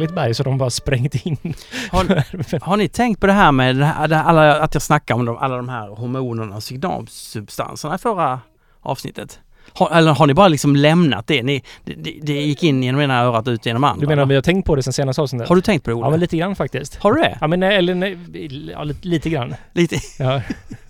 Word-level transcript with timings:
Jätteheligt 0.00 0.14
berg 0.14 0.34
så 0.34 0.42
de 0.42 0.58
bara 0.58 0.70
sprängt 0.70 1.26
in. 1.26 1.36
Har, 1.90 2.60
har 2.64 2.76
ni 2.76 2.88
tänkt 2.88 3.20
på 3.20 3.26
det 3.26 3.32
här 3.32 3.52
med 3.52 3.76
det 3.76 3.84
här, 3.84 4.08
det 4.08 4.16
här- 4.16 4.24
alla, 4.24 4.60
att 4.60 4.74
jag 4.74 4.82
snackar 4.82 5.14
om 5.14 5.24
de, 5.24 5.36
alla 5.36 5.56
de 5.56 5.68
här 5.68 5.88
hormonerna 5.88 6.56
och 6.56 6.62
signalsubstanserna 6.62 7.94
i 7.94 7.98
förra 7.98 8.40
avsnittet? 8.80 9.40
Har, 9.72 9.90
eller 9.90 10.12
har 10.12 10.26
ni 10.26 10.34
bara 10.34 10.48
liksom 10.48 10.76
lämnat 10.76 11.26
det? 11.26 11.42
Ni, 11.42 11.62
det, 11.84 12.18
det, 12.22 12.32
gick 12.32 12.62
in 12.62 12.82
genom 12.82 13.00
ena 13.00 13.20
örat 13.20 13.46
och 13.48 13.52
ut 13.52 13.66
genom 13.66 13.84
andra? 13.84 14.00
Du 14.00 14.06
menar 14.06 14.22
va? 14.22 14.28
vi 14.28 14.34
har 14.34 14.42
tänkt 14.42 14.66
på 14.66 14.74
det 14.74 14.82
sen 14.82 14.92
senaste 14.92 15.22
avsnittet? 15.22 15.48
Har 15.48 15.56
du 15.56 15.62
tänkt 15.62 15.84
på 15.84 15.90
det 15.90 15.94
Olle? 15.94 16.06
Ja 16.06 16.10
men 16.10 16.20
lite 16.20 16.36
grann 16.36 16.56
faktiskt. 16.56 16.96
Har 16.96 17.12
du 17.12 17.20
det? 17.20 17.38
Ja 17.40 17.46
men 17.46 17.60
nej, 17.60 17.76
eller 17.76 17.94
nej, 17.94 18.18
ja, 18.72 18.84
lite, 18.84 19.08
lite 19.08 19.30
grann. 19.30 19.54
Lite? 19.72 19.96
Ja. 20.18 20.42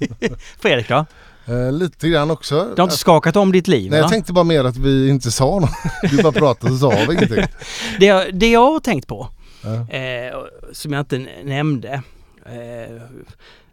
Fredrik 0.60 0.88
då? 0.88 1.06
Eh, 1.48 1.72
lite 1.72 2.08
grann 2.08 2.30
också. 2.30 2.54
Du 2.76 2.82
har 2.82 2.86
inte 2.86 2.96
skakat 2.96 3.36
om 3.36 3.52
ditt 3.52 3.68
liv 3.68 3.90
Nej 3.90 4.00
va? 4.00 4.04
jag 4.04 4.10
tänkte 4.12 4.32
bara 4.32 4.44
mer 4.44 4.64
att 4.64 4.76
vi 4.76 5.08
inte 5.08 5.30
sa 5.30 5.58
något. 5.60 5.70
Vi 6.12 6.22
bara 6.22 6.32
pratade 6.32 6.72
så 6.72 6.90
sa 6.90 7.12
ingenting. 7.12 7.44
det, 8.00 8.06
jag- 8.06 8.34
det 8.34 8.50
jag 8.50 8.72
har 8.72 8.80
tänkt 8.80 9.06
på, 9.08 9.28
Ja. 9.64 9.96
eh, 9.96 10.34
som 10.72 10.92
jag 10.92 11.00
inte 11.00 11.26
nämnde, 11.44 12.02
eh, 12.46 13.02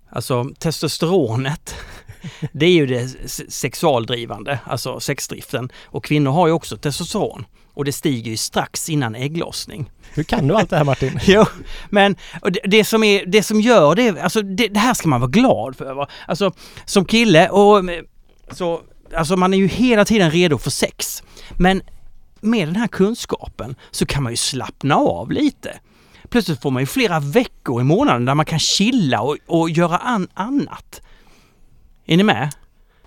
alltså 0.09 0.45
testosteronet, 0.59 1.75
det 2.51 2.65
är 2.65 2.71
ju 2.71 2.85
det 2.85 3.07
se- 3.29 3.51
sexualdrivande, 3.51 4.59
alltså 4.65 4.99
sexdriften. 4.99 5.69
Och 5.85 6.03
kvinnor 6.03 6.31
har 6.31 6.47
ju 6.47 6.53
också 6.53 6.77
testosteron. 6.77 7.45
Och 7.75 7.85
det 7.85 7.91
stiger 7.91 8.31
ju 8.31 8.37
strax 8.37 8.89
innan 8.89 9.15
ägglossning. 9.15 9.91
Hur 10.13 10.23
kan 10.23 10.47
du 10.47 10.55
allt 10.55 10.69
det 10.69 10.77
här 10.77 10.83
Martin? 10.83 11.19
Jo, 11.25 11.45
men 11.89 12.15
det, 12.41 12.59
det, 12.65 12.83
som 12.83 13.03
är, 13.03 13.25
det 13.25 13.43
som 13.43 13.61
gör 13.61 13.95
det, 13.95 14.19
alltså 14.19 14.41
det, 14.41 14.67
det 14.67 14.79
här 14.79 14.93
ska 14.93 15.07
man 15.07 15.21
vara 15.21 15.31
glad 15.31 15.75
för. 15.75 15.93
Va? 15.93 16.07
Alltså 16.27 16.51
som 16.85 17.05
kille 17.05 17.49
och 17.49 17.83
så, 18.51 18.81
alltså 19.15 19.37
man 19.37 19.53
är 19.53 19.57
ju 19.57 19.67
hela 19.67 20.05
tiden 20.05 20.31
redo 20.31 20.57
för 20.57 20.69
sex. 20.69 21.23
Men 21.57 21.81
med 22.41 22.67
den 22.67 22.75
här 22.75 22.87
kunskapen 22.87 23.75
så 23.91 24.05
kan 24.05 24.23
man 24.23 24.31
ju 24.31 24.37
slappna 24.37 24.95
av 24.95 25.31
lite. 25.31 25.79
Plötsligt 26.29 26.61
får 26.61 26.71
man 26.71 26.81
ju 26.81 26.87
flera 26.87 27.19
veckor 27.19 27.81
i 27.81 27.83
månaden 27.83 28.25
där 28.25 28.35
man 28.35 28.45
kan 28.45 28.59
chilla 28.59 29.21
och, 29.21 29.37
och 29.47 29.69
göra 29.69 29.97
an, 29.97 30.27
annat. 30.33 31.01
Är 32.05 32.17
ni 32.17 32.23
med? 32.23 32.49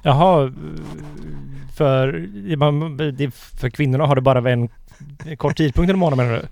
Jaha, 0.03 0.53
för, 1.79 3.57
för 3.59 3.71
kvinnorna 3.71 4.07
har 4.07 4.15
det 4.15 4.21
bara 4.21 4.51
en 4.53 4.69
kort 5.37 5.57
tidpunkt 5.57 5.89
i 5.89 5.93
en 5.93 5.99
månad 5.99 6.17
menar 6.17 6.33
du? 6.33 6.43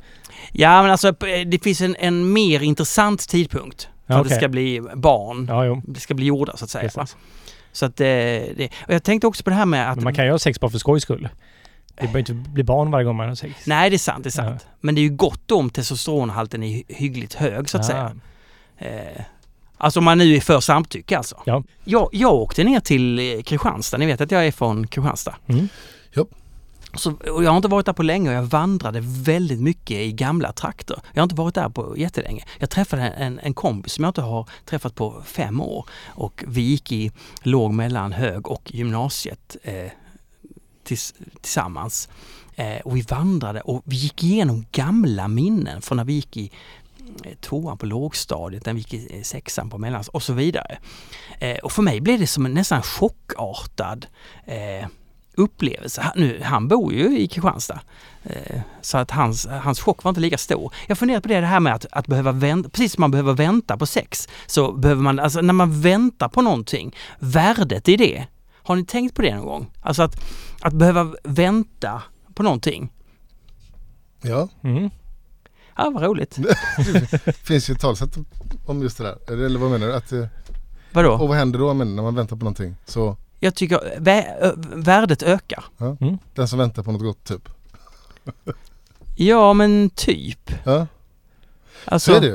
Ja 0.52 0.82
men 0.82 0.90
alltså 0.90 1.12
det 1.46 1.62
finns 1.64 1.80
en, 1.80 1.96
en 1.98 2.32
mer 2.32 2.62
intressant 2.62 3.28
tidpunkt 3.28 3.88
för 4.06 4.14
Ja, 4.14 4.20
att 4.20 4.28
det 4.28 4.34
ska 4.34 4.48
bli 4.48 4.80
barn. 4.94 5.46
Ja. 5.50 5.82
Det 5.86 6.00
ska 6.00 6.14
bli 6.14 6.26
gjorda 6.26 6.56
så 6.56 6.64
att 6.64 6.70
säga. 6.70 6.90
Så 7.72 7.86
att 7.86 7.96
det, 7.96 8.48
det, 8.56 8.68
och 8.88 8.94
jag 8.94 9.02
tänkte 9.02 9.26
också 9.26 9.44
på 9.44 9.50
det 9.50 9.56
här 9.56 9.66
med 9.66 9.90
att... 9.90 9.96
Men 9.96 10.04
man 10.04 10.14
kan 10.14 10.24
ju 10.24 10.30
ha 10.30 10.38
sex 10.38 10.60
bara 10.60 10.70
för 10.70 10.78
skojs 10.78 11.02
skull. 11.02 11.28
Det 11.88 12.00
behöver 12.02 12.18
inte 12.18 12.32
bli 12.34 12.62
barn 12.64 12.90
varje 12.90 13.04
gång 13.04 13.16
man 13.16 13.28
har 13.28 13.34
sex. 13.34 13.54
Nej, 13.66 13.90
det 13.90 13.96
är 13.96 13.98
sant, 13.98 14.24
det 14.24 14.28
är 14.28 14.30
sant. 14.30 14.66
Men 14.80 14.94
det 14.94 15.00
är 15.00 15.02
ju 15.02 15.16
gott 15.16 15.50
om 15.50 15.70
testosteronhalten 15.70 16.62
är 16.62 16.68
hy- 16.68 16.84
hyggligt 16.88 17.34
hög 17.34 17.68
så 17.68 17.78
att 17.78 17.84
Ah. 17.84 17.86
säga. 17.86 18.16
Eh, 18.78 19.22
alltså 19.78 20.00
om 20.00 20.04
man 20.04 20.18
nu 20.18 20.34
är 20.34 20.40
för 20.40 20.60
samtycke 20.60 21.18
alltså. 21.18 21.42
Ja. 21.46 21.62
Jag, 21.84 22.08
jag 22.12 22.34
åkte 22.34 22.64
ner 22.64 22.80
till 22.80 23.18
eh, 23.18 23.42
Kristianstad, 23.42 23.98
ni 23.98 24.06
vet 24.06 24.20
att 24.20 24.30
jag 24.30 24.46
är 24.46 24.52
från 24.52 24.86
Kristianstad. 24.86 25.34
Mm. 25.46 25.68
Japp. 26.16 26.28
Så, 26.94 27.12
och 27.12 27.44
jag 27.44 27.50
har 27.50 27.56
inte 27.56 27.68
varit 27.68 27.86
där 27.86 27.92
på 27.92 28.02
länge 28.02 28.28
och 28.28 28.34
jag 28.34 28.42
vandrade 28.42 29.00
väldigt 29.02 29.60
mycket 29.60 29.96
i 29.96 30.12
gamla 30.12 30.52
trakter. 30.52 30.98
Jag 31.12 31.20
har 31.20 31.24
inte 31.24 31.34
varit 31.34 31.54
där 31.54 31.68
på 31.68 31.94
jättelänge. 31.98 32.44
Jag 32.58 32.70
träffade 32.70 33.02
en, 33.02 33.38
en 33.38 33.54
kompis 33.54 33.92
som 33.92 34.04
jag 34.04 34.10
inte 34.10 34.22
har 34.22 34.48
träffat 34.64 34.94
på 34.94 35.22
fem 35.24 35.60
år 35.60 35.88
och 36.06 36.44
vi 36.46 36.60
gick 36.60 36.92
i 36.92 37.12
låg 37.42 37.72
mellan 37.72 38.12
hög 38.12 38.48
och 38.48 38.74
gymnasiet 38.74 39.56
eh, 39.62 39.90
tills, 40.84 41.14
tillsammans. 41.40 42.08
Eh, 42.54 42.80
och 42.84 42.96
vi 42.96 43.02
vandrade 43.02 43.60
och 43.60 43.82
vi 43.84 43.96
gick 43.96 44.24
igenom 44.24 44.66
gamla 44.72 45.28
minnen 45.28 45.82
från 45.82 45.96
när 45.96 46.04
vi 46.04 46.12
gick 46.12 46.36
i 46.36 46.50
tvåan 47.40 47.78
på 47.78 47.86
lågstadiet, 47.86 48.66
vi 48.66 48.78
gick 48.78 48.94
i 48.94 49.16
eh, 49.16 49.22
sexan 49.22 49.70
på 49.70 49.78
mellans 49.78 50.08
och 50.08 50.22
så 50.22 50.32
vidare. 50.32 50.78
Eh, 51.38 51.56
och 51.56 51.72
för 51.72 51.82
mig 51.82 52.00
blev 52.00 52.18
det 52.18 52.26
som 52.26 52.46
en 52.46 52.54
nästan 52.54 52.82
chockartad 52.82 54.06
eh, 54.44 54.88
upplevelse. 55.36 56.00
Han, 56.00 56.12
nu, 56.16 56.40
han 56.42 56.68
bor 56.68 56.92
ju 56.92 57.18
i 57.18 57.28
Kristianstad. 57.28 57.80
Eh, 58.22 58.60
så 58.80 58.98
att 58.98 59.10
hans, 59.10 59.46
hans 59.46 59.80
chock 59.80 60.04
var 60.04 60.08
inte 60.08 60.20
lika 60.20 60.38
stor. 60.38 60.74
Jag 60.88 60.98
funderar 60.98 61.20
på 61.20 61.28
det, 61.28 61.40
det 61.40 61.46
här 61.46 61.60
med 61.60 61.74
att, 61.74 61.86
att 61.92 62.06
behöva 62.06 62.32
vänta, 62.32 62.68
precis 62.68 62.92
som 62.92 63.00
man 63.00 63.10
behöver 63.10 63.32
vänta 63.32 63.76
på 63.76 63.86
sex, 63.86 64.28
så 64.46 64.72
behöver 64.72 65.02
man, 65.02 65.18
alltså 65.18 65.40
när 65.40 65.54
man 65.54 65.80
väntar 65.80 66.28
på 66.28 66.42
någonting, 66.42 66.94
värdet 67.18 67.88
i 67.88 67.96
det. 67.96 68.26
Har 68.52 68.76
ni 68.76 68.84
tänkt 68.84 69.14
på 69.14 69.22
det 69.22 69.34
någon 69.34 69.46
gång? 69.46 69.70
Alltså 69.80 70.02
att, 70.02 70.16
att 70.60 70.72
behöva 70.72 71.14
vänta 71.22 72.02
på 72.34 72.42
någonting. 72.42 72.92
Ja, 74.22 74.48
Mm. 74.62 74.90
Ja, 75.76 75.90
vad 75.94 76.02
roligt. 76.02 76.36
det 77.24 77.32
finns 77.44 77.70
ju 77.70 77.74
ett 77.74 77.80
talsätt 77.80 78.16
om 78.66 78.82
just 78.82 78.98
det 78.98 79.04
där. 79.04 79.18
Eller 79.32 79.44
eller 79.44 79.58
vad 79.58 79.70
menar 79.70 79.86
du? 79.86 79.94
Att, 79.94 80.12
eh, 80.12 80.26
Vadå? 80.92 81.12
och 81.12 81.28
vad 81.28 81.36
händer 81.36 81.58
då 81.58 81.74
du, 81.74 81.96
när 81.96 82.02
man 82.02 82.14
väntar 82.14 82.36
på 82.36 82.44
någonting? 82.44 82.76
Så 82.84 83.16
Jag 83.40 83.54
tycker 83.54 83.78
vä- 83.98 84.82
värdet 84.84 85.22
ökar. 85.22 85.64
den 86.34 86.48
som 86.48 86.58
väntar 86.58 86.82
på 86.82 86.92
något 86.92 87.02
gott 87.02 87.24
typ. 87.24 87.48
Ja, 89.16 89.52
men 89.52 89.90
typ. 89.90 90.50
Ja, 90.64 90.86
Alltså, 91.84 92.10
så 92.10 92.16
är 92.16 92.20
det 92.20 92.26
ju. 92.26 92.34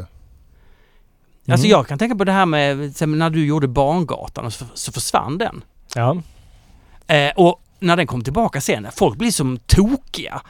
alltså 1.52 1.66
Mm. 1.66 1.70
jag 1.72 1.88
kan 1.88 1.98
tänka 2.00 2.16
på 2.16 2.24
det 2.24 2.32
här 2.32 2.46
med 2.46 2.96
när 3.18 3.30
du 3.30 3.46
gjorde 3.46 3.68
Barngatan 3.68 4.46
och 4.46 4.54
så, 4.54 4.66
så 4.74 4.92
försvann 4.92 5.38
den. 5.38 5.64
Ja. 5.96 6.22
Eh, 7.08 7.32
och 7.36 7.62
när 7.80 7.98
den 7.98 8.08
kom 8.08 8.24
tillbaka 8.24 8.62
sen, 8.62 8.88
folk 8.94 9.18
blir 9.18 9.32
som 9.32 9.58
tokiga. 9.58 10.42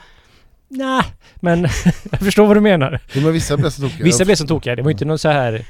Nej, 0.73 1.03
men 1.35 1.61
jag 2.11 2.19
förstår 2.19 2.47
vad 2.47 2.57
du 2.57 2.61
menar. 2.61 2.99
Jo, 3.13 3.21
men 3.21 3.33
vissa 3.33 3.57
blir 3.57 3.69
så 3.69 3.81
tokiga. 3.81 4.03
Vissa 4.03 4.25
blev 4.25 4.35
så 4.35 4.47
tokiga. 4.47 4.75
Det 4.75 4.81
var 4.81 4.89
ju 4.89 4.93
inte 4.93 5.05
någon 5.05 5.19
så 5.19 5.29
här... 5.29 5.65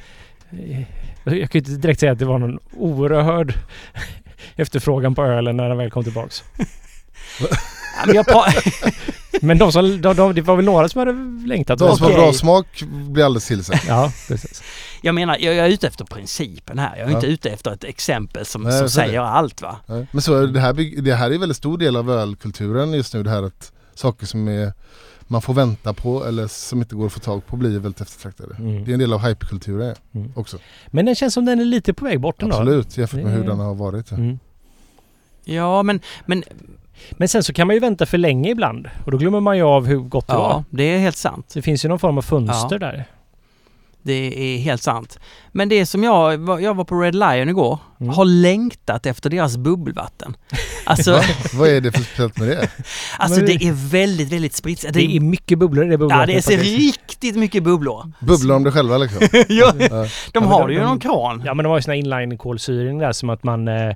eh, 0.51 0.81
Jag 1.23 1.49
kan 1.49 1.49
ju 1.53 1.59
inte 1.59 1.71
direkt 1.71 1.99
säga 1.99 2.11
att 2.11 2.19
det 2.19 2.25
var 2.25 2.39
någon 2.39 2.59
oerhörd 2.77 3.53
efterfrågan 4.55 5.15
på 5.15 5.23
ölen 5.23 5.57
när 5.57 5.69
den 5.69 5.77
väl 5.77 5.91
kom 5.91 6.03
tillbaks. 6.03 6.43
Ja, 8.13 8.23
men 8.25 8.53
Men 9.41 9.57
de 9.57 9.71
som... 9.71 10.01
De, 10.01 10.15
de, 10.15 10.33
det 10.35 10.41
var 10.41 10.55
väl 10.55 10.65
några 10.65 10.89
som 10.89 10.99
hade 10.99 11.47
längtat? 11.47 11.79
De 11.79 11.97
som 11.97 12.05
har 12.05 12.13
bra 12.13 12.33
smak 12.33 12.83
blir 12.91 13.23
alldeles 13.25 13.47
till 13.47 13.63
sig. 13.63 13.81
Ja, 13.87 14.11
precis. 14.27 14.63
jag 15.01 15.15
menar, 15.15 15.37
jag, 15.39 15.55
jag 15.55 15.65
är 15.65 15.69
ute 15.69 15.87
efter 15.87 16.05
principen 16.05 16.79
här. 16.79 16.97
Jag 16.97 17.05
är 17.07 17.09
Ja. 17.11 17.15
inte 17.15 17.27
ute 17.27 17.49
efter 17.49 17.71
ett 17.73 17.83
exempel 17.83 18.45
som, 18.45 18.63
Nej, 18.63 18.71
som 18.71 18.81
jag 18.81 18.91
ser 18.91 19.01
det. 19.01 19.07
säger 19.07 19.19
allt 19.21 19.61
va. 19.61 19.75
Nej. 19.85 20.07
Men 20.11 20.21
så 20.21 20.45
det, 20.45 20.59
här, 20.59 21.01
det 21.01 21.15
här 21.15 21.29
är 21.29 21.33
en 21.33 21.39
väldigt 21.39 21.57
stor 21.57 21.77
del 21.77 21.95
av 21.95 22.11
ölkulturen 22.11 22.93
just 22.93 23.13
nu. 23.13 23.23
Det 23.23 23.29
här 23.29 23.43
att 23.43 23.71
saker 23.93 24.25
som 24.25 24.47
är, 24.47 24.73
man 25.27 25.41
får 25.41 25.53
vänta 25.53 25.93
på 25.93 26.25
eller 26.25 26.47
som 26.47 26.79
inte 26.79 26.95
går 26.95 27.05
att 27.05 27.13
få 27.13 27.19
tag 27.19 27.45
på 27.47 27.55
blir 27.57 27.79
väldigt 27.79 28.01
eftertraktade. 28.01 28.49
Det 28.57 28.63
är 28.63 28.67
Mm. 28.69 28.93
en 28.93 28.99
del 28.99 29.13
av 29.13 29.19
hypekulturen 29.19 29.95
Mm. 30.11 30.31
också. 30.35 30.57
Men 30.87 31.05
den 31.05 31.15
känns 31.15 31.33
som 31.33 31.45
den 31.45 31.59
är 31.59 31.65
lite 31.65 31.93
på 31.93 32.05
väg 32.05 32.19
bort 32.19 32.41
ändå. 32.43 32.55
Absolut, 32.55 32.97
jämfört 32.97 33.23
med 33.23 33.25
Det- 33.33 33.37
hur 33.37 33.43
den 33.47 33.59
har 33.59 33.75
varit. 33.75 34.11
Mm. 34.11 34.39
Ja, 35.43 35.83
men, 35.83 35.99
men 36.25 36.43
Men 37.11 37.27
sen 37.27 37.43
så 37.43 37.53
kan 37.53 37.67
man 37.67 37.75
ju 37.75 37.79
vänta 37.79 38.05
för 38.05 38.17
länge 38.17 38.49
ibland. 38.51 38.89
Och 39.05 39.11
då 39.11 39.17
glömmer 39.17 39.39
man 39.39 39.57
ju 39.57 39.63
av 39.63 39.85
hur 39.85 39.97
gott 39.99 40.27
det 40.27 40.33
var. 40.33 40.49
ja, 40.49 40.63
det 40.69 40.83
är 40.83 40.99
helt 40.99 41.17
sant. 41.17 41.51
Det 41.53 41.61
finns 41.61 41.85
ju 41.85 41.89
någon 41.89 41.99
form 41.99 42.17
av 42.17 42.21
fönster 42.21 42.79
där. 42.79 43.05
Det 44.03 44.53
är 44.55 44.57
helt 44.57 44.81
sant. 44.81 45.19
Men 45.51 45.69
det 45.69 45.85
som 45.85 46.03
jag, 46.03 46.61
jag 46.61 46.73
var 46.73 46.83
på 46.83 46.95
Red 47.01 47.15
Lion 47.15 47.49
igår, 47.49 47.79
Mm. 48.01 48.13
har 48.13 48.25
längtat 48.25 49.05
efter 49.05 49.29
deras 49.29 49.57
bubbelvatten. 49.57 50.35
Alltså, 50.85 51.11
Va? 51.11 51.21
Vad 51.53 51.69
är 51.69 51.81
det 51.81 51.91
för 51.91 51.99
speciellt 52.01 52.39
med 52.39 52.47
det? 52.47 52.69
alltså 53.17 53.41
det 53.41 53.53
är 53.53 53.89
väldigt, 53.91 54.33
väldigt 54.33 54.53
spritt. 54.55 54.85
Det 54.93 55.15
är 55.15 55.19
mycket 55.19 55.59
bubblor 55.59 55.85
i 55.85 55.87
det 55.87 55.93
Ja, 55.93 55.97
bubbelvattnet 55.97 56.35
det 56.35 56.41
ser 56.41 56.57
faktiskt. 56.57 56.77
riktigt 56.79 57.35
mycket 57.35 57.63
bubblor. 57.63 58.11
Bubblar 58.19 58.53
de 58.55 58.63
det 58.63 58.71
själva 58.71 58.97
liksom? 58.97 59.19
ja, 59.49 59.73
Ja. 59.89 60.05
de 60.33 60.43
har 60.43 60.69
ju 60.69 60.79
någon 60.81 60.99
kran. 60.99 61.43
Ja 61.45 61.53
men 61.53 61.63
de 61.63 61.69
har 61.69 61.77
ju 61.79 61.83
här 61.87 61.93
inline-kolsyring 61.93 62.99
där 62.99 63.11
som 63.11 63.29
att 63.29 63.43
man... 63.43 63.67
Eh, 63.67 63.87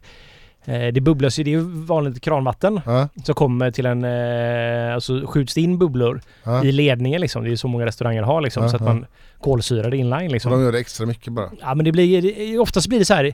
eh, 0.65 0.93
det 0.93 1.01
bubblas 1.01 1.39
ju, 1.39 1.43
det 1.43 1.49
är 1.49 1.57
ju 1.59 1.85
vanligt 1.85 2.21
kranvatten 2.23 2.81
Ja, 2.85 3.07
som 3.23 3.35
kommer 3.35 3.71
till 3.71 3.85
en... 3.85 4.03
Eh, 4.03 4.93
alltså 4.95 5.27
skjuts 5.27 5.53
det 5.53 5.61
in 5.61 5.77
bubblor 5.77 6.21
ja. 6.43 6.63
i 6.63 6.71
ledningen 6.71 7.21
liksom. 7.21 7.43
Det 7.43 7.51
är 7.51 7.55
så 7.55 7.67
många 7.67 7.85
restauranger 7.85 8.23
har 8.23 8.41
liksom. 8.41 8.63
Ja, 8.63 8.69
så 8.69 8.75
att 8.75 8.81
ja. 8.81 8.87
man 8.93 9.05
kolsyrar 9.39 9.91
det 9.91 9.97
inline 9.97 10.31
liksom. 10.31 10.51
de 10.51 10.61
gör 10.61 10.71
det 10.71 10.79
extra 10.79 11.05
mycket 11.05 11.33
bara. 11.33 11.49
Ja 11.61 11.75
men 11.75 11.85
det 11.85 11.91
blir... 11.91 12.21
det- 12.21 12.57
Oftast 12.59 12.87
blir 12.87 12.99
det 12.99 13.05
så 13.05 13.13
här... 13.13 13.33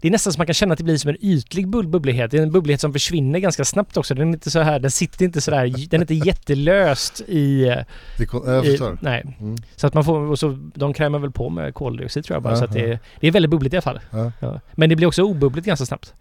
Det 0.00 0.08
är 0.08 0.12
nästan 0.12 0.32
så 0.32 0.38
man 0.38 0.46
kan 0.46 0.54
känna 0.54 0.72
att 0.72 0.78
det 0.78 0.84
blir 0.84 0.96
som 0.96 1.10
en 1.10 1.16
ytlig 1.20 1.68
bubblighet. 1.68 2.30
Det 2.30 2.38
är 2.38 2.42
en 2.42 2.52
bubblighet 2.52 2.80
som 2.80 2.92
försvinner 2.92 3.38
ganska 3.38 3.64
snabbt 3.64 3.96
också. 3.96 4.14
Den 4.14 4.28
är 4.28 4.32
inte 4.32 4.50
så 4.50 4.60
här, 4.60 4.78
den 4.78 4.90
sitter 4.90 5.24
inte 5.24 5.40
så 5.40 5.50
där, 5.50 5.88
den 5.90 6.00
är 6.00 6.12
inte 6.12 6.14
jättelöst 6.28 7.20
i... 7.20 7.74
Det, 8.18 8.26
kom- 8.26 8.42
jag 8.46 8.64
i 8.66 8.68
förstår. 8.70 8.98
nej. 9.02 9.36
Mm. 9.40 9.56
Så 9.76 9.86
att 9.86 9.94
man 9.94 10.04
får, 10.04 10.18
och 10.20 10.38
så, 10.38 10.58
de 10.74 10.94
krämar 10.94 11.18
väl 11.18 11.30
på 11.30 11.50
med 11.50 11.74
koldioxid 11.74 12.24
tror 12.24 12.34
jag 12.34 12.42
bara. 12.42 12.52
Ja, 12.52 12.58
så 12.58 12.64
att 12.64 12.72
det, 12.72 12.98
det 13.20 13.26
är 13.26 13.30
väldigt 13.30 13.50
bubbligt 13.50 13.72
i 13.74 13.76
alla 13.76 13.82
fall. 13.82 14.00
Ja. 14.10 14.32
Ja. 14.40 14.60
Men 14.72 14.88
det 14.90 14.96
blir 14.96 15.06
också 15.06 15.22
obubbligt 15.22 15.66
ganska 15.66 15.86
snabbt. 15.86 16.14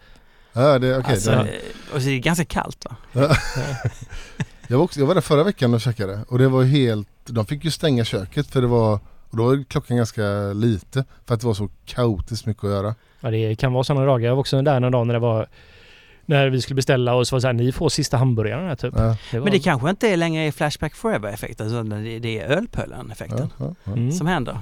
Ja, 0.53 0.79
det, 0.79 0.97
okay, 0.97 1.11
Alltså, 1.13 1.31
det, 1.31 1.51
och 1.95 2.01
så 2.01 2.07
är 2.07 2.11
det 2.13 2.19
ganska 2.19 2.45
kallt 2.45 2.85
va? 2.85 2.95
jag, 4.67 4.77
var 4.77 4.83
också, 4.83 4.99
jag 4.99 5.07
var 5.07 5.13
där 5.15 5.21
förra 5.21 5.43
veckan 5.43 5.73
och 5.73 5.81
käkade 5.81 6.19
och 6.27 6.37
det 6.39 6.47
var 6.47 6.63
helt, 6.63 7.07
de 7.25 7.45
fick 7.45 7.63
ju 7.65 7.71
stänga 7.71 8.05
köket 8.05 8.47
för 8.47 8.61
det 8.61 8.67
var, 8.67 8.99
och 9.35 9.37
då 9.37 9.55
var 9.55 9.63
klockan 9.63 9.97
ganska 9.97 10.53
lite 10.53 11.05
för 11.25 11.33
att 11.33 11.41
det 11.41 11.47
var 11.47 11.53
så 11.53 11.69
kaotiskt 11.85 12.45
mycket 12.45 12.63
att 12.63 12.69
göra. 12.69 12.95
Ja, 13.19 13.31
det 13.31 13.55
kan 13.55 13.73
vara 13.73 13.83
sådana 13.83 14.05
dagar. 14.05 14.27
Jag 14.27 14.35
var 14.35 14.39
också 14.39 14.61
där 14.61 14.79
någon 14.79 14.91
dag 14.91 15.07
när 15.07 15.13
det 15.13 15.19
var 15.19 15.47
När 16.25 16.49
vi 16.49 16.61
skulle 16.61 16.75
beställa 16.75 17.15
och 17.15 17.27
så 17.27 17.35
var 17.35 17.37
det 17.37 17.41
så 17.41 17.47
här, 17.47 17.53
ni 17.53 17.71
får 17.71 17.89
sista 17.89 18.17
hamburgaren 18.17 18.67
här 18.67 18.75
typ. 18.75 18.93
Ja, 18.97 19.17
Det 19.31 19.39
var, 19.39 19.43
Men 19.43 19.51
det 19.51 19.59
kanske 19.59 19.89
inte 19.89 20.09
är 20.09 20.17
längre 20.17 20.51
Flashback 20.51 20.95
Forever-effekten 20.95 21.67
utan 21.67 21.89
det 21.89 22.19
det 22.19 22.39
är 22.39 22.47
ölpöllen-effekten 22.47 23.49
ja, 23.57 23.65
ja, 23.65 23.75
ja. 23.83 23.91
Mm. 23.91 24.11
som 24.11 24.27
händer. 24.27 24.59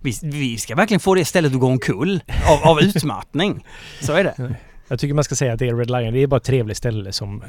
Vi, 0.00 0.12
vi 0.22 0.58
ska 0.58 0.74
verkligen 0.74 1.00
få 1.00 1.14
det 1.14 1.24
stället 1.24 1.52
att 1.52 1.60
gå 1.60 1.66
omkull 1.66 2.20
av, 2.48 2.70
av 2.70 2.80
utmattning. 2.80 3.66
Så 4.00 4.12
är 4.12 4.24
det. 4.24 4.54
Jag 4.88 5.00
tycker 5.00 5.14
man 5.14 5.24
ska 5.24 5.34
säga 5.34 5.52
att 5.52 5.58
det 5.58 5.68
är 5.68 5.76
Red 5.76 5.90
Lion. 5.90 6.12
Det 6.14 6.22
är 6.22 6.26
bara 6.26 6.36
ett 6.36 6.44
trevligt 6.44 6.76
ställe 6.76 7.12
som... 7.12 7.42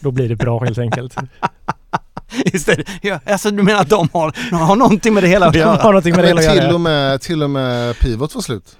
Då 0.00 0.10
blir 0.10 0.28
det 0.28 0.36
bra 0.36 0.64
helt 0.64 0.78
enkelt. 0.78 1.16
Det. 2.66 2.84
Ja, 3.02 3.20
alltså 3.26 3.50
du 3.50 3.62
menar 3.62 3.80
att 3.80 3.88
de 3.90 4.08
har, 4.12 4.32
de 4.50 4.56
har 4.56 4.76
någonting 4.76 5.14
med 5.14 5.22
det 5.22 5.28
hela 5.28 5.46
att 5.46 5.52
De 5.52 5.58
göra? 5.58 5.70
har 5.76 5.92
någonting 5.92 6.14
med 6.14 6.24
det 6.24 6.28
hela 6.28 6.40
att 6.40 6.46
till 6.52 6.62
göra. 6.62 6.74
och 6.74 6.80
med, 6.80 7.20
till 7.20 7.42
och 7.42 7.50
med 7.50 7.98
Pivot 7.98 8.34
var 8.34 8.42
slut. 8.42 8.76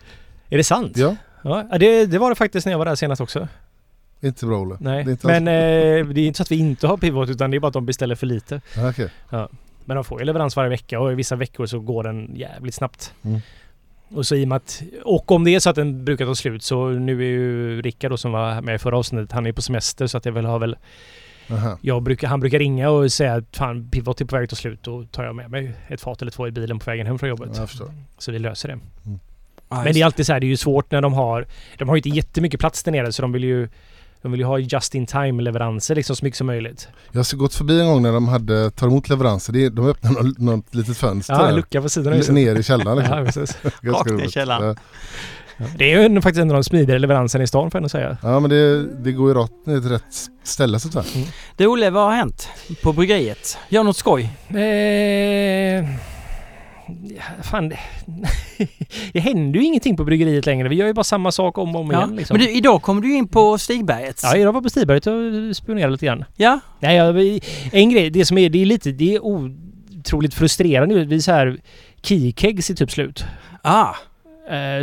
Är 0.51 0.57
det 0.57 0.65
sant? 0.65 0.93
Ja, 0.97 1.17
Ja, 1.43 1.79
det, 1.79 2.07
det 2.07 2.19
var 2.19 2.31
det 2.31 2.37
faktiskt 2.37 2.67
när 2.67 2.73
jag 2.73 2.79
var 2.79 2.85
där 2.85 2.95
senast 2.95 3.21
också. 3.21 3.49
inte 4.21 4.47
bra 4.47 4.59
Olle. 4.61 4.77
Nej, 4.81 5.05
Det 5.05 5.25
men 5.25 5.49
eh, 5.49 6.07
det 6.07 6.21
är 6.21 6.27
inte 6.27 6.37
så 6.37 6.43
att 6.43 6.51
vi 6.51 6.57
inte 6.59 6.87
har 6.87 6.97
pivot 6.97 7.29
utan 7.29 7.51
det 7.51 7.57
är 7.57 7.61
bara 7.61 7.67
att 7.69 7.73
de 7.75 7.87
beställer 7.87 8.15
för 8.15 8.27
lite. 8.27 8.61
Ja, 8.77 8.91
okej. 8.91 9.09
Men 9.85 9.95
de 9.95 10.05
får 10.05 10.21
ju 10.21 10.25
leverans 10.27 10.57
varje 10.57 10.71
vecka 10.71 11.01
och 11.01 11.13
i 11.13 11.15
vissa 11.15 11.37
veckor 11.37 11.67
så 11.67 11.81
går 11.81 12.03
den 12.05 12.31
jävligt 12.35 12.75
snabbt. 12.75 13.13
Mm. 13.23 13.41
Och 14.15 14.27
så 14.27 14.35
i 14.35 14.45
och 14.45 14.49
med 14.49 14.57
att, 14.57 14.83
och 15.05 15.31
om 15.31 15.45
det 15.45 15.55
är 15.55 15.61
så 15.61 15.71
att 15.71 15.77
den 15.77 16.05
brukar 16.05 16.27
ta 16.27 16.35
slut 16.35 16.63
så 16.63 16.89
nu 16.89 17.21
är 17.21 17.27
ju 17.27 17.83
Rickard 17.83 18.11
då 18.11 18.17
som 18.17 18.33
var 18.33 18.61
med 18.61 18.75
i 18.75 18.79
förra 18.79 18.99
avsnittet, 18.99 19.33
han 19.33 19.47
är 19.47 19.53
på 19.53 19.63
semester 19.63 20.07
så 20.07 20.19
att 20.19 20.25
jag 20.25 20.33
väl 20.33 20.45
har 20.45 20.59
väl. 20.59 20.77
Jag 21.81 22.03
brukar, 22.03 22.29
han 22.29 22.41
brukar 22.41 22.59
ringa 22.59 22.91
och 22.91 23.13
säga 23.13 23.35
att 23.35 23.57
fan 23.57 23.91
pivot 23.91 24.21
är 24.21 24.25
på 24.25 24.37
väg 24.37 24.45
att 24.45 24.51
ta 24.51 24.57
slut. 24.57 24.79
Då 24.83 25.05
tar 25.05 25.25
jag 25.25 25.37
med 25.37 25.51
mig 25.51 25.77
ett 25.89 26.01
fat 26.01 26.23
eller 26.23 26.33
två 26.33 26.49
i 26.49 26.51
bilen 26.51 26.79
på 26.79 26.91
vägen 26.91 27.07
hem 27.07 27.19
från 27.19 27.29
jobbet. 27.29 27.61
Så 28.19 28.33
vi 28.33 28.39
löser 28.39 28.69
det. 28.69 28.79
Ja, 29.69 29.77
Men 29.77 29.87
just 29.87 29.95
det 29.95 30.01
är 30.01 30.05
alltid 30.05 30.27
så 30.27 30.33
här, 30.33 30.41
det 30.41 30.47
är 30.47 30.49
ju 30.49 30.57
svårt 30.57 30.91
när 30.91 31.01
de 31.01 31.13
har... 31.13 31.47
De 31.79 31.89
har 31.89 31.97
ju 31.97 31.99
inte 31.99 32.09
jättemycket 32.09 32.61
plats 32.61 32.83
där 32.83 32.93
nere 32.93 33.13
så 33.13 33.23
de 33.23 33.33
vill 33.33 33.45
ju... 33.45 33.69
De 34.23 34.33
vill 34.33 34.41
ju 34.41 34.47
ha 34.47 34.59
just 34.59 34.95
in 34.95 35.07
time 35.07 35.43
leveranser 35.43 35.95
liksom 35.95 36.17
så 36.17 36.25
mycket 36.25 36.39
som 36.39 36.47
möjligt. 36.47 36.89
Jag 37.13 37.19
har 37.19 37.37
gått 37.37 37.55
förbi 37.55 37.81
en 37.81 37.87
gång 37.87 38.03
när 38.03 38.13
de 38.13 38.29
hade 38.29 38.71
tagit 38.71 38.93
emot 38.93 39.09
leveranser. 39.09 39.71
De 39.71 39.87
öppnade 39.87 40.23
något, 40.23 40.39
något 40.39 40.75
litet 40.75 40.97
fönster 40.97 41.35
Ja, 41.35 41.49
en 41.49 41.57
lucka 41.57 41.83
på 41.83 41.89
sidan. 41.89 42.19
Ner 42.19 42.57
i 42.57 42.63
källaren 42.63 42.99
liksom. 42.99 43.19
Ja, 43.19 43.25
precis. 43.25 43.59
Rakt 43.83 44.11
ner 44.11 44.25
i 44.25 44.31
källaren. 44.31 44.77
Ja. 45.59 45.65
Ja. 45.65 45.67
Det 45.79 45.93
är 45.93 46.09
ju 46.09 46.21
faktiskt 46.21 46.41
en 46.43 46.51
av 46.51 46.55
de 46.55 46.65
smidigare 46.65 46.99
leveranserna 46.99 47.45
i 47.45 47.47
stan 47.47 47.71
får 47.71 47.79
jag 47.79 47.81
ändå 47.81 47.89
säga. 47.89 48.17
Ja 48.23 48.41
men 48.41 48.51
det, 48.51 48.87
det 48.93 49.13
går 49.13 49.29
ju 49.29 49.35
ner 49.73 49.81
till 49.81 49.91
rätt 49.91 50.03
ställe 50.43 50.79
så 50.81 50.99
att 50.99 51.07
säga. 51.07 51.27
Du 51.57 51.67
Olle, 51.67 51.91
vad 51.91 52.05
har 52.05 52.13
hänt 52.13 52.49
på 52.83 52.93
bryggeriet? 52.93 53.59
Gör 53.69 53.85
något 53.85 53.97
skoj? 53.97 54.31
Eh, 54.49 55.85
ja, 57.17 57.23
fan, 57.43 57.69
det, 57.69 57.79
det 59.13 59.21
händer 59.21 59.61
ju 59.61 59.67
ingenting 59.67 59.97
på 59.97 60.05
bryggeriet 60.05 60.47
längre. 60.47 60.69
Vi 60.69 60.77
gör 60.77 60.87
ju 60.87 60.93
bara 60.93 61.05
samma 61.05 61.33
sak 61.33 61.59
om 61.59 61.75
och 61.77 61.81
om 61.81 61.91
Ja. 61.91 61.99
igen. 61.99 62.17
Liksom. 62.17 62.37
Men 62.37 62.47
du, 62.47 62.53
idag 62.53 62.83
kommer 62.83 63.03
du 63.03 63.15
in 63.15 63.29
på 63.29 63.59
Stigbergets. 63.59 64.23
Ja, 64.25 64.37
jag 64.37 64.53
var 64.53 64.63
på 64.63 64.71
Stiberget 64.71 65.07
och 65.07 65.57
spionerade 65.57 65.93
lite 65.93 66.07
grann. 66.07 66.25
Ja? 66.37 66.61
Nej, 66.81 66.97
jag, 66.97 67.41
en 67.73 67.91
grej, 67.91 68.11
det 68.11 68.25
som 68.25 68.39
är, 68.39 68.51
det 68.51 68.63
är 68.63 68.67
lite, 68.67 68.93
det 68.93 69.15
är 69.15 69.25
otroligt 69.25 70.35
frustrerande. 70.35 71.05
Vi 71.05 71.17
är 71.17 71.21
så 71.21 71.33
här, 71.33 71.59
keykegs 72.03 72.71
är 72.71 72.75
typ 72.75 72.91
slut. 72.91 73.25
Ah, 73.63 73.95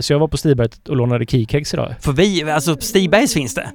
Så 0.01 0.13
jag 0.13 0.19
var 0.19 0.27
på 0.27 0.37
Stiberget 0.37 0.89
och 0.89 0.95
lånade 0.95 1.25
keykegs 1.25 1.73
idag. 1.73 1.95
för 1.99 2.11
vi, 2.11 2.43
alltså 2.43 2.75
Stigbergs 2.79 3.33
finns 3.33 3.55
det? 3.55 3.71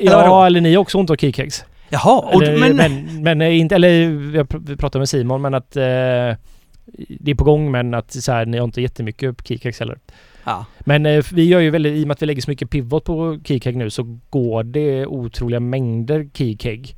Eller? 0.00 0.12
Ja, 0.12 0.46
eller 0.46 0.60
ni 0.60 0.74
har 0.74 0.82
också 0.82 0.98
ont 0.98 1.10
av 1.10 1.16
keykegs. 1.16 1.64
Jaha, 1.88 2.30
Eller, 2.32 2.58
men, 2.58 2.76
men, 2.76 3.22
men, 3.22 3.40
eh, 3.40 3.58
inte, 3.58 3.74
eller 3.74 3.88
jag 4.34 4.48
pratade 4.78 4.98
med 4.98 5.08
Simon 5.08 5.42
men 5.42 5.54
att 5.54 5.76
eh, 5.76 5.82
det 7.08 7.30
är 7.30 7.34
på 7.34 7.44
gång 7.44 7.70
men 7.70 7.94
att 7.94 8.12
så 8.12 8.32
här, 8.32 8.46
ni 8.46 8.58
har 8.58 8.64
inte 8.64 8.80
jättemycket 8.80 9.48
keykegs 9.48 9.80
heller. 9.80 9.98
Ja. 10.44 10.66
Men 10.80 11.06
eh, 11.06 11.24
vi 11.32 11.44
gör 11.44 11.60
ju 11.60 11.70
väldigt, 11.70 11.96
i 11.96 12.02
och 12.02 12.06
med 12.06 12.14
att 12.14 12.22
vi 12.22 12.26
lägger 12.26 12.42
så 12.42 12.50
mycket 12.50 12.70
pivot 12.70 13.04
på 13.04 13.40
keykeg 13.44 13.76
nu 13.76 13.90
så 13.90 14.18
går 14.30 14.62
det 14.62 15.06
otroliga 15.06 15.60
mängder 15.60 16.28
keykeg. 16.34 16.96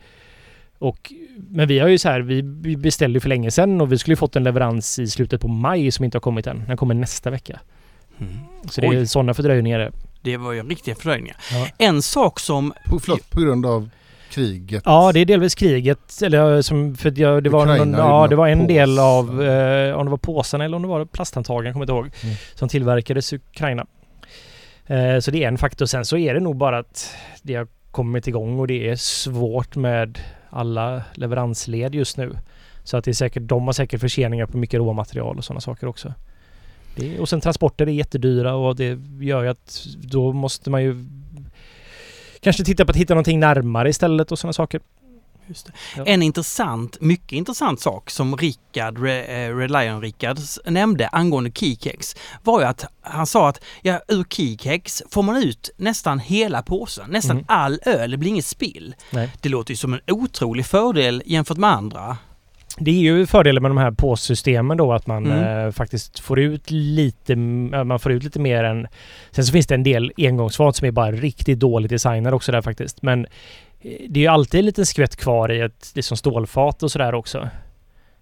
Och, 0.78 1.12
men 1.36 1.68
vi 1.68 1.78
har 1.78 1.88
ju 1.88 1.98
så 1.98 2.08
här, 2.08 2.20
vi 2.20 2.42
beställde 2.76 3.16
ju 3.16 3.20
för 3.20 3.28
länge 3.28 3.50
sedan 3.50 3.80
och 3.80 3.92
vi 3.92 3.98
skulle 3.98 4.12
ju 4.12 4.16
fått 4.16 4.36
en 4.36 4.44
leverans 4.44 4.98
i 4.98 5.06
slutet 5.06 5.40
på 5.40 5.48
maj 5.48 5.90
som 5.90 6.04
inte 6.04 6.16
har 6.16 6.20
kommit 6.20 6.46
än. 6.46 6.64
Den 6.66 6.76
kommer 6.76 6.94
nästa 6.94 7.30
vecka. 7.30 7.60
Mm. 8.20 8.32
Så 8.70 8.80
det 8.80 8.86
är 8.86 9.04
sådana 9.04 9.34
fördröjningar. 9.34 9.92
Det 10.22 10.36
var 10.36 10.52
ju 10.52 10.62
riktiga 10.62 10.94
fördröjningar. 10.94 11.36
Ja. 11.52 11.68
En 11.78 12.02
sak 12.02 12.40
som... 12.40 12.72
På, 12.86 13.00
förlåt, 13.00 13.30
på 13.30 13.40
grund 13.40 13.66
av 13.66 13.90
kriget. 14.30 14.82
Ja, 14.86 15.12
det 15.12 15.20
är 15.20 15.24
delvis 15.24 15.54
kriget. 15.54 16.22
Eller 16.22 16.62
som, 16.62 16.96
för 16.96 17.20
jag, 17.20 17.44
det 17.44 17.50
var, 17.50 17.66
någon, 17.66 17.92
ja, 17.92 18.26
det 18.28 18.36
var 18.36 18.48
en 18.48 18.66
del 18.66 18.98
av, 18.98 19.42
eh, 19.42 19.94
om 19.94 20.04
det 20.04 20.10
var 20.10 20.18
påsarna 20.18 20.64
eller 20.64 20.76
om 20.76 20.82
det 20.82 20.88
var 20.88 21.04
plasthandtagen, 21.04 21.72
kommer 21.72 21.86
jag 21.86 21.98
inte 22.00 22.08
ihåg, 22.08 22.24
Mm. 22.24 22.36
som 22.54 22.68
tillverkades 22.68 23.32
i 23.32 23.36
Ukraina. 23.36 23.86
Eh, 24.86 25.18
så 25.20 25.30
det 25.30 25.44
är 25.44 25.48
en 25.48 25.58
faktor. 25.58 25.86
Sen 25.86 26.04
så 26.04 26.16
är 26.16 26.34
det 26.34 26.40
nog 26.40 26.56
bara 26.56 26.78
att 26.78 27.14
det 27.42 27.54
har 27.54 27.66
kommit 27.90 28.26
igång 28.26 28.58
och 28.58 28.66
det 28.66 28.88
är 28.88 28.96
svårt 28.96 29.76
med 29.76 30.18
alla 30.50 31.02
leveransled 31.14 31.94
just 31.94 32.16
nu. 32.16 32.38
Så 32.84 32.96
att 32.96 33.04
det 33.04 33.10
är 33.10 33.12
säkert, 33.12 33.42
de 33.42 33.66
har 33.66 33.72
säkert 33.72 34.00
förseningar 34.00 34.46
på 34.46 34.56
mycket 34.58 34.78
råmaterial 34.78 35.38
och 35.38 35.44
sådana 35.44 35.60
saker 35.60 35.86
också. 35.86 36.12
Det, 36.98 37.18
och 37.20 37.28
sen 37.28 37.40
transporter 37.40 37.86
är 37.86 37.90
jättedyra 37.92 38.54
och 38.54 38.76
det 38.76 38.98
gör 39.20 39.42
ju 39.42 39.48
att 39.48 39.86
då 39.96 40.32
måste 40.32 40.70
man 40.70 40.82
ju 40.82 41.06
kanske 42.40 42.64
titta 42.64 42.84
på 42.84 42.90
att 42.90 42.96
hitta 42.96 43.14
någonting 43.14 43.40
närmare 43.40 43.88
istället 43.90 44.32
och 44.32 44.38
sådana 44.38 44.52
saker. 44.52 44.80
Ja. 45.96 46.04
En 46.06 46.22
intressant, 46.22 47.00
mycket 47.00 47.32
intressant 47.32 47.80
sak 47.80 48.10
som 48.10 48.36
Rickard, 48.36 48.98
eh, 48.98 49.56
Red 49.56 49.70
Lion 49.70 50.00
Rickard 50.02 50.38
nämnde 50.64 51.08
angående 51.08 51.50
keykex 51.54 52.16
var 52.42 52.60
ju 52.60 52.66
att 52.66 52.84
han 53.00 53.26
sa 53.26 53.48
att 53.48 53.60
ja, 53.82 54.00
ur 54.08 54.24
keykex 54.24 55.02
får 55.10 55.22
man 55.22 55.36
ut 55.36 55.70
nästan 55.76 56.18
hela 56.18 56.62
påsen, 56.62 57.10
nästan 57.10 57.36
Mm. 57.36 57.44
all 57.48 57.80
öl, 57.86 58.10
det 58.10 58.16
blir 58.16 58.30
inget 58.30 58.46
spill. 58.46 58.94
Nej. 59.10 59.30
Det 59.40 59.48
låter 59.48 59.72
ju 59.72 59.76
som 59.76 59.92
en 59.94 60.00
otrolig 60.06 60.66
fördel 60.66 61.22
jämfört 61.26 61.58
med 61.58 61.70
andra. 61.70 62.16
Det 62.80 62.90
är 62.90 62.94
ju 63.00 63.26
fördelen 63.26 63.62
med 63.62 63.70
de 63.70 63.78
här 63.78 63.90
påssystemen 63.90 64.76
då 64.76 64.92
att 64.92 65.06
man 65.06 65.26
Mm. 65.26 65.66
eh, 65.66 65.72
faktiskt 65.72 66.18
får 66.18 66.38
ut 66.38 66.70
lite, 66.70 67.36
man 67.36 67.98
får 67.98 68.12
ut 68.12 68.22
lite 68.24 68.40
mer 68.40 68.64
än... 68.64 68.86
Sen 69.30 69.44
så 69.44 69.52
finns 69.52 69.66
det 69.66 69.74
en 69.74 69.82
del 69.82 70.12
engångsfat 70.16 70.76
som 70.76 70.86
är 70.86 70.90
bara 70.90 71.12
riktigt 71.12 71.58
dåligt 71.60 71.90
designade 71.90 72.36
också 72.36 72.52
där 72.52 72.62
faktiskt. 72.62 73.02
Men 73.02 73.26
eh, 73.80 73.90
det 74.08 74.20
är 74.20 74.22
ju 74.22 74.26
alltid 74.26 74.58
en 74.58 74.66
liten 74.66 74.86
skvätt 74.86 75.16
kvar 75.16 75.52
i 75.52 75.60
ett 75.60 75.92
liksom 75.94 76.16
stålfat 76.16 76.82
och 76.82 76.90
sådär 76.92 77.14
också. 77.14 77.48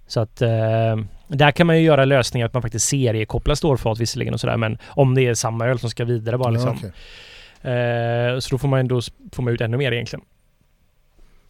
Så 0.07 0.21
att 0.21 0.43
eh, 0.43 0.97
där 1.29 1.51
kan 1.51 1.67
man 1.67 1.77
ju 1.79 1.83
göra 1.85 2.05
lösningar 2.05 2.47
att 2.47 2.53
man 2.55 2.63
faktiskt 2.63 2.89
seriekopplar 2.89 3.55
stålfat 3.55 3.99
visserligen 3.99 4.35
och 4.35 4.41
sådär 4.41 4.57
men 4.57 4.79
om 4.87 5.15
det 5.15 5.23
är 5.27 5.35
samma 5.35 5.67
öl 5.67 5.79
som 5.79 5.91
ska 5.91 6.05
vidare 6.05 6.39
bara 6.39 6.51
liksom. 6.51 6.79
Ja, 6.83 6.89
okej. 6.89 6.91
Eh, 7.73 8.39
så 8.39 8.51
då 8.51 8.59
får 8.59 8.69
man 8.69 8.81
ändå 8.81 9.01
får 9.33 9.43
man 9.43 9.53
ut 9.55 9.61
ännu 9.61 9.77
mer 9.77 9.93
egentligen. 9.93 10.25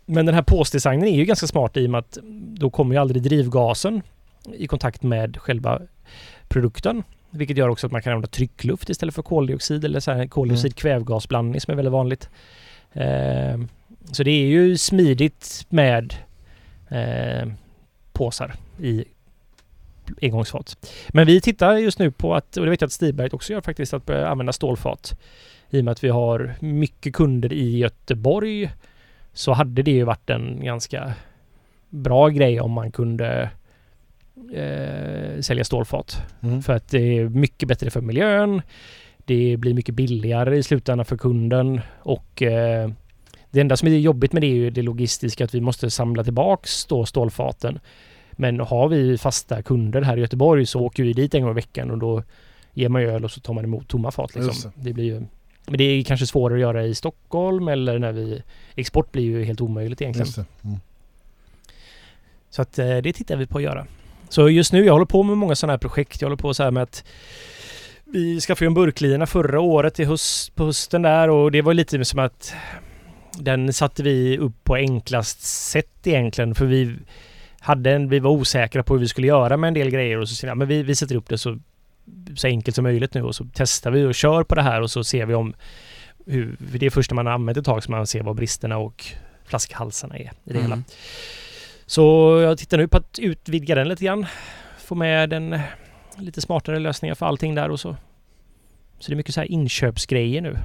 Men 0.06 0.26
den 0.26 0.34
här 0.34 0.42
påsdesignen 0.42 1.08
är 1.08 1.16
ju 1.16 1.24
ganska 1.24 1.46
smart 1.46 1.76
i 1.76 1.86
och 1.86 1.90
med 1.90 1.98
att 1.98 2.18
då 2.54 2.70
kommer 2.70 2.94
ju 2.94 3.00
aldrig 3.00 3.22
drivgasen 3.22 4.02
i 4.54 4.66
kontakt 4.66 5.02
med 5.02 5.36
själva 5.36 5.82
produkten. 6.48 7.02
Vilket 7.30 7.56
gör 7.56 7.68
också 7.68 7.86
att 7.86 7.92
man 7.92 8.02
kan 8.02 8.12
använda 8.12 8.28
tryckluft 8.28 8.90
istället 8.90 9.14
för 9.14 9.22
koldioxid 9.22 9.84
eller 9.84 10.00
så 10.00 10.12
här 10.12 10.26
koldioxid-kvävgasblandning 10.26 11.60
som 11.60 11.72
är 11.72 11.76
väldigt 11.76 11.92
vanligt. 11.92 12.28
Eh, 12.92 13.60
så 14.12 14.22
det 14.22 14.30
är 14.30 14.46
ju 14.46 14.76
smidigt 14.76 15.66
med 15.68 16.14
eh, 16.88 17.48
påsar 18.12 18.54
i 18.80 19.04
engångsfat. 20.22 20.90
Men 21.08 21.26
vi 21.26 21.40
tittar 21.40 21.76
just 21.76 21.98
nu 21.98 22.10
på 22.10 22.34
att, 22.34 22.56
och 22.56 22.64
det 22.64 22.70
vet 22.70 22.80
jag 22.80 22.86
att 22.86 22.92
Stiberg 22.92 23.30
också 23.32 23.52
gör 23.52 23.60
faktiskt, 23.60 23.94
att 23.94 24.06
börja 24.06 24.28
använda 24.28 24.52
stålfat. 24.52 25.18
I 25.70 25.80
och 25.80 25.84
med 25.84 25.92
att 25.92 26.04
vi 26.04 26.08
har 26.08 26.54
mycket 26.60 27.14
kunder 27.14 27.52
i 27.52 27.78
Göteborg 27.78 28.70
så 29.36 29.52
hade 29.52 29.82
det 29.82 29.90
ju 29.90 30.04
varit 30.04 30.30
en 30.30 30.64
ganska 30.64 31.12
bra 31.90 32.28
grej 32.28 32.60
om 32.60 32.72
man 32.72 32.92
kunde 32.92 33.50
eh, 34.54 35.40
sälja 35.40 35.64
stålfat. 35.64 36.22
Mm. 36.42 36.62
För 36.62 36.72
att 36.72 36.88
det 36.88 37.18
är 37.18 37.28
mycket 37.28 37.68
bättre 37.68 37.90
för 37.90 38.00
miljön. 38.00 38.62
Det 39.24 39.56
blir 39.56 39.74
mycket 39.74 39.94
billigare 39.94 40.56
i 40.56 40.62
slutändan 40.62 41.06
för 41.06 41.16
kunden 41.16 41.80
och 42.02 42.42
eh, 42.42 42.90
det 43.50 43.60
enda 43.60 43.76
som 43.76 43.88
är 43.88 43.92
jobbigt 43.92 44.32
med 44.32 44.42
det 44.42 44.46
är 44.46 44.54
ju 44.54 44.70
det 44.70 44.82
logistiska 44.82 45.44
att 45.44 45.54
vi 45.54 45.60
måste 45.60 45.90
samla 45.90 46.24
tillbaks 46.24 46.86
då 46.86 47.06
stålfaten. 47.06 47.78
Men 48.32 48.60
har 48.60 48.88
vi 48.88 49.18
fasta 49.18 49.62
kunder 49.62 50.02
här 50.02 50.16
i 50.16 50.20
Göteborg 50.20 50.66
så 50.66 50.80
åker 50.80 51.02
vi 51.02 51.12
dit 51.12 51.34
en 51.34 51.42
gång 51.42 51.50
i 51.50 51.54
veckan 51.54 51.90
och 51.90 51.98
då 51.98 52.22
ger 52.72 52.88
man 52.88 53.02
ju 53.02 53.10
öl 53.10 53.24
och 53.24 53.30
så 53.30 53.40
tar 53.40 53.54
man 53.54 53.64
emot 53.64 53.88
tomma 53.88 54.10
fat. 54.10 54.34
Liksom. 54.34 54.72
Det 54.74 54.92
blir 54.92 55.04
ju, 55.04 55.22
men 55.66 55.78
det 55.78 55.84
är 55.84 56.02
kanske 56.02 56.26
svårare 56.26 56.56
att 56.56 56.60
göra 56.60 56.84
i 56.84 56.94
Stockholm 56.94 57.68
eller 57.68 57.98
när 57.98 58.12
vi... 58.12 58.42
Export 58.74 59.12
blir 59.12 59.22
ju 59.22 59.44
helt 59.44 59.60
omöjligt 59.60 60.02
egentligen. 60.02 60.46
Mm. 60.64 60.76
Så 62.50 62.62
att 62.62 62.78
eh, 62.78 62.96
det 62.96 63.12
tittar 63.12 63.36
vi 63.36 63.46
på 63.46 63.58
att 63.58 63.64
göra. 63.64 63.86
Så 64.28 64.48
just 64.48 64.72
nu, 64.72 64.84
jag 64.84 64.92
håller 64.92 65.06
på 65.06 65.22
med 65.22 65.36
många 65.36 65.54
sådana 65.54 65.72
här 65.72 65.78
projekt. 65.78 66.20
Jag 66.20 66.28
håller 66.28 66.36
på 66.36 66.54
så 66.54 66.62
här 66.62 66.70
med 66.70 66.82
att 66.82 67.04
vi 68.04 68.40
skaffade 68.40 68.64
ju 68.64 68.66
en 68.66 68.74
burklina 68.74 69.26
förra 69.26 69.60
året 69.60 70.00
i 70.00 70.04
höst, 70.04 70.54
på 70.54 70.64
hösten 70.64 71.02
där 71.02 71.30
och 71.30 71.52
det 71.52 71.62
var 71.62 71.74
lite 71.74 72.04
som 72.04 72.18
att 72.18 72.54
den 73.38 73.72
satte 73.72 74.02
vi 74.02 74.38
upp 74.38 74.64
på 74.64 74.74
enklast 74.74 75.40
sätt 75.42 76.06
egentligen 76.06 76.54
för 76.54 76.66
vi 76.66 76.96
hade 77.60 77.92
en, 77.92 78.08
vi 78.08 78.18
var 78.18 78.30
osäkra 78.30 78.82
på 78.82 78.94
hur 78.94 79.00
vi 79.00 79.08
skulle 79.08 79.26
göra 79.26 79.56
med 79.56 79.68
en 79.68 79.74
del 79.74 79.90
grejer 79.90 80.18
och 80.18 80.28
så 80.28 80.46
jag, 80.46 80.56
men 80.56 80.68
vi, 80.68 80.82
vi 80.82 80.94
sätter 80.94 81.16
upp 81.16 81.28
det 81.28 81.38
så, 81.38 81.58
så 82.36 82.46
enkelt 82.46 82.74
som 82.74 82.82
möjligt 82.82 83.14
nu 83.14 83.22
och 83.22 83.34
så 83.34 83.46
testar 83.54 83.90
vi 83.90 84.04
och 84.04 84.14
kör 84.14 84.42
på 84.44 84.54
det 84.54 84.62
här 84.62 84.80
och 84.80 84.90
så 84.90 85.04
ser 85.04 85.26
vi 85.26 85.34
om 85.34 85.54
hur, 86.26 86.56
det 86.58 86.86
är 86.86 86.90
först 86.90 87.10
när 87.10 87.14
man 87.14 87.26
har 87.26 87.32
använt 87.32 87.58
ett 87.58 87.64
tag 87.64 87.82
som 87.84 87.92
man 87.92 88.06
ser 88.06 88.22
vad 88.22 88.36
bristerna 88.36 88.78
och 88.78 89.04
flaskhalsarna 89.44 90.16
är 90.16 90.20
i 90.22 90.30
det 90.44 90.50
Mm. 90.58 90.62
hela. 90.62 90.82
Så 91.86 92.02
jag 92.42 92.58
tittar 92.58 92.78
nu 92.78 92.88
på 92.88 92.96
att 92.96 93.18
utvidga 93.18 93.74
den 93.74 93.88
lite 93.88 94.04
grann. 94.04 94.26
Få 94.78 94.94
med 94.94 95.32
en 95.32 95.58
lite 96.18 96.40
smartare 96.40 96.78
lösningar 96.78 97.14
för 97.14 97.26
allting 97.26 97.54
där 97.54 97.70
och 97.70 97.80
så. 97.80 97.96
Så 98.98 99.10
det 99.10 99.14
är 99.14 99.16
mycket 99.16 99.34
så 99.34 99.40
här 99.40 99.50
inköpsgrejer 99.52 100.40
nu. 100.42 100.58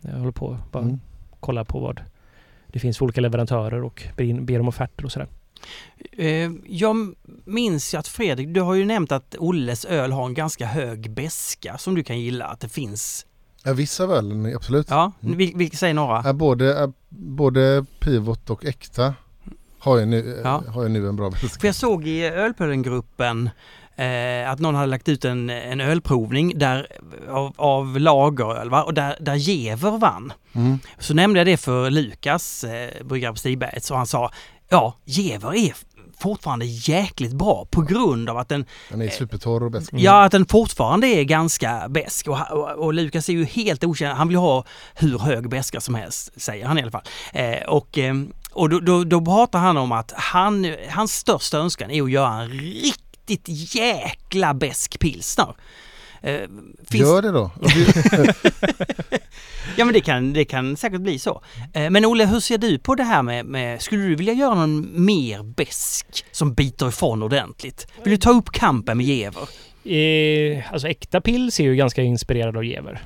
Jag 0.00 0.10
håller 0.12 0.32
på 0.32 0.52
att 0.52 0.72
bara 0.72 0.82
Mm. 0.82 1.00
kolla 1.40 1.64
på 1.64 1.78
vad 1.80 2.00
det 2.66 2.78
finns 2.78 2.98
för 2.98 3.04
olika 3.04 3.20
leverantörer 3.20 3.84
och 3.84 4.02
ber 4.16 4.60
om 4.60 4.68
offerter 4.68 5.04
och 5.04 5.12
sådär. 5.12 5.28
Eh, 6.12 6.50
Jag 6.66 7.14
minns 7.44 7.94
ju 7.94 7.98
att 7.98 8.08
Fredrik, 8.08 8.48
du 8.54 8.60
har 8.60 8.74
ju 8.74 8.84
nämnt 8.84 9.12
att 9.12 9.34
Olles 9.38 9.84
öl 9.84 10.12
har 10.12 10.26
en 10.26 10.34
ganska 10.34 10.66
hög 10.66 11.10
beska 11.10 11.78
som 11.78 11.94
du 11.94 12.02
kan 12.02 12.20
gilla, 12.20 12.44
att 12.46 12.60
det 12.60 12.68
finns. 12.68 13.26
Ja, 13.64 13.72
vissa 13.72 14.04
ölen, 14.04 14.56
absolut. 14.56 14.86
Ja, 14.90 15.12
Mm. 15.22 15.36
vil, 15.38 15.52
vilka 15.56 15.76
säger 15.76 15.94
några? 15.94 16.22
Ja, 16.24 16.32
både, 16.32 16.92
både 17.08 17.84
pivot 18.00 18.50
och 18.50 18.64
äkta 18.64 19.14
har 19.78 19.98
ju 19.98 20.06
nu, 20.06 20.40
Ja. 20.44 20.62
har 20.68 20.82
ju 20.82 20.88
nu 20.88 21.08
en 21.08 21.16
bra 21.16 21.30
För 21.30 21.42
beska. 21.46 21.66
jag 21.66 21.74
såg 21.74 22.06
i 22.06 22.22
Ölpölen-gruppen 22.24 23.50
eh, 23.96 24.50
att 24.50 24.58
någon 24.58 24.74
hade 24.74 24.86
lagt 24.86 25.08
ut 25.08 25.24
en, 25.24 25.50
en 25.50 25.80
ölprovning 25.80 26.58
där, 26.58 26.86
av, 27.28 27.52
av 27.56 28.00
lageröl 28.00 28.70
va? 28.70 28.82
och 28.82 28.94
där, 28.94 29.16
där 29.20 29.34
Gever 29.34 29.98
vann. 29.98 30.32
Mm. 30.52 30.78
Så 30.98 31.14
nämnde 31.14 31.40
jag 31.40 31.46
det 31.46 31.56
för 31.56 31.90
Lukas, 31.90 32.64
eh, 32.64 33.04
bryggare 33.04 33.32
på 33.32 33.38
Stigberget, 33.38 33.90
och 33.90 33.96
han 33.96 34.06
sa 34.06 34.30
ja, 34.70 34.96
Gever 35.04 35.54
är 35.54 35.74
fortfarande 36.18 36.64
jäkligt 36.66 37.32
bra 37.32 37.66
på 37.70 37.82
grund 37.82 38.30
av 38.30 38.38
att 38.38 38.48
den, 38.48 38.64
Den 38.88 39.02
är 39.02 39.08
supertorr 39.08 39.62
och 39.62 39.70
besk. 39.70 39.92
Mm. 39.92 40.04
ja, 40.04 40.24
att 40.24 40.32
den 40.32 40.46
fortfarande 40.46 41.06
är 41.06 41.22
ganska 41.22 41.88
besk 41.88 42.28
och, 42.28 42.38
och, 42.50 42.70
och 42.70 42.94
Lukas 42.94 43.28
är 43.28 43.32
ju 43.32 43.44
helt 43.44 43.84
okänd. 43.84 44.16
Han 44.16 44.28
vill 44.28 44.36
ha 44.36 44.64
hur 44.94 45.18
hög 45.18 45.48
beska 45.48 45.80
som 45.80 45.94
helst, 45.94 46.40
säger 46.40 46.66
han 46.66 46.78
i 46.78 46.82
alla 46.82 46.90
fall. 46.90 47.04
Eh, 47.32 47.62
och 47.68 47.98
eh, 47.98 48.14
och 48.52 48.68
då, 48.68 48.80
då, 48.80 49.04
då 49.04 49.24
pratar 49.24 49.58
han 49.58 49.76
om 49.76 49.92
att 49.92 50.12
han, 50.16 50.74
hans 50.88 51.12
största 51.12 51.58
önskan 51.58 51.90
är 51.90 52.02
att 52.02 52.10
göra 52.10 52.42
en 52.42 52.48
riktigt 52.48 53.74
jäkla 53.74 54.54
besk 54.54 54.98
pilsner. 54.98 55.54
Eh, 56.22 56.40
finns, 56.88 57.08
Gör 57.08 57.22
det 57.22 57.30
då. 57.30 57.50
Ja 59.76 59.84
men 59.84 59.94
det 59.94 60.00
kan, 60.00 60.32
det 60.32 60.44
kan 60.44 60.76
säkert 60.76 61.00
bli 61.00 61.18
så. 61.18 61.42
Eh, 61.72 61.90
Men 61.90 62.04
Olle, 62.04 62.26
hur 62.26 62.40
ser 62.40 62.58
du 62.58 62.78
på 62.78 62.94
det 62.94 63.02
här 63.02 63.22
med, 63.22 63.46
med 63.46 63.82
skulle 63.82 64.02
du 64.02 64.14
vilja 64.14 64.32
göra 64.32 64.54
någon 64.54 65.04
mer 65.04 65.42
besk 65.42 66.06
som 66.32 66.54
biter 66.54 66.88
ifrån 66.88 67.22
ordentligt? 67.22 67.86
Vill 68.04 68.10
du 68.10 68.16
ta 68.16 68.30
upp 68.30 68.50
kampen 68.50 68.96
med 68.96 69.06
Gever? 69.06 69.48
Eh, 69.84 70.72
alltså 70.72 70.88
äkta 70.88 71.20
pils 71.20 71.60
är 71.60 71.64
ju 71.64 71.76
ganska 71.76 72.02
inspirerad 72.02 72.56
av 72.56 72.64
Gever. 72.64 73.02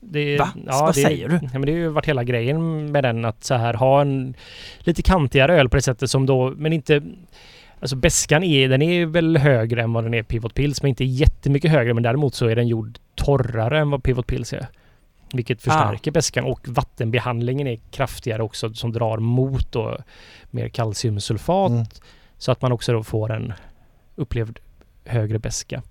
Det, 0.00 0.38
Va? 0.38 0.48
Vad 0.66 0.94
det, 0.94 1.00
säger 1.00 1.28
du? 1.28 1.34
Ja, 1.42 1.48
men 1.52 1.62
det 1.62 1.72
har 1.72 1.78
ju 1.78 1.88
varit 1.88 2.08
hela 2.08 2.24
grejen 2.24 2.92
med 2.92 3.04
den 3.04 3.24
att 3.24 3.44
så 3.44 3.54
här 3.54 3.74
ha 3.74 4.00
en 4.00 4.34
lite 4.78 5.02
kantigare 5.02 5.60
öl 5.60 5.68
på 5.68 5.76
det 5.76 5.82
sättet 5.82 6.10
som 6.10 6.26
då, 6.26 6.54
men 6.56 6.72
inte 6.72 7.02
Alltså 7.80 7.96
beskan 7.96 8.42
är, 8.42 8.68
den 8.68 8.82
är 8.82 9.06
väl 9.06 9.36
högre 9.36 9.82
än 9.82 9.92
vad 9.92 10.04
den 10.04 10.14
är 10.14 10.22
Pivot 10.22 10.54
Pils, 10.54 10.82
men 10.82 10.88
inte 10.88 11.04
jättemycket 11.04 11.70
högre. 11.70 11.94
Men 11.94 12.02
däremot 12.02 12.34
så 12.34 12.46
är 12.46 12.56
den 12.56 12.68
gjord 12.68 12.98
torrare 13.14 13.78
än 13.78 13.90
vad 13.90 14.02
Pivot 14.02 14.26
Pils 14.26 14.52
är. 14.52 14.66
Vilket 15.32 15.62
förstärker 15.62 16.10
beskan 16.10 16.44
och 16.44 16.68
vattenbehandlingen 16.68 17.66
är 17.66 17.78
kraftigare 17.90 18.42
också 18.42 18.74
som 18.74 18.92
drar 18.92 19.18
mot 19.18 19.72
då 19.72 19.98
mer 20.50 20.68
kalciumsulfat. 20.68 21.70
Mm. 21.70 21.84
Så 22.38 22.52
att 22.52 22.62
man 22.62 22.72
också 22.72 22.92
då 22.92 23.02
får 23.02 23.32
en 23.32 23.52
upplevd 24.16 24.58
högre 25.04 25.38
beska. 25.38 25.82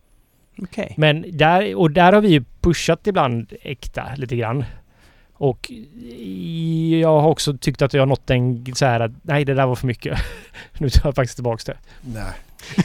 Okej. 0.62 0.94
Men 0.98 1.26
där, 1.38 1.76
och 1.76 1.92
där 1.92 2.14
har 2.14 2.22
vi 2.22 2.30
ju 2.30 2.44
pushat 2.62 3.08
ibland 3.08 3.54
äkta 3.62 4.16
lite 4.16 4.36
grann. 4.36 4.66
Och 5.38 5.72
i- 5.72 7.00
jag 7.02 7.22
har 7.22 7.30
också 7.30 7.58
tyckt 7.58 7.82
att 7.82 7.94
jag 7.94 8.02
har 8.02 8.06
nått 8.08 8.30
en 8.30 8.66
så 8.76 8.86
här 8.86 9.00
att 9.00 9.12
nej 9.22 9.46
det 9.46 9.54
där 9.54 9.66
var 9.66 9.76
för 9.76 9.88
mycket. 9.88 10.20
nu 10.78 10.90
tar 10.90 11.02
jag 11.08 11.16
faktiskt 11.16 11.36
tillbaks 11.38 11.66
det. 11.66 11.78
Nej. 12.02 12.32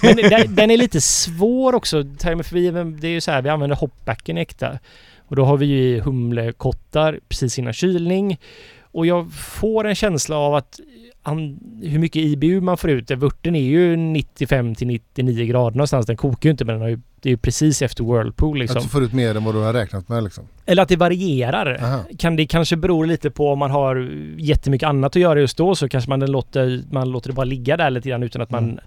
Men 0.03 0.17
den, 0.17 0.55
den 0.55 0.71
är 0.71 0.77
lite 0.77 1.01
svår 1.01 1.75
också. 1.75 2.03
För 2.21 2.55
vi, 2.55 2.71
det 3.01 3.07
är 3.09 3.11
ju 3.13 3.21
så 3.21 3.31
här, 3.31 3.43
vi 3.43 3.49
använder 3.49 3.77
hopbacken 3.77 4.39
i 4.39 4.41
äkta. 4.41 4.79
Och 5.19 5.37
då 5.37 5.45
har 5.45 5.57
vi 5.57 5.67
ju 5.67 6.01
humlekottar 6.01 7.21
precis 7.29 7.59
innan 7.59 7.73
kylning. 7.73 8.39
Och 8.83 9.07
jag 9.07 9.33
får 9.33 9.87
en 9.87 9.95
känsla 9.95 10.37
av 10.37 10.55
att 10.55 10.81
an, 11.23 11.59
hur 11.83 11.99
mycket 11.99 12.23
IBU 12.23 12.61
man 12.61 12.77
får 12.77 12.91
ut. 12.91 13.11
Vörten 13.11 13.57
är 13.57 13.61
ju 13.63 13.97
95 13.97 14.75
till 14.75 14.87
99 14.87 15.47
grader 15.47 15.77
någonstans. 15.77 16.07
Den 16.07 16.17
kokar 16.17 16.47
ju 16.49 16.51
inte 16.51 16.65
men 16.65 16.73
den 16.75 16.83
har 16.83 16.89
ju, 16.89 16.99
det 17.21 17.29
är 17.29 17.31
ju 17.31 17.37
precis 17.37 17.83
efter 17.83 18.05
Whirlpool 18.05 18.59
liksom. 18.59 18.77
Att 18.79 18.83
du 18.83 18.89
får 18.89 19.03
ut 19.03 19.13
mer 19.13 19.35
än 19.35 19.45
vad 19.45 19.55
du 19.55 19.59
har 19.59 19.73
räknat 19.73 20.09
med 20.09 20.25
liksom. 20.25 20.45
Eller 20.67 20.83
att 20.83 20.89
det 20.89 20.97
varierar. 20.97 21.79
Aha. 21.83 22.01
Kan 22.19 22.37
det 22.37 22.47
kanske 22.47 22.77
bero 22.77 23.03
lite 23.03 23.31
på 23.31 23.49
om 23.53 23.59
man 23.59 23.71
har 23.71 24.11
jättemycket 24.39 24.89
annat 24.89 25.17
att 25.17 25.23
göra 25.23 25.41
just 25.41 25.57
då 25.57 25.75
så 25.75 25.89
kanske 25.89 26.11
man 26.11 26.21
låter, 26.21 26.83
man 26.91 27.11
låter 27.11 27.29
det 27.31 27.35
bara 27.35 27.45
ligga 27.45 27.77
där 27.77 27.91
lite 27.91 28.09
grann 28.09 28.23
utan 28.23 28.43
att 28.43 28.51
man 28.51 28.65
Mm. 28.65 28.79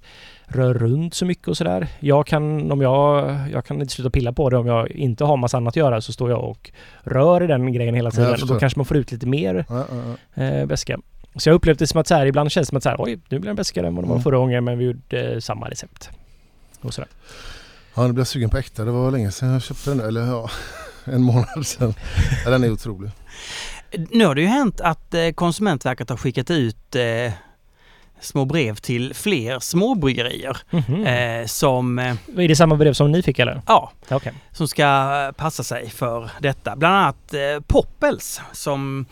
rör 0.47 0.73
runt 0.73 1.13
så 1.13 1.25
mycket 1.25 1.47
och 1.47 1.57
sådär. 1.57 1.87
Jag 1.99 2.27
kan, 2.27 2.71
om 2.71 2.81
jag, 2.81 3.35
jag 3.53 3.65
kan 3.65 3.81
inte 3.81 3.93
sluta 3.93 4.09
pilla 4.09 4.33
på 4.33 4.49
det 4.49 4.57
om 4.57 4.67
jag 4.67 4.91
inte 4.91 5.23
har 5.23 5.37
massa 5.37 5.57
annat 5.57 5.71
att 5.71 5.75
göra 5.75 6.01
så 6.01 6.13
står 6.13 6.29
jag 6.29 6.43
och 6.43 6.71
rör 7.03 7.43
i 7.43 7.47
den 7.47 7.73
grejen 7.73 7.95
hela 7.95 8.07
Ja, 8.07 8.11
tiden 8.11 8.31
förstår. 8.31 8.53
då 8.53 8.59
kanske 8.59 8.79
man 8.79 8.85
får 8.85 8.97
ut 8.97 9.11
lite 9.11 9.27
mer 9.27 9.65
Ja, 9.69 9.85
ja, 9.91 10.15
ja. 10.35 10.43
eh, 10.43 10.65
beska. 10.65 10.99
Så 11.35 11.49
jag 11.49 11.55
upplevde 11.55 11.83
det 11.83 11.87
som 11.87 11.99
att 12.01 12.07
så 12.07 12.15
här, 12.15 12.25
ibland 12.25 12.51
känns 12.51 12.67
det 12.67 12.69
som 12.69 12.77
att 12.77 12.83
så 12.83 12.89
här, 12.89 12.95
oj, 12.99 13.19
nu 13.29 13.39
blir 13.39 13.47
den 13.49 13.55
beskare 13.55 13.87
än 13.87 13.95
vad 13.95 14.03
den 14.03 14.09
var 14.09 14.15
Mm. 14.15 14.23
förra 14.23 14.37
gången 14.37 14.63
men 14.63 14.77
vi 14.77 14.85
gjorde 14.85 15.33
eh, 15.33 15.39
samma 15.39 15.69
recept. 15.69 16.09
Och 16.81 16.93
sådär. 16.93 17.09
ja, 17.95 18.07
nu 18.07 18.13
blir 18.13 18.19
jag 18.21 18.27
sugen 18.27 18.49
på 18.49 18.57
äkta. 18.57 18.85
Det 18.85 18.91
var 18.91 19.11
länge 19.11 19.31
sedan 19.31 19.49
jag 19.49 19.61
köpte 19.61 19.89
den. 19.89 19.99
Eller 19.99 20.21
ja, 20.27 20.49
en 21.05 21.21
månad 21.21 21.65
sedan. 21.65 21.93
Ja, 22.45 22.51
den 22.51 22.63
är 22.63 22.71
otrolig. 22.71 23.11
Nu 24.11 24.25
har 24.25 24.35
det 24.35 24.41
ju 24.41 24.47
hänt 24.47 24.81
att 24.81 25.13
eh, 25.13 25.29
Konsumentverket 25.31 26.09
har 26.09 26.17
skickat 26.17 26.51
ut 26.51 26.95
eh, 26.95 27.33
små 28.23 28.45
brev 28.45 28.75
till 28.75 29.13
fler 29.13 29.59
småbryggerier 29.59 30.57
Mhm. 30.69 31.05
eh, 31.05 31.45
som, 31.45 31.99
eh, 31.99 32.15
Är 32.37 32.47
det 32.47 32.55
samma 32.55 32.75
brev 32.75 32.93
som 32.93 33.11
ni 33.11 33.23
fick 33.23 33.39
eller? 33.39 33.61
ja, 33.67 33.91
Okej. 34.09 34.33
som 34.51 34.67
ska 34.67 35.31
passa 35.37 35.63
sig 35.63 35.89
för 35.89 36.29
detta. 36.39 36.75
Bland 36.75 36.95
annat 36.95 37.33
eh, 37.33 37.39
Poppels 37.67 38.41
som 38.51 39.05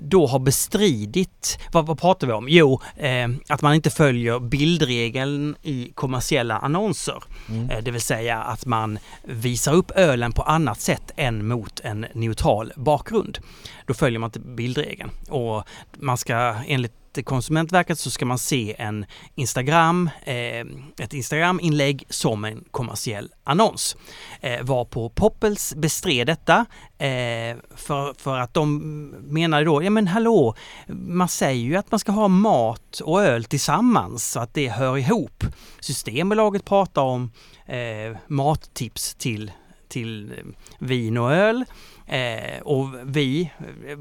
då 0.00 0.26
har 0.26 0.38
bestridit, 0.38 1.58
vad, 1.72 1.86
vad 1.86 2.00
pratar 2.00 2.26
vi 2.26 2.32
om? 2.32 2.46
Jo, 2.48 2.80
eh, 2.96 3.28
att 3.48 3.62
man 3.62 3.74
inte 3.74 3.90
följer 3.90 4.38
bildregeln 4.40 5.56
i 5.62 5.90
kommersiella 5.94 6.58
annonser. 6.58 7.22
Mm. 7.48 7.70
Eh, 7.70 7.78
det 7.82 7.90
vill 7.90 8.00
säga 8.00 8.38
att 8.42 8.66
man 8.66 8.98
visar 9.24 9.72
upp 9.72 9.90
ölen 9.90 10.32
på 10.32 10.42
annat 10.42 10.80
sätt 10.80 11.12
än 11.16 11.46
mot 11.48 11.80
en 11.80 12.06
neutral 12.14 12.72
bakgrund. 12.76 13.38
Då 13.86 13.94
följer 13.94 14.18
man 14.18 14.28
inte 14.28 14.40
bildregeln 14.40 15.10
och 15.28 15.64
man 15.98 16.16
ska 16.16 16.54
enligt 16.66 16.92
Konsumentverket 17.22 17.98
så 17.98 18.10
ska 18.10 18.26
man 18.26 18.38
se 18.38 18.74
en 18.78 19.06
Instagram, 19.34 20.10
eh, 20.24 20.66
ett 20.98 21.14
Instagram-inlägg 21.14 22.04
som 22.08 22.44
en 22.44 22.64
kommersiell 22.70 23.32
annons. 23.44 23.96
Eh, 24.40 24.62
var 24.62 24.84
på 24.84 25.08
Poppels 25.08 25.74
bestred 25.74 26.26
detta 26.26 26.66
eh, 26.98 27.56
för, 27.76 28.20
för 28.20 28.38
att 28.38 28.54
de 28.54 28.78
menade 29.08 29.64
då, 29.64 29.82
ja 29.82 29.90
men 29.90 30.06
hallå, 30.06 30.54
man 30.88 31.28
säger 31.28 31.64
ju 31.64 31.76
att 31.76 31.90
man 31.90 32.00
ska 32.00 32.12
ha 32.12 32.28
mat 32.28 33.00
och 33.04 33.22
öl 33.22 33.44
tillsammans 33.44 34.30
så 34.30 34.40
att 34.40 34.54
det 34.54 34.68
hör 34.68 34.98
ihop. 34.98 35.44
Systembolaget 35.80 36.64
pratar 36.64 37.02
om 37.02 37.32
eh, 37.66 38.16
mattips 38.26 39.14
till, 39.14 39.52
till 39.88 40.32
vin 40.78 41.18
och 41.18 41.32
öl. 41.32 41.64
Eh, 42.08 42.60
och 42.62 42.88
vi, 43.04 43.52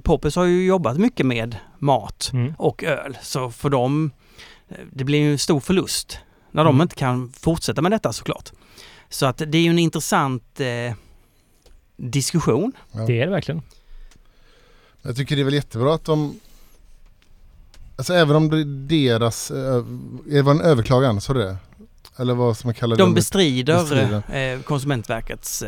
Poppels 0.03 0.35
har 0.35 0.45
ju 0.45 0.65
jobbat 0.65 0.97
mycket 0.97 1.25
med 1.25 1.55
mat 1.79 2.29
Mm. 2.33 2.53
och 2.57 2.83
öl. 2.83 3.17
Så 3.21 3.51
för 3.51 3.69
dem, 3.69 4.11
eh, 4.69 4.75
det 4.91 5.03
blir 5.03 5.19
ju 5.19 5.31
en 5.31 5.39
stor 5.39 5.59
förlust 5.59 6.19
när 6.51 6.63
de 6.63 6.75
Mm. 6.75 6.81
inte 6.81 6.95
kan 6.95 7.29
fortsätta 7.39 7.81
med 7.81 7.91
detta 7.91 8.13
såklart. 8.13 8.51
Så 9.09 9.25
att 9.25 9.37
det 9.37 9.57
är 9.57 9.61
ju 9.61 9.69
en 9.69 9.79
intressant 9.79 10.59
eh, 10.59 10.93
diskussion. 11.97 12.71
Ja. 12.91 12.99
Det 12.99 13.21
är 13.21 13.25
det 13.25 13.31
verkligen. 13.31 13.61
Jag 15.01 15.15
tycker 15.15 15.35
det 15.35 15.41
är 15.41 15.43
väl 15.45 15.53
jättebra 15.53 15.93
att 15.95 16.05
de 16.05 16.39
Alltså 17.95 18.13
även 18.13 18.35
om 18.35 18.49
det 18.49 18.57
är 18.61 18.65
deras, 19.19 19.51
eh, 19.51 19.57
är 19.75 19.83
det 20.33 20.41
var 20.41 20.51
en 20.51 20.61
överklagan, 20.61 21.21
så 21.21 21.33
det? 21.33 21.57
Eller 22.17 22.33
vad 22.33 22.57
som 22.57 22.67
man 22.67 22.73
kallar 22.73 22.95
De 22.97 23.09
det? 23.09 23.15
bestrider, 23.15 23.73
bestrider. 23.79 24.53
eh, 24.55 24.61
Konsumentverkets... 24.61 25.63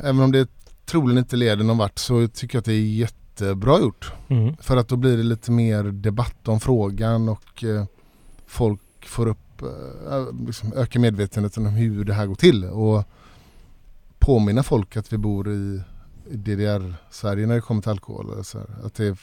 Även 0.00 0.20
om 0.20 0.32
det 0.32 0.48
troligen 0.86 1.18
inte 1.18 1.36
leder 1.36 1.64
någon 1.64 1.78
vart 1.78 1.98
så 1.98 2.28
tycker 2.28 2.56
jag 2.56 2.60
att 2.60 2.64
det 2.64 2.72
är 2.72 2.80
jättebra 2.80 3.80
gjort. 3.80 4.12
Mm. 4.28 4.56
För 4.56 4.76
att 4.76 4.88
då 4.88 4.96
blir 4.96 5.16
det 5.16 5.22
lite 5.22 5.50
mer 5.50 5.84
debatt 5.84 6.48
om 6.48 6.60
frågan 6.60 7.28
och 7.28 7.64
eh, 7.64 7.84
folk 8.46 8.80
får 9.06 9.26
upp, 9.26 9.62
eh, 9.62 10.46
liksom 10.46 10.72
öka 10.76 10.98
medvetenheten 10.98 11.66
om 11.66 11.72
hur 11.72 12.04
det 12.04 12.14
här 12.14 12.26
går 12.26 12.34
till 12.34 12.64
och 12.64 13.04
påminna 14.18 14.62
folk 14.62 14.96
att 14.96 15.12
vi 15.12 15.18
bor 15.18 15.48
i, 15.48 15.80
DDR-Sverige 16.30 17.46
när 17.46 17.54
det 17.54 17.60
kommer 17.60 17.82
till 17.82 17.90
alkohol. 17.90 18.44
Så 18.44 18.58
här, 18.58 18.66
att 18.84 18.94
det 18.94 19.06
är 19.06 19.18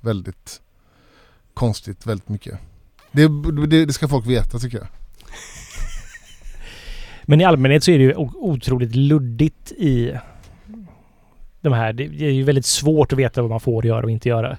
väldigt 0.00 0.60
konstigt 1.54 2.06
väldigt 2.06 2.28
mycket. 2.28 2.58
Det, 3.12 3.28
det, 3.66 3.86
det 3.86 3.92
ska 3.92 4.08
folk 4.08 4.26
veta 4.26 4.58
tycker 4.58 4.78
jag. 4.78 4.86
Men 7.22 7.40
i 7.40 7.44
allmänhet 7.44 7.84
så 7.84 7.90
är 7.90 7.98
det 7.98 8.04
ju 8.04 8.14
otroligt 8.16 8.94
luddigt 8.94 9.72
i 9.72 10.12
de 11.62 11.72
här. 11.72 11.92
Det 11.92 12.04
är 12.04 12.30
ju 12.30 12.42
väldigt 12.42 12.66
svårt 12.66 13.12
att 13.12 13.18
veta 13.18 13.42
vad 13.42 13.50
man 13.50 13.60
får 13.60 13.86
göra 13.86 14.04
och 14.04 14.10
inte 14.10 14.28
göra. 14.28 14.56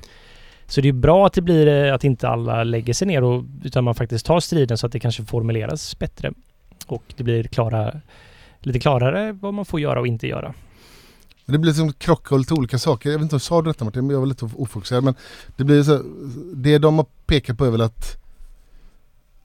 Så 0.68 0.82
det 0.82 0.90
är 0.90 0.94
bra 0.94 1.26
att 1.26 1.34
det 1.34 1.42
blir 1.42 1.68
eh, 1.68 1.94
att 1.94 2.04
inte 2.04 2.28
alla 2.28 2.64
lägger 2.64 2.94
sig 2.94 3.08
ner 3.08 3.24
och, 3.24 3.44
utan 3.64 3.84
man 3.84 3.96
faktiskt 3.96 4.26
tar 4.26 4.40
striden 4.40 4.78
så 4.78 4.86
att 4.86 4.92
det 4.92 5.00
kanske 5.00 5.24
formuleras 5.24 6.00
bättre. 6.00 6.34
Och 6.88 7.04
det 7.18 7.24
blir 7.24 7.44
klara, 7.44 8.02
lite 8.60 8.80
klarare 8.80 9.32
vad 9.32 9.54
man 9.54 9.66
får 9.66 9.80
göra 9.80 10.00
och 10.00 10.08
inte 10.08 10.28
göra. 10.28 10.54
Det 11.46 11.58
blir 11.58 11.74
som 11.74 11.94
krocka 11.94 12.36
lite 12.36 12.54
olika 12.54 12.78
saker. 12.78 13.10
Jag 13.10 13.18
vet 13.18 13.24
inte 13.24 13.36
om 13.36 13.40
du 13.40 13.44
sa 13.44 13.62
detta 13.62 13.86
Martin, 13.86 14.08
men 14.08 14.14
jag 14.14 14.20
var 14.20 14.28
lite 14.28 14.46
ofokuserad. 14.46 15.04
Men 15.04 15.16
det 15.58 15.64
blir 15.64 15.84
så, 15.84 16.02
det 16.54 16.78
de 16.78 16.98
har 16.98 17.06
pekat 17.26 17.58
på 17.58 17.66
är 17.66 17.72
väl 17.72 17.82
att 17.82 18.24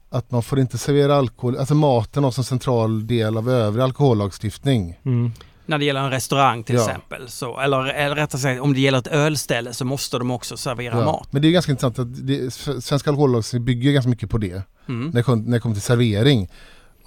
att 0.09 0.31
man 0.31 0.43
får 0.43 0.59
inte 0.59 0.77
servera 0.77 1.15
alkohol, 1.15 1.57
alltså 1.57 1.75
maten 1.75 2.23
har 2.23 2.31
som 2.31 2.43
central 2.43 3.07
del 3.07 3.37
av 3.37 3.49
övrig 3.49 3.83
alkohollagstiftning. 3.83 4.99
Mm. 5.05 5.31
När 5.69 5.77
det 5.77 5.85
gäller 5.85 5.99
en 5.99 6.11
restaurang 6.11 6.63
till 6.63 6.75
Ja. 6.75 6.81
exempel. 6.81 7.29
Så, 7.29 7.59
eller, 7.59 7.85
eller 7.85 8.15
rättare 8.15 8.41
sagt 8.41 8.61
om 8.61 8.73
det 8.73 8.79
gäller 8.79 8.97
ett 8.97 9.07
ölställe 9.07 9.73
så 9.73 9.85
måste 9.85 10.17
de 10.17 10.31
också 10.31 10.57
servera 10.57 11.05
mat. 11.05 11.27
Men 11.31 11.41
det 11.41 11.47
är 11.47 11.51
ganska 11.51 11.71
intressant 11.71 11.99
att 11.99 12.27
det, 12.27 12.53
svensk 12.83 13.07
alkohollagstiftning 13.07 13.65
bygger 13.65 13.91
ganska 13.91 14.09
mycket 14.09 14.29
på 14.29 14.37
det. 14.37 14.61
Mm. 14.87 15.09
När 15.13 15.23
det 15.23 15.35
när 15.35 15.51
det 15.51 15.59
kommer 15.59 15.75
till 15.75 15.81
servering. 15.81 16.49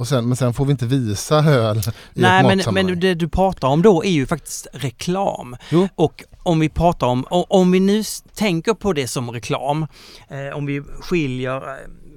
Sen, 0.07 0.29
men 0.29 0.37
sen 0.37 0.55
får 0.55 0.65
vi 0.65 0.71
inte 0.73 0.87
visa 0.87 1.37
öl 1.51 1.79
i 1.79 1.83
Nej 2.15 2.59
ett 2.59 2.67
men, 2.67 2.75
men 2.87 3.01
det 3.01 3.15
du 3.15 3.29
pratar 3.29 3.69
om 3.69 3.83
då 3.83 4.05
är 4.05 4.11
ju 4.11 4.27
faktiskt 4.27 4.67
reklam. 4.73 5.57
Jo. 5.71 5.89
Och 5.95 6.25
om 6.43 6.61
vi 6.61 6.69
pratar 6.69 7.07
om, 7.07 7.27
om 7.31 7.73
vi 7.73 7.81
nu 7.81 8.03
tänker 8.35 8.75
på 8.75 8.93
det 8.93 9.09
som 9.09 9.31
reklam, 9.31 9.87
eh, 10.29 10.57
om 10.57 10.67
vi 10.67 10.83
skiljer, 11.01 11.57
eh, 11.57 11.77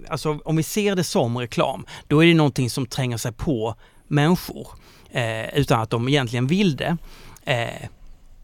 alltså 0.09 0.39
om 0.45 0.55
vi 0.55 0.63
ser 0.63 0.95
det 0.95 1.03
som 1.03 1.37
reklam, 1.37 1.85
då 2.07 2.23
är 2.23 2.27
det 2.27 2.33
någonting 2.33 2.69
som 2.69 2.85
tränger 2.85 3.17
sig 3.17 3.31
på 3.31 3.75
människor 4.07 4.67
eh, 5.15 5.57
utan 5.59 5.81
att 5.81 5.89
de 5.89 6.07
egentligen 6.09 6.47
vill 6.47 6.75
det. 6.75 6.97
Eh, 7.45 7.87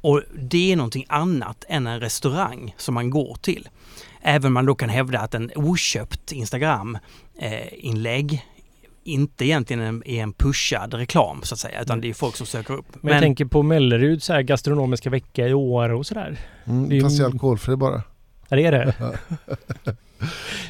och 0.01 0.21
det 0.35 0.71
är 0.71 0.75
någonting 0.75 1.05
annat 1.09 1.65
än 1.69 1.87
en 1.87 1.99
restaurang 1.99 2.73
som 2.77 2.93
man 2.93 3.09
går 3.09 3.37
till. 3.41 3.69
Även 4.21 4.47
om 4.47 4.53
man 4.53 4.65
då 4.65 4.75
kan 4.75 4.89
hävda 4.89 5.19
att 5.19 5.33
en 5.35 5.51
oköpt 5.55 6.31
Instagram-inlägg 6.31 8.45
inte 9.03 9.45
egentligen 9.45 9.81
en- 9.83 10.03
är 10.07 10.23
en 10.23 10.33
pushad 10.33 10.93
reklam 10.93 11.39
så 11.43 11.53
att 11.55 11.59
säga, 11.59 11.81
utan 11.81 12.01
det 12.01 12.09
är 12.09 12.13
folk 12.13 12.35
som 12.35 12.45
söker 12.47 12.73
upp. 12.73 12.85
Men, 13.01 13.13
jag 13.13 13.21
tänker 13.21 13.45
på 13.45 13.63
Mellerud 13.63 14.23
så 14.23 14.33
här 14.33 14.41
gastronomiska 14.41 15.09
vecka 15.09 15.47
i 15.47 15.53
år 15.53 15.89
och 15.89 16.05
sådär. 16.05 16.37
Mm, 16.65 16.89
det 16.89 16.93
är 16.93 16.95
ju- 16.95 17.01
fast 17.01 17.19
är 17.19 17.25
alkoholfri 17.25 17.75
bara. 17.75 18.03
Ja, 18.49 18.55
det 18.57 18.65
är 18.65 18.71
det. 18.71 18.93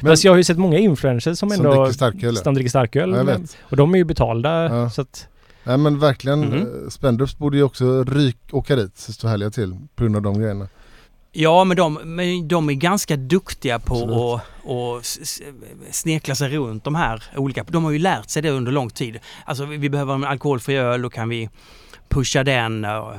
Fast 0.12 0.24
jag 0.24 0.32
har 0.32 0.36
ju 0.36 0.44
sett 0.44 0.58
många 0.58 0.78
influencers 0.78 1.38
som 1.38 1.50
Som 1.50 1.66
ändå 1.66 1.82
dricker 1.84 1.92
starköl. 1.94 2.36
som 2.36 2.54
dricker 2.54 2.70
starköl. 2.70 3.10
Ja. 3.28 3.36
Och 3.62 3.76
de 3.76 3.94
är 3.94 3.98
ju 3.98 4.04
betalda 4.04 4.64
Ja. 4.64 4.90
så 4.90 5.02
att... 5.02 5.28
Nej 5.64 5.78
men 5.78 5.98
verkligen, 5.98 6.42
mm. 6.44 6.90
Spendrups 6.90 7.38
borde 7.38 7.56
ju 7.56 7.62
också 7.62 8.04
ryk, 8.04 8.36
åka 8.52 8.76
dit, 8.76 8.98
så 8.98 9.12
stå 9.12 9.28
härliga 9.28 9.50
till 9.50 9.76
på 9.94 10.02
grund 10.04 10.16
av 10.16 10.22
de 10.22 10.38
grejerna. 10.40 10.68
Ja, 11.32 11.64
men 11.64 11.76
de, 11.76 11.94
men 12.04 12.48
de 12.48 12.68
är 12.70 12.74
ganska 12.74 13.16
duktiga 13.16 13.78
på 13.78 14.40
att 14.64 15.02
s- 15.02 15.40
snekla 15.90 16.34
sig 16.34 16.48
runt 16.56 16.84
de 16.84 16.94
här 16.94 17.24
olika. 17.36 17.64
De 17.68 17.84
har 17.84 17.90
ju 17.90 17.98
lärt 17.98 18.30
sig 18.30 18.42
det 18.42 18.50
under 18.50 18.72
lång 18.72 18.90
tid. 18.90 19.18
Alltså 19.44 19.64
vi 19.64 19.90
behöver 19.90 20.14
en 20.14 20.24
alkoholfri 20.24 20.76
öl, 20.76 21.02
då 21.02 21.10
kan 21.10 21.28
vi 21.28 21.48
pusha 22.08 22.44
den 22.44 22.84
och, 22.84 23.12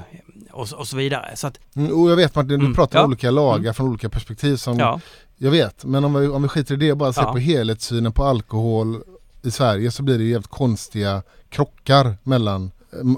och, 0.51 0.69
så- 0.69 0.77
och 0.77 0.87
så 0.87 0.97
vidare. 0.97 1.31
Så 1.35 1.47
att, 1.47 1.59
Mm, 1.75 1.91
och 1.91 2.11
jag 2.11 2.15
vet 2.15 2.35
Martin, 2.35 2.47
du 2.49 2.55
Mm, 2.55 2.73
pratar 2.73 2.99
ja. 2.99 3.03
om 3.05 3.09
olika 3.11 3.31
lagar 3.31 3.59
Mm. 3.59 3.73
från 3.73 3.87
olika 3.89 4.09
perspektiv 4.09 4.55
som 4.55 4.79
ja. 4.79 4.99
Jag 5.37 5.51
vet, 5.51 5.85
men 5.85 6.05
om 6.05 6.13
vi, 6.13 6.27
om 6.27 6.41
vi 6.41 6.47
skiter 6.47 6.73
i 6.73 6.77
det 6.77 6.91
och 6.91 6.97
bara 6.97 7.13
ser 7.13 7.21
Ja. 7.21 7.31
på 7.31 7.37
helhetssynen 7.37 8.11
på 8.11 8.23
alkohol 8.23 9.01
i 9.43 9.51
Sverige 9.51 9.91
så 9.91 10.03
blir 10.03 10.17
det 10.17 10.23
ju 10.23 10.29
jävligt 10.31 10.49
konstiga 10.49 11.23
krockar 11.53 12.17
mellan 12.23 12.71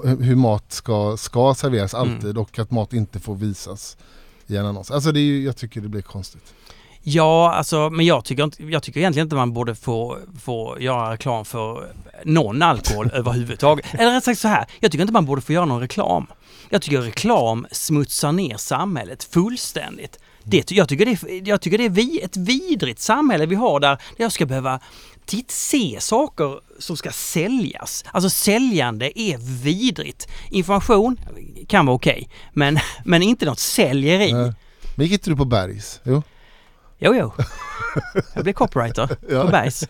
eh, 0.04 0.10
hur 0.10 0.36
mat 0.36 0.72
ska, 0.72 1.16
ska 1.16 1.54
serveras 1.54 1.94
Mm. 1.94 2.14
alltid 2.14 2.38
och 2.38 2.58
att 2.58 2.70
mat 2.70 2.92
inte 2.92 3.20
får 3.20 3.34
visas 3.34 3.96
i 4.46 4.56
en 4.56 4.66
annons. 4.66 4.90
Alltså 4.90 5.12
det 5.12 5.20
är 5.20 5.22
ju, 5.22 5.44
jag 5.44 5.56
tycker 5.56 5.80
det 5.80 5.88
blir 5.88 6.02
konstigt. 6.02 6.54
Ja, 7.08 7.52
alltså, 7.54 7.90
men 7.90 8.06
jag 8.06 8.24
tycker, 8.24 8.44
inte, 8.44 8.64
jag 8.64 8.82
tycker 8.82 9.00
egentligen 9.00 9.26
inte 9.26 9.36
man 9.36 9.52
borde 9.52 9.74
få, 9.74 10.18
få 10.40 10.76
göra 10.80 11.12
reklam 11.12 11.44
för 11.44 11.92
någon 12.24 12.62
alkohol 12.62 13.10
överhuvudtaget. 13.14 13.86
Eller 13.94 14.14
rätt 14.14 14.24
sagt 14.24 14.40
så 14.40 14.48
här, 14.48 14.66
jag 14.80 14.92
tycker 14.92 15.02
inte 15.02 15.12
man 15.12 15.26
borde 15.26 15.40
få 15.42 15.52
göra 15.52 15.64
någon 15.64 15.80
reklam. 15.80 16.26
Jag 16.68 16.82
tycker 16.82 17.00
reklam 17.00 17.66
smutsar 17.70 18.32
ner 18.32 18.56
samhället 18.56 19.24
fullständigt. 19.24 20.18
Det, 20.42 20.70
jag, 20.70 20.88
tycker 20.88 21.04
det 21.04 21.10
är, 21.10 21.48
jag 21.48 21.60
tycker 21.60 21.78
det 21.78 21.84
är 21.84 21.90
vi, 21.90 22.20
ett 22.20 22.36
vidrigt 22.36 23.00
samhälle 23.00 23.46
vi 23.46 23.54
har 23.54 23.80
där 23.80 23.98
jag 24.16 24.32
ska 24.32 24.46
behöva 24.46 24.80
titt, 25.26 25.50
se 25.50 25.96
saker 26.00 26.60
som 26.78 26.96
ska 26.96 27.10
säljas. 27.12 28.04
Alltså 28.10 28.30
säljande 28.30 29.18
är 29.20 29.62
vidrigt. 29.62 30.28
Information 30.50 31.16
kan 31.68 31.86
vara 31.86 31.96
okej, 31.96 32.28
men, 32.52 32.78
men 33.04 33.22
inte 33.22 33.46
något 33.46 33.58
säljeri. 33.58 34.30
Eh, 34.30 34.50
Men 34.94 35.06
gick 35.06 35.12
inte 35.12 35.30
du 35.30 35.36
på 35.36 35.44
Bergs? 35.44 36.00
Jo. 36.04 36.22
Jo, 36.98 37.14
jo. 37.14 37.32
Jag 38.34 38.42
blev 38.44 38.52
copywriter 38.52 39.16
Ja. 39.30 39.42
på 39.44 39.48
Bergs. 39.50 39.84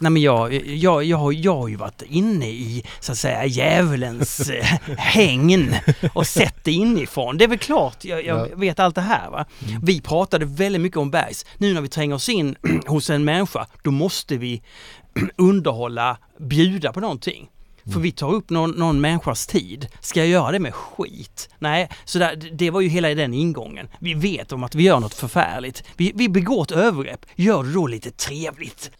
Nej 0.00 0.10
men 0.10 0.22
jag, 0.22 0.54
jag, 0.66 1.04
jag, 1.04 1.18
har, 1.18 1.32
jag 1.32 1.54
har 1.56 1.68
ju 1.68 1.76
varit 1.76 2.02
inne 2.02 2.48
i 2.48 2.84
så 3.00 3.12
att 3.12 3.18
säga 3.18 3.46
djävulens 3.46 4.40
eh, 4.50 4.64
hägn 4.98 5.74
och 6.12 6.26
sett 6.26 6.64
det 6.64 6.72
inifrån. 6.72 7.38
Det 7.38 7.44
är 7.44 7.48
väl 7.48 7.58
klart 7.58 8.04
jag, 8.04 8.24
jag 8.24 8.48
Ja. 8.50 8.56
vet 8.56 8.80
allt 8.80 8.94
det 8.94 9.00
här 9.00 9.30
va. 9.30 9.44
Vi 9.82 10.00
pratade 10.00 10.44
väldigt 10.46 10.82
mycket 10.82 10.98
om 10.98 11.10
Bergs. 11.10 11.46
Nu 11.58 11.74
när 11.74 11.80
vi 11.80 11.88
tränger 11.88 12.14
oss 12.14 12.28
in 12.28 12.56
hos 12.86 13.10
en 13.10 13.24
människa, 13.24 13.66
då 13.82 13.90
måste 13.90 14.36
vi 14.36 14.62
underhålla, 15.36 16.18
bjuda 16.40 16.92
på 16.92 17.00
någonting. 17.00 17.48
För 17.92 18.00
vi 18.00 18.12
tar 18.12 18.32
upp 18.32 18.50
någon, 18.50 18.70
någon 18.70 19.00
människas 19.00 19.46
tid. 19.46 19.86
Ska 20.00 20.20
jag 20.20 20.28
göra 20.28 20.52
det 20.52 20.58
med 20.58 20.74
skit? 20.74 21.48
Nej, 21.58 21.88
så 22.04 22.18
där, 22.18 22.50
det 22.52 22.70
var 22.70 22.80
ju 22.80 22.88
hela 22.88 23.08
den 23.14 23.34
ingången. 23.34 23.88
Vi 24.00 24.14
vet 24.14 24.52
om 24.52 24.64
att 24.64 24.74
vi 24.74 24.82
gör 24.82 25.00
något 25.00 25.14
förfärligt. 25.14 25.82
Vi, 25.96 26.12
vi 26.14 26.28
begår 26.28 26.62
ett 26.62 26.70
övergrepp. 26.72 27.26
Gör 27.36 27.62
det 27.62 27.72
då 27.72 27.86
lite 27.86 28.10
trevligt. 28.10 28.90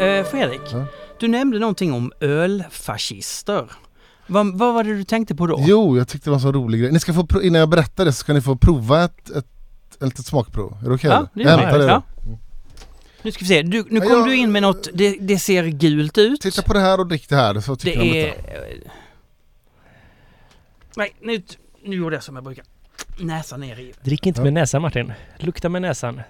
Eh, 0.00 0.24
Fredrik, 0.24 0.60
Ja. 0.72 0.84
du 1.20 1.28
nämnde 1.28 1.58
någonting 1.58 1.92
om 1.92 2.12
ölfascister. 2.20 3.70
Vad, 4.26 4.58
vad 4.58 4.74
var 4.74 4.84
det 4.84 4.94
du 4.94 5.04
tänkte 5.04 5.34
på 5.34 5.46
då? 5.46 5.56
Jo, 5.66 5.96
jag 5.98 6.08
tyckte 6.08 6.26
det 6.26 6.30
var 6.30 6.36
en 6.36 6.40
så 6.42 6.52
rolig 6.52 6.80
grej. 6.80 6.92
Ni 6.92 7.00
ska 7.00 7.12
få, 7.14 7.26
innan 7.42 7.60
jag 7.60 7.68
berättar 7.68 8.04
det 8.04 8.12
så 8.12 8.18
ska 8.18 8.32
ni 8.32 8.40
få 8.40 8.56
prova 8.56 9.04
ett, 9.04 9.30
ett, 9.30 9.46
ett 9.94 10.02
litet 10.02 10.26
smakprov. 10.26 10.76
Är 10.84 10.88
det 10.88 10.94
okej? 10.94 11.10
Ja, 11.10 11.16
eller? 11.16 11.28
det 11.44 11.50
jag 11.50 11.52
är 11.52 11.58
hämtar 11.66 11.78
det. 11.78 11.84
ja. 11.84 12.02
Nu 13.22 13.32
ska 13.32 13.40
vi 13.44 13.48
se, 13.48 13.62
du, 13.62 13.84
nu 13.90 14.00
Ja, 14.00 14.00
kom 14.00 14.12
jag- 14.12 14.26
du 14.26 14.36
in 14.36 14.52
med 14.52 14.62
något, 14.62 14.88
det, 14.94 15.16
det 15.20 15.38
ser 15.38 15.64
gult 15.66 16.18
ut. 16.18 16.40
Titta 16.40 16.62
på 16.62 16.72
det 16.72 16.80
här 16.80 17.00
och 17.00 17.06
drick 17.06 17.28
det 17.28 17.36
här 17.36 17.60
så 17.60 17.76
tycker 17.76 18.00
Det 18.00 18.28
är... 18.30 18.36
detta. 18.36 18.90
Nej, 20.96 21.14
nu, 21.20 21.42
nu 21.84 21.96
gjorde 21.96 22.16
jag 22.16 22.22
som 22.22 22.34
jag 22.34 22.44
brukar. 22.44 22.64
Näsan 23.20 23.60
ner 23.60 23.78
i. 23.80 23.92
Drick 24.02 24.26
inte 24.26 24.40
Ja. 24.40 24.44
med 24.44 24.52
näsan 24.52 24.82
Martin. 24.82 25.12
Lukta 25.38 25.68
med 25.68 25.82
näsan. 25.82 26.20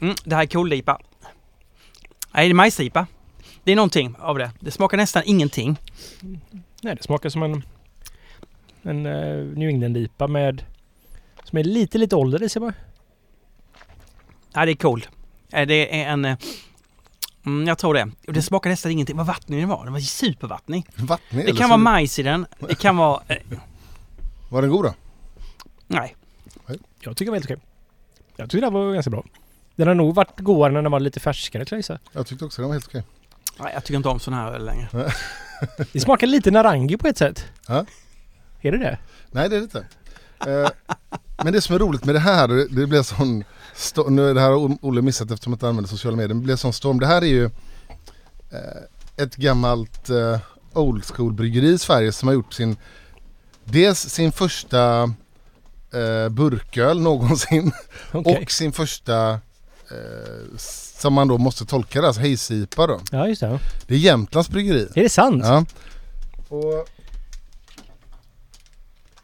Mm, 0.00 0.14
det 0.24 0.34
här 0.34 0.42
är 0.42 0.46
kollipa. 0.46 1.00
Nej, 2.34 2.48
det 2.48 2.52
är 2.52 2.54
majslipa. 2.54 3.06
Det 3.64 3.72
är 3.72 3.76
någonting 3.76 4.14
av 4.18 4.38
det. 4.38 4.50
Det 4.60 4.70
smakar 4.70 4.96
nästan 4.96 5.22
ingenting. 5.26 5.76
Nej, 6.82 6.94
det 6.96 7.02
smakar 7.02 7.28
som 7.28 7.42
en, 7.42 7.62
en 8.82 9.06
uh, 9.06 9.58
New 9.58 9.68
England-IPA 9.68 10.26
med... 10.26 10.64
Som 11.44 11.58
är 11.58 11.64
lite, 11.64 11.98
lite 11.98 12.16
ålder 12.16 12.42
i 12.42 12.48
sig 12.48 12.60
bara. 12.60 12.74
Nej, 14.54 14.66
det 14.66 14.72
är 14.72 14.76
cold. 14.76 15.06
Eh, 15.52 15.66
Det 15.66 16.02
är 16.02 16.08
en... 16.08 16.24
eh, 16.24 16.36
Mm, 17.46 17.68
jag 17.68 17.78
tror 17.78 17.94
det. 17.94 18.10
Och 18.26 18.32
Det 18.32 18.42
smakar 18.42 18.70
nästan 18.70 18.92
ingenting. 18.92 19.16
Vad 19.16 19.26
vattnig 19.26 19.60
den 19.62 19.68
var. 19.68 19.84
Den 19.84 19.92
var 19.92 20.00
supervattnig. 20.00 20.86
Vattnig, 20.96 21.46
Det 21.46 21.52
kan 21.52 21.68
vara 21.68 21.76
majs 21.76 22.18
i 22.18 22.22
den. 22.22 22.46
Det 22.68 22.74
kan 22.74 22.96
vara... 22.96 23.22
Eh, 23.28 23.36
Var 24.48 24.62
den 24.62 24.70
god 24.70 24.84
då? 24.84 24.94
nej. 25.86 26.16
Jag 27.00 27.16
tycker 27.16 27.24
det 27.24 27.30
var 27.30 27.36
helt 27.36 27.46
okej. 27.50 27.56
Jag 28.36 28.50
tycker 28.50 28.60
det 28.60 28.66
här 28.66 28.72
var 28.84 28.92
ganska 28.94 29.10
bra. 29.10 29.24
Den 29.76 29.88
har 29.88 29.94
nog 29.94 30.14
varit 30.14 30.40
godare 30.40 30.72
när 30.72 30.82
den 30.82 30.92
var 30.92 31.00
lite 31.00 31.20
färskare 31.20 31.64
tror 31.64 31.76
jag 31.76 31.78
gissa. 31.78 31.98
Jag 32.12 32.26
tyckte 32.26 32.44
också 32.44 32.62
den 32.62 32.68
var 32.68 32.74
helt 32.74 32.86
okej. 32.86 33.02
nej. 33.60 33.70
Jag 33.74 33.84
tycker 33.84 33.96
inte 33.96 34.08
om 34.08 34.20
sån 34.20 34.34
här 34.34 34.52
öl 34.52 34.64
längre. 34.64 34.88
Det 35.92 36.00
smakar 36.00 36.26
lite 36.26 36.50
narangi 36.50 36.96
på 36.96 37.08
ett 37.08 37.18
sätt. 37.18 37.44
Ja. 37.68 37.86
Är 38.60 38.72
det 38.72 38.78
det? 38.78 38.98
Nej 39.30 39.48
det 39.48 39.56
är 39.56 39.60
det 39.60 39.64
inte. 39.64 39.86
Eh, 40.46 40.70
men 41.44 41.52
det 41.52 41.60
som 41.60 41.74
är 41.74 41.78
roligt 41.78 42.04
med 42.04 42.14
det 42.14 42.18
här, 42.20 42.48
det, 42.48 42.68
det 42.68 42.86
blev 42.86 43.02
sån 43.02 43.44
sto- 43.78 44.10
nu 44.10 44.34
det 44.34 44.40
här 44.40 44.50
har 44.50 44.76
Olle 44.82 45.02
missat 45.02 45.30
eftersom 45.30 45.52
han 45.52 45.56
inte 45.56 45.68
använder 45.68 45.88
sociala 45.88 46.16
medier, 46.16 46.28
det 46.28 46.34
blev 46.34 46.56
sån 46.56 46.72
storm. 46.72 47.00
Det 47.00 47.06
här 47.06 47.22
är 47.22 47.26
ju 47.26 47.44
eh, 47.44 48.82
ett 49.24 49.36
gammalt 49.36 50.10
eh, 50.10 50.38
old 50.72 51.04
school 51.04 51.32
bryggeri 51.32 51.68
i 51.72 51.78
Sverige 51.78 52.12
som 52.12 52.28
har 52.28 52.34
gjort 52.34 52.52
sin 52.52 52.76
Dels 53.64 53.98
sin 54.00 54.32
första 54.32 55.02
eh, 55.92 56.28
burköl 56.30 57.00
någonsin 57.00 57.72
Okej. 58.12 58.38
och 58.42 58.50
sin 58.50 58.72
första 58.72 59.30
eh, 59.90 60.56
som 61.00 61.12
man 61.14 61.28
då 61.28 61.38
måste 61.38 61.66
tolka 61.66 62.00
det, 62.00 62.06
alltså 62.06 62.22
hejsipa 62.22 62.86
då. 62.86 63.00
Ja, 63.12 63.28
just 63.28 63.40
det. 63.40 63.58
Det 63.86 63.94
är 63.94 63.98
Jämtlands 63.98 64.50
bryggeri. 64.50 64.88
Är 64.94 65.02
det 65.02 65.08
sant? 65.08 65.42
Ja. 65.46 65.64
Och 66.48 66.88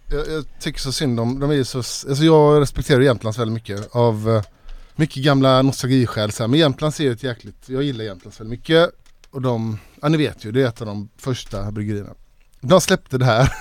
jag, 0.08 0.28
jag 0.28 0.44
tycker 0.60 0.80
så 0.80 0.92
synd 0.92 1.20
om, 1.20 1.40
de 1.40 1.50
är 1.50 1.54
ju 1.54 1.64
så, 1.64 1.78
alltså 1.78 2.24
jag 2.24 2.60
respekterar 2.60 3.00
Jämtlands 3.00 3.38
väldigt 3.38 3.54
mycket 3.54 3.88
av, 3.96 4.30
eh, 4.30 4.42
mycket 4.96 5.24
gamla 5.24 5.62
nostalgiskäl 5.62 6.32
så 6.32 6.42
här. 6.42 6.48
Men 6.48 6.60
Jämtlands 6.60 7.00
är 7.00 7.04
ju 7.04 7.12
ett 7.12 7.22
jäkligt, 7.22 7.68
jag 7.68 7.82
gillar 7.82 8.04
Jämtlands 8.04 8.40
väldigt 8.40 8.58
mycket. 8.58 8.90
Och 9.30 9.42
de, 9.42 9.78
ja 10.02 10.08
ni 10.08 10.16
vet 10.16 10.44
ju, 10.44 10.52
det 10.52 10.62
är 10.62 10.66
ett 10.66 10.80
av 10.80 10.86
de 10.86 11.08
första 11.16 11.70
bryggerierna. 11.70 12.14
De 12.60 12.80
släppte 12.80 13.18
det 13.18 13.24
här. 13.24 13.52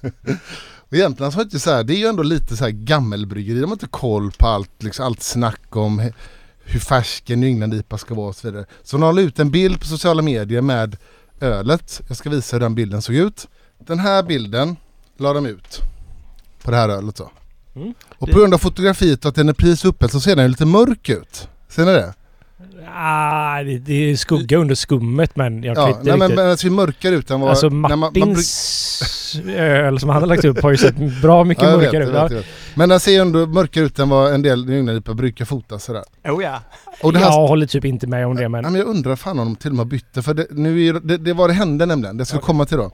och 0.88 0.96
Jämtlands 0.96 1.36
har 1.36 1.42
inte 1.42 1.60
så 1.60 1.70
här, 1.70 1.84
det 1.84 1.94
är 1.94 1.98
ju 1.98 2.06
ändå 2.06 2.22
lite 2.22 2.56
så 2.56 2.64
här 2.64 2.70
gammelbryggeri. 2.70 3.60
De 3.60 3.66
har 3.66 3.72
inte 3.72 3.86
koll 3.86 4.32
på 4.32 4.46
allt, 4.46 4.82
liksom, 4.82 5.06
allt 5.06 5.22
snack 5.22 5.76
om 5.76 6.10
hur 6.64 6.80
färsk 6.80 7.30
en 7.30 7.44
ynglandipa 7.44 7.74
England-IPA 7.74 7.98
ska 7.98 8.14
vara 8.14 8.28
och 8.28 8.36
så 8.36 8.50
vidare. 8.50 8.66
Så 8.82 8.96
de 8.96 9.16
la 9.16 9.22
ut 9.22 9.38
en 9.38 9.50
bild 9.50 9.80
på 9.80 9.86
sociala 9.86 10.22
medier 10.22 10.60
med 10.60 10.96
ölet. 11.40 12.00
Jag 12.08 12.16
ska 12.16 12.30
visa 12.30 12.56
hur 12.56 12.60
den 12.60 12.74
bilden 12.74 13.02
såg 13.02 13.14
ut. 13.14 13.48
Den 13.78 13.98
här 13.98 14.22
bilden 14.22 14.76
la 15.18 15.32
de 15.32 15.46
ut 15.46 15.80
på 16.64 16.70
det 16.70 16.76
här 16.76 16.88
ölet 16.88 17.16
då. 17.16 17.30
Mm. 17.76 17.94
Och 18.18 18.30
på 18.30 18.38
grund 18.38 18.54
av 18.54 18.58
fotografiet 18.58 19.24
och 19.24 19.28
att 19.28 19.34
den 19.34 19.48
är 19.48 19.52
precis 19.52 19.84
uppe 19.84 20.08
så 20.08 20.20
ser 20.20 20.36
den 20.36 20.50
lite 20.50 20.66
mörk 20.66 21.08
ut. 21.08 21.48
Ser 21.68 21.84
ni 21.86 21.92
det? 21.92 22.14
Ah, 22.96 23.62
det, 23.62 23.78
det 23.78 24.10
är 24.10 24.16
skugga 24.16 24.58
under 24.58 24.74
skummet 24.74 25.36
men 25.36 25.62
jag 25.62 25.76
kan 25.76 25.84
Ja, 25.84 25.88
inte 25.90 26.02
nej, 26.02 26.12
riktigt... 26.14 26.36
men 26.36 26.46
den 26.46 26.56
ser 26.56 26.70
mörkare 26.70 27.14
ut 27.14 27.30
än 27.30 27.40
vad... 27.40 27.50
Alltså 27.50 27.68
när 27.68 27.74
man- 27.88 27.90
man 27.90 27.98
Martins 28.14 29.40
öl 29.56 30.00
som 30.00 30.08
han 30.08 30.22
har 30.22 30.26
lagt 30.28 30.44
upp 30.44 30.62
har 30.62 30.70
ju 30.70 30.76
sett 30.76 31.22
bra 31.22 31.44
mycket 31.44 31.64
Ja, 31.64 31.70
jag 31.70 31.78
vet, 31.78 31.92
mörkare 31.92 32.02
jag 32.02 32.08
ut. 32.08 32.14
vet, 32.14 32.20
Ja. 32.20 32.28
jag 32.36 32.36
vet. 32.36 32.46
Men 32.74 32.88
den 32.88 33.00
ser 33.00 33.12
ju 33.12 33.18
ändå 33.18 33.46
mörkare 33.46 33.84
ut 33.84 33.98
än 33.98 34.08
vad 34.08 34.34
en 34.34 34.42
del 34.42 34.70
England 34.70 35.02
brukar 35.16 35.44
fota 35.44 35.78
sådär. 35.78 36.02
Oh 36.24 36.42
ja. 36.44 36.60
Och 37.02 37.12
det 37.12 37.18
här, 37.18 37.26
Jag 37.26 37.46
håller 37.46 37.66
typ 37.66 37.84
inte 37.84 38.06
med 38.06 38.26
om 38.26 38.36
det 38.36 38.48
men... 38.48 38.62
men 38.62 38.74
jag 38.74 38.86
undrar 38.86 39.16
fan 39.16 39.38
om 39.38 39.46
de 39.46 39.56
till 39.56 39.70
och 39.70 39.76
med 39.76 39.86
bytte 39.86 40.22
för 40.22 40.34
det, 40.34 40.46
nu 40.50 40.86
är 40.86 40.92
det, 40.92 41.16
det 41.18 41.32
var 41.32 41.48
det 41.48 41.54
hände 41.54 41.86
nämligen, 41.86 42.16
det 42.16 42.24
ska 42.24 42.36
Okej. 42.36 42.46
komma 42.46 42.64
till 42.66 42.76
då. 42.76 42.90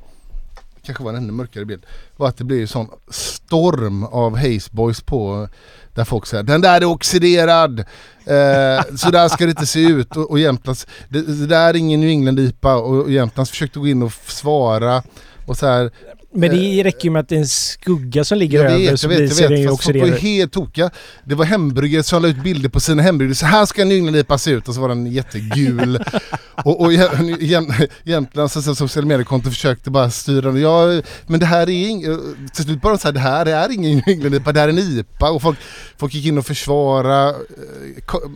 Kanske 0.83 1.05
var 1.05 1.11
en 1.11 1.17
ännu 1.17 1.33
mörkare 1.33 1.65
bild. 1.65 1.87
Var 2.17 2.29
att 2.29 2.37
det 2.37 2.45
blir 2.45 2.61
en 2.61 2.69
sån 2.69 2.89
storm 3.11 4.05
av 4.05 4.37
Hazeboys 4.37 5.01
på 5.01 5.49
där 5.95 6.05
folk 6.05 6.27
säger 6.27 6.43
den 6.43 6.61
där 6.61 6.81
är 6.81 6.85
oxiderad. 6.85 7.79
Eh, 8.25 8.97
så 8.97 9.11
där 9.11 9.29
ska 9.29 9.45
det 9.45 9.51
inte 9.51 9.67
se 9.67 9.81
ut. 9.81 10.17
Och, 10.17 10.31
och 10.31 10.39
Jämtlands, 10.39 10.87
det, 11.09 11.23
det 11.23 11.47
där 11.47 11.69
är 11.69 11.77
ingen 11.77 12.01
New 12.01 12.11
England-IPA 12.11 12.75
och, 12.77 13.01
och 13.01 13.11
Jämtlands 13.11 13.51
försökte 13.51 13.79
gå 13.79 13.89
in 13.89 14.03
och 14.03 14.13
svara. 14.13 15.03
Och 15.47 15.57
så 15.57 15.67
här, 15.67 15.91
men 16.35 16.51
det 16.51 16.83
räcker 16.85 17.05
ju 17.05 17.11
med 17.11 17.21
att 17.21 17.29
det 17.29 17.35
är 17.35 17.39
en 17.41 17.49
skugga 17.49 18.25
som 18.25 18.39
ligger 18.39 18.59
jag 18.65 18.67
över 18.73 18.79
vet, 18.91 19.01
så 19.01 19.05
jag 19.05 19.09
vet, 19.19 19.41
jag 19.41 19.49
vet. 19.49 19.69
Fast 19.71 19.85
folk 19.85 20.01
var 20.01 20.07
ju 20.07 20.17
helt 20.17 20.53
tokiga. 20.53 20.91
Det 21.25 21.35
var 21.35 21.45
hembryggare 21.45 22.03
som 22.03 22.23
la 22.23 22.29
ut 22.29 22.43
bilder 22.43 22.69
på 22.69 22.81
sina 22.81 23.03
hembryggare. 23.03 23.35
Så 23.35 23.47
här 23.47 23.67
ska 23.67 23.83
en 23.83 23.93
England-IPA 23.93 24.39
se 24.39 24.51
ut. 24.51 24.69
Och 24.69 24.75
så 24.75 24.81
var 24.81 24.89
den 24.89 25.07
jättegul. 25.07 26.05
och 26.65 26.81
och 26.81 26.93
Jäm- 26.93 27.37
Jäm- 27.41 27.89
Jämtlands 28.05 28.57
alltså, 28.57 28.75
sociala 28.75 29.07
mediekonto 29.09 29.51
försökte 29.51 29.91
bara 29.91 30.11
styra 30.11 30.53
den. 30.53 30.61
Ja, 30.61 31.03
men 31.27 31.41
det 31.41 31.47
här 31.47 31.63
är 31.63 31.67
ing- 31.73 32.49
Till 32.55 32.65
slut 32.65 32.81
bara 32.83 32.99
så 32.99 33.09
här, 33.09 33.13
det 33.13 33.21
här 33.21 33.47
är 33.47 33.73
ingen 33.73 34.03
England-IPA, 34.07 34.53
det 34.53 34.61
här 34.61 34.69
är 34.69 34.73
en 34.73 34.79
IPA. 34.79 35.31
Och 35.31 35.43
folk, 35.43 35.59
folk 35.99 36.15
gick 36.15 36.27
in 36.27 36.39
och 36.39 36.47
försvara 36.47 37.35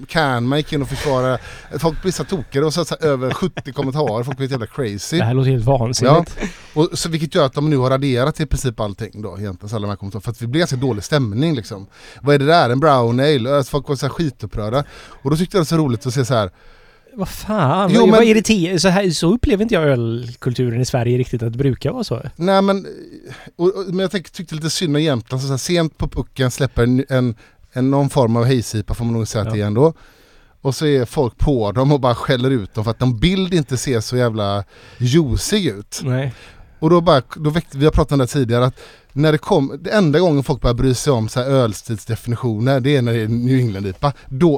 Canman 0.09 0.59
gick 0.59 0.73
in 0.73 0.83
och 0.83 0.89
försvara 0.89 1.39
Folk 1.79 2.03
blev 2.03 2.13
så 2.13 2.25
tokiga. 2.25 2.63
Var 2.63 2.71
så, 2.71 2.85
så 2.85 2.97
här, 3.01 3.09
över 3.09 3.31
70 3.35 3.73
kommentarer. 3.73 4.25
Folk 4.25 4.39
blev 4.39 4.51
jävla 4.51 4.67
crazy. 4.67 5.19
Det 5.19 5.25
här 5.25 5.35
låter 5.35 5.51
helt 5.51 5.65
vansinnigt. 5.65 6.37
Och 6.75 6.89
så 6.93 7.09
vilket 7.09 7.35
gör 7.35 7.47
att 7.47 7.55
de 7.55 7.71
nu 7.71 7.77
har 7.85 7.91
raderat 7.91 8.41
i 8.41 8.47
princip 8.47 8.81
allting 8.81 9.23
då 9.23 9.39
egentligen, 9.39 9.69
så 9.69 9.77
alla 9.77 9.87
de 9.87 9.91
här 9.91 9.97
kommentarerna. 9.97 10.23
För 10.23 10.31
att 10.31 10.39
det 10.39 10.47
blir 10.47 10.59
ganska 10.59 10.77
dålig 10.77 11.05
stämning 11.05 11.55
liksom. 11.55 11.87
Vad 12.23 12.35
är 12.35 12.39
det 12.39 12.47
där? 12.47 12.71
En 12.71 12.81
brown 12.81 13.21
ale? 13.21 13.57
Alltså, 13.57 13.71
folk 13.71 13.89
var 13.89 13.97
så 13.97 14.07
här 14.07 14.11
skitupprörda. 14.13 14.85
Och 15.23 15.31
då 15.31 15.37
tyckte 15.37 15.57
jag 15.57 15.61
det 15.67 15.71
var 15.73 15.79
så 15.79 15.85
roligt 15.85 16.07
att 16.07 16.15
se 16.15 16.25
så 16.25 16.35
här. 16.35 16.51
Vad 17.17 17.29
fan, 17.29 17.91
Jo, 17.95 18.01
men- 18.01 18.11
vad 18.11 18.25
irriterande. 18.25 18.81
Så, 18.81 18.89
här, 18.89 19.11
så 19.11 19.35
upplever 19.35 19.63
inte 19.63 19.75
jag 19.75 19.85
ölkulturen 19.85 20.81
i 20.81 20.85
Sverige 20.85 21.19
riktigt 21.19 21.43
att 21.43 21.53
det 21.53 21.59
brukar 21.59 21.91
vara 21.93 22.05
så. 22.05 22.23
Nej 22.37 22.63
men, 22.63 22.87
och, 23.57 23.67
och, 23.77 23.85
men 23.89 23.99
jag 23.99 24.11
tyck, 24.11 24.31
tyckte 24.31 24.55
lite 24.55 24.71
synd 24.71 24.97
om 24.97 25.03
Jämtland, 25.03 25.41
så, 25.43 25.47
så 25.47 25.53
här, 25.53 25.59
sent 25.59 25.99
på 25.99 26.09
pucken 26.09 26.51
släpper 26.51 26.83
en, 26.83 27.05
en, 27.09 27.35
en 27.73 27.91
någon 27.91 28.11
form 28.11 28.37
av 28.37 28.45
hejsipa 28.45 28.95
får 28.95 29.05
man 29.05 29.15
nog 29.15 29.29
säga 29.29 29.43
att 29.45 29.51
det 29.51 29.57
är 29.59 29.61
Ja. 29.61 29.67
ändå. 29.67 29.93
Och 30.61 30.75
så 30.75 30.87
är 30.87 31.05
folk 31.05 31.39
på 31.39 31.73
dem 31.73 31.93
och 31.93 32.01
bara 32.01 32.15
skäller 32.15 32.51
ut 32.51 32.75
dem 32.75 32.85
för 32.85 32.91
att 32.91 32.99
de 32.99 33.19
bild 33.19 33.55
inte 33.55 33.77
ser 33.77 34.01
så 34.01 34.17
jävla 34.17 34.65
juicy 34.99 35.71
ut. 35.71 36.01
Nej. 36.05 36.35
Och 36.85 36.91
då, 36.91 37.01
bara, 37.01 37.23
då 37.37 37.51
väckte, 37.51 37.79
vi 37.79 37.85
har 37.85 37.93
pratat 37.93 38.13
om 38.13 38.19
det 38.19 38.27
tidigare, 38.27 38.67
att 38.67 38.81
när 39.13 39.33
det 39.33 39.39
kom, 39.39 39.79
det 39.81 39.91
enda 39.91 40.19
gången 40.19 40.45
folk 40.45 40.61
börjar 40.61 40.75
bry 40.75 40.95
sig 40.95 41.13
om 41.13 41.29
så 41.29 41.41
här 41.41 41.47
ölstilsdefinitioner, 41.47 42.81
det 42.81 42.97
är 42.97 43.03
när 43.03 43.13
det 43.13 43.21
är 43.21 43.29
New 43.29 43.59
England-IPA. 43.59 44.13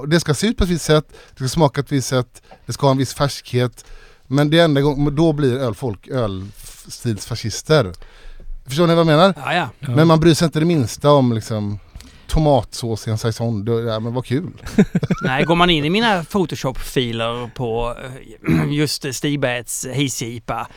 Det 0.06 0.20
ska 0.20 0.34
se 0.34 0.46
ut 0.46 0.56
på 0.56 0.64
ett 0.64 0.70
visst 0.70 0.84
sätt, 0.84 1.04
det 1.30 1.36
ska 1.36 1.48
smaka 1.48 1.82
på 1.82 1.86
ett 1.86 1.92
visst 1.92 2.08
sätt, 2.08 2.42
det 2.66 2.72
ska 2.72 2.86
ha 2.86 2.90
en 2.90 2.98
viss 2.98 3.14
färskhet. 3.14 3.84
Men 4.26 4.50
det 4.50 4.58
enda 4.58 4.80
gången, 4.80 5.14
då 5.16 5.32
blir 5.32 5.56
öl 5.56 5.74
folk 5.74 6.08
ölstilsfascister. 6.08 7.92
Förstår 8.66 8.86
ni 8.86 8.94
vad 8.94 9.00
jag 9.00 9.06
menar? 9.06 9.34
Ja. 9.36 9.68
Ja. 9.80 9.90
Men 9.94 10.06
man 10.06 10.20
bryr 10.20 10.34
sig 10.34 10.46
inte 10.46 10.58
det 10.58 10.66
minsta 10.66 11.10
om 11.10 11.32
liksom 11.32 11.78
tomatsås 12.26 13.08
i 13.08 13.10
en 13.10 13.18
saison. 13.18 13.64
Då, 13.64 13.80
ja, 13.80 14.00
men 14.00 14.14
vad 14.14 14.24
kul. 14.24 14.50
Nej, 15.22 15.44
går 15.44 15.54
man 15.54 15.70
in 15.70 15.84
i 15.84 15.90
mina 15.90 16.24
Photoshop-filer 16.24 17.50
på 17.54 17.96
eh, 18.48 18.72
just 18.72 19.14
Stigbergs 19.14 19.86
Hisipa 19.86 20.68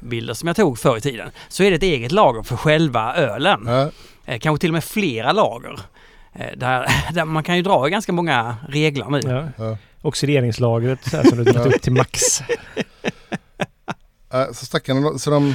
bilder 0.00 0.34
som 0.34 0.46
jag 0.46 0.56
tog 0.56 0.78
förr 0.78 0.96
i 0.96 1.00
tiden 1.00 1.30
så 1.48 1.62
är 1.62 1.70
det 1.70 1.76
ett 1.76 1.82
eget 1.82 2.12
lager 2.12 2.42
för 2.42 2.56
själva 2.56 3.14
ölen. 3.14 3.64
Ja, 3.66 3.90
Eh, 4.26 4.38
Kanske 4.38 4.60
till 4.60 4.70
och 4.70 4.74
med 4.74 4.84
flera 4.84 5.32
lager. 5.32 5.80
Eh, 6.34 6.46
Där, 6.56 6.86
där 7.12 7.24
man 7.24 7.42
kan 7.42 7.56
ju 7.56 7.62
dra 7.62 7.86
ganska 7.86 8.12
många 8.12 8.56
reglar 8.68 9.10
nu. 9.10 9.20
Ja. 9.24 9.48
ja. 9.64 9.76
Oxideringslagret 10.02 11.10
så 11.10 11.16
här, 11.16 11.24
som 11.24 11.38
du 11.38 11.44
dragit 11.44 11.74
upp 11.76 11.82
till 11.82 11.92
max. 11.92 12.20
Så 14.52 14.66
stackarna, 14.66 15.18
så 15.18 15.30
de, 15.30 15.54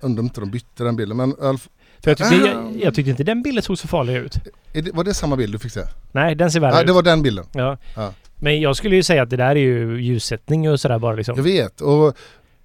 undrar 0.00 0.20
om 0.20 0.26
inte 0.26 0.40
de 0.40 0.50
bytte 0.50 0.84
den 0.84 0.96
bilden. 0.96 1.16
Men 1.16 1.36
öl, 1.40 1.58
För 2.02 2.10
jag, 2.10 2.18
tyckte, 2.18 2.34
Ah. 2.34 2.46
jag, 2.46 2.76
jag 2.82 2.94
tyckte 2.94 3.10
inte 3.10 3.24
den 3.24 3.42
bilden 3.42 3.62
såg 3.62 3.78
så 3.78 3.88
farlig 3.88 4.16
ut. 4.16 4.34
det, 4.72 4.94
var 4.94 5.04
det 5.04 5.14
samma 5.14 5.36
bild 5.36 5.52
du 5.52 5.58
fick 5.58 5.72
se? 5.72 5.80
Nej, 6.12 6.34
den 6.34 6.50
ser 6.50 6.60
värre 6.60 6.74
Ja, 6.74 6.80
ut. 6.80 6.86
det 6.86 6.92
var 6.92 7.02
den 7.02 7.22
bilden. 7.22 7.44
Ja. 7.52 7.78
Ja. 7.96 8.12
Men 8.36 8.60
jag 8.60 8.76
skulle 8.76 8.96
ju 8.96 9.02
säga 9.02 9.22
att 9.22 9.30
det 9.30 9.36
där 9.36 9.46
är 9.50 9.54
ju 9.56 10.00
ljussättning 10.02 10.70
och 10.70 10.80
sådär 10.80 10.98
bara 10.98 11.14
liksom. 11.16 11.36
Jag 11.36 11.42
vet. 11.42 11.80
Och, 11.80 12.16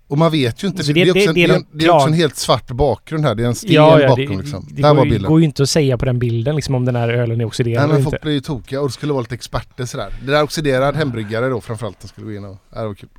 och 0.07 0.17
man 0.17 0.31
vet 0.31 0.63
ju 0.63 0.67
inte. 0.67 0.83
Så 0.83 0.91
det, 0.91 1.03
det- 1.03 1.09
är 1.09 1.11
också, 1.11 1.33
det- 1.33 1.33
det 1.33 1.43
är 1.43 1.47
det, 1.47 1.53
är 1.53 1.57
en, 1.57 1.65
de 1.71 1.77
det 1.77 1.85
är 1.85 1.89
också 1.95 2.07
en 2.07 2.13
helt 2.13 2.35
svart 2.35 2.67
bakgrund 2.71 3.25
här. 3.25 3.35
Det 3.35 3.43
är 3.43 3.47
en 3.47 3.55
sten 3.55 3.71
ja, 3.71 4.01
ja, 4.01 4.07
bakom 4.07 4.25
det, 4.25 4.41
liksom. 4.41 4.67
det 4.71 4.81
Där 4.81 4.93
går, 4.93 5.07
ju, 5.07 5.19
går 5.19 5.39
ju 5.39 5.45
inte 5.45 5.63
att 5.63 5.69
säga 5.69 5.97
på 5.97 6.05
den 6.05 6.19
bilden 6.19 6.55
liksom 6.55 6.75
om 6.75 6.85
den 6.85 6.95
här 6.95 7.09
ölen 7.09 7.31
är 7.31 7.35
Nej 7.35 7.45
oxiderad 7.45 7.81
men 7.81 7.91
eller 7.91 8.03
folk 8.03 8.13
inte. 8.13 8.23
blir 8.23 8.33
ju 8.33 8.39
tokiga 8.41 8.81
och 8.81 8.87
det 8.87 8.93
skulle 8.93 9.13
vara 9.13 9.21
lite 9.21 9.35
experter 9.35 9.85
sådär. 9.85 10.13
Det 10.25 10.31
där 10.31 10.43
oxiderad 10.43 10.95
hembryggare 10.95 11.49
då 11.49 11.61
framförallt 11.61 11.99
som 12.01 12.09
skulle 12.09 12.25
gå 12.27 12.33
in 12.33 12.45
och... 12.45 12.57
Ja, 12.75 12.81
det 12.81 12.87
var 12.87 12.95
kul. 12.95 13.09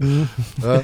Mm. 0.00 0.26
Ja. 0.62 0.82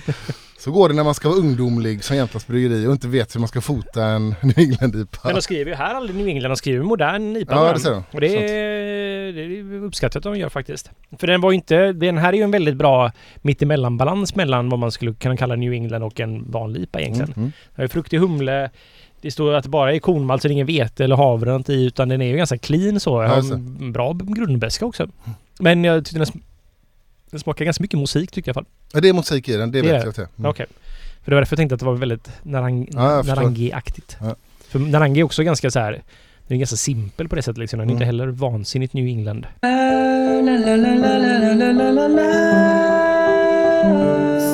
Så 0.61 0.71
går 0.71 0.89
det 0.89 0.95
när 0.95 1.05
man 1.05 1.15
ska 1.15 1.29
vara 1.29 1.39
ungdomlig 1.39 2.05
som 2.05 2.17
Jämtlands 2.17 2.47
bryggeri 2.47 2.87
och 2.87 2.93
inte 2.93 3.09
vet 3.09 3.35
hur 3.35 3.41
man 3.41 3.49
ska 3.49 3.61
fota 3.61 4.05
en 4.05 4.29
New 4.41 4.59
England-IPA. 4.59 5.21
Men 5.25 5.35
de 5.35 5.43
skriver 5.43 5.71
ju 5.71 5.77
här 5.77 5.95
aldrig 5.95 6.17
New 6.17 6.29
England, 6.29 6.51
de 6.51 6.57
skriver 6.57 6.85
modern 6.85 7.37
IPA. 7.37 7.55
Ja 7.55 7.63
det 7.65 7.71
den. 7.71 7.81
ser 7.81 7.91
de. 7.91 8.05
Och 8.13 8.21
det 8.21 8.37
är, 8.37 9.33
det 9.33 9.41
är 9.43 9.85
uppskattat 9.85 10.17
att 10.17 10.23
de 10.23 10.37
gör 10.39 10.49
faktiskt. 10.49 10.91
För 11.19 11.27
den 11.27 11.41
var 11.41 11.51
ju 11.51 11.55
inte... 11.55 11.93
Den 11.93 12.19
här 12.19 12.33
är 12.33 12.37
ju 12.37 12.43
en 12.43 12.51
väldigt 12.51 12.77
bra 12.77 13.13
mittemellanbalans 13.43 14.35
mellan 14.35 14.69
vad 14.69 14.79
man 14.79 14.93
skulle 14.93 15.15
kunna 15.15 15.37
kalla 15.37 15.57
New 15.57 15.73
England 15.73 16.03
och 16.03 16.21
en 16.21 16.51
vanlig 16.51 16.81
IPA 16.83 17.01
egentligen. 17.01 17.33
Mm, 17.33 17.41
mm. 17.41 17.53
Det 17.75 17.83
har 17.83 17.85
ju 17.85 17.89
fruktig 17.89 18.19
humle. 18.19 18.71
Det 19.21 19.31
står 19.31 19.55
att 19.55 19.65
det 19.65 19.71
bara 19.71 19.95
är 19.95 19.99
kornmalt 19.99 20.43
så 20.43 20.49
det 20.49 20.53
är 20.53 20.55
ingen 20.55 20.67
vete 20.67 21.05
eller 21.05 21.17
havre 21.17 21.63
i 21.69 21.85
utan 21.87 22.09
den 22.09 22.23
är 22.23 22.27
ju 22.27 22.37
ganska 22.37 22.59
clean 22.59 23.01
så. 23.01 23.23
Jag 23.23 23.31
Ja, 23.31 23.35
har 23.35 23.53
en 23.55 23.93
bra 23.93 24.13
grundbeska 24.13 24.87
också. 24.87 25.09
Men 25.59 25.85
jag 25.85 26.05
tyckte 26.05 26.19
den, 26.19 26.43
den 27.31 27.41
smakar 27.41 27.65
ganska 27.65 27.83
mycket 27.83 27.99
musik 27.99 28.31
tyckte 28.31 28.49
jag 28.51 28.57
i 28.57 28.59
alla 28.59 28.65
fall. 28.65 28.73
Ja, 28.93 29.01
det 29.01 29.09
är 29.09 29.13
musik 29.13 29.49
i 29.49 29.57
den, 29.57 29.71
det, 29.73 29.83
Det 29.83 29.89
är 29.91 30.07
vet 30.07 30.17
jag. 30.19 30.27
Mm. 30.39 30.51
Okej. 30.51 30.67
För 31.25 31.31
det 31.31 31.35
var 31.35 31.41
därför 31.41 31.53
jag 31.55 31.59
tänkte 31.59 31.75
att 31.75 31.81
det 31.81 31.87
var 31.87 31.95
väldigt 31.95 32.29
narang, 32.43 32.89
Ja, 32.93 33.23
narangi-aktigt. 33.23 34.17
Ja. 34.21 34.37
För 34.69 34.79
narangi 34.79 35.21
är 35.21 35.25
också 35.25 35.43
ganska 35.43 35.71
så 35.71 35.79
här... 35.81 36.03
Den 36.47 36.57
är 36.57 36.59
ganska 36.59 36.77
simpel 36.77 37.29
på 37.29 37.37
det 37.37 37.43
sättet 37.43 37.59
liksom. 37.59 37.79
Den 37.79 37.89
är 37.89 37.93
Mm. 37.93 37.97
inte 37.97 38.05
heller 38.07 38.27
vansinnigt 38.27 38.93
New 38.95 39.07
England. 39.07 39.47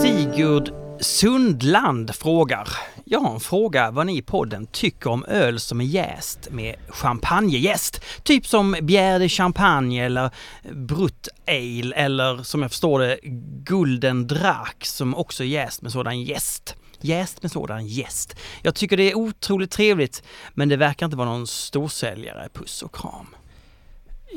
Sigurd 0.03 0.73
Sundland 1.01 2.15
frågar. 2.15 2.69
Jag 3.05 3.21
har 3.21 3.35
en 3.35 3.41
fråga 3.41 3.91
vad 3.91 4.07
ni 4.07 4.19
i 4.19 4.23
podden 4.23 4.67
tycker 4.67 5.11
om 5.11 5.25
öl 5.25 5.61
som 5.61 5.81
är 5.81 5.85
jäst 5.85 6.49
med 6.51 6.77
champagnejäst. 6.89 8.01
Typ 8.23 8.47
som 8.47 8.75
Bière 8.75 9.19
de 9.19 9.29
Champagne 9.29 10.05
eller 10.05 10.31
Brut 10.73 11.29
Ale 11.47 11.95
eller 11.97 12.43
som 12.43 12.63
jag 12.63 12.71
förstår 12.71 13.01
det 13.01 13.19
Gulden 13.65 14.27
Drak 14.27 14.87
som 14.87 15.15
också 15.15 15.45
är 15.45 15.49
jäst 15.49 15.83
med 15.83 15.93
sådan 15.93 16.23
jäst. 16.23 16.77
Jäst 17.01 17.43
med 17.43 17.53
sådan 17.53 17.87
jäst. 17.87 18.37
Jag 18.63 18.75
tycker 18.75 18.97
det 18.97 19.11
är 19.11 19.17
otroligt 19.17 19.71
trevligt 19.71 20.23
men 20.55 20.69
det 20.69 20.77
verkar 20.77 21.07
inte 21.07 21.17
vara 21.17 21.29
någon 21.29 21.47
storsäljare. 21.47 22.49
Puss 22.53 22.83
och 22.83 22.95
kram. 22.95 23.27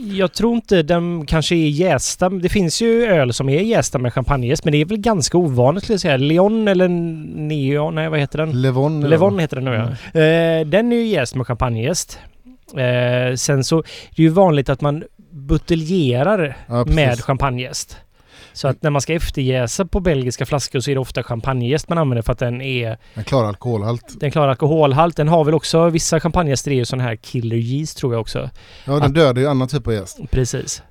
Jag 0.02 0.34
tror 0.34 0.56
inte 0.56 0.84
de 0.84 1.26
kanske 1.26 1.56
är 1.56 1.70
jästa. 1.70 2.30
Det 2.30 2.50
finns 2.50 2.82
ju 2.82 3.06
öl 3.06 3.34
som 3.34 3.50
är 3.50 3.60
jästa 3.62 3.98
med 4.00 4.14
champagnejäst 4.14 4.64
men 4.66 4.72
det 4.72 4.82
är 4.82 4.86
väl 4.86 4.98
ganska 4.98 5.38
ovanligt 5.38 5.84
skulle 5.84 5.94
jag 5.94 6.02
säga. 6.02 6.18
Leon 6.18 6.68
eller 6.68 6.88
Neon, 6.88 7.96
nej 7.96 8.10
vad 8.10 8.20
heter 8.20 8.38
den? 8.38 8.62
Levon. 8.62 9.10
Levon 9.10 9.40
heter 9.40 9.56
den 9.56 9.66
nu 9.66 9.72
ja. 10.14 10.20
Eh, 10.22 10.66
den 10.68 10.92
är 10.92 10.96
ju 10.96 11.06
jäst 11.08 11.36
med 11.36 11.48
champagnejäst. 11.48 12.20
Eh, 12.78 13.36
sen 13.36 13.64
så 13.64 13.82
det 14.16 14.22
är 14.22 14.24
ju 14.24 14.30
vanligt 14.30 14.70
att 14.70 14.82
man 14.82 15.04
buteljerar 15.32 16.58
Ja, 16.68 16.86
med 16.86 17.20
champagnejäst. 17.20 17.98
Så 18.60 18.68
att 18.68 18.84
när 18.84 18.90
man 18.90 19.02
ska 19.02 19.14
efterjäsa 19.14 19.86
på 19.86 20.00
belgiska 20.00 20.46
flaskor 20.46 20.80
så 20.80 20.92
är 20.92 20.96
det 20.96 21.02
ofta 21.02 21.24
champagnejäst 21.24 21.90
man 21.90 21.98
använder 21.98 22.22
för 22.22 22.34
att 22.34 22.40
den 22.40 22.62
är... 22.62 22.98
En 23.14 23.24
klar 23.24 23.46
alkoholhalt. 23.46 24.20
Den 24.20 24.32
klarar 24.32 24.50
alkoholhalt. 24.50 25.16
Den 25.16 25.28
har 25.28 25.44
väl 25.46 25.54
också 25.54 25.90
vissa 25.90 26.20
champagnejäster 26.20 26.72
är 26.72 26.76
ju 26.76 26.86
sån 26.86 27.00
här 27.00 27.16
killer 27.16 27.56
yeast 27.56 27.98
tror 27.98 28.14
jag 28.14 28.22
också. 28.22 28.50
Ja, 28.86 28.94
den 28.94 29.04
Att- 29.04 29.14
dödar 29.14 29.42
ju 29.42 29.48
annan 29.48 29.68
typ 29.68 29.88
av 29.88 29.94
jäst. 29.94 30.20
Precis. 30.32 30.82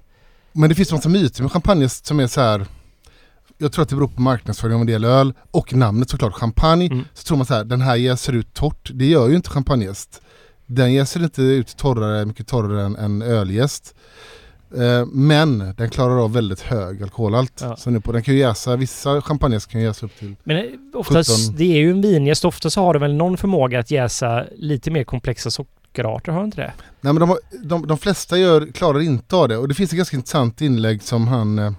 Men 0.52 0.68
det 0.68 0.74
finns 0.74 0.92
massa 0.92 1.08
myter 1.08 1.42
med 1.42 1.52
champagnejäst 1.52 2.06
som 2.06 2.20
är 2.20 2.26
så 2.26 2.40
här. 2.40 2.66
Jag 3.58 3.72
tror 3.72 3.82
att 3.82 3.88
det 3.88 3.96
beror 3.96 4.08
på 4.08 4.20
marknadsföring 4.20 4.74
av 4.74 4.80
en 4.80 4.86
del 4.86 5.04
öl 5.04 5.34
och 5.50 5.74
namnet 5.74 6.10
såklart. 6.10 6.34
Champagne. 6.34 6.86
Mm. 6.86 7.04
Så 7.14 7.22
tror 7.22 7.36
man 7.36 7.46
så 7.46 7.54
här, 7.54 7.64
den 7.64 7.80
här 7.80 7.96
jäser 7.96 8.32
ut 8.32 8.54
torrt. 8.54 8.90
Det 8.94 9.06
gör 9.06 9.28
ju 9.28 9.36
inte 9.36 9.50
champagnejäst. 9.50 10.22
Den 10.66 10.92
jäser 10.92 11.22
inte 11.22 11.42
ut 11.42 11.76
torrare, 11.76 12.24
mycket 12.26 12.46
torrare 12.48 12.82
än, 12.82 12.96
än 12.96 13.22
öljäst. 13.22 13.94
Eh, 14.76 15.06
men 15.06 15.72
den 15.76 15.90
klarar 15.90 16.24
av 16.24 16.32
väldigt 16.32 16.60
hög 16.60 17.02
alkoholhalt. 17.02 17.60
Ja. 17.62 17.76
Så 17.76 17.90
nu 17.90 18.00
på, 18.00 18.12
den 18.12 18.22
kan 18.22 18.34
ju 18.34 18.40
jäsa, 18.40 18.76
vissa 18.76 19.20
champagnejäst 19.22 19.66
kan 19.70 19.80
ju 19.80 19.86
jäsa 19.86 20.06
upp 20.06 20.18
till 20.18 20.34
Men 20.44 20.56
eh, 20.56 20.64
oftast, 20.94 21.40
17. 21.46 21.56
det 21.56 21.64
är 21.64 21.78
ju 21.78 21.90
en 21.90 22.00
vingäst. 22.00 22.44
Ofta 22.44 22.70
så 22.70 22.80
har 22.80 22.92
det 22.92 22.98
väl 22.98 23.14
någon 23.14 23.36
förmåga 23.36 23.78
att 23.80 23.90
jäsa 23.90 24.44
lite 24.56 24.90
mer 24.90 25.04
komplexa 25.04 25.50
sockerarter, 25.50 26.32
har 26.32 26.40
det 26.40 26.44
inte 26.44 26.60
det? 26.60 26.72
Nej 27.00 27.12
men 27.12 27.20
de, 27.20 27.28
har- 27.28 27.38
de, 27.64 27.86
de 27.86 27.98
flesta 27.98 28.38
gör, 28.38 28.66
klarar 28.72 29.00
inte 29.00 29.36
av 29.36 29.48
det 29.48 29.56
och 29.56 29.68
det 29.68 29.74
finns 29.74 29.90
ett 29.92 29.96
ganska 29.96 30.16
intressant 30.16 30.60
inlägg 30.60 31.02
som 31.02 31.28
han 31.28 31.58
eh, 31.58 31.72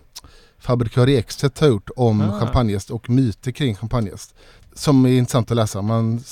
Fabrikör 0.59 1.09
Ekstedt 1.09 1.59
har 1.59 1.67
gjort 1.67 1.89
om 1.95 2.21
Ah. 2.21 2.39
champagnejäst 2.39 2.89
och 2.89 3.09
myter 3.09 3.51
kring 3.51 3.75
champagnejäst. 3.75 4.35
Som 4.73 5.05
är 5.05 5.09
intressant 5.09 5.51
att 5.51 5.57
läsa. 5.57 5.81
Man, 5.81 6.23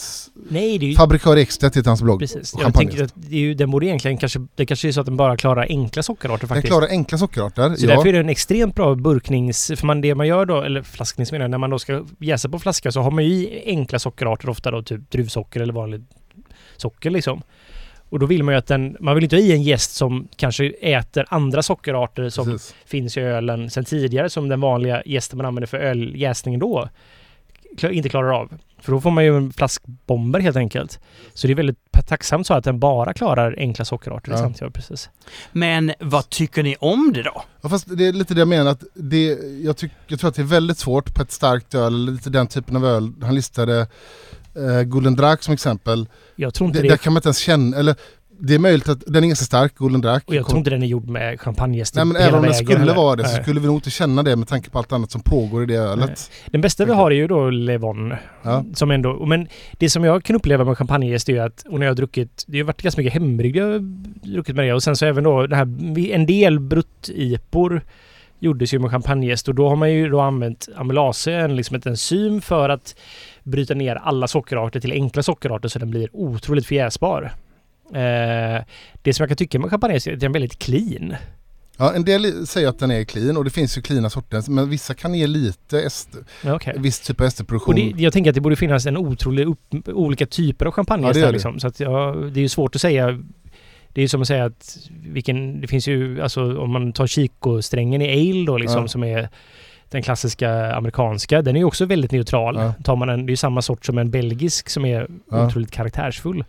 Nej, 0.50 0.78
det 0.78 0.86
är 0.86 0.90
ju... 0.90 0.96
Fabrikör 0.96 1.38
Ekstedt 1.38 1.78
heter 1.78 1.90
hans 1.90 2.02
blogg. 2.02 2.20
Precis. 2.20 2.54
Jag 2.60 2.74
tänker 2.74 3.04
att 3.04 3.14
det 3.16 3.36
är 3.36 3.40
ju, 3.40 3.54
den 3.54 3.72
borde 3.72 3.86
egentligen 3.86 4.18
kanske... 4.18 4.40
Det 4.56 4.66
kanske 4.66 4.88
är 4.88 4.92
så 4.92 5.00
att 5.00 5.06
den 5.06 5.18
bara 5.18 5.38
klarar 5.38 5.66
enkla 5.70 6.04
sockerarter 6.04 6.40
Den 6.40 6.48
faktiskt. 6.48 6.68
klarar 6.68 6.88
enkla 6.88 7.18
sockerarter. 7.18 7.76
Så 7.76 7.86
ja. 7.86 7.96
därför 7.96 8.10
är 8.10 8.14
det 8.14 8.20
en 8.20 8.30
extremt 8.30 8.76
bra 8.76 8.96
burknings... 8.96 9.72
För 9.76 9.86
man, 9.86 10.02
det 10.02 10.16
man 10.16 10.28
gör 10.28 10.46
då, 10.46 10.62
eller 10.62 10.82
flasknings 10.82 11.32
menar 11.32 11.44
jag, 11.44 11.52
när 11.52 11.58
man 11.58 11.70
då 11.70 11.80
ska 11.80 12.06
jäsa 12.20 12.50
på 12.50 12.60
flaska 12.60 12.92
så 12.92 13.02
har 13.02 13.12
man 13.12 13.24
ju 13.26 13.32
i 13.32 13.64
enkla 13.66 14.00
sockerarter 14.00 14.50
ofta 14.50 14.72
då 14.72 14.82
typ 14.82 15.12
druvsocker 15.12 15.60
eller 15.60 15.74
vanligt 15.74 16.02
socker 16.78 17.10
liksom. 17.10 17.42
Och 18.10 18.20
då 18.20 18.26
vill 18.26 18.44
man 18.44 18.54
ju 18.54 18.58
att 18.58 18.68
den... 18.68 18.98
Man 19.00 19.16
vill 19.16 19.24
inte 19.24 19.36
ha 19.36 19.42
i 19.42 19.52
en 19.52 19.64
gäst 19.64 19.96
som 19.96 20.28
kanske 20.36 20.70
äter 20.82 21.26
andra 21.30 21.64
sockerarter 21.64 22.30
som 22.30 22.46
Precis. 22.46 22.76
finns 22.86 23.18
i 23.18 23.22
ölen 23.22 23.70
sen 23.70 23.86
tidigare 23.86 24.30
som 24.30 24.50
den 24.50 24.62
vanliga 24.62 25.02
gästen 25.06 25.38
man 25.38 25.46
använder 25.46 25.68
för 25.68 25.78
öljäsningen 25.78 26.60
då 26.60 26.90
inte 27.82 28.10
klarar 28.10 28.30
av. 28.30 28.54
För 28.80 28.92
då 28.92 29.02
får 29.02 29.12
man 29.12 29.24
ju 29.24 29.38
en 29.38 29.54
flaskbomber 29.54 30.40
helt 30.40 30.58
enkelt. 30.58 31.00
Så 31.34 31.48
det 31.48 31.54
är 31.54 31.56
väldigt 31.56 31.78
tacksamt 32.08 32.48
så 32.48 32.54
att 32.54 32.64
den 32.64 32.80
bara 32.80 33.14
klarar 33.14 33.56
enkla 33.58 33.86
sockerarter. 33.86 34.32
Ja. 34.32 34.54
Ja, 34.60 34.70
precis. 34.70 35.10
Men 35.52 35.94
vad 36.00 36.30
tycker 36.30 36.64
ni 36.64 36.76
om 36.80 37.14
det 37.14 37.24
då? 37.24 37.44
Ja, 37.62 37.70
fast 37.70 37.98
det 37.98 38.08
är 38.08 38.14
lite 38.14 38.34
det 38.34 38.40
jag 38.40 38.48
menar. 38.48 38.72
Att 38.72 38.84
det, 38.94 39.38
jag, 39.64 39.78
tyck, 39.78 39.92
jag 40.08 40.20
tror 40.20 40.30
att 40.30 40.36
det 40.36 40.42
är 40.42 40.46
väldigt 40.46 40.78
svårt 40.78 41.16
på 41.16 41.22
ett 41.22 41.32
starkt 41.32 41.76
öl, 41.76 41.94
eller 41.94 42.12
lite 42.12 42.30
den 42.30 42.48
typen 42.48 42.76
av 42.76 42.86
öl. 42.86 43.14
Han 43.22 43.36
listade 43.36 43.88
eh, 44.56 44.84
Golden 44.84 45.16
Drac 45.16 45.44
som 45.44 45.54
exempel. 45.54 46.08
Jag 46.36 46.54
tror 46.54 46.68
inte 46.68 46.80
Det, 46.80 46.84
det, 46.84 46.90
där 46.90 46.98
kan 46.98 47.14
man 47.14 47.20
inte 47.20 47.28
ens 47.28 47.38
känna, 47.38 47.78
eller 47.78 47.96
det 48.40 48.56
är 48.56 48.60
möjligt 48.60 48.90
att 48.90 49.04
den 49.08 49.24
är 49.24 49.28
ganska 49.28 49.46
stark, 49.46 49.76
Golden 49.76 50.02
Drac. 50.02 50.24
och 50.26 50.36
jag 50.36 50.46
tror 50.46 50.58
inte 50.58 50.70
den 50.70 50.84
är 50.84 50.88
gjord 50.88 51.10
med 51.10 51.42
champagnejäst 51.42 51.96
Nej 51.96 52.06
men 52.06 52.16
hela 52.16 52.28
även 52.28 52.40
om 52.40 52.46
den 52.46 52.54
skulle 52.54 52.94
vara 52.94 53.16
det 53.16 53.24
så 53.24 53.34
Nej. 53.34 53.42
skulle 53.44 53.60
vi 53.60 53.68
nog 53.68 53.76
inte 53.76 53.90
känna 53.90 54.24
det 54.24 54.36
med 54.36 54.48
tanke 54.48 54.70
på 54.70 54.78
allt 54.78 54.92
annat 54.92 55.12
som 55.12 55.22
pågår 55.22 55.64
i 55.64 55.66
det 55.66 55.76
ölet. 55.76 56.32
Den 56.46 56.62
bästa 56.62 56.86
vi 56.86 56.92
har 56.92 57.12
är 57.12 57.16
ju 57.16 57.28
då 57.28 57.50
Levon. 57.50 58.14
Ja. 58.44 58.66
Som 58.74 58.92
ändå, 58.92 59.26
men 59.26 59.48
det 59.78 59.90
som 59.90 60.04
jag 60.04 60.24
kan 60.24 60.36
uppleva 60.36 60.64
med 60.64 60.78
champagnejäst 60.78 61.30
är 61.30 61.34
ju 61.34 61.40
att, 61.40 61.64
och 61.70 61.80
när 61.80 61.86
jag 61.86 61.92
har 61.92 61.96
druckit, 61.96 62.44
det 62.48 62.58
har 62.58 62.66
varit 62.66 62.82
ganska 62.82 63.02
mycket 63.02 63.14
hembryggd 63.14 63.58
jag 63.58 63.66
har 63.66 63.80
druckit 64.34 64.56
med 64.56 64.66
det 64.66 64.74
och 64.74 64.84
sen 64.84 64.96
så 64.96 65.06
även 65.06 65.24
då 65.24 65.48
det 65.48 65.56
här, 65.56 65.66
en 66.12 66.26
del 66.26 66.60
bruttipor 66.60 67.82
gjordes 68.40 68.74
ju 68.74 68.80
med 68.80 68.92
champagnejäst 68.92 69.48
och 69.48 69.56
då 69.56 69.70
har 69.70 69.76
man 69.76 69.94
ju 69.94 70.10
då 70.10 70.22
använt 70.22 70.68
amylase, 70.76 71.48
liksom 71.48 71.76
ett 71.76 71.86
enzym 71.86 72.42
för 72.42 72.70
att 72.70 72.96
bryta 73.44 73.74
ner 73.74 73.96
alla 73.96 74.28
sockerarter 74.28 74.80
till 74.80 74.92
enkla 74.92 75.24
sockerarter 75.24 75.70
så 75.70 75.80
den 75.80 75.90
blir 75.90 76.10
otroligt 76.14 76.66
förjäsbar. 76.66 77.32
Eh, 77.94 78.64
det 79.02 79.14
som 79.14 79.24
jag 79.24 79.30
kan 79.30 79.38
tycka 79.38 79.60
med 79.60 79.70
champagnejäst 79.70 80.08
är 80.08 80.14
att 80.14 80.20
den 80.20 80.32
är 80.32 80.34
väldigt 80.34 80.60
clean. 80.60 81.16
Ja, 81.80 81.94
en 81.94 82.06
del 82.06 82.48
säger 82.48 82.68
att 82.68 82.80
den 82.80 82.92
är 82.92 83.04
clean 83.04 83.38
och 83.38 83.44
det 83.44 83.50
finns 83.50 83.78
ju 83.78 83.82
cleana 83.82 84.10
sorter 84.10 84.44
men 84.52 84.70
vissa 84.70 84.94
kan 84.94 85.14
ge 85.14 85.28
lite 85.28 85.82
ester, 85.82 86.24
okej. 86.46 86.76
viss 86.78 87.00
typ 87.00 87.22
av 87.22 87.28
esterproduktion. 87.28 87.94
jag 87.98 88.14
tänker 88.14 88.32
att 88.32 88.36
det 88.36 88.42
borde 88.42 88.56
finnas 88.56 88.86
en 88.86 88.98
otrolig 88.98 89.46
upp, 89.48 89.60
olika 89.94 90.26
typer 90.26 90.66
av 90.66 90.74
Ja, 90.78 90.96
det 91.14 91.14
det. 91.22 91.32
liksom. 91.32 91.60
Så 91.60 91.68
att 91.68 91.80
ja, 91.80 92.16
det 92.34 92.40
är 92.40 92.42
ju 92.42 92.50
svårt 92.50 92.76
att 92.76 92.82
säga. 92.82 93.24
Det 93.94 94.02
är 94.02 94.08
som 94.08 94.22
att 94.22 94.28
säga 94.28 94.46
att 94.46 94.78
vilken, 95.04 95.62
det 95.62 95.68
finns 95.68 95.88
ju, 95.88 96.22
alltså 96.22 96.58
om 96.60 96.72
man 96.72 96.94
tar 96.94 97.08
Chico-strängen 97.08 98.02
i 98.02 98.32
ale 98.32 98.46
då 98.46 98.58
liksom 98.58 98.82
Ja. 98.82 98.88
som 98.88 99.04
är 99.04 99.30
den 99.90 100.04
klassiska 100.04 100.76
amerikanska, 100.76 101.42
den 101.42 101.56
är 101.56 101.60
ju 101.60 101.66
också 101.66 101.86
väldigt 101.86 102.12
neutral. 102.12 102.56
Ja. 102.56 102.74
Tar 102.84 102.96
man 102.96 103.10
en, 103.10 103.26
det 103.26 103.30
är 103.30 103.34
ju 103.34 103.38
samma 103.38 103.62
sort 103.62 103.86
som 103.86 103.98
en 103.98 104.12
belgisk 104.12 104.70
som 104.70 104.86
är 104.86 105.08
Ja. 105.32 105.48
otroligt 105.48 105.72
karaktärsfull. 105.72 106.44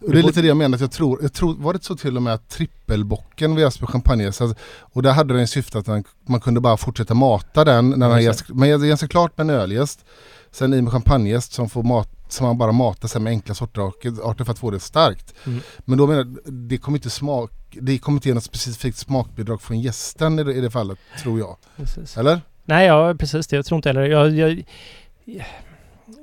Och 0.00 0.12
det 0.12 0.18
är 0.18 0.22
lite 0.22 0.42
det 0.42 0.48
jag 0.48 0.56
menar, 0.56 0.74
att 0.74 0.80
jag 0.80 0.90
tror, 0.90 1.18
jag 1.22 1.32
tror, 1.32 1.54
var 1.54 1.72
det 1.72 1.84
så 1.84 1.96
till 1.96 2.16
och 2.16 2.22
med 2.22 2.34
att 2.34 2.48
trippelbocken 2.48 3.54
vi 3.54 3.62
jäste 3.62 3.80
på 3.80 3.86
champagne, 3.86 4.32
så 4.32 4.44
att, 4.44 4.58
och 4.80 5.02
där 5.02 5.12
hade 5.12 5.34
den 5.34 5.48
syfte 5.48 5.78
att 5.78 5.86
man, 6.26 6.40
kunde 6.40 6.60
bara 6.60 6.76
fortsätta 6.76 7.14
mata 7.14 7.64
den 7.64 7.90
när 7.90 8.08
den 8.08 8.22
jäst, 8.22 8.48
man 8.48 8.68
jäser 8.68 9.06
klart 9.06 9.38
med 9.38 9.50
en 9.50 9.56
ölgäst, 9.56 10.04
sen 10.50 10.74
i 10.74 10.82
med 10.82 10.92
champagnejäst 10.92 11.52
som 11.52 11.68
får 11.68 11.82
mat, 11.82 12.08
som 12.28 12.46
man 12.46 12.58
bara 12.58 12.72
matar 12.72 13.08
sen 13.08 13.22
med 13.22 13.30
enkla 13.30 13.54
sorter 13.54 13.82
arter 14.30 14.44
för 14.44 14.52
att 14.52 14.58
få 14.58 14.70
det 14.70 14.80
starkt. 14.80 15.34
Mm. 15.46 15.60
Men 15.78 15.98
då 15.98 16.06
menar 16.06 16.18
jag, 16.18 16.54
det 16.54 16.78
kommer 16.78 16.98
inte 16.98 17.10
smak, 17.10 17.52
det 17.70 17.98
kommer 17.98 18.16
inte 18.16 18.28
ge 18.28 18.34
något 18.34 18.44
specifikt 18.44 18.98
smakbidrag 18.98 19.62
från 19.62 19.80
gästen 19.80 20.38
i 20.38 20.44
det, 20.44 20.54
i 20.54 20.60
det 20.60 20.70
fallet, 20.70 20.98
tror 21.22 21.38
jag. 21.38 21.56
Precis. 21.76 22.16
Eller? 22.16 22.40
Nej, 22.64 22.86
ja 22.86 23.14
precis 23.14 23.46
det. 23.46 23.56
Jag 23.56 23.66
tror 23.66 23.76
inte 23.76 23.88
heller. 23.88 24.02
Jag, 24.02 24.30
jag, 24.30 24.64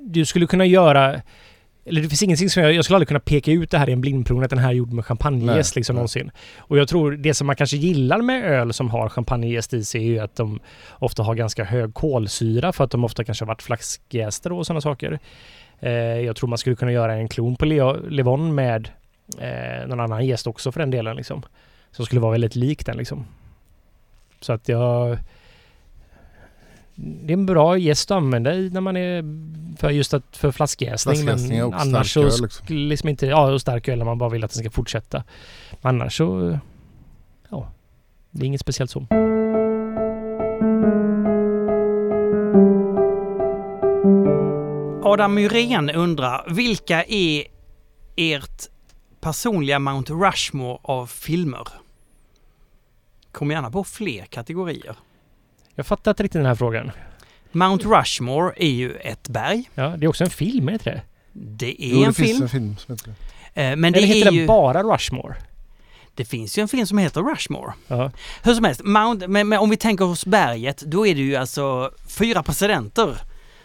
du 0.01 0.25
skulle 0.25 0.47
kunna 0.47 0.65
göra... 0.65 1.21
Eller 1.85 2.01
det 2.01 2.09
finns 2.09 2.23
ingenting 2.23 2.49
som 2.49 2.63
jag... 2.63 2.73
Jag 2.73 2.85
skulle 2.85 2.95
aldrig 2.95 3.07
kunna 3.07 3.19
peka 3.19 3.51
ut 3.51 3.71
det 3.71 3.77
här 3.77 3.89
i 3.89 3.93
en 3.93 4.01
blindprovning 4.01 4.43
att 4.43 4.49
den 4.49 4.59
här 4.59 4.69
är 4.69 4.73
gjord 4.73 4.93
med 4.93 5.05
champagnejäst 5.05 5.75
Nej, 5.75 5.79
liksom 5.79 5.95
nej. 5.95 5.97
någonsin. 5.97 6.31
Och 6.57 6.77
jag 6.77 6.87
tror 6.87 7.11
det 7.11 7.33
som 7.33 7.47
man 7.47 7.55
kanske 7.55 7.77
gillar 7.77 8.21
med 8.21 8.43
öl 8.43 8.73
som 8.73 8.89
har 8.89 9.09
champagnejäst 9.09 9.73
i 9.73 9.85
sig 9.85 10.01
är 10.01 10.05
ju 10.05 10.19
att 10.19 10.35
de 10.35 10.59
ofta 10.91 11.23
har 11.23 11.35
ganska 11.35 11.63
hög 11.63 11.93
kolsyra 11.93 12.71
för 12.71 12.83
att 12.83 12.91
de 12.91 13.03
ofta 13.03 13.23
kanske 13.23 13.45
har 13.45 13.47
varit 13.47 13.61
flaskjäster 13.61 14.51
och 14.51 14.65
sådana 14.65 14.81
saker. 14.81 15.19
Eh, 15.79 15.91
jag 16.19 16.35
tror 16.35 16.49
man 16.49 16.57
skulle 16.57 16.75
kunna 16.75 16.91
göra 16.91 17.13
en 17.13 17.27
klon 17.27 17.55
på 17.55 17.65
Levon 17.65 18.55
med 18.55 18.89
eh, 19.39 19.87
någon 19.87 19.99
annan 19.99 20.25
jäst 20.25 20.47
också 20.47 20.71
för 20.71 20.79
den 20.79 20.91
delen 20.91 21.15
liksom. 21.15 21.43
Som 21.91 22.05
skulle 22.05 22.21
vara 22.21 22.31
väldigt 22.31 22.55
lik 22.55 22.85
den 22.85 22.97
liksom. 22.97 23.25
Så 24.41 24.53
att 24.53 24.69
jag... 24.69 25.17
Det 26.95 27.33
är 27.33 27.37
en 27.37 27.45
bra 27.45 27.77
gäst 27.77 28.11
att 28.11 28.17
använda 28.17 28.53
i 28.53 28.69
när 28.69 28.81
man 28.81 28.97
är 28.97 29.23
för 29.77 29.89
just 29.89 30.13
att 30.13 30.37
för 30.37 30.51
flaskjäsning. 30.51 31.15
Flaskjäsning 31.15 31.57
Men 31.57 31.67
och 31.67 31.81
annars 31.81 32.11
starköl, 32.11 32.31
så 32.31 32.43
liksom. 32.43 32.65
skulle 32.65 32.89
liksom 32.89 33.09
inte, 33.09 33.25
ja 33.25 33.51
och 33.51 33.61
stark 33.61 33.87
öl 33.87 33.97
när 33.97 34.05
man 34.05 34.17
bara 34.17 34.29
vill 34.29 34.43
att 34.43 34.51
den 34.51 34.63
ska 34.63 34.71
fortsätta. 34.71 35.23
Men 35.81 35.95
annars 35.95 36.17
så, 36.17 36.59
ja. 37.49 37.71
Det 38.31 38.45
är 38.45 38.47
inget 38.47 38.61
speciellt 38.61 38.91
så. 38.91 39.07
Adam 45.05 45.33
Myrén 45.33 45.89
undrar, 45.89 46.45
vilka 46.49 47.03
är 47.03 47.43
ert 48.15 48.63
personliga 49.21 49.79
Mount 49.79 50.13
Rushmore 50.13 50.77
av 50.81 51.07
filmer? 51.07 51.67
Kom 53.31 53.51
gärna 53.51 53.71
på 53.71 53.83
fler 53.83 54.25
kategorier. 54.25 54.95
Jag 55.75 55.85
fattar 55.85 56.11
inte 56.11 56.23
riktigt 56.23 56.39
den 56.39 56.45
här 56.45 56.55
frågan. 56.55 56.91
Mount 57.51 57.85
Rushmore 57.87 58.53
är 58.57 58.69
ju 58.69 58.95
ett 58.95 59.29
berg. 59.29 59.69
Ja, 59.75 59.93
det 59.97 60.05
är 60.05 60.07
också 60.07 60.23
en 60.23 60.29
film, 60.29 60.67
är 60.67 60.71
det 60.71 60.73
inte 60.75 60.89
det? 60.89 61.01
Det 61.33 61.83
är 61.83 61.93
Jo, 61.93 61.99
det 61.99 62.05
en 62.05 62.13
finns 62.13 62.29
film. 62.31 62.43
en 62.43 62.49
film 62.49 62.77
som 62.77 62.93
heter 62.95 63.13
det. 63.53 63.61
Eh, 63.61 63.75
Men 63.75 63.93
det 63.93 63.99
Eller 63.99 64.07
heter 64.07 64.21
är 64.21 64.25
den 64.25 64.33
ju... 64.33 64.47
bara 64.47 64.83
Rushmore? 64.83 65.35
Det 66.15 66.25
finns 66.25 66.57
ju 66.57 66.61
en 66.61 66.67
film 66.67 66.85
som 66.87 66.97
heter 66.97 67.21
Rushmore. 67.21 67.73
Ja. 67.87 68.11
Hur 68.43 68.53
som 68.53 68.63
helst, 68.63 68.81
Mount, 68.83 69.27
men, 69.27 69.47
men 69.49 69.59
om 69.59 69.69
vi 69.69 69.77
tänker 69.77 70.05
oss 70.05 70.25
berget, 70.25 70.77
då 70.81 71.07
är 71.07 71.15
det 71.15 71.21
ju 71.21 71.35
alltså 71.35 71.91
fyra 72.09 72.43
presidenter 72.43 73.17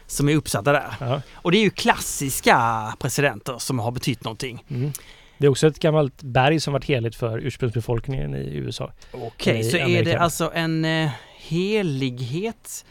som 0.07 0.29
är 0.29 0.35
uppsatta 0.35 0.71
där. 0.71 0.93
ja. 0.99 1.21
Och 1.33 1.51
det 1.51 1.57
är 1.57 1.61
ju 1.63 1.69
klassiska 1.69 2.93
presidenter 2.99 3.57
som 3.57 3.79
har 3.79 3.91
betytt 3.91 4.23
någonting. 4.23 4.63
Mm. 4.69 4.91
Det 5.37 5.45
är 5.45 5.49
också 5.51 5.67
ett 5.67 5.79
gammalt 5.79 6.21
berg 6.23 6.59
som 6.59 6.73
varit 6.73 6.85
heligt 6.85 7.15
för 7.15 7.37
ursprungsbefolkningen 7.39 8.35
i 8.35 8.55
USA. 8.55 8.91
Okej, 9.11 9.59
I 9.59 9.63
så 9.63 9.77
är 9.77 9.79
det 9.79 9.85
Amerika. 9.85 10.19
alltså 10.19 10.51
en 10.53 10.85
eh, 10.85 11.09
helighet? 11.49 12.85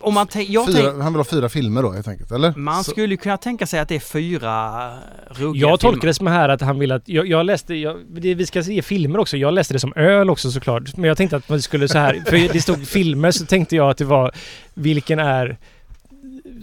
Om 0.00 0.14
man, 0.14 0.28
Fyra, 0.28 0.64
tänk, 0.66 1.02
han 1.02 1.12
vill 1.12 1.16
ha 1.20 1.24
fyra 1.24 1.48
filmer 1.48 1.82
då 1.82 1.92
helt 1.92 2.08
enkelt, 2.08 2.30
eller? 2.32 2.52
man 2.56 2.84
Så- 2.84 2.90
skulle 2.90 3.16
kunna 3.16 3.36
tänka 3.36 3.66
sig 3.66 3.80
att 3.80 3.88
det 3.88 3.94
är 3.94 4.00
fyra 4.00 4.90
ruggiga 5.30 5.68
Jag 5.68 5.80
tolkar 5.80 5.92
filmer. 6.00 6.06
det 6.06 6.14
som 6.14 6.26
här 6.26 6.48
att 6.48 6.60
han 6.60 6.78
vill 6.78 6.92
att... 6.92 7.02
Jag, 7.08 7.26
jag 7.26 7.46
läste... 7.46 7.74
Jag, 7.74 7.96
det, 8.08 8.34
vi 8.34 8.46
ska 8.46 8.62
se 8.62 8.82
filmer 8.82 9.18
också. 9.18 9.36
Jag 9.36 9.54
läste 9.54 9.74
det 9.74 9.80
som 9.80 9.92
öl 9.96 10.30
också 10.30 10.50
såklart. 10.50 10.96
Men 10.96 11.08
jag 11.08 11.16
tänkte 11.16 11.36
att 11.36 11.48
man 11.48 11.62
skulle 11.62 11.88
så 11.88 11.98
här... 11.98 12.22
För 12.26 12.52
det 12.52 12.60
stod 12.60 12.88
filmer 12.88 13.30
så 13.30 13.46
tänkte 13.46 13.76
jag 13.76 13.90
att 13.90 13.98
det 13.98 14.04
var... 14.04 14.32
Vilken 14.74 15.18
är... 15.18 15.58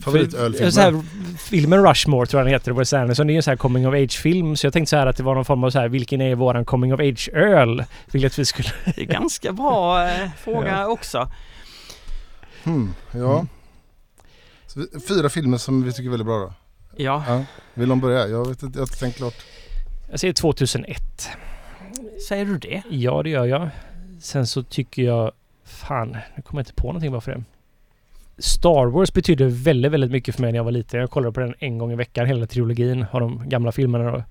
Favoritölfilmer. 0.03 0.71
Så 0.71 0.81
här, 0.81 1.01
filmen 1.37 1.85
Rushmore 1.89 2.25
tror 2.27 2.39
jag 2.39 2.47
den 2.47 2.53
heter, 2.53 2.71
Wes 2.71 2.93
Anderson. 2.93 3.27
Det 3.27 3.33
är 3.33 3.35
en 3.35 3.43
så 3.43 3.51
här 3.51 3.57
coming 3.57 3.87
of 3.87 3.93
age-film. 3.93 4.55
Så 4.55 4.65
jag 4.65 4.73
tänkte 4.73 4.89
så 4.89 4.95
här 4.97 5.07
att 5.07 5.17
det 5.17 5.23
var 5.23 5.35
någon 5.35 5.45
form 5.45 5.63
av 5.63 5.69
så 5.69 5.79
här, 5.79 5.87
vilken 5.89 6.21
är 6.21 6.35
våran 6.35 6.65
coming 6.65 6.93
of 6.93 6.99
age-öl? 6.99 7.79
Att 8.25 8.39
vi 8.39 8.45
skulle... 8.45 8.69
Det 8.95 9.01
är 9.01 9.05
ganska 9.05 9.51
bra 9.53 10.07
eh, 10.09 10.29
fråga 10.37 10.87
också. 10.87 11.31
Hmm, 12.63 12.93
ja. 13.11 13.33
Mm. 13.33 13.47
Så 14.67 14.79
vi- 14.79 14.99
fyra 15.07 15.29
filmer 15.29 15.57
som 15.57 15.83
vi 15.83 15.91
tycker 15.93 16.05
är 16.07 16.11
väldigt 16.11 16.25
bra 16.27 16.37
då. 16.39 16.53
Ja, 16.97 17.23
Ja. 17.27 17.43
Vill 17.73 17.89
de 17.89 17.99
börja? 18.01 18.27
Jag 18.27 18.47
vet 18.47 18.63
inte, 18.63 18.77
jag 18.79 18.81
har 18.81 18.87
inte 18.87 18.99
tänkt 18.99 19.17
klart. 19.17 19.35
Jag 20.11 20.19
säger 20.19 20.33
2001. 20.33 21.29
säger 22.27 22.45
du 22.45 22.57
det? 22.57 22.81
Ja, 22.89 23.23
det 23.23 23.29
gör 23.29 23.45
jag. 23.45 23.69
Sen 24.21 24.47
så 24.47 24.63
tycker 24.63 25.01
jag... 25.03 25.31
Fan, 25.65 26.17
nu 26.35 26.41
kommer 26.41 26.59
jag 26.61 26.63
inte 26.63 26.73
på 26.81 26.87
någonting 26.87 27.11
bara 27.11 27.21
för 27.21 27.31
det. 27.31 27.43
Star 28.37 28.85
Wars 28.85 29.13
betydde 29.13 29.45
väldigt, 29.47 29.91
väldigt 29.91 30.11
mycket 30.11 30.35
för 30.35 30.41
mig 30.41 30.51
när 30.51 30.59
jag 30.59 30.63
var 30.63 30.71
liten. 30.71 30.99
Jag 30.99 31.09
kollade 31.11 31.31
på 31.33 31.39
den 31.39 31.53
en 31.59 31.77
gång 31.77 31.91
i 31.91 31.95
veckan, 31.95 32.25
hela 32.25 32.45
trilogin 32.47 33.05
av 33.11 33.19
de 33.19 33.49
gamla 33.49 33.71
filmerna 33.71 34.11
då. 34.11 34.23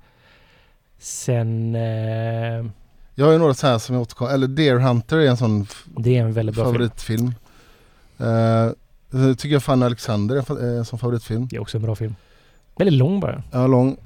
Sen... 0.99 1.75
Eh, 1.75 2.67
Jag 3.15 3.25
har 3.27 3.33
ju 3.33 3.39
några 3.39 3.55
så 3.55 3.67
här 3.67 3.79
som 3.79 3.95
jag 3.95 4.03
återkommer, 4.03 4.33
eller 4.35 4.47
Deer 4.49 4.79
Hunter 4.79 5.17
är 5.17 5.29
en 5.29 5.37
sån 5.37 5.67
det 5.97 6.17
är 6.17 6.23
en 6.23 6.33
väldigt 6.33 6.55
bra 6.57 6.65
film. 6.65 6.75
favoritfilm. 6.75 7.35
Uh, 8.21 8.73
jag 9.29 9.39
tycker 9.39 9.53
jag 9.53 9.63
Fanny 9.63 9.85
Alexander 9.87 10.37
är 10.37 10.63
en 10.63 10.79
är 10.79 10.85
sån 10.85 10.99
favoritfilm. 10.99 11.49
Det 11.51 11.57
är 11.57 11.61
också 11.61 11.77
en 11.79 11.83
bra 11.83 11.95
film. 11.95 12.15
Väldigt 12.77 12.95
lång 12.99 13.21
bara. 13.21 13.43
Ja, 13.53 13.67
lång. 13.67 13.97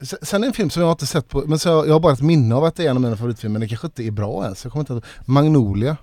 Sen- 0.00 0.18
Sen 0.22 0.44
en 0.44 0.52
film 0.52 0.70
som 0.70 0.82
jag 0.82 0.92
inte 0.92 1.06
sett 1.06 1.28
på, 1.28 1.42
men 1.46 1.58
så 1.58 1.68
jag, 1.68 1.88
jag 1.88 1.92
har 1.92 2.00
bara 2.00 2.12
ett 2.12 2.20
minne 2.22 2.54
av 2.54 2.64
att 2.64 2.76
det 2.76 2.86
är 2.86 2.90
en 2.90 2.96
av 2.96 3.02
mina 3.02 3.16
favoritfilmer, 3.16 3.52
men 3.52 3.60
det 3.60 3.68
kanske 3.68 3.86
inte 3.86 4.02
är 4.02 4.10
bra 4.10 4.42
ens. 4.44 4.64
Jag 4.64 4.72
kommer 4.72 4.82
inte 4.82 4.96
att, 4.96 5.28
Magnolia. 5.28 5.96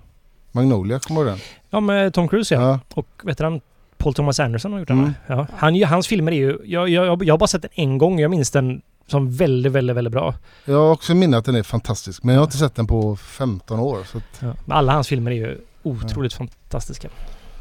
Magnolia, 0.52 0.98
kommer 0.98 1.20
du 1.20 1.26
ihåg 1.26 1.36
den? 1.38 1.44
Ja, 1.70 1.80
med 1.80 2.14
Tom 2.14 2.28
Cruise 2.28 2.54
ja. 2.54 2.60
Ja. 2.60 2.80
Och 2.94 3.08
vet 3.22 3.38
du 3.38 3.44
han? 3.44 3.60
Paul 3.96 4.14
Thomas 4.14 4.40
Anderson 4.40 4.72
har 4.72 4.78
gjort 4.78 4.88
den 4.88 4.98
Mm. 4.98 5.12
Ja. 5.26 5.46
Han, 5.56 5.82
hans 5.82 6.06
filmer 6.06 6.32
är 6.32 6.36
ju... 6.36 6.58
Jag, 6.64 6.88
jag, 6.88 7.24
jag 7.24 7.34
har 7.34 7.38
bara 7.38 7.46
sett 7.46 7.62
den 7.62 7.70
en 7.74 7.98
gång. 7.98 8.20
Jag 8.20 8.30
minns 8.30 8.50
den 8.50 8.82
som 9.06 9.30
väldigt, 9.36 9.72
väldigt, 9.72 9.96
väldigt 9.96 10.12
bra. 10.12 10.34
Jag 10.64 10.74
har 10.74 10.90
också 10.90 11.14
minne 11.14 11.36
att 11.36 11.44
den 11.44 11.54
är 11.54 11.62
fantastisk, 11.62 12.22
men 12.22 12.34
jag 12.34 12.40
har 12.40 12.46
inte 12.46 12.56
sett 12.56 12.74
den 12.74 12.86
på 12.86 13.16
15 13.16 13.80
år. 13.80 13.98
Så 14.12 14.18
att, 14.18 14.24
Ja. 14.40 14.54
Men 14.64 14.76
alla 14.76 14.92
hans 14.92 15.08
filmer 15.08 15.30
är 15.30 15.36
ju 15.36 15.58
otroligt 15.82 16.32
fantastiska. 16.32 17.08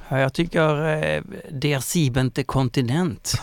Ja, 0.10 0.20
jag 0.20 0.34
tycker 0.34 0.88
eh, 0.88 1.22
Der 1.52 1.80
siebente 1.80 2.44
kontinent. 2.44 3.34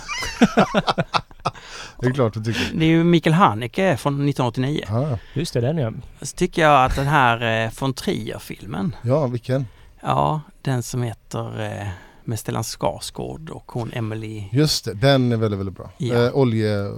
det 2.00 2.06
är 2.06 2.12
klart 2.12 2.34
du 2.34 2.44
tycker. 2.44 2.74
Det 2.74 2.84
är 2.84 2.88
ju 2.88 3.04
Mikael 3.04 3.34
Haneke 3.34 3.96
från 3.96 4.14
1989. 4.14 4.84
Ja, 4.88 5.18
Just 5.34 5.54
det, 5.54 5.60
den 5.60 5.78
ja. 5.78 5.92
Så 6.22 6.36
tycker 6.36 6.62
jag 6.62 6.84
att 6.84 6.96
den 6.96 7.06
här 7.06 7.64
eh, 7.64 7.70
von 7.80 7.94
Trier-filmen, 7.94 8.96
ja 9.02 9.26
vilken? 9.26 9.66
ja, 10.00 10.40
den 10.62 10.82
som 10.82 11.02
heter 11.02 11.62
eh, 11.62 11.88
med 12.24 12.38
Stellan 12.38 12.64
Skarsgård 12.64 13.50
och 13.50 13.72
hon 13.72 13.92
Emily 13.92 14.44
Just 14.52 14.84
det, 14.84 14.94
den 14.94 15.32
är 15.32 15.36
väldigt, 15.36 15.58
väldigt 15.58 15.76
bra. 15.76 15.90
Ja. 15.98 16.14
Eh, 16.14 16.34
olje... 16.34 16.92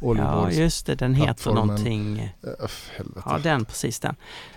Ja, 0.00 0.50
just 0.50 0.86
det. 0.86 0.94
Den 0.94 1.14
heter 1.14 1.26
plattformen. 1.26 1.66
någonting... 1.66 2.32
Eh, 2.42 2.64
öff, 2.64 2.90
helvete. 2.96 3.22
Ja, 3.26 3.38
den 3.42 3.64
precis 3.64 4.00
den. 4.00 4.16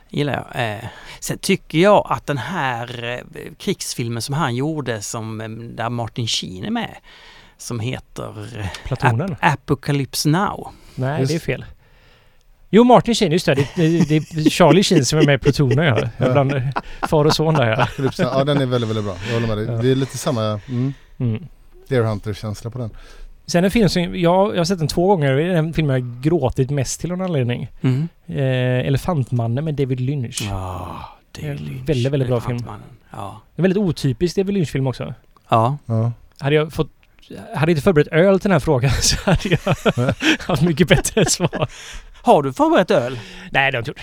Gillar 0.10 0.34
jag. 0.34 0.75
Eh, 0.75 0.86
sen 1.19 1.38
tycker 1.38 1.78
jag 1.78 2.08
att 2.10 2.25
den 2.25 2.38
här 2.38 3.04
eh, 3.04 3.54
krigsfilmen 3.58 4.21
som 4.21 4.36
han 4.36 4.56
gjorde 4.56 5.02
som 5.02 5.41
eh, 5.41 5.49
där 5.49 5.89
Martin 5.89 6.28
Sheen 6.28 6.65
är 6.65 6.71
med. 6.71 6.95
Som 7.60 7.80
heter 7.80 8.60
eh, 8.60 8.65
Platonen. 8.86 9.30
Ap- 9.32 9.38
Apocalypse 9.54 10.30
Now. 10.30 10.67
Nej, 10.95 11.19
Just- 11.19 11.32
det 11.32 11.36
är 11.36 11.39
fel. 11.39 11.65
Jo, 12.69 12.84
Martin 12.84 13.15
Sheen, 13.15 13.32
just 13.32 13.45
det. 13.45 13.56
Det, 13.56 13.65
det, 13.76 14.06
det 14.10 14.15
är 14.45 14.50
Charlie 14.50 14.84
Sheen 14.84 15.06
som 15.06 15.19
är 15.19 15.26
med 15.26 15.36
i 15.36 15.38
Plutonen. 15.38 15.86
Ja. 15.86 15.98
Jag 16.17 16.28
Ja. 16.28 16.32
blandar 16.34 16.72
far 17.10 17.26
och 17.26 17.34
son 17.36 17.54
där 17.54 17.67
ja. 17.69 17.88
Ja 18.17 18.43
den 18.43 18.58
är 18.62 18.65
väldigt, 18.65 18.89
väldigt 18.89 19.06
bra. 19.06 19.15
Jag 19.28 19.34
håller 19.34 19.48
med 19.48 19.58
dig. 19.58 19.65
Ja. 19.65 19.82
Det 19.82 19.91
är 19.91 19.95
lite 19.95 20.17
samma 20.17 20.41
mm, 20.67 20.93
Mm. 21.17 21.45
Deer 21.88 22.04
Hunter-känsla 22.04 22.69
på 22.69 22.78
den. 22.80 22.89
Sen 23.45 23.63
en 23.63 23.72
film 23.72 23.89
som 23.89 24.02
jag, 24.02 24.13
jag 24.54 24.58
har 24.58 24.63
sett 24.63 24.80
den 24.80 24.88
två 24.88 25.08
gånger. 25.08 25.34
Det 25.36 25.43
är 25.43 25.48
den 25.54 25.74
film 25.74 25.89
jag 25.89 26.22
gråtit 26.22 26.69
mest 26.69 27.00
till 27.02 27.10
någon 27.10 27.22
anledning. 27.22 27.67
Mm. 27.82 28.08
Eh, 28.28 28.88
Elefantmannen 28.88 29.65
med 29.65 29.76
David 29.76 30.00
Lynch. 30.00 30.48
Ja, 30.50 31.00
det 31.32 31.48
är 31.48 31.56
Lynch. 31.56 31.89
väldigt, 31.89 32.13
väldigt 32.13 32.30
bra 32.30 32.39
film. 32.41 32.52
Elefantmannen. 32.58 32.88
Ja. 33.12 33.41
En 33.56 33.62
väldigt 33.62 33.78
otypisk 33.84 34.36
David 34.36 34.54
Lynch-film 34.54 34.88
också. 34.88 35.13
ja. 35.50 35.78
Ja. 35.86 36.12
Hade 36.39 36.56
jag 36.56 36.74
fått... 36.74 36.91
Hade 37.55 37.71
inte 37.71 37.81
förberett 37.81 38.07
öl 38.07 38.39
till 38.39 38.49
den 38.49 38.51
här 38.51 38.59
frågan 38.59 38.91
så 39.01 39.17
hade 39.23 39.49
jag 39.49 39.75
haft 40.39 40.61
mycket 40.61 40.87
bättre 40.87 41.25
svar. 41.25 41.67
Har 42.21 42.43
du 42.43 42.53
förberett 42.53 42.91
öl? 42.91 43.19
Nej, 43.51 43.71
det 43.71 43.77
har 43.77 43.83
jag 43.85 43.87
inte 43.87 43.91
gjort. 43.91 43.99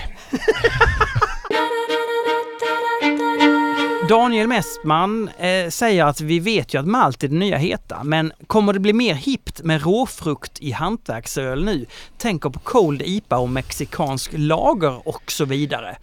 Daniel 4.09 4.49
Mestman 4.49 5.31
eh, 5.39 5.69
säger 5.69 6.05
att 6.05 6.21
vi 6.21 6.39
vet 6.39 6.75
ju 6.75 6.81
att 6.81 6.87
malt 6.87 7.25
är 7.25 7.29
det 7.29 7.35
nya 7.35 7.57
heta, 7.57 8.05
men 8.05 8.33
kommer 8.47 8.73
det 8.73 8.81
bli 8.81 8.93
mer 8.93 9.15
hippt 9.15 9.63
med 9.63 9.83
råfrukt 9.83 10.59
i 10.61 10.73
hantverksöl 10.73 11.65
nu? 11.65 11.87
Tänker 12.19 12.51
på 12.51 12.59
Cold 12.59 13.03
IPA 13.03 13.39
och 13.39 13.49
mexikansk 13.49 14.31
lager 14.35 15.09
och 15.09 15.33
så 15.33 15.45
vidare. 15.45 15.97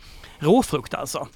Råfrukt 0.43 0.93
alltså. 0.93 1.27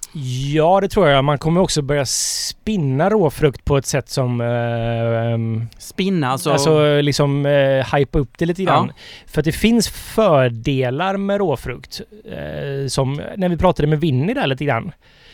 Ja, 0.54 0.82
det 0.82 0.90
tror 0.90 1.08
jag. 1.08 1.26
Man 1.26 1.38
kommer 1.38 1.62
också 1.62 1.82
börja 1.82 2.06
spinna 2.06 3.10
råfrukt 3.10 3.66
på 3.66 3.78
ett 3.78 3.86
sätt 3.86 4.10
som... 4.10 4.42
Eh, 4.42 5.34
ehm, 5.34 5.68
Spinna 5.78 6.28
alltså. 6.30 6.52
Alltså 6.52 7.02
liksom 7.02 7.46
eh, 7.46 7.96
hypa 7.96 8.20
upp 8.20 8.38
det 8.38 8.46
lite 8.46 8.64
grann. 8.64 8.88
Ja. 8.88 8.94
För 9.28 9.42
att 9.42 9.46
det 9.46 9.52
finns 9.52 9.90
fördelar 9.90 11.18
med 11.18 11.38
råfrukt. 11.38 12.02
Eh, 12.26 12.88
som 12.88 13.22
när 13.38 13.50
vi 13.50 13.58
pratade 13.58 13.88
med 13.88 14.00
Winnie 14.00 14.34
där 14.34 14.48
lite 14.48 14.66
grann. 14.66 14.92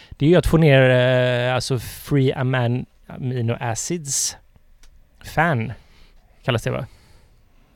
Det 0.09 0.25
är 0.25 0.29
ju 0.29 0.36
att 0.36 0.47
få 0.47 0.57
ner 0.57 0.89
eh, 0.89 1.55
alltså 1.55 1.79
free 1.79 2.33
aman, 2.33 2.86
amino 3.07 3.57
acids. 3.59 4.38
Fan 5.23 5.73
kallas 6.43 6.63
det 6.63 6.71
va? 6.71 6.86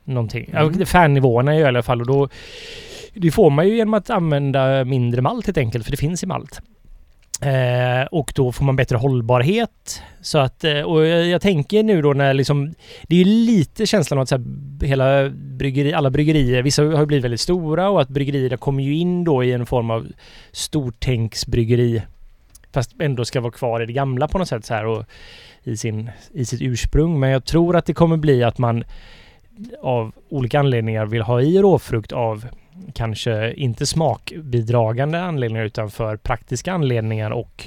Någonting. 0.03 0.49
Mm. 0.53 0.86
Fan-nivåerna 0.86 1.55
i 1.55 1.63
alla 1.63 1.83
fall 1.83 2.01
och 2.01 2.07
då 2.07 2.29
det 3.19 3.32
får 3.32 3.49
man 3.49 3.67
ju 3.67 3.75
genom 3.75 3.93
att 3.93 4.10
använda 4.10 4.86
mindre 4.86 5.21
malt 5.21 5.45
helt 5.45 5.58
enkelt, 5.58 5.84
för 5.84 5.91
det 5.91 5.97
finns 5.97 6.23
i 6.23 6.25
malt. 6.25 6.62
Eh, 7.41 8.06
och 8.12 8.32
då 8.36 8.51
får 8.51 8.65
man 8.65 8.75
bättre 8.75 8.97
hållbarhet. 8.97 10.01
Så 10.21 10.38
att, 10.38 10.63
eh, 10.63 10.82
och 10.82 11.06
jag, 11.06 11.27
jag 11.27 11.41
tänker 11.41 11.84
nu 11.84 12.01
då 12.01 12.13
när 12.13 12.34
liksom, 12.34 12.73
det 13.08 13.15
är 13.15 13.19
ju 13.19 13.25
lite 13.25 13.86
känslan 13.86 14.17
av 14.17 14.21
att 14.21 14.30
så 14.30 14.38
här, 14.38 14.45
hela 14.86 15.30
bryggeri, 15.30 15.93
alla 15.93 16.10
bryggerier, 16.10 16.62
vissa 16.62 16.84
har 16.84 16.99
ju 16.99 17.06
blivit 17.06 17.23
väldigt 17.23 17.39
stora 17.39 17.89
och 17.89 18.01
att 18.01 18.10
bryggerierna 18.10 18.58
kommer 18.58 18.84
ju 18.84 18.95
in 18.95 19.23
då 19.23 19.43
i 19.43 19.53
en 19.53 19.65
form 19.65 19.91
av 19.91 20.08
stortänksbryggeri. 20.51 22.01
Fast 22.73 22.91
ändå 22.99 23.25
ska 23.25 23.41
vara 23.41 23.51
kvar 23.51 23.82
i 23.82 23.86
det 23.86 23.93
gamla 23.93 24.27
på 24.27 24.38
något 24.38 24.47
sätt 24.47 24.65
så 24.65 24.73
här 24.73 24.86
och 24.86 25.06
i, 25.63 25.77
sin, 25.77 26.10
i 26.34 26.45
sitt 26.45 26.62
ursprung. 26.62 27.19
Men 27.19 27.30
jag 27.30 27.45
tror 27.45 27.75
att 27.75 27.86
det 27.86 27.93
kommer 27.93 28.17
bli 28.17 28.43
att 28.43 28.58
man 28.58 28.84
av 29.82 30.12
olika 30.30 30.60
anledningar 30.60 31.06
vill 31.06 31.21
ha 31.21 31.41
i 31.41 31.58
råfrukt 31.58 32.12
av 32.12 32.45
kanske 32.93 33.53
inte 33.53 33.85
smakbidragande 33.85 35.21
anledningar 35.23 35.65
utan 35.65 35.89
för 35.91 36.17
praktiska 36.17 36.73
anledningar 36.73 37.31
och 37.31 37.63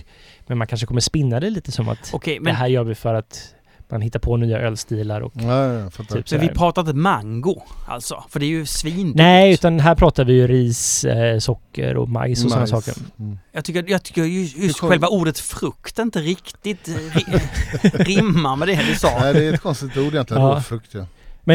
men 0.47 0.59
man 0.59 0.67
kanske 0.67 0.87
kommer 0.87 1.01
spinna 1.01 1.41
det 1.41 1.51
lite 1.51 1.73
som 1.73 1.89
att 1.89 2.11
Okej, 2.13 2.35
det 2.35 2.41
men, 2.41 2.55
här 2.55 2.67
gör 2.69 2.85
vi 2.85 2.95
för 2.95 3.15
att 3.15 3.55
man 3.93 4.01
hittar 4.03 4.21
på 4.21 4.37
nya 4.37 4.59
ölstilar 4.59 5.21
och 5.21 5.33
Ja, 5.35 5.67
ja, 5.67 5.73
jag 5.73 5.93
fattar. 5.93 6.17
typ 6.17 6.29
så 6.29 6.37
vi 6.39 6.47
sådär. 6.47 6.55
pratar 6.59 6.83
inte 6.83 6.93
mango 6.95 7.63
alltså? 7.89 8.25
För 8.29 8.41
det 8.41 8.47
är 8.47 8.49
ju 8.49 8.67
svindyrt. 8.67 9.17
Nej, 9.17 9.53
utan 9.55 9.81
här 9.81 9.95
pratar 9.95 10.25
vi 10.25 10.33
ju 10.33 10.47
ris, 10.47 11.05
eh, 11.05 11.39
socker 11.39 11.97
och 11.97 12.09
majs 12.09 12.45
och 12.45 12.51
sådana 12.51 12.67
Majs. 12.73 12.85
saker. 12.85 12.95
Mm. 13.19 13.39
Jag 13.53 13.65
tycker, 13.65 13.85
jag 13.89 14.03
tycker 14.03 14.25
just, 14.25 14.57
Du 14.57 14.63
just 14.67 14.81
kom- 14.81 14.89
själva 14.89 15.09
ordet 15.09 15.39
frukt 15.39 15.99
inte 15.99 16.19
riktigt 16.21 16.89
eh, 16.89 16.95
ri, 16.95 17.25
rimmar 18.05 18.57
med 18.57 18.69
det 18.69 18.81
du 18.89 18.95
sa. 18.95 19.19
Nej, 19.21 19.35
det 19.35 19.45
är 19.45 19.53
ett 19.55 19.61
konstigt 19.61 19.97
ord 19.97 20.15
egentligen. 20.15 20.43
Ja. 20.43 20.49
Råfrukt 20.49 20.95
ja. 20.95 21.07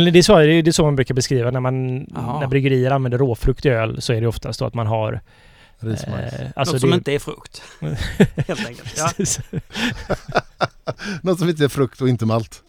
Men 0.04 0.14
det 0.14 0.20
är, 0.20 0.24
så, 0.24 0.38
det 0.40 0.68
är 0.68 0.72
så 0.72 0.84
man 0.84 0.96
brukar 0.96 1.16
beskriva 1.16 1.52
när 1.52 1.60
man 1.60 2.06
Jaha. 2.16 2.40
när 2.40 2.48
bryggerier 2.48 2.92
använder 2.92 3.18
råfrukt 3.18 3.66
i 3.66 3.70
öl 3.70 4.02
så 4.02 4.14
är 4.14 4.22
det 4.22 4.28
oftast 4.28 4.60
då 4.60 4.66
att 4.66 4.74
man 4.74 4.88
har 4.88 5.22
Rismajs. 5.80 6.34
eh, 6.34 6.42
Något 6.46 6.52
alltså 6.56 6.80
som 6.80 6.90
det, 6.90 6.96
inte 6.96 7.14
är 7.14 7.20
frukt. 7.20 7.62
Helt 8.48 8.68
enkelt. 8.68 9.40
Något 11.22 11.40
som 11.40 11.50
inte 11.50 11.64
är 11.64 11.68
frukt 11.68 12.02
och 12.02 12.10
inte 12.10 12.26
malt. 12.26 12.62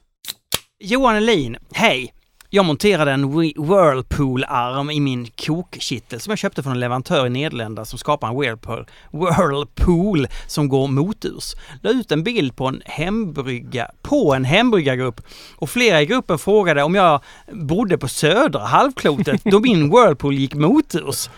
Johan 0.81 1.16
Elin, 1.16 1.57
hej! 1.72 2.12
Jag 2.51 2.64
monterade 2.64 3.12
en 3.12 3.30
Whirlpool-arm 3.38 4.90
i 4.90 5.01
min 5.01 5.26
kokkittel 5.26 6.20
som 6.20 6.30
jag 6.30 6.38
köpte 6.38 6.62
från 6.62 6.72
en 6.72 6.80
leverantör 6.80 7.26
i 7.26 7.30
Nederländerna 7.30 7.84
som 7.84 7.99
skapar 7.99 8.28
en 8.28 8.40
Whirlpool, 8.40 8.86
Whirlpool 9.11 10.26
som 10.47 10.68
går 10.68 10.88
moturs. 10.88 11.55
La 11.82 11.90
ut 11.90 12.12
en 12.12 12.22
bild 12.22 12.57
på 12.57 12.66
en 12.66 12.82
hembrygga, 12.84 13.90
på 14.03 14.34
en 14.34 14.44
hembryggargrupp 14.44 15.20
och 15.57 15.70
flera 15.70 16.03
i 16.03 16.07
gruppen 16.07 16.38
frågade 16.38 16.82
om 16.82 16.94
jag 16.94 17.20
bodde 17.53 17.99
på 17.99 18.09
södra 18.09 18.64
halvklotet 18.64 19.44
då 19.44 19.61
min 19.61 19.90
Whirlpool 19.90 20.34
gick 20.34 20.55
moturs. 20.55 21.28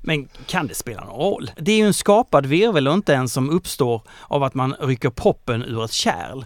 Men 0.00 0.28
kan 0.46 0.66
det 0.66 0.74
spela 0.74 1.04
någon 1.04 1.20
roll? 1.20 1.50
Det 1.56 1.72
är 1.72 1.76
ju 1.76 1.86
en 1.86 1.94
skapad 1.94 2.46
virvel 2.46 2.88
och 2.88 2.94
inte 2.94 3.14
en 3.14 3.28
som 3.28 3.50
uppstår 3.50 4.02
av 4.28 4.42
att 4.42 4.54
man 4.54 4.74
rycker 4.80 5.10
proppen 5.10 5.62
ur 5.62 5.84
ett 5.84 5.92
kärl. 5.92 6.44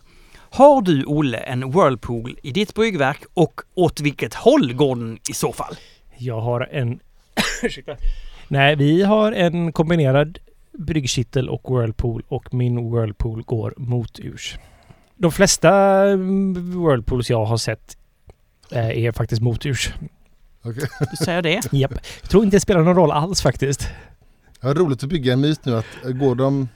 Har 0.56 0.82
du, 0.82 1.04
Olle, 1.04 1.38
en 1.38 1.70
Whirlpool 1.70 2.38
i 2.42 2.50
ditt 2.50 2.74
bryggverk 2.74 3.24
och 3.34 3.60
åt 3.74 4.00
vilket 4.00 4.34
håll 4.34 4.72
går 4.74 4.96
den 4.96 5.18
i 5.30 5.32
så 5.32 5.52
fall? 5.52 5.76
Jag 6.16 6.40
har 6.40 6.60
en... 6.60 7.00
Ursäkta. 7.62 7.96
Nej, 8.48 8.76
vi 8.76 9.02
har 9.02 9.32
en 9.32 9.72
kombinerad 9.72 10.38
bryggkittel 10.72 11.48
och 11.48 11.62
whirlpool 11.70 12.22
och 12.28 12.54
min 12.54 12.92
whirlpool 12.92 13.42
går 13.42 13.74
moturs. 13.76 14.58
De 15.16 15.32
flesta 15.32 15.70
mm, 16.04 16.84
whirlpools 16.84 17.30
jag 17.30 17.44
har 17.44 17.56
sett 17.56 17.96
eh, 18.70 19.04
är 19.04 19.12
faktiskt 19.12 19.42
moturs. 19.42 19.94
Okej. 20.62 20.88
Du 21.10 21.24
säger 21.24 21.42
det? 21.42 21.72
Japp. 21.72 21.94
Jag 22.20 22.30
tror 22.30 22.44
inte 22.44 22.56
det 22.56 22.60
spelar 22.60 22.82
någon 22.82 22.96
roll 22.96 23.10
alls 23.10 23.42
faktiskt. 23.42 23.88
Ja, 24.60 24.74
roligt 24.74 25.02
att 25.02 25.08
bygga 25.08 25.32
en 25.32 25.40
myt 25.40 25.64
nu 25.64 25.76
att 25.76 26.04
eh, 26.04 26.10
går 26.10 26.34
de 26.34 26.68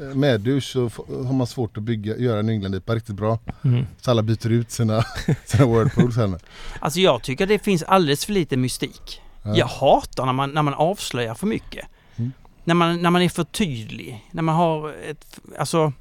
eh, 0.00 0.14
meddusch 0.14 0.64
så 0.64 0.80
har 1.26 1.32
man 1.32 1.46
svårt 1.46 1.76
att 1.76 1.82
bygga, 1.82 2.16
göra 2.16 2.38
en 2.38 2.46
New 2.46 2.52
England-IPA 2.54 2.94
riktigt 2.94 3.14
bra. 3.14 3.38
Mm. 3.64 3.86
Så 4.00 4.10
alla 4.10 4.22
byter 4.22 4.50
ut 4.52 4.70
sina, 4.70 5.02
sina 5.44 5.66
Whirlpools 5.66 6.16
här 6.16 6.26
nu. 6.26 6.38
Alltså 6.80 7.00
jag 7.00 7.22
tycker 7.22 7.46
det 7.46 7.58
finns 7.58 7.82
alldeles 7.82 8.24
för 8.24 8.32
lite 8.32 8.56
mystik. 8.56 9.20
Ja. 9.42 9.56
Jag 9.56 9.66
hatar 9.66 10.26
när 10.26 10.32
man, 10.32 10.50
när 10.50 10.62
man 10.62 10.74
avslöjar 10.74 11.34
för 11.34 11.46
mycket. 11.46 11.86
Mm. 12.16 12.32
När, 12.64 12.74
man, 12.74 13.02
när 13.02 13.10
man 13.10 13.22
är 13.22 13.28
för 13.28 13.44
tydlig. 13.44 14.24
När 14.30 14.42
man 14.42 14.54
har 14.54 14.92
ett... 15.10 15.40
Alltså... 15.58 15.92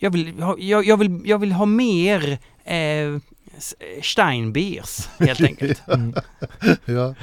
Jag 0.00 0.10
vill 0.10 0.42
ha, 0.42 0.56
jag, 0.58 0.86
jag 0.86 0.96
vill, 0.96 1.20
jag 1.24 1.38
vill 1.38 1.52
ha 1.52 1.66
mer 1.66 2.38
eh, 2.64 3.16
s- 3.56 3.74
Steinbeers 4.02 5.08
helt 5.18 5.40
enkelt. 5.50 5.82
Mm. 5.88 6.14
Ja. 6.84 7.14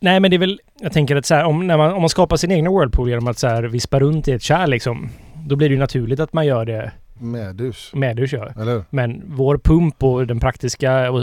Nej 0.00 0.20
men 0.20 0.30
det 0.30 0.36
är 0.36 0.38
väl, 0.38 0.60
jag 0.80 0.92
tänker 0.92 1.16
att 1.16 1.26
så 1.26 1.34
här, 1.34 1.44
om, 1.44 1.66
när 1.66 1.76
man, 1.76 1.92
om 1.92 2.00
man 2.00 2.08
skapar 2.08 2.36
sin 2.36 2.52
egna 2.52 2.70
Whirlpool 2.70 3.08
genom 3.08 3.26
att 3.26 3.38
så 3.38 3.46
här 3.46 3.62
vispa 3.62 4.00
runt 4.00 4.28
i 4.28 4.32
ett 4.32 4.42
kärl 4.42 4.70
liksom. 4.70 5.10
Då 5.46 5.56
blir 5.56 5.68
det 5.68 5.74
ju 5.74 5.78
naturligt 5.78 6.20
att 6.20 6.32
man 6.32 6.46
gör 6.46 6.64
det 6.64 6.92
Meddusch. 7.18 7.90
med 7.94 8.16
dusch. 8.16 8.34
Ja. 8.34 8.48
Eller? 8.60 8.84
Men 8.90 9.22
vår 9.26 9.58
pump 9.58 10.02
och 10.02 10.26
den 10.26 10.40
praktiska... 10.40 11.10
Och 11.10 11.20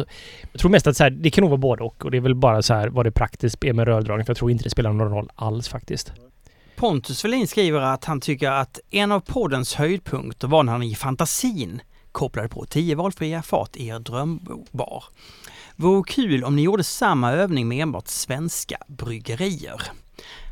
jag 0.52 0.60
tror 0.60 0.72
mest 0.72 0.88
att 0.88 0.98
så 0.98 1.04
här, 1.04 1.10
det 1.10 1.30
kan 1.30 1.42
nog 1.42 1.50
vara 1.50 1.58
både 1.58 1.84
och. 1.84 2.06
Och 2.06 2.12
det 2.12 2.18
är 2.18 2.22
väl 2.22 2.36
bara 2.36 2.62
så 2.62 2.74
här 2.74 2.88
vad 2.88 3.06
det 3.06 3.12
praktiskt 3.12 3.64
är 3.64 3.74
med 3.74 3.88
rördragning. 3.88 4.26
För 4.26 4.32
jag 4.32 4.38
tror 4.38 4.52
inte 4.52 4.64
det 4.64 4.70
spelar 4.70 4.94
någon 4.94 5.12
roll 5.12 5.30
alls 5.36 5.68
faktiskt. 5.68 6.14
Pontus 6.76 7.26
Welin 7.26 7.48
skriver 7.48 7.80
att 7.80 8.06
han 8.06 8.22
tycker 8.22 8.52
att 8.52 8.80
en 8.92 9.12
av 9.12 9.20
poddens 9.20 9.76
höjdpunkter 9.76 10.48
var 10.48 10.64
när 10.64 10.72
han 10.72 10.84
i 10.84 10.96
fantasin 10.96 11.82
kopplade 12.14 12.50
på 12.50 12.66
10 12.66 12.96
valfria 12.96 13.42
fat 13.42 13.78
i 13.78 13.88
er 13.88 14.00
drömbar. 14.00 15.04
Vore 15.76 16.04
kul 16.08 16.44
om 16.44 16.56
ni 16.56 16.62
gjorde 16.62 16.84
samma 16.84 17.32
övning 17.32 17.68
med 17.68 17.82
enbart 17.82 18.08
svenska 18.08 18.78
bryggerier. 18.88 19.82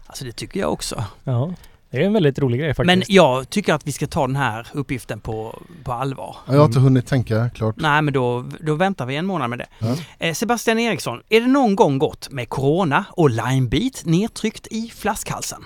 Alltså 0.05 0.25
det 0.25 0.31
tycker 0.31 0.59
jag 0.59 0.73
också. 0.73 1.03
Ja. 1.23 1.53
Det 1.91 1.97
är 1.97 2.01
en 2.01 2.13
väldigt 2.13 2.39
rolig 2.39 2.59
grej 2.59 2.73
faktiskt. 2.73 2.85
Men 2.85 3.03
jag 3.07 3.49
tycker 3.49 3.73
att 3.73 3.87
vi 3.87 3.91
ska 3.91 4.07
ta 4.07 4.27
den 4.27 4.35
här 4.35 4.67
uppgiften 4.73 5.19
på, 5.19 5.61
på 5.83 5.91
allvar. 5.91 6.35
Ja, 6.45 6.53
jag 6.53 6.59
har 6.59 6.65
inte 6.65 6.79
hunnit 6.79 7.07
tänka 7.07 7.49
klart. 7.49 7.75
Nej, 7.77 8.01
men 8.01 8.13
då, 8.13 8.45
då 8.59 8.75
väntar 8.75 9.05
vi 9.05 9.15
en 9.15 9.25
månad 9.25 9.49
med 9.49 9.59
det. 9.59 9.67
Ja. 9.79 9.95
Eh, 10.19 10.33
Sebastian 10.33 10.79
Eriksson, 10.79 11.21
är 11.29 11.41
det 11.41 11.47
någon 11.47 11.75
gång 11.75 11.97
gått 11.97 12.29
med 12.29 12.49
Corona 12.49 13.05
och 13.11 13.29
limebit 13.29 14.03
nedtryckt 14.05 14.67
i 14.67 14.91
flaskhalsen? 14.95 15.65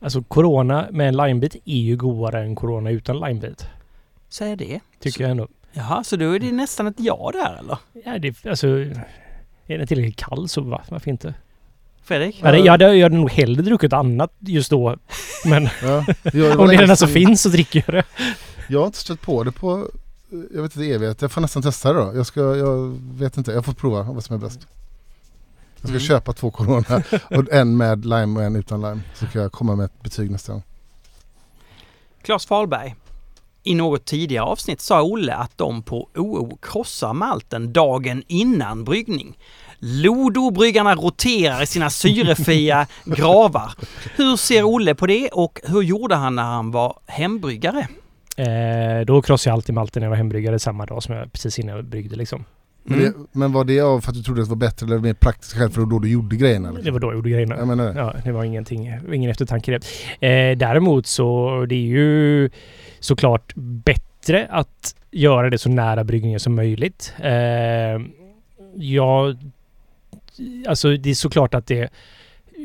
Alltså 0.00 0.22
Corona 0.22 0.86
med 0.90 1.08
en 1.08 1.16
limebit 1.16 1.56
är 1.64 1.76
ju 1.76 1.96
godare 1.96 2.42
än 2.42 2.56
Corona 2.56 2.90
utan 2.90 3.20
limebit. 3.20 3.66
Säger 4.32 4.56
det? 4.56 4.80
Tycker 5.00 5.22
jag 5.22 5.30
ändå. 5.30 5.48
Jaha, 5.72 6.04
så 6.04 6.16
då 6.16 6.32
är 6.34 6.38
det 6.38 6.52
nästan 6.52 6.86
ett 6.86 6.94
ja 6.98 7.30
där 7.32 7.56
eller? 7.58 7.78
Ja, 8.04 8.18
det, 8.18 8.46
alltså... 8.46 8.66
Är 9.66 9.78
den 9.78 9.86
tillräckligt 9.86 10.16
kall 10.16 10.48
så 10.48 10.60
va, 10.60 10.82
varför 10.88 11.10
inte? 11.10 11.34
Fredrik? 12.04 12.40
Ja. 12.42 12.56
Jag, 12.56 12.72
hade, 12.72 12.94
jag 12.94 13.02
hade 13.04 13.16
nog 13.16 13.30
hellre 13.30 13.62
druckit 13.62 13.92
annat 13.92 14.32
just 14.38 14.70
då. 14.70 14.96
Men 15.44 15.64
Ja. 15.82 16.04
Det 16.22 16.56
om 16.56 16.68
det 16.68 16.76
redan 16.76 16.96
så 16.96 17.06
finns 17.06 17.42
så 17.42 17.48
dricker 17.48 17.84
jag 17.86 17.94
det. 17.94 18.04
Jag 18.68 18.78
har 18.78 18.86
inte 18.86 18.98
stött 18.98 19.20
på 19.20 19.44
det 19.44 19.52
på, 19.52 19.72
eh, 20.32 20.38
jag 20.54 20.62
vet 20.62 20.76
inte 20.76 20.94
evighet. 20.94 21.22
Jag 21.22 21.32
får 21.32 21.40
nästan 21.40 21.62
testa 21.62 21.92
det 21.92 21.98
då. 22.00 22.12
Jag, 22.16 22.26
ska, 22.26 22.40
jag 22.40 22.98
vet 23.00 23.36
inte, 23.36 23.52
jag 23.52 23.64
får 23.64 23.72
prova 23.72 24.02
vad 24.02 24.24
som 24.24 24.36
är 24.36 24.40
bäst. 24.40 24.60
Jag 25.76 25.88
ska 25.88 25.88
Mm. 25.88 26.00
köpa 26.00 26.32
två 26.32 26.50
Corona, 26.50 27.02
och 27.30 27.52
en 27.52 27.76
med 27.76 28.04
lime 28.06 28.40
och 28.40 28.46
en 28.46 28.56
utan 28.56 28.80
lime. 28.80 29.00
Så 29.14 29.26
ska 29.26 29.38
jag 29.40 29.52
komma 29.52 29.76
med 29.76 29.84
ett 29.84 30.02
betyg 30.02 30.30
nästa 30.30 30.52
gång. 30.52 30.62
Claes 32.22 32.46
Fahlberg. 32.46 32.94
I 33.64 33.74
något 33.74 34.04
tidigare 34.04 34.44
avsnitt 34.44 34.80
sa 34.80 35.02
Olle 35.02 35.34
att 35.34 35.58
de 35.58 35.82
på 35.82 36.08
OO 36.16 36.58
krossar 36.62 37.12
malten 37.12 37.72
dagen 37.72 38.22
innan 38.28 38.84
bryggning. 38.84 39.36
Lodobryggarna 39.96 40.94
roterar 40.94 41.62
i 41.62 41.66
sina 41.66 41.90
syrefria 41.90 42.86
gravar. 43.04 43.72
Hur 44.16 44.36
ser 44.36 44.62
Olle 44.64 44.94
på 44.94 45.06
det 45.06 45.28
och 45.28 45.60
hur 45.64 45.82
gjorde 45.82 46.14
han 46.14 46.34
när 46.34 46.42
han 46.42 46.70
var 46.70 46.98
hembryggare? 47.06 47.86
Eh, 48.36 49.06
då 49.06 49.22
krossade 49.22 49.50
jag 49.50 49.54
alltid 49.56 49.74
malten 49.74 50.00
när 50.00 50.06
jag 50.06 50.10
var 50.10 50.16
hembryggare 50.16 50.58
samma 50.58 50.86
dag 50.86 51.02
som 51.02 51.14
jag 51.14 51.32
precis 51.32 51.58
innan 51.58 51.76
jag 51.76 51.84
bryggde 51.84 52.16
liksom. 52.16 52.44
Men, 52.84 52.98
Mm. 53.00 53.12
det, 53.12 53.38
men 53.38 53.52
var 53.52 53.64
det 53.64 53.80
av 53.80 54.00
för 54.00 54.10
att 54.10 54.16
du 54.16 54.22
trodde 54.22 54.40
att 54.42 54.46
det 54.48 54.50
var 54.54 54.56
bättre 54.56 54.86
eller 54.86 54.98
mer 54.98 55.14
praktiskt 55.14 55.52
skäl 55.52 55.70
för 55.70 55.80
det 55.80 55.90
då 55.90 55.98
du 55.98 56.08
gjorde 56.10 56.36
grejerna? 56.36 56.68
Det 56.70 56.74
Liksom? 56.76 56.92
var 56.92 57.00
då 57.00 57.06
jag 57.06 57.14
gjorde 57.14 57.30
grejerna. 57.30 57.56
Jag 57.58 57.68
menar 57.68 57.84
det. 57.92 58.00
Ja, 58.00 58.14
det 58.24 58.32
var 58.32 58.44
ingenting, 58.44 58.90
ingen 59.12 59.30
eftertanke 59.30 59.72
i 59.74 59.78
det. 60.20 60.26
Eh, 60.28 60.56
däremot 60.58 61.06
så 61.06 61.50
det 61.68 61.74
är 61.74 61.78
ju 61.86 62.50
såklart 63.02 63.52
bättre 63.54 64.46
att 64.50 64.94
göra 65.10 65.50
det 65.50 65.58
så 65.58 65.68
nära 65.68 66.04
bryggningen 66.04 66.40
som 66.40 66.54
möjligt. 66.54 67.14
Eh, 67.18 68.00
ja, 68.74 69.34
alltså 70.68 70.96
det 70.96 71.10
är 71.10 71.14
såklart 71.14 71.54
att 71.54 71.66
det 71.66 71.90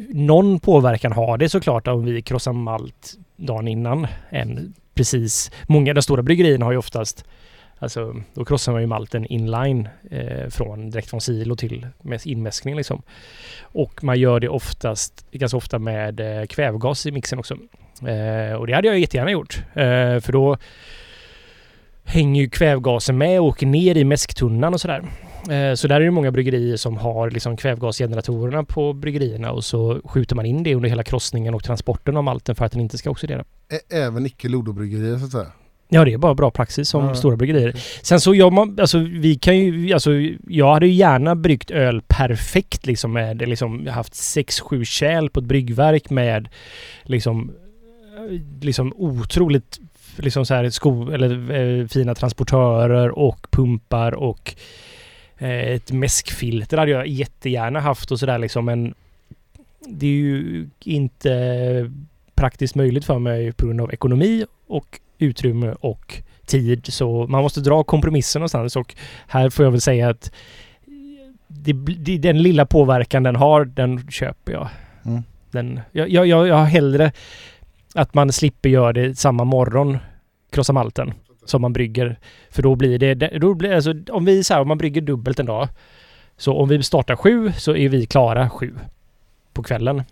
någon 0.10 0.60
påverkan 0.60 1.12
har 1.12 1.38
det 1.38 1.50
såklart 1.50 1.88
om 1.88 2.06
vi 2.06 2.22
krossar 2.22 2.54
malt 2.54 3.18
dagen 3.36 3.68
innan 3.68 4.08
än 4.30 4.74
precis. 4.94 5.52
Många 5.68 5.92
av 5.92 5.96
de 5.96 6.02
stora 6.02 6.24
bryggerierna 6.24 6.66
har 6.66 6.72
ju 6.72 6.78
oftast 6.78 7.26
Alltså 7.80 8.16
då 8.34 8.46
krossar 8.46 8.72
man 8.72 8.82
ju 8.82 8.88
malten 8.88 9.26
inline 9.26 9.90
eh, 10.12 10.50
från, 10.50 10.90
direkt 10.90 11.10
från 11.10 11.22
silo 11.22 11.56
till 11.56 11.88
inmäskning 12.24 12.76
liksom. 12.76 13.02
Och 13.62 14.04
man 14.04 14.20
gör 14.20 14.40
det 14.40 14.50
oftast, 14.50 15.26
ganska 15.32 15.58
ofta 15.58 15.80
med 15.80 16.20
eh, 16.20 16.46
kvävgas 16.46 17.06
i 17.06 17.12
mixen 17.12 17.40
också. 17.40 17.58
Eh, 18.02 18.54
och 18.56 18.68
det 18.68 18.74
hade 18.74 18.88
jag 18.88 19.00
jättegärna 19.00 19.32
gjort. 19.32 19.58
Eh, 19.74 20.20
för 20.20 20.32
då 20.32 20.58
hänger 22.06 22.42
ju 22.42 22.50
kvävgasen 22.50 23.18
med 23.18 23.40
och 23.40 23.46
åker 23.46 23.66
ner 23.68 23.98
i 23.98 24.04
mäsktunnan 24.04 24.74
och 24.74 24.82
sådär. 24.82 25.02
Eh, 25.50 25.74
så 25.76 25.88
där 25.88 25.96
är 26.02 26.06
det 26.06 26.12
många 26.12 26.32
bryggerier 26.32 26.78
som 26.78 26.98
har 26.98 27.32
liksom 27.32 27.58
kvävgasgeneratorerna 27.58 28.64
på 28.64 28.94
bryggerierna 28.94 29.52
och 29.52 29.64
så 29.66 30.02
skjuter 30.06 30.36
man 30.36 30.46
in 30.46 30.64
det 30.64 30.76
under 30.76 30.90
hela 30.90 31.04
krossningen 31.04 31.54
och 31.54 31.64
transporten 31.64 32.18
av 32.18 32.24
malten 32.24 32.56
för 32.56 32.66
att 32.66 32.72
den 32.72 32.82
inte 32.82 32.98
ska 32.98 33.10
oxidera. 33.10 33.40
Ä- 33.70 33.96
Även 33.98 34.26
icke-lodobryggerier 34.26 35.18
så 35.18 35.26
att 35.26 35.32
säga. 35.32 35.52
Ja, 35.90 36.06
det 36.06 36.14
är 36.14 36.18
bara 36.18 36.36
bra 36.36 36.52
praxis 36.52 36.90
som 36.90 37.06
Ja, 37.06 37.16
stora 37.16 37.36
bryggerier. 37.38 37.74
Sen 38.02 38.20
så 38.20 38.34
gör 38.36 38.50
man, 38.52 38.78
alltså 38.80 38.98
vi 39.00 39.36
kan 39.36 39.58
ju, 39.58 39.94
alltså 39.94 40.12
jag 40.48 40.74
hade 40.74 40.88
ju 40.88 40.94
gärna 40.94 41.36
bryggt 41.36 41.72
öl 41.72 42.02
perfekt 42.08 42.86
liksom 42.86 43.14
med, 43.14 43.48
liksom 43.50 43.88
haft 43.88 44.14
6-7 44.14 44.84
kärl 44.84 45.30
på 45.30 45.40
ett 45.40 45.46
bryggverk 45.46 46.10
med 46.10 46.50
liksom, 47.04 47.52
liksom 48.62 48.94
otroligt 48.96 49.80
liksom 50.18 50.46
så 50.46 50.54
här 50.54 50.70
sko, 50.70 51.12
eller 51.12 51.52
eh, 51.52 51.88
fina 51.88 52.16
transportörer 52.16 53.20
och 53.20 53.48
pumpar 53.52 54.12
och 54.12 54.56
eh, 55.38 55.72
ett 55.72 55.92
mäskfilter 55.92 56.78
hade 56.78 56.92
jag 56.92 57.08
jättegärna 57.08 57.80
haft 57.80 58.12
och 58.12 58.20
sådär 58.20 58.40
liksom 58.40 58.66
men 58.66 58.94
det 59.88 60.06
är 60.06 60.12
ju 60.12 60.70
inte 60.84 61.92
praktiskt 62.36 62.76
möjligt 62.76 63.06
för 63.06 63.20
mig 63.20 63.52
på 63.52 63.66
grund 63.66 63.82
av 63.82 63.94
ekonomi 63.94 64.46
och 64.68 65.00
utrymme 65.18 65.76
och 65.80 66.22
tid. 66.46 66.86
Så 66.86 67.28
man 67.28 67.42
måste 67.42 67.60
dra 67.60 67.84
kompromisser 67.84 68.40
någonstans 68.40 68.76
och 68.76 68.96
här 69.28 69.50
får 69.50 69.66
jag 69.66 69.72
väl 69.72 69.82
säga 69.82 70.10
att 70.10 70.32
det, 71.48 71.74
det, 71.74 72.18
den 72.18 72.42
lilla 72.42 72.66
påverkan 72.66 73.24
den 73.24 73.36
har, 73.36 73.66
den 73.66 74.12
köper 74.12 74.54
jag. 74.54 74.70
Mm. 75.06 75.24
Den, 75.52 75.80
jag, 75.92 76.10
jag, 76.10 76.28
jag 76.28 76.48
jag 76.48 76.56
har 76.56 76.66
hellre 76.66 77.12
att 77.98 78.14
man 78.14 78.32
slipper 78.32 78.70
göra 78.70 78.94
det 78.94 79.16
samma 79.20 79.44
morgon, 79.44 79.98
krossa 80.50 80.74
malten, 80.74 81.14
som 81.46 81.62
man 81.62 81.74
brygger. 81.74 82.20
För 82.50 82.64
då 82.64 82.76
blir 82.76 83.00
det, 83.00 83.14
då 83.40 83.54
blir, 83.54 83.72
alltså, 83.74 83.94
om 84.10 84.26
vi 84.26 84.44
så 84.44 84.54
här, 84.54 84.62
om 84.62 84.68
man 84.68 84.78
brygger 84.78 85.02
dubbelt 85.02 85.40
en 85.40 85.46
dag, 85.46 85.68
så 86.38 86.54
om 86.58 86.70
vi 86.70 86.84
startar 86.84 87.16
sju 87.16 87.52
så 87.58 87.76
är 87.76 87.90
vi 87.90 88.06
klara 88.06 88.50
sju 88.50 88.76
på 89.54 89.64
kvällen. 89.64 90.04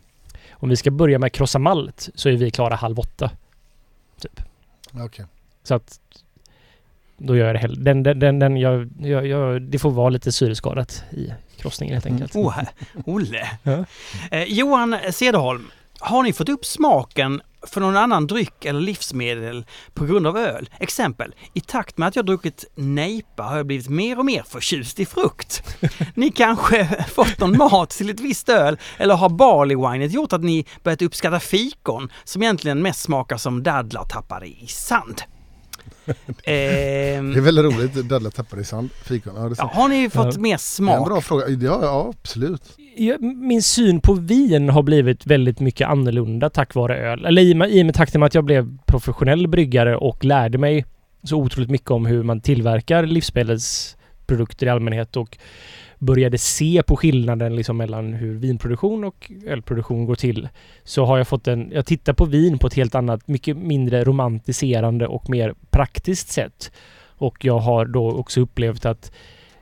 Om 0.51 0.69
vi 0.69 0.75
ska 0.75 0.91
börja 0.91 1.19
med 1.19 1.31
krossa 1.33 1.59
malt 1.59 2.09
så 2.15 2.29
är 2.29 2.33
vi 2.33 2.51
klara 2.51 2.75
halv 2.75 2.99
åtta. 2.99 3.31
Typ. 4.21 4.41
Okej. 4.93 5.25
Så 5.63 5.75
att 5.75 5.99
då 7.17 7.35
gör 7.37 7.45
jag 7.45 7.55
det 7.55 7.59
hellre. 7.59 7.81
Den, 7.83 8.03
den, 8.03 8.19
den, 8.19 8.39
den, 8.39 8.57
jag, 8.57 8.89
jag, 8.99 9.27
jag, 9.27 9.61
det 9.61 9.79
får 9.79 9.91
vara 9.91 10.09
lite 10.09 10.31
syreskadat 10.31 11.03
i 11.11 11.33
krossningen 11.57 11.93
helt 11.93 12.05
Mm. 12.05 12.15
enkelt. 12.15 12.35
Oh, 12.35 12.51
här- 12.51 12.67
Olle. 13.05 13.49
Ja. 13.63 13.85
Eh, 14.31 14.43
Johan 14.43 14.95
Cederholm, 15.11 15.65
har 16.05 16.23
ni 16.23 16.33
fått 16.33 16.49
upp 16.49 16.65
smaken 16.65 17.41
för 17.67 17.81
någon 17.81 17.97
annan 17.97 18.27
dryck 18.27 18.65
eller 18.65 18.79
livsmedel 18.79 19.65
på 19.93 20.05
grund 20.05 20.27
av 20.27 20.37
öl? 20.37 20.69
Exempel, 20.79 21.35
i 21.53 21.59
takt 21.61 21.97
med 21.97 22.07
att 22.07 22.15
jag 22.15 22.25
druckit 22.25 22.65
nejpa 22.75 23.43
har 23.43 23.57
jag 23.57 23.65
blivit 23.65 23.89
mer 23.89 24.19
och 24.19 24.25
mer 24.25 24.43
förtjust 24.49 24.99
i 24.99 25.05
frukt. 25.05 25.63
Ni 26.15 26.31
kanske 26.31 27.05
fått 27.13 27.39
någon 27.39 27.57
mat 27.57 27.89
till 27.89 28.09
ett 28.09 28.19
visst 28.19 28.49
öl 28.49 28.77
eller 28.97 29.15
har 29.15 29.29
barleywinet 29.29 30.11
gjort 30.13 30.33
att 30.33 30.43
ni 30.43 30.65
börjat 30.83 31.01
uppskatta 31.01 31.39
fikon 31.39 32.11
som 32.23 32.43
egentligen 32.43 32.81
mest 32.81 33.01
smakar 33.01 33.37
som 33.37 33.63
dadlar 33.63 34.03
tappade 34.05 34.45
i 34.47 34.67
sand? 34.67 35.21
Ehm, 36.43 37.31
Det 37.33 37.39
är 37.39 37.41
väldigt 37.41 37.65
roligt, 37.65 37.93
dadlar 38.09 38.31
tappar 38.31 38.59
i 38.59 38.63
sand, 38.65 38.89
fikon. 39.03 39.33
Ja, 39.35 39.55
ja, 39.57 39.71
har 39.73 39.87
ni 39.89 40.09
fått 40.09 40.33
Ja. 40.35 40.39
mer 40.39 40.41
Det 40.41 40.49
är 40.49 40.53
en 40.53 40.59
smak? 40.59 41.05
bra 41.07 41.21
fråga. 41.21 41.49
Ja, 41.49 41.79
ja 41.81 42.13
absolut. 42.19 42.63
Min 43.19 43.61
syn 43.61 44.01
på 44.01 44.13
vin 44.13 44.69
har 44.69 44.83
blivit 44.83 45.25
väldigt 45.25 45.59
mycket 45.59 45.87
annorlunda 45.87 46.49
tack 46.49 46.75
vare 46.75 46.97
öl. 46.97 47.25
Eller 47.25 47.41
i 47.41 47.53
och 47.53 47.57
med, 47.57 47.71
i 47.71 47.81
och 47.81 47.85
med 47.85 47.95
takten 47.95 48.19
med 48.19 48.27
att 48.27 48.35
jag 48.35 48.43
blev 48.43 48.77
professionell 48.85 49.47
bryggare 49.47 49.97
och 49.97 50.25
lärde 50.25 50.57
mig 50.57 50.85
så 51.23 51.37
otroligt 51.37 51.69
mycket 51.69 51.91
om 51.91 52.05
hur 52.05 52.23
man 52.23 52.41
tillverkar 52.41 53.05
livsmedelsprodukter 53.05 54.65
i 54.65 54.69
allmänhet 54.69 55.17
och 55.17 55.37
började 55.99 56.37
se 56.37 56.83
på 56.87 56.97
skillnaden 56.97 57.55
liksom 57.55 57.77
mellan 57.77 58.13
hur 58.13 58.35
vinproduktion 58.35 59.03
och 59.03 59.31
ölproduktion 59.47 60.05
går 60.05 60.15
till 60.15 60.49
så 60.83 61.05
har 61.05 61.17
jag 61.17 61.27
fått 61.27 61.47
en... 61.47 61.71
Jag 61.71 61.85
tittar 61.85 62.13
på 62.13 62.25
vin 62.25 62.57
på 62.57 62.67
ett 62.67 62.73
helt 62.73 62.95
annat, 62.95 63.27
mycket 63.27 63.57
mindre 63.57 64.03
romantiserande 64.03 65.07
och 65.07 65.29
mer 65.29 65.53
praktiskt 65.69 66.27
sätt. 66.27 66.71
Och 67.17 67.45
jag 67.45 67.59
har 67.59 67.85
då 67.85 68.11
också 68.11 68.41
upplevt 68.41 68.85
att 68.85 69.11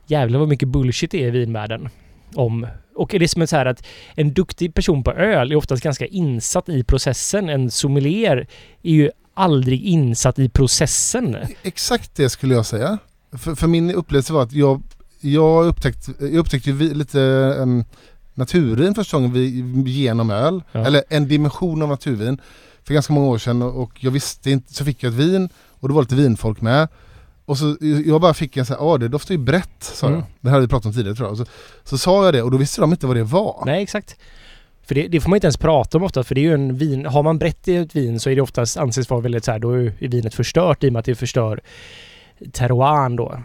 jävlar 0.06 0.40
vad 0.40 0.50
mycket 0.50 0.68
bullshit 0.68 1.12
det 1.12 1.24
är 1.24 1.28
i 1.28 1.32
vinvärlden. 1.32 1.90
Om 2.36 2.68
och 2.96 3.10
det 3.10 3.24
är 3.24 3.28
som 3.28 3.48
så 3.48 3.56
här 3.56 3.66
att 3.66 3.84
en 4.16 4.34
duktig 4.34 4.74
person 4.74 5.04
på 5.04 5.12
öl 5.12 5.52
är 5.52 5.56
oftast 5.56 5.84
ganska 5.84 6.06
insatt 6.06 6.70
i 6.70 6.84
processen. 6.84 7.50
En 7.50 7.72
sommelier 7.72 8.48
är 8.84 8.92
ju 8.92 9.12
aldrig 9.34 9.84
insatt 9.84 10.40
i 10.40 10.50
processen. 10.50 11.38
Exakt 11.64 12.16
det 12.16 12.30
skulle 12.30 12.54
jag 12.54 12.66
säga. 12.66 12.98
För, 13.32 13.56
för 13.56 13.68
min 13.68 13.92
upplevelse 13.92 14.34
var 14.34 14.44
att 14.44 14.54
jag, 14.54 14.82
jag, 15.22 15.66
upptäckte, 15.66 16.12
jag 16.20 16.36
upptäckte 16.36 16.72
lite 16.72 17.20
um, 17.60 17.86
naturvin 18.34 18.96
första 18.96 19.18
gången 19.18 19.34
vi, 19.34 19.92
genom 19.92 20.32
öl. 20.32 20.64
Ja. 20.72 20.86
Eller 20.86 21.04
en 21.10 21.28
dimension 21.28 21.82
av 21.82 21.90
naturvin. 21.90 22.42
För 22.84 22.94
ganska 22.94 23.14
många 23.14 23.28
år 23.28 23.38
sedan 23.38 23.62
och 23.62 23.92
jag 24.00 24.12
visste 24.12 24.52
inte, 24.52 24.74
så 24.74 24.86
fick 24.86 25.04
jag 25.04 25.14
ett 25.14 25.20
vin 25.20 25.50
och 25.80 25.88
det 25.88 25.94
var 25.94 26.02
lite 26.02 26.16
vinfolk 26.16 26.62
med. 26.62 26.88
Och 27.46 27.58
så 27.58 27.78
jag 28.06 28.22
bara 28.22 28.34
fick 28.34 28.58
en 28.58 28.66
sån 28.66 28.76
här, 28.78 28.86
ja 28.86 28.98
det 28.98 29.08
doftar 29.08 29.34
ju 29.34 29.38
brett 29.38 29.84
sa 29.84 30.08
mm. 30.08 30.20
jag. 30.20 30.28
Det 30.42 30.50
här 30.50 30.54
hade 30.54 30.66
vi 30.66 30.70
pratat 30.70 30.86
om 30.86 30.94
tidigare 30.94 31.16
tror 31.16 31.30
jag. 31.30 31.38
Så, 31.38 31.46
så 31.84 31.98
sa 31.98 32.26
jag 32.26 32.34
det 32.34 32.42
och 32.42 32.52
då 32.52 32.58
visste 32.58 32.82
de 32.82 32.92
inte 32.92 33.08
vad 33.08 33.16
det 33.16 33.24
var. 33.24 33.64
Nej 33.66 33.84
exakt. 33.84 34.18
För 34.86 34.96
det, 34.96 35.08
det, 35.08 35.22
får 35.22 35.30
man 35.30 35.38
inte 35.38 35.48
ens 35.48 35.58
prata 35.58 35.98
om 35.98 36.04
ofta 36.04 36.24
för 36.24 36.36
det 36.36 36.42
är 36.42 36.44
ju 36.44 36.54
en 36.54 36.78
vin, 36.78 37.06
har 37.06 37.24
man 37.24 37.38
brett 37.38 37.68
i 37.68 37.76
ett 37.76 37.96
vin 37.96 38.20
så 38.20 38.30
är 38.30 38.36
det 38.36 38.42
oftast 38.42 38.78
anses 38.78 39.10
vara 39.10 39.22
väldigt 39.22 39.46
så 39.46 39.52
här, 39.52 39.60
då 39.60 39.72
är 39.72 39.94
vinet 40.00 40.34
förstört 40.34 40.84
i 40.84 40.90
och 40.90 40.94
med 40.94 41.00
att 41.00 41.06
det 41.06 41.16
förstör 41.16 41.62
terroiren 42.52 43.16
då. 43.16 43.40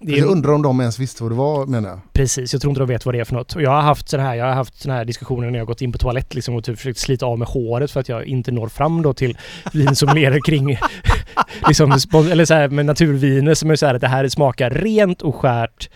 Det 0.00 0.12
jag 0.12 0.28
undrar 0.28 0.52
om 0.52 0.62
de 0.62 0.80
ens 0.80 0.98
visste 0.98 1.22
vad 1.22 1.32
det 1.32 1.36
var 1.36 1.66
menar 1.66 1.88
jag. 1.88 2.00
Precis, 2.12 2.52
jag 2.52 2.62
tror 2.62 2.70
inte 2.70 2.80
de 2.80 2.88
vet 2.88 3.06
vad 3.06 3.14
det 3.14 3.20
är 3.20 3.24
för 3.24 3.34
något. 3.34 3.56
Och 3.56 3.62
jag 3.62 3.70
har 3.70 3.80
haft 3.80 4.08
sådana 4.08 4.28
här, 4.28 4.36
jag 4.36 4.44
har 4.44 4.52
haft 4.52 4.80
såna 4.80 4.94
här 4.94 5.04
diskussioner 5.04 5.50
när 5.50 5.58
jag 5.58 5.66
gått 5.66 5.82
in 5.82 5.92
på 5.92 5.98
toalett 5.98 6.34
liksom 6.34 6.54
och 6.54 6.64
typ 6.64 6.78
försökt 6.78 6.98
slita 6.98 7.26
av 7.26 7.38
med 7.38 7.48
håret 7.48 7.90
för 7.90 8.00
att 8.00 8.08
jag 8.08 8.24
inte 8.24 8.52
når 8.52 8.68
fram 8.68 9.02
då 9.02 9.14
till 9.14 9.38
vin 9.72 9.94
som 9.96 10.14
leder 10.14 10.40
kring 10.46 10.78
liksom, 11.68 11.92
eller 12.30 12.44
så 12.44 12.54
här 12.54 12.68
med 12.68 12.86
naturviner 12.86 13.54
som 13.54 13.70
är 13.70 13.76
så 13.76 13.86
här 13.86 13.94
att 13.94 14.00
det 14.00 14.08
här 14.08 14.28
smakar 14.28 14.70
rent 14.70 15.22
och 15.22 15.34
skärt 15.34 15.90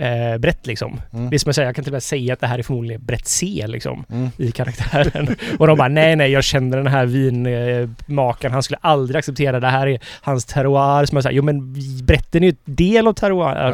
eh, 0.00 0.38
brett 0.38 0.66
liksom. 0.66 1.00
Mm. 1.12 1.30
Det 1.30 1.36
är 1.36 1.38
som 1.38 1.48
jag 1.48 1.54
säger, 1.54 1.68
jag 1.68 1.74
kan 1.74 1.84
till 1.84 1.92
och 1.92 1.94
med 1.94 2.02
säga 2.02 2.32
att 2.32 2.40
det 2.40 2.46
här 2.46 2.58
är 2.58 2.62
förmodligen 2.62 3.04
brett 3.04 3.26
C 3.26 3.64
liksom 3.66 4.04
mm. 4.10 4.30
i 4.36 4.50
karaktären. 4.52 5.36
och 5.58 5.66
de 5.66 5.78
bara 5.78 5.88
nej, 5.88 6.16
nej, 6.16 6.30
jag 6.30 6.44
känner 6.44 6.76
den 6.76 6.86
här 6.86 7.06
vinmakaren. 7.06 8.52
Han 8.52 8.62
skulle 8.62 8.78
aldrig 8.80 9.18
acceptera 9.18 9.60
det 9.60 9.68
här 9.68 9.86
är 9.86 10.00
hans 10.20 10.44
terroir. 10.44 11.04
Som 11.04 11.16
jag 11.16 11.22
säger, 11.22 11.36
jo 11.36 11.42
men 11.42 11.72
bretten 12.04 12.42
är 12.42 12.46
ju 12.46 12.50
ett 12.52 12.58
del 12.64 13.06
av 13.06 13.12
terroir. 13.12 13.72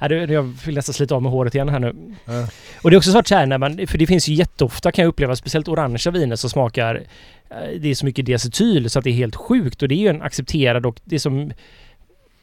Äh. 0.00 0.32
Jag 0.32 0.42
vill 0.66 0.74
nästan 0.74 0.92
slita 0.92 1.14
av 1.14 1.22
med 1.22 1.32
håret 1.32 1.54
igen 1.54 1.68
här 1.68 1.78
nu. 1.78 1.88
Äh. 2.26 2.48
Och 2.82 2.90
det 2.90 2.94
är 2.94 2.98
också 2.98 3.12
så 3.12 3.34
här 3.34 3.46
när 3.46 3.58
man, 3.58 3.86
för 3.86 3.98
det 3.98 4.06
finns 4.06 4.28
ju 4.28 4.34
jätteofta 4.34 4.92
kan 4.92 5.02
jag 5.02 5.08
uppleva, 5.08 5.36
speciellt 5.36 5.68
orangea 5.68 6.12
viner 6.12 6.36
som 6.36 6.50
smakar 6.50 6.94
eh, 7.50 7.80
det 7.80 7.88
är 7.88 7.94
så 7.94 8.06
mycket 8.06 8.26
diacetyl 8.26 8.90
så 8.90 8.98
att 8.98 9.04
det 9.04 9.10
är 9.10 9.14
helt 9.14 9.36
sjukt 9.36 9.82
och 9.82 9.88
det 9.88 9.94
är 9.94 9.98
ju 9.98 10.08
en 10.08 10.22
accepterad 10.22 10.86
och 10.86 11.00
det 11.04 11.18
som 11.18 11.52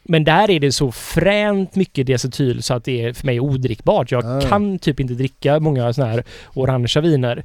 men 0.08 0.24
där 0.24 0.50
är 0.50 0.60
det 0.60 0.72
så 0.72 0.92
fränt 0.92 1.76
mycket 1.76 2.08
diacetyl 2.08 2.64
så 2.64 2.74
att 2.74 2.84
det 2.84 3.06
är 3.06 3.14
för 3.14 3.26
mig 3.26 3.40
odrickbart. 3.40 4.12
Jag 4.12 4.26
mm. 4.26 4.42
kan 4.42 4.80
typ 4.80 5.00
inte 5.00 5.14
dricka 5.14 5.60
många 5.60 5.94
sådana 5.94 6.12
här 6.12 6.24
orangea 6.54 7.02
viner. 7.02 7.44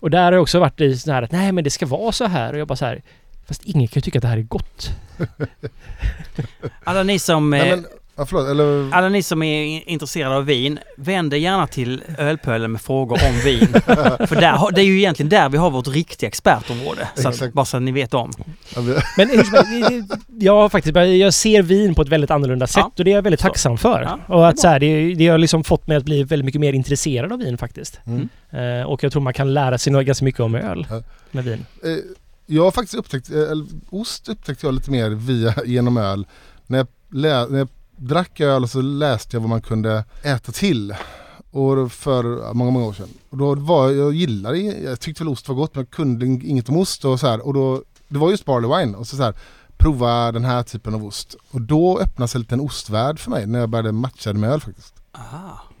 Och 0.00 0.10
där 0.10 0.24
har 0.24 0.32
jag 0.32 0.42
också 0.42 0.58
varit 0.60 0.80
i 0.80 0.96
sån 0.96 1.14
här 1.14 1.22
att 1.22 1.32
nej 1.32 1.52
men 1.52 1.64
det 1.64 1.70
ska 1.70 1.86
vara 1.86 2.12
så 2.12 2.24
här 2.24 2.52
och 2.52 2.58
jag 2.58 2.68
bara 2.68 2.76
så 2.76 2.84
här 2.84 3.02
Fast 3.48 3.64
ingen 3.64 3.88
kan 3.88 4.00
ju 4.00 4.00
tycka 4.00 4.18
att 4.18 4.22
det 4.22 4.28
här 4.28 4.38
är 4.38 4.42
gott. 4.42 4.90
Alla 6.84 7.02
ni 7.02 7.18
som... 7.18 7.50
Nej, 7.50 7.70
men, 7.70 7.86
Ja, 8.18 8.26
förlåt, 8.26 8.48
eller... 8.48 8.94
Alla 8.94 9.08
ni 9.08 9.22
som 9.22 9.42
är 9.42 9.88
intresserade 9.88 10.36
av 10.36 10.44
vin, 10.44 10.78
vänd 10.96 11.34
er 11.34 11.38
gärna 11.38 11.66
till 11.66 12.02
Ölpölen 12.18 12.72
med 12.72 12.80
frågor 12.80 13.18
om 13.28 13.40
vin. 13.44 13.68
För 14.26 14.40
där, 14.40 14.72
det 14.72 14.80
är 14.80 14.84
ju 14.84 14.98
egentligen 14.98 15.28
där 15.28 15.48
vi 15.48 15.58
har 15.58 15.70
vårt 15.70 15.88
riktiga 15.88 16.28
expertområde. 16.28 17.08
Så 17.14 17.28
att, 17.28 17.52
bara 17.52 17.64
så 17.64 17.76
att 17.76 17.82
ni 17.82 17.92
vet 17.92 18.14
om. 18.14 18.32
Men 19.16 19.30
jag 20.38 20.72
faktiskt, 20.72 20.96
jag 20.96 21.34
ser 21.34 21.62
vin 21.62 21.94
på 21.94 22.02
ett 22.02 22.08
väldigt 22.08 22.30
annorlunda 22.30 22.66
sätt 22.66 22.76
ja. 22.76 22.92
och 22.98 23.04
det 23.04 23.10
är 23.10 23.14
jag 23.14 23.22
väldigt 23.22 23.40
tacksam 23.40 23.78
för. 23.78 24.02
Ja, 24.02 24.34
och 24.34 24.48
att 24.48 24.58
så 24.58 24.68
här, 24.68 24.80
det, 24.80 25.14
det 25.14 25.28
har 25.28 25.38
liksom 25.38 25.64
fått 25.64 25.86
mig 25.86 25.96
att 25.96 26.04
bli 26.04 26.24
väldigt 26.24 26.44
mycket 26.44 26.60
mer 26.60 26.72
intresserad 26.72 27.32
av 27.32 27.38
vin 27.38 27.58
faktiskt. 27.58 28.00
Mm. 28.06 28.28
Uh, 28.54 28.86
och 28.86 29.04
jag 29.04 29.12
tror 29.12 29.22
man 29.22 29.34
kan 29.34 29.54
lära 29.54 29.78
sig 29.78 30.04
ganska 30.04 30.24
mycket 30.24 30.40
om 30.40 30.54
öl 30.54 30.86
med 31.30 31.44
vin. 31.44 31.66
Uh, 31.84 31.98
jag 32.46 32.64
har 32.64 32.70
faktiskt 32.70 32.94
upptäckt, 32.94 33.30
eller 33.30 33.66
ost 33.90 34.28
upptäckte 34.28 34.66
jag 34.66 34.74
lite 34.74 34.90
mer 34.90 35.10
via, 35.10 35.54
genom 35.64 35.96
öl. 35.96 36.26
När 36.66 36.78
jag, 36.78 36.86
lä, 37.10 37.46
när 37.46 37.58
jag 37.58 37.68
drack 37.98 38.40
öl 38.40 38.62
och 38.62 38.70
så 38.70 38.80
läste 38.80 39.36
jag 39.36 39.40
vad 39.40 39.50
man 39.50 39.62
kunde 39.62 40.04
äta 40.22 40.52
till. 40.52 40.94
Och 41.50 41.92
för 41.92 42.54
många, 42.54 42.70
många 42.70 42.86
år 42.86 42.92
sedan. 42.92 43.08
Och 43.30 43.38
då 43.38 43.54
var 43.54 43.90
jag 43.90 44.14
gillade, 44.14 44.58
jag 44.58 45.00
tyckte 45.00 45.24
väl 45.24 45.32
ost 45.32 45.48
var 45.48 45.54
gott 45.54 45.74
men 45.74 45.84
jag 45.84 45.90
kunde 45.90 46.26
inget 46.26 46.68
om 46.68 46.76
ost 46.76 47.04
och 47.04 47.20
så 47.20 47.26
här. 47.26 47.46
Och 47.46 47.54
då, 47.54 47.82
det 48.08 48.18
var 48.18 48.30
just 48.30 48.44
barley 48.44 48.78
wine 48.78 48.96
och 48.96 49.06
så, 49.06 49.16
så 49.16 49.22
här, 49.22 49.34
prova 49.76 50.32
den 50.32 50.44
här 50.44 50.62
typen 50.62 50.94
av 50.94 51.04
ost. 51.04 51.36
Och 51.50 51.60
då 51.60 51.98
öppnades 51.98 52.34
en 52.34 52.40
liten 52.40 52.60
ostvärld 52.60 53.18
för 53.18 53.30
mig 53.30 53.46
när 53.46 53.58
jag 53.58 53.68
började 53.68 53.92
matcha 53.92 54.32
med 54.32 54.50
öl 54.50 54.60
faktiskt. 54.60 54.94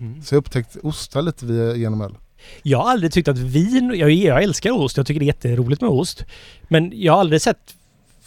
Mm. 0.00 0.22
Så 0.22 0.34
jag 0.34 0.38
upptäckte 0.38 0.78
ostar 0.82 1.22
lite 1.22 1.46
via, 1.46 1.76
genom 1.76 2.00
öl. 2.00 2.14
Jag 2.62 2.78
har 2.78 2.90
aldrig 2.90 3.12
tyckt 3.12 3.28
att 3.28 3.38
vin, 3.38 3.94
jag, 3.96 4.10
jag 4.10 4.42
älskar 4.42 4.70
ost, 4.70 4.96
jag 4.96 5.06
tycker 5.06 5.20
det 5.20 5.24
är 5.24 5.26
jätteroligt 5.26 5.80
med 5.80 5.90
ost. 5.90 6.24
Men 6.68 6.92
jag 6.94 7.12
har 7.12 7.20
aldrig 7.20 7.42
sett 7.42 7.74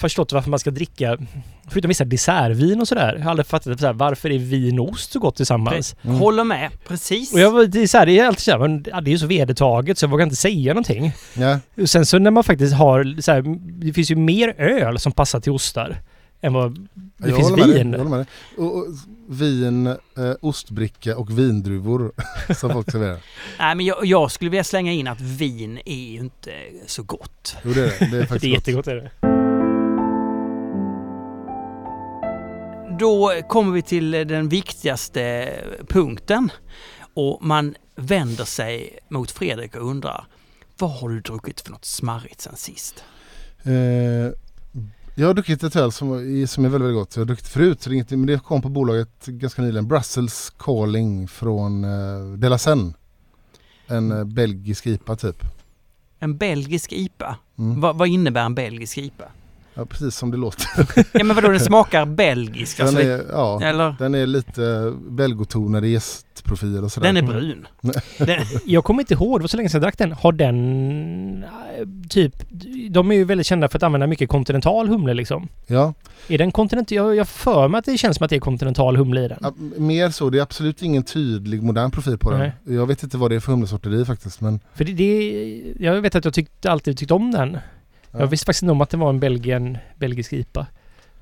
förstått 0.01 0.31
varför 0.31 0.49
man 0.49 0.59
ska 0.59 0.71
dricka, 0.71 1.17
förutom 1.69 1.89
vissa 1.89 2.05
dessertvin 2.05 2.81
och 2.81 2.87
sådär. 2.87 3.15
Jag 3.15 3.23
har 3.23 3.31
aldrig 3.31 3.47
fattat 3.47 3.79
så 3.79 3.85
här, 3.85 3.93
varför 3.93 4.29
är 4.29 4.39
vin 4.39 4.79
och 4.79 4.89
ost 4.89 5.11
så 5.11 5.19
gott 5.19 5.35
tillsammans. 5.35 5.95
Mm. 6.01 6.15
Håller 6.15 6.43
med, 6.43 6.71
precis. 6.87 7.33
Och 7.33 7.39
jag, 7.39 7.71
det, 7.71 7.81
är 7.81 7.87
så 7.87 7.97
här, 7.97 8.05
det 8.05 8.19
är 8.19 8.27
alltid 8.27 8.43
så 8.43 8.51
här, 8.51 8.59
men, 8.59 8.85
ja, 8.87 9.01
det 9.01 9.09
är 9.09 9.11
ju 9.11 9.19
så 9.19 9.27
vedertaget 9.27 9.97
så 9.97 10.03
jag 10.03 10.09
vågar 10.09 10.23
inte 10.23 10.35
säga 10.35 10.73
någonting. 10.73 11.13
Ja. 11.33 11.59
Sen 11.85 12.05
så 12.05 12.19
när 12.19 12.31
man 12.31 12.43
faktiskt 12.43 12.73
har, 12.73 13.21
så 13.21 13.31
här, 13.31 13.43
det 13.85 13.93
finns 13.93 14.11
ju 14.11 14.15
mer 14.15 14.55
öl 14.57 14.99
som 14.99 15.11
passar 15.11 15.39
till 15.39 15.51
ostar 15.51 16.01
än 16.41 16.53
vad 16.53 16.87
det 16.93 17.29
jag 17.29 17.37
finns 17.37 17.51
vin. 17.51 17.93
jag 17.93 18.09
med 18.09 18.25
och, 18.57 18.77
och, 18.77 18.85
vin, 19.27 19.87
eh, 19.87 19.95
ostbricka 20.41 21.17
och 21.17 21.39
vindruvor 21.39 22.11
som 22.53 22.69
folk 22.69 22.91
serverar. 22.91 23.17
Nej 23.59 23.75
men 23.75 23.85
jag, 23.85 24.05
jag, 24.05 24.31
skulle 24.31 24.49
vilja 24.49 24.63
slänga 24.63 24.91
in 24.91 25.07
att 25.07 25.21
vin 25.21 25.79
är 25.85 25.95
ju 25.95 26.19
inte 26.19 26.51
så 26.85 27.03
gott. 27.03 27.55
Jo 27.63 27.73
det 27.73 27.81
är 27.81 27.99
det. 27.99 28.11
Det 28.11 28.17
är 28.17 28.25
faktiskt 28.25 28.41
det 28.41 28.47
är 28.47 28.51
jättegott 28.51 28.87
är 28.87 28.95
det. 28.95 29.30
Då 33.01 33.41
kommer 33.47 33.71
vi 33.71 33.81
till 33.81 34.11
den 34.11 34.49
viktigaste 34.49 35.53
punkten 35.87 36.51
och 37.13 37.45
man 37.45 37.75
vänder 37.95 38.45
sig 38.45 38.99
mot 39.09 39.31
Fredrik 39.31 39.75
och 39.75 39.89
undrar 39.89 40.25
vad 40.77 40.91
har 40.91 41.09
du 41.09 41.21
druckit 41.21 41.61
för 41.61 41.71
något 41.71 41.85
smarrigt 41.85 42.41
sen 42.41 42.55
sist? 42.55 43.03
Eh, 43.63 43.73
jag 45.15 45.27
har 45.27 45.33
druckit 45.33 45.63
ett 45.63 45.75
öl 45.75 45.91
som, 45.91 46.07
som 46.47 46.65
är 46.65 46.69
väldigt, 46.69 46.87
väldigt 46.87 46.95
gott. 46.95 47.15
Jag 47.15 47.21
har 47.21 47.25
druckit 47.25 47.47
förut, 47.47 47.87
men 48.09 48.25
det 48.25 48.43
kom 48.43 48.61
på 48.61 48.69
bolaget 48.69 49.25
ganska 49.25 49.61
nyligen. 49.61 49.87
Brussels 49.87 50.53
Calling 50.57 51.27
från 51.27 51.83
eh, 51.83 52.37
De 52.37 52.49
La 52.49 52.57
Seine. 52.57 52.93
En 53.87 54.11
eh, 54.11 54.23
belgisk 54.23 54.87
IPA 54.87 55.15
typ. 55.15 55.43
En 56.19 56.37
belgisk 56.37 56.91
IPA? 56.93 57.37
Mm. 57.57 57.81
Va, 57.81 57.93
vad 57.93 58.07
innebär 58.07 58.45
en 58.45 58.55
belgisk 58.55 58.97
IPA? 58.97 59.25
Ja 59.73 59.85
precis 59.85 60.15
som 60.15 60.31
det 60.31 60.37
låter. 60.37 60.67
ja 61.11 61.23
men 61.23 61.35
vadå 61.35 61.47
den 61.47 61.59
smakar 61.59 62.05
belgisk? 62.05 62.77
Den 62.77 62.87
alltså, 62.87 63.01
är, 63.01 63.25
ja, 63.31 63.61
eller? 63.63 63.95
den 63.99 64.15
är 64.15 64.25
lite 64.25 64.93
belgotonad 65.09 65.85
gästprofil 65.85 66.83
och 66.83 66.91
sådär. 66.91 67.13
Den 67.13 67.17
är 67.17 67.27
brun. 67.27 67.67
den, 68.17 68.45
jag 68.65 68.83
kommer 68.83 69.01
inte 69.01 69.13
ihåg, 69.13 69.39
det 69.39 69.43
var 69.43 69.47
så 69.47 69.57
länge 69.57 69.69
sedan 69.69 69.81
jag 69.81 69.83
drack 69.83 69.97
den. 69.97 70.11
Har 70.11 70.31
den 70.31 71.45
typ, 72.09 72.35
de 72.89 73.11
är 73.11 73.15
ju 73.15 73.23
väldigt 73.23 73.47
kända 73.47 73.69
för 73.69 73.77
att 73.77 73.83
använda 73.83 74.07
mycket 74.07 74.29
kontinental 74.29 74.87
humle 74.87 75.13
liksom. 75.13 75.47
Ja. 75.67 75.93
Är 76.27 76.37
den 76.37 76.51
kontinental, 76.51 76.95
jag, 76.95 77.15
jag 77.15 77.27
för 77.27 77.67
mig 77.67 77.79
att 77.79 77.85
det 77.85 77.97
känns 77.97 78.17
som 78.17 78.23
att 78.23 78.29
det 78.29 78.35
är 78.35 78.39
kontinental 78.39 78.97
humle 78.97 79.25
i 79.25 79.27
den. 79.27 79.37
Ja, 79.41 79.53
mer 79.77 80.09
så, 80.09 80.29
det 80.29 80.37
är 80.37 80.41
absolut 80.41 80.81
ingen 80.81 81.03
tydlig 81.03 81.63
modern 81.63 81.91
profil 81.91 82.17
på 82.17 82.31
Nej. 82.31 82.51
den. 82.63 82.75
Jag 82.75 82.87
vet 82.87 83.03
inte 83.03 83.17
vad 83.17 83.31
det 83.31 83.35
är 83.35 83.39
för 83.39 83.51
humlesorter 83.51 84.01
i 84.01 84.05
faktiskt 84.05 84.41
men. 84.41 84.59
För 84.73 84.85
det, 84.85 84.93
det, 84.93 85.63
jag 85.79 86.01
vet 86.01 86.15
att 86.15 86.25
jag 86.25 86.33
tyckt, 86.33 86.65
alltid 86.65 86.97
tyckt 86.97 87.11
om 87.11 87.31
den. 87.31 87.57
Jag 88.11 88.27
visste 88.27 88.45
faktiskt 88.45 88.63
inte 88.63 88.71
om 88.71 88.81
att 88.81 88.89
det 88.89 88.97
var 88.97 89.09
en 89.09 89.19
Belgien, 89.19 89.77
belgisk 89.95 90.33
IPA. 90.33 90.65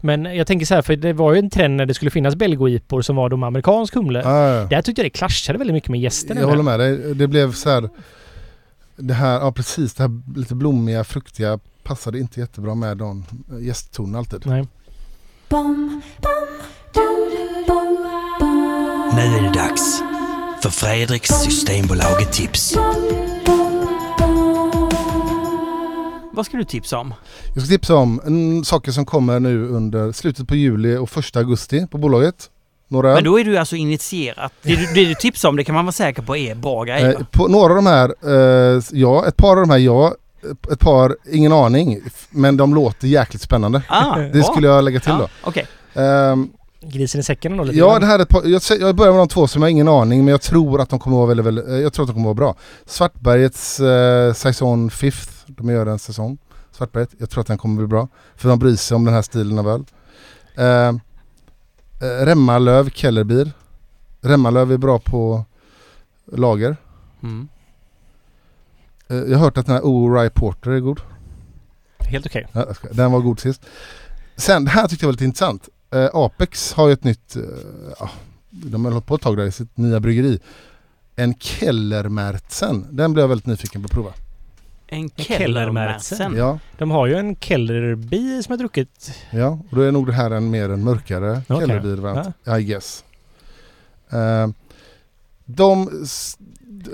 Men 0.02 0.26
jag 0.26 0.48
tänker 0.48 0.66
så 0.66 0.76
här, 0.76 0.82
för 0.82 0.96
det 0.96 1.14
var 1.14 1.34
ju 1.34 1.40
en 1.40 1.50
trend 1.50 1.76
när 1.76 1.86
det 1.86 1.94
skulle 1.94 2.12
finnas 2.12 2.36
belgo 2.36 2.80
som 3.02 3.16
var 3.16 3.30
de 3.30 3.44
amerikansk 3.44 3.96
humle. 3.96 4.22
Ja. 4.26 4.68
Där 4.70 4.82
tyckte 4.82 5.02
jag 5.02 5.06
det 5.06 5.18
clashade 5.18 5.60
väldigt 5.60 5.74
mycket 5.74 5.90
med 5.90 6.00
gästen. 6.00 6.38
Jag 6.38 6.48
håller 6.48 6.64
med 6.64 6.80
dig. 6.80 7.16
Det 7.16 7.28
blev 7.28 7.54
så 7.54 7.70
här, 7.70 7.90
Det 8.96 9.14
här, 9.14 9.40
ja 9.40 9.52
precis, 9.52 9.94
det 9.94 10.04
här 10.04 10.22
lite 10.36 10.56
blommiga, 10.56 11.04
fruktiga 11.04 11.60
passade 11.84 12.20
inte 12.20 12.40
jättebra 12.40 12.76
med 12.76 12.98
de 12.98 13.26
gästtonerna 13.62 14.18
alltid. 14.18 14.46
Nej. 14.46 14.68
Bom, 15.50 16.02
bom, 16.22 16.48
nu 19.16 19.22
är 19.22 19.42
det 19.42 19.54
dags 19.54 20.02
för 20.62 20.70
Fredriks 20.70 21.30
Systembolaget 21.30 22.32
Vad 26.40 26.46
ska 26.46 26.58
du 26.58 26.64
tipsa 26.64 26.98
om? 26.98 27.14
Jag 27.54 27.64
ska 27.64 27.70
tipsa 27.70 27.96
om 27.96 28.22
en, 28.26 28.66
saker 28.66 28.92
som 28.92 29.06
kommer 29.06 29.40
nu 29.40 29.68
under 29.68 30.12
slutet 30.12 30.48
på 30.48 30.56
juli 30.56 30.98
och 30.98 31.10
första 31.10 31.40
augusti 31.40 31.88
på 31.92 31.98
bolaget. 31.98 32.50
några. 32.88 33.14
Men 33.14 33.24
då 33.24 33.40
är 33.40 33.44
du 33.44 33.58
alltså 33.58 33.76
initierat. 33.76 34.54
Det 34.62 34.76
du, 34.76 34.86
det 34.94 35.06
du 35.06 35.16
tipsar 35.16 35.50
om 35.50 35.56
det 35.56 35.64
kan 35.64 35.76
man 35.76 35.86
vara 35.86 35.94
säker 35.94 36.22
på 36.22 36.38
är 36.38 36.56
bra 36.56 36.84
grejer. 36.84 37.10
Eh, 37.10 37.26
på 37.32 37.48
några 37.48 37.70
av 37.70 37.76
de 37.76 37.86
här, 37.86 38.14
eh, 38.24 38.84
ja, 38.92 39.28
ett 39.28 39.38
par 39.38 39.52
av 39.52 39.68
de 39.68 39.70
här, 39.70 39.78
ja. 39.78 40.16
Ett 40.72 40.80
par, 40.80 41.16
ingen 41.32 41.54
aning. 41.54 42.02
Men 42.30 42.58
de 42.58 42.76
låter 42.76 43.08
jäkligt 43.08 43.42
spännande. 43.42 43.82
ah, 43.88 44.18
Det 44.34 44.44
skulle 44.44 44.68
jag 44.68 44.84
lägga 44.84 45.00
till 45.00 45.12
ja, 45.12 45.18
då. 45.18 45.28
Okej. 45.44 45.68
Ehm, 45.94 46.50
Grisen 46.82 47.22
i 47.22 47.24
säcken 47.24 47.58
då 47.58 47.64
lite 47.64 47.80
ja, 47.80 48.00
det 48.00 48.06
här 48.06 48.20
är 48.20 48.24
ett 48.24 48.30
par, 48.30 48.46
jag, 48.46 48.62
jag 48.80 48.96
börjar 48.96 49.12
med 49.12 49.22
de 49.22 49.28
två 49.28 49.48
som 49.48 49.62
jag 49.62 49.66
har 49.66 49.72
ingen 49.72 49.88
aning 49.88 50.26
men 50.26 50.32
jag 50.32 50.42
tror 50.42 50.82
att 50.82 50.90
de 50.90 51.00
kommer 51.00 51.18
vara 51.18 51.28
väldigt, 51.28 51.46
väldigt 51.46 51.68
eh, 51.68 51.76
jag 51.76 51.94
tror 51.94 52.04
att 52.04 52.08
de 52.08 52.14
kommer 52.14 52.26
vara 52.26 52.34
bra. 52.34 52.56
Svartbergets 52.86 53.80
eh, 53.80 54.34
säsong 54.34 54.90
Fifth, 54.90 55.39
de 55.58 55.70
gör 55.70 55.86
en 55.86 56.00
säsong. 56.00 56.38
Svartberget, 56.72 57.10
jag 57.18 57.30
tror 57.30 57.42
att 57.42 57.48
den 57.48 57.58
kommer 57.58 57.78
bli 57.78 57.88
bra. 57.88 58.08
För 58.36 58.50
de 58.50 58.60
bryr 58.60 58.76
sig 58.76 58.96
om 58.96 59.06
den 59.06 59.14
här 59.14 59.22
stilen 59.22 59.60
av 59.60 59.70
öl. 59.70 59.86
Ehm, 60.56 61.00
eh, 62.02 62.26
Remmalöv 62.26 62.90
Kellerbier. 62.90 63.52
Remmalöv 64.22 64.72
är 64.72 64.78
bra 64.78 65.00
på 65.00 65.46
lager. 66.26 66.78
Mm. 67.24 67.48
Eh, 69.08 69.18
jag 69.18 69.38
har 69.38 69.46
hört 69.46 69.58
att 69.58 69.66
den 69.66 69.76
här 69.76 69.86
O-Rye 69.86 70.30
Porter 70.30 70.72
är 70.72 70.80
god. 70.80 71.02
Helt 72.00 72.26
okej. 72.26 72.48
Ja, 72.52 72.74
skojar. 72.74 72.96
Den 72.96 73.12
var 73.12 73.20
god 73.20 73.40
sist. 73.40 73.62
Sen, 74.36 74.66
det 74.66 74.72
här 74.72 74.88
tyckte 74.88 75.06
jag 75.06 75.08
var 75.08 75.14
lite 75.14 75.26
intressant. 75.26 75.70
Eh, 75.92 76.10
Apex 76.14 76.74
har 76.74 76.88
ju 76.88 76.94
ett 76.94 77.04
nytt, 77.04 77.36
eh, 77.36 77.44
ja, 78.00 78.10
de 78.50 78.86
har 78.86 78.92
hållit 78.92 79.06
på 79.06 79.16
ett 79.16 79.22
tag 79.22 79.38
där 79.38 79.46
i 79.46 79.52
sitt 79.52 79.78
nya 79.78 80.00
bryggeri. 80.00 80.40
En 81.16 81.36
Kellermärtsen. 81.40 82.88
Den 82.92 83.14
blev 83.14 83.24
jag 83.24 83.28
väldigt 83.28 83.46
nyfiken 83.48 83.82
på 83.82 83.86
att 83.86 83.92
prova. 83.92 84.14
En. 84.92 85.10
Kellermärtsen. 85.10 86.36
Ja, 86.36 86.60
De 86.78 86.92
har 86.92 87.08
ju 87.08 87.16
en 87.16 87.36
Kellerbi 87.36 88.44
som 88.44 88.52
jag 88.54 88.60
druckit. 88.60 89.12
ja, 89.32 89.48
och 89.70 89.76
då 89.76 89.82
är 89.82 89.92
nog 89.92 90.08
det 90.08 90.14
här 90.14 90.32
en 90.32 90.50
mer 90.50 90.70
en 90.70 90.84
mörkare 90.84 91.42
Okej. 91.48 91.68
Kellerbier 91.68 92.60
I 92.60 92.64
guess. 92.64 93.04
Eh, 94.10 94.48
de, 95.46 95.90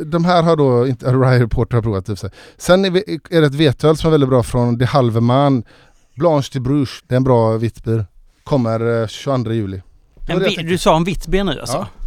de 0.05 0.25
här 0.25 0.43
har 0.43 0.55
då 0.55 0.87
inte 0.87 1.05
Rye 1.13 1.39
Reporter 1.39 1.75
har 1.77 1.81
provat 1.81 2.09
i 2.09 2.15
sig. 2.15 2.29
Sen 2.57 2.85
är, 2.85 2.89
vi, 2.89 3.19
är 3.29 3.41
det 3.41 3.47
ett 3.47 3.53
vetöl 3.53 3.97
som 3.97 4.07
är 4.07 4.11
väldigt 4.11 4.29
bra 4.29 4.43
från 4.43 4.77
De 4.77 4.85
Halveman. 4.85 5.63
Blanche 6.15 6.49
de 6.53 6.59
Bruges. 6.59 6.89
Det 7.07 7.15
är 7.15 7.17
en 7.17 7.23
bra 7.23 7.57
vittbier. 7.57 8.05
Kommer 8.43 9.01
eh, 9.01 9.07
22 9.07 9.51
juli. 9.51 9.81
Det 10.25 10.33
En 10.33 10.67
du 10.67 10.77
sa 10.77 10.97
en 10.97 11.03
vitt 11.03 11.27
bier 11.27 11.43
nu 11.43 11.59
alltså? 11.59 11.77
Ja. 11.77 12.04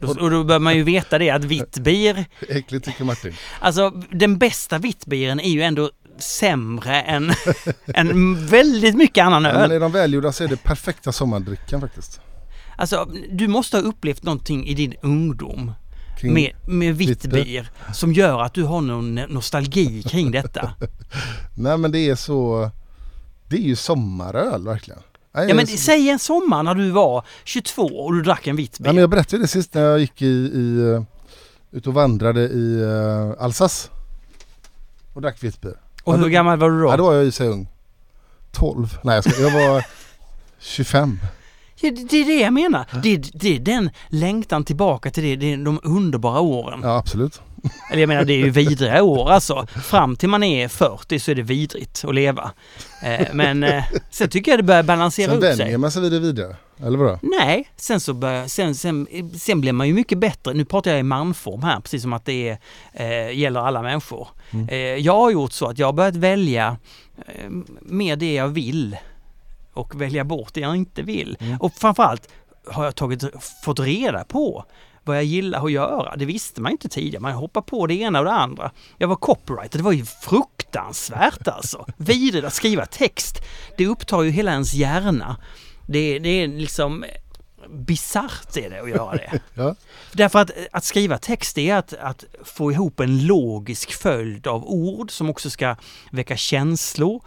Då, 0.00 0.08
och 0.08 0.30
då 0.30 0.44
bör 0.44 0.58
man 0.58 0.76
ju 0.76 0.82
veta 0.82 1.18
det 1.18 1.30
att 1.30 1.44
vitt 1.44 1.78
bier, 1.78 2.24
Äckligt 2.48 2.84
tycker 2.84 3.04
Martin. 3.04 3.32
alltså 3.60 3.90
den 4.10 4.38
bästa 4.38 4.78
vittbieren 4.78 5.40
är 5.40 5.50
ju 5.50 5.62
ändå 5.62 5.90
sämre 6.18 7.00
än, 7.02 7.32
än 7.94 8.46
väldigt 8.46 8.94
mycket 8.96 9.24
annan 9.24 9.44
Ja, 9.44 9.52
men 9.52 9.62
öl. 9.62 9.72
är 9.72 9.80
de 9.80 9.92
välgjorda 9.92 10.32
så 10.32 10.44
är 10.44 10.48
det 10.48 10.62
perfekta 10.62 11.12
sommardrickan 11.12 11.80
faktiskt. 11.80 12.20
Alltså 12.76 13.08
du 13.30 13.48
måste 13.48 13.76
ha 13.76 13.82
upplevt 13.84 14.22
någonting 14.22 14.66
i 14.66 14.74
din 14.74 14.94
ungdom 15.02 15.72
Kring- 16.18 16.34
med, 16.34 16.52
med 16.66 16.96
vitt 16.96 17.26
bier 17.26 17.70
som 17.94 18.12
gör 18.12 18.40
att 18.42 18.54
du 18.54 18.62
har 18.62 18.80
någon 18.80 19.14
nostalgi 19.14 20.02
kring 20.02 20.30
detta. 20.30 20.72
Nej 21.56 21.78
men 21.78 21.92
det 21.92 21.98
är 22.08 22.14
så... 22.14 22.70
Det 23.48 23.56
är 23.56 23.60
ju 23.60 23.76
sommaröl 23.76 24.64
verkligen. 24.64 25.00
Nej, 25.32 25.48
Ja 25.48 25.54
men 25.54 25.66
jag, 25.68 25.78
säg 25.78 26.10
en 26.10 26.18
sommar 26.18 26.62
när 26.62 26.74
du 26.74 26.90
var 26.90 27.24
22 27.44 27.82
och 27.82 28.14
du 28.14 28.22
drack 28.22 28.46
en 28.46 28.56
vitt 28.56 28.76
ja, 28.78 28.92
men 28.92 28.96
jag 28.96 29.10
berättade 29.10 29.36
ju 29.36 29.42
det 29.42 29.48
sist 29.48 29.74
när 29.74 29.82
jag 29.82 29.98
gick 29.98 30.22
i, 30.22 30.26
i 30.26 30.78
uh, 30.80 31.02
ut 31.70 31.86
och 31.86 31.94
vandrade 31.94 32.40
i 32.40 32.82
uh, 32.82 33.32
Alsace. 33.38 33.88
Och 35.14 35.22
drack 35.22 35.42
vitt. 35.42 35.64
Och 36.04 36.18
hur 36.18 36.28
gammal 36.28 36.58
var 36.58 36.70
du 36.70 36.76
Ja 36.84 36.90
då? 36.90 36.96
då 36.96 37.04
var 37.04 37.14
jag 37.14 37.24
ju 37.24 37.30
så 37.30 37.44
ung. 37.44 37.68
12. 38.52 38.98
Nej 39.02 39.14
jag, 39.14 39.24
ska, 39.24 39.42
jag 39.42 39.50
var 39.50 39.84
25. 40.58 41.18
Ja, 41.80 41.90
det, 41.90 42.10
det 42.10 42.16
är 42.16 42.24
det 42.24 42.40
jag 42.40 42.52
menar. 42.52 42.86
Det, 43.02 43.16
det 43.16 43.56
är 43.56 43.60
den 43.60 43.90
längtan 44.08 44.64
tillbaka 44.64 45.10
till 45.10 45.22
det, 45.22 45.36
det 45.36 45.52
är 45.52 45.56
de 45.56 45.80
underbara 45.82 46.40
åren. 46.40 46.80
Ja 46.82 46.98
absolut. 46.98 47.40
Eller 47.90 48.00
jag 48.02 48.08
menar 48.08 48.24
det 48.24 48.32
är 48.32 48.38
ju 48.38 48.50
vidriga 48.50 49.02
år 49.02 49.30
alltså. 49.30 49.66
Fram 49.66 50.16
till 50.16 50.28
man 50.28 50.42
är 50.42 50.68
40 50.68 51.18
så 51.18 51.30
är 51.30 51.34
det 51.34 51.42
vidrigt 51.42 52.04
att 52.04 52.14
leva. 52.14 52.50
Eh, 53.02 53.26
men 53.32 53.62
eh, 53.62 53.84
sen 54.10 54.28
tycker 54.28 54.52
jag 54.52 54.58
det 54.58 54.62
börjar 54.62 54.82
balansera 54.82 55.30
Sen 55.30 55.38
ut 55.38 55.44
sig. 55.44 55.56
vänjer 55.56 55.78
man 55.78 55.90
sig 55.90 56.02
vid 56.02 56.12
det 56.12 56.20
vidare. 56.20 56.56
Eller 56.86 56.98
vadå? 56.98 57.18
Nej, 57.22 57.68
sen 57.76 58.00
så 58.00 58.12
börjar, 58.14 58.46
sen, 58.46 58.74
sen, 58.74 59.06
sen 59.38 59.60
blir 59.60 59.72
man 59.72 59.86
ju 59.86 59.94
mycket 59.94 60.18
bättre. 60.18 60.54
Nu 60.54 60.64
pratar 60.64 60.90
jag 60.90 61.00
i 61.00 61.02
manform 61.02 61.62
här, 61.62 61.80
precis 61.80 62.02
som 62.02 62.12
att 62.12 62.24
det 62.24 62.48
är, 62.48 62.58
eh, 62.92 63.38
gäller 63.38 63.60
alla 63.60 63.82
människor. 63.82 64.28
Mm. 64.50 64.68
Eh, 64.68 64.76
jag 64.78 65.16
har 65.16 65.30
gjort 65.30 65.52
så 65.52 65.66
att 65.66 65.78
jag 65.78 65.86
har 65.86 65.92
börjat 65.92 66.16
välja 66.16 66.76
eh, 67.26 67.50
mer 67.82 68.16
det 68.16 68.34
jag 68.34 68.48
vill 68.48 68.96
och 69.72 70.00
välja 70.00 70.24
bort 70.24 70.54
det 70.54 70.60
jag 70.60 70.76
inte 70.76 71.02
vill. 71.02 71.36
Mm. 71.40 71.56
Och 71.60 71.74
framförallt 71.74 72.28
har 72.66 72.84
jag 72.84 72.94
tagit, 72.94 73.24
fått 73.64 73.80
reda 73.80 74.24
på 74.24 74.64
vad 75.08 75.16
jag 75.16 75.24
gillar 75.24 75.64
att 75.64 75.72
göra. 75.72 76.16
Det 76.16 76.24
visste 76.24 76.60
man 76.60 76.72
inte 76.72 76.88
tidigare. 76.88 77.20
Man 77.20 77.32
hoppar 77.32 77.62
på 77.62 77.86
det 77.86 77.94
ena 77.94 78.18
och 78.18 78.24
det 78.24 78.32
andra. 78.32 78.70
Jag 78.98 79.08
var 79.08 79.16
copywriter. 79.16 79.78
Det 79.78 79.84
var 79.84 79.92
ju 79.92 80.04
fruktansvärt 80.04 81.48
alltså. 81.48 81.86
Vidrigt 81.96 82.46
att 82.46 82.54
skriva 82.54 82.86
text. 82.86 83.42
Det 83.76 83.86
upptar 83.86 84.22
ju 84.22 84.30
hela 84.30 84.52
ens 84.52 84.74
hjärna. 84.74 85.36
Det, 85.86 86.18
det 86.18 86.28
är 86.28 86.48
liksom 86.48 87.04
bisarrt 87.68 88.56
är 88.56 88.70
det 88.70 88.80
att 88.80 88.90
göra 88.90 89.12
det. 89.12 89.40
Ja. 89.54 89.74
Därför 90.12 90.38
att, 90.38 90.50
att 90.72 90.84
skriva 90.84 91.18
text 91.18 91.58
är 91.58 91.74
att, 91.74 91.92
att 91.92 92.24
få 92.44 92.72
ihop 92.72 93.00
en 93.00 93.26
logisk 93.26 93.92
följd 93.92 94.46
av 94.46 94.64
ord 94.64 95.10
som 95.10 95.30
också 95.30 95.50
ska 95.50 95.76
väcka 96.10 96.36
känslor. 96.36 97.22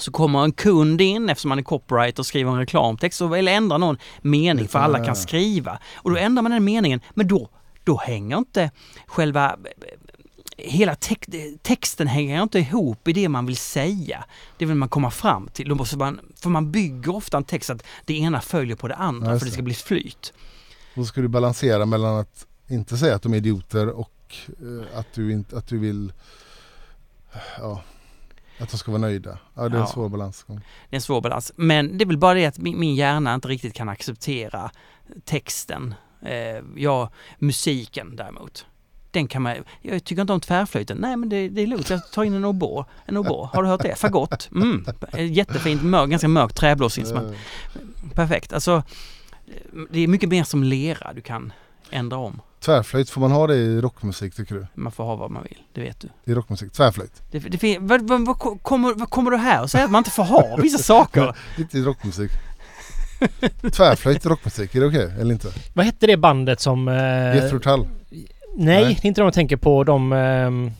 Så 0.00 0.10
kommer 0.10 0.44
en 0.44 0.52
kund 0.52 1.00
in 1.00 1.28
eftersom 1.28 1.48
man 1.48 1.58
är 1.58 1.62
copywriter 1.62 2.20
och 2.22 2.26
skriver 2.26 2.50
en 2.52 2.58
reklamtext 2.58 3.20
och 3.20 3.34
vill 3.34 3.48
ändra 3.48 3.78
någon 3.78 3.98
mening 4.22 4.68
för 4.68 4.78
alla 4.78 5.04
kan 5.04 5.16
skriva. 5.16 5.78
Och 5.94 6.10
då 6.10 6.16
ändrar 6.16 6.42
man 6.42 6.52
den 6.52 6.64
meningen 6.64 7.00
men 7.14 7.28
då, 7.28 7.48
då 7.84 7.96
hänger 7.96 8.38
inte 8.38 8.70
själva 9.06 9.56
Hela 10.62 10.94
tex- 10.94 11.58
texten 11.62 12.06
hänger 12.06 12.42
inte 12.42 12.58
ihop 12.58 13.08
i 13.08 13.12
det 13.12 13.28
man 13.28 13.46
vill 13.46 13.56
säga. 13.56 14.24
Det 14.58 14.66
vill 14.66 14.76
man 14.76 14.88
komma 14.88 15.10
fram 15.10 15.48
till. 15.48 15.68
Då 15.68 15.74
måste 15.74 15.96
man, 15.96 16.20
för 16.42 16.50
man 16.50 16.72
bygger 16.72 17.14
ofta 17.14 17.36
en 17.36 17.44
text 17.44 17.70
att 17.70 17.84
det 18.04 18.18
ena 18.18 18.40
följer 18.40 18.76
på 18.76 18.88
det 18.88 18.94
andra 18.94 19.30
just 19.30 19.40
för 19.40 19.46
det 19.46 19.50
det. 19.50 19.54
ska 19.54 19.62
bli 19.62 19.74
flyt. 19.74 20.32
Och 20.96 21.02
så 21.02 21.04
ska 21.04 21.20
du 21.20 21.28
balansera 21.28 21.86
mellan 21.86 22.16
att 22.16 22.46
inte 22.68 22.96
säga 22.96 23.14
att 23.14 23.22
de 23.22 23.32
är 23.32 23.36
idioter 23.36 23.88
och 23.88 24.34
eh, 24.48 24.98
att, 24.98 25.06
du 25.14 25.32
inte, 25.32 25.58
att 25.58 25.66
du 25.66 25.78
vill 25.78 26.12
ja, 27.58 27.82
att 28.60 28.70
de 28.70 28.76
ska 28.78 28.90
vara 28.90 29.00
nöjda. 29.00 29.38
Ja, 29.54 29.62
det 29.62 29.66
är 29.68 29.70
en 29.74 29.80
Ja. 29.80 29.86
svår 29.86 30.08
balans. 30.08 30.44
Det 30.46 30.52
är 30.54 30.60
en 30.96 31.00
svår 31.00 31.20
balans. 31.20 31.52
Men 31.56 31.98
det 31.98 32.04
är 32.04 32.06
väl 32.06 32.18
bara 32.18 32.34
det 32.34 32.46
att 32.46 32.58
min, 32.58 32.80
min 32.80 32.94
hjärna 32.94 33.34
inte 33.34 33.48
riktigt 33.48 33.74
kan 33.74 33.88
acceptera 33.88 34.70
texten. 35.24 35.94
Eh, 36.22 36.62
ja, 36.76 37.10
musiken 37.38 38.16
däremot. 38.16 38.66
Den 39.10 39.28
kan 39.28 39.42
man, 39.42 39.56
jag 39.82 40.04
tycker 40.04 40.20
inte 40.22 40.32
om 40.32 40.40
tvärflöjten. 40.40 40.96
Nej 40.98 41.16
men 41.16 41.28
det, 41.28 41.48
det 41.48 41.62
är 41.62 41.66
lugnt, 41.66 41.90
jag 41.90 42.10
tar 42.12 42.24
in 42.24 42.34
en 42.34 42.44
oboe. 42.44 42.84
En 43.06 43.16
oboe, 43.16 43.48
har 43.52 43.62
du 43.62 43.68
hört 43.68 43.82
det? 43.82 43.94
Fagott. 43.94 44.48
Mm. 44.54 44.84
Jättefint, 45.30 45.82
mörk, 45.82 46.10
ganska 46.10 46.28
mörk 46.28 46.54
träblåsinstrument. 46.54 47.36
Eh, 47.74 48.10
Perfekt. 48.14 48.52
Alltså, 48.52 48.82
det 49.90 50.00
är 50.00 50.08
mycket 50.08 50.28
mer 50.28 50.44
som 50.44 50.64
lera 50.64 51.12
du 51.12 51.20
kan 51.20 51.52
ändra 51.90 52.16
om. 52.18 52.40
Tvärflöjt, 52.60 53.10
får 53.10 53.20
man 53.20 53.32
ha 53.32 53.46
det 53.46 53.54
i 53.54 53.80
rockmusik 53.80 54.34
tycker 54.34 54.54
du? 54.54 54.66
Man 54.74 54.92
får 54.92 55.04
ha 55.04 55.16
vad 55.16 55.30
man 55.30 55.42
vill, 55.42 55.58
det 55.72 55.80
vet 55.80 56.00
du. 56.00 56.08
I 56.32 56.34
rockmusik, 56.34 56.72
tvärflöjt. 56.72 57.22
Det, 57.30 57.38
det, 57.38 57.58
fin- 57.58 57.86
vad, 57.86 58.08
vad, 58.08 58.26
vad, 58.26 58.38
kommer, 58.62 58.94
vad 58.94 59.10
kommer 59.10 59.30
du 59.30 59.36
här 59.36 59.62
och 59.62 59.70
säger 59.70 59.84
att 59.84 59.90
man 59.90 59.98
inte 60.00 60.10
får 60.10 60.22
ha 60.24 60.56
vissa 60.62 60.78
saker? 60.82 61.36
Inte 61.58 61.78
i 61.78 61.82
rockmusik. 61.82 62.30
Tvärflöjt 63.72 64.26
i 64.26 64.28
rockmusik, 64.28 64.74
är 64.74 64.80
det 64.80 64.86
okej 64.86 65.12
eller 65.20 65.32
inte? 65.32 65.48
Vad 65.74 65.86
hette 65.86 66.06
det 66.06 66.16
bandet 66.16 66.60
som... 66.60 66.88
Eh, 66.88 67.34
Jethro 67.36 67.58
Tull. 67.58 67.88
nej, 68.10 68.24
Nej. 68.56 68.84
det 68.84 69.04
är 69.04 69.06
inte 69.06 69.20
de 69.20 69.24
jag 69.24 69.34
tänker 69.34 69.56
på. 69.56 69.84
De... 69.84 70.12
ehm, 70.12 70.70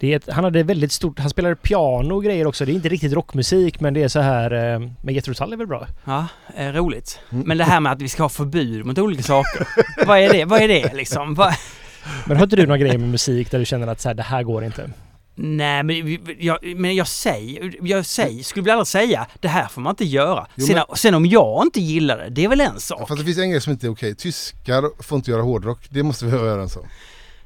det 0.00 0.12
är 0.12 0.16
ett, 0.16 0.28
han 0.28 0.44
hade 0.44 0.62
väldigt 0.62 0.92
stort... 0.92 1.18
Han 1.18 1.30
spelade 1.30 1.56
piano 1.56 2.14
och 2.14 2.24
grejer 2.24 2.46
också. 2.46 2.64
Det 2.64 2.72
är 2.72 2.74
inte 2.74 2.88
riktigt 2.88 3.12
rockmusik 3.12 3.80
men 3.80 3.94
det 3.94 4.02
är 4.02 4.08
så 4.08 4.20
här... 4.20 4.74
Eh, 4.74 4.80
men 5.02 5.14
Jethro 5.14 5.34
Tull 5.34 5.52
är 5.52 5.56
väl 5.56 5.66
bra? 5.66 5.86
Ja, 6.04 6.26
eh, 6.56 6.68
roligt. 6.68 7.20
Mm. 7.30 7.44
Men 7.46 7.58
det 7.58 7.64
här 7.64 7.80
med 7.80 7.92
att 7.92 8.02
vi 8.02 8.08
ska 8.08 8.22
ha 8.22 8.28
förbud 8.28 8.86
mot 8.86 8.98
olika 8.98 9.22
saker. 9.22 9.68
vad 10.06 10.18
är 10.18 10.32
det? 10.32 10.44
Vad 10.44 10.60
är 10.62 10.68
det 10.68 10.94
liksom? 10.94 11.34
Vad- 11.34 11.54
Men 12.26 12.36
har 12.36 12.44
inte 12.44 12.56
du 12.56 12.62
några 12.66 12.78
grejer 12.78 12.98
med 12.98 13.08
musik 13.08 13.50
där 13.50 13.58
du 13.58 13.64
känner 13.64 13.86
att 13.86 14.00
så 14.00 14.08
här, 14.08 14.14
det 14.14 14.22
här 14.22 14.42
går 14.42 14.64
inte? 14.64 14.90
Nej, 15.34 15.82
men 15.82 16.18
jag, 16.38 16.76
men 16.76 16.96
jag 16.96 17.06
säger, 17.06 17.74
jag 17.82 18.06
säger, 18.06 18.42
skulle 18.42 18.64
väl 18.64 18.72
aldrig 18.72 18.86
säga 18.86 19.26
det 19.40 19.48
här 19.48 19.68
får 19.68 19.80
man 19.80 19.90
inte 19.92 20.04
göra. 20.04 20.46
Jo, 20.54 20.66
sen, 20.66 20.82
sen 20.94 21.14
om 21.14 21.26
jag 21.26 21.62
inte 21.64 21.80
gillar 21.80 22.18
det, 22.18 22.28
det 22.30 22.44
är 22.44 22.48
väl 22.48 22.60
en 22.60 22.80
sak. 22.80 23.08
Fast 23.08 23.18
det 23.18 23.24
finns 23.24 23.38
en 23.38 23.50
grej 23.50 23.60
som 23.60 23.72
inte 23.72 23.86
är 23.86 23.90
okej. 23.90 24.14
Tyskar 24.14 25.02
får 25.02 25.16
inte 25.16 25.30
göra 25.30 25.42
hårdrock. 25.42 25.86
Det 25.90 26.02
måste 26.02 26.24
vi 26.24 26.30
vara 26.30 26.42
överens 26.42 26.76
om. 26.76 26.86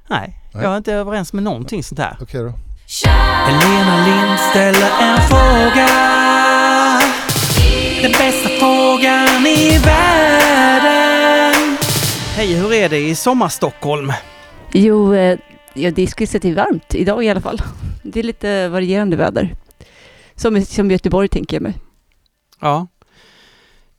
Nej, 0.09 0.39
Nej. 0.53 0.65
jag 0.65 0.73
är 0.73 0.77
inte 0.77 0.93
överens 0.93 1.33
med 1.33 1.43
någonting 1.43 1.83
sånt 1.83 1.99
här. 1.99 2.17
Okej 2.21 2.43
då. 2.43 2.53
Helena 3.05 4.07
Lind 4.07 4.41
ställer 4.41 4.91
en 5.01 5.21
fråga. 5.21 5.89
Den 8.03 8.13
bästa 8.13 8.49
frågan 8.49 9.47
i 9.47 9.79
världen. 9.79 11.77
Hej, 12.37 12.55
hur 12.55 12.73
är 12.73 12.89
det 12.89 12.99
i 12.99 13.15
sommarstockholm? 13.15 14.13
Jo, 14.73 15.15
eh, 15.15 15.39
ja, 15.75 15.91
det 15.91 16.07
säga 16.27 16.41
till 16.41 16.55
varmt 16.55 16.95
idag 16.95 17.25
i 17.25 17.29
alla 17.29 17.41
fall. 17.41 17.63
Det 18.03 18.21
är 18.21 18.25
lite 18.25 18.69
varierande 18.69 19.17
väder. 19.17 19.55
Som, 20.37 20.65
som 20.65 20.91
Göteborg 20.91 21.29
tänker 21.29 21.57
jag 21.57 21.63
mig. 21.63 21.75
Ja. 22.61 22.87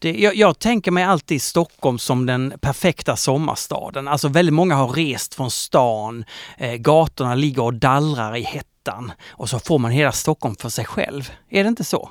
Det, 0.05 0.19
jag, 0.19 0.35
jag 0.35 0.59
tänker 0.59 0.91
mig 0.91 1.03
alltid 1.03 1.41
Stockholm 1.41 1.97
som 1.97 2.25
den 2.25 2.53
perfekta 2.61 3.15
sommarstaden. 3.15 4.07
Alltså 4.07 4.27
väldigt 4.27 4.53
många 4.53 4.75
har 4.75 4.87
rest 4.87 5.35
från 5.35 5.51
stan, 5.51 6.25
eh, 6.57 6.73
gatorna 6.73 7.35
ligger 7.35 7.63
och 7.63 7.73
dallrar 7.73 8.35
i 8.35 8.41
hettan 8.41 9.11
och 9.27 9.49
så 9.49 9.59
får 9.59 9.79
man 9.79 9.91
hela 9.91 10.11
Stockholm 10.11 10.55
för 10.55 10.69
sig 10.69 10.85
själv. 10.85 11.31
Är 11.49 11.63
det 11.63 11.67
inte 11.67 11.83
så? 11.83 12.09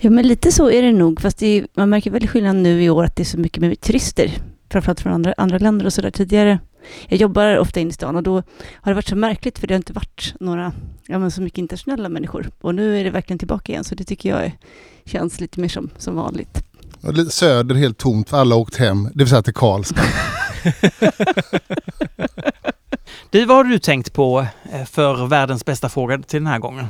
Ja, 0.00 0.10
men 0.10 0.26
lite 0.28 0.52
så 0.52 0.70
är 0.70 0.82
det 0.82 0.92
nog. 0.92 1.20
Fast 1.20 1.38
det 1.38 1.46
är, 1.46 1.66
man 1.74 1.88
märker 1.88 2.10
väldigt 2.10 2.30
skillnad 2.30 2.56
nu 2.56 2.82
i 2.82 2.90
år 2.90 3.04
att 3.04 3.16
det 3.16 3.22
är 3.22 3.24
så 3.24 3.38
mycket 3.38 3.60
mer 3.60 3.74
turister. 3.74 4.32
Framförallt 4.70 5.00
från 5.00 5.12
andra, 5.12 5.34
andra 5.36 5.58
länder 5.58 5.86
och 5.86 5.92
sådär 5.92 6.10
tidigare. 6.10 6.58
Jag 7.08 7.20
jobbar 7.20 7.58
ofta 7.58 7.80
inne 7.80 7.90
i 7.90 7.92
stan 7.92 8.16
och 8.16 8.22
då 8.22 8.34
har 8.74 8.90
det 8.90 8.94
varit 8.94 9.08
så 9.08 9.16
märkligt 9.16 9.58
för 9.58 9.66
det 9.66 9.74
har 9.74 9.76
inte 9.76 9.92
varit 9.92 10.34
några, 10.40 10.72
ja 11.06 11.18
men 11.18 11.30
så 11.30 11.42
mycket 11.42 11.58
internationella 11.58 12.08
människor. 12.08 12.50
Och 12.60 12.74
nu 12.74 13.00
är 13.00 13.04
det 13.04 13.10
verkligen 13.10 13.38
tillbaka 13.38 13.72
igen 13.72 13.84
så 13.84 13.94
det 13.94 14.04
tycker 14.04 14.28
jag 14.28 14.44
är, 14.44 14.52
känns 15.04 15.40
lite 15.40 15.60
mer 15.60 15.68
som, 15.68 15.90
som 15.98 16.16
vanligt. 16.16 16.69
Söder 17.30 17.74
helt 17.74 17.98
tomt 17.98 18.30
för 18.30 18.36
alla 18.36 18.54
har 18.54 18.62
åkt 18.62 18.76
hem, 18.76 19.04
det 19.14 19.18
vill 19.24 19.28
säga 19.28 19.42
till 19.42 19.54
Karlstad. 19.54 20.02
Du, 23.30 23.44
vad 23.44 23.56
har 23.56 23.64
du 23.64 23.78
tänkt 23.78 24.12
på 24.12 24.46
eh, 24.72 24.84
för 24.84 25.26
världens 25.26 25.64
bästa 25.64 25.88
fråga 25.88 26.18
till 26.18 26.40
den 26.40 26.46
här 26.46 26.58
gången? 26.58 26.86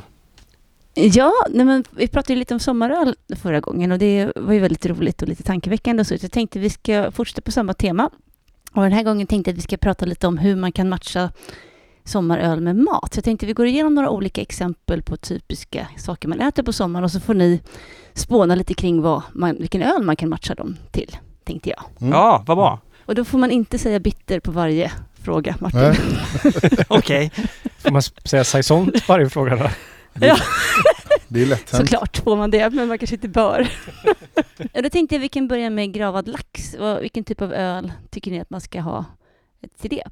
Ja, 0.93 1.33
nej 1.49 1.65
men 1.65 1.83
vi 1.91 2.07
pratade 2.07 2.33
ju 2.33 2.39
lite 2.39 2.53
om 2.53 2.59
sommaröl 2.59 3.15
förra 3.41 3.59
gången 3.59 3.91
och 3.91 3.99
det 3.99 4.31
var 4.35 4.53
ju 4.53 4.59
väldigt 4.59 4.85
roligt 4.85 5.21
och 5.21 5.27
lite 5.27 5.43
tankeväckande 5.43 6.01
och 6.01 6.07
så. 6.07 6.17
Så 6.17 6.25
jag 6.25 6.31
tänkte 6.31 6.59
vi 6.59 6.69
ska 6.69 7.11
fortsätta 7.11 7.41
på 7.41 7.51
samma 7.51 7.73
tema. 7.73 8.09
Och 8.73 8.83
den 8.83 8.91
här 8.91 9.03
gången 9.03 9.27
tänkte 9.27 9.49
jag 9.49 9.53
att 9.53 9.57
vi 9.57 9.61
ska 9.61 9.77
prata 9.77 10.05
lite 10.05 10.27
om 10.27 10.37
hur 10.37 10.55
man 10.55 10.71
kan 10.71 10.89
matcha 10.89 11.31
sommaröl 12.03 12.61
med 12.61 12.75
mat. 12.75 13.13
Så 13.13 13.17
jag 13.17 13.23
tänkte 13.23 13.45
vi 13.45 13.53
går 13.53 13.65
igenom 13.65 13.95
några 13.95 14.09
olika 14.09 14.41
exempel 14.41 15.01
på 15.01 15.17
typiska 15.17 15.87
saker 15.97 16.27
man 16.27 16.41
äter 16.41 16.63
på 16.63 16.73
sommaren 16.73 17.03
och 17.03 17.11
så 17.11 17.19
får 17.19 17.33
ni 17.33 17.61
spåna 18.13 18.55
lite 18.55 18.73
kring 18.73 19.01
vad 19.01 19.21
man, 19.33 19.55
vilken 19.55 19.81
öl 19.81 20.03
man 20.03 20.15
kan 20.15 20.29
matcha 20.29 20.55
dem 20.55 20.77
till, 20.91 21.17
tänkte 21.43 21.69
jag. 21.69 21.83
Mm. 22.01 22.13
Ja, 22.13 22.43
vad 22.47 22.57
bra. 22.57 22.79
Och 23.05 23.15
då 23.15 23.25
får 23.25 23.37
man 23.37 23.51
inte 23.51 23.77
säga 23.77 23.99
bitter 23.99 24.39
på 24.39 24.51
varje 24.51 24.91
fråga, 25.23 25.55
Martin. 25.59 25.93
Okej. 26.87 27.31
Får 27.77 27.91
man 27.91 28.01
säga 28.01 28.43
saison 28.43 28.91
på 28.91 28.99
varje 29.07 29.29
fråga 29.29 29.55
då? 29.55 29.69
Ja. 30.25 30.37
Det 31.27 31.41
är 31.41 31.45
lätt 31.45 31.71
hänt. 31.71 31.89
Såklart 31.89 32.17
får 32.17 32.35
man 32.35 32.51
det, 32.51 32.69
men 32.73 32.87
man 32.87 32.97
kanske 32.97 33.15
inte 33.15 33.27
bör. 33.27 33.67
då 34.83 34.89
tänkte 34.89 35.15
jag 35.15 35.19
vi 35.19 35.29
kan 35.29 35.47
börja 35.47 35.69
med 35.69 35.93
gravad 35.93 36.27
lax. 36.27 36.75
Vilken 37.01 37.23
typ 37.23 37.41
av 37.41 37.53
öl 37.53 37.91
tycker 38.09 38.31
ni 38.31 38.39
att 38.39 38.49
man 38.49 38.61
ska 38.61 38.81
ha 38.81 39.05
till 39.81 39.89
det? 39.89 40.03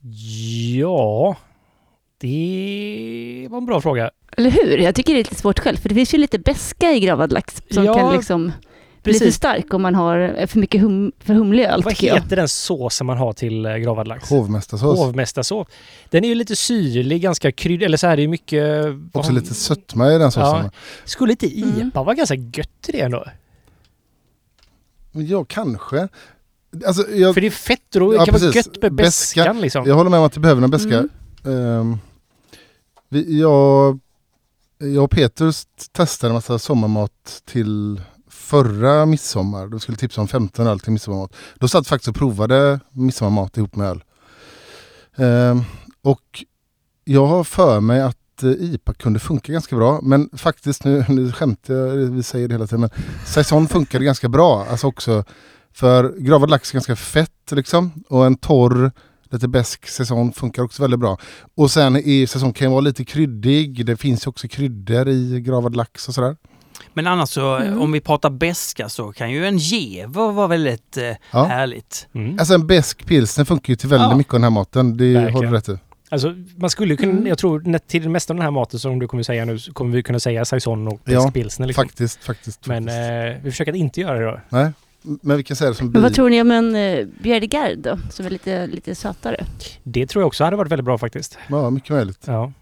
Ja, 0.00 1.36
det 2.20 3.46
var 3.50 3.58
en 3.58 3.66
bra 3.66 3.80
fråga. 3.80 4.10
Eller 4.36 4.50
hur? 4.50 4.78
Jag 4.78 4.94
tycker 4.94 5.12
det 5.12 5.18
är 5.20 5.24
lite 5.24 5.34
svårt 5.34 5.58
själv, 5.58 5.76
för 5.76 5.88
det 5.88 5.94
finns 5.94 6.14
ju 6.14 6.18
lite 6.18 6.38
beska 6.38 6.92
i 6.92 7.00
gravad 7.00 7.32
lax 7.32 7.62
som 7.70 7.84
Ja, 7.84 7.94
kan 7.94 8.12
liksom 8.14 8.52
bli 9.02 9.12
för 9.12 9.18
Precis. 9.20 9.34
stark 9.36 9.74
om 9.74 9.82
man 9.82 9.94
har 9.94 10.46
för 10.46 10.58
mycket 10.58 10.80
hum, 10.80 11.12
för 11.18 11.34
humlig 11.34 11.64
öl, 11.64 11.82
Vad 11.82 11.92
tycker 11.94 12.06
jag. 12.06 12.14
heter 12.22 12.36
den 12.36 12.48
såsen 12.48 13.06
man 13.06 13.16
har 13.18 13.32
till 13.32 13.66
eh, 13.66 13.76
gravad 13.76 14.08
lax? 14.08 14.30
Hovmästarsås. 14.30 14.98
Hovmästarsås. 14.98 15.66
Den 16.10 16.24
är 16.24 16.28
ju 16.28 16.34
lite 16.34 16.56
syrlig, 16.56 17.22
ganska 17.22 17.52
kryddig, 17.52 17.86
eller 17.86 17.96
så 17.96 18.06
här, 18.06 18.16
det 18.16 18.22
är 18.22 18.28
mycket... 18.28 18.86
Också 19.12 19.32
lite 19.32 19.54
sötma 19.54 20.12
i 20.12 20.18
den 20.18 20.32
såsen. 20.32 20.64
Ja. 20.64 20.70
Skulle 21.04 21.32
inte 21.32 21.46
Mm. 21.62 21.88
IPA 21.88 22.02
vara 22.02 22.14
ganska 22.14 22.34
gött 22.34 22.88
i 22.88 22.92
det 22.92 23.00
ändå? 23.00 23.24
Ja, 25.12 25.44
kanske. 25.44 26.08
Alltså, 26.86 27.10
jag, 27.10 27.34
För 27.34 27.40
det 27.40 27.46
är 27.46 27.50
fett 27.50 27.96
och 27.96 28.10
det 28.10 28.16
Ja, 28.16 28.24
kan 28.24 28.32
vara 28.32 28.42
precis. 28.42 28.56
gött 28.66 28.82
med 28.82 28.94
beskan 28.94 29.60
liksom. 29.60 29.84
jag 29.86 29.94
håller 29.94 30.10
med 30.10 30.18
om 30.20 30.26
att 30.26 30.32
det 30.32 30.40
behöver 30.40 30.62
en 30.62 30.70
beska. 30.70 30.98
Mm. 30.98 31.08
Ehm, 31.44 31.98
vi, 33.08 33.40
jag, 33.40 33.98
jag 34.78 35.04
och 35.04 35.10
Peter 35.10 35.52
testade 35.92 36.30
en 36.30 36.34
massa 36.34 36.58
sommarmat 36.58 37.42
till 37.44 38.00
förra 38.30 39.06
midsommar. 39.06 39.66
Då 39.66 39.78
skulle 39.78 39.98
tipsa 39.98 40.20
om 40.20 40.28
15 40.28 40.66
öl 40.66 40.80
till 40.80 40.92
midsommarmat. 40.92 41.32
Då 41.54 41.68
satt 41.68 41.86
faktiskt 41.86 42.08
och 42.08 42.14
provade 42.14 42.80
midsommarmat 42.90 43.56
ihop 43.56 43.76
med 43.76 43.88
öl. 43.88 44.02
Ehm, 45.16 45.62
och 46.02 46.44
jag 47.04 47.26
har 47.26 47.44
för 47.44 47.80
mig 47.80 48.00
att 48.00 48.42
eh, 48.42 48.50
IPA 48.50 48.94
kunde 48.94 49.18
funka 49.18 49.52
ganska 49.52 49.76
bra. 49.76 50.00
Men 50.02 50.30
faktiskt, 50.36 50.84
nu, 50.84 51.04
nu 51.08 51.32
skämtar 51.32 51.74
jag, 51.74 51.96
vi 51.96 52.22
säger 52.22 52.48
det 52.48 52.54
hela 52.54 52.66
tiden, 52.66 52.80
men 52.80 52.90
Saison 53.26 53.68
funkade 53.68 54.04
ganska 54.04 54.28
bra. 54.28 54.66
Alltså 54.70 54.86
också 54.86 55.24
för 55.78 56.14
gravad 56.18 56.50
lax 56.50 56.70
är 56.70 56.74
ganska 56.74 56.96
fett 56.96 57.30
liksom. 57.52 57.92
Och 58.08 58.26
en 58.26 58.36
torr, 58.36 58.92
lite 59.30 59.48
besk 59.48 59.88
säsong 59.88 60.32
funkar 60.32 60.62
också 60.62 60.82
väldigt 60.82 61.00
bra. 61.00 61.18
Och 61.56 61.70
sen 61.70 61.96
i 61.96 62.26
säsong 62.26 62.52
kan 62.52 62.66
ju 62.66 62.70
vara 62.70 62.80
lite 62.80 63.04
kryddig. 63.04 63.86
Det 63.86 63.96
finns 63.96 64.26
ju 64.26 64.28
också 64.28 64.48
kryddor 64.48 65.08
i 65.08 65.40
gravad 65.40 65.76
lax 65.76 66.08
och 66.08 66.14
sådär. 66.14 66.36
Men 66.94 67.06
annars 67.06 67.28
så, 67.28 67.56
Mm. 67.56 67.80
om 67.80 67.92
vi 67.92 68.00
pratar 68.00 68.30
beska 68.30 68.88
så 68.88 69.12
kan 69.12 69.30
ju 69.30 69.46
en 69.46 69.58
jever 69.58 70.32
vara 70.32 70.46
väldigt 70.46 70.96
eh, 70.96 71.04
Ja. 71.32 71.44
härligt. 71.44 72.08
Mm. 72.14 72.38
Alltså 72.38 72.54
en 72.54 72.66
besk 72.66 73.06
pilsner 73.06 73.44
funkar 73.44 73.70
ju 73.72 73.76
till 73.76 73.88
väldigt 73.88 74.10
Ja. 74.10 74.16
mycket 74.16 74.34
av 74.34 74.40
den 74.40 74.44
här 74.44 74.50
maten. 74.50 74.96
Det 74.96 75.14
Verkligen. 75.14 75.34
har 75.34 75.42
du 75.42 75.50
rätt 75.50 75.68
i. 75.68 75.78
Alltså, 76.10 76.34
man 76.56 76.70
skulle 76.70 76.96
kunna, 76.96 77.12
Mm. 77.12 77.26
jag 77.26 77.38
tror 77.38 77.78
till 77.78 78.02
det 78.02 78.08
mesta 78.08 78.32
av 78.32 78.36
den 78.36 78.42
här 78.44 78.50
maten 78.50 78.80
som 78.80 78.98
du 78.98 79.08
kommer 79.08 79.22
säga 79.22 79.44
nu 79.44 79.58
så 79.58 79.72
kommer 79.72 79.96
vi 79.96 80.02
kunna 80.02 80.20
säga 80.20 80.44
saison 80.44 80.88
och 80.88 81.00
Ja, 81.04 81.20
besk 81.22 81.34
pilsner 81.34 81.66
liksom. 81.66 81.84
Faktiskt, 81.84 82.24
faktiskt. 82.24 82.66
Men 82.66 82.84
faktiskt. 82.84 83.36
eh, 83.38 83.44
vi 83.44 83.50
försöker 83.50 83.72
att 83.72 83.78
inte 83.78 84.00
göra 84.00 84.18
det 84.18 84.24
då. 84.24 84.40
Nej. 84.48 84.70
Men 85.02 85.36
vi 85.36 85.42
kan 85.42 85.56
säga 85.56 85.70
det 85.70 85.76
som 85.76 85.90
Men 85.90 86.02
vad 86.02 86.14
tror 86.14 86.30
ni 86.30 86.40
om 86.40 86.50
en 86.50 86.76
uh, 86.76 87.06
Bjerregard 87.22 87.78
då, 87.78 87.98
som 88.10 88.26
är 88.26 88.30
lite, 88.30 88.66
lite 88.66 88.94
sötare? 88.94 89.44
Det 89.82 90.06
tror 90.06 90.22
jag 90.22 90.26
också 90.26 90.44
hade 90.44 90.56
varit 90.56 90.72
väldigt 90.72 90.84
bra 90.84 90.98
faktiskt. 90.98 91.38
Ja, 91.48 91.70
mycket 91.70 91.90
möjligt. 91.90 92.24
Ja. 92.26 92.52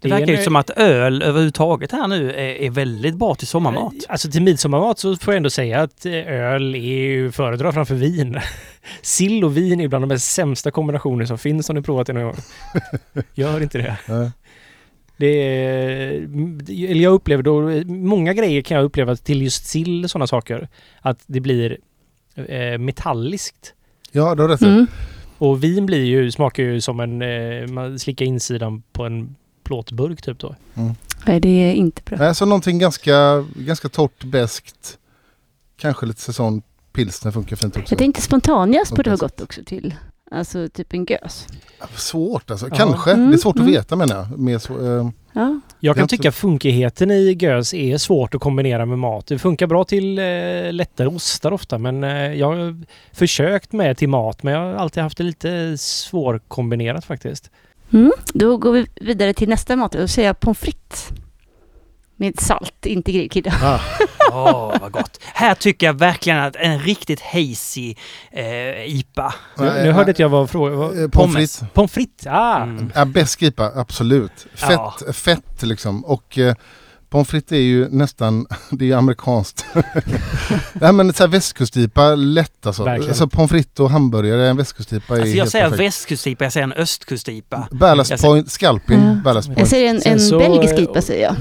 Det, 0.00 0.08
är 0.08 0.10
verkar 0.10 0.32
ju 0.32 0.42
som 0.42 0.56
att 0.56 0.70
öl 0.70 1.22
överhuvudtaget 1.22 1.92
här 1.92 2.08
nu 2.08 2.30
är, 2.30 2.36
är 2.36 2.70
väldigt 2.70 3.14
bra 3.14 3.34
till 3.34 3.46
sommarmat. 3.46 3.94
Alltså 4.08 4.30
till 4.30 4.42
midsommarmat 4.42 4.98
så 4.98 5.16
får 5.16 5.34
jag 5.34 5.36
ändå 5.36 5.50
säga 5.50 5.82
att 5.82 6.06
eh, 6.06 6.12
öl 6.12 6.74
är 6.74 6.78
ju 6.78 7.32
föredra 7.32 7.72
framför 7.72 7.94
vin. 7.94 8.38
Sill 9.02 9.44
och 9.44 9.56
vin 9.56 9.80
är 9.80 9.88
bland 9.88 10.02
de 10.02 10.08
mest 10.08 10.32
sämsta 10.32 10.70
kombinationer 10.70 11.24
som 11.24 11.38
finns 11.38 11.70
om 11.70 11.76
ni 11.76 11.82
provat 11.82 12.06
det 12.06 12.12
någon 12.12 12.22
gång. 12.22 12.36
Gör 13.34 13.62
inte 13.62 13.78
det. 13.78 13.96
Det 15.18 15.26
är, 15.26 16.10
eller 16.68 17.02
jag 17.02 17.12
upplever 17.12 17.42
då, 17.42 17.84
många 17.86 18.34
grejer 18.34 18.62
kan 18.62 18.76
jag 18.76 18.84
uppleva 18.84 19.16
till 19.16 19.42
just 19.42 19.66
sill 19.66 20.04
och 20.04 20.10
sådana 20.10 20.26
saker. 20.26 20.68
Att 21.00 21.20
det 21.26 21.40
blir 21.40 21.78
eh, 22.34 22.78
metalliskt. 22.78 23.74
ja, 24.12 24.34
du 24.34 24.42
har 24.42 24.48
rätt. 24.48 24.62
Mm. 24.62 24.86
Och 25.38 25.64
vin 25.64 25.86
blir 25.86 26.04
ju, 26.04 26.30
smakar 26.30 26.62
ju 26.62 26.80
som 26.80 27.00
en, 27.00 27.22
eh, 27.22 27.66
man 27.66 27.98
slickar 27.98 28.26
insidan 28.26 28.82
på 28.92 29.04
en 29.04 29.36
plåtburk 29.62 30.22
typ 30.22 30.38
då. 30.38 30.54
Nej, 31.26 31.40
det 31.40 31.48
är 31.48 31.72
inte 31.72 32.02
bra. 32.04 32.18
Nej, 32.18 32.34
så 32.34 32.46
någonting 32.46 32.78
ganska, 32.78 33.44
ganska 33.56 33.88
torrt, 33.88 34.24
beskt. 34.24 34.98
Kanske 35.76 36.06
lite 36.06 36.20
säsong 36.20 36.62
pilsner 36.92 37.32
funkar 37.32 37.56
fint 37.56 37.76
också. 37.76 37.92
Jag 37.92 37.98
tänkte 37.98 38.22
spontanjäst 38.22 38.90
borde 38.90 39.02
Precis. 39.02 39.20
gott 39.20 39.40
också 39.40 39.60
till, 39.66 39.94
alltså 40.30 40.68
typ 40.68 40.94
en 40.94 41.04
gös. 41.04 41.46
Svårt 41.94 42.50
alltså. 42.50 42.68
Ja. 42.68 42.76
Kanske. 42.76 43.12
Mm, 43.12 43.30
Det 43.30 43.36
är 43.36 43.38
svårt 43.38 43.56
att 43.56 43.60
mm. 43.60 43.72
veta 43.72 43.96
menar 43.96 44.16
jag. 44.16 44.38
Mer 44.38 44.58
så, 44.58 44.98
eh, 44.98 45.08
Ja, 45.32 45.60
Jag 45.80 45.96
kan 45.96 46.08
tycka 46.08 46.32
funkigheten 46.32 47.10
i 47.10 47.32
gös 47.32 47.74
är 47.74 47.98
svårt 47.98 48.34
att 48.34 48.40
kombinera 48.40 48.86
med 48.86 48.98
mat. 48.98 49.26
Det 49.26 49.38
funkar 49.38 49.66
bra 49.66 49.84
till 49.84 50.18
eh, 50.18 50.24
lättare 50.72 51.08
ostar 51.08 51.52
ofta 51.52 51.78
men 51.78 52.04
eh, 52.04 52.32
jag 52.34 52.46
har 52.46 52.84
försökt 53.12 53.72
med 53.72 53.96
till 53.96 54.08
mat 54.08 54.42
men 54.42 54.54
jag 54.54 54.60
har 54.60 54.74
alltid 54.74 55.02
haft 55.02 55.18
det 55.18 55.24
lite 55.24 55.78
svårkombinerat 55.78 57.04
faktiskt. 57.04 57.50
Mm. 57.92 58.12
Då 58.34 58.56
går 58.56 58.72
vi 58.72 58.86
vidare 58.94 59.34
till 59.34 59.48
nästa 59.48 59.76
mat. 59.76 59.92
Då 59.92 60.08
säger 60.08 60.28
jag 60.28 60.40
pommes 60.40 60.58
frites. 60.58 61.08
Med 62.20 62.40
salt, 62.40 62.86
inte 62.86 63.12
grillkrydda. 63.12 63.52
ah, 63.62 63.80
Åh, 64.32 64.74
vad 64.80 64.92
gott. 64.92 65.20
Här 65.34 65.54
tycker 65.54 65.86
jag 65.86 65.98
verkligen 65.98 66.38
att 66.38 66.56
en 66.56 66.78
riktigt 66.78 67.20
hazy 67.20 67.94
eh, 68.32 68.84
IPA. 68.96 69.34
Nu, 69.58 69.64
nu 69.64 69.70
hörde 69.70 69.92
nej. 69.92 70.08
inte 70.08 70.22
jag 70.22 70.28
vad 70.28 70.50
frågan 70.50 70.78
var. 70.78 71.02
eh, 71.02 71.08
pommes 71.08 71.34
frites. 71.36 71.62
Pommes 71.74 71.92
frites, 71.92 72.26
ah! 72.26 72.62
Mm. 72.62 72.92
Ja, 72.94 73.04
besk 73.04 73.42
IPA, 73.42 73.72
absolut. 73.74 74.46
Fett, 74.54 74.70
Ja. 74.70 74.94
fett 75.12 75.62
liksom. 75.62 76.04
Och 76.04 76.38
eh, 76.38 76.54
pommes 77.10 77.28
frites 77.28 77.52
är 77.52 77.56
ju 77.56 77.88
nästan, 77.88 78.46
det 78.70 78.84
är 78.84 78.86
ju 78.86 78.94
amerikanskt. 78.94 79.66
Nej 80.72 80.92
men 80.92 81.12
så 81.12 81.22
här 81.22 81.28
västkustipa, 81.28 82.14
lätt 82.14 82.66
alltså. 82.66 82.84
Verkligen. 82.84 83.10
alltså. 83.10 83.28
Pommes 83.28 83.50
frites 83.50 83.80
och 83.80 83.90
hamburgare, 83.90 84.48
en 84.48 84.56
västkustipa 84.56 85.14
är 85.16 85.20
Alltså 85.20 85.34
jag 85.36 85.42
helt 85.42 85.50
säger 85.52 85.64
perfekt. 85.64 85.82
västkustipa, 85.86 86.44
jag 86.44 86.52
säger 86.52 86.64
en 86.64 86.72
östkustipa. 86.72 87.68
Ballast 87.70 88.10
Jag 88.10 88.20
säger- 88.20 88.32
point, 88.34 88.50
scalping, 88.50 89.00
Ja. 89.00 89.14
ballast 89.24 89.48
Jag 89.48 89.56
point. 89.56 89.68
säger 89.68 89.90
en, 89.90 90.02
en 90.04 90.20
så- 90.20 90.38
belgisk 90.38 90.74
IPA 90.78 91.02
säger 91.02 91.22
jag. 91.24 91.36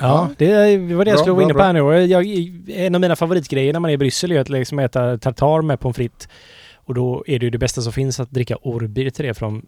Ja, 0.00 0.30
det 0.38 0.78
var 0.94 1.04
det 1.04 1.10
jag 1.10 1.20
skulle 1.20 1.32
vara 1.32 1.44
inne 1.44 1.54
på 1.54 1.62
här 1.62 1.72
nu. 1.72 2.04
Jag, 2.06 2.26
en 2.68 2.94
av 2.94 3.00
mina 3.00 3.16
favoritgrejer 3.16 3.72
när 3.72 3.80
man 3.80 3.90
är 3.90 3.94
i 3.94 3.98
Bryssel 3.98 4.32
är 4.32 4.40
att 4.40 4.48
liksom 4.48 4.78
äta 4.78 5.18
tartar 5.18 5.62
med 5.62 5.80
pommes 5.80 5.96
frites. 5.96 6.28
Och 6.74 6.94
då 6.94 7.24
är 7.26 7.38
det 7.38 7.44
ju 7.44 7.50
det 7.50 7.58
bästa 7.58 7.82
som 7.82 7.92
finns 7.92 8.20
att 8.20 8.30
dricka 8.30 8.56
Orbir 8.56 9.10
till 9.10 9.24
det 9.24 9.34
från 9.34 9.66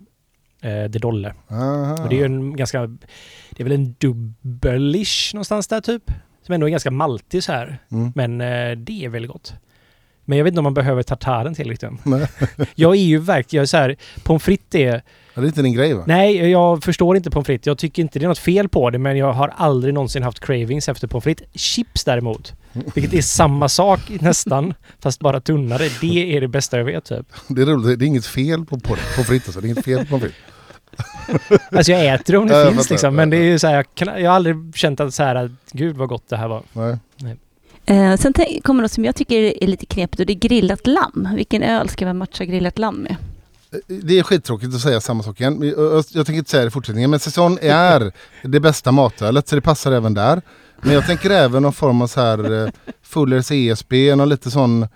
eh, 0.63 0.85
De 0.85 0.99
Dolle. 0.99 1.35
Och 2.03 2.09
det 2.09 2.15
är 2.15 2.19
ju 2.19 2.25
en 2.25 2.57
ganska... 2.57 2.87
Det 3.51 3.63
är 3.63 3.65
väl 3.65 3.73
en 3.73 3.95
dubbelish 3.99 5.35
någonstans 5.35 5.69
där 5.69 5.81
typ. 5.81 6.11
Som 6.43 6.55
ändå 6.55 6.67
är 6.67 6.71
ganska 6.71 6.91
maltig 6.91 7.45
så 7.45 7.53
här. 7.53 7.79
Mm. 7.91 8.13
Men 8.15 8.41
eh, 8.41 8.77
det 8.77 9.05
är 9.05 9.09
väldigt 9.09 9.31
gott. 9.31 9.55
Men 10.25 10.39
jag 10.39 10.45
vet 10.45 10.53
inte 10.53 10.61
om 10.61 10.65
man 10.65 10.75
behöver 10.75 11.03
tartaren 11.03 11.55
till 11.55 11.69
riktigt. 11.69 11.91
Jag 12.75 12.93
är 12.93 13.01
ju 13.01 13.19
verkligen, 13.19 13.61
jag 13.61 13.63
är 13.63 13.67
så 13.67 13.77
här, 13.77 13.97
pommes 14.23 14.43
frites 14.43 14.81
är 14.81 15.03
det 15.35 15.47
är 15.47 15.47
inte 15.47 15.63
din 15.63 15.73
grej 15.73 15.95
va? 15.95 16.05
Nej, 16.07 16.51
jag 16.51 16.85
förstår 16.85 17.17
inte 17.17 17.31
pommes 17.31 17.47
frites. 17.47 17.67
Jag 17.67 17.79
tycker 17.79 18.03
inte 18.03 18.19
det 18.19 18.25
är 18.25 18.29
något 18.29 18.39
fel 18.39 18.69
på 18.69 18.91
det, 18.91 18.99
men 18.99 19.17
jag 19.17 19.33
har 19.33 19.53
aldrig 19.57 19.95
någonsin 19.95 20.23
haft 20.23 20.41
cravings 20.41 20.89
efter 20.89 21.09
pommes 21.09 21.25
frites. 21.25 21.49
Chips 21.55 22.05
däremot, 22.05 22.53
vilket 22.73 23.15
är 23.15 23.23
samma 23.23 23.69
sak 23.69 24.01
nästan, 24.21 24.75
fast 25.01 25.21
bara 25.21 25.41
tunnare. 25.41 25.89
Det 26.01 26.37
är 26.37 26.41
det 26.41 26.49
bästa 26.49 26.79
jag 26.79 26.85
vet 26.85 27.05
typ. 27.05 27.27
Det 27.49 27.63
är 27.63 27.67
roligt, 27.67 27.99
det 27.99 28.05
är 28.05 28.07
inget 28.07 28.27
fel 28.27 28.65
på, 28.65 28.79
på 28.79 29.25
fritt 29.25 29.43
alltså. 29.47 29.61
Det 29.61 29.67
är 29.67 29.71
inget 29.71 29.85
fel 29.85 29.99
på 29.99 30.07
pommes 30.07 30.23
frites. 30.23 30.39
Alltså 31.73 31.93
jag 31.93 32.15
äter 32.15 32.33
det 32.33 32.39
om 32.39 32.49
det 32.49 32.73
finns 32.73 32.91
liksom, 32.91 33.15
men 33.17 33.31
det 33.31 33.37
är 33.37 33.43
ju 33.43 33.59
så 33.59 33.67
här, 33.67 33.75
jag, 33.75 33.95
kan, 33.95 34.23
jag 34.23 34.31
har 34.31 34.37
aldrig 34.37 34.57
känt 34.75 35.01
att 35.01 35.15
så 35.15 35.23
här, 35.23 35.35
att, 35.35 35.51
gud 35.73 35.97
vad 35.97 36.09
gott 36.09 36.29
det 36.29 36.37
här 36.37 36.49
var. 36.49 36.63
Nej. 36.73 37.37
Eh, 37.87 38.17
sen 38.17 38.35
kommer 38.63 38.83
något 38.83 38.93
som 38.93 39.05
jag 39.05 39.17
tycker 39.17 39.63
är 39.65 39.67
lite 39.67 39.87
knepigt 39.87 40.21
och 40.21 40.27
det 40.27 40.33
är 40.33 40.49
grillat 40.49 40.87
lamm. 40.87 41.29
Vilken 41.35 41.63
öl 41.63 41.89
ska 41.89 42.07
man 42.07 42.19
matcha 42.19 42.45
grillat 42.45 42.79
lamm 42.79 42.97
med? 42.97 43.17
Det 43.87 44.19
är 44.19 44.23
skittråkigt 44.23 44.75
att 44.75 44.81
säga 44.81 45.01
samma 45.01 45.23
sak 45.23 45.41
igen. 45.41 45.75
Jag, 45.77 46.27
tänker 46.27 46.33
inte 46.33 46.51
säga 46.51 46.63
det 46.63 46.69
i 46.69 46.71
fortsättningen. 46.71 47.11
Men 47.11 47.21
säsong 47.21 47.59
är 47.63 48.13
det 48.43 48.61
bästa 48.61 48.93
matölet 48.93 49.49
så 49.49 49.55
det 49.55 49.63
passar 49.63 49.93
även 49.93 50.15
där. 50.15 50.43
Men 50.81 50.95
jag 50.95 51.07
tänker 51.07 51.31
även 51.31 51.63
någon 51.63 51.73
form 51.73 52.03
av 52.03 52.07
så 52.07 52.21
här 52.21 52.65
eh, 52.65 52.71
Fullers 53.03 53.51
ESB, 53.51 53.93
någon 54.17 54.29
lite 54.29 54.51
sån 54.51 54.87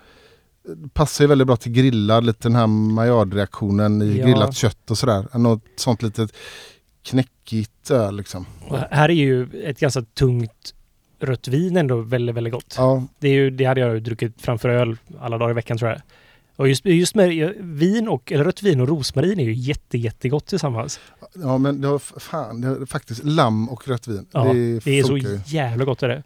Passar 0.93 1.23
ju 1.23 1.27
väldigt 1.27 1.47
bra 1.47 1.55
till 1.57 1.71
grillad, 1.71 2.25
lite 2.25 2.39
den 2.47 2.55
här 2.55 2.67
Maillard-reaktionen 2.67 4.01
i 4.01 4.17
Ja. 4.17 4.25
grillat 4.25 4.55
kött 4.55 4.91
och 4.91 4.97
sådär. 4.97 5.37
Något 5.37 5.63
sånt 5.75 6.01
litet 6.01 6.31
knäckigt 7.03 7.91
öl 7.91 8.17
liksom. 8.17 8.45
Och 8.67 8.77
här 8.77 9.09
är 9.09 9.13
ju 9.13 9.47
ett 9.63 9.79
ganska 9.79 10.01
tungt 10.01 10.73
rött 11.19 11.47
vin 11.47 11.77
ändå 11.77 11.97
väldigt, 12.01 12.35
väldigt 12.35 12.53
gott. 12.53 12.75
Ja, 12.77 13.03
Det, 13.19 13.27
är 13.27 13.33
ju, 13.33 13.49
det 13.49 13.65
hade 13.65 13.81
jag 13.81 13.93
ju 13.93 13.99
druckit 13.99 14.41
framför 14.41 14.69
öl 14.69 14.97
alla 15.19 15.37
dagar 15.37 15.51
i 15.51 15.53
veckan 15.53 15.77
tror 15.77 15.91
jag. 15.91 16.01
Och 16.57 16.67
just, 16.67 16.85
just 16.85 17.15
med 17.15 17.53
vin 17.59 18.07
och, 18.07 18.31
eller 18.31 18.43
rött 18.43 18.63
vin 18.63 18.81
och 18.81 18.87
rosmarin 18.87 19.39
är 19.39 19.43
ju 19.43 19.53
jätte, 19.53 19.97
jättegott 19.97 20.45
tillsammans. 20.45 20.99
ja 21.35 21.57
men 21.57 21.81
det 21.81 21.87
var 21.87 21.95
f- 21.95 22.13
fan, 22.17 22.61
det 22.61 22.75
var 22.75 22.85
faktiskt 22.85 23.23
lamm 23.23 23.69
och 23.69 23.87
rött 23.87 24.07
vin. 24.07 24.25
Ja, 24.31 24.43
det, 24.53 24.79
Det 24.79 24.99
är 24.99 25.03
så 25.03 25.17
jävla 25.45 25.85
gott 25.85 26.03
är 26.03 26.07
det. 26.07 26.23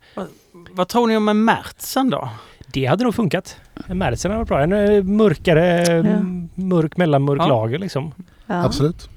Vad 0.71 0.87
tror 0.87 1.07
ni 1.07 1.17
om 1.17 1.27
en 1.29 1.43
Märtsen 1.45 2.09
då? 2.09 2.29
Det 2.73 2.85
hade 2.85 3.03
nog 3.03 3.15
funkat. 3.15 3.55
Märtsen 3.87 4.31
hade 4.31 4.39
varit 4.39 4.47
bra. 4.47 4.63
En 4.63 4.71
eh, 4.95 5.03
mörkare, 5.03 5.85
Ja. 5.87 5.93
m- 5.93 6.49
mörk 6.55 6.97
mellanmörk 6.97 7.39
Ja. 7.41 7.47
lager 7.47 7.79
liksom. 7.79 8.13
Ja. 8.45 8.65
Absolut. 8.65 9.09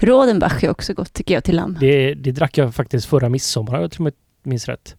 Rodenbach 0.00 0.64
är 0.64 0.70
också 0.70 0.94
gott 0.94 1.12
tycker 1.12 1.34
jag 1.34 1.44
till 1.44 1.56
lamm. 1.56 1.76
Det, 1.80 2.14
det 2.14 2.32
drack 2.32 2.58
jag 2.58 2.74
faktiskt 2.74 3.06
förra 3.06 3.28
midsommar, 3.28 3.80
jag 3.80 3.90
tror 3.90 4.06
jag 4.08 4.50
minns 4.50 4.68
rätt. 4.68 4.96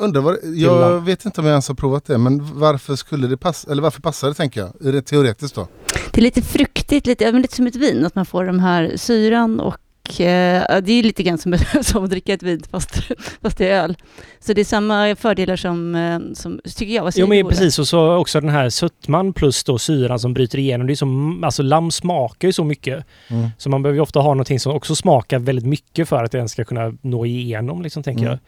Undrar 0.00 0.20
vad, 0.20 0.36
jag 0.54 0.80
lamm. 0.80 1.04
vet 1.04 1.24
inte 1.24 1.40
om 1.40 1.46
jag 1.46 1.52
ens 1.52 1.68
har 1.68 1.74
provat 1.74 2.04
det 2.04 2.18
men 2.18 2.58
varför 2.58 2.96
skulle 2.96 3.26
det 3.26 3.36
passa, 3.36 3.70
eller 3.72 3.82
varför 3.82 4.00
passar 4.02 4.28
det 4.28 4.34
tänker 4.34 4.60
jag, 4.60 4.86
är 4.88 4.92
det 4.92 5.02
teoretiskt 5.02 5.54
då? 5.54 5.68
Det 6.12 6.20
är 6.20 6.22
lite 6.22 6.42
fruktigt, 6.42 7.06
lite, 7.06 7.32
men 7.32 7.42
lite 7.42 7.56
som 7.56 7.66
ett 7.66 7.76
vin, 7.76 8.06
att 8.06 8.14
man 8.14 8.26
får 8.26 8.44
de 8.44 8.58
här 8.60 8.92
syran 8.96 9.60
och 9.60 10.20
eh, 10.20 10.80
det 10.82 10.92
är 10.92 11.02
lite 11.02 11.22
grann 11.22 11.38
som, 11.38 11.54
som 11.82 12.04
att 12.04 12.10
dricka 12.10 12.32
ett 12.32 12.42
vin 12.42 12.62
fast, 12.70 12.90
fast 13.42 13.58
det 13.58 13.68
är 13.68 13.82
öl. 13.82 13.96
Så 14.40 14.52
det 14.52 14.60
är 14.60 14.64
samma 14.64 15.16
fördelar 15.16 15.56
som, 15.56 15.94
eh, 15.94 16.18
som 16.34 16.60
tycker 16.76 16.94
jag. 16.94 17.02
Vad 17.02 17.12
Jo 17.16 17.26
men 17.26 17.38
Ola? 17.38 17.48
precis 17.48 17.78
och 17.78 17.88
så 17.88 18.14
också 18.16 18.40
den 18.40 18.50
här 18.50 18.70
sötman 18.70 19.32
plus 19.32 19.64
då 19.64 19.78
syran 19.78 20.18
som 20.18 20.34
bryter 20.34 20.58
igenom. 20.58 20.86
Det 20.86 20.92
är 20.92 20.94
som, 20.94 21.44
alltså 21.44 21.62
lamm 21.62 21.90
smakar 21.90 22.48
ju 22.48 22.52
så 22.52 22.64
mycket. 22.64 23.04
Mm. 23.28 23.48
Så 23.58 23.68
man 23.70 23.82
behöver 23.82 23.96
ju 23.96 24.02
ofta 24.02 24.20
ha 24.20 24.28
någonting 24.34 24.60
som 24.60 24.72
också 24.72 24.94
smakar 24.94 25.38
väldigt 25.38 25.66
mycket 25.66 26.08
för 26.08 26.24
att 26.24 26.32
den 26.32 26.48
ska 26.48 26.64
kunna 26.64 26.92
nå 27.02 27.26
igenom 27.26 27.82
liksom 27.82 28.02
tänker 28.02 28.22
Mm. 28.22 28.30
jag. 28.30 28.38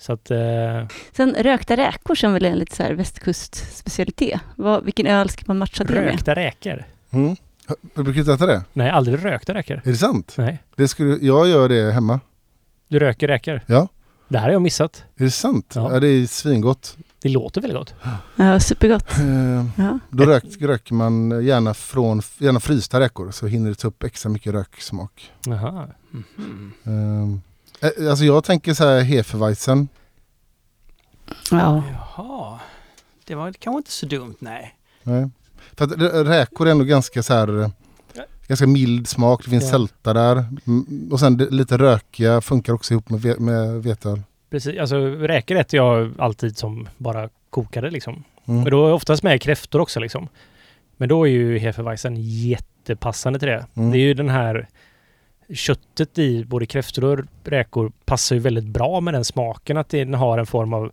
Så 0.00 0.12
att... 0.12 0.30
Eh, 0.30 0.38
Sen 1.12 1.34
rökta 1.38 1.76
räkor 1.76 2.14
som 2.14 2.32
väl 2.32 2.44
är 2.44 2.50
en 2.50 2.58
lite 2.58 2.76
så 2.76 2.82
här 2.82 2.92
västkustspecialitet. 2.94 4.40
Vad, 4.56 4.84
vilken 4.84 5.06
öl 5.06 5.28
ska 5.28 5.42
man 5.46 5.58
matcha 5.58 5.84
det 5.84 5.94
med? 5.94 6.04
rökta 6.04 6.34
räkor? 6.34 6.84
Mm. 7.10 7.36
Du 7.94 8.02
brukar 8.02 8.20
inte 8.20 8.32
äta 8.32 8.46
det? 8.46 8.64
Nej, 8.72 8.90
aldrig 8.90 9.24
rökta 9.24 9.54
räkor. 9.54 9.76
Är 9.84 9.90
det 9.90 9.96
sant? 9.96 10.34
Nej. 10.38 10.58
Det 10.76 10.88
skulle, 10.88 11.18
jag 11.26 11.48
gör 11.48 11.68
det 11.68 11.92
hemma. 11.92 12.20
Du 12.88 12.98
röker 12.98 13.28
räkor? 13.28 13.60
Ja. 13.66 13.88
Det 14.28 14.38
här 14.38 14.44
har 14.46 14.52
jag 14.52 14.62
missat. 14.62 15.04
Är 15.16 15.24
det 15.24 15.30
sant? 15.30 15.72
Ja. 15.76 15.92
Ja, 15.92 16.00
det 16.00 16.08
är 16.08 16.26
svingott. 16.26 16.96
Det 17.22 17.28
låter 17.28 17.60
väldigt 17.60 17.78
gott. 17.78 17.94
Ja, 18.36 18.60
supergott. 18.60 19.18
Eh, 19.18 19.66
Ja. 19.84 19.98
Då 20.10 20.24
rök, 20.24 20.44
röker 20.60 20.94
man 20.94 21.44
gärna 21.44 21.74
från 21.74 22.22
gärna 22.38 22.60
frysta 22.60 23.00
räkor 23.00 23.30
så 23.30 23.46
hinner 23.46 23.68
det 23.68 23.74
ta 23.74 23.88
upp 23.88 24.02
extra 24.02 24.28
mycket 24.30 24.52
röksmak. 24.52 25.30
Jaha. 25.46 25.86
Eh, 26.84 26.92
eh, 26.92 27.28
alltså 27.82 28.24
jag 28.24 28.44
tänker 28.44 28.74
så 28.74 28.84
här 28.84 29.00
Hefeweizen. 29.00 29.88
Ja. 31.50 31.82
Jaha, 32.16 32.58
det 33.24 33.34
var 33.34 33.52
kanske 33.52 33.78
inte 33.78 33.90
så 33.90 34.06
dumt 34.06 34.34
nej. 34.38 34.74
Nej. 35.02 35.28
För 35.76 35.84
att 35.84 35.90
rä- 35.90 36.24
räkor 36.24 36.66
är 36.66 36.70
ändå 36.70 36.84
ganska 36.84 37.22
så 37.22 37.34
här 37.34 37.60
eh, 37.62 37.68
Ganska 38.48 38.66
mild 38.66 39.08
smak, 39.08 39.44
det 39.44 39.50
finns 39.50 39.64
Ja. 39.64 39.70
sälta 39.70 40.12
där. 40.12 40.44
Mm, 40.66 41.08
Och 41.12 41.20
sen 41.20 41.36
lite 41.36 41.78
rökiga 41.78 42.40
funkar 42.40 42.72
också 42.72 42.94
ihop 42.94 43.10
med, 43.10 43.20
ve- 43.22 43.38
med 43.38 43.82
veteöl. 43.82 44.22
Precis, 44.50 44.80
alltså 44.80 44.96
räkor 45.06 45.56
äter 45.56 45.76
jag 45.78 46.12
alltid 46.18 46.58
som 46.58 46.88
bara 46.98 47.28
kokade 47.50 47.90
liksom. 47.90 48.24
Mm. 48.46 48.64
Och 48.64 48.70
då 48.70 48.86
är 48.86 48.92
oftast 48.92 49.22
med 49.22 49.42
kräftor 49.42 49.80
också 49.80 50.00
liksom. 50.00 50.28
Men 50.96 51.08
då 51.08 51.24
är 51.28 51.30
ju 51.30 51.58
Hefeweizen 51.58 52.14
jättepassande 52.18 53.38
till 53.38 53.48
det. 53.48 53.66
Mm. 53.74 53.90
Det 53.90 53.98
är 53.98 54.00
ju 54.00 54.14
den 54.14 54.28
här 54.28 54.68
köttet 55.54 56.18
i 56.18 56.44
både 56.44 56.66
kräftor 56.66 57.04
och 57.04 57.24
räkor 57.44 57.92
passar 58.04 58.36
ju 58.36 58.40
väldigt 58.40 58.64
bra 58.64 59.00
med 59.00 59.14
den 59.14 59.24
smaken. 59.24 59.76
Att 59.76 59.88
den 59.88 60.14
har 60.14 60.38
en 60.38 60.46
form 60.46 60.72
av 60.72 60.92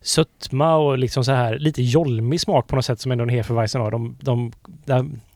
sötma 0.00 0.76
och 0.76 0.98
liksom 0.98 1.24
så 1.24 1.32
här 1.32 1.58
lite 1.58 1.82
jolmig 1.82 2.40
smak 2.40 2.66
på 2.66 2.76
något 2.76 2.84
sätt 2.84 3.00
som 3.00 3.12
ändå 3.12 3.24
en 3.24 3.28
Hefeweizen 3.30 3.80
har. 3.80 3.90
De, 3.90 4.16
de, 4.20 4.52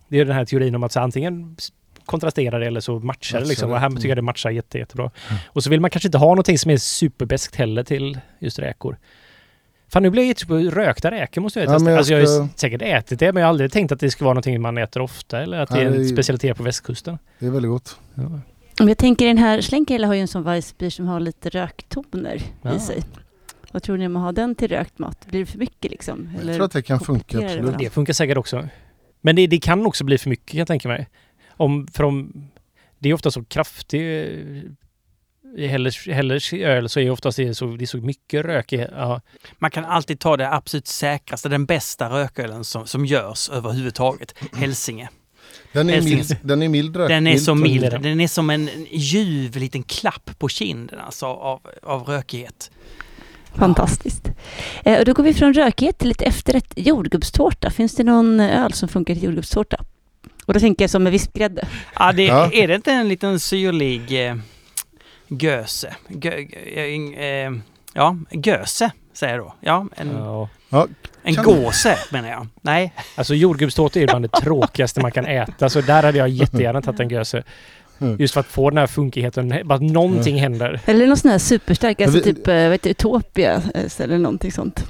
det 0.09 0.19
är 0.19 0.25
den 0.25 0.37
här 0.37 0.45
teorin 0.45 0.75
om 0.75 0.83
att 0.83 0.93
så 0.93 1.01
antingen 1.01 1.57
kontrasterar 2.05 2.61
det 2.61 2.67
eller 2.67 2.81
så 2.81 2.99
matchar 2.99 3.41
det 3.41 3.47
liksom. 3.47 3.71
Och 3.71 3.81
här 3.81 3.91
tycker 3.91 4.09
jag 4.09 4.19
det 4.19 4.23
matchar 4.23 4.51
jätte, 4.51 4.79
jättebra. 4.79 5.11
Mm. 5.29 5.41
Och 5.49 5.65
så 5.65 5.71
vill 5.71 5.81
man 5.81 5.91
kanske 5.91 6.09
inte 6.09 6.19
ha 6.19 6.27
någonting 6.29 6.59
som 6.59 6.71
är 6.71 6.77
superbäst 6.77 7.57
heller 7.57 7.85
till 7.85 8.21
just 8.39 8.59
räkor. 8.59 8.97
Fan 9.89 10.03
nu 10.03 10.11
blir 10.11 10.23
jag 10.23 10.29
jättesugen 10.29 10.71
på 10.71 10.77
rökta 10.81 11.11
räkor 11.11 11.41
måste 11.41 11.61
jag 11.61 11.67
Ja, 11.67 11.73
testa. 11.73 11.85
men 11.85 11.93
jag 11.93 11.99
alltså 11.99 12.13
jag 12.13 12.27
har 12.27 12.43
ju 12.43 12.49
säkert 12.57 12.83
ätit 12.83 13.19
det 13.19 13.33
men 13.33 13.41
jag 13.41 13.47
har 13.47 13.51
aldrig 13.51 13.73
tänkt 13.73 13.93
att 13.93 14.01
det 14.01 14.11
ska 14.11 14.25
vara 14.25 14.35
någonting 14.35 14.61
man 14.61 14.79
äter 14.79 15.03
ofta 15.03 15.43
eller 15.43 15.59
att 15.61 15.69
det 15.69 15.79
är 15.81 15.85
Ja, 15.85 15.95
en 15.95 16.09
specialitet 16.09 16.57
på 16.57 16.63
västkusten. 16.63 17.19
Det 17.39 17.47
är 17.47 17.51
väldigt 17.51 17.71
gott. 17.71 17.99
Ja. 18.15 18.41
Om 18.81 18.89
jag 18.89 18.99
tänker 18.99 19.27
den 19.27 19.39
här 19.39 19.63
Schlenkerla 19.63 20.07
har 20.07 20.15
ju 20.15 20.21
en 20.21 20.29
sån 20.29 20.43
Weissbier 20.43 20.91
som 20.91 21.07
har 21.07 21.21
lite 21.21 21.49
röktoner 21.49 22.43
Ja. 22.63 22.77
i 22.77 22.81
sig. 22.81 23.03
Vad 23.73 23.83
tror 23.83 23.97
ni 23.97 24.07
om 24.07 24.17
att 24.17 24.23
ha 24.23 24.33
den 24.33 24.55
till 24.55 24.69
rökt 24.69 24.99
mat? 24.99 25.27
Blir 25.27 25.41
det 25.41 25.47
för 25.47 25.59
mycket 25.59 25.91
liksom? 25.91 26.31
Jag 26.45 26.55
tror 26.55 26.65
att 26.65 26.73
det 26.73 26.83
kan 26.83 27.01
funka 27.01 27.39
det 27.39 27.45
absolut. 27.45 27.65
varandra? 27.65 27.79
Det 27.79 27.91
funkar 27.91 28.13
säkert 28.13 28.37
också. 28.37 28.69
Men 29.21 29.37
det, 29.37 29.47
det 29.47 29.59
kan 29.59 29.87
också 29.87 30.05
bli 30.05 30.19
för 30.19 30.31
mycket 30.31 30.47
kan 30.47 30.59
jag 30.59 30.69
tänka 30.69 30.89
mig. 30.89 31.09
Om, 31.51 31.87
för 31.87 32.05
om, 32.05 32.49
det 32.99 33.09
är 33.09 33.15
ofta 33.15 33.31
så 33.31 33.45
kraftig 33.45 34.01
i 35.57 35.67
Hellers, 35.67 36.09
Hellers 36.09 36.53
öl 36.53 36.89
så 36.89 37.01
är 37.01 37.05
det 37.05 37.11
oftast 37.11 37.37
det 37.37 37.55
så, 37.55 37.67
det 37.67 37.85
är 37.85 37.87
så 37.87 37.97
mycket 37.97 38.45
rök 38.45 38.73
i. 38.73 38.87
Ja. 38.93 39.21
Man 39.59 39.71
kan 39.71 39.85
alltid 39.85 40.21
ta 40.21 40.37
det 40.37 40.53
absolut 40.53 40.87
säkraste, 40.87 41.49
den 41.49 41.67
bästa 41.67 42.11
rökölen 42.11 42.65
som, 42.65 42.87
som 42.87 43.07
görs 43.07 43.51
överhuvudtaget. 43.51 44.35
Hälsinge. 44.53 45.09
Den 45.73 45.91
är 45.91 46.03
mild, 46.03 46.37
den 46.43 46.63
är 46.63 46.69
mild 46.69 46.97
rök. 46.97 47.09
Den 47.09 47.27
är 47.27 47.55
mild. 47.55 47.85
är 47.85 47.99
den. 47.99 48.21
Är 48.21 48.29
som 48.29 48.51
en 48.51 48.71
ljuv 48.91 49.57
liten 49.57 49.83
klapp 49.83 50.31
på 50.39 50.49
kinden 50.49 50.99
alltså 50.99 51.27
av, 51.27 51.61
av 51.83 52.03
rökighet. 52.03 52.71
Fantastiskt. 53.55 54.29
Eh, 54.85 54.99
och 54.99 55.05
då 55.05 55.13
går 55.13 55.23
vi 55.23 55.35
från 55.35 55.55
rökighet 55.55 55.99
till 55.99 56.09
lite 56.09 56.25
efterrätt. 56.25 56.73
Jordgubbstårta. 56.77 57.71
Finns 57.71 57.95
det 57.95 58.05
någon 58.05 58.41
öl 58.41 58.73
som 58.73 58.89
funkar 58.89 59.15
till 59.15 59.25
jordgubbstårta? 59.25 59.85
Och 60.47 60.55
då 60.55 60.61
tänker 60.61 60.83
jag 60.83 60.91
som 60.91 61.03
med 61.03 61.13
vispgrädde. 61.13 61.69
Ja, 61.99 62.13
det, 62.13 62.25
Ja. 62.25 62.53
Är 62.53 62.69
det 62.69 62.75
inte 62.75 62.93
en 62.93 63.09
liten 63.09 63.41
syrlig 63.41 64.29
eh, 64.29 64.37
göse? 65.29 65.95
Gö, 66.09 66.31
eh, 66.31 67.25
eh, 67.25 67.53
ja, 67.93 68.17
göse 68.31 68.91
säger 69.13 69.35
jag 69.35 69.45
då. 69.45 69.55
Ja, 69.61 69.87
en, 69.97 70.09
Ja. 70.11 70.49
Ja, 70.69 70.87
en 71.23 71.35
kan- 71.35 71.45
gåse 71.45 71.99
menar 72.11 72.29
jag. 72.29 72.47
Nej, 72.61 72.95
Alltså 73.15 73.35
jordgubbstårta 73.35 74.01
är 74.01 74.07
bland 74.07 74.25
det 74.25 74.41
tråkigaste 74.41 75.01
man 75.01 75.13
kan 75.13 75.27
äta. 75.27 75.69
Så 75.71 75.81
där 75.81 76.03
hade 76.03 76.19
jag 76.19 76.29
jättegärna 76.29 76.83
tagit 76.83 77.01
en 77.01 77.09
göse. 77.09 77.43
Mm. 77.99 78.17
Just 78.21 78.35
för 78.35 78.41
att 78.41 78.47
få 78.47 78.71
den 78.71 78.79
här 78.79 78.87
funkigheten. 78.87 79.55
Bara 79.65 79.75
att 79.75 79.83
någonting 79.83 80.41
händer. 80.41 80.81
Eller 80.87 81.07
någon 81.07 81.17
sån 81.17 81.31
här 81.31 81.39
superstark, 81.39 82.01
alltså 82.01 82.17
Men 82.19 82.25
vi- 82.25 82.35
typ 82.35 82.49
eh, 82.49 82.55
vad 82.55 82.63
heter 82.73 82.85
det, 82.85 82.91
Utopia 82.91 83.63
eh, 83.75 83.91
eller 84.01 84.19
någonting 84.19 84.53
sånt. 84.53 84.85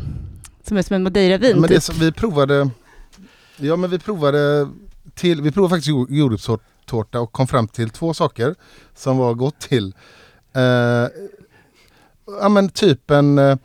Som 0.68 0.76
är 0.76 0.82
som 0.82 0.96
en 0.96 1.02
Madeira-vin 1.02 1.52
men 1.60 1.62
det 1.62 1.68
typ. 1.74 1.82
så, 1.82 1.92
vi 1.92 2.12
provade 2.12 2.70
Ja 3.56 3.76
men 3.76 3.90
vi 3.90 3.98
provade 3.98 4.68
till, 5.14 5.42
vi 5.42 5.50
provade 5.52 5.70
faktiskt 5.70 5.88
jord- 5.88 6.10
jordgubbstårta 6.10 7.20
och 7.20 7.32
kom 7.32 7.46
fram 7.46 7.68
till 7.68 7.90
två 7.90 8.14
saker 8.14 8.54
som 8.94 9.18
var 9.18 9.34
gott 9.34 9.58
till. 9.60 9.94
Eh, 10.54 10.62
ja 12.40 12.48
men 12.48 12.68
typ 12.68 13.10
en 13.10 13.38
eh, 13.38 13.56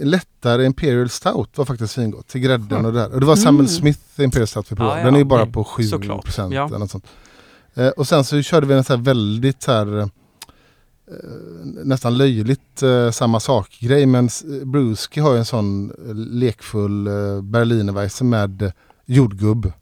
lättare 0.00 0.64
Imperial 0.64 1.08
Stout 1.08 1.58
var 1.58 1.64
faktiskt 1.64 1.92
svingott 1.92 2.26
till 2.28 2.40
grädden 2.40 2.86
och 2.86 2.92
det 2.92 2.98
där. 2.98 3.12
Och 3.14 3.20
det 3.20 3.26
var 3.26 3.36
Samuel 3.36 3.54
Mm. 3.66 3.68
Smith 3.68 4.00
Imperial 4.16 4.46
Stout 4.46 4.72
vi 4.72 4.76
provade. 4.76 4.94
Ja, 4.96 4.98
ja, 5.00 5.04
Den 5.04 5.14
är 5.14 5.18
ju 5.18 5.24
bara 5.24 5.40
mm. 5.42 5.52
på 5.52 5.64
7 5.64 5.82
Såklart, 5.82 6.24
procent 6.24 6.54
ja. 6.54 6.66
eller 6.66 6.78
något 6.78 6.90
sånt. 6.90 7.06
Eh, 7.74 7.88
och 7.88 8.08
sen 8.08 8.24
så 8.24 8.42
körde 8.42 8.66
vi 8.66 8.74
en 8.74 8.84
så 8.84 8.96
här 8.96 9.02
väldigt 9.02 9.62
så 9.62 9.72
här 9.72 9.98
eh, 10.00 10.06
nästan 11.84 12.16
löjligt 12.18 12.82
eh, 12.82 13.10
samma 13.10 13.40
sak-grej 13.40 14.06
men 14.06 14.26
s- 14.26 14.44
Bruski 14.64 15.20
har 15.20 15.32
ju 15.32 15.38
en 15.38 15.44
sån 15.44 15.90
eh, 15.90 16.14
lekfull 16.14 17.06
eh, 17.06 17.42
Berlinerweisse 17.42 18.24
med 18.24 18.72
jordgubb. 19.06 19.72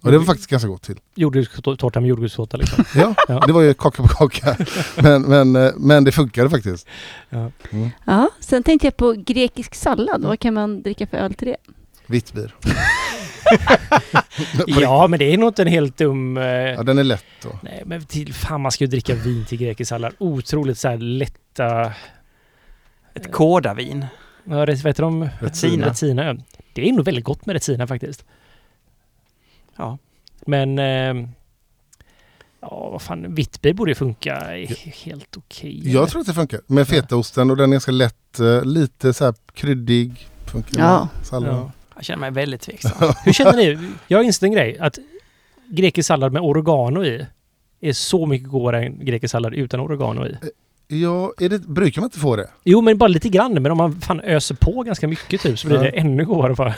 Och 0.00 0.10
det 0.12 0.18
var 0.18 0.24
faktiskt 0.24 0.50
ganska 0.50 0.68
gott 0.68 0.82
till. 0.82 0.98
Jordgubbstårta 1.14 2.00
med 2.00 2.08
jordgubbstårta 2.08 2.56
liksom. 2.56 2.84
Ja, 2.94 3.14
Ja. 3.28 3.44
det 3.46 3.52
var 3.52 3.62
ju 3.62 3.74
kaka 3.74 4.02
på 4.02 4.08
kaka. 4.08 4.56
Men, 5.02 5.22
men, 5.22 5.56
eh, 5.56 5.72
men 5.76 6.04
det 6.04 6.12
funkade 6.12 6.50
faktiskt. 6.50 6.86
Ja. 7.30 7.50
Mm. 7.70 7.90
Ja, 8.04 8.30
sen 8.40 8.62
tänkte 8.62 8.86
jag 8.86 8.96
på 8.96 9.12
grekisk 9.12 9.74
sallad. 9.74 10.22
Vad 10.24 10.40
kan 10.40 10.54
man 10.54 10.82
dricka 10.82 11.06
för 11.06 11.16
öl 11.16 11.34
till 11.34 11.48
det? 11.48 11.56
Vitt 12.06 12.32
bir. 12.32 12.54
ja, 14.66 15.06
men 15.06 15.18
det 15.18 15.32
är 15.34 15.38
nog 15.38 15.48
inte 15.48 15.62
en 15.62 15.68
helt 15.68 15.96
dum... 15.96 16.36
Eh, 16.36 16.44
Ja, 16.44 16.82
den 16.82 16.98
är 16.98 17.04
lätt 17.04 17.24
då. 17.42 17.58
nej, 17.62 17.82
men 17.86 18.04
till, 18.04 18.34
fan 18.34 18.60
man 18.60 18.72
ska 18.72 18.84
ju 18.84 18.88
dricka 18.90 19.14
vin 19.14 19.44
till 19.48 19.58
grekisk 19.58 19.88
sallad. 19.88 20.14
Otroligt 20.18 20.78
så 20.78 20.88
här 20.88 20.98
lätta... 20.98 21.92
Ett 23.14 23.32
kodavin. 23.32 24.06
Ja, 24.44 24.66
det- 24.66 24.74
vad 24.74 24.86
heter 24.86 25.02
de? 25.02 25.28
Retina. 25.40 25.86
Retina. 25.86 26.24
ja. 26.24 26.34
Det 26.72 26.88
är 26.88 26.92
nog 26.92 27.04
väldigt 27.04 27.24
gott 27.24 27.46
med 27.46 27.54
retina 27.54 27.86
faktiskt. 27.86 28.24
Ja. 29.78 29.98
Men... 30.46 30.78
Eh, 30.78 31.28
ja, 32.60 32.88
vad 32.92 33.02
fan. 33.02 33.34
Vittbier 33.34 33.74
borde 33.74 33.94
funka 33.94 34.38
helt 35.04 35.36
okej. 35.36 35.92
Jag 35.92 36.08
tror 36.08 36.20
att 36.20 36.26
det 36.26 36.34
funkar. 36.34 36.60
Med 36.66 36.88
fetaosten 36.88 37.50
och 37.50 37.56
den 37.56 37.70
är 37.70 37.74
ganska 37.74 37.92
lätt, 37.92 38.40
eh, 38.40 38.64
lite 38.64 39.12
så 39.12 39.24
här 39.24 39.34
kryddig. 39.54 40.28
Funkar 40.52 40.78
Ja. 40.78 41.08
Ja. 41.32 41.70
Jag 41.94 42.04
känner 42.04 42.20
mig 42.20 42.30
väldigt 42.30 42.60
tveksam. 42.60 43.12
Hur 43.24 43.32
känner 43.32 43.56
ni? 43.56 43.78
Jag 44.08 44.18
har 44.18 44.22
insett 44.24 44.42
en 44.42 44.52
grej. 44.52 44.78
Att 44.78 44.98
grekisk 45.68 46.06
sallad 46.06 46.32
med 46.32 46.42
oregano 46.42 47.04
i 47.04 47.26
är 47.80 47.92
så 47.92 48.26
mycket 48.26 48.48
godare 48.48 48.84
än 48.86 49.04
grekisk 49.04 49.30
sallad 49.32 49.54
utan 49.54 49.80
oregano 49.80 50.26
i. 50.26 50.36
Ja, 50.88 51.32
är 51.40 51.48
det, 51.48 51.58
brukar 51.58 52.00
man 52.00 52.06
inte 52.06 52.18
få 52.18 52.36
det? 52.36 52.50
Jo, 52.64 52.80
men 52.80 52.98
bara 52.98 53.08
lite 53.08 53.28
grann. 53.28 53.52
Men 53.62 53.72
om 53.72 53.78
man 53.78 54.00
fan 54.00 54.20
öser 54.20 54.54
på 54.54 54.82
ganska 54.82 55.08
mycket 55.08 55.40
typ 55.40 55.58
så 55.58 55.66
blir 55.66 55.76
Ja. 55.76 55.82
det 55.82 55.88
ännu 55.90 56.24
godare 56.24 56.54
bara. 56.54 56.74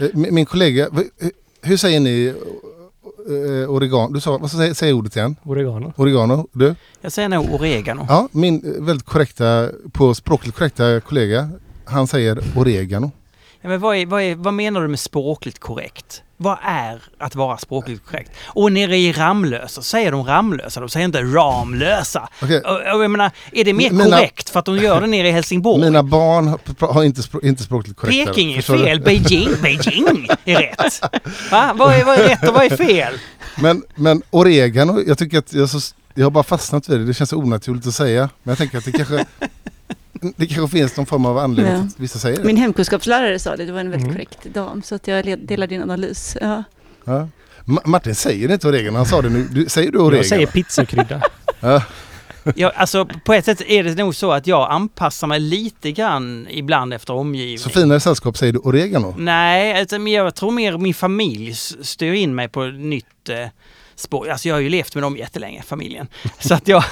Eh, 0.00 0.08
Min, 0.14 0.34
min 0.34 0.46
kollega, 0.46 0.84
eh, 0.84 1.28
hur 1.62 1.76
säger 1.76 2.00
ni 2.00 2.34
eh, 3.28 3.70
oregano? 3.70 4.08
Du 4.08 4.20
sa, 4.20 4.38
vad 4.38 4.50
säger, 4.50 4.74
säger 4.74 4.92
ordet 4.92 5.16
igen? 5.16 5.36
Oregano. 5.44 5.92
Oregano? 5.96 6.46
Du? 6.52 6.74
Jag 7.00 7.12
säger 7.12 7.28
nog 7.28 7.54
oregano. 7.54 8.06
Ja, 8.08 8.28
min 8.32 8.84
väldigt 8.86 9.06
korrekta, 9.06 9.68
på 9.92 10.14
språkligt 10.14 10.56
korrekta 10.56 11.00
kollega, 11.00 11.50
han 11.84 12.06
säger 12.06 12.42
oregano. 12.56 13.10
Ja, 13.60 13.68
men 13.68 13.80
vad, 13.80 13.96
är, 13.96 14.06
vad, 14.06 14.22
är, 14.22 14.34
vad 14.34 14.54
menar 14.54 14.82
du 14.82 14.88
med 14.88 15.00
språkligt 15.00 15.58
korrekt? 15.58 16.22
Vad 16.42 16.58
är 16.62 17.02
att 17.18 17.34
vara 17.34 17.58
språkligt 17.58 18.06
korrekt? 18.06 18.30
Och 18.46 18.72
nere 18.72 18.96
i 18.96 19.12
Ramlösa 19.12 19.82
säger 19.82 20.12
de 20.12 20.24
Ramlösa, 20.26 20.80
de 20.80 20.88
säger 20.88 21.04
inte 21.06 21.22
Ramlösa. 21.22 22.28
Okej, 22.42 22.60
Och, 22.60 22.80
jag 23.02 23.10
menar, 23.10 23.30
är 23.52 23.64
det 23.64 23.72
mer 23.72 23.90
Mina- 23.90 24.04
korrekt 24.16 24.50
för 24.50 24.58
att 24.58 24.64
de 24.64 24.76
gör 24.78 25.00
det 25.00 25.06
nere 25.06 25.28
i 25.28 25.30
Helsingborg? 25.30 25.80
Mina 25.84 26.02
barn 26.02 26.48
har- 26.48 26.92
har 26.92 27.04
inte, 27.04 27.20
spr- 27.20 27.44
inte 27.44 27.62
språkligt 27.62 27.96
korrekta. 27.96 28.32
Peking 28.32 28.52
är 28.52 28.56
förstår 28.56 28.76
du? 28.76 28.84
fel, 28.84 29.00
Beijing, 29.00 29.48
Beijing 29.62 30.28
är 30.44 30.58
rätt. 30.58 31.02
Va? 31.50 31.72
Vad, 31.76 31.94
är, 31.94 32.04
vad 32.04 32.18
är 32.18 32.28
rätt 32.28 32.48
och 32.48 32.54
vad 32.54 32.72
är 32.72 32.76
fel? 32.76 33.14
Men, 33.60 33.82
men 33.94 34.22
oregano, 34.30 35.00
jag 35.06 35.18
tycker 35.18 35.38
att 35.38 35.52
jag, 35.52 35.68
så, 35.68 35.94
jag 36.14 36.26
har 36.26 36.30
bara 36.30 36.44
fastnat 36.44 36.88
vid 36.88 37.00
det. 37.00 37.04
Det 37.06 37.14
känns 37.14 37.32
onaturligt 37.32 37.86
att 37.86 37.94
säga. 37.94 38.28
Men 38.42 38.50
jag 38.52 38.58
tänker 38.58 38.78
att 38.78 38.84
det 38.84 38.92
kanske, 38.92 39.24
det 40.36 40.46
kanske 40.46 40.78
finns 40.78 40.96
någon 40.96 41.06
form 41.06 41.26
av 41.26 41.38
anledning 41.38 41.74
Ja. 41.74 41.80
att 41.80 42.00
vissa 42.00 42.18
säger 42.18 42.38
det. 42.38 42.44
Min 42.44 42.56
hemkunskapslärare 42.56 43.38
sa 43.38 43.56
det, 43.56 43.64
det 43.64 43.72
var 43.72 43.80
en 43.80 43.90
väldigt 43.90 44.04
Mm. 44.04 44.14
korrekt 44.14 44.44
dam. 44.54 44.82
Så 44.82 44.94
att 44.94 45.08
jag 45.08 45.38
delar 45.38 45.66
din 45.66 45.82
analys. 45.82 46.36
Ja. 46.40 46.62
Ja. 47.04 47.28
Ma- 47.64 47.86
Martin 47.86 48.14
säger 48.14 48.52
inte 48.52 48.68
oregano, 48.68 48.96
han 48.96 49.06
sa 49.06 49.22
det 49.22 49.28
nu. 49.28 49.48
Du, 49.50 49.66
säger 49.68 49.92
du 49.92 49.98
oregano? 49.98 50.16
Jag 50.16 50.26
säger 50.26 50.46
pizzakrydda. 50.46 51.22
Ja. 51.60 51.82
Ja, 52.56 52.72
alltså, 52.76 53.08
på 53.24 53.32
ett 53.34 53.44
sätt 53.44 53.60
är 53.66 53.84
det 53.84 53.94
nog 53.94 54.14
så 54.14 54.32
att 54.32 54.46
jag 54.46 54.70
anpassar 54.70 55.26
mig 55.26 55.40
lite 55.40 55.92
grann 55.92 56.46
ibland 56.50 56.94
efter 56.94 57.14
omgivning. 57.14 57.58
Så 57.58 57.70
finare 57.70 58.00
sällskap 58.00 58.36
säger 58.36 58.52
du 58.52 58.58
oregano? 58.58 59.14
Nej, 59.18 59.80
alltså, 59.80 59.96
jag 59.96 60.34
tror 60.34 60.50
mer 60.50 60.78
min 60.78 60.94
familj 60.94 61.54
styr 61.82 62.12
in 62.12 62.34
mig 62.34 62.48
på 62.48 62.64
nytt 62.64 63.28
eh, 63.28 63.46
spår. 63.94 64.28
Alltså 64.30 64.48
jag 64.48 64.54
har 64.56 64.60
ju 64.60 64.68
levt 64.68 64.94
med 64.94 65.02
dem 65.04 65.16
jättelänge, 65.16 65.62
familjen. 65.62 66.06
Så 66.38 66.54
att 66.54 66.68
jag, 66.68 66.84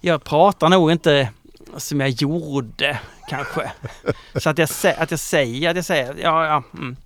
jag 0.00 0.24
pratar 0.24 0.68
nog 0.68 0.92
inte 0.92 1.28
som 1.76 2.00
jag 2.00 2.08
gjorde 2.10 2.98
kanske. 3.28 3.72
Så 4.34 4.50
att 4.50 4.58
jag, 4.58 4.68
att 4.98 5.10
jag 5.10 5.20
säger 5.20 5.70
att 5.70 5.76
jag 5.76 5.84
säger, 5.84 6.14
ja, 6.22 6.46
ja, 6.46 6.62
mm, 6.74 6.96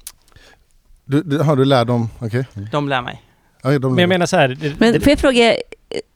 Du, 1.05 1.23
du, 1.23 1.39
har 1.39 1.57
du 1.57 1.65
lärt 1.65 1.87
dem? 1.87 2.11
Okej. 2.19 2.47
de 2.73 2.89
lär 2.89 3.03
mig. 3.03 3.23
Ja, 3.63 3.79
de 3.79 3.95
Men 3.95 3.99
jag 3.99 4.09
menar 4.09 4.27
så 4.27 4.37
här. 4.37 4.49
Det, 4.49 4.81
Men 4.81 5.01
får 5.01 5.11
jag 5.11 5.19
fråga, 5.19 5.55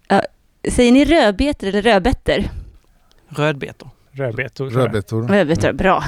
eh, 0.09 0.21
säger 0.69 0.93
ni 0.93 1.05
rödbetor 1.05 1.67
eller 1.67 1.83
rödbetor? 1.83 2.45
Rödbetor. 3.29 3.91
rödbetor. 4.13 4.71
Rödbetor. 4.71 5.29
Rödbetor, 5.29 5.73
bra. 5.73 6.05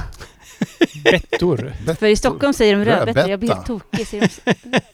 Bettor. 1.04 1.72
För 1.98 2.06
i 2.06 2.16
Stockholm 2.16 2.52
säger 2.52 2.76
de 2.76 2.84
rödbetor, 2.84 3.30
jag 3.30 3.40
blir 3.40 3.54
helt 3.54 3.66
tokig. 3.66 4.06
Säger 4.06 4.30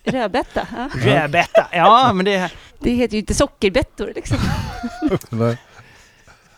de 0.04 0.10
rödbeta? 0.10 0.68
Ja. 0.76 0.88
Rödbeta, 1.04 1.66
ja 1.72 2.12
men 2.12 2.24
det... 2.24 2.52
Det 2.78 2.90
heter 2.90 3.14
ju 3.14 3.20
inte 3.20 3.34
sockerbettor 3.34 4.12
liksom. 4.14 4.38
Nej. 5.30 5.56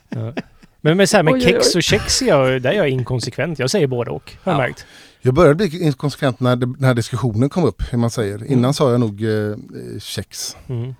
Ja. 0.09 0.33
Men 0.85 0.97
med, 0.97 1.09
så 1.09 1.17
här, 1.17 1.25
med 1.25 1.35
Oj, 1.35 1.41
oj, 1.41 1.47
oj. 1.47 1.53
kex 1.53 1.75
och 1.75 1.83
kex, 1.83 2.23
är 2.23 2.27
jag, 2.27 2.63
där 2.63 2.71
är 2.71 2.75
jag 2.75 2.89
inkonsekvent. 2.89 3.59
Jag 3.59 3.71
säger 3.71 3.87
både 3.87 4.11
och, 4.11 4.33
har 4.43 4.53
jag 4.53 4.61
Ja. 4.61 4.67
märkt. 4.67 4.87
Jag 5.21 5.35
började 5.35 5.55
bli 5.55 5.83
inkonsekvent 5.83 6.41
när 6.41 6.57
det- 6.57 6.67
den 6.67 6.85
här 6.85 6.95
diskussionen 6.95 7.49
kom 7.51 7.65
upp, 7.65 7.83
hur 7.93 7.99
man 7.99 8.11
säger. 8.11 8.53
Innan 8.53 8.75
sa 8.75 8.91
jag 8.91 9.01
nog 9.01 9.23
eh, 9.25 9.57
kex. 10.01 10.57
Mm. 10.69 10.95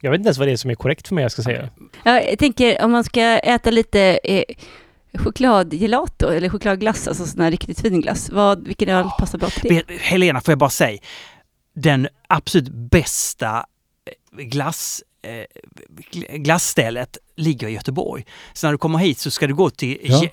Jag 0.00 0.10
vet 0.10 0.18
inte 0.18 0.26
ens 0.28 0.38
vad 0.38 0.48
det 0.48 0.52
är 0.52 0.56
som 0.56 0.70
är 0.70 0.74
korrekt 0.74 1.08
för 1.08 1.14
mig 1.14 1.22
jag 1.22 1.32
ska 1.32 1.42
säga. 1.42 1.68
Ja, 2.04 2.20
jag 2.20 2.38
tänker 2.38 2.84
om 2.84 2.90
man 2.92 3.04
ska 3.04 3.20
äta 3.22 3.70
lite 3.70 4.18
eh, 4.24 4.44
chokladgelato 5.18 6.28
eller 6.28 6.48
chokladglass, 6.48 7.08
alltså 7.08 7.26
sån 7.26 7.40
här 7.40 7.50
riktigt 7.50 7.80
fin 7.80 8.00
glass. 8.00 8.30
Vad, 8.30 8.66
vilken 8.66 8.88
öl 8.88 9.08
passar 9.18 9.38
bra 9.38 9.48
till 9.50 9.82
det? 9.88 9.94
Helena, 10.00 10.40
får 10.40 10.52
jag 10.52 10.58
bara 10.58 10.70
säga. 10.70 10.98
Den 11.74 12.08
absolut 12.28 12.68
bästa 12.68 13.66
eh, 14.38 14.44
glass, 14.44 15.02
eh, 15.22 15.44
gl- 16.12 16.36
glassstället 16.36 17.18
ligger 17.36 17.68
i 17.68 17.72
Göteborg. 17.72 18.24
Så 18.52 18.66
när 18.66 18.72
du 18.72 18.78
kommer 18.78 18.98
hit 18.98 19.18
så 19.18 19.30
ska 19.30 19.46
du 19.46 19.54
gå 19.54 19.70
till 19.70 19.98
Ja. 20.02 20.22
ge, 20.22 20.30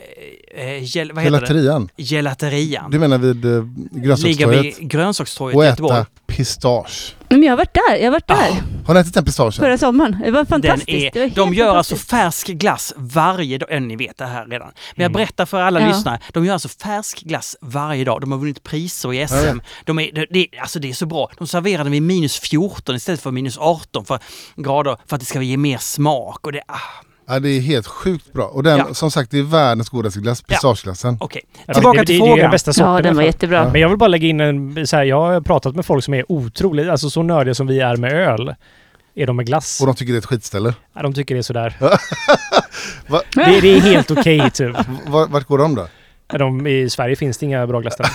eh, 0.77 0.83
gel, 0.83 1.11
vad 1.11 1.23
heter 1.23 1.39
det? 1.39 1.45
Gelaterian. 1.47 1.89
Gelaterian. 1.97 2.91
Du 2.91 2.99
menar 2.99 3.17
vid 3.17 3.45
eh, 3.45 3.51
Ligger 3.51 4.01
grönsakstorget? 4.01 4.79
vid 4.79 4.89
grönsakstorget 4.89 5.57
Och 5.57 5.63
i 5.63 5.67
Göteborg. 5.67 5.97
äta 5.97 6.05
pistage. 6.27 7.15
Men 7.29 7.43
jag 7.43 7.51
har 7.51 7.57
varit 7.57 7.73
där, 7.73 7.95
jag 7.97 8.03
har 8.05 8.11
varit 8.11 8.27
där 8.27 8.35
Ah, 8.35 8.55
Har 8.87 8.93
ni 8.93 8.99
ätit 8.99 9.13
den 9.13 9.25
pistagen? 9.25 9.51
förra 9.51 9.77
sommaren. 9.77 10.17
Det 10.23 10.31
var 10.31 10.39
Den 10.39 10.45
fantastiskt. 10.45 10.89
är, 10.89 11.11
det 11.11 11.19
var 11.19 11.25
helt 11.25 11.35
de 11.35 11.53
gör 11.53 11.75
alltså 11.75 11.95
färsk 11.95 12.47
glass 12.47 12.93
varje 12.97 13.57
dag. 13.57 13.81
Ni 13.81 13.95
vet 13.95 14.17
det 14.17 14.25
här 14.25 14.45
redan. 14.45 14.67
Men 14.67 15.03
jag 15.03 15.09
Mm. 15.09 15.11
berättar 15.13 15.45
för 15.45 15.61
alla 15.61 15.81
Ja. 15.81 15.87
lyssnare. 15.87 16.19
De 16.33 16.45
gör 16.45 16.53
alltså 16.53 16.69
färsk 16.69 17.19
glass 17.21 17.55
varje 17.61 18.03
dag. 18.03 18.21
De 18.21 18.31
har 18.31 18.39
vunnit 18.39 18.63
priser 18.63 19.13
i 19.13 19.27
SM. 19.27 19.35
Ja. 19.35 19.55
De 19.85 19.99
är, 19.99 20.11
det, 20.11 20.25
det, 20.29 20.47
alltså 20.61 20.79
det 20.79 20.89
är 20.89 20.93
så 20.93 21.05
bra. 21.05 21.29
De 21.37 21.47
serverar 21.47 21.83
den 21.83 21.91
vid 21.91 22.01
minus 22.01 22.39
14 22.39 22.95
istället 22.95 23.21
för 23.21 23.31
minus 23.31 23.57
18 23.57 24.05
för 24.05 24.19
grader 24.55 24.97
för 25.07 25.15
att 25.15 25.19
det 25.19 25.25
ska 25.25 25.41
ge 25.41 25.57
mer 25.57 25.77
smak. 25.77 26.45
Och 26.45 26.51
det, 26.51 26.61
ah, 26.67 26.77
Ja, 27.33 27.39
det 27.39 27.49
är 27.49 27.61
helt 27.61 27.87
sjukt 27.87 28.33
bra. 28.33 28.45
Och 28.45 28.63
den, 28.63 28.77
Ja. 28.77 28.93
som 28.93 29.11
sagt, 29.11 29.31
det 29.31 29.39
är 29.39 29.43
världens 29.43 29.89
godaste 29.89 30.19
glass, 30.19 30.43
Ja. 30.47 30.53
pistageglassen. 30.55 31.17
Okej, 31.19 31.41
Ja, 31.65 31.73
tillbaka 31.73 31.99
det, 31.99 32.05
till 32.05 32.15
det, 32.19 32.19
det 32.19 32.25
är 32.25 32.29
frågan. 32.29 32.39
den 32.43 32.51
bästa 32.51 32.73
sorten. 32.73 32.93
Ja, 32.93 33.01
den 33.01 33.15
var 33.15 33.23
jättebra. 33.23 33.69
Men 33.71 33.81
jag 33.81 33.89
vill 33.89 33.97
bara 33.97 34.07
lägga 34.07 34.27
in 34.27 34.39
en... 34.39 34.87
Så 34.87 34.95
här, 34.95 35.03
jag 35.03 35.21
har 35.21 35.41
pratat 35.41 35.75
med 35.75 35.85
folk 35.85 36.03
som 36.03 36.13
är 36.13 36.31
otroligt, 36.31 36.89
alltså 36.89 37.09
så 37.09 37.23
nördiga 37.23 37.53
som 37.55 37.67
vi 37.67 37.79
är 37.79 37.95
med 37.97 38.13
öl. 38.13 38.55
Är 39.15 39.27
de 39.27 39.35
med 39.35 39.45
glass? 39.45 39.81
Och 39.81 39.87
de 39.87 39.95
tycker 39.95 40.13
det 40.13 40.17
är 40.17 40.19
ett 40.19 40.25
skitställe. 40.25 40.73
Ja, 40.95 41.01
de 41.01 41.13
tycker 41.13 41.35
det 41.35 41.39
är 41.39 41.43
sådär. 41.43 41.75
Det, 43.35 43.61
det 43.61 43.67
är 43.77 43.79
helt 43.81 44.11
okej 44.11 44.51
typ. 44.53 44.75
Var, 45.07 45.27
vart 45.27 45.47
går 45.47 45.57
de 45.57 45.75
då? 45.75 45.87
De, 46.37 46.67
I 46.67 46.89
Sverige 46.89 47.15
finns 47.15 47.37
det 47.37 47.45
inga 47.45 47.67
bra 47.67 47.79
glassställen. 47.79 48.11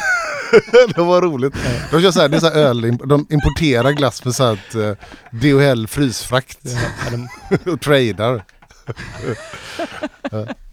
det 0.95 1.01
var 1.03 1.23
roligt. 1.23 1.55
De 1.91 2.03
kör 2.03 2.11
så 2.11 2.21
här, 2.21 2.29
det 2.29 2.37
är 2.37 2.41
så 2.41 2.47
här 2.51 2.57
öl, 2.57 2.81
de 3.05 3.27
importerar 3.31 3.91
glass 3.91 4.25
med 4.25 4.35
så 4.35 4.45
här 4.45 4.53
ett 4.53 4.75
eh, 4.75 5.39
DHL 5.41 5.87
frysfrakt 5.87 6.59
Ja, 6.64 7.11
de, 7.64 7.71
och 7.73 7.81
tradar. 7.81 8.45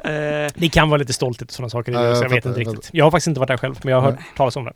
Eh, 0.05 0.51
det 0.55 0.69
kan 0.69 0.89
vara 0.89 0.97
lite 0.97 1.13
stoltigt 1.13 1.51
och 1.51 1.55
sådana 1.55 1.69
saker. 1.69 1.91
Ja, 1.91 2.03
jag 2.05 2.17
så 2.17 2.23
jag 2.23 2.29
vet 2.29 2.45
inte 2.45 2.59
riktigt. 2.59 2.89
Jag 2.93 3.05
har 3.05 3.11
faktiskt 3.11 3.27
inte 3.27 3.39
varit 3.39 3.47
där 3.47 3.57
själv, 3.57 3.75
men 3.83 3.91
jag 3.93 4.01
har 4.01 4.11
hört 4.11 4.19
talas 4.37 4.55
om 4.55 4.65
det. 4.65 4.73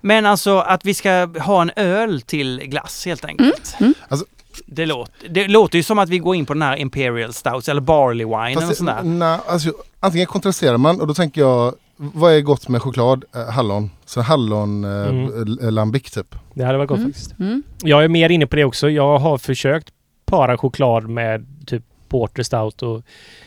men 0.00 0.26
alltså 0.26 0.58
att 0.58 0.84
vi 0.84 0.94
ska 0.94 1.28
ha 1.40 1.62
en 1.62 1.70
öl 1.76 2.20
till 2.22 2.60
glass 2.64 3.06
helt 3.06 3.24
enkelt. 3.24 3.76
mm. 3.80 3.94
Alltså- 4.08 4.26
det, 4.66 4.86
låter, 4.86 5.28
det 5.28 5.48
låter 5.48 5.78
ju 5.78 5.82
som 5.82 5.98
att 5.98 6.08
vi 6.08 6.18
går 6.18 6.36
in 6.36 6.46
på 6.46 6.52
den 6.52 6.62
här 6.62 6.76
Imperial 6.76 7.32
Stouts 7.32 7.68
eller 7.68 7.80
Barley 7.80 8.26
Wine 8.26 8.50
eller 8.50 8.60
Fast 8.60 8.76
sånt 8.76 9.20
där. 9.20 9.38
alltså, 9.46 9.72
antingen 10.00 10.26
kontrasterar 10.26 10.76
man 10.78 11.00
och 11.00 11.06
då 11.06 11.14
tänker 11.14 11.40
jag, 11.40 11.74
vad 11.96 12.32
är 12.32 12.40
gott 12.40 12.68
med 12.68 12.82
choklad? 12.82 13.24
Eh, 13.34 13.46
hallon. 13.48 13.90
Så 14.04 14.20
hallon 14.20 14.84
eh, 14.84 14.90
Mm. 15.08 15.58
eh, 15.62 15.70
lambic 15.72 16.02
typ. 16.10 16.34
Det 16.54 16.64
hade 16.64 16.78
varit 16.78 16.88
gott 16.88 16.98
Mm. 16.98 17.12
faktiskt. 17.12 17.38
Mm. 17.38 17.62
Jag 17.82 18.04
är 18.04 18.08
mer 18.08 18.30
inne 18.30 18.46
på 18.46 18.56
det 18.56 18.64
också. 18.64 18.90
Jag 18.90 19.18
har 19.18 19.38
försökt 19.38 19.88
para 20.26 20.58
choklad 20.58 21.08
med 21.08 21.46
typ 21.66 21.82
porter 22.08 22.42
stout 22.42 22.82
och 22.82 23.02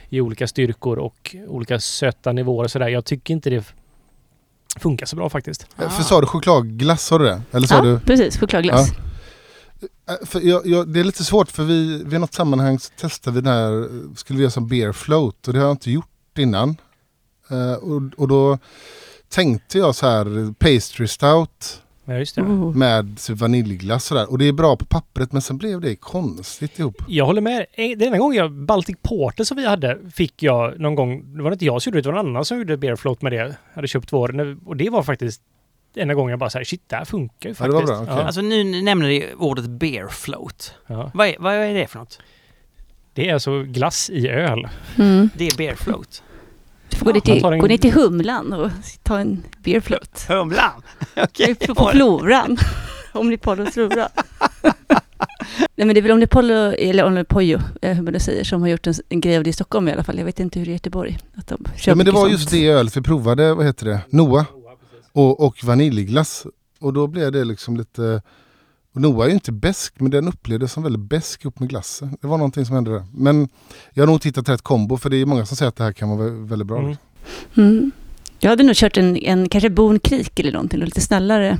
i 0.09 0.21
olika 0.21 0.47
styrkor 0.47 0.99
och 0.99 1.35
olika 1.47 1.79
söta 1.79 2.31
nivåer 2.31 2.63
och 2.63 2.71
sådär. 2.71 2.87
Jag 2.87 3.05
tycker 3.05 3.33
inte 3.33 3.49
det 3.49 3.73
funkar 4.79 5.05
så 5.05 5.15
bra 5.15 5.29
faktiskt. 5.29 5.67
Eh, 5.77 5.85
Ah. 5.85 5.89
För 5.89 6.03
sa 6.03 6.21
du 6.21 6.27
chokladglass, 6.27 7.03
sa 7.05 7.17
du 7.17 7.25
det? 7.25 7.41
Eller 7.51 7.67
sa 7.67 7.75
Ja, 7.75 7.81
du? 7.81 7.99
precis. 7.99 8.37
Chokladglass. 8.39 8.89
Eh, 8.91 10.25
För 10.25 10.39
jag, 10.41 10.67
jag, 10.67 10.87
det 10.87 10.99
är 10.99 11.03
lite 11.03 11.23
svårt 11.23 11.51
för 11.51 11.63
vi, 11.63 12.03
vid 12.03 12.19
något 12.19 12.33
sammanhang 12.33 12.79
så 12.79 12.91
testade 12.97 13.35
vi 13.35 13.41
den 13.41 13.53
här, 13.53 13.81
eh, 13.81 14.13
skulle 14.15 14.37
vi 14.37 14.43
göra 14.43 14.51
som 14.51 14.67
beer 14.67 14.91
float 14.91 15.47
och 15.47 15.53
det 15.53 15.59
har 15.59 15.65
jag 15.67 15.73
inte 15.73 15.91
gjort 15.91 16.37
innan. 16.37 16.75
Eh, 17.49 17.73
och, 17.73 18.01
och 18.17 18.27
då 18.27 18.57
tänkte 19.29 19.77
jag 19.77 19.95
så 19.95 20.07
här, 20.07 20.53
pastry 20.53 21.07
stout 21.07 21.81
Ja, 22.09 22.17
just 22.17 22.35
det. 22.35 22.41
Oh. 22.41 22.75
med 22.75 23.19
vaniljglass 23.29 24.05
sådär. 24.05 24.31
Och 24.31 24.37
det 24.37 24.47
är 24.47 24.51
bra 24.53 24.75
på 24.75 24.85
pappret 24.85 25.31
men 25.31 25.41
sen 25.41 25.57
blev 25.57 25.81
det 25.81 25.95
konstigt 25.95 26.79
ihop. 26.79 27.03
Jag 27.07 27.25
håller 27.25 27.41
med. 27.41 27.65
Eh, 27.73 27.89
Den 27.97 28.01
enda 28.07 28.17
gången 28.17 28.37
jag, 28.37 28.51
Baltic 28.51 28.95
Porter 29.01 29.43
som 29.43 29.57
vi 29.57 29.65
hade, 29.67 29.97
fick 30.13 30.43
jag 30.43 30.79
någon 30.79 30.95
gång, 30.95 31.37
det 31.37 31.43
var 31.43 31.51
inte 31.51 31.65
jag 31.65 31.81
som 31.81 31.89
gjorde 31.91 31.97
det, 31.97 32.01
det 32.01 32.09
var 32.15 32.23
någon 32.23 32.29
annan 32.31 32.45
som 32.45 32.57
gjorde 32.57 32.77
beer 32.77 32.95
float 32.95 33.21
med 33.21 33.31
det. 33.31 33.35
Jag 33.37 33.53
hade 33.75 33.87
köpt 33.87 34.13
vår, 34.13 34.57
och 34.65 34.77
det 34.77 34.89
var 34.89 35.03
faktiskt 35.03 35.41
enda 35.95 36.13
gången 36.13 36.29
jag 36.29 36.39
bara 36.39 36.49
såhär, 36.49 36.65
shit 36.65 36.83
det 36.87 36.95
här 36.95 37.05
funkar 37.05 37.49
ju 37.49 37.55
Ja, 37.59 37.65
det 37.67 37.71
faktiskt. 37.73 37.89
var 37.97 38.05
bra, 38.05 38.13
okej. 38.13 38.25
Alltså 38.25 38.41
nu 38.41 38.81
nämner 38.81 39.07
ni 39.07 39.25
ordet 39.37 39.69
beer 39.69 40.07
float. 40.07 40.73
Ja. 40.87 41.11
Vad 41.13 41.27
är, 41.27 41.35
vad 41.39 41.53
är 41.53 41.73
det 41.73 41.87
för 41.87 41.99
något? 41.99 42.19
Det 43.13 43.29
är 43.29 43.33
alltså 43.33 43.63
glass 43.63 44.09
i 44.09 44.27
öl. 44.27 44.67
Mm. 44.97 45.29
Det 45.37 45.47
är 45.47 45.57
beer 45.57 45.75
float. 45.75 46.23
Du 46.89 46.97
får 46.97 47.05
gå, 47.05 47.11
ner 47.11 47.19
till, 47.19 47.45
en- 47.45 47.59
gå 47.59 47.67
ner 47.67 47.77
till 47.77 47.93
Humlan 47.93 48.53
och 48.53 48.71
ta 49.03 49.19
en 49.19 49.43
beer 49.63 49.79
float. 49.79 50.25
Humlan! 50.27 50.71
Okej. 51.17 51.55
På, 51.55 51.75
på 51.75 51.89
floran. 51.91 52.57
Omnipollos 53.13 53.73
flora. 53.73 54.09
Nej 55.75 55.85
men 55.87 55.93
det 55.93 55.99
är 55.99 56.01
väl 56.01 56.11
Omnipollo, 56.11 56.53
eller 56.53 57.03
Omnipollo, 57.05 57.59
eh, 57.81 57.95
hur 57.95 58.03
man 58.03 58.13
nu 58.13 58.19
säger, 58.19 58.43
som 58.43 58.61
har 58.61 58.69
gjort 58.69 58.87
en, 58.87 58.93
en 59.09 59.21
grej 59.21 59.37
av 59.37 59.43
det 59.43 59.49
i 59.49 59.53
Stockholm 59.53 59.87
i 59.87 59.91
alla 59.91 60.03
fall. 60.03 60.17
Jag 60.17 60.25
vet 60.25 60.39
inte 60.39 60.59
hur 60.59 60.65
det 60.65 60.69
är 60.69 60.73
i 60.73 60.75
Göteborg. 60.75 61.17
Att 61.35 61.47
de 61.47 61.65
Ja, 61.85 61.95
men 61.95 62.05
det 62.05 62.11
var 62.11 62.21
sånt. 62.21 62.31
just 62.31 62.51
det 62.51 62.67
ölet 62.67 62.97
vi 62.97 63.01
provade, 63.01 63.53
vad 63.53 63.65
heter 63.65 63.85
det? 63.85 63.99
Noah. 64.09 64.45
Och, 65.11 65.39
och 65.45 65.63
vaniljglass. 65.63 66.45
Och 66.79 66.93
då 66.93 67.07
blev 67.07 67.31
det 67.31 67.43
liksom 67.43 67.77
lite... 67.77 68.21
Och 68.93 69.01
Noah 69.01 69.23
är 69.25 69.27
ju 69.27 69.33
inte 69.33 69.51
besk 69.51 69.93
men 69.99 70.11
den 70.11 70.27
upplevdes 70.27 70.71
som 70.71 70.83
väldigt 70.83 71.01
besk 71.09 71.45
upp 71.45 71.59
med 71.59 71.69
glassen. 71.69 72.17
Det 72.21 72.27
var 72.27 72.37
någonting 72.37 72.65
som 72.65 72.75
hände 72.75 72.91
där. 72.91 73.03
Men 73.13 73.49
jag 73.93 74.01
har 74.01 74.07
nog 74.07 74.25
hittat 74.25 74.49
rätt 74.49 74.61
kombo 74.61 74.97
för 74.97 75.09
det 75.09 75.17
är 75.17 75.25
många 75.25 75.45
som 75.45 75.57
säger 75.57 75.69
att 75.69 75.75
det 75.75 75.83
här 75.83 75.91
kan 75.91 76.09
vara 76.09 76.29
vä- 76.29 76.47
väldigt 76.47 76.67
bra. 76.67 76.79
Mm. 76.79 76.95
Mm. 77.57 77.91
Jag 78.39 78.49
hade 78.49 78.63
nog 78.63 78.75
kört 78.75 78.97
en, 78.97 79.17
en 79.17 79.49
kanske 79.49 79.69
Bon 79.69 79.99
Krik 79.99 80.39
eller 80.39 80.51
någonting, 80.51 80.79
lite 80.79 81.01
snällare 81.01 81.57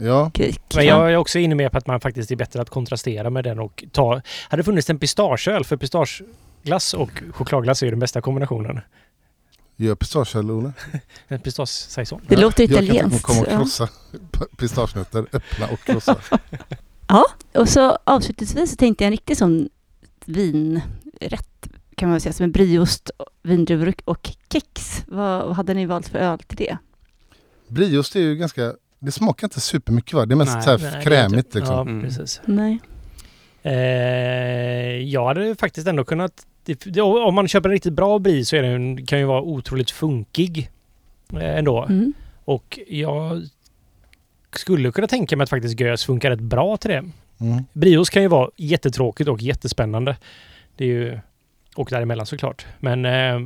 Ja, 0.00 0.30
krik. 0.34 0.60
Men 0.76 0.86
jag 0.86 1.12
är 1.12 1.16
också 1.16 1.38
inne 1.38 1.54
med 1.54 1.72
på 1.72 1.78
att 1.78 1.86
man 1.86 2.00
faktiskt 2.00 2.30
är 2.30 2.36
bättre 2.36 2.60
att 2.62 2.70
kontrastera 2.70 3.30
med 3.30 3.44
den 3.44 3.58
och 3.58 3.84
ta... 3.92 4.20
Hade 4.48 4.60
det 4.60 4.64
funnits 4.64 4.90
en 4.90 4.98
pistageöl, 4.98 5.64
för 5.64 5.76
pistageglass 5.76 6.94
och 6.94 7.22
chokladglass 7.32 7.82
är 7.82 7.86
ju 7.86 7.90
den 7.90 7.98
bästa 8.00 8.20
kombinationen. 8.20 8.80
Gör 9.84 9.94
pistageöl 9.94 10.50
Olle. 10.50 10.72
En 11.28 11.40
pistagesaison. 11.40 12.20
Det 12.28 12.36
låter 12.36 12.62
Jag 12.62 12.70
kan 12.74 12.84
italienskt. 12.84 13.22
komma 13.22 13.40
och 13.40 13.46
ja. 13.50 13.56
krossa 13.58 13.88
p- 14.30 14.44
pistagenötter, 14.56 15.26
öppna 15.32 15.66
och 15.72 15.80
krossa. 15.80 16.16
Och 17.54 17.68
så 17.68 17.98
avslutningsvis 18.04 18.70
så 18.70 18.76
tänkte 18.76 19.04
jag 19.04 19.06
en 19.06 19.12
riktig 19.12 19.36
sån 19.36 19.68
vinrätt 20.24 21.68
kan 21.96 22.08
man 22.08 22.14
väl 22.14 22.20
säga, 22.20 22.32
som 22.32 22.44
en 22.44 22.52
brieost, 22.52 23.10
vindruvor 23.42 23.94
och 24.04 24.30
kex. 24.52 25.02
Vad, 25.06 25.46
vad 25.46 25.56
hade 25.56 25.74
ni 25.74 25.86
valt 25.86 26.08
för 26.08 26.18
öl 26.18 26.38
till 26.38 26.56
det? 26.56 26.78
Brieost 27.68 28.16
är 28.16 28.20
ju 28.20 28.36
ganska... 28.36 28.74
Det 28.98 29.12
smakar 29.12 29.46
inte 29.46 29.60
supermycket 29.60 30.12
va? 30.14 30.26
Det 30.26 30.34
är 30.34 30.36
mest 30.36 30.54
Nej, 30.54 30.62
så 30.62 30.70
här 30.70 30.78
Nej, 30.78 30.90
det 30.90 30.96
är 30.98 31.02
krämigt 31.02 31.54
liksom. 31.54 31.74
Ja, 31.74 31.80
Mm. 31.82 32.02
precis. 32.02 32.40
Nej. 32.44 32.78
Eh, 33.62 33.72
jag 35.02 35.26
hade 35.26 35.54
faktiskt 35.56 35.86
ändå 35.88 36.04
kunnat... 36.04 36.46
det- 36.74 37.00
Om 37.02 37.34
man 37.34 37.48
köper 37.48 37.68
en 37.68 37.72
riktigt 37.72 37.92
bra 37.92 38.18
brie 38.18 38.44
så 38.44 38.56
är 38.56 38.62
den, 38.62 39.06
kan 39.06 39.18
ju 39.18 39.24
vara 39.24 39.42
otroligt 39.42 39.90
funkig 39.90 40.70
eh, 41.32 41.58
ändå. 41.58 41.84
Mm. 41.84 42.12
Och 42.44 42.78
jag 42.88 43.42
skulle 44.52 44.92
kunna 44.92 45.06
tänka 45.06 45.36
mig 45.36 45.42
att 45.44 45.50
faktiskt 45.50 45.80
gös 45.80 46.04
funkar 46.04 46.30
rätt 46.30 46.40
bra 46.40 46.76
till 46.76 46.90
det. 46.90 47.04
Mm. 47.40 47.64
Brios 47.72 48.10
kan 48.10 48.22
ju 48.22 48.28
vara 48.28 48.50
jättetråkigt 48.56 49.28
och 49.28 49.42
jättespännande. 49.42 50.16
Det 50.76 50.84
är 50.84 50.88
ju... 50.88 51.18
Och 51.76 51.88
däremellan 51.90 52.26
såklart. 52.26 52.66
Men... 52.80 53.04
Eh, 53.04 53.40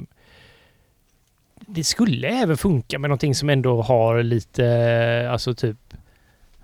det 1.66 1.84
skulle 1.84 2.28
även 2.28 2.56
funka 2.56 2.98
med 2.98 3.10
någonting 3.10 3.34
som 3.34 3.50
ändå 3.50 3.82
har 3.82 4.22
lite, 4.22 5.28
alltså 5.30 5.54
typ... 5.54 5.76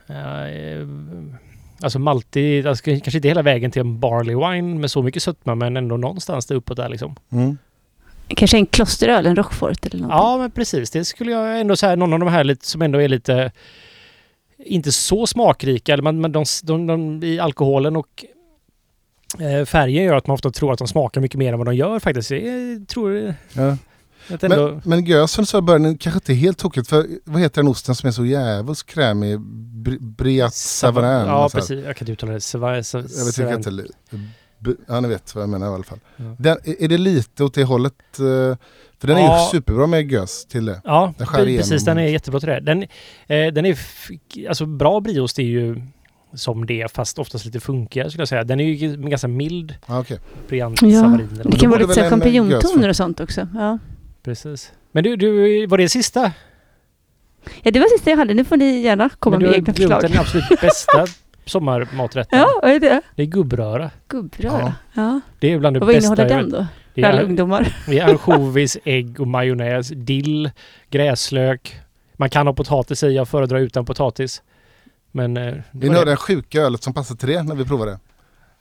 Eh, 0.07 0.87
alltså 1.81 1.99
maltig, 1.99 2.67
alltså 2.67 2.85
kanske 2.85 3.19
inte 3.19 3.29
hela 3.29 3.43
vägen 3.43 3.71
till 3.71 3.81
en 3.81 4.01
barley 4.01 4.37
wine 4.37 4.79
med 4.79 4.91
så 4.91 5.03
mycket 5.03 5.23
sötma 5.23 5.55
men 5.55 5.77
ändå 5.77 5.97
någonstans 5.97 6.47
där 6.47 6.55
uppåt 6.55 6.77
där 6.77 6.89
liksom. 6.89 7.17
Mm. 7.33 7.59
Kanske 8.29 8.57
en 8.57 8.67
klosteröl, 8.67 9.27
en 9.27 9.37
Roquefort 9.37 9.87
eller 9.87 9.99
någonting. 9.99 10.19
Ja 10.19 10.39
men 10.39 10.51
precis, 10.51 10.91
det 10.91 11.05
skulle 11.05 11.33
jag 11.33 11.61
ändå 11.61 11.77
säga 11.77 11.97
någon 11.97 12.13
av 12.13 12.19
de 12.19 12.29
här 12.29 12.45
lite, 12.45 12.67
som 12.67 12.83
ändå 12.83 13.03
är 13.03 13.09
lite 13.09 13.53
inte 14.59 14.93
så 14.93 15.27
smakrika, 15.27 15.93
eller 15.93 16.03
man, 16.03 16.21
men 16.21 16.33
de, 16.33 16.45
de, 16.63 16.87
de, 16.87 17.23
i 17.23 17.39
alkoholen 17.39 17.97
och 17.97 18.25
eh, 19.41 19.65
färgen 19.65 20.05
gör 20.05 20.17
att 20.17 20.27
man 20.27 20.35
ofta 20.35 20.51
tror 20.51 20.73
att 20.73 20.79
de 20.79 20.89
smakar 20.89 21.21
mycket 21.21 21.39
mer 21.39 21.53
än 21.53 21.59
vad 21.59 21.67
de 21.67 21.75
gör 21.75 21.99
faktiskt. 21.99 22.31
Jag 22.31 22.89
tror 22.89 23.35
Ja. 23.53 23.77
Ändå... 24.31 24.69
Men, 24.69 24.81
men 24.85 25.05
gösen 25.05 25.47
så 25.47 25.59
i 25.59 25.63
början 25.63 25.99
kanske 25.99 26.17
inte 26.17 26.33
är 26.33 26.37
helt 26.37 26.59
tokigt 26.59 26.89
för 26.89 27.07
vad 27.25 27.41
heter 27.43 27.63
den 27.63 27.71
osten 27.71 27.95
som 27.95 28.07
är 28.07 28.11
så 28.13 28.25
jävligt 28.25 28.87
krämig? 28.87 29.39
Bri- 29.39 29.99
Briat 30.01 30.55
Savarin? 30.55 31.09
Ja 31.11 31.49
så 31.49 31.57
här. 31.57 31.61
precis, 31.61 31.85
jag 31.87 31.97
kan 31.97 32.09
inte 32.09 32.13
uttala 32.13 32.33
det. 32.33 32.41
Jag 32.51 32.59
vet 33.39 33.63
inte, 34.69 34.83
ja 34.89 35.01
ni 35.01 35.09
vet 35.09 35.35
vad 35.35 35.43
jag 35.43 35.49
menar 35.49 35.67
i 35.67 35.75
alla 35.75 35.85
fall. 35.85 35.99
Ja. 36.17 36.37
Den, 36.39 36.57
är 36.79 36.89
det 36.89 36.99
lite 36.99 37.45
åt 37.45 37.55
det 37.55 37.65
hållet? 37.65 37.93
eh, 38.19 38.57
För 39.01 39.07
den 39.07 39.17
är 39.17 39.21
Ja. 39.21 39.45
ju 39.45 39.59
superbra 39.59 39.87
med 39.87 40.13
gös 40.13 40.47
till 40.47 40.65
det. 40.65 40.81
Ja, 40.85 41.15
Den 41.19 41.27
skär 41.27 41.45
precis. 41.45 41.71
igenom. 41.73 41.85
Den 41.85 41.99
är 41.99 42.03
jättebra 42.09 42.41
till 42.41 42.49
det. 42.49 42.61
Den, 42.61 42.83
eh, 42.83 43.53
den 43.53 43.67
är... 43.67 43.79
Alltså 44.49 44.67
bra 44.67 45.01
brieost 45.01 45.39
är 45.39 45.43
ju 45.43 45.83
som 46.35 46.67
det, 46.67 46.93
fast 46.95 47.19
oftast 47.19 47.45
lite 47.45 47.61
funkigare 47.61 48.11
skulle 48.11 48.21
jag 48.21 48.29
säga. 48.29 48.45
Den 48.45 48.61
är 48.61 48.65
ju 48.65 48.97
ganska 48.97 49.29
mild. 49.29 49.75
Okej. 49.87 50.19
Briant 50.49 50.83
Ja, 50.83 51.01
savarin. 51.03 51.29
eller 51.33 51.45
vad 51.45 51.53
Det 51.53 51.59
kan 51.59 51.71
vara 51.71 51.81
lite 51.87 52.11
champinjontoner 52.11 52.89
och 52.89 52.97
sånt 52.97 53.21
också. 53.21 53.49
Ja. 53.55 53.79
Precis. 54.29 54.73
Men 54.93 55.05
du, 55.05 55.17
du, 55.17 55.67
var 55.67 55.79
det 55.79 55.89
sista? 55.89 56.33
ja, 57.63 57.71
det 57.71 57.79
var 57.81 57.87
sista 57.87 58.11
jag 58.11 58.17
hade. 58.17 58.35
Nu 58.35 58.45
får 58.45 58.57
ni 58.57 58.81
gärna 58.81 59.09
komma 59.19 59.37
Men 59.39 59.41
du 59.41 59.47
med 59.47 59.53
har 59.55 59.59
egna 59.59 59.73
glömt 59.73 59.93
förslag. 60.03 60.11
den 60.11 60.21
absolut 60.21 60.61
bästa 60.61 61.07
sommarmaträtten. 61.45 62.39
Ja, 62.39 62.47
vad 62.63 62.71
är 62.71 62.81
det? 62.81 63.01
Det 63.17 63.23
är 63.23 63.27
gubbröra. 63.27 63.91
Gubbröra. 64.09 64.75
Ja. 64.95 65.21
Det 65.39 65.53
är 65.53 65.59
bland 65.59 65.77
det 65.77 65.81
Och 65.81 65.87
vad 65.87 65.95
bästa 65.95 66.13
innehåller 66.23 66.37
den 66.43 66.51
då? 66.51 66.67
Det 66.95 67.03
För 67.03 67.09
alla 67.09 67.21
är, 67.21 67.25
ungdomar. 67.25 67.77
det 67.87 67.99
är 67.99 68.05
ansjovis, 68.11 68.77
ägg 68.85 69.21
och 69.21 69.27
majonnäs, 69.27 69.89
dill, 69.89 70.51
gräslök. 70.91 71.81
Man 72.17 72.31
kan 72.31 72.47
ha 72.47 72.55
potatis 72.55 73.03
i, 73.03 73.07
jag 73.07 73.29
föredrar 73.29 73.59
utan 73.59 73.85
potatis. 73.85 74.43
Men... 75.13 75.37
eh, 75.37 75.43
det 75.53 75.63
Vi 75.73 75.89
var 75.89 75.97
har 75.97 76.05
det. 76.05 76.11
det 76.11 76.17
sjuka 76.17 76.61
ölet 76.61 76.83
som 76.83 76.95
passar 76.95 77.15
till 77.15 77.29
det 77.29 77.43
när 77.43 77.55
vi 77.55 77.65
provar 77.65 77.87
det. 77.87 77.99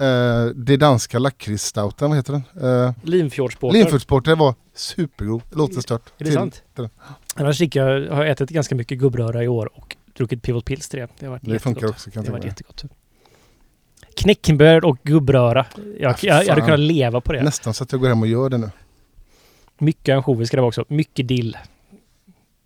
Uh, 0.02 0.46
det 0.56 0.78
danska 0.78 1.20
lakritsstouten, 1.20 2.10
vad 2.10 2.18
heter 2.18 2.34
den? 2.54 2.64
Uh, 2.70 2.92
Linfjordsbåtar. 3.04 3.78
Linfjordsporter 3.78 4.36
var 4.36 4.56
supergod. 4.74 5.42
Låter 5.52 5.82
stört. 5.82 6.02
Är 6.18 6.26
det 6.26 6.32
sant? 6.32 6.64
till- 6.76 6.90
Annars 7.36 7.62
jag, 7.62 7.86
har 7.86 8.24
jag 8.24 8.30
ätit 8.30 8.50
ganska 8.50 8.76
mycket 8.76 9.00
gubbröra 9.00 9.44
i 9.44 9.48
år 9.48 9.70
och 9.78 9.96
druckit 10.14 10.42
Pivot 10.44 10.66
Pils 10.66 10.90
till 10.90 11.00
det. 11.00 11.08
Det 11.20 11.26
har 11.26 11.32
varit 11.32 11.42
Det 11.46 11.52
jättegott. 11.52 11.64
funkar 11.64 11.90
också 11.90 12.12
kan 12.12 12.24
Det 12.24 12.30
har 12.30 12.38
varit 12.38 12.46
jättegott. 12.46 12.84
Knäckebröd 14.16 14.84
och 14.84 14.98
gubbröra. 15.04 15.66
Jag, 16.00 16.12
Ah, 16.12 16.16
jag, 16.22 16.44
jag 16.46 16.50
hade 16.50 16.62
kunnat 16.62 16.80
leva 16.80 17.22
på 17.22 17.34
det. 17.34 17.44
Nästan 17.44 17.74
så 17.74 17.84
att 17.84 17.92
jag 17.92 18.02
går 18.02 18.08
hem 18.08 18.22
och 18.22 18.28
gör 18.28 18.50
det 18.50 18.58
nu. 18.58 18.70
Mycket 19.78 20.16
ansjovis 20.16 20.48
ska 20.48 20.58
det 20.58 20.62
vara 20.62 20.68
också. 20.68 20.86
Mycket 20.88 21.28
dill. 21.28 21.58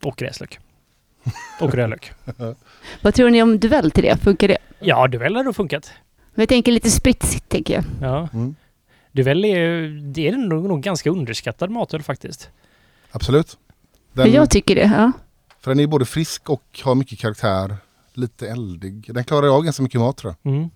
Och 0.04 0.16
gräslök. 0.16 0.60
Och 1.60 1.74
rödlök. 1.74 2.12
Vad 3.02 3.14
tror 3.14 3.30
ni 3.30 3.44
om 3.44 3.60
duell 3.60 3.92
till 3.92 4.04
det? 4.04 4.18
Funkar 4.18 4.48
det? 4.48 4.58
Ja, 4.80 5.08
duell 5.08 5.36
har 5.36 5.44
nog 5.44 5.56
funkat. 5.56 5.92
Men 6.34 6.42
jag 6.42 6.50
tänker 6.50 6.72
lite 6.72 6.92
spritsigt, 6.92 7.50
tänker 7.50 7.74
jag. 7.74 7.84
Ja. 8.02 8.30
Mm. 8.34 8.56
Duell 9.12 9.46
är, 9.46 9.82
det 10.14 10.28
är 10.28 10.38
nog, 10.38 10.64
nog 10.64 10.82
ganska 10.82 11.10
underskattad 11.10 11.70
matöl 11.70 12.04
faktiskt. 12.04 12.50
Absolut. 13.12 13.58
Den, 14.14 14.32
jag 14.32 14.50
tycker 14.50 14.76
det, 14.76 14.82
ja. 14.82 15.12
för 15.60 15.72
den 15.72 15.80
är 15.80 15.88
både 15.88 16.06
frisk 16.06 16.50
och 16.50 16.80
har 16.84 16.96
mycket 16.96 17.20
karaktär. 17.20 17.78
Lite 18.14 18.50
eldig. 18.50 19.14
Den 19.14 19.24
klarar 19.24 19.56
av 19.56 19.64
ganska 19.64 19.84
mycket 19.84 20.00
mat 20.02 20.18
tror 20.18 20.36
jag. 20.42 20.54
Mm. 20.54 20.70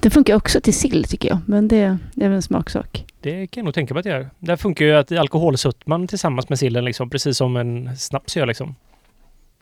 Den 0.00 0.10
funkar 0.10 0.34
också 0.34 0.60
till 0.60 0.74
sill, 0.74 1.04
tycker 1.04 1.28
jag. 1.28 1.38
Men 1.46 1.68
det, 1.68 1.98
det 2.14 2.24
är 2.24 2.28
väl 2.28 2.36
en 2.36 2.42
smaksak. 2.42 3.04
Det 3.20 3.46
kan 3.46 3.60
jag 3.60 3.64
nog 3.64 3.74
tänka 3.74 3.94
mig 3.94 3.98
att 3.98 4.04
det 4.04 4.10
gör. 4.10 4.30
Där 4.38 4.56
funkar 4.56 4.84
ju 4.84 4.92
att 4.92 5.12
alkoholsötman 5.12 6.06
tillsammans 6.06 6.48
med 6.48 6.58
sillen 6.58 6.84
liksom, 6.84 7.10
precis 7.10 7.36
som 7.36 7.56
en 7.56 7.96
snaps 7.96 8.36
gör 8.36 8.46
liksom. 8.46 8.74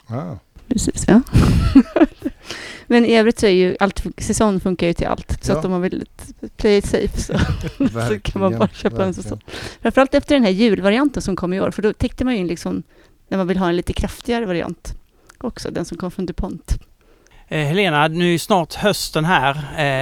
Ah. 0.07 0.37
Precis, 0.69 1.05
ja. 1.09 1.21
Men 2.87 3.05
i 3.05 3.17
övrigt 3.17 3.39
så 3.39 3.47
är 3.47 3.51
ju 3.51 3.77
allt, 3.81 4.03
säsong 4.19 4.61
funkar 4.61 4.87
ju 4.87 4.93
till 4.93 5.07
allt. 5.07 5.45
Så 5.45 5.53
Ja. 5.53 5.59
att 5.59 5.65
om 5.65 5.71
man 5.71 5.83
vill 5.83 6.07
play 6.57 6.77
it 6.77 6.87
safe 6.87 7.21
så, 7.21 7.39
så 8.09 8.21
kan 8.21 8.43
man 8.43 8.53
bara 8.53 8.59
Verkligen, 8.59 8.69
köpa 8.69 8.97
en 8.97 9.13
verkligen. 9.13 9.15
säsong. 9.15 9.41
Framförallt 9.83 10.15
efter 10.15 10.35
den 10.35 10.45
här 10.45 10.51
julvarianten 10.51 11.23
som 11.23 11.37
kom 11.37 11.53
i 11.53 11.61
år. 11.61 11.71
För 11.71 11.83
då 11.83 11.93
täckte 11.93 12.25
man 12.25 12.35
ju 12.35 12.41
in 12.41 12.47
liksom, 12.47 12.83
när 13.29 13.39
man 13.39 13.47
vill 13.49 13.59
ha 13.59 13.69
en 13.69 13.77
lite 13.77 13.93
kraftigare 13.93 14.47
variant 14.47 14.95
också. 15.39 15.71
Den 15.71 15.85
som 15.85 15.99
kom 15.99 16.11
från 16.11 16.27
DuPont. 16.27 16.79
Eh, 17.49 17.67
Helena, 17.67 18.09
nu 18.09 18.35
är 18.35 18.39
snart 18.39 18.75
hösten 18.75 19.25
här 19.25 19.55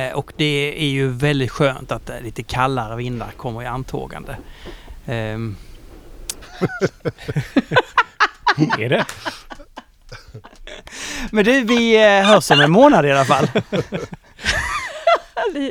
eh, 0.09 0.15
och 0.15 0.33
det 0.37 0.75
är 0.83 0.89
ju 0.89 1.09
väldigt 1.09 1.51
skönt 1.51 1.93
att 1.93 2.11
eh, 2.11 2.21
lite 2.23 2.43
kallare 2.43 2.97
vindar 2.97 3.31
kommer 3.37 3.63
i 3.63 3.67
antågande. 3.67 4.37
Ehm, 5.07 5.57
Är 8.79 8.89
det? 8.89 9.05
men 11.31 11.45
du, 11.45 11.65
vi 11.65 12.05
eh, 12.05 12.27
hörs 12.27 12.51
om 12.51 12.61
en 12.61 12.71
månad 12.71 13.07
i 13.07 13.11
alla 13.11 13.25
fall. 13.25 13.47
Det, 15.55 15.71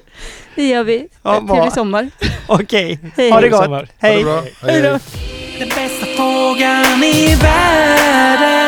det 0.56 0.68
gör 0.68 0.84
vi. 0.84 1.08
Ja. 1.24 1.48
Trevlig 1.48 1.74
sommar. 1.74 2.10
Okej, 2.48 3.00
Hej. 3.16 3.32
ha 3.32 3.42
det 3.42 3.50
gott. 3.50 3.64
sommar. 3.64 3.80
Ha 3.80 3.86
det 3.86 4.08
Hej! 4.08 4.26
Hej 4.62 4.82
då! 4.82 5.00
Den 5.60 5.70
bästa 5.70 6.06
frågan 6.06 7.04
i 7.04 7.36
världen 7.36 8.62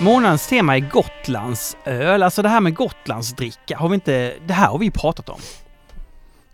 Månadens 0.00 0.46
tema 0.46 0.76
är 0.76 0.80
Gotlands 0.80 1.76
öl. 1.84 2.22
Alltså 2.22 2.42
det 2.42 2.48
här 2.48 2.60
med 2.60 2.74
Gotlandsdricka. 2.74 3.78
Har 3.78 3.88
vi 3.88 3.94
inte... 3.94 4.34
Det 4.46 4.52
här 4.52 4.66
har 4.66 4.78
vi 4.78 4.84
ju 4.84 4.90
pratat 4.90 5.28
om. 5.28 5.40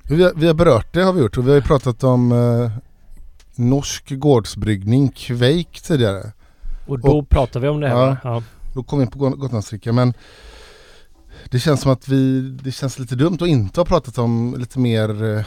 Vi 0.02 0.22
har, 0.22 0.32
vi 0.36 0.46
har 0.46 0.54
berört 0.54 0.94
det 0.94 1.02
har 1.02 1.12
vi 1.12 1.20
gjort 1.20 1.36
och 1.36 1.46
vi 1.46 1.50
har 1.50 1.56
ju 1.56 1.62
pratat 1.62 2.04
om 2.04 2.32
eh, 2.32 2.70
norsk 3.54 4.04
gårdsbryggning, 4.10 5.08
Kveik 5.08 5.80
tidigare. 5.80 6.32
Och 6.86 6.98
då 7.00 7.18
Och- 7.18 7.28
pratar 7.28 7.60
vi 7.60 7.68
om 7.68 7.80
det 7.80 7.88
här. 7.88 7.96
Ja. 7.96 8.16
Ja. 8.24 8.42
Då 8.74 8.82
kom 8.82 8.98
vi 8.98 9.04
in 9.04 9.10
på 9.10 9.18
Got- 9.18 9.36
Gotlandsdricka 9.36 9.92
men 9.92 10.14
det 11.50 11.58
känns 11.58 11.80
som 11.80 11.92
att 11.92 12.08
vi, 12.08 12.40
det 12.62 12.72
känns 12.72 12.98
lite 12.98 13.14
dumt 13.14 13.38
att 13.40 13.48
inte 13.48 13.80
ha 13.80 13.84
pratat 13.84 14.18
om 14.18 14.54
lite 14.58 14.78
mer 14.78 15.24
eh, 15.38 15.44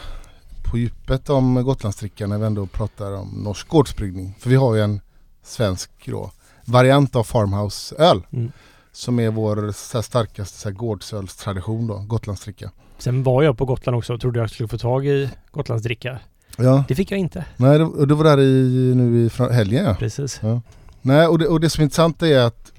på 0.71 0.77
djupet 0.77 1.29
om 1.29 1.63
Gotlandsdricka 1.63 2.27
när 2.27 2.37
vi 2.37 2.45
ändå 2.45 2.65
pratar 2.67 3.11
om 3.11 3.27
norsk 3.29 3.67
gårdsbryggning. 3.67 4.35
För 4.39 4.49
vi 4.49 4.55
har 4.55 4.75
ju 4.75 4.81
en 4.81 5.01
svensk 5.43 5.91
då, 6.05 6.31
variant 6.65 7.15
av 7.15 7.23
farmhouse-öl 7.23 8.21
Mm. 8.33 8.51
som 8.91 9.19
är 9.19 9.29
vår 9.29 9.71
så 9.71 10.01
starkaste 10.01 10.57
så 10.59 10.69
här, 10.69 10.75
gårdsölstradition 10.75 11.87
då, 11.87 11.97
Gotlandsdricka. 12.07 12.71
Sen 12.97 13.23
var 13.23 13.43
jag 13.43 13.57
på 13.57 13.65
Gotland 13.65 13.97
också 13.97 14.13
och 14.13 14.21
trodde 14.21 14.39
jag 14.39 14.49
skulle 14.49 14.67
få 14.69 14.77
tag 14.77 15.05
i 15.07 15.29
Gotlandsdricka. 15.51 16.19
Ja, 16.57 16.83
Det 16.87 16.95
fick 16.95 17.11
jag 17.11 17.19
inte. 17.19 17.45
nej 17.57 17.81
och 17.81 18.07
det 18.07 18.13
var 18.15 18.23
där 18.23 18.39
i, 18.39 18.93
nu 18.95 19.25
i 19.25 19.53
helgen 19.53 19.85
ja. 19.85 19.95
Precis. 19.99 20.39
Nej, 21.01 21.27
och 21.27 21.39
det, 21.39 21.47
och 21.47 21.59
det 21.59 21.69
som 21.69 21.81
är 21.81 21.83
intressant 21.83 22.21
är 22.23 22.39
att 22.39 22.71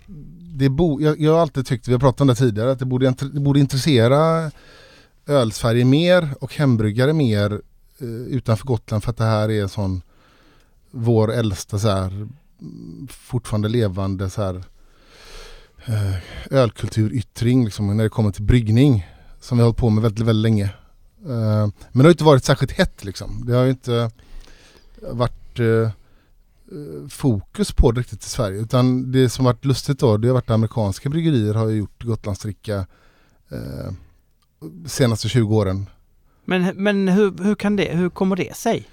det 0.54 0.68
bo, 0.68 1.00
jag, 1.00 1.20
jag 1.20 1.32
har 1.32 1.40
alltid 1.40 1.66
tyckt, 1.66 1.88
vi 1.88 1.92
har 1.92 2.00
pratat 2.00 2.20
om 2.20 2.26
det 2.26 2.34
tidigare, 2.34 2.72
att 2.72 2.78
det 2.78 2.84
borde, 2.84 3.14
det 3.32 3.40
borde 3.40 3.60
intressera 3.60 4.50
ölsverige 5.26 5.84
mer 5.84 6.28
och 6.40 6.54
hembryggare 6.54 7.12
mer 7.12 7.60
eh, 7.98 8.08
utanför 8.08 8.66
Gotland 8.66 9.04
för 9.04 9.10
att 9.10 9.16
det 9.16 9.24
här 9.24 9.50
är 9.50 9.62
en 9.62 9.68
sån 9.68 10.02
vår 10.90 11.32
äldsta 11.32 11.78
så 11.78 11.88
här, 11.88 12.28
fortfarande 13.08 13.68
levande 13.68 14.30
så 14.30 14.42
här, 14.42 14.64
eh, 15.86 16.16
ölkulturyttring 16.50 17.64
liksom, 17.64 17.96
när 17.96 18.04
det 18.04 18.10
kommer 18.10 18.30
till 18.30 18.42
bryggning 18.42 19.06
som 19.40 19.58
vi 19.58 19.62
har 19.62 19.66
hållit 19.66 19.78
på 19.78 19.90
med 19.90 20.02
väldigt, 20.02 20.26
väldigt 20.26 20.42
länge. 20.42 20.64
Eh, 21.24 21.68
men 21.92 21.98
det 21.98 22.02
har 22.02 22.10
inte 22.10 22.24
varit 22.24 22.44
särskilt 22.44 22.72
hett 22.72 23.04
liksom. 23.04 23.44
Det 23.46 23.52
har 23.52 23.64
ju 23.64 23.70
inte 23.70 24.10
varit 25.00 25.58
eh, 25.58 25.90
fokus 27.08 27.72
på 27.72 27.92
det 27.92 28.00
riktigt 28.00 28.24
i 28.24 28.28
Sverige. 28.28 28.60
Utan 28.60 29.12
det 29.12 29.28
som 29.28 29.44
varit 29.44 29.64
lustigt 29.64 29.98
då, 29.98 30.16
det 30.16 30.28
har 30.28 30.34
varit 30.34 30.50
amerikanska 30.50 31.08
bryggerier 31.08 31.54
har 31.54 31.68
gjort 31.68 32.02
Gotlandsdricka 32.02 32.86
eh, 33.50 33.92
senaste 34.86 35.28
20 35.28 35.56
åren. 35.56 35.86
Men, 36.44 36.76
men 36.76 37.08
hur, 37.08 37.44
hur 37.44 37.54
kan 37.54 37.76
det... 37.76 37.96
Hur 37.96 38.08
kommer 38.08 38.36
det 38.36 38.56
sig? 38.56 38.88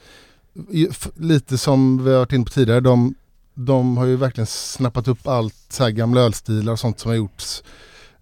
Lite 1.16 1.58
som 1.58 2.04
vi 2.04 2.12
har 2.12 2.20
varit 2.20 2.34
inne 2.34 2.46
på 2.46 2.52
tidigare, 2.52 2.80
de, 2.80 3.16
de 3.54 3.98
har 3.98 4.06
ju 4.06 4.16
verkligen 4.16 4.48
snappat 4.48 5.08
upp 5.08 5.28
allt 5.28 5.56
så 5.70 5.84
här 5.84 5.92
gamla 5.92 6.22
ölstilar 6.22 6.74
och 6.74 6.80
sånt 6.80 7.00
som 7.00 7.10
har 7.10 7.16
gjorts. 7.16 7.64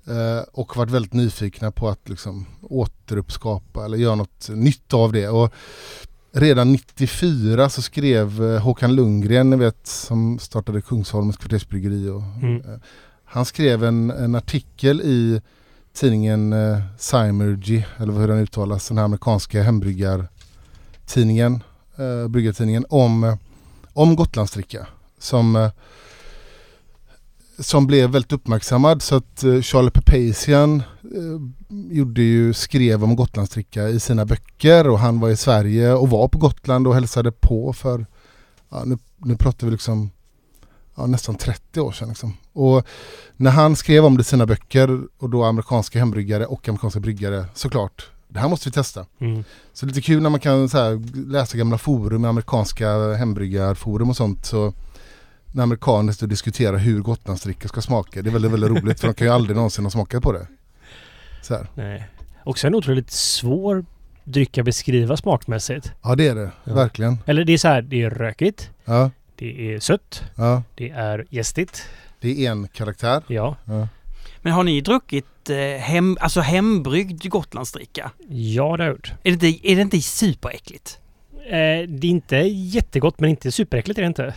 Eh, 0.08 0.44
och 0.52 0.78
varit 0.78 0.92
väldigt 0.92 1.14
nyfikna 1.14 1.72
på 1.72 1.90
att 1.90 2.10
liksom 2.10 2.46
återuppskapa 2.62 3.86
eller 3.86 3.98
göra 3.98 4.16
något 4.16 4.50
nytt 4.50 4.94
av 4.94 5.12
det. 5.12 5.30
Och 5.30 5.54
redan 6.36 6.72
94 6.72 7.70
så 7.70 7.82
skrev 7.82 8.44
eh, 8.44 8.62
Håkan 8.62 8.96
Lundgren, 8.96 9.50
ni 9.50 9.56
vet 9.58 9.88
som 9.88 10.40
startade 10.40 10.82
Kungsholmens 10.82 11.38
kvartersbryggeri. 11.38 12.10
Och, 12.10 12.22
Mm. 12.42 12.56
eh, 12.56 12.80
han 13.26 13.46
skrev 13.46 13.84
en, 13.84 14.12
en 14.12 14.36
artikel 14.36 15.02
i 15.02 15.42
tidningen 15.94 16.54
eh, 16.54 16.80
Symergy, 16.98 17.84
eller 17.98 18.14
hur 18.14 18.28
den 18.28 18.40
uttalas, 18.40 18.88
den 18.88 18.98
här 18.98 19.06
amerikanska 19.06 19.64
hembryggartidningen, 19.64 21.64
eh, 21.98 22.28
bryggartidningen 22.28 22.86
om, 22.90 23.24
eh, 23.24 23.36
om 23.94 24.16
Gotlandsdricka. 24.16 24.88
Som, 25.20 25.56
eh, 25.56 25.72
som 27.60 27.88
blev 27.88 28.10
väldigt 28.10 28.34
uppmärksammad 28.34 29.02
så 29.02 29.16
att 29.16 29.44
eh, 29.44 29.62
Charlie 29.62 29.92
Papazian 29.92 30.84
eh, 31.04 31.42
gjorde 31.92 32.22
ju, 32.22 32.54
skrev 32.54 33.04
om 33.04 33.16
Gotlandsdricka 33.16 33.90
i 33.90 34.00
sina 34.00 34.26
böcker 34.26 34.88
och 34.88 35.00
han 35.00 35.20
var 35.20 35.30
i 35.30 35.38
Sverige 35.38 35.94
och 35.94 36.10
var 36.10 36.28
på 36.28 36.38
Gotland 36.38 36.88
och 36.88 36.94
hälsade 36.94 37.32
på 37.32 37.74
för, 37.74 38.06
ja, 38.70 38.84
nu, 38.86 38.98
nu 39.18 39.38
pratar 39.38 39.68
vi 39.68 39.72
liksom 39.72 40.10
ja, 40.96 41.06
nästan 41.06 41.36
30 41.36 41.80
år 41.82 41.92
sedan. 41.92 42.10
Liksom. 42.10 42.34
Och 42.54 42.88
när 43.36 43.52
han 43.52 43.76
skrev 43.76 44.06
om 44.06 44.18
det 44.18 44.22
i 44.22 44.24
sina 44.24 44.46
böcker 44.46 45.02
och 45.18 45.30
då 45.30 45.44
amerikanska 45.44 46.00
hembryggare 46.00 46.46
och 46.46 46.70
amerikanska 46.70 47.00
bryggare 47.00 47.46
såklart, 47.54 48.10
det 48.28 48.40
här 48.40 48.50
måste 48.50 48.70
vi 48.70 48.74
testa. 48.74 49.06
Mm. 49.20 49.44
Så 49.74 49.86
lite 49.86 50.02
kul 50.02 50.22
när 50.22 50.30
man 50.30 50.40
kan 50.40 50.70
här, 50.70 51.28
läsa 51.32 51.58
gamla 51.58 51.78
forum, 51.78 52.26
amerikanska 52.26 53.14
hembryggarforum 53.14 54.10
och 54.10 54.18
sånt. 54.18 54.46
Så 54.46 54.74
när 55.56 55.64
amerikaner 55.64 56.14
står 56.14 56.26
och 56.26 56.30
diskuterar 56.30 56.78
hur 56.78 57.00
Gotlandsdricka 57.02 57.68
ska 57.68 57.82
smaka. 57.82 58.22
Det 58.22 58.30
är 58.30 58.32
väldigt, 58.32 58.52
väldigt 58.52 58.70
roligt 58.70 59.00
för 59.00 59.08
de 59.08 59.14
kan 59.14 59.28
ju 59.28 59.34
aldrig 59.34 59.56
någonsin 59.56 59.86
ha 59.86 59.92
smakat 59.92 60.24
på 60.24 60.32
det. 60.32 60.48
Så 61.42 61.54
här. 61.54 61.68
Nej. 61.76 62.08
Också 62.44 62.68
en 62.68 62.76
otroligt 62.76 63.12
svår 63.12 63.86
dryck 64.24 64.58
att 64.58 64.66
beskriva 64.66 65.18
smakmässigt. 65.18 65.92
Ja 66.04 66.16
det 66.16 66.28
är 66.28 66.36
det, 66.36 66.52
Ja. 66.64 66.74
verkligen. 66.74 67.18
Eller 67.26 67.44
det 67.46 67.54
är 67.54 67.58
så 67.58 67.68
här, 67.68 67.82
det 67.82 68.02
är 68.04 68.10
rökigt. 68.10 68.70
Ja, 68.86 69.12
Det 69.36 69.74
är 69.76 69.80
sött. 69.80 70.24
ja. 70.36 70.64
Det 70.76 70.90
är 70.90 71.26
gästigt. 71.30 71.90
Det 72.20 72.46
är 72.46 72.52
en 72.52 72.68
karaktär. 72.68 73.24
Ja. 73.28 73.56
Ja. 73.66 73.88
Men 74.42 74.54
har 74.54 74.64
ni 74.64 74.82
druckit 74.82 75.50
eh, 75.50 75.58
hem, 75.82 76.18
alltså 76.22 76.42
hembryggd 76.42 77.30
Gotlandsdricka? 77.30 78.12
Ja, 78.30 78.64
det 78.78 78.84
har 78.84 78.88
jag 78.90 78.90
gjort. 78.96 79.14
Är 79.24 79.32
det, 79.32 79.48
inte- 79.48 79.72
är 79.72 79.76
det 79.76 79.82
inte 79.82 80.02
superäckligt? 80.02 81.00
Eh, 81.46 81.90
det 81.90 82.08
är 82.08 82.12
inte 82.12 82.36
jättegott 82.48 83.20
men 83.20 83.30
inte 83.30 83.52
superäckligt 83.52 83.98
är 83.98 84.02
det 84.04 84.08
inte. 84.08 84.34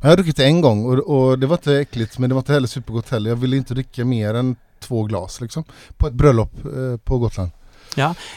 Jag 0.00 0.08
har 0.08 0.16
druckit 0.16 0.38
en 0.38 0.60
gång 0.60 0.84
och, 0.84 0.98
och 0.98 1.38
det 1.38 1.46
var 1.46 1.56
inte 1.56 1.74
äckligt 1.76 2.18
men 2.18 2.30
det 2.30 2.34
var 2.34 2.40
inte 2.40 2.52
heller 2.52 2.68
supergott 2.68 3.08
heller. 3.10 3.30
Jag 3.30 3.36
ville 3.36 3.56
inte 3.56 3.74
dricka 3.74 4.04
mer 4.04 4.34
än 4.34 4.56
två 4.80 5.02
glas 5.04 5.40
liksom. 5.40 5.64
På 5.96 6.06
ett 6.06 6.12
bröllop 6.14 6.52
eh, 6.64 6.96
på 7.04 7.18
Gotland. 7.18 7.50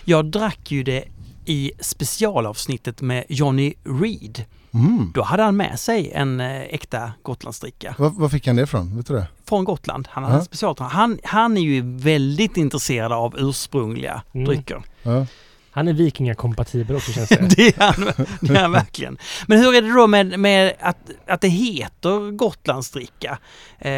Jag 0.06 0.26
drack 0.26 0.72
ju 0.72 0.84
det 0.84 1.04
i 1.46 1.72
specialavsnittet 1.80 3.02
med 3.02 3.26
Johnny 3.30 3.74
Reed. 3.84 4.46
Mm. 4.74 5.12
Då 5.16 5.22
hade 5.22 5.44
han 5.44 5.58
med 5.58 5.80
sig 5.80 6.12
en 6.12 6.40
eh, 6.40 6.62
äkta 6.62 7.12
Gotlandsdricka 7.24 7.96
Var, 7.98 8.10
var 8.10 8.30
fick 8.30 8.48
han 8.48 8.56
det 8.56 8.62
ifrån? 8.62 8.98
Vet 8.98 9.08
du 9.08 9.14
det? 9.14 9.28
från 9.46 9.64
Gotland. 9.64 10.08
Han, 10.12 10.24
hade 10.24 10.36
Ja. 10.36 10.40
en 10.40 10.46
special, 10.46 10.76
han, 10.80 11.20
han 11.24 11.58
är 11.58 11.62
ju 11.62 11.98
väldigt 11.98 12.58
intresserad 12.58 13.12
av 13.12 13.36
ursprungliga 13.38 14.22
Mm. 14.34 14.46
drycker. 14.48 14.82
Ja. 15.04 15.26
Han 15.72 15.88
är 15.88 15.94
vikingakompatibel 15.94 16.96
också 16.96 17.12
känns 17.12 17.30
det. 17.30 17.56
Det 17.56 17.68
är, 17.68 17.80
han, 17.80 18.14
det 18.42 18.54
är 18.54 18.62
han 18.62 18.72
verkligen. 18.72 19.18
Men 19.48 19.60
hur 19.60 19.76
är 19.76 19.82
det 19.82 19.94
då 19.94 20.08
med, 20.08 20.40
med 20.40 20.74
att, 20.80 20.98
att 21.28 21.42
det 21.42 21.48
heter 21.48 22.32
Gotlandsdricka? 22.32 23.38
Eh, 23.80 23.92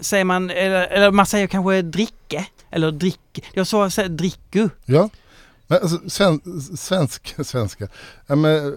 säger 0.00 0.24
man, 0.24 0.50
eller, 0.50 0.86
eller 0.86 1.10
man 1.10 1.26
säger 1.26 1.46
kanske 1.46 1.82
dricke? 1.82 2.46
Eller 2.70 2.90
drick, 2.90 3.44
jag 3.52 3.66
sa 3.66 3.88
dricku. 4.08 4.68
Ja. 4.84 5.08
Men 5.66 5.78
alltså, 5.82 5.98
sven, 6.08 6.40
svensk, 6.76 7.34
svenska. 7.46 7.88
Ja, 8.26 8.36
men, 8.36 8.76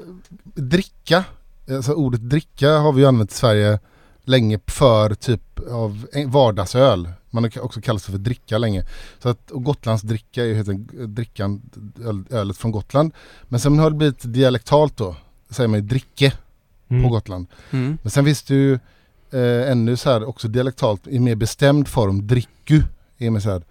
dricka, 0.56 1.24
alltså 1.70 1.94
ordet 1.94 2.30
dricka 2.30 2.70
har 2.70 2.92
vi 2.92 3.02
ju 3.02 3.08
använt 3.08 3.32
i 3.32 3.36
Sverige 3.36 3.80
länge 4.24 4.60
för 4.68 5.16
typ 5.16 5.60
av 5.72 6.06
vardagsöl. 6.28 7.10
Man 7.30 7.44
har 7.44 7.62
också 7.62 7.82
kallat 7.82 8.06
det 8.06 8.12
för 8.12 8.20
dricka 8.20 8.58
länge. 8.58 8.86
Så 9.20 9.30
att, 9.30 9.52
och 9.52 9.64
Gotlands 9.64 10.04
dricka 10.04 10.44
är 10.44 10.48
ju 10.48 10.56
helt 10.56 10.70
enkelt 10.70 11.10
drickan, 11.10 11.62
öl, 12.06 12.24
ölet 12.30 12.58
från 12.58 12.72
Gotland. 12.72 13.14
Men 13.44 13.60
sen 13.60 13.80
har 13.80 13.90
det 13.90 13.96
blivit 13.98 14.34
dialektalt 14.34 14.98
då. 14.98 15.16
Säger 15.50 15.68
man 15.68 15.80
ju 15.80 15.86
dricke 15.86 16.34
Mm. 16.92 17.04
på 17.04 17.10
Gotland. 17.10 17.48
Mm. 17.72 17.98
Men 18.02 18.12
sen 18.12 18.26
finns 18.26 18.44
det 18.44 18.54
ju 18.54 18.74
eh, 19.32 19.72
ännu 19.72 19.98
så 19.98 20.10
här 20.10 20.24
också 20.30 20.48
dialektalt 20.48 21.08
i 21.08 21.20
mer 21.20 21.36
bestämd 21.36 21.88
form. 21.88 22.28
Dricku 22.28 22.82
är 23.18 23.30
med 23.30 23.44
så 23.44 23.50
här 23.50 23.64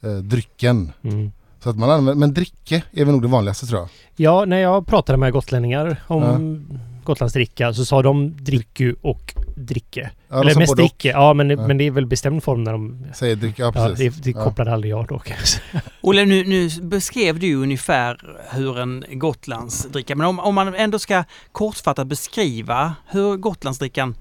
eh, 0.00 0.16
drycken. 0.16 0.92
Mm. 1.02 1.32
Så 1.62 1.70
att 1.70 1.76
man 1.78 1.90
använder, 1.90 2.14
men 2.14 2.34
dricke 2.34 2.82
är 2.92 3.04
väl 3.04 3.12
nog 3.14 3.22
det 3.22 3.28
vanligaste 3.28 3.66
tror 3.66 3.80
jag. 3.80 3.88
Ja, 4.16 4.44
när 4.44 4.58
jag 4.58 4.86
pratade 4.86 5.18
med 5.18 5.32
gotlänningar 5.32 6.04
om 6.06 6.66
Gotlandsdricka 7.08 7.74
så 7.74 7.84
sa 7.84 8.02
de 8.02 8.36
dricku 8.44 8.94
och 9.02 9.34
dricke. 9.56 10.10
Ja, 10.28 10.40
Eller 10.40 10.54
mest 10.54 10.76
dricke. 10.76 11.08
Ja, 11.08 11.34
men, 11.34 11.50
Ja. 11.50 11.66
men 11.66 11.78
det 11.78 11.84
är 11.84 11.90
väl 11.90 12.06
bestämd 12.06 12.42
form 12.44 12.64
när 12.64 12.72
de... 12.72 13.06
Säger 13.14 13.36
dricka, 13.36 13.62
ja 13.62 13.72
Ja, 13.74 13.88
det, 13.88 14.22
det 14.22 14.30
Ja. 14.30 14.44
kopplade 14.44 14.72
aldrig 14.72 14.92
jag 14.92 15.06
då 15.06 15.18
kanske. 15.18 15.60
Olle, 16.00 16.24
nu, 16.24 16.44
nu 16.44 16.68
beskrev 16.82 17.38
du 17.38 17.54
ungefär 17.54 18.36
hur 18.50 18.78
en 18.78 19.04
Gotlandsdricka, 19.12 20.16
men 20.16 20.26
om, 20.26 20.38
om 20.40 20.54
man 20.54 20.74
ändå 20.74 20.98
ska 20.98 21.24
kortfattat 21.52 22.06
beskriva 22.06 22.94
hur 23.10 23.36
Gotlandsdrickan, 23.36 24.14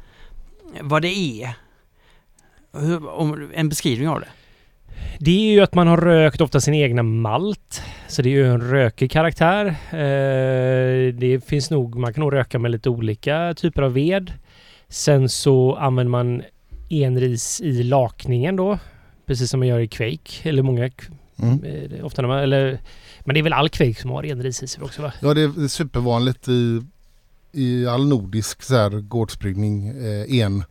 vad 0.81 1.01
det 1.01 1.17
är. 1.43 1.53
Hur, 2.77 3.09
om, 3.09 3.51
en 3.53 3.69
beskrivning 3.69 4.09
av 4.09 4.19
det. 4.19 4.27
Det 5.19 5.31
är 5.49 5.51
ju 5.53 5.61
att 5.61 5.75
man 5.75 5.87
har 5.87 5.97
rökt 5.97 6.41
ofta 6.41 6.61
sin 6.61 6.73
egna 6.73 7.03
malt. 7.03 7.81
Så 8.07 8.21
det 8.21 8.29
är 8.29 8.31
ju 8.31 8.47
en 8.47 8.61
rökig 8.61 9.11
karaktär. 9.11 9.65
Eh, 9.91 11.13
det 11.13 11.45
finns 11.47 11.69
nog, 11.71 11.95
man 11.95 12.13
kan 12.13 12.21
nog 12.21 12.33
röka 12.33 12.59
med 12.59 12.71
lite 12.71 12.89
olika 12.89 13.53
typer 13.57 13.81
av 13.81 13.93
ved. 13.93 14.31
Sen 14.89 15.29
så 15.29 15.75
använder 15.75 16.09
man 16.11 16.41
enris 16.89 17.61
i 17.61 17.83
lakningen 17.83 18.55
då. 18.55 18.79
Precis 19.25 19.49
som 19.49 19.59
man 19.59 19.67
gör 19.67 19.79
i 19.79 19.87
Quake. 19.87 20.49
Eller 20.49 20.63
många, 20.63 20.89
Mm. 21.41 21.63
eh, 21.63 22.05
ofta 22.05 22.21
när 22.21 22.29
man, 22.29 22.39
eller, 22.39 22.77
men 23.25 23.33
det 23.33 23.39
är 23.39 23.43
väl 23.43 23.53
all 23.53 23.69
Quake 23.69 24.01
som 24.01 24.11
har 24.11 24.23
enris 24.25 24.63
i 24.63 24.67
sig 24.67 24.83
också 24.83 25.01
va? 25.01 25.13
Ja 25.21 25.33
det 25.33 25.41
är, 25.41 25.47
det 25.47 25.63
är 25.63 25.67
supervanligt 25.67 26.47
i, 26.47 26.81
i 27.51 27.87
all 27.87 28.07
nordisk 28.07 28.63
så 28.63 28.75
här, 28.75 28.89
gårdsbryggning, 28.89 29.87
eh, 29.87 30.39
en. 30.39 30.63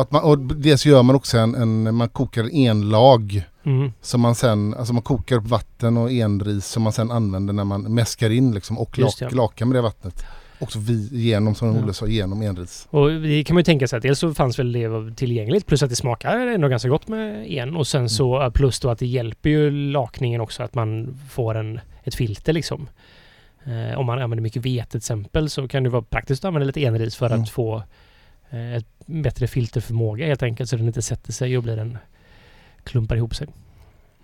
Att 0.00 0.10
man, 0.12 0.22
och 0.24 0.38
dels 0.38 0.86
gör 0.86 1.02
man 1.02 1.16
också 1.16 1.38
en, 1.38 1.54
en 1.54 1.94
man 1.94 2.08
kokar 2.08 2.42
en 2.44 2.50
enlag 2.50 3.42
Mm. 3.64 3.92
som 4.00 4.20
man 4.20 4.34
sen, 4.34 4.74
alltså 4.74 4.92
man 4.92 5.02
kokar 5.02 5.36
upp 5.36 5.46
vatten 5.46 5.96
och 5.96 6.10
enris 6.12 6.66
som 6.66 6.82
man 6.82 6.92
sen 6.92 7.10
använder 7.10 7.52
när 7.52 7.64
man 7.64 7.94
mäskar 7.94 8.30
in 8.30 8.52
liksom 8.52 8.78
och 8.78 8.98
Just 8.98 9.20
lak, 9.20 9.30
det. 9.30 9.36
lakar 9.36 9.66
med 9.66 9.76
det 9.76 9.80
vattnet. 9.82 10.24
Också 10.58 10.78
vi, 10.78 11.08
genom, 11.12 11.54
som 11.54 11.76
Ja. 11.76 11.82
Olle 11.82 11.92
sa, 11.94 12.06
genom 12.06 12.42
enris. 12.42 12.86
Och 12.90 13.10
det 13.10 13.44
kan 13.44 13.54
man 13.54 13.60
ju 13.60 13.64
tänka 13.64 13.88
sig 13.88 13.96
att 13.96 14.02
dels 14.02 14.18
så 14.18 14.34
fanns 14.34 14.58
väl 14.58 14.72
det 14.72 15.14
tillgängligt 15.16 15.66
plus 15.66 15.82
att 15.82 15.90
det 15.90 15.96
smakar 15.96 16.36
ändå 16.46 16.68
ganska 16.68 16.88
gott 16.88 17.08
med 17.08 17.50
en 17.52 17.76
och 17.76 17.86
sen 17.86 18.08
så 18.08 18.36
Mm. 18.40 18.52
plus 18.52 18.80
då 18.80 18.90
att 18.90 18.98
det 18.98 19.06
hjälper 19.06 19.50
ju 19.50 19.70
lakningen 19.70 20.40
också 20.40 20.62
att 20.62 20.74
man 20.74 21.18
får 21.30 21.54
en, 21.54 21.80
ett 22.04 22.14
filter 22.14 22.52
liksom. 22.52 22.88
Eh, 23.64 23.98
om 23.98 24.06
man 24.06 24.18
använder 24.22 24.42
mycket 24.42 24.62
vete 24.66 24.90
till 24.90 24.98
exempel 24.98 25.50
så 25.50 25.68
kan 25.68 25.82
det 25.82 25.88
vara 25.90 26.02
praktiskt 26.02 26.44
att 26.44 26.48
använda 26.48 26.66
lite 26.66 26.80
enris 26.82 27.16
för 27.16 27.26
Mm. 27.26 27.42
att 27.42 27.50
få 27.50 27.82
ett 28.50 28.86
bättre 29.06 29.46
filterförmåga 29.46 30.26
helt 30.26 30.42
enkelt 30.42 30.70
så 30.70 30.76
den 30.76 30.86
inte 30.86 31.02
sätter 31.02 31.32
sig 31.32 31.56
och 31.56 31.62
blir 31.62 31.78
en 31.78 31.98
klumpar 32.84 33.16
ihop 33.16 33.34
sig. 33.34 33.46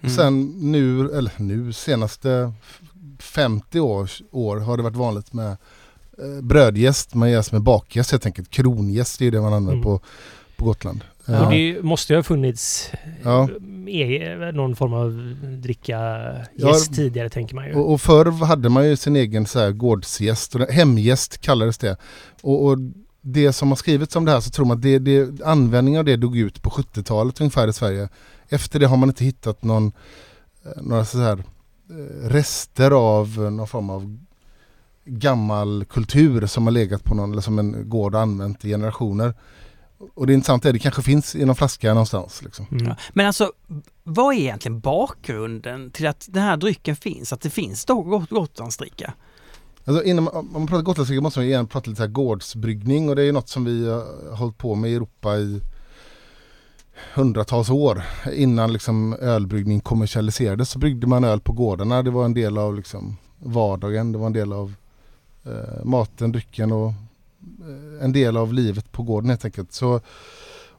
Mm. 0.01 0.15
Sen 0.15 0.43
nu, 0.73 1.01
eller 1.11 1.32
nu 1.36 1.73
senaste 1.73 2.53
50 3.19 3.81
år, 3.81 4.11
år 4.31 4.57
har 4.57 4.77
det 4.77 4.82
varit 4.82 4.97
vanligt 4.97 5.32
med 5.32 5.51
eh, 5.51 6.43
brödjäst. 6.43 7.15
Man 7.15 7.31
jäser 7.31 7.53
med 7.55 7.62
bakjäst 7.62 8.11
helt 8.12 8.27
enkelt. 8.27 8.51
Kronjäst 8.51 9.23
är 9.23 9.31
det 9.31 9.40
man 9.40 9.53
använder 9.53 9.73
Mm. 9.73 9.82
på, 9.82 10.01
på 10.57 10.65
Gotland. 10.65 11.01
Och 11.27 11.32
Eh, 11.35 11.51
det 11.51 11.82
måste 11.82 12.12
ju 12.12 12.16
ha 12.19 12.23
funnits 12.23 12.90
Ja. 13.23 13.48
eh, 13.89 14.53
någon 14.55 14.77
form 14.77 14.93
av 14.93 15.36
dricka 15.62 15.97
Ja. 16.57 16.69
jäst 16.69 16.94
tidigare 16.94 17.28
tänker 17.31 17.55
man 17.55 17.66
ju. 17.66 17.74
Och, 17.74 17.93
och 17.93 18.01
förr 18.01 18.44
hade 18.44 18.69
man 18.69 18.89
ju 18.89 18.97
sin 18.97 19.16
egen 19.16 19.47
så 19.47 19.59
här 19.59 19.70
gårdsgäst, 19.70 20.55
hemgäst 20.70 21.39
kallades 21.39 21.78
det. 21.78 21.97
Och, 22.43 22.65
och 22.66 22.78
det 23.28 23.53
som 23.53 23.69
har 23.69 23.77
skrivits 23.77 24.16
om 24.16 24.24
det 24.24 24.32
här 24.32 24.40
så 24.40 24.51
tror 24.51 24.66
man 24.66 24.77
att 24.77 24.82
det, 24.82 24.98
det, 24.98 25.44
användningen 25.44 25.98
av 25.98 26.05
det 26.05 26.16
dog 26.16 26.36
ut 26.39 26.62
på 26.62 26.70
70-talet 26.70 27.40
ungefär 27.40 27.69
i 27.69 27.73
Sverige. 27.73 28.09
Efter 28.48 28.78
det 28.81 28.86
har 28.86 28.97
man 28.97 29.09
inte 29.09 29.24
hittat 29.24 29.62
någon, 29.62 29.93
eh, 30.65 30.82
några 30.82 31.05
så 31.05 31.19
här 31.19 31.39
eh, 31.90 32.28
rester 32.28 32.90
av 32.90 33.44
eh, 33.44 33.51
någon 33.51 33.69
form 33.69 33.90
av 33.90 34.19
gammal 35.05 35.85
kultur 35.85 36.47
som 36.47 36.66
har 36.66 36.70
legat 36.70 37.05
på 37.05 37.15
någon, 37.15 37.32
eller 37.32 37.43
som 37.43 37.59
en 37.59 37.89
gård 37.89 38.15
har 38.15 38.23
använt 38.23 38.65
i 38.65 38.69
generationer. 38.69 39.35
Och 40.15 40.27
det 40.27 40.32
intressanta 40.35 40.69
är 40.69 40.70
att 40.70 40.74
det 40.74 40.78
kanske 40.78 41.03
finns 41.03 41.35
i 41.35 41.44
någon 41.44 41.57
flaska 41.57 41.89
någonstans. 41.89 42.43
Liksom. 42.43 42.66
Mm. 42.70 42.94
Men 43.12 43.27
alltså, 43.27 43.53
vad 44.05 44.35
är 44.35 44.39
egentligen 44.39 44.81
bakgrunden 44.81 45.90
till 45.90 46.07
att 46.07 46.27
den 46.31 46.43
här 46.43 46.57
drycken 46.57 46.97
finns? 46.97 47.32
Att 47.32 47.40
det 47.40 47.51
finns 47.51 47.85
då 47.85 48.03
Got- 48.03 48.31
Gotlandsdricka? 48.31 49.12
Alltså 49.89 50.05
innan, 50.05 50.29
om 50.29 50.53
man 50.53 50.67
pratar 50.67 50.83
gotländska 50.83 51.21
måste 51.21 51.39
man 51.39 51.47
igen 51.47 51.67
prata 51.67 51.91
lite 51.91 51.97
så 51.97 52.03
här 52.03 52.11
gårdsbryggning 52.11 53.09
och 53.09 53.17
det 53.17 53.23
är 53.23 53.27
ju 53.27 53.33
något 53.33 53.49
som 53.49 53.65
vi 53.65 53.89
har 53.89 54.37
hållit 54.37 54.59
på 54.59 54.75
med 54.75 54.91
i 54.91 54.95
Europa 54.95 55.37
i 55.37 55.61
hundratals 57.15 57.71
år. 57.71 58.03
Innan 58.33 58.73
liksom 58.73 59.13
ölbryggning 59.15 59.81
kommersialiserades 59.81 60.71
så 60.71 60.79
bryggde 60.79 61.07
man 61.07 61.25
öl 61.25 61.41
på 61.41 61.53
gårdarna. 61.53 62.03
Det 62.03 62.11
var 62.11 62.25
en 62.25 62.35
del 62.35 62.59
av 62.59 62.77
liksom 62.77 63.17
vardagen, 63.39 64.13
det 64.13 64.19
var 64.19 64.27
en 64.27 64.33
del 64.33 64.53
av 64.53 64.75
eh, 65.45 65.85
maten, 65.85 66.33
drycken 66.33 66.73
och 66.73 66.89
eh, 66.89 68.05
en 68.05 68.13
del 68.13 68.37
av 68.37 68.53
livet 68.53 68.93
på 68.93 69.03
gården 69.03 69.31
helt 69.31 69.45
enkelt. 69.45 69.73
Så, 69.73 70.01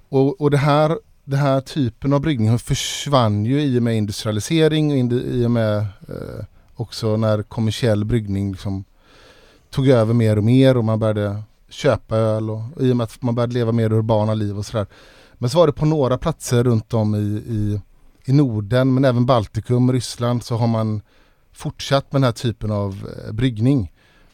och 0.10 0.42
och 0.42 0.52
det 0.52 0.58
här, 0.58 1.00
den 1.24 1.40
här 1.40 1.62
typen 1.62 2.14
av 2.14 2.22
bryggning 2.22 2.60
försvann 2.60 3.46
ju 3.46 3.62
i 3.62 3.80
och 3.80 3.84
med 3.84 3.98
industrialisering 3.98 4.92
och 4.92 4.98
indi- 4.98 5.26
i 5.26 5.46
och 5.46 5.52
med 5.52 5.78
eh, 5.80 6.46
också 6.76 7.18
när 7.18 7.44
kommersiell 7.44 8.06
bryggning 8.06 8.52
liksom 8.52 8.84
tog 9.70 9.88
över 9.88 10.14
mer 10.14 10.38
och 10.38 10.44
mer 10.44 10.78
och 10.78 10.84
man 10.84 11.00
började 11.00 11.44
köpa 11.70 12.18
öl 12.18 12.50
och 12.50 12.62
i 12.80 12.92
och 12.92 12.98
med 12.98 13.04
att 13.04 13.22
man 13.22 13.36
började 13.36 13.54
leva 13.54 13.72
mer 13.72 13.94
urbana 13.94 14.34
liv 14.34 14.58
och 14.58 14.66
sådär. 14.66 14.88
Men 15.34 15.50
så 15.50 15.58
var 15.58 15.68
det 15.68 15.74
på 15.74 15.86
några 15.86 16.18
platser 16.18 16.64
runt 16.64 16.94
om 16.94 17.16
i, 17.16 17.44
i, 17.54 17.82
i 18.26 18.34
Norden 18.34 18.94
men 18.94 19.06
även 19.06 19.26
Baltikum 19.26 19.90
och 19.90 19.94
Ryssland 19.94 20.44
så 20.44 20.58
har 20.58 20.68
man 20.68 21.02
fortsatt 21.54 22.12
med 22.12 22.22
den 22.22 22.26
här 22.26 22.32
typen 22.32 22.72
av 22.72 23.08
eh, 23.28 23.32
bryggning. 23.34 23.92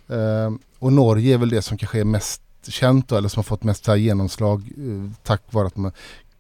Eh, 0.10 0.51
och 0.80 0.93
Norge 0.93 1.34
är 1.34 1.38
väl 1.38 1.49
det 1.49 1.61
som 1.61 1.77
kanske 1.77 1.99
är 1.99 2.05
mest 2.05 2.41
känt 2.68 3.07
då, 3.07 3.15
eller 3.18 3.30
som 3.30 3.39
har 3.39 3.43
fått 3.43 3.64
mest 3.64 3.88
här 3.88 3.95
genomslag 3.95 4.72
eh, 4.77 5.11
tack 5.23 5.41
vare 5.51 5.68
att 5.68 5.77
man 5.77 5.91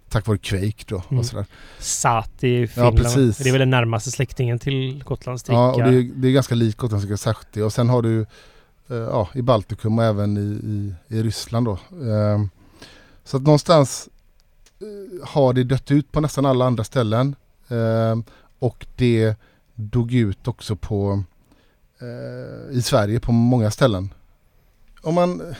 Tack 0.09 0.27
vare 0.27 0.37
Quake 0.37 0.83
då 0.87 1.01
Mm. 1.09 1.19
och 1.19 1.25
sådär. 1.25 1.45
Sati 1.79 2.47
i 2.47 2.67
Finland. 2.67 2.97
precis. 2.97 3.37
Det 3.37 3.49
är 3.49 3.51
väl 3.51 3.59
den 3.59 3.69
närmaste 3.69 4.11
släktingen 4.11 4.59
till 4.59 5.03
Gotlandsdricka. 5.03 5.57
Ja, 5.57 5.71
och 5.73 5.83
det 5.83 5.89
är, 5.89 6.11
det 6.15 6.27
är 6.27 6.31
ganska 6.31 6.55
likt 6.55 6.79
särskilt 7.19 7.53
det. 7.53 7.63
Och 7.63 7.73
sen 7.73 7.89
har 7.89 8.01
du 8.01 8.25
Eh, 8.89 8.97
ja, 8.97 9.29
i 9.33 9.41
Baltikum 9.41 9.99
och 9.99 10.05
även 10.05 10.37
i, 10.37 10.41
i, 10.41 10.93
i 11.17 11.23
Ryssland 11.23 11.65
då. 11.65 11.79
Ehm, 12.11 12.49
så 13.23 13.37
att 13.37 13.43
någonstans 13.43 14.09
eh, 14.79 15.27
har 15.27 15.53
det 15.53 15.63
dött 15.63 15.91
ut 15.91 16.11
på 16.11 16.21
nästan 16.21 16.45
alla 16.45 16.65
andra 16.65 16.83
ställen. 16.83 17.35
Ehm, 17.67 18.23
och 18.59 18.85
det 18.95 19.35
dog 19.75 20.13
ut 20.13 20.47
också 20.47 20.75
på 20.75 21.23
eh, 22.01 22.77
i 22.77 22.81
Sverige 22.81 23.19
på 23.19 23.31
många 23.31 23.71
ställen. 23.71 24.13
Om 25.01 25.15
man 25.15 25.55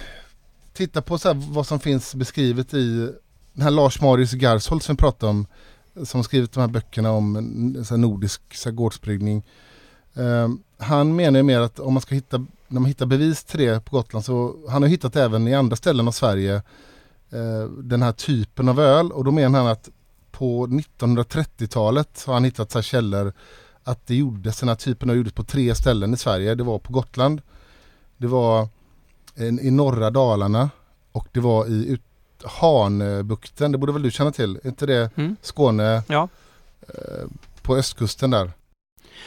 tittar 0.73 1.01
på 1.01 1.17
så 1.17 1.27
här 1.27 1.53
vad 1.53 1.67
som 1.67 1.79
finns 1.79 2.15
beskrivet 2.15 2.73
i 2.73 3.11
den 3.53 3.63
här 3.63 3.71
Lars 3.71 4.01
Marius 4.01 4.31
Garsholt 4.33 4.83
som 4.83 4.95
vi 4.95 4.99
pratade 4.99 5.29
om 5.29 5.45
som 6.03 6.17
har 6.17 6.23
skrivit 6.23 6.51
de 6.51 6.59
här 6.59 6.67
böckerna 6.67 7.11
om 7.11 7.83
så 7.85 7.93
här 7.93 8.01
nordisk 8.01 8.41
så 8.53 8.69
här 8.69 8.75
gårdsbryggning. 8.75 9.43
Ehm, 10.13 10.63
han 10.83 11.15
menar 11.15 11.39
ju 11.39 11.43
mer 11.43 11.59
att 11.59 11.79
om 11.79 11.93
man 11.93 12.01
ska 12.01 12.15
hitta, 12.15 12.37
när 12.67 12.79
man 12.81 12.85
hittar 12.85 13.05
bevis 13.05 13.43
till 13.43 13.59
det 13.59 13.85
på 13.85 13.95
Gotland 13.95 14.25
så 14.25 14.55
han 14.69 14.81
har 14.81 14.89
hittat 14.89 15.15
även 15.15 15.47
i 15.47 15.55
andra 15.55 15.75
ställen 15.75 16.07
av 16.07 16.11
Sverige 16.11 16.55
eh, 17.31 17.63
den 17.83 18.01
här 18.01 18.11
typen 18.11 18.69
av 18.69 18.79
öl 18.79 19.11
och 19.11 19.23
då 19.23 19.31
menar 19.31 19.59
han 19.59 19.67
att 19.67 19.89
på 20.31 20.67
1930-talet 20.67 22.23
har 22.27 22.33
han 22.33 22.43
hittat 22.43 22.71
så 22.71 22.77
här 22.77 22.83
källor 22.83 23.33
att 23.83 24.07
det 24.07 24.15
gjordes 24.15 24.59
den 24.59 24.69
här 24.69 24.75
typen 24.75 25.09
av 25.09 25.15
gjordes 25.15 25.33
på 25.33 25.43
tre 25.43 25.75
ställen 25.75 26.13
i 26.13 26.17
Sverige. 26.17 26.55
Det 26.55 26.63
var 26.63 26.79
på 26.79 26.93
Gotland, 26.93 27.41
det 28.17 28.27
var 28.27 28.67
i 29.61 29.71
norra 29.71 30.09
Dalarna 30.11 30.69
och 31.11 31.27
det 31.31 31.39
var 31.39 31.67
i 31.67 31.87
ut, 31.87 32.01
Hanöbukten, 32.43 33.71
det 33.71 33.77
borde 33.77 33.93
väl 33.93 34.01
du 34.01 34.11
känna 34.11 34.31
till? 34.31 34.59
Är 34.63 34.67
inte 34.67 34.85
det 34.85 35.09
Mm. 35.15 35.35
Skåne 35.41 36.03
Ja. 36.07 36.27
eh, 36.81 37.27
på 37.61 37.75
östkusten 37.75 38.31
där? 38.31 38.51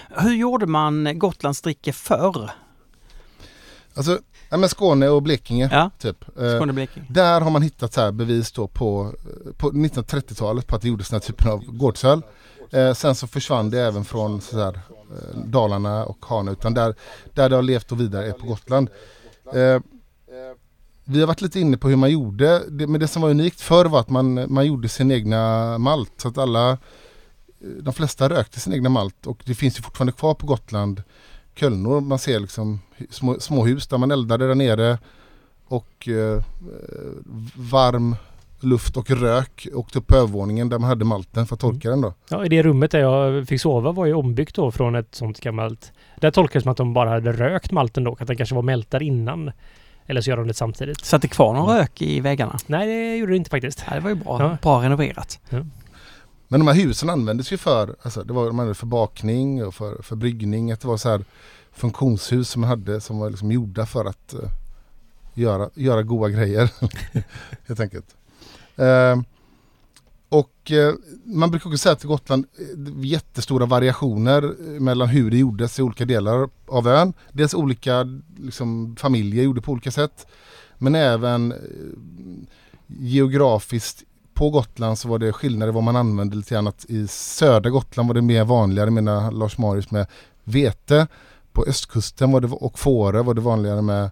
Hur 0.08 0.34
gjorde 0.34 0.66
man 0.66 1.18
Gotlandsdricka 1.18 1.92
förr? 1.92 2.50
Alltså, 3.94 4.18
ja, 4.50 4.56
men 4.56 4.68
Skåne 4.68 5.08
och 5.08 5.22
Blekinge 5.22 5.68
Ja, 5.72 5.90
typ. 5.98 6.38
Eh, 6.38 6.56
Skåne 6.56 6.72
Blekinge. 6.72 7.06
där 7.10 7.40
har 7.40 7.50
man 7.50 7.62
hittat 7.62 7.92
så 7.92 8.00
här 8.00 8.12
bevis 8.12 8.52
då 8.52 8.66
på, 8.66 9.12
på 9.56 9.70
1930-talet 9.70 10.66
på 10.66 10.76
att 10.76 10.82
det 10.82 10.88
gjordes 10.88 11.08
den 11.08 11.14
här 11.20 11.26
typen 11.26 11.50
av 11.52 11.64
gårdsöl. 11.64 12.22
Eh, 12.72 12.92
sen 12.92 13.14
så 13.14 13.26
försvann 13.26 13.70
det 13.70 13.80
även 13.80 14.04
från 14.04 14.40
så 14.40 14.58
här, 14.58 14.74
eh, 14.74 15.38
Dalarna 15.44 16.04
och 16.04 16.26
Hanö 16.26 16.52
utan 16.52 16.74
där, 16.74 16.94
där 17.34 17.48
det 17.48 17.56
har 17.56 17.62
levt 17.62 17.92
och 17.92 18.00
vidare 18.00 18.26
är 18.26 18.32
på 18.32 18.46
Gotland. 18.46 18.90
Eh, 19.54 19.80
vi 21.04 21.20
har 21.20 21.26
varit 21.26 21.40
lite 21.40 21.60
inne 21.60 21.76
på 21.76 21.88
hur 21.88 21.96
man 21.96 22.10
gjorde, 22.10 22.62
det, 22.68 22.86
men 22.86 23.00
det 23.00 23.08
som 23.08 23.22
var 23.22 23.30
unikt 23.30 23.60
förr 23.60 23.84
var 23.84 24.00
att 24.00 24.10
man, 24.10 24.52
man 24.52 24.66
gjorde 24.66 24.88
sin 24.88 25.10
egna 25.10 25.78
malt. 25.78 26.12
Så 26.16 26.28
att 26.28 26.38
alla, 26.38 26.78
de 27.80 27.94
flesta 27.94 28.28
rökte 28.28 28.60
sin 28.60 28.72
egna 28.72 28.88
malt 28.88 29.26
och 29.26 29.42
det 29.44 29.54
finns 29.54 29.78
ju 29.78 29.82
fortfarande 29.82 30.12
kvar 30.12 30.34
på 30.34 30.46
Gotland 30.46 31.02
Kölnor. 31.54 32.00
Man 32.00 32.18
ser 32.18 32.40
liksom 32.40 32.80
små, 33.10 33.40
småhus 33.40 33.86
där 33.86 33.98
man 33.98 34.10
eldade 34.10 34.46
där 34.46 34.54
nere 34.54 34.98
och 35.68 36.08
eh, 36.08 36.42
varm 37.54 38.16
luft 38.60 38.96
och 38.96 39.10
rök 39.10 39.68
åkte 39.74 39.98
upp 39.98 40.06
på 40.06 40.16
övervåningen 40.16 40.68
där 40.68 40.78
man 40.78 40.88
hade 40.88 41.04
malten 41.04 41.46
för 41.46 41.54
att 41.54 41.60
torka 41.60 41.90
den 41.90 42.00
då. 42.00 42.14
Ja, 42.28 42.44
i 42.44 42.48
det 42.48 42.62
rummet 42.62 42.90
där 42.90 42.98
jag 42.98 43.48
fick 43.48 43.60
sova 43.60 43.92
var 43.92 44.06
ju 44.06 44.14
ombyggt 44.14 44.54
då 44.54 44.70
från 44.70 44.94
ett 44.94 45.14
sånt 45.14 45.40
gammalt... 45.40 45.92
Där 46.20 46.30
tolkades 46.30 46.62
som 46.62 46.72
att 46.72 46.76
de 46.76 46.92
bara 46.92 47.10
hade 47.10 47.32
rökt 47.32 47.72
malten 47.72 48.04
då, 48.04 48.16
att 48.20 48.26
den 48.26 48.36
kanske 48.36 48.54
var 48.54 48.62
mältad 48.62 49.02
innan. 49.02 49.50
Eller 50.06 50.20
så 50.20 50.30
gör 50.30 50.36
de 50.36 50.46
det 50.46 50.54
samtidigt. 50.54 51.04
Satt 51.04 51.22
det 51.22 51.28
kvar 51.28 51.54
någon 51.54 51.76
rök 51.76 52.02
i 52.02 52.20
väggarna? 52.20 52.58
Nej, 52.66 52.86
det 52.86 53.16
gjorde 53.16 53.32
det 53.32 53.36
inte 53.36 53.50
faktiskt. 53.50 53.84
Ja, 53.88 53.94
det 53.94 54.00
var 54.00 54.10
ju 54.10 54.14
bra. 54.14 54.42
Ja. 54.42 54.56
Bra 54.62 54.82
renoverat. 54.82 55.40
Men 56.48 56.60
de 56.60 56.68
här 56.68 56.74
husen 56.74 57.10
användes 57.10 57.52
ju 57.52 57.56
för, 57.56 57.96
alltså 58.02 58.22
det 58.22 58.32
var, 58.32 58.46
de 58.46 58.50
användes 58.50 58.78
för 58.78 58.86
bakning 58.86 59.64
och 59.64 59.74
för, 59.74 60.02
för 60.02 60.16
bryggning. 60.16 60.72
Att 60.72 60.80
det 60.80 60.88
var 60.88 60.96
så 60.96 61.08
här 61.08 61.24
funktionshus 61.72 62.50
som 62.50 62.60
man 62.60 62.70
hade 62.70 63.00
som 63.00 63.18
var 63.18 63.30
liksom 63.30 63.52
gjorda 63.52 63.86
för 63.86 64.04
att 64.04 64.34
uh, 64.34 64.48
göra, 65.34 65.70
göra 65.74 66.02
goda 66.02 66.28
grejer. 66.28 66.70
Helt 67.66 67.80
enkelt. 67.80 68.16
Uh, 68.78 69.22
och 70.28 70.70
uh, 70.70 70.94
man 71.24 71.50
brukar 71.50 71.70
också 71.70 71.78
säga 71.78 71.92
att 71.92 72.02
Gotland 72.02 72.46
eh, 72.58 73.04
jättestora 73.04 73.66
variationer 73.66 74.54
mellan 74.80 75.08
hur 75.08 75.30
det 75.30 75.36
gjordes 75.38 75.78
i 75.78 75.82
olika 75.82 76.04
delar 76.04 76.48
av 76.66 76.88
ön. 76.88 77.12
Dels 77.32 77.54
olika 77.54 78.20
liksom, 78.38 78.96
familjer 78.96 79.44
gjorde 79.44 79.60
på 79.60 79.72
olika 79.72 79.90
sätt. 79.90 80.26
Men 80.78 80.94
även 80.94 81.54
geografiskt 82.86 84.04
på 84.36 84.50
Gotland 84.50 84.98
så 84.98 85.08
var 85.08 85.18
det 85.18 85.32
skillnader 85.32 85.72
vad 85.72 85.82
man 85.82 85.96
använde 85.96 86.36
lite 86.36 86.54
grann. 86.54 86.66
Att 86.66 86.84
I 86.88 87.06
södra 87.08 87.70
Gotland 87.70 88.08
var 88.08 88.14
det 88.14 88.22
mer 88.22 88.44
vanligare, 88.44 88.90
menar 88.90 89.30
Lars 89.30 89.58
Marius, 89.58 89.90
med 89.90 90.06
vete. 90.44 91.06
På 91.52 91.64
östkusten 91.64 92.32
var 92.32 92.40
det, 92.40 92.46
och 92.46 92.78
Fårö 92.78 93.22
var 93.22 93.34
det 93.34 93.40
vanligare 93.40 93.82
med 93.82 94.10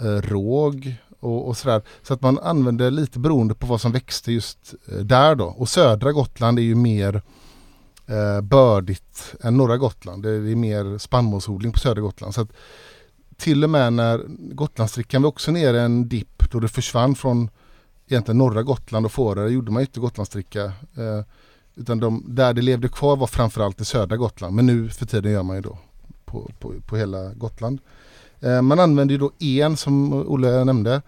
eh, 0.00 0.06
råg 0.06 0.94
och, 1.20 1.48
och 1.48 1.56
sådär. 1.56 1.82
Så 2.02 2.14
att 2.14 2.22
man 2.22 2.38
använde 2.38 2.90
lite 2.90 3.18
beroende 3.18 3.54
på 3.54 3.66
vad 3.66 3.80
som 3.80 3.92
växte 3.92 4.32
just 4.32 4.74
eh, 4.88 4.98
där 4.98 5.34
då. 5.34 5.44
Och 5.44 5.68
södra 5.68 6.12
Gotland 6.12 6.58
är 6.58 6.62
ju 6.62 6.74
mer 6.74 7.22
eh, 8.06 8.40
bördigt 8.40 9.34
än 9.40 9.56
norra 9.56 9.76
Gotland. 9.76 10.22
Det 10.22 10.30
är 10.30 10.56
mer 10.56 10.98
spannmålsodling 10.98 11.72
på 11.72 11.78
södra 11.78 12.00
Gotland. 12.00 12.34
Så 12.34 12.40
att 12.40 12.52
till 13.36 13.64
och 13.64 13.70
med 13.70 13.92
när 13.92 14.24
Gotlandsdrickan 14.54 15.22
var 15.22 15.28
också 15.28 15.50
nere 15.50 15.80
en 15.80 16.08
dipp 16.08 16.50
då 16.50 16.60
det 16.60 16.68
försvann 16.68 17.14
från 17.14 17.50
egentligen 18.12 18.38
norra 18.38 18.62
Gotland 18.62 19.06
och 19.06 19.12
Fårö 19.12 19.48
gjorde 19.48 19.72
man 19.72 19.80
inte 19.80 20.00
Gotlandsdricka. 20.00 20.64
Eh, 20.96 21.24
utan 21.74 22.00
de, 22.00 22.24
där 22.28 22.54
det 22.54 22.62
levde 22.62 22.88
kvar 22.88 23.16
var 23.16 23.26
framförallt 23.26 23.80
i 23.80 23.84
södra 23.84 24.16
Gotland. 24.16 24.56
Men 24.56 24.66
nu 24.66 24.88
för 24.88 25.06
tiden 25.06 25.32
gör 25.32 25.42
man 25.42 25.56
ju 25.56 25.62
då 25.62 25.78
på, 26.24 26.50
på, 26.58 26.74
på 26.86 26.96
hela 26.96 27.34
Gotland. 27.34 27.80
Eh, 28.40 28.62
man 28.62 28.80
använder 28.80 29.12
ju 29.12 29.18
då 29.18 29.30
en 29.38 29.76
som 29.76 30.12
Olle 30.12 30.64
nämnde. 30.64 31.02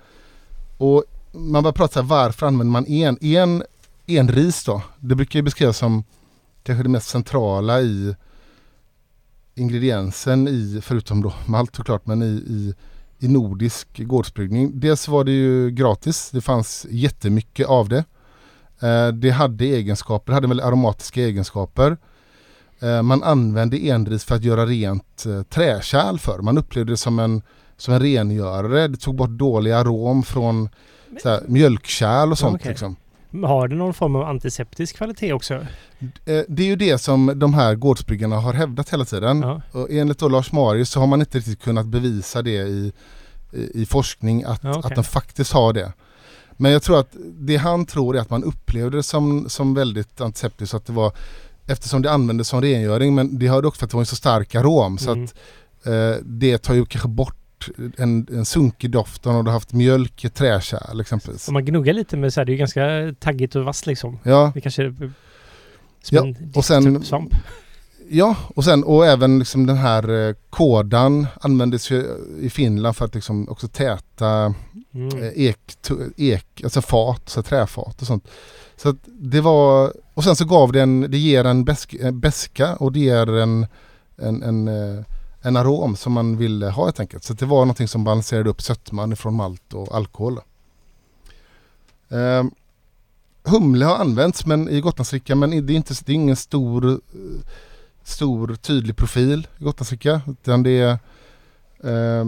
Och 0.78 1.04
man 1.32 1.62
börjar 1.62 1.72
prata 1.72 2.00
här, 2.00 2.08
varför 2.08 2.46
använder 2.46 2.72
man 2.72 2.86
en? 2.86 3.62
En 4.06 4.28
ris 4.28 4.64
då, 4.64 4.82
det 5.00 5.14
brukar 5.14 5.38
ju 5.38 5.42
beskrivas 5.42 5.78
som 5.78 6.04
kanske 6.62 6.82
det 6.82 6.88
mest 6.88 7.08
centrala 7.08 7.80
i 7.80 8.14
ingrediensen 9.54 10.48
i, 10.48 10.80
förutom 10.82 11.22
då 11.22 11.32
malt 11.46 11.76
såklart, 11.76 12.06
men 12.06 12.22
i, 12.22 12.26
i, 12.26 12.74
i 13.18 13.28
nordisk 13.28 13.98
gårdsbryggning. 13.98 14.80
Dels 14.80 15.08
var 15.08 15.24
det 15.24 15.32
ju 15.32 15.70
gratis, 15.70 16.30
det 16.30 16.40
fanns 16.40 16.86
jättemycket 16.90 17.66
av 17.66 17.88
det. 17.88 18.04
Eh, 18.80 19.08
det 19.08 19.30
hade 19.30 19.64
egenskaper, 19.64 20.32
det 20.32 20.34
hade 20.34 20.48
väl 20.48 20.60
aromatiska 20.60 21.20
egenskaper. 21.20 21.96
Eh, 22.80 23.02
man 23.02 23.22
använde 23.22 23.78
enris 23.78 24.24
för 24.24 24.34
att 24.34 24.44
göra 24.44 24.66
rent 24.66 25.26
eh, 25.26 25.42
träkärl 25.42 26.18
för. 26.18 26.38
Man 26.38 26.58
upplevde 26.58 26.92
det 26.92 26.96
som 26.96 27.18
en, 27.18 27.42
som 27.76 27.94
en 27.94 28.00
rengörare. 28.00 28.88
Det 28.88 28.96
tog 28.96 29.14
bort 29.14 29.30
dålig 29.30 29.72
arom 29.72 30.22
från 30.22 30.68
så 31.22 31.40
mjölkkärl 31.48 32.30
och 32.30 32.38
sånt. 32.38 32.54
Okay. 32.54 32.70
Liksom. 32.70 32.96
Har 33.42 33.68
det 33.68 33.74
någon 33.74 33.94
form 33.94 34.16
av 34.16 34.22
antiseptisk 34.22 34.96
kvalitet 34.96 35.32
också? 35.32 35.54
Eh, 36.24 36.42
det 36.48 36.62
är 36.62 36.66
ju 36.66 36.76
det 36.76 36.98
som 36.98 37.32
de 37.36 37.54
här 37.54 37.74
gårdsbryggarna 37.74 38.36
har 38.36 38.52
hävdat 38.52 38.90
hela 38.90 39.04
tiden. 39.04 39.40
Ja. 39.40 39.62
Och 39.72 39.90
enligt 39.90 40.18
då 40.18 40.28
Lars 40.28 40.52
Marius 40.52 40.90
så 40.90 41.00
har 41.00 41.06
man 41.06 41.20
inte 41.20 41.38
riktigt 41.38 41.62
kunnat 41.62 41.86
bevisa 41.86 42.42
det 42.42 42.56
i, 42.56 42.92
i, 43.52 43.82
i 43.82 43.86
forskning 43.86 44.44
att, 44.44 44.64
ja, 44.64 44.78
okay. 44.78 44.90
att 44.90 44.94
de 44.94 45.04
faktiskt 45.04 45.52
har 45.52 45.72
det. 45.72 45.92
Men 46.56 46.72
jag 46.72 46.82
tror 46.82 46.98
att 46.98 47.16
det 47.38 47.56
han 47.56 47.86
tror 47.86 48.16
är 48.16 48.20
att 48.20 48.30
man 48.30 48.44
upplevde 48.44 48.96
det 48.96 49.02
som, 49.02 49.48
som 49.48 49.74
väldigt 49.74 50.20
antiseptiskt. 50.20 50.74
Att 50.74 50.86
det 50.86 50.92
var, 50.92 51.12
eftersom 51.66 52.02
det 52.02 52.10
användes 52.10 52.48
som 52.48 52.60
rengöring 52.60 53.14
men 53.14 53.38
det 53.38 53.48
hörde 53.48 53.68
också 53.68 53.78
för 53.78 53.86
att 53.86 53.90
det 53.90 53.96
var 53.96 54.02
en 54.02 54.06
så 54.06 54.16
stark 54.16 54.54
arom. 54.54 54.98
Så 54.98 55.12
mm. 55.12 55.24
att 55.24 55.34
eh, 55.86 56.24
det 56.24 56.58
tar 56.58 56.74
ju 56.74 56.86
kanske 56.86 57.08
bort 57.08 57.36
en, 57.96 58.26
en 58.32 58.44
sunkig 58.44 58.90
doft 58.90 59.26
om 59.26 59.44
du 59.44 59.50
haft 59.50 59.72
mjölk 59.72 60.24
i 60.24 60.28
träkärl 60.28 61.00
exempelvis. 61.00 61.48
Om 61.48 61.54
man 61.54 61.64
gnuggar 61.64 61.92
lite 61.92 62.16
med 62.16 62.32
så 62.32 62.40
här, 62.40 62.44
det 62.44 62.50
är 62.50 62.54
ju 62.54 62.58
ganska 62.58 63.14
taggigt 63.20 63.56
och 63.56 63.64
vasst 63.64 63.86
liksom. 63.86 64.18
Ja. 64.22 64.52
Det 64.54 64.60
kanske 64.60 64.82
är 64.82 65.12
ja. 66.10 66.26
och 66.54 66.64
sen, 66.64 66.96
typ 66.96 67.06
svamp. 67.06 67.34
Ja, 68.08 68.36
och 68.54 68.64
sen 68.64 68.84
och 68.84 69.06
även 69.06 69.38
liksom 69.38 69.66
den 69.66 69.76
här 69.76 70.28
eh, 70.28 70.34
kådan 70.50 71.26
användes 71.40 71.90
ju 71.90 72.04
i 72.40 72.50
Finland 72.50 72.96
för 72.96 73.04
att 73.04 73.14
liksom 73.14 73.48
också 73.48 73.68
täta 73.68 74.54
mm. 74.94 75.22
eh, 75.22 75.28
ek, 75.34 75.58
ek, 76.16 76.60
alltså 76.64 76.82
fat, 76.82 77.28
så 77.28 77.42
träfat 77.42 78.00
och 78.00 78.06
sånt. 78.06 78.28
Så 78.76 78.88
att 78.88 78.96
det 79.06 79.40
var, 79.40 79.92
och 80.14 80.24
sen 80.24 80.36
så 80.36 80.44
gav 80.44 80.72
det 80.72 80.80
en, 80.80 81.00
det 81.00 81.18
ger 81.18 81.44
en 81.44 81.64
beska 82.20 82.76
och 82.76 82.92
det 82.92 83.00
ger 83.00 83.36
en, 83.38 83.66
en, 84.16 84.42
en 84.42 84.68
eh, 84.68 85.04
en 85.44 85.56
arom 85.56 85.96
som 85.96 86.12
man 86.12 86.36
ville 86.36 86.70
ha 86.70 86.84
helt 86.84 87.00
enkelt. 87.00 87.24
Så 87.24 87.34
det 87.34 87.46
var 87.46 87.58
någonting 87.58 87.88
som 87.88 88.04
balanserade 88.04 88.50
upp 88.50 88.62
sötman 88.62 89.12
ifrån 89.12 89.34
malt 89.34 89.74
och 89.74 89.94
alkohol. 89.94 90.40
Eh, 92.08 92.44
humle 93.44 93.84
har 93.84 93.96
använts 93.96 94.46
men 94.46 94.68
i 94.68 94.80
Gotlandsdricka 94.80 95.34
men 95.34 95.66
det 95.66 95.72
är, 95.72 95.76
inte, 95.76 95.94
det 96.04 96.12
är 96.12 96.14
ingen 96.14 96.36
stor, 96.36 96.90
eh, 96.90 96.98
stor 98.02 98.54
tydlig 98.54 98.96
profil 98.96 99.48
i 99.58 99.64
Gotlandsdricka. 99.64 100.20
Utan 100.26 100.62
det 100.62 100.70
är, 100.70 100.98
eh, 101.84 102.26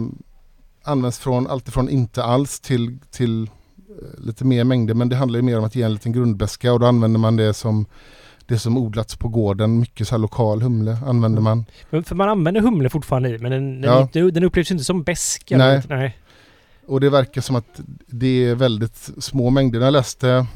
används 0.83 1.19
från 1.19 1.47
allt 1.47 1.67
ifrån 1.67 1.89
inte 1.89 2.23
alls 2.23 2.59
till, 2.59 2.97
till 3.11 3.43
eh, 3.43 4.19
lite 4.25 4.45
mer 4.45 4.63
mängder 4.63 4.93
men 4.93 5.09
det 5.09 5.15
handlar 5.15 5.37
ju 5.37 5.43
mer 5.43 5.57
om 5.57 5.63
att 5.63 5.75
ge 5.75 5.83
en 5.83 5.93
liten 5.93 6.11
grundbeska 6.11 6.73
och 6.73 6.79
då 6.79 6.85
använder 6.85 7.19
man 7.19 7.35
det 7.35 7.53
som 7.53 7.85
det 8.47 8.59
som 8.59 8.77
odlats 8.77 9.15
på 9.15 9.27
gården. 9.27 9.79
Mycket 9.79 10.07
så 10.07 10.15
här 10.15 10.19
lokal 10.19 10.61
humle 10.61 10.97
använder 11.05 11.41
man. 11.41 11.65
Men 11.89 12.03
för 12.03 12.15
man 12.15 12.29
använder 12.29 12.61
humle 12.61 12.89
fortfarande 12.89 13.29
i 13.29 13.37
men 13.37 13.51
den, 13.51 13.83
ja. 13.83 14.01
inte, 14.01 14.21
den 14.21 14.43
upplevs 14.43 14.71
inte 14.71 14.83
som 14.83 15.03
besk. 15.03 15.51
Nej. 15.55 15.81
Nej. 15.89 16.17
Och 16.87 16.99
det 16.99 17.09
verkar 17.09 17.41
som 17.41 17.55
att 17.55 17.81
det 18.07 18.45
är 18.45 18.55
väldigt 18.55 19.09
små 19.17 19.49
mängder. 19.49 19.79
Jag 19.81 19.91
läste 19.93 20.47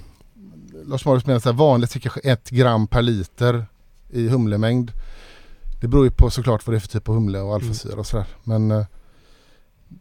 Lars 0.86 1.06
Marius 1.06 1.26
menar 1.26 1.38
att 1.38 1.56
vanligt 1.56 1.96
är 1.96 2.00
kanske 2.00 2.20
ett 2.20 2.50
gram 2.50 2.88
per 2.88 3.02
liter 3.02 3.66
i 4.10 4.28
humlemängd. 4.28 4.92
Det 5.82 5.88
beror 5.88 6.06
ju 6.06 6.12
på 6.12 6.30
såklart 6.30 6.68
vad 6.68 6.74
det 6.74 6.78
är 6.78 6.80
för 6.80 6.88
typ 6.88 7.10
av 7.10 7.16
humle 7.16 7.40
och 7.40 7.56
alfasyra 7.56 8.00
och 8.00 8.08
sådär. 8.08 8.26
Men 8.44 8.72
eh, 8.72 8.86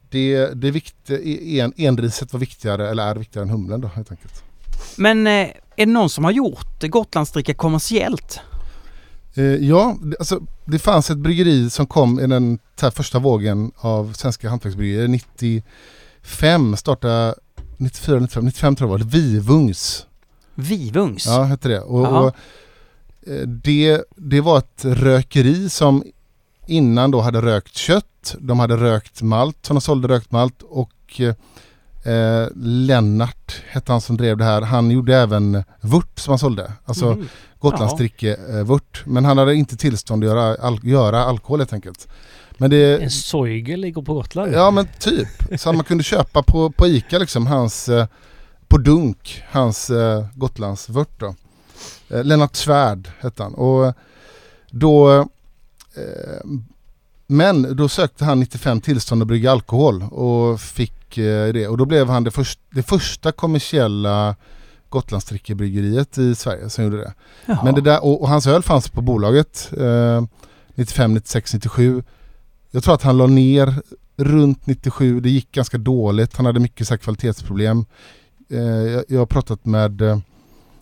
det, 0.08 0.46
det 0.46 0.70
viktiga, 0.70 1.64
en, 1.64 1.72
enriset 1.76 2.32
var 2.32 2.40
viktigare, 2.40 2.90
eller 2.90 3.06
är 3.06 3.14
viktigare 3.14 3.44
än 3.44 3.50
humlen 3.50 3.80
då 3.80 3.88
helt 3.88 4.10
enkelt. 4.10 4.44
Men 4.96 5.26
eh, 5.26 5.48
är 5.81 5.86
det 5.86 5.93
någon 5.93 6.11
som 6.11 6.24
har 6.24 6.31
gjort 6.31 6.82
Gotlandsdricka 6.82 7.55
kommersiellt? 7.55 8.40
Eh, 9.35 9.44
ja, 9.44 9.97
alltså, 10.19 10.40
det 10.65 10.78
fanns 10.78 11.11
ett 11.11 11.19
bryggeri 11.19 11.70
som 11.70 11.86
kom 11.86 12.20
i 12.20 12.27
den 12.27 12.59
första 12.94 13.19
vågen 13.19 13.73
av 13.77 14.12
svenska 14.12 14.51
hantverksbryggerier. 14.51 15.09
95 15.09 16.77
startade 16.77 17.35
94, 17.77 18.19
95, 18.20 18.44
95 18.44 18.77
tror 18.77 18.89
jag 18.89 18.93
var 18.93 18.98
det, 18.98 19.19
Vivungs. 19.19 20.07
Vivungs? 20.55 21.27
Ja, 21.27 21.43
hette 21.43 21.69
det. 21.69 21.81
Och, 21.81 22.24
och, 22.24 22.35
eh, 23.27 23.47
det, 23.47 24.02
det 24.16 24.40
var 24.40 24.59
ett 24.59 24.85
rökeri 24.85 25.69
som 25.69 26.05
innan 26.66 27.11
då 27.11 27.20
hade 27.20 27.43
rökt 27.43 27.77
kött, 27.77 28.36
de 28.39 28.61
hade 28.61 28.77
rökt 28.77 29.23
malt 29.23 29.66
som 29.66 29.77
de 29.77 29.81
sålde 29.81 30.09
rökt 30.09 30.31
malt 30.31 30.62
och 30.62 31.20
Eh, 32.05 32.48
Lennart 32.56 33.62
hette 33.68 33.93
han 33.93 34.01
som 34.01 34.16
drev 34.16 34.36
det 34.36 34.44
här. 34.44 34.62
Han 34.62 34.90
gjorde 34.90 35.16
även 35.16 35.64
vört 35.81 36.18
som 36.18 36.32
han 36.32 36.39
sålde. 36.39 36.72
Alltså 36.85 37.06
mm. 37.06 37.28
Gotlandsdricke-vört. 37.59 39.02
Men 39.06 39.24
han 39.24 39.39
hade 39.39 39.55
inte 39.55 39.77
tillstånd 39.77 40.24
att 40.24 40.31
göra, 40.31 40.55
al 40.55 40.81
göra 40.82 41.24
alkohol 41.24 41.60
helt 41.60 41.72
enkelt. 41.72 42.09
Men 42.59 42.70
det, 42.70 43.02
en 43.02 43.10
Soigel 43.10 43.81
ligger 43.81 44.02
på 44.02 44.14
Gotland? 44.14 44.52
Ja 44.52 44.70
men 44.70 44.89
typ. 44.98 45.28
Så 45.56 45.72
man 45.72 45.85
kunde 45.85 46.05
köpa 46.05 46.43
på, 46.43 46.70
på 46.70 46.86
Ica 46.86 47.18
liksom 47.18 47.47
hans, 47.47 47.89
eh, 47.89 48.06
på 48.68 48.78
dunk, 48.78 49.43
hans 49.51 49.90
eh, 49.90 50.27
Gotlandsvört 50.35 51.20
då. 51.20 51.35
Eh, 52.09 52.24
Lennart 52.24 52.56
Svärd 52.56 53.10
hette 53.20 53.43
han. 53.43 53.55
Och 53.55 53.94
då 54.70 55.20
eh, 55.94 56.40
men 57.31 57.77
då 57.77 57.89
sökte 57.89 58.24
han 58.24 58.40
95 58.40 58.81
tillstånd 58.81 59.23
att 59.23 59.28
brygga 59.28 59.52
alkohol 59.52 60.02
och 60.02 60.61
fick 60.61 61.01
Eh, 61.19 61.52
det. 61.52 61.69
Och 61.69 61.77
då 61.77 61.85
blev 61.85 62.09
han 62.09 62.24
det, 62.24 62.31
först, 62.31 62.61
det 62.70 62.82
första 62.82 63.32
kommersiella 63.32 64.36
Gotlandsdrickebryggeriet 64.89 66.19
i 66.19 66.35
Sverige 66.35 66.70
som 66.70 66.85
gjorde 66.85 66.97
det. 66.97 67.15
Jaha. 67.47 67.65
Men 67.65 67.74
det 67.74 67.81
där, 67.81 68.05
och, 68.05 68.23
och, 68.23 68.28
hans 68.28 68.47
öl 68.47 68.62
fanns 68.62 68.89
på 68.89 69.01
bolaget 69.01 69.73
eh, 69.78 70.24
95, 70.74 71.15
96, 71.15 71.55
97. 71.55 72.02
Jag 72.70 72.82
tror 72.82 72.94
att 72.94 73.02
han 73.02 73.19
la 73.19 73.27
ner 73.27 73.74
runt 74.16 74.66
97. 74.66 75.20
Det 75.20 75.31
gick 75.31 75.52
ganska 75.52 75.78
dåligt. 75.78 76.36
Han 76.36 76.47
hade 76.47 76.61
mycket 76.61 76.89
så 76.89 76.98
kvalitetsproblem. 76.98 77.85
Eh, 78.51 78.61
jag, 78.61 79.05
jag 79.09 79.19
har 79.19 79.27
pratat 79.27 79.65
med 79.65 80.02
eh, 80.02 80.19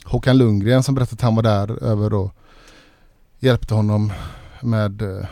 Håkan 0.04 0.38
Lundgren 0.38 0.82
som 0.82 0.94
berättade 0.94 1.14
att 1.14 1.22
han 1.22 1.36
var 1.36 1.42
där 1.42 1.82
över 1.84 2.14
och 2.14 2.34
hjälpte 3.38 3.74
honom 3.74 4.12
med 4.62 5.02
eh, 5.02 5.26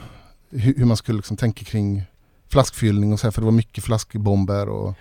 hur, 0.50 0.74
hur, 0.76 0.84
man 0.84 0.96
skulle 0.96 1.16
liksom 1.16 1.36
tänka 1.36 1.64
kring 1.64 2.02
flaskfyllning 2.48 3.12
och 3.12 3.20
så 3.20 3.26
här, 3.26 3.32
för 3.32 3.40
det 3.40 3.44
var 3.44 3.52
mycket 3.52 3.84
flaskbomber 3.84 4.68
och 4.68 4.94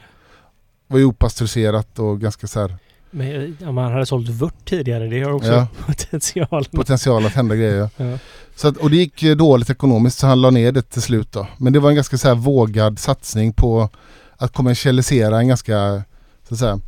var 0.87 0.99
ju 0.99 1.05
opastöriserat 1.05 1.99
och 1.99 2.21
ganska 2.21 2.47
så 2.47 2.59
här. 2.59 2.77
Men 3.11 3.57
om 3.61 3.75
man 3.75 3.91
hade 3.91 4.05
sålt 4.05 4.29
vört 4.29 4.65
tidigare, 4.65 5.07
det 5.07 5.23
har 5.23 5.31
också 5.31 5.51
ja. 5.51 5.67
potential. 5.85 6.65
Potential 6.65 7.25
att 7.25 7.33
hända 7.33 7.55
grejer. 7.55 7.89
Ja. 7.97 8.17
Så 8.55 8.67
att, 8.67 8.77
och 8.77 8.89
det 8.89 8.95
gick 8.95 9.21
dåligt 9.21 9.69
ekonomiskt 9.69 10.17
så 10.17 10.27
han 10.27 10.41
la 10.41 10.49
ner 10.49 10.71
det 10.71 10.81
till 10.81 11.01
slut 11.01 11.31
då. 11.31 11.47
Men 11.57 11.73
det 11.73 11.79
var 11.79 11.89
en 11.89 11.95
ganska 11.95 12.17
så 12.17 12.27
här 12.27 12.35
vågad 12.35 12.99
satsning 12.99 13.53
på 13.53 13.89
att 14.37 14.53
kommersialisera 14.53 15.39
en 15.39 15.47
ganska 15.47 16.03
så 16.47 16.53
att 16.53 16.59
säga 16.59 16.79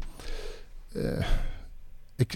eh, 0.96 1.26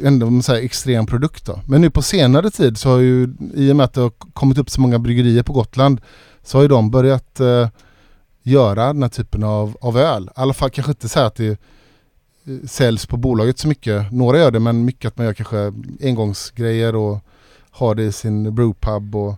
ändå 0.03 0.41
säga, 0.41 0.61
extrem 0.61 1.05
produkt 1.05 1.45
då. 1.45 1.59
Men 1.67 1.81
nu 1.81 1.89
på 1.89 2.01
senare 2.01 2.51
tid 2.51 2.77
så 2.77 2.89
har 2.89 2.99
ju 2.99 3.33
i 3.53 3.71
och 3.71 3.75
med 3.75 3.83
att 3.83 3.93
det 3.93 4.01
har 4.01 4.09
kommit 4.33 4.57
upp 4.57 4.69
så 4.69 4.81
många 4.81 4.99
bryggerier 4.99 5.43
på 5.43 5.53
Gotland 5.53 6.01
så 6.43 6.57
har 6.57 6.61
ju 6.61 6.67
de 6.67 6.91
börjat 6.91 7.39
eh, 7.39 7.69
göra 8.43 8.87
den 8.87 9.03
här 9.03 9.09
typen 9.09 9.43
av, 9.43 9.77
av 9.81 9.97
öl. 9.97 10.23
I 10.23 10.29
alla 10.35 10.53
fall 10.53 10.69
kanske 10.69 10.91
inte 10.91 11.09
säga 11.09 11.25
att 11.25 11.35
det 11.35 11.47
eh, 11.47 12.67
säljs 12.67 13.05
på 13.05 13.17
bolaget 13.17 13.59
så 13.59 13.67
mycket. 13.67 14.11
Några 14.11 14.37
gör 14.37 14.51
det 14.51 14.59
men 14.59 14.85
mycket 14.85 15.07
att 15.07 15.17
man 15.17 15.25
gör 15.25 15.33
kanske 15.33 15.73
engångsgrejer 16.01 16.95
och 16.95 17.19
har 17.71 17.95
det 17.95 18.03
i 18.03 18.11
sin 18.11 18.55
brewpub. 18.55 19.15
Och, 19.15 19.35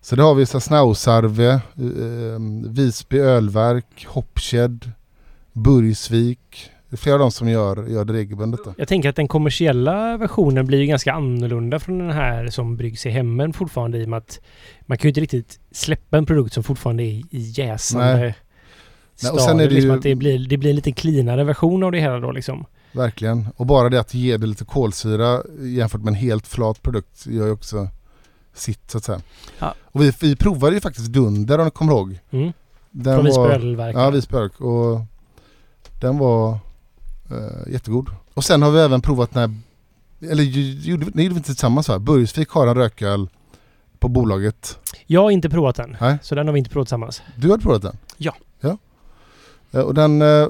så 0.00 0.16
det 0.16 0.22
har 0.22 0.34
vi 0.34 0.46
Snausarve, 0.46 1.48
eh, 1.48 1.54
eh, 1.54 2.40
Visby 2.68 3.18
ölverk, 3.18 4.06
Hoppshed, 4.08 4.90
Burgsvik, 5.52 6.70
det 6.94 6.96
är 6.96 7.00
flera 7.00 7.14
av 7.14 7.20
dem 7.20 7.30
som 7.30 7.48
gör, 7.48 7.86
gör 7.86 8.04
det 8.04 8.12
regelbundet. 8.12 8.60
Då. 8.64 8.74
Jag 8.78 8.88
tänker 8.88 9.08
att 9.08 9.16
den 9.16 9.28
kommersiella 9.28 10.16
versionen 10.16 10.66
blir 10.66 10.84
ganska 10.84 11.12
annorlunda 11.12 11.78
från 11.78 11.98
den 11.98 12.10
här 12.10 12.48
som 12.48 12.76
bryggs 12.76 13.06
i 13.06 13.10
hemmen 13.10 13.52
fortfarande 13.52 13.98
i 13.98 14.04
och 14.04 14.08
med 14.08 14.16
att 14.16 14.40
man 14.80 14.98
kan 14.98 15.02
ju 15.02 15.08
inte 15.10 15.20
riktigt 15.20 15.60
släppa 15.72 16.18
en 16.18 16.26
produkt 16.26 16.54
som 16.54 16.62
fortfarande 16.62 17.02
är 17.02 17.06
i 17.06 17.26
jäsande 17.30 18.16
Nej. 18.16 18.34
stadier. 19.16 19.34
och 19.34 19.40
sen 19.40 19.60
är 19.60 19.64
det 19.68 19.74
liksom 19.74 19.90
ju- 19.90 19.96
att 19.96 20.02
det 20.02 20.14
blir, 20.14 20.48
det 20.48 20.56
blir 20.56 20.70
en 20.70 20.76
lite 20.76 20.92
cleanare 20.92 21.44
version 21.44 21.82
av 21.82 21.92
det 21.92 22.00
hela 22.00 22.18
då 22.20 22.32
liksom. 22.32 22.64
Verkligen. 22.92 23.48
Och 23.56 23.66
bara 23.66 23.88
det 23.88 24.00
att 24.00 24.14
ge 24.14 24.36
det 24.36 24.46
lite 24.46 24.64
kolsyra 24.64 25.42
jämfört 25.60 26.00
med 26.00 26.08
en 26.08 26.14
helt 26.14 26.46
flat 26.46 26.82
produkt 26.82 27.26
gör 27.26 27.46
ju 27.46 27.52
också 27.52 27.88
sitt 28.54 28.90
så 28.90 28.98
att 28.98 29.04
säga. 29.04 29.20
Ja. 29.58 29.74
Och 29.84 30.02
vi, 30.02 30.12
vi 30.20 30.36
provade 30.36 30.74
ju 30.74 30.80
faktiskt 30.80 31.06
Dunder 31.12 31.58
om 31.58 31.64
du 31.64 31.70
kommer 31.70 31.92
ihåg. 31.92 32.18
Mm. 32.30 32.52
Den 32.90 33.14
Från 33.14 33.24
Visby 33.24 33.40
ölverk. 33.42 33.96
Ja, 33.96 34.10
Visby. 34.10 34.36
Och 34.58 35.00
den 36.00 36.18
var 36.18 36.58
eh, 37.30 37.72
jättegod. 37.72 38.08
Och 38.34 38.44
sen 38.44 38.62
har 38.62 38.70
vi 38.70 38.80
även 38.80 39.00
provat 39.00 39.30
den 39.32 39.40
här, 39.40 39.60
eller 40.30 40.42
gjorde, 40.42 41.06
nej, 41.14 41.24
gjorde 41.24 41.34
vi 41.34 41.38
inte 41.38 41.46
tillsammans 41.46 41.88
va? 41.88 41.98
Burgsvik 41.98 42.48
har 42.50 42.66
en 42.66 42.74
rököl 42.74 43.28
på 43.98 44.08
bolaget. 44.08 44.78
Jag 45.06 45.22
har 45.22 45.30
inte 45.30 45.50
provat 45.50 45.76
den. 45.76 45.96
Nej. 46.00 46.18
Så 46.22 46.34
den 46.34 46.46
har 46.46 46.52
vi 46.52 46.58
inte 46.58 46.70
provat 46.70 46.86
tillsammans. 46.88 47.22
Du 47.36 47.50
har 47.50 47.58
provat 47.58 47.82
den? 47.82 47.96
Ja. 48.16 48.34
Ja. 48.60 48.76
Eh, 49.72 49.80
Och 49.80 49.94
den, 49.94 50.22
eh, 50.22 50.48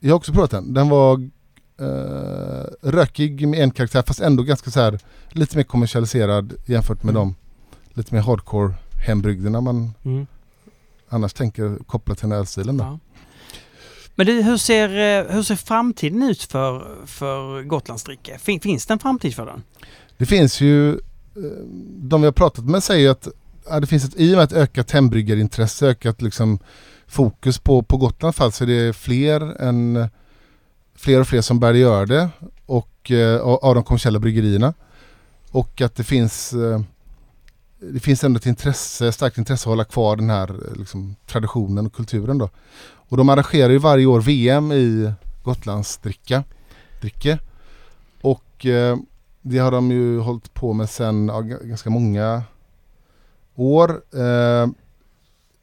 jag 0.00 0.10
har 0.10 0.14
också 0.14 0.32
provat 0.32 0.50
den. 0.50 0.74
Den 0.74 0.88
var 0.88 1.28
eh, 1.80 2.64
rökig 2.82 3.48
med 3.48 3.60
en 3.62 3.70
karaktär 3.70 4.02
fast 4.06 4.20
ändå 4.20 4.42
ganska 4.42 4.70
så 4.70 4.80
här 4.80 4.98
lite 5.30 5.56
mer 5.56 5.64
kommersialiserad 5.64 6.54
jämfört 6.66 7.02
med 7.02 7.16
Mm. 7.16 7.22
de 7.28 7.34
lite 8.00 8.14
mer 8.14 8.22
hardcore 8.22 8.74
hembrygderna 9.06 9.60
man 9.60 9.90
Mm. 10.04 10.26
annars 11.08 11.32
tänker 11.32 11.78
kopplat 11.86 12.18
till 12.18 12.24
den 12.24 12.32
här 12.32 12.38
ölstilen. 12.38 12.76
då. 12.76 12.84
Ja. 12.84 12.98
Men 14.14 14.26
du, 14.26 14.42
hur, 14.42 14.56
ser, 14.56 14.88
eh, 14.88 15.34
hur 15.34 15.42
ser 15.42 15.56
framtiden 15.56 16.22
ut 16.22 16.42
för, 16.42 16.96
för 17.06 17.62
Gotlandsdricka? 17.62 18.38
Fin, 18.38 18.60
finns 18.60 18.86
det 18.86 18.92
en 18.92 18.98
framtid 18.98 19.34
för 19.34 19.46
den? 19.46 19.62
Det 20.16 20.26
finns 20.26 20.60
ju, 20.60 20.90
eh, 20.90 20.98
de 21.96 22.20
vi 22.20 22.26
har 22.26 22.32
pratat 22.32 22.64
med 22.64 22.82
säger 22.82 23.10
att 23.10 23.28
ja, 23.68 23.80
det 23.80 23.86
finns 23.86 24.04
ett, 24.04 24.14
i 24.16 24.32
och 24.32 24.36
med 24.36 24.44
ett 24.44 24.52
ökat 24.52 24.90
hembryggarintresse, 24.90 25.86
ökat 25.86 26.22
liksom 26.22 26.58
fokus 27.06 27.58
på, 27.58 27.82
på 27.82 27.96
Gotland 27.96 28.34
fall 28.34 28.52
så 28.52 28.64
är 28.64 28.68
det 28.68 28.92
fler 28.92 29.62
än 29.62 30.08
fler 30.94 31.20
och 31.20 31.28
fler 31.28 31.40
som 31.40 31.60
börjar 31.60 31.74
göra 31.74 32.06
det 32.06 32.28
och 32.66 33.10
eh, 33.10 33.36
och 33.36 33.64
av 33.64 33.74
de 33.74 33.84
kommersiella 33.84 34.18
bryggerierna. 34.18 34.74
Och 35.50 35.80
att 35.80 35.94
det 35.94 36.04
finns 36.04 36.54
det 37.90 38.00
finns 38.00 38.24
ändå 38.24 38.38
ett 38.38 38.46
intresse, 38.46 39.12
starkt 39.12 39.38
intresse 39.38 39.62
att 39.62 39.70
hålla 39.70 39.84
kvar 39.84 40.16
den 40.16 40.30
här 40.30 40.54
liksom, 40.76 41.16
traditionen 41.26 41.86
och 41.86 41.92
kulturen 41.92 42.38
då. 42.38 42.50
Och 43.12 43.18
de 43.18 43.28
arrangerar 43.28 43.70
ju 43.70 43.78
varje 43.78 44.06
år 44.06 44.20
VM 44.20 44.72
i 44.72 45.12
Gotlandsdricka. 45.42 46.44
Dricke. 47.00 47.38
Och 48.22 48.66
eh, 48.66 48.96
det 49.42 49.58
har 49.58 49.70
de 49.70 49.90
ju 49.90 50.18
hållit 50.18 50.54
på 50.54 50.72
med 50.72 50.90
sedan 50.90 51.28
ja, 51.28 51.40
ganska 51.40 51.90
många 51.90 52.42
år. 53.54 53.90
Eh, 53.90 54.68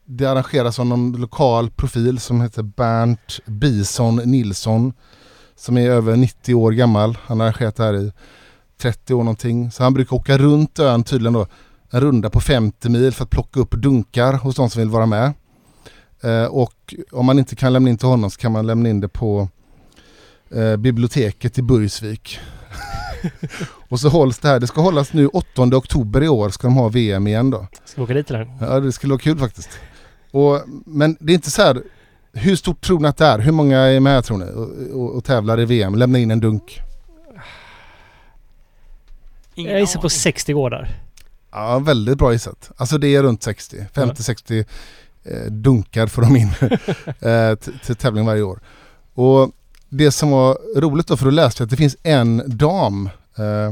det 0.05 0.25
arrangeras 0.25 0.79
av 0.79 0.85
någon 0.85 1.11
lokal 1.11 1.69
profil 1.69 2.19
som 2.19 2.41
heter 2.41 2.63
Bernt 2.63 3.39
Bison 3.45 4.15
Nilsson. 4.15 4.93
Som 5.55 5.77
är 5.77 5.89
över 5.89 6.15
90 6.15 6.55
år 6.55 6.71
gammal. 6.71 7.17
Han 7.21 7.39
har 7.39 7.47
arrangerat 7.47 7.75
det 7.75 7.83
här 7.83 7.95
i 7.95 8.11
30 8.81 9.13
år 9.13 9.23
någonting. 9.23 9.71
Så 9.71 9.83
han 9.83 9.93
brukar 9.93 10.15
åka 10.15 10.37
runt 10.37 10.79
ön 10.79 11.03
tydligen 11.03 11.33
då. 11.33 11.47
En 11.91 12.01
runda 12.01 12.29
på 12.29 12.39
50 12.39 12.89
mil 12.89 13.13
för 13.13 13.23
att 13.23 13.29
plocka 13.29 13.59
upp 13.59 13.71
dunkar 13.71 14.33
hos 14.33 14.55
de 14.55 14.69
som 14.69 14.79
vill 14.79 14.89
vara 14.89 15.05
med. 15.05 15.33
Eh, 16.23 16.45
och 16.45 16.95
om 17.11 17.25
man 17.25 17.39
inte 17.39 17.55
kan 17.55 17.73
lämna 17.73 17.89
in 17.89 17.97
till 17.97 18.07
honom 18.07 18.31
så 18.31 18.39
kan 18.39 18.51
man 18.51 18.67
lämna 18.67 18.89
in 18.89 18.99
det 18.99 19.07
på 19.07 19.49
eh, 20.51 20.75
biblioteket 20.75 21.57
i 21.57 21.61
Burgsvik. 21.61 22.39
och 23.89 23.99
så 23.99 24.09
hålls 24.09 24.39
det 24.39 24.47
här, 24.47 24.59
det 24.59 24.67
ska 24.67 24.81
hållas 24.81 25.13
nu 25.13 25.27
8 25.27 25.61
oktober 25.61 26.23
i 26.23 26.27
år 26.27 26.49
ska 26.49 26.67
de 26.67 26.75
ha 26.75 26.89
VM 26.89 27.27
igen 27.27 27.49
då. 27.49 27.67
Ska 27.85 28.01
vi 28.01 28.03
åka 28.03 28.13
dit 28.13 28.29
eller? 28.29 28.53
Ja 28.61 28.79
det 28.79 28.91
skulle 28.91 29.11
vara 29.11 29.21
kul 29.21 29.37
faktiskt. 29.37 29.69
Och, 30.31 30.61
men 30.85 31.17
det 31.19 31.33
är 31.33 31.35
inte 31.35 31.51
så 31.51 31.61
här, 31.61 31.83
hur 32.33 32.55
stort 32.55 32.81
tror 32.81 32.99
ni 32.99 33.07
att 33.07 33.17
det 33.17 33.25
är? 33.25 33.39
Hur 33.39 33.51
många 33.51 33.77
är 33.77 33.99
med 33.99 34.23
tror 34.23 34.37
ni 34.37 34.45
och, 34.45 35.01
och, 35.01 35.15
och 35.15 35.23
tävlar 35.23 35.59
i 35.59 35.65
VM? 35.65 35.95
Lämna 35.95 36.19
in 36.19 36.31
en 36.31 36.39
dunk. 36.39 36.79
Ingen 39.55 39.71
Jag 39.71 39.81
gissar 39.81 39.99
på 39.99 40.05
aning. 40.05 40.09
60 40.09 40.53
gårdar. 40.53 40.89
Ja 41.51 41.79
väldigt 41.79 42.17
bra 42.17 42.33
gissat. 42.33 42.71
Alltså 42.77 42.97
det 42.97 43.15
är 43.15 43.23
runt 43.23 43.43
60, 43.43 43.77
50-60 43.93 44.65
eh, 45.31 45.51
dunkar 45.51 46.07
får 46.07 46.21
de 46.21 46.35
in 46.35 46.49
eh, 47.29 47.55
till 47.85 47.95
tävling 47.95 48.25
varje 48.25 48.41
år. 48.41 48.59
Och 49.13 49.51
det 49.89 50.11
som 50.11 50.31
var 50.31 50.79
roligt 50.79 51.07
då 51.07 51.17
för 51.17 51.25
då 51.25 51.31
läste 51.31 51.61
jag 51.61 51.65
att 51.65 51.71
det 51.71 51.77
finns 51.77 51.97
en 52.03 52.43
dam 52.45 53.09
eh, 53.37 53.71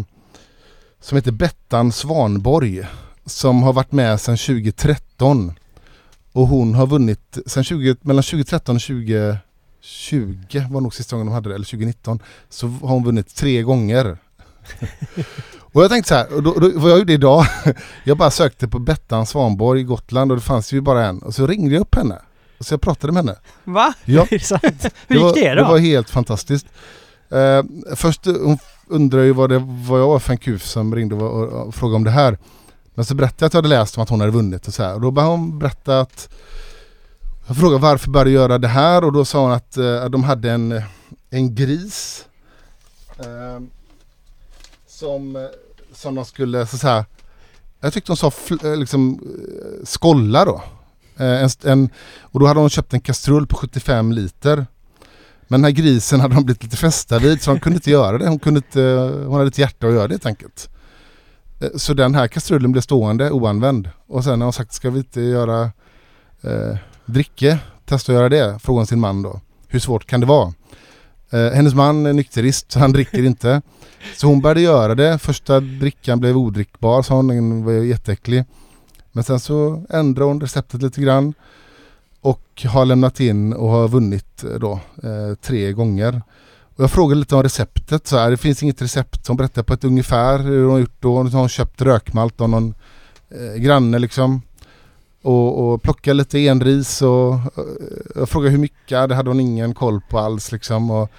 som 1.02 1.16
heter 1.16 1.32
Bettan 1.32 1.92
Svanborg 1.92 2.86
som 3.26 3.64
har 3.64 3.74
varit 3.74 3.92
med 3.92 4.22
sedan 4.22 4.38
2013. 4.38 5.54
Och 6.32 6.48
hon 6.48 6.76
har 6.76 6.88
vunnit 6.88 7.38
sen 7.46 7.64
20, 7.64 7.96
mellan 8.02 8.24
2013 8.24 8.76
och 8.76 8.82
2020 8.82 9.40
var 10.70 10.82
nog 10.82 10.94
sista 10.94 11.16
gången 11.16 11.28
de 11.28 11.34
hade 11.34 11.50
det, 11.50 11.56
eller 11.56 11.66
2019. 11.66 12.20
Så 12.50 12.68
har 12.68 12.90
hon 12.90 13.04
vunnit 13.04 13.36
tre 13.36 13.62
gånger. 13.62 14.18
och 15.78 15.84
jag 15.84 15.92
tänkte 15.92 16.10
så 16.10 16.16
här, 16.16 16.34
och 16.34 16.44
då, 16.44 16.54
då, 16.54 16.72
vad 16.76 16.92
jag 16.92 17.00
gjorde 17.00 17.14
idag, 17.14 17.46
jag 18.04 18.18
bara 18.18 18.32
sökte 18.32 18.68
på 18.68 18.80
Bettan 18.80 19.26
Svanborg 19.26 19.84
Gotland 19.84 20.32
och 20.32 20.38
det 20.38 20.44
fanns 20.44 20.74
ju 20.74 20.82
bara 20.82 21.06
en. 21.06 21.20
Och 21.20 21.34
så 21.34 21.48
ringde 21.48 21.76
jag 21.76 21.82
upp 21.82 21.96
henne. 21.96 22.20
Och 22.58 22.66
så 22.66 22.74
jag 22.74 22.82
pratade 22.82 23.14
med 23.14 23.26
henne. 23.26 23.38
Va? 23.64 23.94
Ja. 24.06 24.22
Är 24.32 24.38
det 24.38 24.40
sant? 24.40 24.86
Hur 25.08 25.16
gick 25.16 25.36
det 25.36 25.50
då? 25.50 25.56
Det 25.56 25.70
var 25.70 25.78
helt 25.78 26.10
fantastiskt. 26.10 26.66
Eh, 27.30 27.64
först 27.96 28.26
hon 28.26 28.58
undrar 28.88 29.22
ju 29.22 29.32
vad, 29.32 29.50
det, 29.50 29.60
vad 29.88 30.00
jag 30.00 30.08
var 30.08 30.20
för 30.20 30.32
en 30.32 30.38
kuf 30.38 30.66
som 30.66 30.96
ringde 30.96 31.16
och, 31.16 31.68
och, 31.68 31.76
frågade 31.76 31.96
om 31.96 32.04
det 32.04 32.12
här. 32.12 32.38
Men 32.96 33.06
så 33.06 33.16
berättade 33.16 33.44
jag 33.44 33.48
att 33.48 33.54
jag 33.54 33.58
hade 33.58 33.70
läst 33.70 33.98
om 33.98 34.04
att 34.04 34.10
hon 34.10 34.20
hade 34.20 34.32
vunnit 34.32 34.68
och 34.68 34.74
så 34.74 34.84
här. 34.84 34.94
Och 34.94 35.02
då 35.02 35.12
började 35.12 35.32
hon 35.32 35.60
berätta 35.60 36.00
att 36.00 36.30
jag 37.48 37.58
frågade 37.58 37.82
varför 37.82 38.10
började 38.10 38.30
du 38.30 38.34
göra 38.34 38.58
det 38.58 38.68
här 38.68 39.04
och 39.04 39.14
då 39.14 39.26
sa 39.26 39.42
hon 39.42 39.52
att 39.52 39.78
eh, 39.78 40.06
de 40.06 40.24
hade 40.24 40.52
en, 40.52 40.82
en 41.30 41.56
gris 41.56 42.26
eh, 43.20 43.60
som, 44.88 45.50
som 45.98 46.16
de 46.16 46.26
skulle 46.26 46.68
så, 46.68 46.78
så 46.78 46.88
här, 46.88 47.06
jag 47.82 47.94
tyckte 47.94 48.12
hon 48.12 48.18
sa 48.18 48.30
fl- 48.30 48.72
eh, 48.72 48.78
liksom 48.78 49.20
eh, 49.20 49.86
skolla 49.86 50.46
då. 50.46 50.64
Eh, 51.18 51.44
en, 51.44 51.50
en, 51.64 51.90
och 52.22 52.40
då 52.40 52.48
hade 52.48 52.60
hon 52.60 52.70
köpt 52.70 52.94
en 52.94 53.02
kastrull 53.02 53.48
på 53.48 53.56
75 53.56 54.12
liter. 54.12 54.66
Men 55.48 55.62
den 55.62 55.64
här 55.64 55.72
grisen 55.84 56.20
hade 56.20 56.36
de 56.36 56.44
blivit 56.46 56.64
lite 56.64 56.78
fästa 56.78 57.20
vid 57.20 57.42
så 57.42 57.52
de 57.54 57.60
kunde 57.60 57.76
inte 57.76 57.92
göra 57.92 58.18
det. 58.18 58.28
Hon, 58.28 58.40
kunde 58.40 58.58
inte, 58.58 58.82
hon 59.26 59.34
hade 59.34 59.48
ett 59.48 59.58
hjärta 59.58 59.88
att 59.88 59.94
göra 59.94 60.08
det 60.08 60.14
helt 60.14 60.26
enkelt. 60.26 60.70
Så 61.76 61.94
den 61.94 62.16
här 62.16 62.28
kastrullen 62.28 62.72
blev 62.72 62.82
stående 62.82 63.32
oanvänd. 63.32 63.90
Och 64.08 64.24
sen 64.24 64.42
har 64.42 64.46
hon 64.46 64.54
sagt, 64.54 64.74
ska 64.74 64.90
vi 64.90 64.98
inte 64.98 65.22
göra 65.22 65.62
eh, 66.42 66.78
dricke? 67.06 67.60
Testa 67.86 68.12
att 68.12 68.16
göra 68.16 68.30
det? 68.30 68.60
Frågade 68.60 68.80
hon 68.80 68.88
sin 68.88 69.00
man 69.00 69.22
då. 69.22 69.42
Hur 69.68 69.80
svårt 69.80 70.06
kan 70.06 70.20
det 70.20 70.26
vara? 70.26 70.54
Eh, 71.30 71.52
hennes 71.52 71.74
man 71.74 72.06
är 72.06 72.14
nykterist 72.14 72.72
så 72.72 72.80
han 72.80 72.92
dricker 72.92 73.24
inte. 73.24 73.62
Så 74.16 74.28
hon 74.28 74.42
började 74.42 74.62
göra 74.62 74.96
det. 74.96 75.18
Första 75.18 75.60
drickan 75.60 76.20
blev 76.20 76.38
odrickbar 76.38 77.02
sa 77.02 77.16
hon, 77.16 77.28
den 77.28 77.66
var 77.66 77.74
jätteäcklig. 77.74 78.46
Men 79.12 79.24
sen 79.24 79.40
så 79.40 79.84
ändrade 79.90 80.28
hon 80.30 80.42
receptet 80.42 80.82
lite 80.82 81.02
grann. 81.02 81.34
Och 82.22 82.66
har 82.66 82.86
lämnat 82.86 83.20
in 83.20 83.54
och 83.54 83.70
har 83.70 83.88
vunnit 83.88 84.44
eh, 84.44 84.60
då 84.60 84.80
eh, 85.04 85.36
tre 85.42 85.74
gånger. 85.74 86.22
Och 86.76 86.84
jag 86.84 86.92
frågade 86.92 87.20
lite 87.20 87.36
om 87.36 87.44
receptet. 87.44 88.08
Så 88.08 88.18
här, 88.18 88.32
det 88.32 88.38
finns 88.38 88.64
inget 88.64 88.82
recept. 88.82 89.28
Hon 89.28 89.38
berättar 89.38 89.64
på 89.64 89.74
ett 89.74 89.84
ungefär 89.84 90.40
hur 90.40 90.64
hon 90.64 90.72
har 90.72 90.80
gjort 90.80 91.02
då. 91.02 91.18
Hon 91.18 91.34
har 91.34 91.48
köpt 91.48 91.82
rökmalt 91.82 92.42
av 92.42 92.50
någon 92.50 92.74
eh, 93.30 93.62
granne 93.62 94.00
liksom. 94.00 94.42
Och, 95.22 95.74
och 95.74 95.82
plocka 95.82 96.14
lite 96.14 96.40
enris 96.40 97.02
och 97.02 97.34
eh, 97.34 97.40
jag 98.16 98.30
frågade 98.30 98.52
hur 98.52 98.58
mycket. 98.58 99.10
Det 99.10 99.16
hade 99.16 99.30
hon 99.30 99.40
ingen 99.40 99.74
koll 99.74 100.02
på 100.10 100.20
alls 100.20 100.52
liksom. 100.52 100.92
Och, 100.92 101.12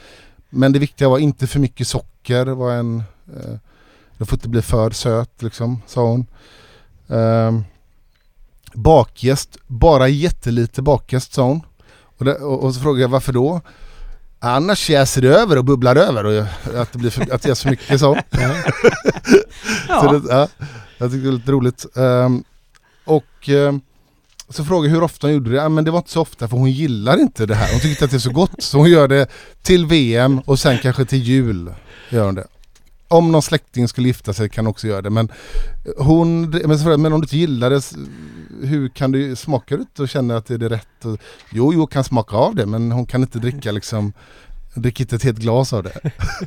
men 0.51 0.73
det 0.73 0.79
viktiga 0.79 1.09
var 1.09 1.19
inte 1.19 1.47
för 1.47 1.61
mycket 1.61 1.89
socker. 1.89 2.47
Var 2.47 2.73
en, 2.73 3.03
eh, 3.27 3.55
det 4.19 4.25
får 4.25 4.37
inte 4.37 4.49
bli 4.49 4.63
för 4.63 4.91
söt 4.91 5.43
liksom, 5.43 5.83
sa 5.87 6.03
hon. 6.03 6.27
Um, 7.07 7.65
bakjäst, 8.75 9.57
bara 9.67 10.09
jättelite 10.09 10.83
bakjäst 10.83 11.33
sa 11.33 11.43
hon. 11.43 11.61
Och, 12.19 12.25
det, 12.25 12.35
och, 12.35 12.65
och 12.65 12.75
så 12.75 12.81
frågade 12.81 13.03
jag 13.03 13.09
varför 13.09 13.33
då? 13.33 13.61
Annars 14.41 14.91
jäser 14.91 15.23
det 15.23 15.29
över 15.29 15.59
och 15.59 15.65
bubblar 15.65 15.97
över 15.97 16.25
och 16.25 16.45
att 16.81 16.93
det 16.93 16.99
blir 16.99 17.11
för, 17.11 17.35
att 17.35 17.43
det 17.43 17.51
är 17.51 17.55
så 17.55 17.69
mycket 17.69 17.89
så. 18.01 18.15
Så 18.15 18.41
Ja. 19.89 20.13
det, 20.13 20.23
ja, 20.35 20.49
jag 20.99 21.11
tyckte 21.11 21.25
det 21.25 21.31
var 21.31 21.33
lite 21.39 21.53
roligt. 21.53 21.97
Ehm, 21.97 22.45
och 23.09 23.49
eh, 23.49 23.73
så 24.49 24.65
frågade 24.65 24.89
jag 24.89 24.95
hur 24.95 25.03
ofta 25.03 25.27
hon 25.27 25.35
gjorde 25.35 25.51
det. 25.51 25.57
Ja, 25.57 25.69
men 25.69 25.85
det 25.85 25.91
var 25.91 25.99
inte 25.99 26.11
så 26.11 26.21
ofta 26.21 26.49
för 26.49 26.57
hon 26.57 26.71
gillar 26.71 27.21
inte 27.21 27.47
det 27.47 27.55
här. 27.55 27.73
Hon 27.73 27.81
tycker 27.81 27.91
inte 27.91 28.05
att 28.05 28.11
det 28.11 28.17
är 28.17 28.19
så 28.19 28.31
gott. 28.31 28.63
Så 28.63 28.79
hon 28.79 28.91
gör 28.91 29.09
det 29.09 29.27
till 29.63 29.87
VM 29.87 30.41
och 30.41 30.59
sen 30.59 30.79
kanske 30.79 31.05
till 31.05 31.23
jul. 31.23 31.73
Gör 32.11 32.25
hon 32.25 32.35
det. 32.35 32.47
Om 33.09 33.33
någon 33.33 33.43
släkting 33.43 33.89
skulle 33.89 34.09
gifta 34.09 34.33
sig 34.33 34.49
kan 34.49 34.65
hon 34.65 34.71
också 34.71 34.87
göra 34.87 35.03
det. 35.03 35.11
Men, 35.11 35.29
eh, 35.85 36.05
hon, 36.05 36.51
men, 36.51 36.79
så 36.79 36.99
men 36.99 37.13
om 37.13 37.21
du 37.21 37.25
inte 37.25 37.37
gillar 37.37 37.71
det, 37.71 37.83
hur 38.63 38.89
kan 38.89 39.13
du 39.13 39.37
smaka 39.37 39.77
det 39.77 40.03
och 40.03 40.09
känna 40.09 40.37
att 40.37 40.47
det 40.47 40.55
är 40.55 40.59
det 40.59 40.69
rätt? 40.69 41.05
Och, 41.05 41.19
jo, 41.51 41.73
jo, 41.75 41.87
kan 41.87 42.05
smaka 42.05 42.37
av 42.37 42.55
det 42.55 42.67
men 42.67 42.93
hon 42.93 43.07
kan 43.07 43.23
inte 43.23 43.39
dricka 43.39 43.73
liksom 43.73 44.13
dricker 44.83 45.05
inte 45.05 45.17
ett 45.17 45.25
helt 45.25 45.39
glas 45.39 45.73
av 45.73 45.83
det. 45.83 46.01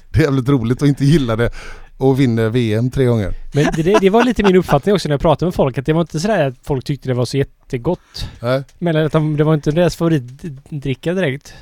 Det 0.10 0.20
är 0.20 0.24
jävligt 0.24 0.50
roligt 0.50 0.82
att 0.82 0.88
inte 0.88 1.06
gilla 1.06 1.36
det 1.36 1.52
och 1.98 2.20
vinner 2.20 2.50
VM 2.50 2.92
tre 2.92 3.06
gånger. 3.06 3.34
Men 3.54 3.68
det, 3.76 4.00
det, 4.00 4.10
var 4.10 4.24
lite 4.24 4.44
min 4.44 4.56
uppfattning 4.56 4.96
också 4.96 5.08
när 5.08 5.14
jag 5.14 5.22
pratade 5.22 5.46
med 5.46 5.56
folk 5.56 5.78
att 5.78 5.86
det 5.86 5.94
var 5.94 6.02
inte 6.02 6.20
sådär 6.20 6.48
att 6.48 6.56
folk 6.64 6.86
tyckte 6.86 7.10
det 7.10 7.14
var 7.14 7.26
så 7.26 7.38
jättegott. 7.38 8.30
Nej. 8.42 8.64
Men 8.80 8.96
att 8.96 9.12
de, 9.12 9.38
det 9.38 9.44
var 9.44 9.54
inte 9.54 9.72
deras 9.72 9.96
favoritdricka 9.96 11.14
direkt. 11.14 11.54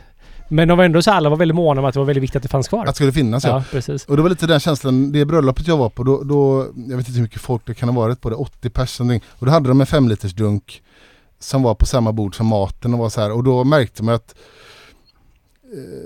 Men 0.50 0.68
de 0.68 0.78
var 0.78 0.86
ändå 0.86 1.02
så 1.02 1.12
alla 1.12 1.30
var 1.30 1.38
väldigt 1.38 1.56
måna 1.56 1.82
om 1.82 1.88
att 1.88 1.94
det 1.94 2.00
var 2.00 2.06
väldigt 2.06 2.24
viktigt 2.24 2.36
att 2.36 2.44
det 2.44 2.50
fanns 2.50 2.68
kvar. 2.68 2.80
Att 2.80 2.88
det 2.88 2.94
skulle 2.94 3.12
finnas 3.12 3.44
ja. 3.44 3.50
ja, 3.50 3.64
precis. 3.72 4.06
Och 4.06 4.16
det 4.16 4.22
var 4.22 4.30
lite 4.30 4.48
den 4.48 4.60
känslan, 4.60 5.12
det 5.12 5.26
bröllopet 5.26 5.68
jag 5.68 5.78
var 5.78 5.90
på, 5.90 6.04
då, 6.04 6.24
då 6.24 6.68
jag 6.76 6.98
vet 6.98 7.08
inte 7.08 7.18
hur 7.18 7.22
mycket 7.22 7.42
folk 7.42 7.62
det 7.66 7.74
kan 7.74 7.90
ha 7.90 8.02
varit 8.02 8.22
på 8.22 8.30
det, 8.30 8.36
80 8.36 8.70
personer. 8.70 9.22
Och 9.28 9.46
då 9.46 9.52
hade 9.52 9.70
de 9.70 9.82
en 9.82 9.88
femliters 9.88 10.34
dunk 10.34 10.82
som 11.40 11.64
var 11.64 11.76
på 11.76 11.86
samma 11.86 12.12
bord 12.12 12.36
som 12.36 12.48
maten 12.48 12.94
och 12.94 13.00
var 13.00 13.10
så 13.10 13.22
här. 13.22 13.32
Och 13.32 13.44
då 13.44 13.64
märkte 13.64 14.04
man 14.04 14.16
att 14.16 14.36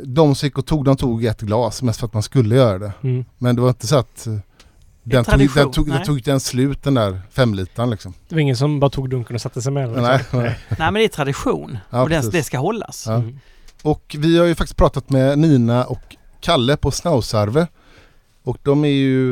de 0.06 0.36
som 0.36 0.48
gick 0.48 0.58
och 0.58 0.66
tog, 0.66 0.86
de 0.86 0.96
tog 0.96 1.26
ett 1.26 1.42
glas 1.42 1.82
mest 1.82 2.00
för 2.00 2.08
att 2.08 2.14
man 2.14 2.24
skulle 2.24 2.56
göra 2.56 2.80
det. 2.80 2.94
Mm. 3.04 3.26
Men 3.38 3.56
det 3.56 3.62
var 3.62 3.70
inte 3.70 3.88
så 3.88 3.98
att 3.98 4.28
eh, 4.28 4.38
den 5.04 5.26
tog, 5.26 5.40
den, 5.56 5.72
tog, 5.72 5.88
den 5.88 6.04
tog 6.04 6.18
inte 6.18 6.30
ens 6.30 6.46
slut 6.46 6.84
den 6.84 6.94
där 6.94 7.22
femlitern 7.32 7.90
liksom. 7.90 8.14
Det 8.30 8.36
var 8.36 8.40
ingen 8.40 8.58
som 8.58 8.80
bara 8.80 8.90
tog 8.90 9.10
dunken 9.10 9.36
och 9.36 9.42
satte 9.42 9.62
sig 9.62 9.72
med. 9.72 9.88
liksom. 9.88 10.04
Nej, 10.04 10.20
nej. 10.32 10.60
Nej 10.70 10.78
men 10.80 10.94
det 10.94 11.04
är 11.04 11.08
tradition 11.08 11.78
Ja, 11.90 12.02
och 12.02 12.10
det, 12.10 12.16
precis. 12.16 12.32
det 12.32 12.44
ska 12.44 12.58
hållas. 12.58 13.04
Ja. 13.08 13.14
Mm. 13.14 13.40
Och 13.84 14.16
vi 14.20 14.38
har 14.38 14.46
ju 14.46 14.56
faktiskt 14.56 14.78
pratat 14.78 15.10
med 15.10 15.40
Nina 15.40 15.86
och 15.86 16.16
Kalle 16.40 16.78
på 16.78 16.92
Snausarve. 16.92 17.68
Och 18.44 18.58
de 18.64 18.86
är 18.86 18.90
ju 18.90 19.32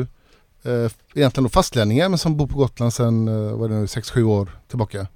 eh, 0.62 0.90
egentligen 1.14 1.50
fastlänningar 1.50 2.08
men 2.08 2.18
som 2.18 2.36
bor 2.36 2.46
på 2.46 2.58
Gotland 2.58 2.94
sedan 2.94 3.28
eh, 3.28 3.56
vad 3.56 3.70
är 3.70 3.74
det 3.74 3.80
nu, 3.80 3.86
6-7 3.86 4.22
år 4.22 4.48
tillbaka. 4.68 5.06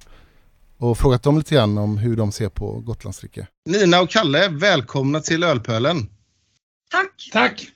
Och 0.79 0.97
frågat 0.97 1.23
dem 1.23 1.37
lite 1.37 1.55
grann 1.55 1.77
om 1.77 1.97
hur 1.97 2.15
de 2.15 2.31
ser 2.31 2.49
på 2.49 2.79
Gotlandsdricka. 2.79 3.47
Nina 3.65 4.01
och 4.01 4.09
Kalle, 4.09 4.49
välkomna 4.49 5.19
till 5.19 5.43
Ölpölen. 5.43 6.09
Tack! 6.91 7.29
Tack! 7.31 7.67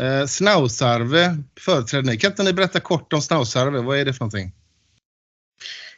Eh, 0.00 0.26
Snausarve 0.26 1.42
företräder 1.60 2.10
ni. 2.10 2.16
Kan 2.16 2.30
inte 2.30 2.42
ni 2.42 2.52
berätta 2.52 2.80
kort 2.80 3.12
om 3.12 3.22
Snausarve? 3.22 3.80
Vad 3.80 3.98
är 3.98 4.04
det 4.04 4.12
för 4.12 4.20
någonting? 4.20 4.52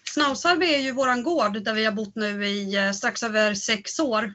Snausarve 0.04 0.66
är 0.66 0.78
ju 0.78 0.92
våran 0.92 1.22
gård 1.22 1.64
där 1.64 1.74
vi 1.74 1.84
har 1.84 1.92
bott 1.92 2.14
nu 2.14 2.46
i 2.46 2.76
eh, 2.76 2.92
strax 2.92 3.22
över 3.22 3.54
sex 3.54 4.00
år. 4.00 4.34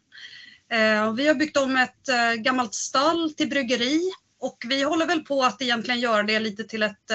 Eh, 0.72 1.14
vi 1.14 1.28
har 1.28 1.36
byggt 1.36 1.57
om 1.57 1.76
ett 1.76 2.10
eh, 2.10 2.34
gammalt 2.34 2.74
stall 2.74 3.34
till 3.34 3.49
bryggeri 3.49 4.11
och 4.40 4.57
vi 4.68 4.84
håller 4.84 5.06
väl 5.07 5.19
på 5.19 5.44
att 5.44 5.61
egentligen 5.61 5.99
göra 5.99 6.24
det 6.24 6.40
lite 6.40 6.64
till 6.64 6.84
ett 6.84 7.11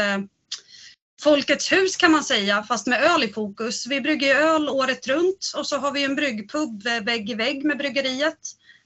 Folkets 1.23 1.73
hus 1.73 1.97
kan 1.97 2.13
man 2.13 2.25
säga, 2.25 2.63
fast 2.63 2.87
med 2.87 3.03
öl 3.03 3.25
i 3.25 3.33
fokus. 3.33 3.87
Vi 3.87 4.01
brygger 4.01 4.35
öl 4.35 4.69
året 4.69 5.07
runt 5.07 5.53
och 5.57 5.67
så 5.67 5.77
har 5.77 5.93
vi 5.93 6.05
en 6.05 6.15
bryggpub 6.15 6.83
vägg 6.83 7.31
i 7.31 7.35
vägg 7.35 7.65
med 7.65 7.79
bryggeriet 7.79 8.39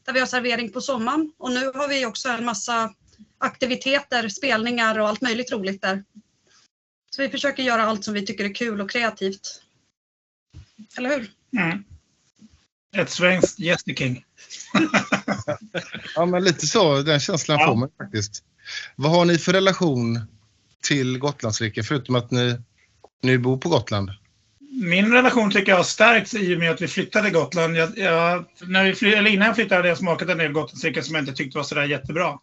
där 0.06 0.12
vi 0.12 0.20
har 0.20 0.26
servering 0.26 0.72
på 0.72 0.80
sommaren. 0.80 1.32
Och 1.38 1.52
nu 1.52 1.66
har 1.74 1.88
vi 1.88 2.06
också 2.06 2.28
en 2.28 2.44
massa 2.44 2.94
aktiviteter, 3.38 4.28
spelningar 4.28 4.98
och 4.98 5.08
allt 5.08 5.20
möjligt 5.20 5.52
roligt 5.52 5.82
där. 5.82 6.04
Så 7.10 7.22
vi 7.22 7.28
försöker 7.28 7.62
göra 7.62 7.82
allt 7.82 8.04
som 8.04 8.14
vi 8.14 8.26
tycker 8.26 8.44
är 8.44 8.54
kul 8.54 8.80
och 8.80 8.90
kreativt. 8.90 9.62
Eller 10.98 11.10
hur? 11.10 11.30
Mm. 11.58 11.84
Ett 12.96 13.10
svenskt 13.10 13.58
Gästeking. 13.58 14.24
Ja 16.14 16.26
men 16.26 16.44
lite 16.44 16.66
så, 16.66 17.02
den 17.02 17.20
känslan 17.20 17.58
Ja. 17.60 17.66
får 17.66 17.76
man 17.76 17.90
faktiskt. 17.98 18.44
Vad 18.96 19.10
har 19.12 19.24
ni 19.24 19.38
för 19.38 19.52
relation 19.52 20.35
till 20.82 21.18
Gotlandsdricka 21.18 21.82
förutom 21.82 22.14
att 22.14 22.30
ni 22.30 22.56
nu 23.22 23.38
bor 23.38 23.58
på 23.58 23.68
Gotland? 23.68 24.10
Min 24.82 25.12
relation 25.12 25.50
tycker 25.50 25.72
jag 25.72 25.76
har 25.76 25.84
stärkts 25.84 26.34
i 26.34 26.54
och 26.54 26.58
med 26.58 26.70
att 26.70 26.82
vi 26.82 26.88
flyttade 26.88 27.24
till 27.24 27.34
Gotland. 27.38 27.76
Jag, 27.76 27.98
jag, 27.98 28.44
när 28.60 28.84
vi 28.84 28.94
fly, 28.94 29.12
eller 29.12 29.30
innan 29.30 29.46
jag 29.46 29.54
flyttade 29.54 29.76
hade 29.76 29.88
jag 29.88 29.98
smakat 29.98 30.28
en 30.28 30.38
del 30.38 30.52
Gotlandsdricka 30.52 31.02
som 31.02 31.14
jag 31.14 31.22
inte 31.22 31.32
tyckte 31.32 31.58
var 31.58 31.64
sådär 31.64 31.84
jättebra. 31.84 32.38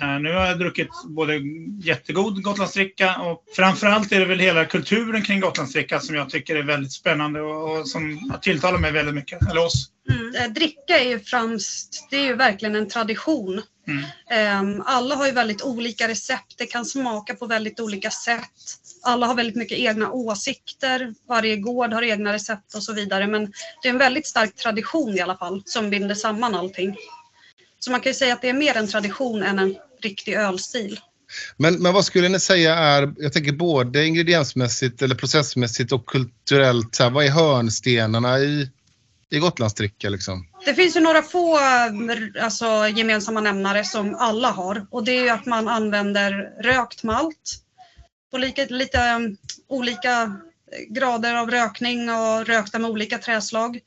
Eh, 0.00 0.20
nu 0.20 0.32
har 0.32 0.46
jag 0.46 0.58
druckit 0.58 0.88
både 1.04 1.40
jättegod 1.82 2.42
Gotlandsdricka 2.42 3.16
och 3.16 3.44
framförallt 3.56 4.12
är 4.12 4.20
det 4.20 4.26
väl 4.26 4.38
hela 4.38 4.64
kulturen 4.64 5.22
kring 5.22 5.40
Gotlandsdricka 5.40 6.00
som 6.00 6.14
jag 6.14 6.30
tycker 6.30 6.56
är 6.56 6.62
väldigt 6.62 6.92
spännande 6.92 7.40
och, 7.40 7.78
och 7.78 7.88
som 7.88 8.32
tilltalar 8.42 8.78
mig 8.78 8.92
väldigt 8.92 9.14
mycket. 9.14 9.50
Eller 9.50 9.64
oss. 9.64 9.90
Mm. 10.10 10.34
Eh, 10.34 10.52
Dricka 10.52 10.98
är 10.98 11.08
ju 11.08 11.20
främst, 11.20 12.06
det 12.10 12.16
är 12.16 12.24
ju 12.24 12.34
verkligen 12.34 12.76
en 12.76 12.88
tradition. 12.88 13.62
Mm. 13.88 14.04
Ehm, 14.30 14.82
Alla 14.86 15.14
har 15.14 15.26
ju 15.26 15.32
väldigt 15.32 15.62
olika 15.62 16.08
recept, 16.08 16.54
det 16.58 16.66
kan 16.66 16.84
smaka 16.84 17.34
på 17.34 17.46
väldigt 17.46 17.80
olika 17.80 18.10
sätt. 18.10 18.50
Alla 19.02 19.26
har 19.26 19.34
väldigt 19.34 19.56
mycket 19.56 19.78
egna 19.78 20.10
åsikter, 20.10 21.14
varje 21.28 21.56
gård 21.56 21.92
har 21.92 22.02
egna 22.02 22.32
recept 22.32 22.74
och 22.74 22.82
så 22.82 22.92
vidare. 22.92 23.26
Men 23.26 23.52
det 23.82 23.88
är 23.88 23.92
en 23.92 23.98
väldigt 23.98 24.26
stark 24.26 24.54
tradition 24.56 25.14
i 25.14 25.20
alla 25.20 25.36
fall 25.36 25.62
som 25.66 25.90
binder 25.90 26.14
samman 26.14 26.54
allting. 26.54 26.96
Så 27.78 27.90
man 27.90 28.00
kan 28.00 28.10
ju 28.10 28.14
säga 28.14 28.34
att 28.34 28.42
det 28.42 28.48
är 28.48 28.52
mer 28.52 28.76
en 28.76 28.88
tradition 28.88 29.42
än 29.42 29.58
en 29.58 29.76
riktig 30.02 30.34
ölstil. 30.34 31.00
Men, 31.56 31.74
men 31.82 31.94
vad 31.94 32.04
skulle 32.04 32.28
ni 32.28 32.40
säga 32.40 32.74
är, 32.74 33.14
jag 33.18 33.32
tänker 33.32 33.52
både 33.52 34.06
ingrediensmässigt 34.06 35.02
eller 35.02 35.14
processmässigt 35.14 35.92
och 35.92 36.06
kulturellt, 36.06 36.94
så 36.94 37.02
här, 37.02 37.10
vad 37.10 37.24
är 37.24 37.30
hörnstenarna 37.30 38.38
i, 38.38 38.70
i 39.30 39.38
Gotlandsdricka 39.38 40.08
liksom? 40.08 40.46
Det 40.64 40.74
finns 40.74 40.96
ju 40.96 41.00
några 41.00 41.22
få 41.22 41.56
eh, 41.56 42.44
alltså, 42.44 42.88
gemensamma 42.88 43.40
nämnare 43.40 43.84
som 43.84 44.14
alla 44.14 44.50
har 44.50 44.86
och 44.90 45.04
det 45.04 45.12
är 45.12 45.22
ju 45.22 45.28
att 45.28 45.46
man 45.46 45.68
använder 45.68 46.32
rökt 46.62 47.02
malt 47.02 47.62
på 48.30 48.38
lika, 48.38 48.66
lite 48.68 48.98
eh, 48.98 49.18
olika 49.68 50.36
grader 50.88 51.34
av 51.34 51.50
rökning 51.50 52.10
och 52.10 52.46
rökta 52.46 52.78
med 52.78 52.90
olika 52.90 53.18
träslag. 53.18 53.80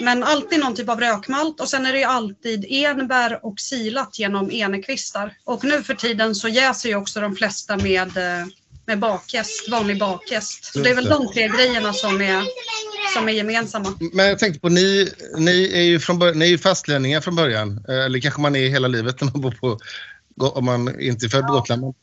Men 0.00 0.22
alltid 0.22 0.60
någon 0.60 0.74
typ 0.74 0.88
av 0.88 1.00
rökmalt 1.00 1.60
och 1.60 1.68
sen 1.68 1.86
är 1.86 1.92
det 1.92 1.98
ju 1.98 2.04
alltid 2.04 2.66
enbär 2.68 3.46
och 3.46 3.60
silat 3.60 4.18
genom 4.18 4.50
enekvistar. 4.50 5.34
Och 5.44 5.64
nu 5.64 5.82
för 5.82 5.94
tiden 5.94 6.34
så 6.34 6.48
jäser 6.48 6.88
ju 6.88 6.94
också 6.94 7.20
de 7.20 7.36
flesta 7.36 7.76
med, 7.76 8.16
eh, 8.16 8.46
med 8.86 8.98
bakjäst, 8.98 9.68
vanlig 9.68 9.98
bakjäst. 9.98 10.64
Så 10.64 10.78
det 10.78 10.90
är 10.90 10.94
väl 10.94 11.04
de 11.08 11.32
tre 11.32 11.48
grejerna 11.48 11.92
som 11.92 12.20
är, 12.20 12.42
som 13.14 13.28
är 13.28 13.32
gemensamma. 13.32 13.98
Men 14.12 14.26
jag 14.26 14.38
tänkte 14.38 14.60
på, 14.60 14.68
ni, 14.68 15.12
ni 15.38 15.70
är 15.74 15.82
ju 15.82 16.00
från 16.00 16.18
bör- 16.18 16.34
ni 16.34 16.44
är 16.44 16.48
ju 16.50 16.58
fastlänningar 16.58 17.20
från 17.20 17.36
början. 17.36 17.84
Eh, 17.88 18.04
Eller 18.04 18.20
kanske 18.20 18.40
man 18.40 18.56
är 18.56 18.68
hela 18.68 18.88
livet 18.88 19.20
när 19.20 19.30
man 19.30 19.40
bor 19.40 19.50
på 19.50 19.78
om 20.40 20.64
man 20.64 21.00
inte 21.00 21.26
är 21.26 21.28
född 21.28 21.46
på 21.46 21.52
Gotland. 21.52 21.94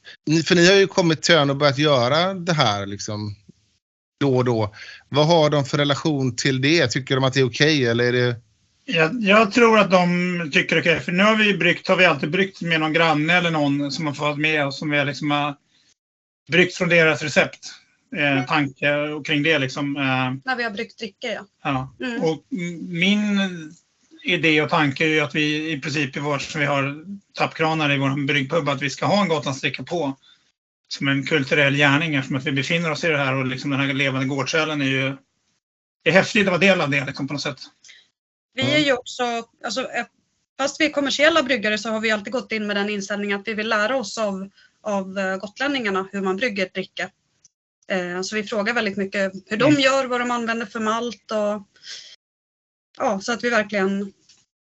För 0.45 0.55
ni 0.55 0.67
har 0.67 0.75
ju 0.75 0.87
kommit 0.87 1.21
till 1.21 1.35
ön 1.35 1.49
och 1.49 1.57
börjat 1.57 1.77
göra 1.77 2.33
det 2.33 2.53
här 2.53 2.85
liksom 2.85 3.35
då 4.19 4.37
och 4.37 4.45
då. 4.45 4.75
Vad 5.09 5.27
har 5.27 5.49
de 5.49 5.65
för 5.65 5.77
relation 5.77 6.35
till 6.35 6.61
det? 6.61 6.87
Tycker 6.87 7.15
de 7.15 7.23
att 7.23 7.33
det 7.33 7.39
är 7.39 7.49
okej 7.49 7.85
eller 7.87 8.03
är 8.03 8.11
det... 8.11 8.35
Jag, 8.85 9.11
jag 9.21 9.51
tror 9.51 9.79
att 9.79 9.91
de 9.91 10.49
tycker 10.53 10.79
okej. 10.79 10.99
För 10.99 11.11
nu 11.11 11.23
har 11.23 11.35
vi 11.35 11.53
bryggt, 11.53 11.87
har 11.87 11.95
vi 11.95 12.05
alltid 12.05 12.31
bryggt 12.31 12.61
med 12.61 12.79
någon 12.79 12.93
granne 12.93 13.33
eller 13.33 13.51
någon 13.51 13.91
som 13.91 14.07
har 14.07 14.13
fått 14.13 14.37
med 14.37 14.67
oss 14.67 14.79
som 14.79 14.89
vi 14.89 15.05
liksom 15.05 15.31
har 15.31 15.55
bryggt 16.51 16.75
från 16.75 16.89
deras 16.89 17.21
recept. 17.21 17.73
Eh, 18.15 18.45
tanke 18.45 18.97
och 18.97 19.25
kring 19.25 19.43
det 19.43 19.59
liksom. 19.59 19.97
Eh, 19.97 20.33
När 20.45 20.55
vi 20.55 20.63
har 20.63 20.71
bryggt 20.71 20.99
dricka 20.99 21.27
ja. 21.27 21.45
ja. 21.63 21.95
Mm. 22.05 22.23
Och 22.23 22.45
min 22.89 23.39
idé 24.23 24.61
och 24.61 24.69
tanke 24.69 25.05
är 25.05 25.07
ju 25.07 25.19
att 25.19 25.35
vi 25.35 25.71
i 25.71 25.81
princip 25.81 26.17
i 26.17 26.19
som 26.39 26.59
vi 26.59 26.65
har 26.65 27.05
tappkranar 27.33 27.91
i 27.91 27.97
vår 27.97 28.25
bryggpub, 28.25 28.69
att 28.69 28.81
vi 28.81 28.89
ska 28.89 29.05
ha 29.05 29.21
en 29.21 29.27
Gotlandsdricka 29.27 29.83
på. 29.83 30.17
Som 30.87 31.07
en 31.07 31.25
kulturell 31.25 31.75
gärning 31.75 32.15
eftersom 32.15 32.37
att 32.37 32.45
vi 32.45 32.51
befinner 32.51 32.91
oss 32.91 33.03
i 33.03 33.07
det 33.07 33.17
här 33.17 33.35
och 33.35 33.45
liksom 33.45 33.71
den 33.71 33.79
här 33.79 33.93
levande 33.93 34.27
gårdsölen 34.27 34.81
är 34.81 34.85
ju 34.85 35.17
det 36.03 36.09
är 36.09 36.13
häftigt 36.13 36.41
att 36.41 36.51
vara 36.51 36.57
del 36.57 36.81
av 36.81 36.89
det 36.89 37.05
liksom, 37.05 37.27
på 37.27 37.33
något 37.33 37.41
sätt. 37.41 37.59
Vi 38.53 38.73
är 38.73 38.79
ju 38.79 38.93
också, 38.93 39.23
alltså, 39.63 39.81
eh, 39.81 40.05
fast 40.57 40.81
vi 40.81 40.85
är 40.85 40.89
kommersiella 40.89 41.43
bryggare 41.43 41.77
så 41.77 41.89
har 41.89 41.99
vi 41.99 42.11
alltid 42.11 42.33
gått 42.33 42.51
in 42.51 42.67
med 42.67 42.75
den 42.75 42.89
inställningen 42.89 43.39
att 43.39 43.47
vi 43.47 43.53
vill 43.53 43.69
lära 43.69 43.95
oss 43.95 44.17
av, 44.17 44.49
av 44.83 45.19
eh, 45.19 45.37
gotlänningarna 45.37 46.07
hur 46.11 46.21
man 46.21 46.37
brygger 46.37 46.69
dricka. 46.73 47.09
Eh, 47.87 48.21
Så 48.21 48.35
vi 48.35 48.43
frågar 48.43 48.73
väldigt 48.73 48.97
mycket 48.97 49.31
hur 49.45 49.57
de 49.57 49.69
Mm. 49.69 49.81
gör, 49.81 50.05
vad 50.05 50.21
de 50.21 50.31
använder 50.31 50.65
för 50.65 50.79
malt 50.79 51.31
och 51.31 51.67
ja, 52.97 53.19
så 53.19 53.31
att 53.31 53.43
vi 53.43 53.49
verkligen 53.49 54.13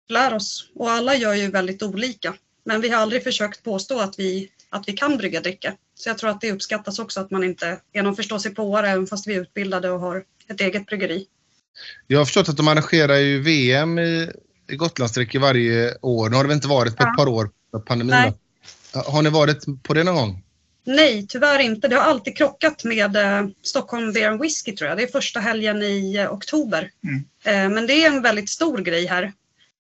lär 0.09 0.35
oss. 0.35 0.71
Och 0.75 0.91
alla 0.91 1.15
gör 1.17 1.35
ju 1.35 1.51
väldigt 1.51 1.83
olika. 1.83 2.35
Men 2.65 2.81
vi 2.81 2.89
har 2.89 3.03
aldrig 3.03 3.25
försökt 3.25 3.63
påstå 3.63 4.01
att 4.01 4.19
vi, 4.19 4.51
att 4.71 4.89
vi 4.89 4.93
kan 4.93 5.17
brygga 5.17 5.41
dricka. 5.41 5.75
Så 5.95 6.09
jag 6.09 6.19
tror 6.19 6.31
att 6.31 6.41
det 6.41 6.53
uppskattas 6.53 6.99
också 6.99 7.21
att 7.21 7.31
man 7.31 7.45
inte 7.45 7.81
är 7.93 8.03
någon 8.03 8.17
förståsigpåare 8.17 8.89
även 8.89 9.07
fast 9.07 9.27
vi 9.27 9.35
är 9.35 9.41
utbildade 9.41 9.91
och 9.91 10.01
har 10.01 10.25
ett 10.49 10.61
eget 10.61 10.87
bryggeri. 10.87 11.27
Jag 12.07 12.19
har 12.19 12.25
förstått 12.25 12.49
att 12.49 12.57
de 12.57 12.69
arrangerar 12.69 13.17
ju 13.17 13.41
VM 13.43 13.99
i, 13.99 14.31
i 14.69 14.77
Gotlandsdricka 14.77 15.39
varje 15.41 15.97
år. 16.03 16.29
Nu 16.31 16.37
har 16.37 16.45
det 16.45 16.49
väl 16.49 16.55
inte 16.55 16.69
varit 16.69 16.97
på 16.97 17.03
ett 17.03 17.09
Ja. 17.17 17.25
par 17.25 17.29
år 17.29 17.51
för 17.71 17.79
pandemin. 17.79 18.11
Nej. 18.11 18.33
Har 18.95 19.23
ni 19.23 19.31
varit 19.31 19.83
på 19.83 19.95
det 19.95 20.05
någon 20.05 20.15
gång? 20.15 20.43
Nej, 20.85 21.27
tyvärr 21.29 21.59
inte. 21.59 21.89
Det 21.89 21.97
har 21.97 22.03
alltid 22.03 22.37
krockat 22.37 22.85
med 22.85 23.17
eh, 23.17 23.47
Stockholm 23.63 24.13
Beer 24.13 24.31
and 24.31 24.41
Whiskey 24.41 24.77
tror 24.77 24.89
jag. 24.89 24.99
Det 24.99 25.03
är 25.03 25.13
första 25.13 25.41
helgen 25.41 25.83
i 25.83 26.17
eh, 26.17 26.33
oktober. 26.33 26.91
Mm. 27.05 27.25
Eh, 27.45 27.75
men 27.75 27.87
det 27.87 27.93
är 27.93 28.07
en 28.07 28.23
väldigt 28.23 28.51
stor 28.51 28.79
grej 28.79 29.07
här. 29.07 29.33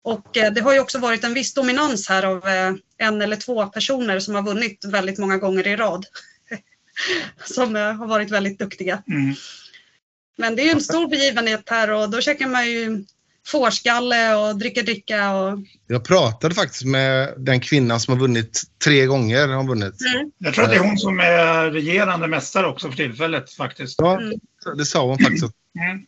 Och 0.02 0.36
eh, 0.36 0.52
det 0.52 0.60
har 0.60 0.72
ju 0.72 0.80
också 0.80 0.98
varit 0.98 1.24
en 1.24 1.34
viss 1.34 1.54
dominans 1.54 2.08
här 2.08 2.22
av 2.22 2.48
eh, 2.48 2.72
en 2.98 3.22
eller 3.22 3.36
två 3.36 3.66
personer 3.66 4.20
som 4.20 4.34
har 4.34 4.42
vunnit 4.42 4.84
väldigt 4.84 5.18
många 5.18 5.36
gånger 5.36 5.66
i 5.66 5.76
rad. 5.76 6.06
som 7.44 7.76
eh, 7.76 7.92
har 7.92 8.06
varit 8.06 8.30
väldigt 8.30 8.58
duktiga. 8.58 9.02
Mm. 9.08 9.34
Men 10.36 10.56
det 10.56 10.62
är 10.62 10.64
ju 10.64 10.70
en 10.70 10.80
stor 10.80 11.08
begivenhet 11.08 11.68
här 11.68 11.90
och 11.90 12.10
då 12.10 12.20
käkar 12.20 12.46
man 12.46 12.70
ju 12.70 13.04
fårskalle 13.46 14.34
och 14.34 14.56
dricka 14.58 14.82
dricka. 14.82 15.34
Och... 15.34 15.58
Jag 15.86 16.04
pratade 16.04 16.54
faktiskt 16.54 16.84
med 16.84 17.34
den 17.36 17.60
kvinnan 17.60 18.00
som 18.00 18.14
har 18.14 18.20
vunnit 18.20 18.62
tre 18.84 19.06
gånger. 19.06 19.48
Har 19.48 19.64
vunnit. 19.68 19.94
Mm. 20.14 20.30
Jag 20.38 20.54
tror 20.54 20.64
att 20.64 20.70
det 20.70 20.76
är 20.76 20.80
hon 20.80 20.98
som 20.98 21.20
är 21.20 21.70
regerande 21.70 22.26
mästare 22.26 22.66
också 22.66 22.88
för 22.88 22.96
tillfället 22.96 23.52
faktiskt. 23.52 23.94
Ja, 23.98 24.20
Mm. 24.20 24.38
det 24.76 24.84
sa 24.84 25.06
hon 25.06 25.18
faktiskt. 25.18 25.44
Mm. 25.44 26.06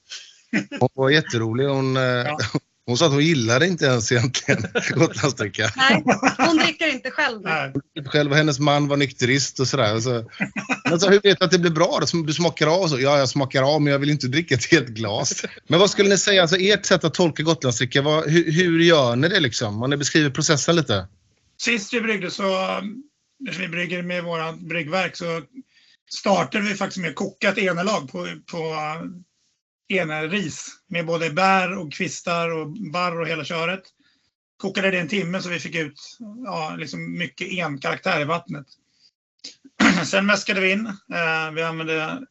Hon 0.81 0.89
var 0.95 1.11
jätterolig. 1.11 1.67
Hon, 1.67 1.97
eh, 1.97 2.03
Ja. 2.03 2.39
Hon 2.93 2.99
sa 2.99 3.07
att 3.07 3.13
hon 3.13 3.25
gillade 3.25 3.67
inte 3.67 3.85
ens 3.85 4.13
egentligen 4.13 4.67
Gotlandsdricka. 4.91 5.71
Nej, 5.77 6.05
hon 6.39 6.57
dricker 6.57 6.93
inte 6.93 7.11
själv. 7.11 7.41
Nej. 7.43 7.73
Själv 8.07 8.31
och 8.31 8.37
hennes 8.37 8.59
man 8.59 8.89
var 8.89 8.97
nykterist 8.97 9.61
och 9.61 9.69
sådär. 9.69 10.01
Så, 10.01 10.31
men 10.85 11.01
så, 11.01 11.11
hur 11.11 11.21
vet 11.21 11.39
du 11.39 11.45
att 11.45 11.51
det 11.51 11.59
blir 11.59 11.71
bra 11.71 12.01
Du 12.27 12.33
smakar 12.33 12.67
av 12.67 12.81
och 12.81 12.91
så? 12.91 13.01
Ja, 13.01 13.19
jag 13.19 13.29
smakar 13.29 13.63
av 13.63 13.83
men 13.83 13.93
jag 13.93 13.99
vill 13.99 14.11
inte 14.11 14.27
dricka 14.27 14.55
ett 14.55 14.71
helt 14.71 14.89
glas. 14.89 15.45
Men 15.69 15.81
vad 15.81 15.91
skulle 15.91 16.09
ni 16.09 16.19
säga, 16.19 16.43
alltså 16.43 16.57
ert 16.57 16.87
sätt 16.87 17.05
att 17.05 17.15
tolka 17.15 17.43
Gotlandsdricka, 17.43 18.03
vad, 18.03 18.31
hur, 18.31 18.53
hur 18.53 18.81
gör 18.81 19.17
ni 19.17 19.29
det 19.29 19.41
liksom? 19.41 19.83
Om 19.83 19.91
ni 19.91 19.97
beskriver 19.97 20.31
processen 20.31 20.77
lite. 20.77 21.07
Sist 21.61 21.95
vi 21.95 22.01
bryggde 22.01 22.31
så, 22.31 22.43
när 23.41 23.59
vi 23.59 23.69
brygger 23.69 24.03
med 24.03 24.25
våra 24.25 24.53
bryggverk 24.53 25.17
så 25.17 25.43
startade 26.11 26.65
vi 26.65 26.75
faktiskt 26.75 27.01
med 27.01 27.11
att 27.11 27.17
koka 27.17 27.49
ett 27.49 27.59
enelag 27.59 28.13
på, 28.13 28.27
på 28.51 28.75
enris 29.93 30.69
med 30.89 31.07
både 31.07 31.31
bär 31.31 31.79
och 31.79 31.93
kvistar 31.93 32.51
och 32.51 32.71
barr 32.93 33.21
och 33.21 33.29
hela 33.29 33.45
köret. 33.45 33.83
Kokade 34.57 34.91
det 34.91 34.99
en 34.99 35.09
timme 35.09 35.41
så 35.41 35.49
vi 35.49 35.59
fick 35.59 35.75
ut 35.75 36.19
ja, 36.45 36.75
liksom 36.79 37.19
mycket 37.19 37.65
enkaraktär 37.65 38.21
i 38.21 38.25
vattnet. 38.25 38.67
Sen 40.05 40.27
mäskade 40.27 40.61
vi 40.61 40.73
in. 40.73 40.87
Eh, 40.87 41.51
vi 41.55 41.63
använde 41.63 42.27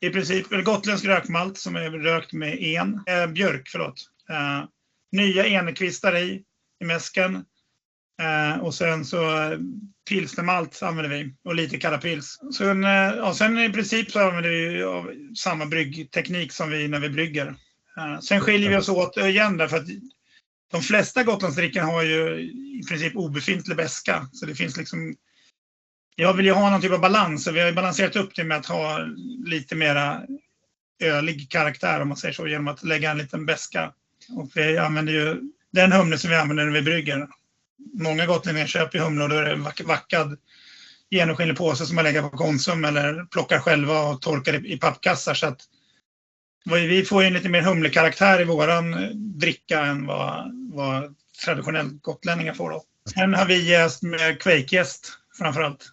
i 0.00 0.10
princip 0.10 0.52
eller 0.52 0.62
gotländsk 0.62 1.04
rökmalt 1.04 1.58
som 1.58 1.76
är 1.76 1.90
rökt 1.90 2.32
med 2.32 2.62
en. 2.62 3.02
Eh, 3.06 3.26
björk, 3.26 3.68
förlåt. 3.68 4.10
Eh, 4.30 4.64
nya 5.12 5.46
enekvistar 5.46 6.16
i, 6.16 6.42
i 6.80 6.84
mäsken. 6.84 7.44
Eh, 8.22 8.62
och 8.62 8.74
sen 8.74 9.04
så 9.04 9.18
pilsnermalt 10.08 10.82
använder 10.82 11.16
vi 11.16 11.34
och 11.44 11.54
lite 11.54 11.78
kalla 11.78 11.98
pils. 11.98 12.38
Sen, 12.56 12.84
eh, 12.84 12.90
ja, 12.90 13.34
sen 13.34 13.58
i 13.58 13.72
princip 13.72 14.10
så 14.10 14.20
använder 14.20 14.50
vi 14.50 14.84
samma 15.36 15.66
bryggteknik 15.66 16.52
som 16.52 16.70
vi 16.70 16.88
när 16.88 17.00
vi 17.00 17.10
brygger. 17.10 17.46
Eh, 17.96 18.20
sen 18.20 18.40
skiljer 18.40 18.70
vi 18.70 18.76
oss 18.76 18.88
åt 18.88 19.16
igen 19.16 19.56
därför 19.56 19.76
att 19.76 19.86
de 20.72 20.82
flesta 20.82 21.22
Gotlandsdrickorna 21.22 21.86
har 21.86 22.02
ju 22.02 22.40
i 22.80 22.82
princip 22.88 23.16
obefintlig 23.16 23.76
beska. 23.76 24.28
Så 24.32 24.46
det 24.46 24.54
finns 24.54 24.76
liksom 24.76 25.14
jag 26.16 26.34
vill 26.34 26.46
ju 26.46 26.52
ha 26.52 26.70
någon 26.70 26.80
typ 26.80 26.92
av 26.92 27.00
balans 27.00 27.46
och 27.46 27.56
vi 27.56 27.60
har 27.60 27.66
ju 27.66 27.74
balanserat 27.74 28.16
upp 28.16 28.34
det 28.34 28.44
med 28.44 28.56
att 28.56 28.66
ha 28.66 28.98
lite 29.44 29.74
mera 29.74 30.22
ölig 31.02 31.50
karaktär 31.50 32.00
om 32.00 32.08
man 32.08 32.16
säger 32.16 32.34
så 32.34 32.46
genom 32.46 32.68
att 32.68 32.84
lägga 32.84 33.10
en 33.10 33.18
liten 33.18 33.46
beska. 33.46 33.92
Och 34.36 34.50
vi 34.54 34.78
använder 34.78 35.12
ju 35.12 35.40
den 35.72 35.92
humle 35.92 36.18
som 36.18 36.30
vi 36.30 36.36
använder 36.36 36.64
när 36.64 36.72
vi 36.72 36.82
brygger. 36.82 37.28
Många 37.92 38.26
gotlänningar 38.26 38.66
köper 38.66 38.98
humle 38.98 39.24
och 39.24 39.30
då 39.30 39.36
är 39.36 39.44
det 39.44 39.56
vack- 39.56 39.84
vackad 39.84 40.38
genomskinlig 41.10 41.56
påse 41.56 41.86
som 41.86 41.96
man 41.96 42.04
lägger 42.04 42.22
på 42.22 42.36
Konsum 42.36 42.84
eller 42.84 43.24
plockar 43.24 43.58
själva 43.58 44.00
och 44.00 44.22
torkar 44.22 44.66
i 44.66 44.78
pappkassar. 44.78 45.34
Så 45.34 45.46
att 45.46 45.60
vi 46.64 47.04
får 47.04 47.22
ju 47.22 47.26
en 47.26 47.34
lite 47.34 47.48
mer 47.48 47.62
humlekaraktär 47.62 48.40
i 48.40 48.44
våran 48.44 48.94
eh, 48.94 49.10
dricka 49.10 49.80
än 49.80 50.06
vad, 50.06 50.50
vad 50.72 51.14
traditionellt 51.44 52.02
gotlänningar 52.02 52.54
får. 52.54 52.70
Då. 52.70 52.82
Sen 53.14 53.34
har 53.34 53.46
vi 53.46 53.70
jäst 53.70 54.02
med 54.02 54.40
kveikjäst 54.40 55.12
framförallt. 55.38 55.86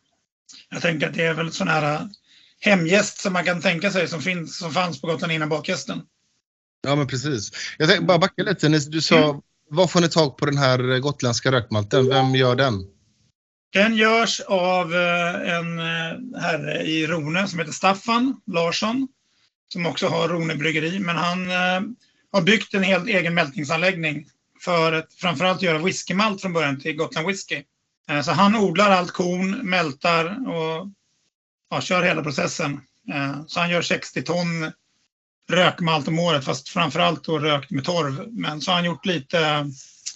Jag 0.69 0.81
tänker 0.81 1.07
att 1.07 1.13
det 1.13 1.23
är 1.23 1.33
väl 1.33 1.51
sån 1.51 1.67
här 1.67 1.93
eh, 1.93 2.01
hemgäst 2.59 3.17
som 3.17 3.33
man 3.33 3.45
kan 3.45 3.61
tänka 3.61 3.91
sig 3.91 4.07
som, 4.07 4.21
finns, 4.21 4.57
som 4.57 4.71
fanns 4.73 5.01
på 5.01 5.07
Gotland 5.07 5.33
innan 5.33 5.49
bakgästen. 5.49 6.01
Ja, 6.81 6.95
men 6.95 7.07
precis. 7.07 7.51
Jag 7.77 7.89
tänkte 7.89 8.05
bara 8.05 8.17
backa 8.17 8.43
lite. 8.43 8.67
Du 8.67 9.01
sa, 9.01 9.41
var 9.71 9.87
får 9.87 10.01
ni 10.01 10.09
tag 10.09 10.37
på 10.37 10.45
den 10.45 10.57
här 10.57 10.99
gotländska 10.99 11.51
rökmalten? 11.51 12.09
Vem 12.09 12.35
gör 12.35 12.55
den? 12.55 12.73
Den 13.73 13.95
görs 13.95 14.39
av 14.39 14.93
eh, 14.95 15.55
en 15.55 15.79
eh, 15.79 16.41
herre 16.41 16.81
i 16.81 17.07
Rone 17.07 17.47
som 17.47 17.59
heter 17.59 17.71
Staffan 17.71 18.41
Larsson. 18.47 19.07
Som 19.73 19.85
också 19.85 20.07
har 20.07 20.27
Rone 20.27 20.55
bryggeri. 20.55 20.99
Men 20.99 21.15
han 21.15 21.51
eh, 21.51 21.81
har 22.31 22.41
byggt 22.41 22.73
en 22.73 22.83
helt 22.83 23.07
egen 23.07 23.33
mältningsanläggning 23.33 24.25
för 24.61 24.93
att 24.93 25.13
framförallt 25.13 25.61
göra 25.61 25.77
whiskymalt 25.77 26.41
från 26.41 26.53
början 26.53 26.79
till 26.79 26.95
Gotland 26.95 27.27
Whisky. 27.27 27.63
Så 28.23 28.31
han 28.31 28.55
odlar 28.55 28.91
allt 28.91 29.11
korn, 29.11 29.69
mältar 29.69 30.25
och 30.49 30.87
ja, 31.69 31.81
kör 31.81 32.03
hela 32.03 32.23
processen. 32.23 32.81
Så 33.47 33.59
han 33.59 33.69
gör 33.69 33.81
60 33.81 34.21
ton 34.21 34.71
rökmalt 35.51 36.07
om 36.07 36.19
året 36.19 36.45
fast 36.45 36.69
framförallt 36.69 37.23
då 37.23 37.39
rökt 37.39 37.71
med 37.71 37.83
torv. 37.83 38.27
Men 38.27 38.61
så 38.61 38.71
har 38.71 38.75
han 38.75 38.85
gjort 38.85 39.05
lite 39.05 39.71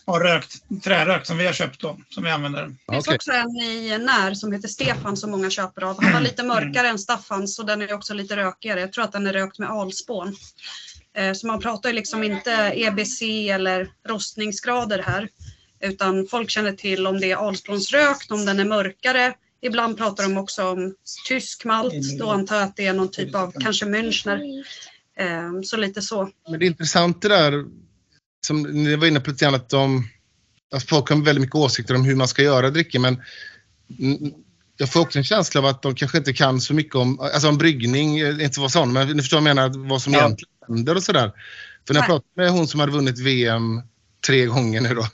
ja, 0.05 0.13
rökt 0.13 0.83
trärök 0.83 1.25
som 1.25 1.37
vi 1.37 1.45
har 1.45 1.53
köpt 1.53 1.81
då, 1.81 1.97
som 2.09 2.23
vi 2.23 2.29
använder. 2.29 2.75
Det 2.87 2.93
finns 2.93 3.07
också 3.07 3.31
en 3.31 3.49
i 3.49 3.97
När 3.97 4.33
som 4.33 4.51
heter 4.51 4.67
Stefan 4.67 5.17
som 5.17 5.31
många 5.31 5.49
köper 5.49 5.81
av. 5.81 6.03
Han 6.03 6.13
var 6.13 6.21
lite 6.21 6.43
mörkare 6.43 6.87
än 6.87 6.99
Staffan 6.99 7.47
så 7.47 7.63
den 7.63 7.81
är 7.81 7.93
också 7.93 8.13
lite 8.13 8.35
rökigare. 8.35 8.79
Jag 8.79 8.93
tror 8.93 9.03
att 9.03 9.11
den 9.11 9.27
är 9.27 9.33
rökt 9.33 9.59
med 9.59 9.69
alspån. 9.69 10.35
Eh, 11.17 11.33
Så 11.33 11.47
man 11.47 11.59
pratar 11.59 11.89
ju 11.89 11.95
liksom 11.95 12.23
inte 12.23 12.51
EBC 12.75 13.21
eller 13.49 13.89
rostningsgrader 14.07 15.03
här. 15.03 15.29
Utan 15.81 16.27
folk 16.31 16.49
känner 16.49 16.71
till 16.71 17.07
om 17.07 17.19
det 17.19 17.31
är 17.31 17.35
alspånsrökt, 17.47 18.31
om 18.31 18.45
den 18.45 18.59
är 18.59 18.65
mörkare. 18.65 19.33
Ibland 19.61 19.97
pratar 19.97 20.23
de 20.23 20.37
också 20.37 20.63
om 20.69 20.95
tysk 21.27 21.65
malt. 21.65 22.19
Då 22.19 22.29
antar 22.31 22.55
jag 22.55 22.65
att 22.65 22.75
det 22.75 22.87
är 22.87 22.93
någon 22.93 23.11
typ 23.11 23.35
av 23.35 23.53
kanske 23.59 23.85
Münchner. 23.85 24.63
Eh, 25.19 25.61
Så 25.63 25.77
lite 25.77 26.01
så. 26.01 26.29
Men 26.49 26.59
det 26.59 26.65
är 26.65 26.67
intressant 26.67 27.21
det 27.21 27.27
där 27.27 27.65
som 28.47 28.61
ni 28.61 28.95
var 28.95 29.07
inne 29.07 29.19
på 29.19 29.29
lite 29.31 29.45
grann 29.45 29.55
att 29.55 29.69
de, 29.69 30.07
att 30.73 30.83
folk 30.83 31.09
har 31.09 31.15
väldigt 31.25 31.41
mycket 31.41 31.55
åsikter 31.55 31.95
om 31.95 32.05
hur 32.05 32.15
man 32.15 32.27
ska 32.27 32.41
göra 32.43 32.69
drickor 32.69 32.99
men 32.99 33.21
jag 34.77 34.91
får 34.91 34.99
också 35.01 35.17
en 35.17 35.23
känsla 35.23 35.61
av 35.61 35.65
att 35.67 35.81
de 35.81 35.95
kanske 35.95 36.17
inte 36.17 36.33
kan 36.33 36.61
så 36.61 36.73
mycket 36.73 36.95
om, 36.95 37.19
alltså 37.19 37.49
om 37.49 37.57
bryggning, 37.57 38.19
eh, 38.19 38.43
inte 38.43 38.59
vad 38.59 38.71
sån, 38.71 38.93
men 38.93 39.07
ni 39.07 39.21
förstår 39.21 39.41
vad 39.41 39.49
jag 39.49 39.55
menar, 39.55 39.87
vad 39.89 40.01
som 40.01 40.13
Ja. 40.13 40.19
egentligen 40.19 40.51
händer 40.67 40.95
och 40.95 41.03
sådär. 41.03 41.31
För 41.87 41.93
när 41.93 42.01
jag 42.01 42.07
pratade 42.07 42.29
med 42.35 42.51
hon 42.51 42.67
som 42.67 42.79
hade 42.79 42.91
vunnit 42.91 43.19
VM 43.19 43.81
tre 44.27 44.45
gånger 44.45 44.81
nu 44.81 44.93
då, 44.93 45.07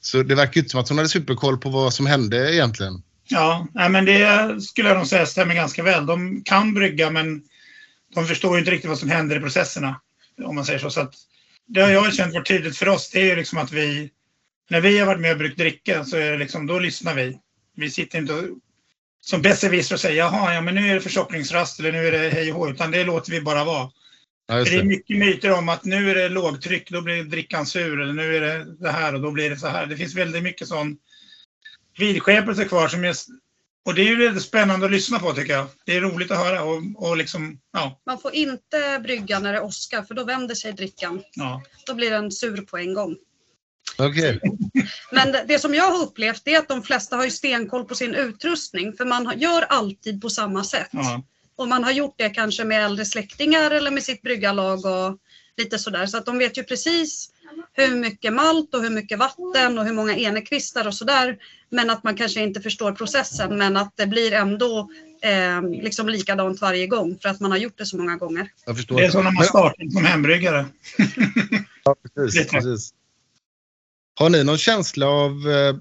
så 0.00 0.22
det 0.22 0.34
verkar 0.34 0.52
ju 0.54 0.60
inte 0.60 0.70
som 0.70 0.80
att 0.80 0.88
hon 0.88 0.98
hade 0.98 1.08
superkoll 1.08 1.58
på 1.58 1.70
vad 1.70 1.94
som 1.94 2.06
hände 2.06 2.54
egentligen. 2.54 3.02
Ja, 3.28 3.66
nej, 3.74 3.88
men 3.88 4.04
det 4.04 4.60
skulle 4.62 4.88
jag 4.88 4.98
nog 4.98 5.06
säga 5.06 5.26
stämmer 5.26 5.54
ganska 5.54 5.82
väl. 5.82 6.06
De 6.06 6.42
kan 6.44 6.74
brygga 6.74 7.10
men 7.10 7.42
de 8.14 8.26
förstår 8.26 8.52
ju 8.54 8.58
inte 8.58 8.70
riktigt 8.70 8.88
vad 8.88 8.98
som 8.98 9.10
händer 9.10 9.36
i 9.36 9.40
processerna. 9.40 10.00
Om 10.44 10.54
man 10.54 10.64
säger 10.64 10.78
så. 10.78 10.90
så 10.90 11.00
att 11.00 11.14
det 11.66 11.80
har 11.80 11.90
jag 11.90 12.14
känt 12.14 12.34
varit 12.34 12.48
tydligt 12.48 12.76
för 12.76 12.88
oss. 12.88 13.10
Det 13.10 13.20
är 13.20 13.24
ju 13.24 13.36
liksom 13.36 13.58
att 13.58 13.72
vi, 13.72 14.10
när 14.70 14.80
vi 14.80 14.98
har 14.98 15.06
varit 15.06 15.20
med 15.20 15.32
och 15.32 15.38
bryggt 15.38 15.58
dricka 15.58 16.04
så 16.04 16.16
är 16.16 16.32
det 16.32 16.38
liksom, 16.38 16.66
då 16.66 16.78
lyssnar 16.78 17.14
vi. 17.14 17.38
Vi 17.76 17.90
sitter 17.90 18.18
inte 18.18 18.34
och, 18.34 18.44
som 19.20 19.42
besserwisser 19.42 19.94
och 19.94 20.00
säger 20.00 20.18
jaha, 20.18 20.54
ja 20.54 20.60
men 20.60 20.74
nu 20.74 20.90
är 20.90 20.94
det 20.94 21.00
försockringsrast 21.00 21.80
eller 21.80 21.92
nu 21.92 22.06
är 22.06 22.12
det 22.12 22.28
hej 22.28 22.52
och 22.52 22.58
hå, 22.58 22.70
utan 22.70 22.90
det 22.90 23.04
låter 23.04 23.30
vi 23.30 23.40
bara 23.40 23.64
vara. 23.64 23.90
Ja, 24.46 24.64
För 24.64 24.64
det 24.64 24.76
är 24.76 24.78
det. 24.78 24.84
mycket 24.84 25.18
myter 25.18 25.52
om 25.52 25.68
att 25.68 25.84
nu 25.84 26.10
är 26.10 26.14
det 26.14 26.28
lågtryck, 26.28 26.90
då 26.90 27.00
blir 27.02 27.24
drickan 27.24 27.66
sur. 27.66 28.00
Eller 28.00 28.12
nu 28.12 28.36
är 28.36 28.40
det 28.40 28.76
det 28.78 28.90
här 28.90 29.14
och 29.14 29.20
då 29.20 29.30
blir 29.30 29.50
det 29.50 29.56
så 29.56 29.68
här. 29.68 29.86
Det 29.86 29.96
finns 29.96 30.14
väldigt 30.14 30.42
mycket 30.42 30.68
sån 30.68 30.96
vidskepelse 31.98 32.64
kvar. 32.64 32.88
Som 32.88 33.04
är, 33.04 33.14
och 33.84 33.94
det 33.94 34.02
är 34.02 34.06
ju 34.06 34.24
väldigt 34.24 34.42
spännande 34.42 34.86
att 34.86 34.92
lyssna 34.92 35.18
på 35.18 35.32
tycker 35.32 35.52
jag. 35.52 35.66
Det 35.86 35.96
är 35.96 36.00
roligt 36.00 36.30
att 36.30 36.38
höra 36.38 36.62
och, 36.62 36.82
och 36.96 37.16
liksom, 37.16 37.58
ja. 37.72 38.00
Man 38.06 38.18
får 38.18 38.34
inte 38.34 39.00
brygga 39.02 39.38
när 39.38 39.52
det 39.52 39.60
åskar 39.60 40.02
för 40.02 40.14
då 40.14 40.24
vänder 40.24 40.54
sig 40.54 40.72
drickan. 40.72 41.22
ja. 41.34 41.62
Då 41.86 41.94
blir 41.94 42.10
den 42.10 42.32
sur 42.32 42.56
på 42.62 42.78
en 42.78 42.94
gång. 42.94 43.16
Okej. 43.98 44.40
Men 45.12 45.32
det- 45.48 45.58
som 45.58 45.74
jag 45.74 45.90
har 45.90 46.02
upplevt 46.02 46.48
är 46.48 46.58
att 46.58 46.68
de 46.68 46.82
flesta 46.82 47.16
har 47.16 47.24
ju 47.24 47.30
stenkoll 47.30 47.84
på 47.84 47.94
sin 47.94 48.14
utrustning 48.14 48.92
för 48.92 49.04
man 49.04 49.32
gör 49.38 49.62
alltid 49.62 50.22
på 50.22 50.30
samma 50.30 50.64
sätt. 50.64 50.88
ja. 50.92 51.22
Och 51.56 51.68
man 51.68 51.84
har 51.84 51.90
gjort 51.92 52.14
det 52.18 52.30
kanske 52.30 52.64
med 52.64 52.84
äldre 52.84 53.04
släktingar 53.04 53.70
eller 53.70 53.90
med 53.90 54.02
sitt 54.02 54.22
bryggarlag 54.22 54.84
och 54.86 55.18
lite 55.56 55.78
sådär. 55.78 56.06
Så 56.06 56.16
att 56.18 56.26
de 56.26 56.38
vet 56.38 56.58
ju 56.58 56.62
precis 56.64 57.30
hur 57.72 57.96
mycket 57.96 58.32
malt 58.32 58.74
och 58.74 58.82
hur 58.82 58.90
mycket 58.90 59.18
vatten 59.18 59.78
och 59.78 59.84
hur 59.84 59.92
många 59.92 60.16
enekvistar 60.16 60.86
och 60.86 60.94
sådär. 60.94 61.36
Men 61.70 61.90
att 61.90 62.04
man 62.04 62.16
kanske 62.16 62.40
inte 62.40 62.60
förstår 62.60 62.92
processen 62.92 63.58
men 63.58 63.76
att 63.76 63.92
det 63.96 64.06
blir 64.06 64.32
ändå 64.32 64.88
eh, 65.22 65.82
liksom 65.82 66.08
likadant 66.08 66.60
varje 66.60 66.86
gång 66.86 67.18
för 67.22 67.28
att 67.28 67.40
man 67.40 67.50
har 67.50 67.58
gjort 67.58 67.78
det 67.78 67.86
så 67.86 67.96
många 67.96 68.16
gånger. 68.16 68.48
Jag 68.66 68.76
förstår. 68.76 68.96
Det 68.96 69.04
är 69.04 69.10
så 69.10 69.22
när 69.22 69.30
man 69.30 69.44
startar 69.44 69.90
som 69.90 70.04
hembryggare. 70.04 70.66
Ja, 71.84 71.96
precis, 72.14 72.48
precis. 72.48 72.94
Har 74.14 74.30
ni 74.30 74.44
någon 74.44 74.58
känsla 74.58 75.06
av 75.06 75.30
eh, 75.30 75.76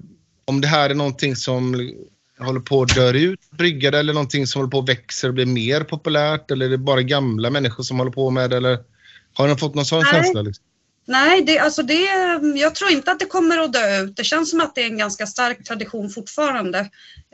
om 0.46 0.62
det 0.62 0.68
här 0.68 0.90
är 0.90 0.96
någonting 0.96 1.36
som 1.36 1.92
håller 2.40 2.60
på 2.60 2.82
att 2.82 2.96
dö 2.96 3.12
ut, 3.12 3.52
bryggare 3.52 4.00
eller 4.00 4.14
någonting 4.14 4.48
som 4.48 4.60
håller 4.60 4.72
på 4.72 4.80
att 4.80 4.90
växa 4.90 5.28
och 5.28 5.34
blir 5.34 5.46
mer 5.46 5.84
populärt 5.84 6.52
eller 6.52 6.66
är 6.66 6.70
det 6.70 6.78
bara 6.78 7.02
gamla 7.02 7.50
människor 7.50 7.84
som 7.84 7.98
håller 7.98 8.12
på 8.12 8.30
med 8.30 8.50
det 8.50 8.58
eller 8.58 8.80
har 9.34 9.48
ni 9.48 9.56
fått 9.56 9.76
någon 9.76 9.86
sån 9.86 10.04
Nej. 10.04 10.12
känsla? 10.12 10.42
Liksom? 10.42 10.66
Nej, 11.06 11.42
det, 11.42 11.60
alltså 11.60 11.84
det, 11.84 12.10
jag 12.56 12.76
tror 12.76 12.92
inte 12.92 13.12
att 13.12 13.20
det 13.20 13.26
kommer 13.26 13.58
att 13.58 13.74
dö 13.74 14.02
ut. 14.02 14.16
Det 14.16 14.24
känns 14.24 14.50
som 14.50 14.62
att 14.62 14.76
det 14.76 14.82
är 14.82 14.86
en 14.86 14.98
ganska 14.98 15.28
stark 15.28 15.64
tradition 15.64 16.10
fortfarande. 16.10 16.80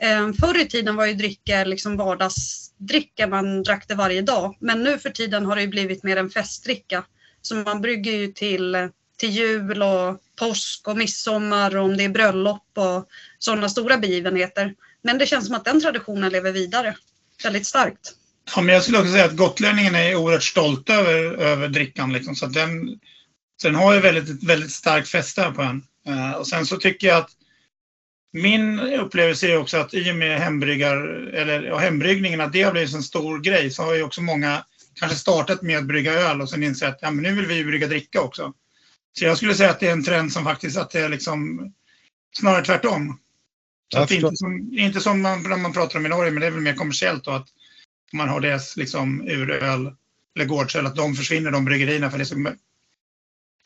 Eh, 0.02 0.32
förr 0.40 0.60
i 0.60 0.68
tiden 0.68 0.96
var 0.96 1.06
ju 1.06 1.14
dricka 1.14 1.64
liksom 1.64 1.96
vardagsdricka, 1.96 3.26
man 3.26 3.62
drack 3.62 3.88
det 3.88 3.94
varje 3.94 4.22
dag. 4.22 4.56
Men 4.60 4.84
nu 4.84 4.98
för 4.98 5.10
tiden 5.10 5.46
har 5.46 5.56
det 5.56 5.62
ju 5.62 5.68
blivit 5.68 6.02
mer 6.02 6.16
en 6.16 6.30
festdricka. 6.30 7.04
Så 7.42 7.54
man 7.54 7.80
brygger 7.80 8.12
ju 8.12 8.28
till 8.28 8.90
till 9.18 9.30
jul 9.30 9.82
och 9.82 10.20
påsk 10.38 10.88
och 10.88 10.96
midsommar 10.96 11.76
och 11.76 11.84
om 11.84 11.96
det 11.96 12.04
är 12.04 12.08
bröllop 12.08 12.68
och 12.76 13.08
sådana 13.38 13.68
stora 13.68 13.98
begivenheter. 13.98 14.74
Men 15.02 15.18
det 15.18 15.26
känns 15.26 15.46
som 15.46 15.54
att 15.54 15.64
den 15.64 15.80
traditionen 15.80 16.32
lever 16.32 16.52
vidare 16.52 16.96
väldigt 17.42 17.66
starkt. 17.66 18.14
Ja, 18.54 18.62
men 18.62 18.74
jag 18.74 18.82
skulle 18.82 18.98
också 18.98 19.12
säga 19.12 19.24
att 19.24 19.36
gotlänningen 19.36 19.94
är 19.94 20.16
oerhört 20.16 20.42
stolt 20.42 20.90
över, 20.90 21.42
över 21.42 21.68
drickan. 21.68 22.12
Liksom, 22.12 22.36
så 22.36 22.46
att 22.46 22.52
den, 23.62 23.72
den 23.72 23.82
har 23.82 23.94
ju 23.94 24.00
väldigt, 24.00 24.44
väldigt 24.44 24.72
starkt 24.72 25.08
fäste 25.08 25.52
på 25.56 25.62
en. 25.62 25.82
Uh, 26.08 26.32
och 26.32 26.46
sen 26.46 26.66
så 26.66 26.76
tycker 26.76 27.06
jag 27.06 27.18
att 27.18 27.30
min 28.32 28.80
upplevelse 28.80 29.46
är 29.46 29.58
också 29.58 29.76
att 29.76 29.94
i 29.94 30.12
och 30.12 30.16
med 30.16 30.40
hembryggar, 30.40 30.96
eller 31.34 31.62
ja, 31.62 31.78
hembryggningen, 31.78 32.40
att 32.40 32.52
det 32.52 32.62
har 32.62 32.72
blivit 32.72 32.94
en 32.94 33.02
stor 33.02 33.40
grej, 33.40 33.70
så 33.70 33.82
har 33.82 33.94
ju 33.94 34.02
också 34.02 34.22
många 34.22 34.64
kanske 34.94 35.18
startat 35.18 35.62
med 35.62 35.78
att 35.78 35.84
brygga 35.84 36.12
öl 36.12 36.40
och 36.40 36.50
sen 36.50 36.62
insett 36.62 36.94
att 36.94 36.98
ja, 37.02 37.10
men 37.10 37.22
nu 37.22 37.34
vill 37.34 37.46
vi 37.46 37.64
brygga 37.64 37.86
dricka 37.86 38.20
också. 38.20 38.52
Så 39.18 39.24
jag 39.24 39.36
skulle 39.36 39.54
säga 39.54 39.70
att 39.70 39.80
det 39.80 39.88
är 39.88 39.92
en 39.92 40.04
trend 40.04 40.32
som 40.32 40.44
faktiskt 40.44 40.76
att 40.76 40.90
det 40.90 41.00
är 41.00 41.08
liksom 41.08 41.72
snarare 42.36 42.64
tvärtom. 42.64 43.18
Så 43.92 43.98
att 43.98 44.10
inte, 44.10 44.36
som, 44.36 44.72
inte 44.72 45.00
som 45.00 45.22
man, 45.22 45.42
när 45.42 45.56
man 45.56 45.72
pratar 45.72 45.98
om 45.98 46.06
i 46.06 46.08
Norge, 46.08 46.30
men 46.30 46.40
det 46.40 46.46
är 46.46 46.50
väl 46.50 46.60
mer 46.60 46.74
kommersiellt 46.74 47.24
då 47.24 47.30
att 47.30 47.48
man 48.12 48.28
har 48.28 48.40
deras 48.40 48.76
liksom 48.76 49.28
uröl 49.28 49.92
eller 50.36 50.46
gårdsöl, 50.46 50.86
att 50.86 50.96
de 50.96 51.14
försvinner, 51.14 51.50
de 51.50 51.64
bryggerierna. 51.64 52.10
För 52.10 52.18
det 52.18 52.22
är, 52.22 52.26
så, 52.26 52.52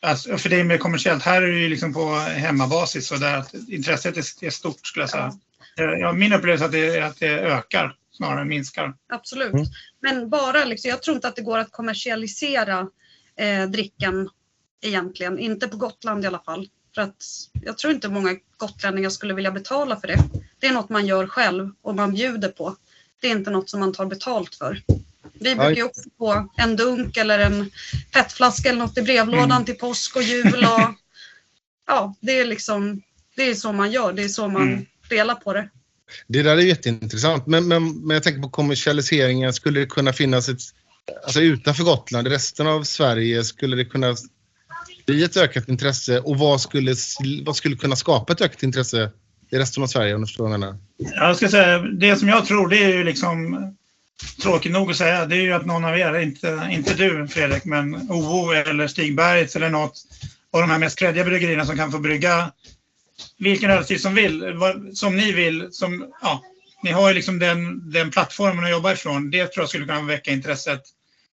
alltså, 0.03 0.37
för 0.37 0.49
det 0.49 0.59
är 0.59 0.63
mer 0.63 0.77
kommersiellt. 0.77 1.23
Här 1.23 1.41
är 1.41 1.47
det 1.51 1.59
ju 1.59 1.69
liksom 1.69 1.93
på 1.93 2.15
hemmabasis 2.15 3.11
och 3.11 3.19
där 3.19 3.37
att 3.37 3.53
intresset 3.53 4.17
är, 4.17 4.45
är 4.45 4.49
stort 4.49 4.87
skulle 4.87 5.03
jag 5.03 5.09
säga. 5.09 5.33
Ja, 5.75 6.11
min 6.11 6.33
upplevelse 6.33 6.65
är 6.65 6.67
att 6.67 6.71
det, 6.71 6.99
att 7.01 7.19
det 7.19 7.39
ökar 7.39 7.95
snarare 8.11 8.41
än 8.41 8.47
minskar. 8.47 8.93
Absolut. 9.13 9.53
Mm. 9.53 9.65
Men 10.01 10.29
bara 10.29 10.65
liksom, 10.65 10.89
jag 10.89 11.03
tror 11.03 11.15
inte 11.15 11.27
att 11.27 11.35
det 11.35 11.41
går 11.41 11.57
att 11.57 11.71
kommersialisera 11.71 12.87
eh, 13.35 13.69
drickan 13.69 14.29
egentligen. 14.81 15.39
Inte 15.39 15.67
på 15.67 15.77
Gotland 15.77 16.23
i 16.23 16.27
alla 16.27 16.39
fall. 16.39 16.69
För 16.95 17.01
att 17.01 17.23
jag 17.61 17.77
tror 17.77 17.93
inte 17.93 18.09
många 18.09 18.35
gotlänningar 18.57 19.09
skulle 19.09 19.33
vilja 19.33 19.51
betala 19.51 19.99
för 19.99 20.07
det. 20.07 20.17
Det 20.59 20.67
är 20.67 20.73
något 20.73 20.89
man 20.89 21.05
gör 21.05 21.27
själv 21.27 21.71
och 21.81 21.95
man 21.95 22.13
bjuder 22.13 22.49
på. 22.49 22.75
Det 23.21 23.27
är 23.27 23.31
inte 23.31 23.51
något 23.51 23.69
som 23.69 23.79
man 23.79 23.93
tar 23.93 24.05
betalt 24.05 24.55
för. 24.55 24.81
Vi 25.33 25.55
brukar 25.55 25.75
ju 25.75 25.83
också 25.83 26.01
få 26.17 26.49
en 26.57 26.75
dunk 26.75 27.17
eller 27.17 27.39
en 27.39 27.71
petflaska 28.11 28.69
eller 28.69 28.79
något 28.79 28.97
i 28.97 29.01
brevlådan 29.01 29.51
mm. 29.51 29.65
till 29.65 29.75
påsk 29.75 30.15
och 30.15 30.23
jul. 30.23 30.65
Och, 30.65 30.81
ja, 31.87 32.15
det 32.21 32.39
är 32.39 32.45
liksom 32.45 33.01
det 33.35 33.49
är 33.49 33.55
så 33.55 33.73
man 33.73 33.91
gör. 33.91 34.13
Det 34.13 34.23
är 34.23 34.27
så 34.27 34.47
man 34.47 34.61
mm. 34.61 34.85
delar 35.09 35.35
på 35.35 35.53
det. 35.53 35.69
Det 36.27 36.43
där 36.43 36.57
är 36.57 36.61
jätteintressant. 36.61 37.47
Men, 37.47 37.67
men, 37.67 38.07
men 38.07 38.13
jag 38.13 38.23
tänker 38.23 38.41
på 38.41 38.49
kommersialiseringen. 38.49 39.53
Skulle 39.53 39.79
det 39.79 39.85
kunna 39.85 40.13
finnas 40.13 40.49
ett... 40.49 40.59
Alltså 41.23 41.41
utanför 41.41 41.83
Gotland, 41.83 42.27
i 42.27 42.29
resten 42.29 42.67
av 42.67 42.83
Sverige, 42.83 43.43
skulle 43.43 43.75
det 43.75 43.85
kunna 43.85 44.15
bli 45.05 45.23
ett 45.23 45.37
ökat 45.37 45.69
intresse? 45.69 46.19
Och 46.19 46.37
vad 46.37 46.61
skulle, 46.61 46.95
vad 47.45 47.55
skulle 47.55 47.75
kunna 47.75 47.95
skapa 47.95 48.33
ett 48.33 48.41
ökat 48.41 48.63
intresse 48.63 49.11
i 49.49 49.57
resten 49.57 49.83
av 49.83 49.87
Sverige 49.87 50.15
om 50.15 50.21
du 50.21 50.27
förstår 50.27 50.43
vad 50.43 50.53
jag 50.53 50.59
menar? 50.59 50.77
Jag 50.97 51.37
ska 51.37 51.49
säga, 51.49 51.79
det 51.79 52.15
som 52.15 52.27
jag 52.27 52.45
tror 52.45 52.69
det 52.69 52.83
är 52.83 52.89
ju 52.89 53.03
liksom 53.03 53.57
tråkigt 54.41 54.71
nog 54.71 54.91
att 54.91 54.97
säga, 54.97 55.25
det 55.25 55.35
är 55.35 55.41
ju 55.41 55.53
att 55.53 55.65
någon 55.65 55.85
av 55.85 55.97
er, 55.97 56.19
inte, 56.19 56.69
inte 56.71 56.93
du 56.93 57.27
Fredrik, 57.27 57.65
men 57.65 57.95
OO 58.11 58.51
eller 58.51 58.87
Stig 58.87 59.15
Bergs 59.15 59.55
eller 59.55 59.69
något 59.69 59.95
av 60.51 60.61
de 60.61 60.69
här 60.69 60.79
mest 60.79 60.99
kreddiga 60.99 61.23
bryggerierna 61.23 61.65
som 61.65 61.77
kan 61.77 61.91
få 61.91 61.99
brygga 61.99 62.51
vilken 63.37 63.71
ölstil 63.71 64.01
som 64.01 64.15
vill, 64.15 64.59
som 64.93 65.17
ni 65.17 65.31
vill. 65.31 65.67
Som, 65.71 66.13
ja, 66.21 66.43
ni 66.83 66.91
har 66.91 67.09
ju 67.09 67.15
liksom 67.15 67.39
den, 67.39 67.91
den 67.91 68.11
plattformen 68.11 68.63
att 68.63 68.71
jobba 68.71 68.93
ifrån. 68.93 69.31
Det 69.31 69.47
tror 69.47 69.61
jag 69.63 69.69
skulle 69.69 69.85
kunna 69.85 70.01
väcka 70.01 70.31
intresset. 70.31 70.81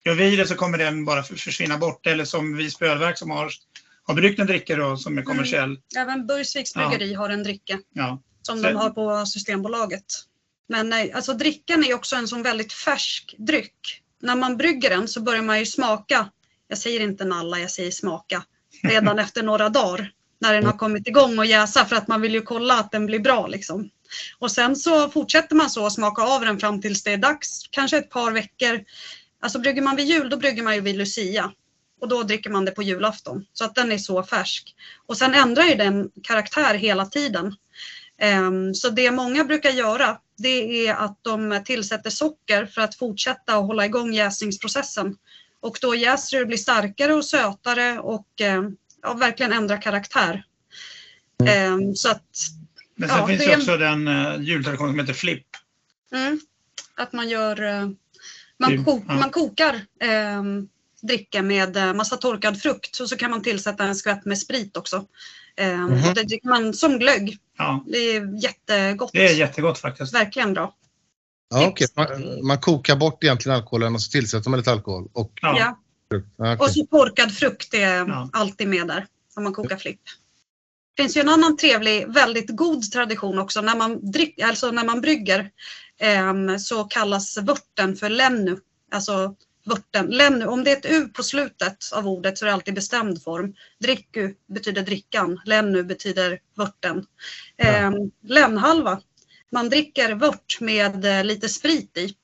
Gör 0.04 0.14
vi 0.14 0.36
det 0.36 0.46
så 0.46 0.54
kommer 0.54 0.78
den 0.78 1.04
bara 1.04 1.22
försvinna 1.22 1.78
bort. 1.78 2.06
Eller 2.06 2.24
som 2.24 2.56
Visby 2.56 2.86
ölverk 2.86 3.18
som 3.18 3.30
har, 3.30 3.50
har 4.02 4.14
bryggt 4.14 4.40
en 4.40 4.46
dricka 4.46 4.76
då, 4.76 4.96
som 4.96 5.18
är 5.18 5.22
kommersiell. 5.22 5.64
Mm. 5.64 5.80
Även 5.96 6.26
Burgsviks 6.26 6.74
bryggeri 6.74 7.12
ja. 7.12 7.18
har 7.18 7.30
en 7.30 7.42
dricka 7.42 7.78
ja. 7.92 8.22
som 8.42 8.58
så. 8.58 8.68
de 8.68 8.76
har 8.76 8.90
på 8.90 9.26
Systembolaget. 9.26 10.04
Men 10.68 10.88
nej, 10.88 11.12
alltså 11.12 11.32
drickan 11.32 11.84
är 11.84 11.94
också 11.94 12.16
en 12.16 12.28
sån 12.28 12.42
väldigt 12.42 12.72
färsk 12.72 13.34
dryck. 13.38 14.02
När 14.20 14.36
man 14.36 14.56
brygger 14.56 14.90
den 14.90 15.08
så 15.08 15.20
börjar 15.20 15.42
man 15.42 15.58
ju 15.58 15.66
smaka. 15.66 16.30
Jag 16.68 16.78
säger 16.78 17.00
inte 17.00 17.24
nalla, 17.24 17.60
jag 17.60 17.70
säger 17.70 17.90
smaka. 17.90 18.44
Redan 18.82 19.18
efter 19.18 19.42
några 19.42 19.68
dagar 19.68 20.12
när 20.40 20.54
den 20.54 20.66
har 20.66 20.72
kommit 20.72 21.06
igång 21.06 21.38
och 21.38 21.46
jäsa 21.46 21.84
för 21.84 21.96
att 21.96 22.08
man 22.08 22.20
vill 22.20 22.34
ju 22.34 22.42
kolla 22.42 22.78
att 22.78 22.90
den 22.90 23.06
blir 23.06 23.18
bra. 23.18 23.46
Liksom. 23.46 23.90
Och 24.38 24.50
sen 24.50 24.76
så 24.76 25.10
fortsätter 25.10 25.56
man 25.56 25.70
så 25.70 25.84
och 25.84 25.92
smaka 25.92 26.22
av 26.22 26.40
den 26.40 26.60
fram 26.60 26.80
tills 26.80 27.02
det 27.02 27.12
är 27.12 27.16
dags, 27.16 27.68
kanske 27.70 27.98
ett 27.98 28.10
par 28.10 28.32
veckor. 28.32 28.80
Alltså 29.40 29.58
brygger 29.58 29.82
man 29.82 29.96
vid 29.96 30.06
jul, 30.06 30.30
då 30.30 30.36
brygger 30.36 30.62
man 30.62 30.74
ju 30.74 30.80
vid 30.80 30.96
Lucia. 30.96 31.52
Och 32.00 32.08
då 32.08 32.22
dricker 32.22 32.50
man 32.50 32.64
det 32.64 32.70
på 32.70 32.82
julafton. 32.82 33.46
Så 33.52 33.64
att 33.64 33.74
den 33.74 33.92
är 33.92 33.98
så 33.98 34.22
färsk. 34.22 34.74
Och 35.06 35.16
sen 35.16 35.34
ändrar 35.34 35.64
ju 35.64 35.74
den 35.74 36.10
karaktär 36.22 36.74
hela 36.74 37.06
tiden. 37.06 37.54
Um, 38.22 38.74
så 38.74 38.90
det 38.90 39.10
många 39.10 39.44
brukar 39.44 39.70
göra, 39.70 40.18
det 40.38 40.86
är 40.86 40.94
att 40.94 41.18
de 41.22 41.62
tillsätter 41.64 42.10
socker 42.10 42.66
för 42.66 42.80
att 42.80 42.94
fortsätta 42.94 43.58
och 43.58 43.64
hålla 43.64 43.86
igång 43.86 44.14
jäsningsprocessen. 44.14 45.16
Och 45.60 45.78
då 45.80 45.94
jäser 45.94 46.36
det 46.36 46.42
och 46.42 46.48
blir 46.48 46.58
starkare 46.58 47.14
och 47.14 47.24
sötare 47.24 47.98
och 47.98 48.28
um, 48.56 48.76
ja, 49.02 49.14
verkligen 49.14 49.52
ändra 49.52 49.76
karaktär. 49.76 50.44
Mm. 51.42 51.72
Um, 51.72 51.94
så 51.94 52.10
att, 52.10 52.30
Men 52.94 53.08
sen 53.08 53.18
ja, 53.18 53.26
finns 53.26 53.44
det 53.44 53.56
också 53.56 53.76
den 53.76 54.08
uh, 54.08 54.42
jultraditionen 54.42 54.92
som 54.92 54.98
heter 54.98 55.12
flipp. 55.12 55.46
Mm, 56.12 56.40
att 56.94 57.12
man 57.12 57.28
gör 57.28 57.62
uh, 57.62 57.90
man, 58.58 58.84
ko 58.84 59.04
ja. 59.08 59.14
man 59.14 59.30
kokar 59.30 59.80
um, 60.38 60.68
dricka 61.02 61.42
med 61.42 61.96
massa 61.96 62.16
torkad 62.16 62.62
frukt 62.62 63.00
och 63.00 63.08
så 63.08 63.16
kan 63.16 63.30
man 63.30 63.42
tillsätta 63.42 63.84
en 63.84 63.96
skvätt 63.96 64.24
med 64.24 64.38
sprit 64.38 64.76
också. 64.76 65.06
Mm. 65.56 66.14
Det 66.14 66.22
dricker 66.22 66.48
man 66.48 66.74
som 66.74 66.98
glögg. 66.98 67.38
Ja. 67.58 67.84
Det 67.86 67.98
är 67.98 68.42
jättegott. 68.42 69.10
Det 69.12 69.28
är 69.28 69.34
jättegott 69.34 69.78
faktiskt. 69.78 70.14
Verkligen 70.14 70.54
bra. 70.54 70.74
Ja, 71.50 71.68
okay. 71.68 71.88
man, 71.96 72.46
man, 72.46 72.58
kokar 72.58 72.96
bort 72.96 73.24
egentligen 73.24 73.56
alkoholen 73.56 73.94
och 73.94 74.02
så 74.02 74.10
tillsätter 74.10 74.50
man 74.50 74.58
lite 74.58 74.72
alkohol. 74.72 75.08
Och... 75.12 75.32
Ja. 75.42 75.78
Okay. 76.14 76.56
Och 76.56 76.70
så 76.70 76.86
torkad 76.86 77.32
frukt 77.32 77.74
är 77.74 77.96
ja. 77.96 78.30
alltid 78.32 78.68
med 78.68 78.86
där 78.86 79.06
om 79.36 79.44
man 79.44 79.52
kokar 79.52 79.76
flipp. 79.76 80.00
Det 80.96 81.02
finns 81.02 81.16
ju 81.16 81.20
en 81.20 81.28
annan 81.28 81.56
trevlig, 81.56 82.08
väldigt 82.08 82.56
god 82.56 82.92
tradition 82.92 83.38
också. 83.38 83.60
När 83.60 83.76
man, 83.76 84.10
drick, 84.10 84.40
alltså 84.40 84.70
när 84.70 84.84
man 84.84 85.00
brygger 85.00 85.50
eh, 86.00 86.56
så 86.58 86.84
kallas 86.84 87.38
vörten 87.38 87.96
för 87.96 88.08
lennu. 88.08 88.58
Alltså 88.92 89.34
vörten. 89.68 90.06
Lennu, 90.06 90.46
om 90.46 90.64
det 90.64 90.70
är 90.70 90.76
ett 90.76 90.86
u 90.90 91.08
på 91.08 91.22
slutet 91.22 91.92
av 91.92 92.08
ordet 92.08 92.38
så 92.38 92.44
är 92.44 92.46
det 92.46 92.54
alltid 92.54 92.74
bestämd 92.74 93.22
form. 93.22 93.54
Dricku 93.80 94.34
betyder 94.46 94.82
drickan, 94.82 95.40
lennu 95.44 95.82
betyder 95.82 96.38
vörten. 96.56 97.06
Eh, 97.56 97.90
Lennhalva, 98.22 99.00
man 99.52 99.68
dricker 99.68 100.14
vört 100.14 100.60
med 100.60 101.04
eh, 101.04 101.24
lite 101.24 101.48
sprit 101.48 101.96
i. 101.96 102.14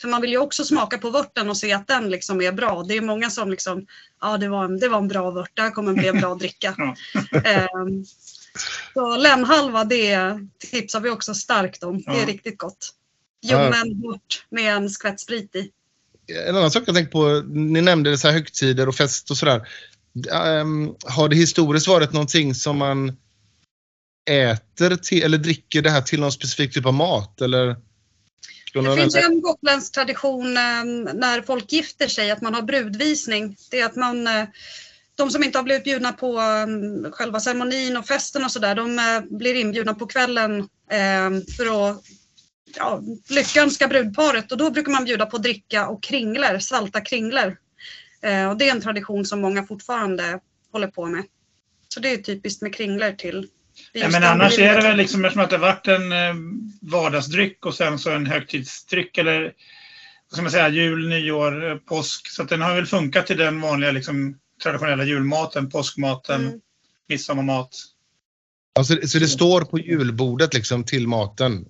För 0.00 0.08
man 0.08 0.20
vill 0.20 0.30
ju 0.30 0.38
också 0.38 0.64
smaka 0.64 0.98
på 0.98 1.10
vörten 1.10 1.50
och 1.50 1.56
se 1.56 1.72
att 1.72 1.86
den 1.86 2.10
liksom 2.10 2.40
är 2.40 2.52
bra. 2.52 2.82
Det 2.82 2.94
är 2.94 3.00
många 3.00 3.30
som 3.30 3.50
liksom, 3.50 3.86
ja 4.20 4.38
det 4.38 4.48
var 4.48 4.64
en, 4.64 4.78
det 4.78 4.88
var 4.88 4.98
en 4.98 5.08
bra 5.08 5.30
vört, 5.30 5.50
det 5.54 5.62
här 5.62 5.70
kommer 5.70 5.92
bli 5.92 6.08
en 6.08 6.20
bra 6.20 6.34
dricka. 6.40 6.76
um, 7.74 8.04
så 8.94 9.16
lämhalva 9.16 9.84
det 9.84 10.18
tipsar 10.58 11.00
vi 11.00 11.10
också 11.10 11.34
starkt 11.34 11.82
om. 11.82 12.02
Det 12.02 12.10
är 12.10 12.20
ja. 12.20 12.26
riktigt 12.26 12.58
gott. 12.58 12.92
Ljummen 13.42 14.02
vört 14.02 14.46
med 14.50 14.76
en 14.76 14.90
skvätt 14.90 15.20
sprit 15.20 15.56
i. 15.56 15.70
En 16.28 16.56
annan 16.56 16.70
sak 16.70 16.82
jag 16.86 16.94
tänkt 16.94 17.12
på, 17.12 17.42
ni 17.46 17.80
nämnde 17.80 18.18
så 18.18 18.28
här 18.28 18.34
högtider 18.34 18.88
och 18.88 18.94
fest 18.94 19.30
och 19.30 19.36
sådär. 19.36 19.68
Um, 20.60 20.96
har 21.04 21.28
det 21.28 21.36
historiskt 21.36 21.88
varit 21.88 22.12
någonting 22.12 22.54
som 22.54 22.78
man 22.78 23.16
äter 24.30 24.96
till, 24.96 25.22
eller 25.22 25.38
dricker 25.38 25.82
det 25.82 25.90
här 25.90 26.02
till 26.02 26.20
någon 26.20 26.32
specifik 26.32 26.74
typ 26.74 26.86
av 26.86 26.94
mat? 26.94 27.40
Eller? 27.40 27.76
Det 28.74 28.96
finns 28.96 29.16
ju 29.16 29.20
en 29.20 29.40
gotländsk 29.40 29.92
tradition 29.92 30.56
ehm, 30.56 31.02
när 31.02 31.42
folk 31.42 31.72
gifter 31.72 32.08
sig, 32.08 32.30
att 32.30 32.40
man 32.40 32.54
har 32.54 32.62
brudvisning. 32.62 33.56
Det 33.70 33.80
är 33.80 33.86
att 33.86 33.96
man, 33.96 34.26
eh, 34.26 34.44
de 35.16 35.30
som 35.30 35.44
inte 35.44 35.58
har 35.58 35.62
blivit 35.62 35.84
bjudna 35.84 36.12
på 36.12 36.38
ehm, 36.38 37.12
själva 37.12 37.40
ceremonin 37.40 37.96
och 37.96 38.06
festen 38.06 38.44
och 38.44 38.50
sådär, 38.50 38.74
de 38.74 38.98
eh, 38.98 39.38
blir 39.38 39.54
inbjudna 39.54 39.94
på 39.94 40.06
kvällen 40.06 40.68
för 41.56 41.90
att 41.90 42.02
ja, 42.76 43.02
lyckönska 43.28 43.88
brudparet 43.88 44.52
och 44.52 44.58
då 44.58 44.70
brukar 44.70 44.92
man 44.92 45.04
bjuda 45.04 45.26
på 45.26 45.38
dricka 45.38 45.88
och 45.88 46.02
kringler, 46.02 46.58
salta 46.58 47.00
kringler. 47.00 47.56
Eh, 48.22 48.48
och 48.48 48.56
det 48.56 48.68
är 48.68 48.70
en 48.70 48.80
tradition 48.80 49.24
som 49.24 49.40
många 49.40 49.66
fortfarande 49.66 50.40
håller 50.72 50.88
på 50.88 51.06
med. 51.06 51.24
Så 51.88 52.00
det 52.00 52.12
är 52.12 52.16
typiskt 52.16 52.62
med 52.62 52.74
kringler 52.74 53.12
till 53.12 53.48
Ja, 53.92 54.08
men 54.08 54.24
annars 54.24 54.58
är 54.58 54.74
det 54.74 54.82
väl 54.82 54.96
liksom 54.96 55.24
eftersom 55.24 55.44
att 55.44 55.50
det 55.50 55.58
varit 55.58 55.88
en 55.88 56.12
eh, 56.12 56.34
vardagsdryck 56.80 57.66
och 57.66 57.74
sen 57.74 57.98
så 57.98 58.10
en 58.10 58.26
högtidsdryck 58.26 59.18
eller 59.18 59.42
vad 59.42 60.32
ska 60.32 60.42
man 60.42 60.50
säga, 60.50 60.68
jul, 60.68 61.08
nyår, 61.08 61.70
eh, 61.70 61.76
påsk. 61.76 62.28
Så 62.28 62.42
att 62.42 62.48
den 62.48 62.62
har 62.62 62.74
väl 62.74 62.86
funkat 62.86 63.26
till 63.26 63.36
den 63.36 63.60
vanliga 63.60 63.90
liksom, 63.90 64.38
traditionella 64.62 65.04
julmaten, 65.04 65.70
påskmaten, 65.70 66.46
mm. 66.46 66.60
midsommarmat. 67.08 67.70
Alltså, 68.78 68.96
så 69.06 69.18
det 69.18 69.28
står 69.28 69.60
på 69.60 69.78
julbordet 69.78 70.54
liksom 70.54 70.84
till 70.84 71.08
maten? 71.08 71.64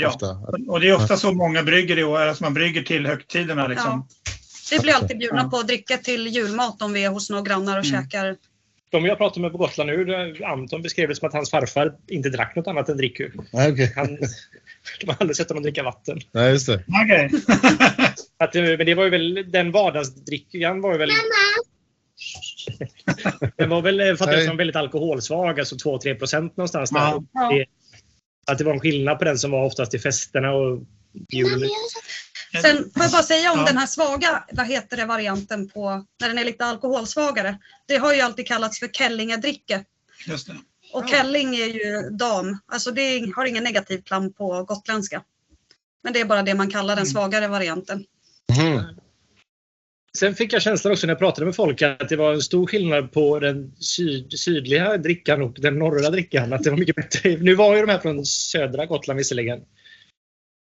Ja, 0.00 0.08
ofta. 0.08 0.26
och 0.68 0.80
det 0.80 0.88
är 0.88 0.96
ofta 0.96 1.16
så 1.16 1.32
många 1.32 1.62
brygger 1.62 1.98
i 1.98 2.04
år, 2.04 2.20
alltså 2.20 2.44
man 2.44 2.54
brygger 2.54 2.82
till 2.82 3.06
högtiderna. 3.06 3.66
Liksom. 3.66 3.90
Ja. 3.90 4.06
Vi 4.70 4.78
blir 4.78 4.92
alltid 4.92 5.18
bjudna 5.18 5.48
på 5.48 5.56
att 5.56 5.66
dricka 5.66 5.96
till 5.96 6.26
julmat 6.26 6.82
om 6.82 6.92
vi 6.92 7.04
är 7.04 7.08
hos 7.08 7.30
några 7.30 7.42
grannar 7.42 7.78
och 7.78 7.84
mm. 7.84 8.02
käkar 8.02 8.36
De 8.90 9.04
jag 9.04 9.18
pratar 9.18 9.40
med 9.40 9.52
på 9.52 9.58
Gotland 9.58 9.90
nu, 9.90 10.34
Anton 10.44 10.82
beskrev 10.82 11.08
det 11.08 11.14
som 11.14 11.28
att 11.28 11.34
hans 11.34 11.50
farfar 11.50 11.94
inte 12.08 12.30
drack 12.30 12.56
något 12.56 12.66
annat 12.66 12.88
än 12.88 12.96
drickor. 12.96 13.32
Nej, 13.52 13.72
okej. 13.72 13.92
Han, 13.96 14.18
de 15.00 15.06
har 15.06 15.16
aldrig 15.20 15.36
sett 15.36 15.48
honom 15.48 15.62
dricka 15.62 15.82
vatten. 15.82 16.20
Nej, 16.32 16.50
just 16.50 16.66
det. 16.66 16.84
Okej. 17.04 17.30
Att, 18.38 18.56
eh, 18.56 18.62
men 18.62 18.86
det 18.86 18.94
var 18.94 19.04
ju 19.04 19.10
väl, 19.10 19.44
den 19.50 19.72
vardagsdrickan 19.72 20.80
var 20.80 20.92
ju 20.92 20.98
väl... 20.98 21.10
Den 23.56 23.70
var 23.70 23.82
väl 23.82 24.00
eh, 24.00 24.14
fattades 24.14 24.46
som 24.46 24.56
väldigt 24.56 24.76
alkoholsvag, 24.76 25.60
alltså 25.60 25.74
2-3 25.74 26.14
procent 26.14 26.56
någonstans 26.56 26.90
där. 26.90 27.00
Ja. 27.00 27.22
Det, 27.32 27.64
att 28.52 28.58
det 28.58 28.64
var 28.64 28.72
en 28.74 28.80
skillnad 28.80 29.18
på 29.18 29.24
den 29.24 29.38
som 29.38 29.50
var 29.50 29.64
oftast 29.64 29.94
i 29.94 29.98
festerna 29.98 30.52
och 30.52 30.78
julen. 31.32 31.68
Sen 32.62 32.76
får 32.94 33.02
jag 33.02 33.12
bara 33.12 33.22
säga 33.22 33.52
om 33.52 33.58
Ja. 33.58 33.64
den 33.66 33.76
här 33.76 33.86
svaga, 33.86 34.44
vad 34.52 34.66
heter 34.66 34.96
det, 34.96 35.04
varianten 35.04 35.68
på, 35.68 36.04
när 36.20 36.28
den 36.28 36.38
är 36.38 36.44
lite 36.44 36.64
alkoholsvagare. 36.64 37.58
Det 37.88 37.96
har 37.96 38.14
ju 38.14 38.20
alltid 38.20 38.46
kallats 38.46 38.78
för 38.80 38.88
Kellingedricke. 38.88 39.84
Just 40.26 40.46
det. 40.46 40.56
Och 40.92 41.08
Kelling 41.08 41.56
är 41.56 41.66
ju 41.66 42.10
dam, 42.10 42.58
alltså 42.72 42.90
det 42.90 43.32
har 43.36 43.44
ingen 43.44 43.64
negativ 43.64 44.02
klang 44.02 44.32
på 44.32 44.62
gotländska. 44.64 45.22
Men 46.04 46.12
det 46.12 46.20
är 46.20 46.24
bara 46.24 46.42
det 46.42 46.54
man 46.54 46.70
kallar 46.70 46.96
den 46.96 47.02
Mm. 47.04 47.12
svagare 47.12 47.48
varianten. 47.48 48.04
Mhm. 48.58 48.82
Sen 50.18 50.34
fick 50.34 50.52
jag 50.52 50.62
känslan 50.62 50.92
också 50.92 51.06
när 51.06 51.12
jag 51.14 51.18
pratade 51.18 51.44
med 51.44 51.56
folk 51.56 51.82
att 51.82 52.08
det 52.08 52.16
var 52.16 52.32
en 52.32 52.42
stor 52.42 52.66
skillnad 52.66 53.12
på 53.12 53.38
den 53.38 53.72
syd, 53.76 54.38
sydliga 54.38 54.96
drickan 54.96 55.42
och 55.42 55.56
den 55.60 55.78
norra 55.78 56.10
drickan. 56.10 56.52
Att 56.52 56.62
det 56.62 56.70
var 56.70 56.78
mycket 56.78 56.96
bättre. 56.96 57.36
Nu 57.36 57.54
var 57.54 57.76
ju 57.76 57.80
de 57.80 57.92
här 57.92 57.98
från 57.98 58.26
södra 58.26 58.86
Gotland 58.86 59.18
visserligen. 59.18 59.60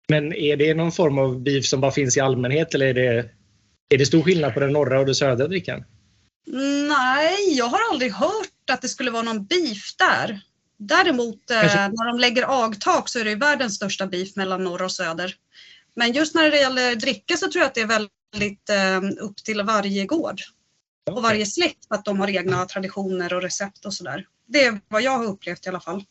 Men 0.09 0.33
är 0.33 0.57
det 0.57 0.75
någon 0.75 0.93
form 0.93 1.19
av 1.19 1.43
beef 1.43 1.67
som 1.67 1.81
bara 1.81 1.91
finns 1.91 2.17
i 2.17 2.21
allmänhet 2.21 2.75
eller 2.75 2.87
är 2.87 2.95
det, 2.95 3.31
är 3.95 3.99
det 3.99 4.07
stor 4.07 4.23
skillnad 4.23 4.55
på 4.55 4.61
den 4.61 4.73
norra 4.73 5.01
och 5.01 5.07
den 5.07 5.15
södra 5.15 5.49
drickan? 5.49 5.85
Nej, 6.89 7.57
jag 7.57 7.67
har 7.67 7.81
aldrig 7.91 8.13
hört 8.13 8.71
att 8.73 8.83
det 8.83 8.89
skulle 8.89 9.11
vara 9.11 9.23
någon 9.23 9.47
beef 9.47 9.97
där. 9.99 10.41
Däremot 10.79 11.51
eh, 11.51 11.63
när 11.63 12.07
de 12.07 12.19
lägger 12.19 12.65
agtak 12.67 13.09
så 13.09 13.19
är 13.19 13.25
det 13.25 13.31
ju 13.31 13.37
världens 13.37 13.75
största 13.75 14.07
beef 14.07 14.37
mellan 14.37 14.65
norr 14.65 14.83
och 14.83 14.93
söder. 14.93 15.35
Men 15.97 16.13
just 16.13 16.35
när 16.35 16.51
det 16.51 16.59
gäller 16.59 16.97
dricka 16.97 17.37
så 17.37 17.51
tror 17.51 17.61
jag 17.61 17.67
att 17.67 17.75
det 17.75 17.81
är 17.81 17.87
väldigt 17.87 18.18
eh, 18.71 19.25
upp 19.25 19.37
till 19.37 19.63
varje 19.63 20.07
gård 20.07 20.41
och 21.11 21.23
varje 21.23 21.47
släkt 21.47 21.87
att 21.89 22.05
de 22.05 22.21
har 22.21 22.29
egna 22.29 22.65
traditioner 22.65 23.35
och 23.35 23.43
recept 23.43 23.85
och 23.87 23.95
sådär. 23.95 24.27
Det 24.47 24.65
är 24.65 24.81
vad 24.89 25.03
jag 25.03 25.19
har 25.19 25.25
upplevt 25.27 25.67
i 25.67 25.69
alla 25.69 25.81
fall. 25.81 26.05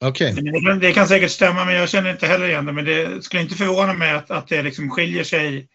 Okej. 0.00 0.32
Det 0.32 0.60
kan- 0.60 0.78
Det 0.78 0.92
kan 0.92 1.08
säkert 1.08 1.30
stämma, 1.30 1.64
men 1.64 1.74
jag 1.74 1.88
känner 1.88 2.10
inte 2.10 2.26
heller 2.26 2.48
igen 2.48 2.66
det. 2.66 2.72
Men 2.72 2.84
det 2.84 3.24
skulle 3.24 3.42
inte 3.42 3.54
förvåna 3.54 3.92
mig 3.94 4.10
att, 4.12 4.30
att 4.30 4.48
det 4.48 4.62
liksom 4.62 4.90
skiljer 4.90 5.24
sig, 5.24 5.68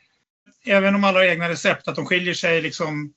även 0.66 0.96
om 0.96 1.04
alla 1.04 1.20
har 1.20 1.26
egna 1.26 1.50
recept, 1.50 1.88
att 1.88 1.96
de 1.96 2.06
skiljer 2.06 2.34
sig 2.34 2.62
liksom 2.62 3.14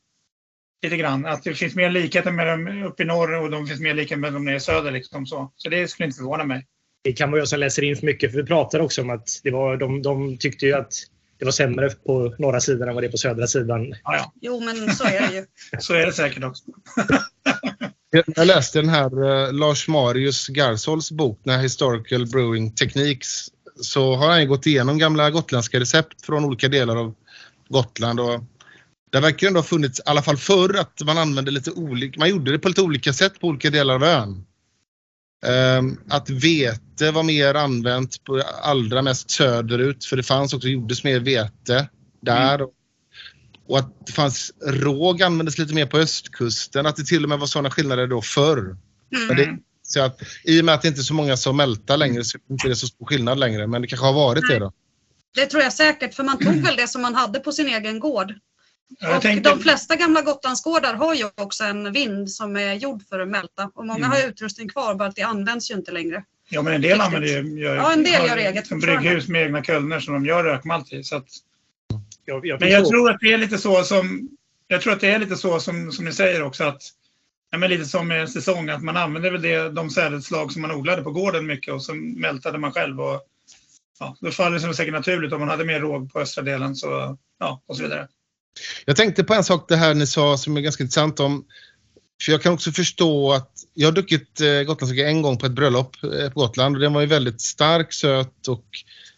lite 0.82 0.97
grann. 0.97 1.27
Att 1.27 1.43
det 1.43 1.55
finns 1.55 1.74
mer 1.74 1.90
likheter 1.90 2.31
med 2.31 2.47
dem 2.47 2.82
uppe 2.85 3.02
i 3.02 3.06
norr 3.06 3.32
och 3.43 3.51
de 3.51 3.66
finns 3.66 3.81
mer 3.81 3.94
likheter 3.94 4.16
med 4.20 4.32
dem 4.32 4.44
nere 4.44 4.56
i 4.56 4.60
söder. 4.60 4.90
Liksom 4.90 5.27
så. 5.27 5.52
så 5.56 5.69
det 5.69 5.89
skulle 5.89 6.06
inte 6.06 6.16
förvåna 6.16 6.44
mig. 6.44 6.66
Det 7.05 7.12
kan 7.12 7.31
vara 7.31 7.40
jag 7.40 7.48
som 7.48 7.60
läser 7.60 7.85
in 7.85 7.97
för 7.97 8.06
mycket 8.06 8.31
för 8.32 8.39
vi 8.39 8.47
pratade 8.47 8.85
också 8.85 9.02
om 9.02 9.10
att 9.10 9.40
det 9.43 9.51
var, 9.51 9.77
de, 9.77 10.02
de 10.02 10.39
tyckte 10.39 10.66
ju 10.66 10.73
att 10.73 10.93
det 11.43 11.47
var 11.47 11.52
sämre 11.52 11.90
på 11.90 12.35
norra 12.39 12.60
sidan 12.60 12.89
än 12.89 12.94
vad 12.94 13.02
det 13.02 13.06
är 13.06 13.10
på 13.10 13.16
södra 13.16 13.47
sidan. 13.47 13.94
Ja, 14.05 14.16
ja. 14.16 14.32
Jo, 14.40 14.60
men 14.60 14.94
så 14.94 15.05
är 15.05 15.20
det 15.20 15.35
ju. 15.35 15.47
Så 15.81 15.94
är 15.94 16.06
det 16.06 16.12
säkert 16.12 16.44
också. 16.44 16.64
Jag 18.36 18.47
läste 18.47 18.78
den 18.81 18.89
här 18.89 19.24
eh, 19.24 19.52
Lars 19.52 19.89
Marius 19.89 20.48
Garsholls 20.48 21.12
bok, 21.12 21.40
den 21.44 21.55
här 21.55 21.62
Historical 21.62 22.27
Brewing 22.27 22.74
Techniques. 22.74 23.48
Så 23.81 24.14
har 24.14 24.31
han 24.31 24.40
ju 24.40 24.47
gått 24.47 24.66
igenom 24.66 24.98
gamla 24.98 25.31
gotländska 25.31 25.81
recept 25.81 26.27
från 26.27 26.44
olika 26.44 26.69
delar 26.69 26.97
av 26.97 27.14
Gotland. 27.69 28.20
Och 28.20 28.40
det 29.12 29.20
verkar 29.20 29.47
ändå 29.47 29.60
ha 29.60 29.64
funnits, 29.64 30.01
i 30.01 30.02
alla 30.06 30.23
fall 30.23 30.36
förr, 30.36 30.78
att 30.78 31.02
man 31.05 31.19
använde 31.19 31.51
lite 31.51 31.70
olika, 31.70 32.19
man 32.19 32.31
gjorde 32.31 32.52
det 32.52 32.59
på 32.59 32.69
lite 32.69 32.82
olika 32.82 33.12
sätt 33.12 33.40
på 33.40 33.47
olika 33.47 33.70
delar 33.70 33.94
av 33.94 34.05
ön. 34.05 34.44
Ehm, 35.47 35.98
att 36.09 36.31
vete 36.31 37.10
var 37.10 37.23
mer 37.23 37.55
använt 37.55 38.24
på 38.24 38.43
allra 38.62 39.02
mest 39.02 39.31
söderut, 39.31 40.05
för 40.05 40.16
det 40.16 40.23
fanns 40.23 40.55
också, 40.55 40.69
gjordes 40.69 41.05
mer 41.05 41.20
vete 41.20 41.89
där. 42.20 42.62
Och 43.69 43.78
att 43.78 44.06
det 44.06 44.12
fanns 44.12 44.52
råg 44.66 45.23
användes 45.23 45.59
lite 45.59 45.74
mer 45.74 45.86
på 45.86 45.98
östkusten, 45.98 46.86
att 46.86 46.97
det 46.97 47.05
till 47.05 47.23
och 47.23 47.28
med 47.28 47.39
var 47.39 47.47
sådana 47.47 47.70
skillnader 47.70 48.06
då 48.06 48.23
förr. 48.23 48.77
Mm. 49.16 49.36
det, 49.36 49.59
så 49.82 50.01
att, 50.01 50.23
I 50.44 50.60
och 50.60 50.64
med 50.64 50.74
att 50.74 50.82
det 50.82 50.89
inte 50.89 51.01
är 51.01 51.02
så 51.02 51.14
många 51.14 51.36
som 51.36 51.56
mältar 51.56 51.97
längre 51.97 52.24
så 52.24 52.39
är 52.39 52.40
det 52.48 52.52
inte 52.52 52.77
så 52.77 52.86
stor 52.86 53.06
skillnad 53.06 53.39
längre. 53.39 53.66
Men 53.66 53.82
det 53.82 53.89
kanske 53.89 54.06
har 54.06 54.12
varit 54.12 54.48
det 54.48 54.59
då. 54.59 54.73
Det 55.35 55.47
tror 55.47 55.62
jag 55.62 55.73
säkert, 55.73 56.14
för 56.14 56.24
man 56.24 56.39
tog 56.39 56.55
väl 56.55 56.77
det 56.77 56.89
som 56.89 57.02
man 57.02 57.14
hade 57.14 57.40
på 57.40 57.52
sin 57.52 57.66
egen 57.66 58.01
gård. 58.01 58.35
Och 59.16 59.23
tänkte, 59.23 59.51
de 59.51 59.60
flesta 59.60 59.97
gamla 59.97 60.23
Gotlandsgårdar 60.23 60.94
har 60.94 61.14
ju 61.14 61.24
också 61.35 61.64
en 61.64 61.93
vind 61.93 62.31
som 62.31 62.56
är 62.56 62.74
gjord 62.74 63.02
för 63.09 63.20
att 63.20 63.28
mälta. 63.28 63.70
Och 63.74 63.86
många 63.86 63.98
Mm. 64.06 64.10
har 64.10 64.28
utrustning 64.28 64.69
kvar, 64.69 64.94
bara 64.94 65.09
att 65.09 65.16
det 65.16 65.23
används 65.23 65.70
ju 65.70 65.74
inte 65.74 65.93
längre. 65.93 66.24
ja, 66.48 66.62
men 66.62 66.73
en 66.73 66.81
del 66.81 66.90
Riktigt. 66.90 67.06
använder 67.06 67.28
ju, 67.28 67.60
gör, 67.60 67.77
Ja, 67.77 67.93
en 67.93 68.05
del 68.05 68.27
gör 68.28 68.36
eget 68.36 68.69
brygghus 68.69 69.28
med 69.28 69.43
egna 69.43 69.62
kulner 69.62 70.01
som 70.01 70.14
de 70.14 70.27
gör 70.27 70.44
rökmalt 70.44 70.93
i. 70.93 71.05
Så 71.05 71.16
att, 71.16 71.27
Jag, 72.24 72.47
jag 72.47 72.60
Men 72.60 72.70
jag 72.70 72.89
tror 72.89 73.10
att 73.10 73.20
det 73.20 73.32
är 73.32 73.39
lite 73.39 73.59
så 73.59 73.82
som 73.82 74.28
jag 74.69 74.81
tror 74.82 74.93
att 74.93 75.01
det 75.01 75.10
är 75.10 75.19
lite 75.19 75.36
så 75.36 75.60
som, 75.60 75.93
som 75.93 76.05
ni 76.05 76.12
säger 76.12 76.43
också 76.43 76.64
att 76.64 76.82
ja, 77.51 77.59
men 77.59 77.70
lite 77.70 77.85
som 77.85 78.09
med 78.09 78.20
en 78.20 78.28
säsong 78.28 78.69
att 78.69 78.82
man 78.82 78.97
använder 78.97 79.31
väl 79.31 79.43
det, 79.43 79.69
de 79.70 79.90
sädesslag 79.90 80.52
som 80.52 80.62
man 80.62 80.70
odlade 80.70 81.02
på 81.02 81.10
gården 81.10 81.47
mycket 81.47 81.74
och 81.74 81.82
så 81.85 81.94
mältade 81.94 82.59
man 82.59 82.73
själv 82.73 83.01
och 83.01 83.20
ja, 83.98 84.16
då 84.20 84.31
faller 84.31 84.55
det 84.55 84.60
sig 84.60 84.74
säkert 84.74 84.94
naturligt 84.94 85.32
om 85.32 85.40
man 85.40 85.48
hade 85.48 85.64
mer 85.64 85.81
råg 85.81 86.12
på 86.12 86.20
östra 86.20 86.43
delen 86.43 86.77
så 86.77 87.19
ja 87.39 87.62
och 87.66 87.77
så 87.77 87.82
vidare. 87.82 88.09
Jag 88.84 88.96
tänkte 88.96 89.24
på 89.24 89.34
en 89.34 89.44
sak 89.44 89.68
det 89.68 89.76
här 89.76 89.94
ni 89.94 90.06
sa 90.06 90.38
som 90.38 90.56
är 90.56 90.60
ganska 90.60 90.82
intressant 90.82 91.20
om. 91.20 91.44
För 92.24 92.32
jag 92.32 92.42
kan 92.42 92.52
också 92.52 92.72
förstå 92.72 93.32
att 93.32 93.50
jag 93.74 93.86
har 93.86 93.92
druckit 93.92 94.40
eh, 94.40 94.62
gotländska 94.62 95.08
en 95.08 95.22
gång 95.22 95.38
på 95.38 95.46
ett 95.46 95.52
bröllop 95.52 95.96
eh, 96.04 96.30
på 96.30 96.40
Gotland 96.40 96.76
och 96.76 96.82
den 96.82 96.92
var 96.92 97.00
ju 97.00 97.06
väldigt 97.06 97.40
stark, 97.40 97.92
söt 97.92 98.48
och 98.48 98.64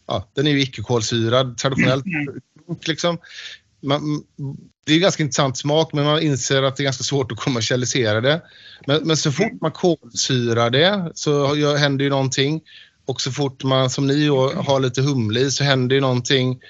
ja, 0.07 0.31
den 0.35 0.47
är 0.47 0.51
ju 0.51 0.61
icke-kolsyrad 0.63 1.59
traditionellt. 1.59 2.07
Mm. 2.07 2.41
Liksom. 2.87 3.19
Man, 3.83 4.23
det 4.87 4.93
är 4.93 4.99
ganska 4.99 5.23
intressant 5.23 5.59
smak 5.59 5.93
men 5.93 6.05
man 6.05 6.23
inser 6.23 6.63
att 6.63 6.77
det 6.77 6.83
är 6.83 6.85
ganska 6.85 7.05
svårt 7.05 7.33
att 7.33 7.39
kommersialisera 7.39 8.21
det. 8.21 8.43
Men, 8.87 9.07
men 9.07 9.17
så 9.17 9.33
fort 9.33 9.61
man 9.61 9.73
kolsyrar 9.73 10.71
det 10.71 11.13
så 11.15 11.55
händer 11.77 12.05
ju 12.05 12.11
någonting. 12.11 12.61
Och 13.07 13.21
så 13.21 13.33
fort 13.33 13.65
man 13.65 13.91
som 13.91 14.07
ni 14.07 14.27
har 14.29 14.81
lite 14.81 15.03
humle 15.03 15.41
i 15.41 15.51
så 15.51 15.65
händer 15.65 15.95
ju 15.95 16.01
någonting. 16.01 16.61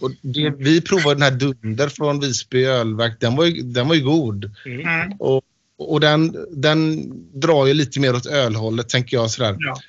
Och 0.00 0.10
det, 0.22 0.50
vi 0.58 0.80
provade 0.80 1.14
den 1.14 1.22
här 1.22 1.30
Dunder 1.30 1.88
från 1.88 2.20
Visby 2.20 2.64
ölverk. 2.64 3.20
Den 3.20 3.36
var 3.36 3.44
ju, 3.44 3.62
den 3.62 3.88
var 3.88 3.94
ju 3.94 4.04
god. 4.04 4.50
Mm. 4.66 5.12
Och, 5.18 5.42
och 5.78 6.00
den, 6.00 6.36
den 6.50 7.10
drar 7.40 7.66
ju 7.66 7.74
lite 7.74 8.00
mer 8.00 8.14
åt 8.14 8.26
ölhållet 8.26 8.88
tänker 8.88 9.16
jag. 9.16 9.30
Sådär. 9.30 9.56
Ja. 9.58 9.80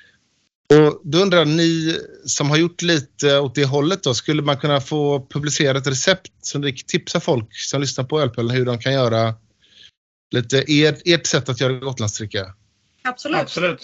Och 0.70 1.00
då 1.04 1.18
undrar 1.18 1.44
ni 1.44 1.98
som 2.24 2.50
har 2.50 2.56
gjort 2.56 2.82
lite 2.82 3.38
åt 3.38 3.54
det 3.54 3.64
hållet 3.64 4.02
då, 4.02 4.14
skulle 4.14 4.42
man 4.42 4.56
kunna 4.56 4.80
få 4.80 5.26
publicera 5.30 5.78
ett 5.78 5.86
recept 5.86 6.32
som 6.42 6.60
ni 6.60 6.72
tipsar 6.72 7.20
folk 7.20 7.48
som 7.52 7.80
lyssnar 7.80 8.04
på 8.04 8.20
Ölpölen 8.20 8.56
hur 8.56 8.64
de 8.64 8.78
kan 8.78 8.92
göra 8.92 9.34
lite 10.30 10.64
ert, 10.68 11.02
ert 11.04 11.26
sätt 11.26 11.48
att 11.48 11.60
göra 11.60 11.72
gotlandsdricka? 11.72 12.54
Absolut. 13.02 13.40
Absolut. 13.40 13.80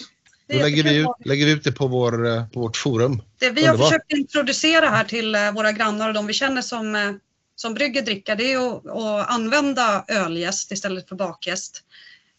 Då 0.47 0.57
lägger 0.57 0.83
vi, 0.83 0.95
ut, 0.95 1.07
lägger 1.25 1.45
vi 1.45 1.51
ut 1.51 1.63
det 1.63 1.71
på, 1.71 1.87
vår, 1.87 2.27
eh, 2.27 2.47
på 2.47 2.59
vårt 2.59 2.77
forum. 2.77 3.21
Det 3.39 3.49
vi 3.49 3.65
har 3.65 3.77
försökt 3.77 4.13
introducera 4.13 4.89
här 4.89 5.03
till 5.03 5.35
eh, 5.35 5.51
våra 5.51 5.71
grannar 5.71 6.07
och 6.07 6.13
de 6.13 6.27
vi 6.27 6.33
känner 6.33 6.61
som, 6.61 6.95
eh, 6.95 7.11
som 7.55 7.73
brygger 7.73 8.01
dricka, 8.01 8.35
det 8.35 8.53
är 8.53 8.57
att, 8.57 8.87
att 8.87 9.29
använda 9.29 10.05
ölgäst 10.07 10.71
istället 10.71 11.09
för 11.09 11.15
bakgäst. 11.15 11.83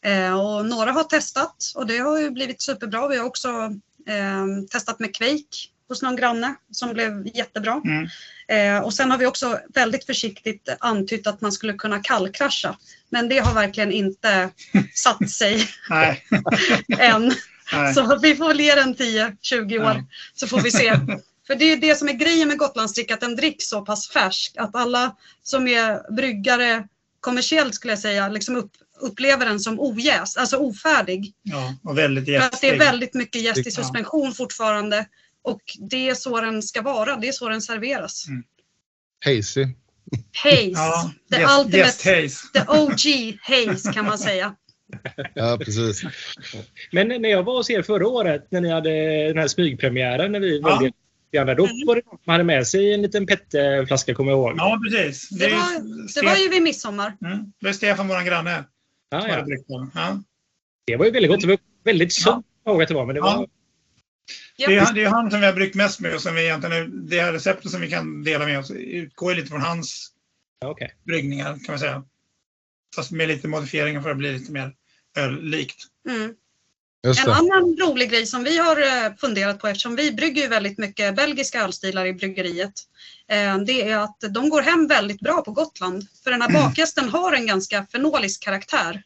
Eh, 0.04 0.40
och 0.40 0.66
några 0.66 0.92
har 0.92 1.04
testat 1.04 1.72
och 1.74 1.86
det 1.86 1.98
har 1.98 2.18
ju 2.18 2.30
blivit 2.30 2.62
superbra. 2.62 3.08
Vi 3.08 3.16
har 3.16 3.24
också 3.24 3.48
eh, 4.08 4.46
testat 4.70 4.98
med 4.98 5.14
kveik 5.14 5.72
hos 5.88 6.02
någon 6.02 6.16
granne 6.16 6.54
som 6.72 6.92
blev 6.92 7.26
jättebra. 7.34 7.82
Mm. 7.84 8.08
Eh, 8.48 8.84
och 8.84 8.94
sen 8.94 9.10
har 9.10 9.18
vi 9.18 9.26
också 9.26 9.58
väldigt 9.74 10.06
försiktigt 10.06 10.68
antytt 10.80 11.26
att 11.26 11.40
man 11.40 11.52
skulle 11.52 11.72
kunna 11.72 11.98
kallkrascha. 11.98 12.76
Men 13.10 13.28
det 13.28 13.38
har 13.38 13.54
verkligen 13.54 13.92
inte 13.92 14.50
satt 14.94 15.30
sig 15.30 15.68
än. 16.98 17.32
Nej. 17.72 17.94
Så 17.94 18.18
vi 18.22 18.36
får 18.36 18.48
väl 18.48 18.60
ge 18.60 18.74
den 18.74 18.94
10-20 18.96 19.78
år 19.78 19.84
Ja. 19.84 20.04
så 20.34 20.46
får 20.46 20.60
vi 20.60 20.70
se. 20.70 20.94
För 21.46 21.54
det 21.54 21.64
är 21.64 21.76
det 21.76 21.94
som 21.98 22.08
är 22.08 22.12
grejen 22.12 22.48
med 22.48 22.58
Gotlandsdricka, 22.58 23.14
att 23.14 23.20
den 23.20 23.36
dricks 23.36 23.68
så 23.68 23.84
pass 23.84 24.08
färsk 24.08 24.52
att 24.56 24.74
alla 24.76 25.16
som 25.42 25.68
är 25.68 26.12
bryggare 26.16 26.88
kommersiellt 27.20 27.74
skulle 27.74 27.92
jag 27.92 27.98
säga, 28.00 28.28
liksom 28.28 28.56
upp, 28.56 28.70
upplever 29.00 29.46
den 29.46 29.60
som 29.60 29.80
ojäst, 29.80 30.36
alltså 30.38 30.56
ofärdig. 30.56 31.32
Ja, 31.42 31.74
och 31.84 31.98
väldigt 31.98 32.24
För 32.26 32.34
att 32.36 32.60
det 32.60 32.66
är 32.66 32.72
jästig. 32.72 32.78
väldigt 32.86 33.14
mycket 33.14 33.42
jäst 33.42 33.66
i 33.66 33.70
suspension 33.70 34.32
fortfarande. 34.34 35.06
Och 35.44 35.60
det 35.90 36.08
är 36.08 36.14
så 36.14 36.40
den 36.40 36.62
ska 36.62 36.82
vara, 36.82 37.16
det 37.16 37.28
är 37.28 37.32
så 37.32 37.48
den 37.48 37.62
serveras. 37.62 38.26
Hazy. 39.24 39.66
Haze, 40.42 40.70
Ja, 40.72 41.10
the 41.32 41.40
yes, 41.40 41.58
ultimate, 41.58 41.78
yes 41.78 42.04
haze. 42.04 42.46
the 42.54 42.72
OG 42.72 43.38
haze 43.42 43.92
kan 43.92 44.04
man 44.04 44.18
säga. 44.18 44.54
Ja, 45.34 45.58
precis. 45.60 46.02
Men 46.92 47.08
när 47.08 47.28
jag 47.28 47.42
var 47.42 47.56
hos 47.56 47.70
er 47.70 47.82
förra 47.82 48.08
året 48.08 48.46
när 48.50 48.60
ni 48.60 48.70
hade 48.70 48.90
den 49.28 49.38
här 49.38 49.48
smygpremiären 49.48 50.32
när 50.32 50.40
vi 50.40 50.58
Ja. 50.58 50.68
valde 50.68 50.92
det 51.30 51.38
andra, 51.38 51.54
då 51.54 51.68
var 51.86 51.94
det 51.94 52.02
som 52.24 52.32
hade 52.32 52.44
med 52.44 52.66
sig 52.66 52.94
en 52.94 53.02
liten 53.02 53.26
petflaska 53.26 54.14
kommer 54.14 54.30
jag 54.30 54.38
ihåg. 54.38 54.54
Ja, 54.56 54.80
precis. 54.84 55.28
Det 55.28 55.48
ju 55.48 55.54
var, 55.54 56.20
det 56.20 56.26
var 56.26 56.36
ju 56.36 56.48
vid 56.48 56.62
midsommar. 56.62 57.16
Mm. 57.24 57.52
Det 57.60 57.68
är 57.68 57.72
Stefan, 57.72 58.08
vår 58.08 58.26
granne. 58.26 58.64
Hade 59.10 59.28
ja. 59.68 59.90
Ja. 59.94 60.22
Det 60.86 60.96
var 60.96 61.04
ju 61.04 61.10
väldigt 61.10 61.30
gott. 61.30 61.40
Det 61.40 61.46
var 61.46 61.58
väldigt 61.84 62.12
sunt 62.12 62.46
ja. 62.64 62.82
att 62.82 62.88
det 62.88 62.94
var. 62.94 63.06
Men 63.06 63.14
det 63.14 63.20
var... 63.20 63.48
Ja. 64.56 64.68
Det 64.68 64.76
är, 64.76 64.92
det 64.94 65.04
är 65.04 65.08
han 65.08 65.30
som 65.30 65.40
vi 65.40 65.46
har 65.46 65.52
bryggt 65.52 65.74
mest 65.74 66.00
med 66.00 66.14
och 66.14 66.20
som 66.20 66.34
vi 66.34 66.44
egentligen, 66.44 67.08
det 67.08 67.20
här 67.20 67.32
receptet 67.32 67.70
som 67.70 67.80
vi 67.80 67.90
kan 67.90 68.24
dela 68.24 68.46
med 68.46 68.58
oss 68.58 68.70
utgår 68.70 69.34
lite 69.34 69.48
från 69.48 69.60
hans 69.60 70.12
Ja, 70.60 70.68
okej. 70.68 70.94
bryggningar 71.04 71.44
kan 71.44 71.72
man 71.72 71.78
säga. 71.78 72.04
Fast 72.96 73.10
med 73.12 73.28
lite 73.28 73.48
modifieringar 73.48 74.00
för 74.00 74.10
att 74.10 74.16
bli 74.16 74.32
lite 74.32 74.52
mer 74.52 74.72
öllikt. 75.18 75.84
Mm. 76.08 76.34
Just 77.06 77.26
En 77.26 77.30
annan 77.32 77.76
rolig 77.80 78.10
grej 78.10 78.26
som 78.26 78.44
vi 78.44 78.58
har 78.58 78.80
eh, 78.80 79.14
funderat 79.20 79.58
på 79.58 79.68
eftersom 79.68 79.96
vi 79.96 80.12
brygger 80.12 80.42
ju 80.42 80.48
väldigt 80.48 80.78
mycket 80.78 81.16
belgiska 81.16 81.64
ölstilar 81.64 82.06
i 82.06 82.12
bryggeriet. 82.12 82.72
eh, 83.28 83.58
Det 83.58 83.88
är 83.90 83.98
att 83.98 84.16
de 84.30 84.48
går 84.48 84.62
hem 84.62 84.86
väldigt 84.86 85.20
bra 85.20 85.42
på 85.42 85.52
Gotland. 85.52 86.06
För 86.24 86.30
den 86.30 86.42
här 86.42 86.52
bakgästen 86.52 87.08
har 87.08 87.32
en 87.32 87.46
ganska 87.46 87.86
fenolisk 87.92 88.42
karaktär. 88.42 89.02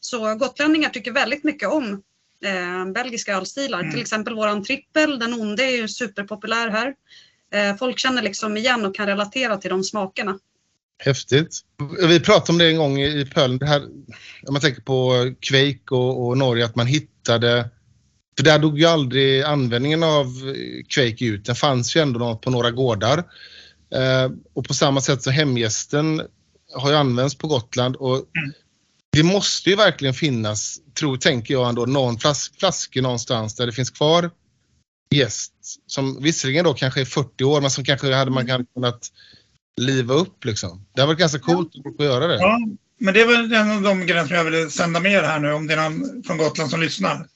Så 0.00 0.34
gotlänningar 0.34 0.90
tycker 0.90 1.12
väldigt 1.12 1.44
mycket 1.44 1.68
om 1.68 2.02
eh, 2.44 2.92
belgiska 2.94 3.36
ölstilar. 3.36 3.80
Mm. 3.80 3.92
Till 3.92 4.00
exempel 4.00 4.34
våran 4.34 4.64
trippel, 4.64 5.18
den 5.18 5.34
onde 5.34 5.64
är 5.64 5.76
ju 5.76 5.88
superpopulär 5.88 6.68
här. 6.68 6.94
Eh, 7.52 7.76
folk 7.76 7.98
känner 7.98 8.22
liksom 8.22 8.56
igen 8.56 8.86
och 8.86 8.94
kan 8.94 9.06
relatera 9.06 9.56
till 9.56 9.70
de 9.70 9.84
smakerna. 9.84 10.38
Häftigt. 10.98 11.60
Vi 12.08 12.20
pratade 12.20 12.52
om 12.52 12.58
det 12.58 12.70
en 12.70 12.76
gång 12.76 13.00
i 13.00 13.24
Pölen. 13.24 13.58
Det 13.58 13.66
här, 13.66 13.82
om 14.46 14.52
man 14.52 14.60
tänker 14.60 14.82
på 14.82 15.12
Quake 15.40 15.94
och, 15.94 16.26
och 16.26 16.38
Norge, 16.38 16.64
att 16.64 16.76
man 16.76 16.86
hittade... 16.86 17.70
För 18.36 18.44
där 18.44 18.58
dog 18.58 18.78
ju 18.78 18.84
aldrig 18.84 19.42
användningen 19.42 20.02
av 20.02 20.26
Quake 20.88 21.24
ut. 21.24 21.44
Den 21.44 21.54
fanns 21.54 21.96
ju 21.96 22.00
ändå 22.00 22.36
på 22.36 22.50
några 22.50 22.70
gårdar. 22.70 23.18
Eh, 23.94 24.30
och 24.54 24.64
på 24.64 24.74
samma 24.74 25.00
sätt 25.00 25.22
så 25.22 25.30
hemgästen 25.30 26.22
har 26.74 26.90
ju 26.90 26.96
använts 26.96 27.34
på 27.34 27.48
Gotland. 27.48 27.96
Och 27.96 28.14
Mm. 28.16 28.52
Det 29.10 29.22
måste 29.22 29.70
ju 29.70 29.76
verkligen 29.76 30.14
finnas, 30.14 30.80
tror, 30.98 31.16
tänker 31.16 31.54
jag 31.54 31.68
ändå, 31.68 31.86
någon 31.86 32.18
flas 32.18 32.50
flaska 32.58 33.02
någonstans 33.02 33.56
där 33.56 33.66
det 33.66 33.72
finns 33.72 33.90
kvar 33.90 34.30
gäst 35.10 35.52
som 35.86 36.22
visserligen 36.22 36.64
då 36.64 36.74
kanske 36.74 37.00
är 37.00 37.04
40 37.04 37.44
år 37.44 37.60
men 37.60 37.70
som 37.70 37.84
kanske 37.84 38.14
hade 38.14 38.30
man 38.30 38.50
hade 38.50 38.64
kunnat 38.74 39.08
liva 39.78 40.14
upp 40.14 40.44
liksom. 40.44 40.86
Det 40.94 41.00
har 41.00 41.06
varit 41.06 41.18
ganska 41.18 41.38
coolt 41.38 41.72
att 41.84 41.96
få 41.96 42.04
göra 42.04 42.26
det. 42.26 42.34
Ja, 42.34 42.58
men 43.00 43.14
det 43.14 43.20
är 43.20 43.26
väl 43.26 43.52
en 43.52 43.70
av 43.70 43.82
de 43.82 44.06
grejerna 44.06 44.28
som 44.28 44.36
jag 44.36 44.44
ville 44.44 44.70
sända 44.70 45.00
med 45.00 45.12
er 45.12 45.22
här 45.22 45.38
nu 45.38 45.52
om 45.52 45.66
det 45.66 45.74
är 45.74 45.90
någon 45.90 46.22
från 46.22 46.38
Gotland 46.38 46.70
som 46.70 46.80
lyssnar. 46.80 47.26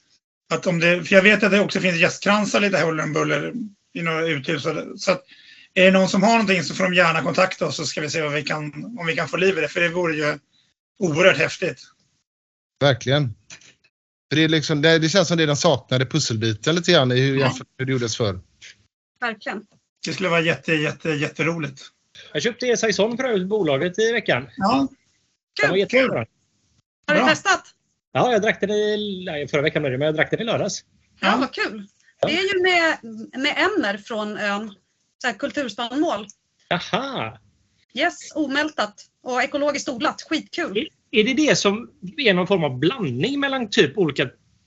Att 0.53 0.67
om 0.67 0.79
det, 0.79 1.03
för 1.03 1.15
jag 1.15 1.23
vet 1.23 1.43
att 1.43 1.51
det 1.51 1.59
också 1.59 1.79
finns 1.79 1.99
gästkransar 1.99 2.59
lite 2.59 2.77
huller 2.77 3.03
om 3.03 3.13
buller 3.13 3.53
i 3.93 4.01
några 4.01 4.27
uthus. 4.27 4.63
Så 4.97 5.11
att 5.11 5.23
är 5.73 5.85
det 5.85 5.91
någon 5.91 6.09
som 6.09 6.23
har 6.23 6.31
någonting 6.31 6.63
så 6.63 6.73
får 6.75 6.83
de 6.83 6.93
gärna 6.93 7.21
kontakta 7.21 7.65
oss 7.65 7.75
så 7.75 7.85
ska 7.85 8.01
vi 8.01 8.09
se 8.09 8.21
vad 8.21 8.33
vi 8.33 8.43
kan, 8.43 8.95
om 8.99 9.05
vi 9.07 9.15
kan 9.15 9.27
få 9.27 9.37
liv 9.37 9.57
i 9.57 9.61
det. 9.61 9.67
För 9.67 9.81
det 9.81 9.89
vore 9.89 10.15
ju 10.15 10.39
oerhört 10.99 11.37
häftigt. 11.37 11.79
Verkligen. 12.81 13.33
För 14.29 14.35
det, 14.35 14.43
är 14.43 14.49
liksom, 14.49 14.81
det, 14.81 14.99
det 14.99 15.09
känns 15.09 15.27
som 15.27 15.37
det 15.37 15.43
är 15.43 15.47
den 15.47 15.57
saknade 15.57 16.05
pusselbiten 16.05 16.75
lite 16.75 16.91
grann 16.91 17.11
i 17.11 17.21
hur, 17.21 17.39
Ja. 17.39 17.57
hur 17.77 17.85
det 17.85 17.91
gjordes 17.91 18.17
förr. 18.17 18.39
Verkligen. 19.21 19.63
Det 20.05 20.13
skulle 20.13 20.29
vara 20.29 20.41
jätte, 20.41 20.73
jätte, 20.73 21.09
jätteroligt. 21.09 21.81
Jag 22.33 22.43
köpte 22.43 22.77
Saison 22.77 23.17
för 23.17 23.23
övrigt 23.23 23.47
bolaget 23.47 23.99
i 23.99 24.11
veckan. 24.11 24.49
Ja, 24.57 24.87
Den 25.61 25.69
var 25.69 25.77
Kul! 25.77 25.79
jättebra. 25.79 26.25
Har 27.07 27.15
du 27.15 27.21
testat? 27.21 27.63
Ja, 28.11 28.31
jag 28.31 28.41
drack 28.41 28.61
den 28.61 28.69
i, 28.71 29.23
nej, 29.25 29.47
förra 29.47 29.61
veckan, 29.61 29.81
men 29.81 30.01
jag 30.01 30.15
drack 30.15 30.31
den 30.31 30.41
i 30.41 30.43
lördags. 30.43 30.85
Ja, 31.19 31.27
Ja. 31.27 31.37
vad 31.39 31.51
kul. 31.53 31.87
Ja. 32.21 32.27
Det 32.27 32.37
är 32.37 32.55
ju 32.55 32.61
med, 32.61 32.97
med 33.41 33.57
ämner 33.57 33.97
från 33.97 34.37
ön. 34.37 34.73
Så 35.21 35.27
här 35.27 35.33
kulturspannmål. 35.33 36.27
Aha! 36.69 37.37
Yes, 37.93 38.31
omältat 38.35 38.93
och 39.23 39.43
ekologiskt 39.43 39.89
odlat. 39.89 40.21
Skitkul. 40.29 40.87
Är 41.11 41.23
det 41.23 41.33
det 41.33 41.55
som 41.55 41.91
är 42.17 42.33
någon 42.33 42.47
form 42.47 42.63
av 42.63 42.79
blandning 42.79 43.39
mellan 43.39 43.69
typ 43.69 43.97
olika... 43.97 44.23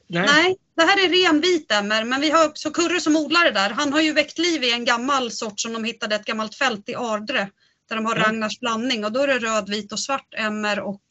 Nej. 0.07 0.27
Nej, 0.27 0.57
det 0.77 0.83
här 0.83 1.05
är 1.05 1.09
ren 1.09 1.41
vitämmer, 1.41 2.05
men 2.05 2.21
vi 2.21 2.31
har 2.31 2.47
också 2.47 2.71
Kurre 2.71 3.01
som 3.01 3.17
odlar 3.17 3.45
det 3.45 3.51
där. 3.51 3.71
Han 3.71 3.93
har 3.93 4.01
ju 4.01 4.13
väckt 4.13 4.39
liv 4.39 4.65
i 4.65 4.73
en 4.73 4.85
gammal 4.85 5.31
sort 5.31 5.61
som 5.61 5.73
de 5.73 5.85
hittade 5.85 6.15
ett 6.15 6.25
gammalt 6.25 6.55
fält 6.55 6.89
i 6.89 6.95
Ardre. 6.95 7.49
Där 7.89 7.97
de 7.97 8.07
har 8.07 8.17
Ja. 8.17 8.23
Ragnars 8.23 8.61
blandning 8.61 9.05
och 9.05 9.13
då 9.13 9.21
är 9.21 9.27
det 9.27 9.39
röd, 9.39 9.69
vit 9.69 9.93
och 9.93 10.01
svart 10.01 10.35
emmer 10.37 10.81
och 10.81 11.03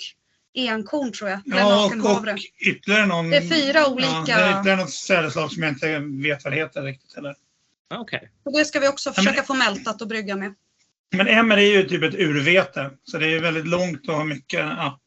enkorn 0.55 1.11
tror 1.11 1.29
jag. 1.29 1.39
Ja 1.45 1.85
och, 1.85 1.91
och 2.11 2.39
ytterligare 2.67 3.05
någon... 3.05 3.29
Det 3.29 3.37
är 3.37 3.49
fyra 3.49 3.87
olika- 3.87 4.07
Ja, 4.27 4.37
det 4.37 4.43
är 4.43 4.59
ytterligare 4.59 4.79
något 4.81 4.91
sädesslag 4.93 5.51
som 5.51 5.63
jag 5.63 5.71
inte 5.71 5.99
vet 5.99 6.43
vad 6.43 6.53
det 6.53 6.57
heter 6.57 6.81
riktigt 6.83 7.15
heller. 7.15 7.35
Okej. 7.95 8.31
Och 8.45 8.53
det 8.53 8.65
ska 8.65 8.79
vi 8.79 8.87
också 8.87 9.09
men- 9.09 9.15
försöka 9.15 9.43
få 9.43 9.53
mältat 9.53 10.01
och 10.01 10.07
brygga 10.07 10.35
med. 10.35 10.53
Men 11.15 11.27
emmer 11.27 11.57
är 11.57 11.61
ju 11.61 11.83
typ 11.83 12.03
ett 12.03 12.15
urvete. 12.15 12.91
Så 13.03 13.17
det 13.17 13.27
är 13.35 13.39
väldigt 13.39 13.67
långt 13.67 14.07
och 14.09 14.13
har 14.15 14.25
mycket... 14.25 14.59
Ja. 14.59 14.99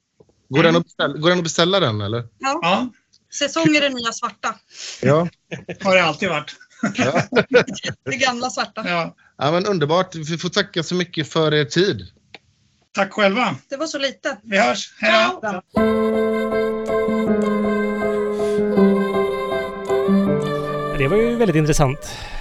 Går 0.49 0.63
den, 0.63 0.77
att 0.77 0.85
beställa, 0.85 1.19
går 1.19 1.29
den 1.29 1.39
att 1.39 1.45
beställa 1.45 1.81
den 1.81 2.01
eller? 2.01 2.29
ja, 2.39 2.89
Säsong 3.35 3.77
är 3.77 3.81
det 3.81 3.89
nya 3.89 4.13
svarta. 4.13 4.55
Ja. 5.03 5.29
har 5.83 5.95
det 5.95 6.03
alltid 6.03 6.29
varit. 6.29 6.57
ja. 6.95 7.23
Det 8.05 8.17
gamla 8.17 8.51
svarta. 8.51 8.83
Ja. 8.89 9.15
ja 9.39 9.51
men 9.53 9.67
underbart. 9.67 10.15
Vi 10.15 10.39
får 10.39 10.49
tacka 10.49 10.83
så 10.83 10.95
mycket 10.95 11.33
för 11.33 11.55
er 11.55 11.65
tid. 11.65 12.07
Tack 12.95 13.13
själva. 13.13 13.57
Det 13.69 13.77
var 13.77 13.87
så 13.87 13.99
lite. 13.99 14.37
Vi 14.43 14.59
hörs. 14.59 14.95
Hej 14.99 15.31
då! 15.43 15.63
Det 20.99 21.09
var 21.09 21.17
ju 21.17 21.37
väldigt 21.37 21.57
intressant. 21.57 21.99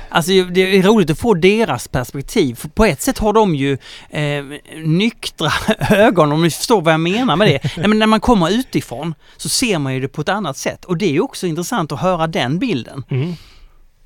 Alltså 0.10 0.32
det 0.32 0.78
är 0.78 0.84
roligt 0.84 1.10
att 1.10 1.20
få 1.20 1.34
deras 1.34 1.88
perspektiv. 1.88 2.56
För 2.56 2.70
på 2.70 2.86
ett 2.86 3.02
sätt 3.02 3.18
har 3.18 3.34
de 3.34 3.56
ju 3.56 3.78
eh, 4.10 4.46
nyktra 4.76 5.52
ögon 5.90 6.32
om 6.32 6.42
ni 6.44 6.50
förstår 6.50 6.82
vad 6.82 6.94
jag 6.94 7.00
menar 7.00 7.36
med 7.36 7.48
det. 7.48 7.60
Nej, 7.78 7.88
men 7.88 8.00
när 8.00 8.08
man 8.08 8.20
kommer 8.20 8.52
utifrån 8.52 9.14
så 9.38 9.50
ser 9.50 9.80
man 9.80 9.94
ju 9.94 10.00
det 10.00 10.08
på 10.08 10.22
ett 10.22 10.30
annat 10.30 10.58
sätt. 10.58 10.86
Och 10.86 10.98
det 10.98 11.06
är 11.06 11.12
ju 11.12 11.22
också 11.22 11.48
intressant 11.48 11.92
att 11.92 12.00
höra 12.00 12.28
den 12.28 12.60
bilden. 12.60 13.04
Mm. 13.10 13.34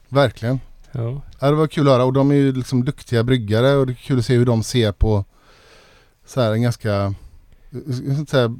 Verkligen. 0.09 0.59
Ja. 0.91 1.21
Ja, 1.39 1.47
det 1.49 1.55
var 1.55 1.67
kul 1.67 1.87
att 1.87 1.93
höra 1.93 2.03
och 2.03 2.13
de 2.13 2.31
är 2.31 2.35
ju 2.35 2.51
liksom 2.51 2.85
duktiga 2.85 3.23
bryggare 3.23 3.75
och 3.75 3.87
det 3.87 3.93
är 3.93 3.95
kul 3.95 4.19
att 4.19 4.25
se 4.25 4.35
hur 4.35 4.45
de 4.45 4.63
ser 4.63 4.91
på 4.91 5.25
så 6.25 6.41
här 6.41 6.51
en 6.51 6.61
ganska 6.61 7.13
inte 8.19 8.31
säga, 8.31 8.55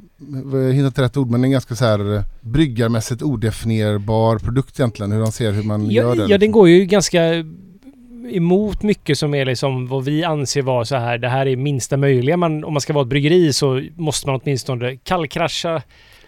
jag 0.52 0.72
hittar 0.72 0.86
inte 0.86 1.02
rätt 1.02 1.16
ord 1.16 1.30
men 1.30 1.44
en 1.44 1.50
ganska 1.50 1.74
så 1.74 1.84
här 1.84 2.14
eh, 2.16 2.22
bryggarmässigt 2.40 3.22
odefinierbar 3.22 4.38
produkt 4.38 4.80
egentligen. 4.80 5.12
Hur 5.12 5.20
de 5.20 5.32
ser 5.32 5.52
hur 5.52 5.62
man 5.62 5.90
gör 5.90 6.08
Ja, 6.08 6.14
det. 6.24 6.30
ja, 6.32 6.38
den 6.38 6.52
går 6.52 6.68
ju 6.68 6.84
ganska 6.84 7.44
emot 8.32 8.82
mycket 8.82 9.18
som 9.18 9.34
är 9.34 9.44
liksom 9.44 9.86
vad 9.88 10.04
vi 10.04 10.24
anser 10.24 10.62
vara 10.62 10.84
så 10.84 10.96
här. 10.96 11.18
Det 11.18 11.28
här 11.28 11.46
är 11.46 11.56
minsta 11.56 11.96
möjliga. 11.96 12.36
Man, 12.36 12.64
om 12.64 12.72
man 12.72 12.80
ska 12.80 12.92
vara 12.92 13.02
ett 13.02 13.08
bryggeri 13.08 13.52
så 13.52 13.82
måste 13.96 14.26
man 14.26 14.40
åtminstone 14.44 14.96
kallkrascha. 14.96 15.82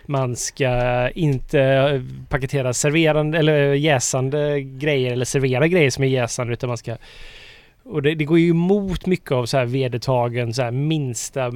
Man 0.06 0.36
ska 0.36 1.11
inte 1.11 2.02
paketera 2.28 2.73
serverande 2.74 3.39
eller 3.39 3.73
jäsande 3.74 4.61
grejer 4.62 5.12
eller 5.12 5.24
servera 5.24 5.69
grejer 5.69 5.90
som 5.90 6.05
är 6.05 6.09
jäsande 6.09 6.52
utan 6.52 6.69
man 6.69 6.77
ska 6.78 6.97
och 7.85 8.02
det, 8.02 8.15
det 8.15 8.24
går 8.24 8.39
ju 8.39 8.51
emot 8.51 9.06
mycket 9.06 9.32
av 9.32 9.47
så 9.47 9.56
här 9.56 9.65
vedertagen 9.65 10.55
så 10.55 10.62
här 10.62 10.70
minsta 10.70 11.51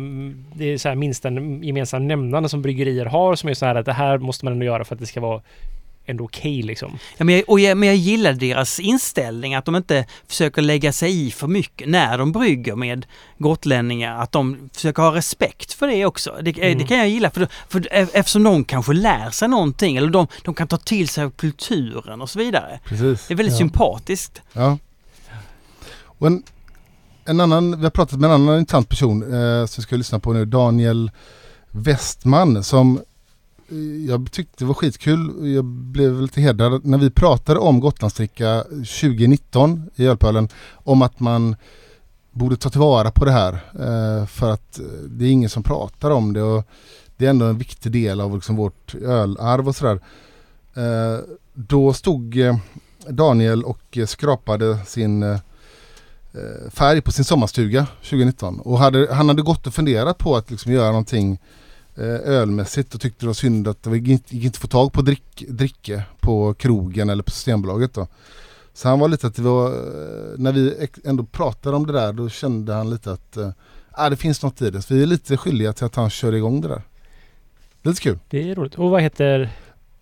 det 0.55 0.65
är 0.73 0.79
så 0.79 0.89
här 0.89 0.97
minsta 0.97 1.31
gemensamma 1.63 2.05
nämnande 2.05 2.49
som 2.49 2.63
bryggerier 2.63 3.07
har 3.07 3.35
som 3.37 3.49
är 3.49 3.55
så 3.55 3.67
här 3.67 3.75
att 3.75 3.87
det 3.87 3.93
här 3.93 4.19
måste 4.19 4.45
man 4.45 4.53
ändå 4.53 4.65
göra 4.67 4.85
för 4.85 4.95
att 4.95 5.01
det 5.01 5.07
ska 5.07 5.21
vara 5.21 5.43
ändå 6.07 6.25
okej 6.25 6.63
liksom. 6.63 6.99
Ja, 7.17 7.25
men, 7.25 7.35
jag, 7.35 7.45
och 7.49 7.61
jag, 7.61 7.79
men 7.79 7.87
jag 7.87 7.97
gillar 7.97 8.33
deras 8.33 8.81
inställning 8.81 9.55
att 9.55 9.65
de 9.65 9.77
inte 9.77 10.07
försöker 10.27 10.63
lägga 10.63 10.93
sig 10.93 11.27
i 11.27 11.31
för 11.31 11.47
mycket 11.47 11.89
när 11.89 12.19
de 12.19 12.33
brygger 12.33 12.75
med 12.77 13.07
gotlänningar. 13.39 14.23
Att 14.23 14.33
de 14.33 14.71
försöker 14.75 15.03
ha 15.03 15.15
respekt 15.15 15.73
för 15.73 15.87
det 15.87 16.07
också. 16.07 16.35
Det, 16.43 16.59
Mm. 16.59 16.79
det 16.79 16.85
kan 16.85 16.99
jag 16.99 17.09
gilla 17.09 17.31
för, 17.31 17.49
för 17.69 17.89
eftersom 17.93 18.43
de 18.43 18.65
kanske 18.65 18.93
lär 18.93 19.31
sig 19.31 19.49
någonting 19.49 19.97
eller 19.97 20.09
de, 20.09 20.27
de 20.45 20.55
kan 20.55 20.69
ta 20.69 20.77
till 20.77 21.09
sig 21.09 21.25
av 21.25 21.31
kulturen 21.31 22.23
och 22.23 22.31
så 22.31 22.39
vidare. 22.39 22.81
Precis. 22.85 23.27
Det 23.29 23.35
är 23.35 23.37
väldigt 23.37 23.55
Ja. 23.55 23.59
sympatiskt. 23.59 24.43
Ja. 24.53 24.79
Och 26.19 26.27
en, 26.27 26.43
en 27.24 27.40
annan, 27.40 27.77
vi 27.78 27.82
har 27.82 27.90
pratat 27.90 28.20
med 28.20 28.31
en 28.31 28.35
annan 28.35 28.59
intressant 28.59 28.89
person 28.89 29.23
eh, 29.23 29.66
som 29.66 29.81
vi 29.81 29.82
ska 29.82 29.97
lyssna 29.97 30.19
på 30.19 30.32
nu, 30.32 30.45
Daniel 30.45 31.11
Westman 31.70 32.65
som 32.65 33.01
eh, 33.69 34.07
jag 34.09 34.32
tyckte 34.32 34.65
var 34.65 34.74
skitkul. 34.74 35.55
Jag 35.55 35.65
blev 35.65 36.23
lite 36.23 36.40
hedrad 36.40 36.86
när 36.86 36.99
vi 36.99 37.11
pratade 37.11 37.61
om 37.61 37.81
Gotlandsdricka 37.81 38.65
2019 38.69 39.90
i 39.97 40.07
Ölpölen 40.07 40.49
om 40.74 41.03
att 41.03 41.20
man 41.20 41.57
borde 42.31 42.57
ta 42.57 42.70
tillvara 42.70 43.11
på 43.11 43.24
det 43.24 43.32
här 43.32 43.53
eh, 43.74 44.27
för 44.27 44.51
att 44.51 44.78
eh, 44.78 44.85
det 45.07 45.24
är 45.24 45.31
ingen 45.31 45.51
som 45.51 45.62
pratar 45.62 46.11
om 46.11 46.32
det 46.32 46.43
och 46.43 46.65
det 47.16 47.27
är 47.27 47.31
ändå 47.31 47.47
en 47.47 47.59
viktig 47.59 47.93
del 47.93 48.20
av 48.20 48.35
liksom 48.35 48.57
vårt 48.57 48.95
ölarv 48.95 49.69
och 49.69 49.77
sådär. 49.77 50.01
Då 51.55 51.93
stod 51.93 52.36
Daniel 53.09 53.65
och 53.65 53.99
skrapade 54.07 54.78
sin 54.86 55.39
färg 56.70 57.01
på 57.01 57.12
sin 57.12 57.24
sommarstuga 57.24 57.86
2019 58.02 58.60
och 58.60 58.78
hade, 58.78 59.15
han 59.15 59.28
hade 59.28 59.43
gått 59.43 59.66
och 59.66 59.74
funderat 59.74 60.19
på 60.19 60.36
att 60.36 60.51
liksom 60.51 60.73
göra 60.73 60.89
någonting 60.89 61.39
eh, 61.97 62.05
ölmässigt 62.05 62.94
och 62.94 63.01
tyckte 63.01 63.24
det 63.24 63.27
var 63.27 63.35
synd 63.35 63.69
att 63.69 63.82
det 63.82 63.97
gick 63.97 64.32
inte, 64.32 64.48
att 64.48 64.56
få 64.56 64.69
tag 64.69 64.93
på 64.93 65.02
drick, 65.02 65.44
dricke 65.48 66.02
på 66.20 66.55
krogen 66.55 67.10
eller 67.10 67.23
på 67.23 67.31
Systembolaget 67.31 67.94
då. 67.94 68.06
Så 68.73 68.89
han 68.89 68.98
var 68.98 69.09
lite 69.09 69.27
att 69.27 69.35
det 69.35 69.43
var, 69.43 69.66
eh, 69.66 70.39
när 70.39 70.52
vi 70.52 70.89
ändå 71.05 71.24
pratade 71.24 71.77
om 71.77 71.86
det 71.86 71.93
där 71.93 72.12
då 72.12 72.28
kände 72.28 72.74
han 72.74 72.90
lite 72.90 73.12
att 73.12 73.36
eh, 73.36 73.51
ah, 73.90 74.10
det 74.10 74.16
finns 74.16 74.43
något 74.43 74.62
i 74.62 74.70
det. 74.70 74.82
Så 74.82 74.94
vi 74.94 75.02
är 75.02 75.06
lite 75.06 75.36
skyldiga 75.36 75.73
till 75.73 75.85
att 75.86 75.94
han 75.94 76.10
kör 76.10 76.35
igång 76.35 76.60
det 76.60 76.69
där. 76.69 76.82
Lite 77.82 78.01
kul. 78.01 78.19
Det 78.31 78.51
är 78.51 78.55
roligt. 78.55 78.74
Och 78.74 78.90
vad 78.90 79.02
heter... 79.02 79.51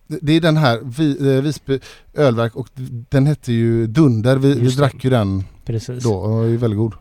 Det, 0.06 0.18
det 0.22 0.32
är 0.32 0.40
den 0.40 0.56
här, 0.56 0.80
vi, 0.82 1.36
eh, 1.36 1.42
Visby 1.42 1.80
ölverk 2.14 2.56
och 2.56 2.68
den 3.08 3.26
hette 3.26 3.52
ju 3.52 3.86
Dunder. 3.86 4.36
Vi, 4.36 4.54
vi 4.54 4.68
drack 4.68 5.04
ju 5.04 5.10
den 5.10 5.44
Precis. 5.66 6.04
då 6.04 6.14
och 6.14 6.44
är 6.44 6.56
väldigt 6.56 6.78
god. 6.78 6.94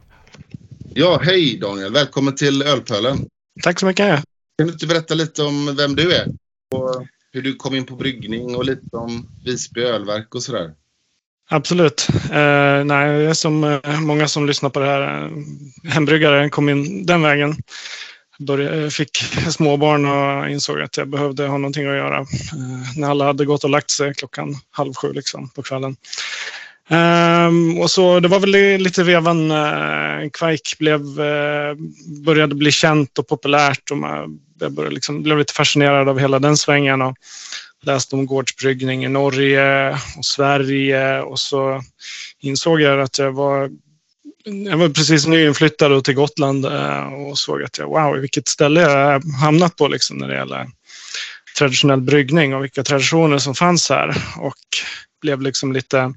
Ja, 0.93 1.19
hej 1.23 1.57
Daniel. 1.57 1.93
Välkommen 1.93 2.35
till 2.35 2.61
Ölpölen. 2.61 3.25
Tack 3.63 3.79
så 3.79 3.85
mycket. 3.85 4.23
Kan 4.57 4.67
du 4.67 4.73
inte 4.73 4.87
berätta 4.87 5.13
lite 5.13 5.43
om 5.43 5.75
vem 5.75 5.95
du 5.95 6.15
är? 6.15 6.27
Och 6.71 7.05
hur 7.31 7.41
du 7.41 7.55
kom 7.55 7.75
in 7.75 7.85
på 7.85 7.95
bryggning 7.95 8.55
och 8.55 8.65
lite 8.65 8.97
om 8.97 9.27
Visby 9.45 9.81
ölverk 9.81 10.35
och 10.35 10.43
sådär. 10.43 10.73
Absolut. 11.49 12.07
Eh, 12.31 12.83
nej, 12.85 13.11
jag 13.11 13.23
är 13.23 13.33
som 13.33 13.63
eh, 13.63 13.99
många 13.99 14.27
som 14.27 14.47
lyssnar 14.47 14.69
på 14.69 14.79
det 14.79 14.85
här, 14.85 15.23
eh, 15.23 15.31
hembryggare, 15.91 16.49
kom 16.49 16.69
in 16.69 17.05
den 17.05 17.21
vägen. 17.21 17.55
Började, 18.39 18.91
fick 18.91 19.17
småbarn 19.51 20.05
och 20.05 20.49
insåg 20.49 20.81
att 20.81 20.97
jag 20.97 21.07
behövde 21.07 21.47
ha 21.47 21.57
någonting 21.57 21.87
att 21.87 21.95
göra. 21.95 22.19
Eh, 22.19 22.97
när 22.97 23.09
alla 23.09 23.25
hade 23.25 23.45
gått 23.45 23.63
och 23.63 23.69
lagt 23.69 23.89
sig 23.89 24.13
klockan 24.13 24.55
halv 24.71 24.93
sju 24.93 25.13
liksom, 25.13 25.49
på 25.49 25.63
kvällen. 25.63 25.95
Um, 26.89 27.79
och 27.79 27.91
så, 27.91 28.19
det 28.19 28.27
var 28.27 28.39
väl 28.39 28.81
lite 28.81 29.03
vevan 29.03 29.51
uh, 29.51 30.29
Quake 30.33 30.75
blev, 30.79 31.01
uh, 31.01 31.75
började 32.25 32.55
bli 32.55 32.71
känt 32.71 33.19
och 33.19 33.27
populärt. 33.27 33.91
Och 33.91 33.97
man, 33.97 34.39
jag 34.59 34.71
började 34.71 34.95
liksom, 34.95 35.23
blev 35.23 35.37
lite 35.37 35.53
fascinerad 35.53 36.09
av 36.09 36.19
hela 36.19 36.39
den 36.39 36.57
svängen. 36.57 37.01
Och, 37.01 37.17
läste 37.85 38.15
om 38.15 38.25
gårdsbryggning 38.25 39.05
i 39.05 39.09
Norge 39.09 39.91
och 40.17 40.25
Sverige 40.25 41.21
och 41.21 41.39
så 41.39 41.81
insåg 42.41 42.81
jag 42.81 43.01
att 43.01 43.19
jag 43.19 43.31
var 43.31 43.69
jag 44.45 44.77
var 44.77 44.89
precis 44.89 45.27
nyinflyttad 45.27 46.03
till 46.03 46.13
Gotland 46.13 46.65
uh, 46.65 47.13
och 47.13 47.37
såg 47.37 47.63
att 47.63 47.77
jag, 47.77 47.87
wow, 47.87 48.17
vilket 48.17 48.47
ställe 48.47 48.81
jag 48.81 48.89
har 48.89 49.39
hamnat 49.41 49.75
på 49.75 49.87
liksom 49.87 50.17
när 50.17 50.27
det 50.27 50.35
gäller 50.35 50.67
traditionell 51.57 52.01
bryggning 52.01 52.55
och 52.55 52.63
vilka 52.63 52.83
traditioner 52.83 53.37
som 53.37 53.55
fanns 53.55 53.89
här. 53.89 54.17
Och 54.37 54.55
blev 55.21 55.41
liksom 55.41 55.73
lite, 55.73 56.13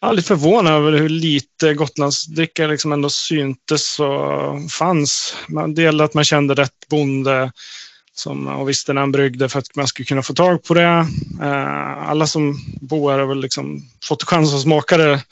ja, 0.00 0.12
lite 0.12 0.28
förvånad 0.28 0.72
över 0.72 0.92
hur 0.92 1.08
lite 1.08 1.74
Gotlandsdricka 1.74 2.66
liksom 2.66 2.92
ändå 2.92 3.10
syntes 3.10 4.00
och 4.00 4.70
fanns. 4.70 5.36
Man 5.48 5.74
delade 5.74 6.04
att 6.04 6.14
man 6.14 6.24
kände 6.24 6.54
rätt 6.54 6.88
bonde 6.90 7.52
som, 8.14 8.46
och 8.46 8.68
visste 8.68 8.92
när 8.92 9.00
han 9.00 9.12
bryggde 9.12 9.48
för 9.48 9.58
att 9.58 9.76
man 9.76 9.86
skulle 9.86 10.06
kunna 10.06 10.22
få 10.22 10.34
tag 10.34 10.62
på 10.62 10.74
det. 10.74 11.06
Eh, 11.42 12.08
alla 12.08 12.26
som 12.26 12.58
bor 12.80 13.10
här 13.10 13.18
har 13.18 13.26
väl 13.26 13.40
liksom 13.40 13.82
fått 14.04 14.24
chans 14.24 14.54
att 14.54 14.62
smaka 14.62 14.96
det 14.96 15.24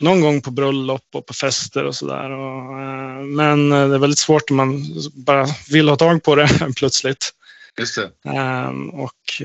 någon 0.00 0.20
gång 0.20 0.42
på 0.42 0.50
bröllop 0.50 1.04
och 1.14 1.26
på 1.26 1.34
fester 1.34 1.84
och 1.84 1.94
sådär. 1.94 2.30
Eh, 2.30 3.24
men 3.24 3.70
det 3.70 3.76
är 3.76 3.98
väldigt 3.98 4.18
svårt 4.18 4.50
om 4.50 4.56
man 4.56 4.84
bara 5.14 5.46
vill 5.70 5.88
ha 5.88 5.96
tag 5.96 6.22
på 6.22 6.34
det 6.34 6.48
plötsligt. 6.76 7.30
Just 7.78 7.96
det. 7.96 8.10
Och 8.92 9.42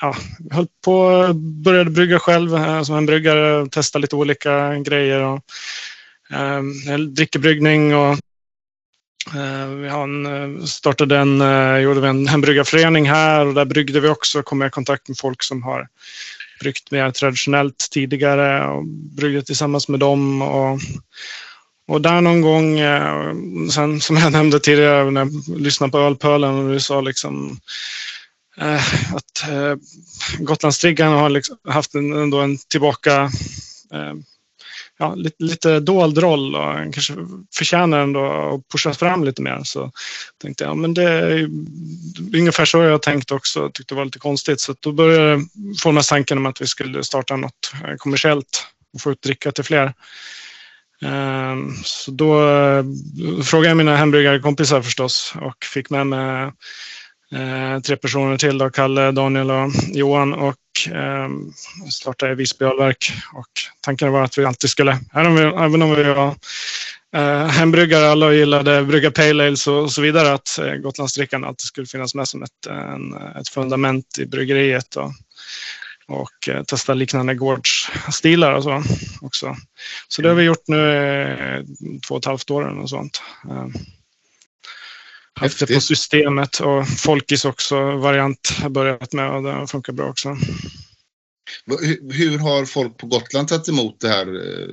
ja, 0.00 0.16
jag 0.48 0.56
höll 0.56 0.66
på, 0.84 1.26
började 1.34 1.90
brygga 1.90 2.18
själv 2.18 2.56
eh, 2.56 2.82
som 2.82 2.96
en 2.96 3.06
bryggare, 3.06 3.66
testa 3.66 3.98
lite 3.98 4.16
olika 4.16 4.74
grejer. 4.74 5.20
Och, 5.20 5.40
eh, 6.32 6.98
drickebryggning 6.98 7.94
och 7.94 8.12
eh, 9.34 9.66
vi 9.66 9.88
en, 9.88 10.26
eh, 10.26 10.64
startade 10.64 11.18
en, 11.18 11.40
eh, 11.40 11.78
gjorde 11.78 12.00
vi 12.00 12.08
en 12.08 12.28
hembryggarförening 12.28 13.08
här 13.08 13.46
och 13.46 13.54
där 13.54 13.64
bryggde 13.64 14.00
vi 14.00 14.08
också, 14.08 14.42
kom 14.42 14.62
i 14.62 14.70
kontakt 14.70 15.08
med 15.08 15.18
folk 15.18 15.42
som 15.42 15.62
har 15.62 15.88
bryggt 16.60 16.90
mer 16.90 17.10
traditionellt 17.10 17.88
tidigare 17.90 18.66
och 18.66 18.84
bryggde 18.86 19.42
tillsammans 19.42 19.88
med 19.88 20.00
dem. 20.00 20.42
Och, 20.42 20.80
och 21.88 22.00
där 22.00 22.20
någon 22.20 22.40
gång, 22.40 22.78
eh, 22.78 23.34
sen, 23.70 24.00
som 24.00 24.16
jag 24.16 24.32
nämnde 24.38 24.60
tidigare 24.60 25.10
när 25.10 25.20
jag 25.20 25.60
lyssnade 25.60 25.90
på 25.90 25.98
Ölpölen 25.98 26.54
och 26.54 26.72
du 26.72 26.80
sa 26.80 27.00
liksom 27.00 27.60
Eh, 28.60 29.14
att 29.14 29.48
eh, 29.48 29.74
Gotlandstriggan 30.38 31.12
har 31.12 31.28
liksom 31.28 31.56
haft 31.68 31.94
en, 31.94 32.12
ändå 32.12 32.40
en 32.40 32.58
tillbaka 32.58 33.22
eh, 33.92 34.14
ja, 34.98 35.14
lite, 35.14 35.44
lite 35.44 35.80
dold 35.80 36.18
roll 36.18 36.54
och 36.54 36.74
kanske 36.94 37.14
förtjänar 37.54 38.00
ändå 38.00 38.24
att 38.24 38.68
pushas 38.68 38.98
fram 38.98 39.24
lite 39.24 39.42
mer. 39.42 39.60
Så 39.64 39.92
tänkte 40.42 40.64
jag, 40.64 40.76
men 40.76 40.94
det 40.94 41.02
är 41.02 41.50
ungefär 42.34 42.64
så 42.64 42.82
jag 42.82 43.02
tänkt 43.02 43.30
också. 43.30 43.70
Tyckte 43.74 43.94
det 43.94 43.98
var 43.98 44.04
lite 44.04 44.18
konstigt. 44.18 44.60
Så 44.60 44.74
då 44.80 44.92
började 44.92 45.44
formas 45.82 46.08
tanken 46.08 46.38
om 46.38 46.46
att 46.46 46.60
vi 46.60 46.66
skulle 46.66 47.04
starta 47.04 47.36
något 47.36 47.72
eh, 47.84 47.94
kommersiellt 47.96 48.66
och 48.94 49.00
få 49.00 49.12
ut 49.12 49.22
dricka 49.22 49.52
till 49.52 49.64
fler. 49.64 49.94
Eh, 51.02 51.56
så 51.84 52.10
då 52.10 52.42
frågade 53.44 53.68
jag 53.68 53.76
mina 53.76 53.96
hembryggarkompisar 53.96 54.82
förstås 54.82 55.34
och 55.40 55.64
fick 55.64 55.90
med 55.90 56.06
mig 56.06 56.52
eh, 57.32 57.80
tre 57.80 57.96
personer 57.96 58.38
till, 58.38 58.58
då, 58.58 58.70
Kalle, 58.70 59.10
Daniel 59.10 59.50
och 59.50 59.70
Johan 59.92 60.32
och 60.32 60.56
eh, 60.92 61.28
startade 61.90 62.34
Visby 62.34 62.64
ölverk. 62.64 63.12
Och 63.32 63.48
tanken 63.80 64.12
var 64.12 64.22
att 64.22 64.38
vi 64.38 64.44
alltid 64.44 64.70
skulle, 64.70 64.98
även 65.14 65.26
om 65.26 65.34
vi, 65.34 65.42
även 65.42 65.82
om 65.82 65.94
vi 65.94 66.02
var 66.02 66.34
eh, 67.16 67.46
hembryggare 67.46 68.10
alla 68.10 68.26
och 68.26 68.34
gillade 68.34 68.84
brygga 68.84 69.10
pale 69.10 69.46
ales 69.46 69.66
och, 69.66 69.82
och 69.82 69.92
så 69.92 70.02
vidare, 70.02 70.32
att 70.32 70.58
eh, 70.58 70.74
Gotlandsdrickan 70.74 71.44
alltid 71.44 71.66
skulle 71.66 71.86
finnas 71.86 72.14
med 72.14 72.28
som 72.28 72.42
ett, 72.42 72.66
en, 72.66 73.14
ett 73.40 73.48
fundament 73.48 74.18
i 74.18 74.26
bryggeriet. 74.26 74.96
Och, 74.96 75.12
och 76.10 76.48
eh, 76.48 76.62
testa 76.62 76.94
liknande 76.94 77.34
gårdsstilar 77.34 78.52
och 78.52 78.62
så 78.62 78.82
också. 79.20 79.56
Så 80.08 80.22
det 80.22 80.28
har 80.28 80.36
vi 80.36 80.42
gjort 80.42 80.68
nu 80.68 80.78
i 80.78 82.00
två 82.00 82.14
och 82.14 82.18
ett 82.18 82.24
halvt 82.24 82.50
år 82.50 82.62
och 82.62 82.90
sånt. 82.90 83.22
Eh, 83.50 83.66
Haft 85.40 85.58
det 85.58 85.74
på 85.74 85.80
systemet 85.80 86.60
och 86.60 86.88
Folkis 86.88 87.44
också 87.44 87.96
variant 87.96 88.52
har 88.62 88.68
börjat 88.68 89.12
med 89.12 89.30
och 89.30 89.42
det 89.42 89.66
funkar 89.66 89.92
bra 89.92 90.08
också. 90.08 90.36
Hur 92.12 92.38
har 92.38 92.64
folk 92.64 92.96
på 92.98 93.06
Gotland 93.06 93.48
tagit 93.48 93.68
emot 93.68 94.00
det 94.00 94.08
här? 94.08 94.26
Eh, 94.26 94.68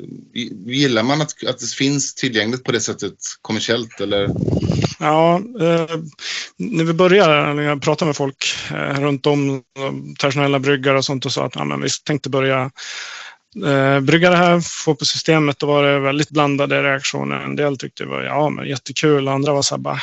Gillar 0.66 1.04
man 1.04 1.22
att, 1.22 1.48
att 1.48 1.60
det 1.60 1.68
finns 1.78 2.16
tillgängligt 2.16 2.64
på 2.64 2.72
det 2.72 2.80
sättet 2.80 3.14
kommersiellt 3.42 4.02
eller? 4.02 4.30
Ja, 5.00 5.36
eh, 5.36 5.98
när 6.58 6.84
vi 6.84 6.94
började, 6.94 7.54
när 7.54 7.64
jag 7.64 7.82
pratade 7.82 8.10
med 8.10 8.16
folk 8.16 8.56
eh, 8.72 9.02
runt 9.02 9.26
om, 9.26 9.50
eh, 9.50 10.16
traditionella 10.20 10.60
bryggare 10.60 10.98
och 10.98 11.06
sånt 11.06 11.26
och 11.26 11.32
sa 11.32 11.46
att 11.46 11.56
ja, 11.56 11.64
men 11.64 11.82
vi 11.82 11.90
tänkte 12.06 12.30
börja 12.30 12.72
eh, 13.66 14.00
brygga 14.00 14.30
det 14.30 14.38
här, 14.38 14.60
få 14.60 14.96
på 14.96 15.06
systemet, 15.06 15.60
då 15.60 15.68
var 15.68 15.84
det 15.84 16.00
väldigt 16.00 16.30
blandade 16.30 16.84
reaktioner. 16.84 17.40
En 17.40 17.56
del 17.56 17.78
tyckte 17.78 18.04
det 18.04 18.10
var 18.10 18.24
ja, 18.24 18.50
men 18.50 18.68
jättekul, 18.68 19.28
andra 19.28 19.54
var 19.54 19.62
så 19.62 19.76
här 19.76 19.82
bara 19.82 20.02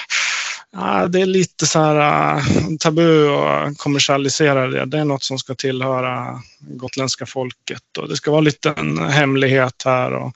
Ja, 0.76 1.08
det 1.08 1.20
är 1.20 1.26
lite 1.26 1.66
så 1.66 1.78
här 1.78 2.36
äh, 2.36 2.44
tabu 2.80 3.28
att 3.36 3.78
kommersialisera 3.78 4.66
det. 4.66 4.84
Det 4.84 4.98
är 4.98 5.04
något 5.04 5.22
som 5.22 5.38
ska 5.38 5.54
tillhöra 5.54 6.42
gotländska 6.58 7.26
folket 7.26 7.98
och 7.98 8.08
det 8.08 8.16
ska 8.16 8.30
vara 8.30 8.40
lite 8.40 8.70
en 8.70 8.98
hemlighet 8.98 9.82
här. 9.84 10.12
Och, 10.12 10.32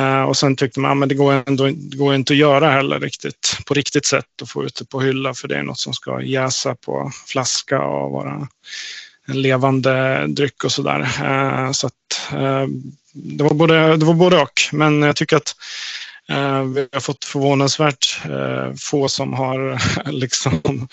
äh, 0.00 0.22
och 0.22 0.36
sen 0.36 0.56
tyckte 0.56 0.80
man 0.80 1.02
att 1.02 1.08
det 1.08 1.14
går, 1.14 1.42
ändå, 1.46 1.64
det 1.66 1.96
går 1.96 2.14
inte 2.14 2.32
att 2.32 2.38
göra 2.38 2.70
heller 2.70 3.00
riktigt 3.00 3.58
på 3.66 3.74
riktigt 3.74 4.06
sätt 4.06 4.42
och 4.42 4.48
få 4.48 4.64
ut 4.64 4.74
det 4.74 4.84
på 4.84 5.00
hylla 5.00 5.34
för 5.34 5.48
det 5.48 5.56
är 5.56 5.62
något 5.62 5.78
som 5.78 5.92
ska 5.92 6.22
jäsa 6.22 6.74
på 6.74 7.12
flaska 7.26 7.80
och 7.82 8.10
vara 8.10 8.48
en 9.26 9.42
levande 9.42 10.26
dryck 10.26 10.64
och 10.64 10.72
sådär. 10.72 11.00
Äh, 11.00 11.72
så 11.72 11.86
att, 11.86 12.32
äh, 12.32 12.66
det, 13.12 13.44
var 13.44 13.54
både, 13.54 13.96
det 13.96 14.04
var 14.04 14.14
både 14.14 14.42
och. 14.42 14.60
Men 14.72 15.02
jag 15.02 15.16
tycker 15.16 15.36
att 15.36 15.54
vi 16.74 16.88
har 16.92 17.00
fått 17.00 17.24
förvånansvärt 17.24 18.20
eh, 18.24 18.74
få 18.78 19.08
som 19.08 19.32
har 19.32 19.78
liksom 20.12 20.88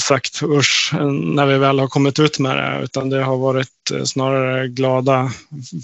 sagt 0.00 0.42
usch 0.42 0.94
när 1.34 1.46
vi 1.46 1.58
väl 1.58 1.78
har 1.78 1.88
kommit 1.88 2.18
ut 2.18 2.38
med 2.38 2.56
det. 2.56 2.80
Utan 2.84 3.10
det 3.10 3.22
har 3.22 3.36
varit 3.36 3.90
eh, 3.92 4.04
snarare 4.04 4.68
glada, 4.68 5.30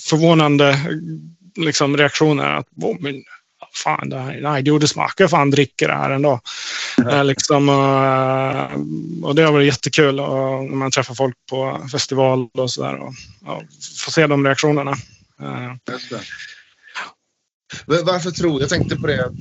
förvånande 0.09 0.79
liksom, 1.57 1.97
reaktioner. 1.97 2.57
Att, 2.57 2.67
oh, 2.77 2.97
men, 3.01 3.25
fan, 3.85 4.09
det 4.09 4.19
här, 4.19 4.41
nej, 4.41 4.63
det 4.63 4.89
smakar 4.89 5.29
fan 5.29 5.51
dricker 5.51 5.89
det 5.89 5.95
här 5.95 6.11
ändå. 6.11 6.41
Eh, 7.11 7.25
liksom, 7.25 7.69
eh, 7.69 9.25
och 9.29 9.35
det 9.35 9.43
har 9.43 9.53
varit 9.53 9.67
jättekul 9.67 10.21
och 10.21 10.65
när 10.65 10.77
man 10.77 10.91
träffar 10.91 11.15
folk 11.15 11.37
på 11.51 11.89
festival 11.93 12.49
och 12.53 12.71
sådär. 12.71 12.95
Och, 12.95 13.15
och 13.47 13.63
får 14.05 14.13
se 14.13 14.27
de 14.27 14.47
reaktionerna. 14.47 14.91
Eh, 15.43 15.93
Just 15.93 16.11
det. 16.11 16.17
Va- 16.17 16.23
varför 17.87 18.31
tror 18.31 18.61
jag 18.61 18.71
tänkte 18.71 18.97
på 18.97 19.07
det. 19.07 19.33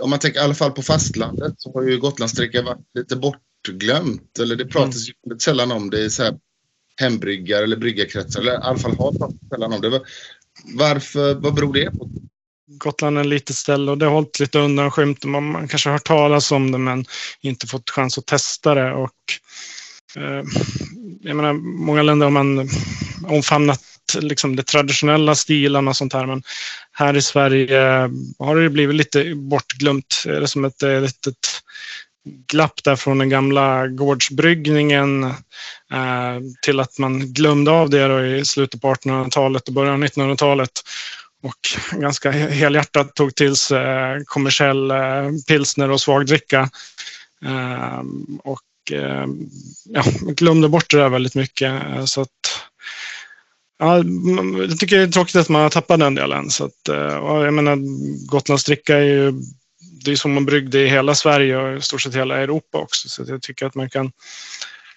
Om 0.00 0.10
man 0.10 0.18
tänker 0.18 0.40
i 0.40 0.42
alla 0.42 0.54
fall 0.54 0.72
på 0.72 0.82
fastlandet 0.82 1.54
så 1.56 1.72
har 1.72 1.82
ju 1.82 1.98
Gotlandsdricka 1.98 2.62
varit 2.62 2.86
lite 2.94 3.16
bortglömt. 3.16 4.38
Eller 4.38 4.56
det 4.56 4.66
pratas 4.66 5.08
ju 5.08 5.12
väldigt 5.26 5.42
sällan 5.42 5.72
om 5.72 5.90
det 5.90 6.00
i 6.00 6.10
så 6.10 6.22
här 6.22 6.38
hembryggar 7.00 7.62
eller 7.62 7.76
bryggarkretsar. 7.76 8.40
Eller 8.40 8.52
i 8.52 8.56
alla 8.56 8.78
fall 8.78 8.96
har 8.96 9.12
pratat 9.12 9.36
sällan 9.48 9.72
om 9.72 9.80
det. 9.80 10.00
Varför, 10.64 11.34
vad 11.34 11.54
beror 11.54 11.74
det 11.74 11.90
på? 11.90 12.10
Gotland 12.78 13.18
är 13.18 13.20
ett 13.20 13.26
litet 13.26 13.56
ställe 13.56 13.90
och 13.90 13.98
det 13.98 14.04
har 14.06 14.12
hållit 14.12 14.40
lite 14.40 14.58
undanskymt. 14.58 15.24
Man, 15.24 15.52
man 15.52 15.68
kanske 15.68 15.88
har 15.88 15.94
hört 15.94 16.06
talas 16.06 16.52
om 16.52 16.72
det 16.72 16.78
men 16.78 17.04
inte 17.40 17.66
fått 17.66 17.90
chans 17.90 18.18
att 18.18 18.26
testa 18.26 18.74
det. 18.74 18.92
Och, 18.92 19.14
eh, 20.16 20.42
jag 21.20 21.36
menar, 21.36 21.52
många 21.52 22.02
länder 22.02 22.26
har 22.26 22.30
man 22.30 22.68
omfamnat 23.26 23.80
liksom, 24.14 24.56
de 24.56 24.62
traditionella 24.62 25.34
stilarna 25.34 25.90
och 25.90 25.96
sånt 25.96 26.12
här. 26.12 26.26
Men 26.26 26.42
här 26.92 27.16
i 27.16 27.22
Sverige 27.22 28.02
eh, 28.02 28.08
har 28.38 28.56
det 28.56 28.70
blivit 28.70 28.96
lite 28.96 29.34
bortglömt. 29.34 30.22
Det 30.24 30.36
är 30.36 30.46
som 30.46 30.64
ett 30.64 30.82
eh, 30.82 31.00
litet 31.00 31.62
glapp 32.46 32.84
där 32.84 32.96
från 32.96 33.18
den 33.18 33.28
gamla 33.28 33.86
gårdsbryggningen 33.86 35.24
eh, 35.92 36.40
till 36.62 36.80
att 36.80 36.98
man 36.98 37.32
glömde 37.32 37.70
av 37.70 37.90
det 37.90 38.36
i 38.36 38.44
slutet 38.44 38.80
på 38.80 38.94
1800-talet 38.94 39.68
och 39.68 39.74
början 39.74 40.02
av 40.02 40.08
1900-talet 40.08 40.70
och 41.42 41.98
ganska 42.00 42.30
helhjärtat 42.30 43.14
tog 43.14 43.34
till 43.34 43.56
sig 43.56 43.78
eh, 43.78 44.22
kommersiell 44.24 44.90
eh, 44.90 45.30
pilsner 45.48 45.90
och 45.90 46.00
svagdricka. 46.00 46.70
Eh, 47.44 48.02
och 48.44 48.92
eh, 48.92 49.26
ja, 49.84 50.02
glömde 50.20 50.68
bort 50.68 50.90
det 50.90 50.96
där 50.96 51.08
väldigt 51.08 51.34
mycket. 51.34 51.82
Så 52.06 52.20
att, 52.20 52.30
ja, 53.80 54.04
jag 54.68 54.78
tycker 54.78 54.96
det 54.96 55.02
är 55.02 55.08
tråkigt 55.08 55.36
att 55.36 55.48
man 55.48 55.62
har 55.62 55.70
tappat 55.70 56.00
den 56.00 56.14
delen. 56.14 56.50
Så 56.50 56.64
att, 56.64 56.88
eh, 56.88 56.96
jag 56.96 57.54
menar, 57.54 57.78
Gotlandsdricka 58.26 58.96
är 58.96 59.04
ju 59.04 59.32
det 60.04 60.12
är 60.12 60.16
som 60.16 60.32
man 60.32 60.44
bryggde 60.44 60.80
i 60.80 60.88
hela 60.88 61.14
Sverige 61.14 61.56
och 61.56 61.78
i 61.78 61.80
stort 61.80 62.02
sett 62.02 62.14
hela 62.14 62.36
Europa 62.36 62.78
också. 62.78 63.08
Så 63.08 63.24
jag 63.28 63.42
tycker 63.42 63.66
att 63.66 63.74
man 63.74 63.90
kan 63.90 64.06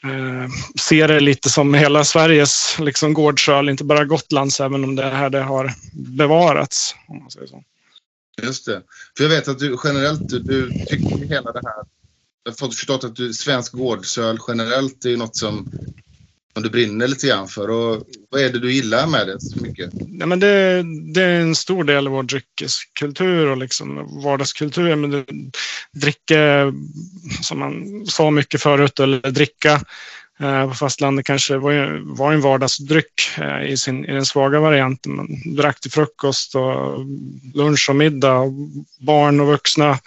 eh, 0.03 0.49
se 0.79 1.07
det 1.07 1.19
lite 1.19 1.49
som 1.49 1.73
hela 1.73 2.03
Sveriges 2.03 2.79
liksom, 2.79 3.13
gårdsöl, 3.13 3.69
inte 3.69 3.83
bara 3.83 4.05
Gotlands, 4.05 4.59
även 4.59 4.83
om 4.83 4.95
det 4.95 5.09
här 5.09 5.29
det 5.29 5.41
har 5.41 5.73
bevarats. 5.93 6.95
Om 7.07 7.19
man 7.19 7.31
säger 7.31 7.47
så. 7.47 7.63
Just 8.41 8.65
det. 8.65 8.81
För 9.17 9.23
jag 9.23 9.29
vet 9.29 9.47
att 9.47 9.59
du 9.59 9.77
generellt, 9.83 10.29
du, 10.29 10.39
du 10.39 10.85
tycker 10.85 11.27
hela 11.27 11.51
det 11.51 11.61
här 11.65 11.83
jag 12.43 12.51
har 12.59 12.67
förstått 12.67 13.03
att 13.03 13.15
du, 13.15 13.33
svensk 13.33 13.73
gårdsöl 13.73 14.39
generellt 14.47 15.05
är 15.05 15.17
något 15.17 15.35
som 15.35 15.71
som 16.53 16.63
du 16.63 16.69
brinner 16.69 17.07
lite 17.07 17.27
grann 17.27 17.47
för. 17.47 17.69
Och 17.69 18.03
vad 18.29 18.41
är 18.41 18.49
det 18.49 18.59
du 18.59 18.73
gillar 18.73 19.07
med 19.07 19.27
det 19.27 19.41
så 19.41 19.61
mycket? 19.61 19.89
Nej, 20.07 20.27
men 20.27 20.39
det, 20.39 20.83
det 21.13 21.21
är 21.21 21.39
en 21.39 21.55
stor 21.55 21.83
del 21.83 22.07
av 22.07 22.13
vår 22.13 22.23
dryckeskultur 22.23 23.47
och 23.47 23.57
liksom 23.57 24.21
vardagskultur. 24.23 24.95
Men 24.95 25.11
det, 25.11 25.25
dricka, 25.91 26.73
som 27.41 27.59
man 27.59 28.05
sa 28.05 28.31
mycket 28.31 28.61
förut, 28.61 28.99
eller 28.99 29.31
dricka 29.31 29.81
eh, 30.39 30.69
på 30.69 30.75
fastlandet 30.75 31.25
kanske 31.25 31.57
var, 31.57 32.15
var 32.15 32.33
en 32.33 32.41
vardagsdryck 32.41 33.37
eh, 33.37 33.63
i, 33.63 33.77
sin, 33.77 34.05
i 34.05 34.13
den 34.13 34.25
svaga 34.25 34.59
varianten. 34.59 35.15
Man 35.15 35.27
drack 35.55 35.79
till 35.79 35.91
frukost 35.91 36.55
och 36.55 36.99
lunch 37.53 37.89
och 37.89 37.95
middag. 37.95 38.37
Och 38.37 38.51
barn 38.99 39.39
och 39.39 39.47
vuxna 39.47 39.99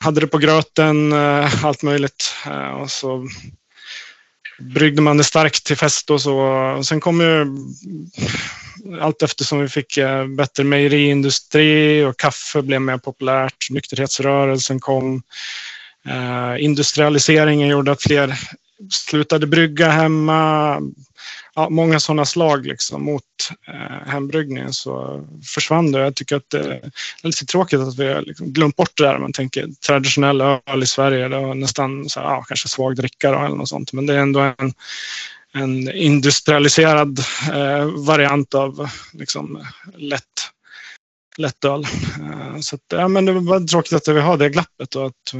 hade 0.00 0.20
det 0.20 0.26
på 0.26 0.38
gröten, 0.38 1.12
eh, 1.12 1.64
allt 1.64 1.82
möjligt. 1.82 2.34
Eh, 2.46 2.70
och 2.70 2.90
så 2.90 3.28
bryggde 4.58 5.02
man 5.02 5.16
det 5.16 5.24
starkt 5.24 5.64
till 5.64 5.76
fest 5.76 6.10
och 6.10 6.20
så. 6.22 6.38
Och 6.78 6.86
sen 6.86 7.00
kom 7.00 7.20
ju 7.20 7.46
allt 9.00 9.22
eftersom 9.22 9.60
vi 9.60 9.68
fick 9.68 9.96
eh, 9.96 10.26
bättre 10.26 10.64
mejeriindustri 10.64 12.04
och 12.04 12.16
kaffe 12.16 12.62
blev 12.62 12.80
mer 12.80 12.98
populärt. 12.98 13.70
Nykterhetsrörelsen 13.70 14.80
kom. 14.80 15.22
Eh, 16.08 16.64
industrialiseringen 16.64 17.68
gjorde 17.68 17.92
att 17.92 18.02
fler 18.02 18.38
slutade 18.90 19.46
brygga 19.46 19.88
hemma 19.90 20.80
ja, 21.56 21.68
många 21.70 22.00
sådana 22.00 22.24
slag 22.24 22.66
liksom, 22.66 23.04
mot 23.04 23.22
eh, 23.68 24.08
hembryggningen 24.08 24.72
så 24.72 25.24
försvann 25.54 25.92
det. 25.92 26.00
Jag 26.00 26.14
tycker 26.14 26.36
att 26.36 26.54
eh, 26.54 26.60
det 26.62 26.80
är 27.22 27.26
lite 27.26 27.46
tråkigt 27.46 27.80
att 27.80 27.98
vi 27.98 28.12
har 28.12 28.22
liksom 28.22 28.52
glömt 28.52 28.76
bort 28.76 28.96
det 28.96 29.04
där. 29.04 29.18
Man 29.18 29.32
tänker 29.32 29.68
traditionell 29.86 30.40
öl 30.40 30.82
i 30.82 30.86
Sverige, 30.86 31.28
det 31.28 31.40
var 31.40 31.54
nästan 31.54 32.08
så 32.08 32.20
här, 32.20 32.26
ja, 32.26 32.42
kanske 32.42 32.68
svag 32.68 32.96
dricka 32.96 33.28
eller 33.28 33.48
något 33.48 33.68
sånt. 33.68 33.92
Men 33.92 34.06
det 34.06 34.14
är 34.14 34.18
ändå 34.18 34.40
en, 34.40 34.72
en 35.52 35.92
industrialiserad 35.92 37.18
eh, 37.52 37.84
variant 37.84 38.54
av 38.54 38.88
liksom, 39.12 39.66
lätt 39.96 40.50
lättöl. 41.36 41.86
Eh, 42.20 42.60
så 42.60 42.76
att, 42.76 42.82
ja, 42.88 43.08
men 43.08 43.24
det 43.24 43.32
var 43.32 43.60
tråkigt 43.60 43.92
att 43.92 44.08
vi 44.08 44.20
har 44.20 44.36
det 44.36 44.50
glappet 44.50 44.94
och 44.94 45.06
att 45.06 45.34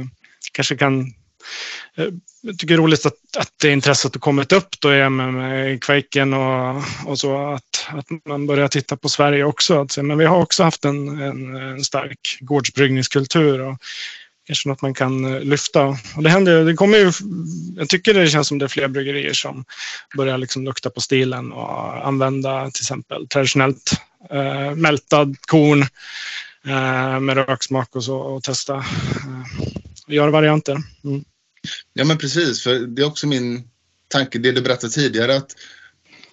kanske 0.53 0.75
kan 0.75 1.13
Eh, 1.97 2.05
jag 2.41 2.59
tycker 2.59 2.67
det 2.67 2.79
är 2.79 2.83
roligt 2.83 3.05
att, 3.05 3.37
att 3.37 3.51
det 3.61 3.71
intresset 3.71 4.15
har 4.15 4.19
kommit 4.19 4.51
upp 4.51 4.79
då 4.79 4.89
med, 4.89 5.33
med 5.33 5.83
Quaken 5.83 6.33
och, 6.33 6.83
och 7.05 7.19
så. 7.19 7.53
Att, 7.53 7.87
att 7.87 8.05
man 8.25 8.47
börjar 8.47 8.67
titta 8.67 8.97
på 8.97 9.09
Sverige 9.09 9.43
också. 9.43 9.81
Att, 9.81 9.97
men 9.97 10.17
vi 10.17 10.25
har 10.25 10.37
också 10.37 10.63
haft 10.63 10.85
en, 10.85 11.21
en, 11.21 11.55
en 11.55 11.83
stark 11.83 12.37
gårdsbryggningskultur. 12.41 13.61
Och, 13.61 13.77
kanske 14.47 14.69
något 14.69 14.81
man 14.81 14.93
kan 14.93 15.35
eh, 15.35 15.41
lyfta. 15.41 15.85
Och 16.15 16.23
det 16.23 16.29
händer, 16.29 16.65
det 16.65 16.73
kommer 16.73 16.97
ju, 16.97 17.11
jag 17.75 17.89
tycker 17.89 18.13
det 18.13 18.27
känns 18.27 18.47
som 18.47 18.57
det 18.57 18.65
är 18.65 18.69
fler 18.69 18.87
bryggerier 18.87 19.33
som 19.33 19.65
börjar 20.17 20.37
liksom 20.37 20.63
lukta 20.63 20.89
på 20.89 21.01
stilen 21.01 21.51
och 21.51 22.07
använda 22.07 22.71
till 22.71 22.81
exempel 22.81 23.27
traditionellt 23.27 23.91
eh, 24.29 24.75
mältad 24.75 25.35
korn 25.41 25.81
eh, 26.65 27.19
med 27.19 27.37
röksmak 27.37 27.95
och 27.95 28.03
så 28.03 28.17
och 28.17 28.43
testa 28.43 28.75
eh, 28.75 28.83
göra 30.07 30.31
varianter. 30.31 30.77
Mm. 31.03 31.23
Ja 31.93 32.05
men 32.05 32.17
precis, 32.17 32.63
för 32.63 32.79
det 32.79 33.01
är 33.01 33.05
också 33.05 33.27
min 33.27 33.69
tanke, 34.07 34.39
det 34.39 34.51
du 34.51 34.61
berättade 34.61 34.93
tidigare, 34.93 35.35
att, 35.35 35.55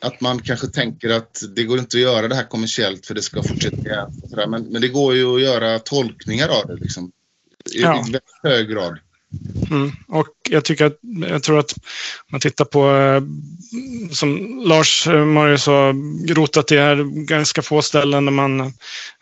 att 0.01 0.21
man 0.21 0.43
kanske 0.43 0.67
tänker 0.67 1.11
att 1.11 1.43
det 1.57 1.65
går 1.65 1.79
inte 1.79 1.97
att 1.97 2.03
göra 2.03 2.29
det 2.29 2.35
här 2.35 2.49
kommersiellt 2.49 3.07
för 3.07 3.15
det 3.15 3.23
ska 3.23 3.43
fortsätta. 3.43 4.11
Men, 4.47 4.63
men 4.63 4.83
det 4.83 4.89
går 4.89 5.15
ju 5.15 5.35
att 5.35 5.43
göra 5.43 5.79
tolkningar 5.79 6.49
av 6.49 6.67
det 6.67 6.75
liksom, 6.75 7.13
i, 7.75 7.81
ja. 7.81 7.95
i 7.95 8.03
väldigt 8.03 8.23
hög 8.43 8.69
grad. 8.69 8.99
Mm. 9.71 9.93
Och 10.09 10.29
jag 10.51 10.65
tycker 10.65 10.87
att, 10.87 10.99
jag 11.31 11.43
tror 11.43 11.59
att 11.59 11.75
man 12.31 12.41
tittar 12.41 12.65
på, 12.65 12.97
eh, 12.97 13.23
som 14.13 14.61
Lars 14.67 15.07
eh, 15.07 15.25
Marius 15.25 15.67
har 15.67 16.35
rotat 16.35 16.73
i 16.73 16.77
här, 16.77 17.27
ganska 17.27 17.63
få 17.63 17.83
ställen 17.83 18.25
där 18.25 18.33
man 18.33 18.73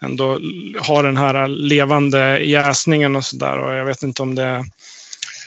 ändå 0.02 0.40
har 0.78 1.02
den 1.02 1.16
här 1.16 1.48
levande 1.48 2.38
jäsningen 2.38 3.16
och 3.16 3.24
sådär. 3.24 3.58
Och 3.58 3.74
jag 3.74 3.84
vet 3.84 4.02
inte 4.02 4.22
om 4.22 4.34
det 4.34 4.64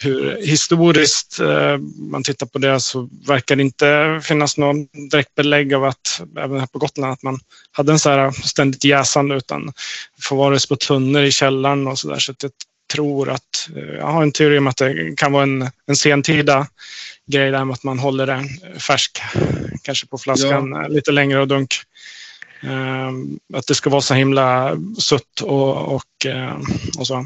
hur 0.01 0.41
historiskt 0.41 1.39
eh, 1.39 1.77
man 2.11 2.23
tittar 2.23 2.45
på 2.45 2.57
det 2.57 2.79
så 2.79 3.09
verkar 3.27 3.55
det 3.55 3.61
inte 3.61 4.19
finnas 4.23 4.57
någon 4.57 4.85
direkt 5.11 5.35
belägg 5.35 5.73
av 5.73 5.83
att, 5.83 6.21
även 6.37 6.59
här 6.59 6.67
på 6.67 6.79
Gotland, 6.79 7.13
att 7.13 7.23
man 7.23 7.39
hade 7.71 7.91
en 7.91 7.99
så 7.99 8.09
här 8.09 8.31
ständigt 8.31 8.83
jäsande 8.83 9.35
utan 9.35 9.73
förvarades 10.21 10.65
på 10.65 10.75
tunnor 10.75 11.21
i 11.21 11.31
källaren 11.31 11.87
och 11.87 11.99
så 11.99 12.09
där. 12.09 12.19
Så 12.19 12.33
jag 12.41 12.51
tror 12.95 13.29
att, 13.29 13.69
eh, 13.75 13.83
jag 13.83 14.07
har 14.07 14.23
en 14.23 14.31
teori 14.31 14.57
om 14.57 14.67
att 14.67 14.77
det 14.77 15.17
kan 15.17 15.31
vara 15.31 15.43
en, 15.43 15.69
en 15.87 15.95
sentida 15.95 16.67
grej 17.27 17.51
där 17.51 17.65
med 17.65 17.73
att 17.73 17.83
man 17.83 17.99
håller 17.99 18.27
den 18.27 18.49
färsk, 18.79 19.21
kanske 19.81 20.07
på 20.07 20.17
flaskan 20.17 20.71
ja. 20.71 20.87
lite 20.87 21.11
längre 21.11 21.41
och 21.41 21.47
dunk. 21.47 21.73
Um, 22.63 23.39
att 23.53 23.67
det 23.67 23.75
ska 23.75 23.89
vara 23.89 24.01
så 24.01 24.13
himla 24.13 24.77
sutt 24.97 25.41
och, 25.41 25.95
och, 25.95 26.25
uh, 26.25 26.57
och 26.97 27.07
så. 27.07 27.25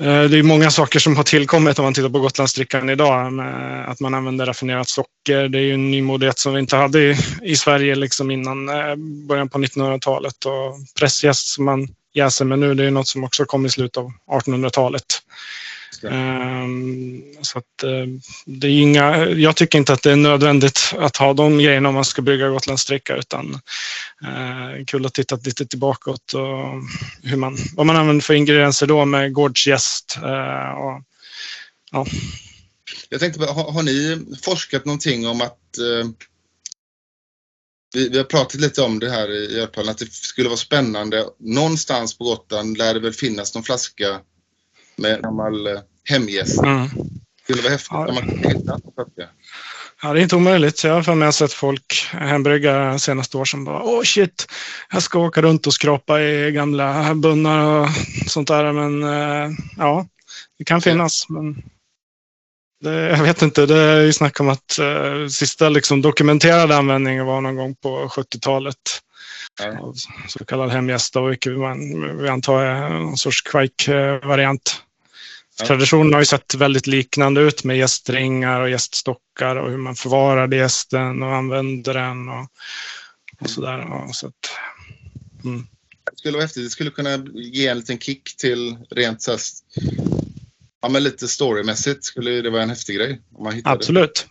Eh, 0.00 0.22
det 0.22 0.38
är 0.38 0.42
många 0.42 0.70
saker 0.70 0.98
som 0.98 1.16
har 1.16 1.24
tillkommit 1.24 1.78
om 1.78 1.84
man 1.84 1.94
tittar 1.94 2.08
på 2.08 2.20
Gotlandsdrickan 2.20 2.90
idag. 2.90 3.32
Med 3.32 3.90
att 3.90 4.00
man 4.00 4.14
använder 4.14 4.46
raffinerat 4.46 4.88
socker. 4.88 5.48
Det 5.48 5.58
är 5.58 5.62
ju 5.62 5.74
en 5.74 5.90
nymodighet 5.90 6.38
som 6.38 6.52
vi 6.52 6.60
inte 6.60 6.76
hade 6.76 7.00
i, 7.00 7.16
i 7.42 7.56
Sverige 7.56 7.94
liksom 7.94 8.30
innan 8.30 8.68
eh, 8.68 8.96
början 9.28 9.48
på 9.48 9.58
1900-talet. 9.58 10.44
Och 10.44 10.76
pressjäst 10.98 11.46
som 11.48 11.64
man 11.64 11.88
jäser 12.18 12.44
med 12.44 12.58
nu, 12.58 12.74
det 12.74 12.84
är 12.84 12.90
något 12.90 13.08
som 13.08 13.24
också 13.24 13.44
kom 13.44 13.66
i 13.66 13.70
slutet 13.70 13.96
av 13.96 14.12
1800-talet. 14.26 15.22
Um, 16.02 17.22
så 17.42 17.58
att, 17.58 17.84
uh, 17.84 18.06
det 18.46 18.66
är 18.66 18.70
inga, 18.70 19.26
jag 19.26 19.56
tycker 19.56 19.78
inte 19.78 19.92
att 19.92 20.02
det 20.02 20.12
är 20.12 20.16
nödvändigt 20.16 20.80
att 20.98 21.16
ha 21.16 21.32
de 21.32 21.58
grejerna 21.58 21.88
om 21.88 21.94
man 21.94 22.04
ska 22.04 22.22
bygga 22.22 22.48
gotlandsdricka 22.48 23.16
utan 23.16 23.60
uh, 24.24 24.84
kul 24.86 25.06
att 25.06 25.14
titta 25.14 25.38
lite 25.44 25.66
tillbaka 25.66 26.10
och 26.10 26.18
hur 27.22 27.36
man, 27.36 27.56
vad 27.74 27.86
man 27.86 27.96
använder 27.96 28.22
för 28.22 28.34
ingredienser 28.34 28.86
då 28.86 29.04
med 29.04 29.32
gårdsgäst. 29.32 30.18
Uh, 30.22 30.70
och, 30.70 31.02
ja. 31.92 32.06
Jag 33.08 33.20
tänkte, 33.20 33.40
har, 33.44 33.72
har, 33.72 33.82
ni 33.82 34.26
forskat 34.42 34.84
någonting 34.84 35.26
om 35.26 35.40
att 35.40 35.58
vi, 37.94 38.08
vi, 38.08 38.18
har 38.18 38.24
pratat 38.24 38.60
lite 38.60 38.82
om 38.82 38.98
det 38.98 39.10
här 39.10 39.30
i 39.30 39.58
Götaland, 39.58 39.90
att 39.90 39.98
det 39.98 40.12
skulle 40.12 40.48
vara 40.48 40.56
spännande. 40.56 41.24
Någonstans 41.38 42.18
på 42.18 42.24
Gotland 42.24 42.78
lär 42.78 42.94
det 42.94 43.00
väl 43.00 43.12
finnas 43.12 43.54
någon 43.54 43.64
flaska 43.64 44.20
med 44.96 45.22
gammal 45.22 45.66
eh, 45.66 45.80
hemgäst. 46.04 46.62
Mm. 46.62 46.88
Det 46.88 47.42
skulle 47.42 47.62
vara 47.62 47.72
häftigt 47.72 47.92
om 47.92 48.14
man 48.14 48.28
kunde 48.28 48.48
hitta 48.48 48.74
en 48.74 48.80
flaska. 48.94 49.28
Ja, 50.02 50.12
det 50.12 50.20
är 50.20 50.22
inte 50.22 50.36
omöjligt. 50.36 50.84
Jag 50.84 50.94
har 50.94 51.02
för 51.02 51.14
mig 51.14 51.32
sett 51.32 51.52
folk 51.52 52.08
hembrygga 52.12 52.98
senaste 52.98 53.36
år 53.36 53.44
som 53.44 53.64
bara 53.64 53.82
åh 53.82 54.02
shit, 54.02 54.46
jag 54.92 55.02
ska 55.02 55.18
åka 55.18 55.42
runt 55.42 55.66
och 55.66 55.74
skrapa 55.74 56.20
i 56.20 56.52
gamla 56.52 57.14
bunnar 57.14 57.80
och 57.80 57.88
sånt 58.26 58.48
där. 58.48 58.72
Men 58.72 59.02
eh, 59.02 59.50
ja, 59.76 60.06
det 60.58 60.64
kan 60.64 60.80
finnas. 60.80 61.28
Men 61.28 61.62
jag 62.80 63.22
vet 63.22 63.42
inte, 63.42 63.66
det 63.66 63.76
är 63.76 64.00
ju 64.00 64.12
snack 64.12 64.40
om 64.40 64.48
att 64.48 64.78
uh, 64.80 65.28
sista 65.28 65.68
liksom, 65.68 66.02
dokumenterade 66.02 66.76
användningen 66.76 67.26
var 67.26 67.40
någon 67.40 67.56
gång 67.56 67.74
på 67.74 68.08
70-talet. 68.08 68.76
Ja. 69.60 69.94
Så 70.28 70.44
kallad 70.44 70.70
hemgästa, 70.70 71.22
vilket 71.22 71.58
man, 71.58 72.18
vi 72.18 72.28
antar 72.28 72.62
är 72.62 72.88
någon 72.88 73.16
sorts 73.16 73.42
kvajk-variant. 73.42 74.82
Ja. 75.58 75.66
Traditionen 75.66 76.12
har 76.12 76.20
ju 76.20 76.26
sett 76.26 76.54
väldigt 76.54 76.86
liknande 76.86 77.40
ut 77.40 77.64
med 77.64 77.78
gästringar 77.78 78.60
och 78.60 78.70
gäststockar 78.70 79.56
och 79.56 79.70
hur 79.70 79.78
man 79.78 79.94
förvarar 79.94 80.54
gästen 80.54 81.22
och 81.22 81.34
använder 81.34 81.94
den 81.94 82.28
och, 82.28 82.48
och 83.40 83.50
sådär. 83.50 84.12
Så 84.12 84.26
att, 84.26 84.34
mm. 85.44 85.66
Det 86.10 86.18
skulle 86.18 86.32
vara 86.32 86.44
häftigt. 86.44 86.64
Det 86.64 86.70
skulle 86.70 86.90
kunna 86.90 87.16
ge 87.34 87.66
en 87.66 87.78
liten 87.78 87.98
kick 87.98 88.36
till 88.36 88.78
rent 88.90 89.22
så 89.22 89.38
ja, 90.82 90.88
men 90.88 91.02
lite 91.02 91.28
storymässigt 91.28 92.04
skulle 92.04 92.30
det 92.30 92.50
vara 92.50 92.62
en 92.62 92.70
häftig 92.70 92.96
grej. 92.96 93.20
Om 93.34 93.44
man. 93.44 93.62
Absolut. 93.64 94.26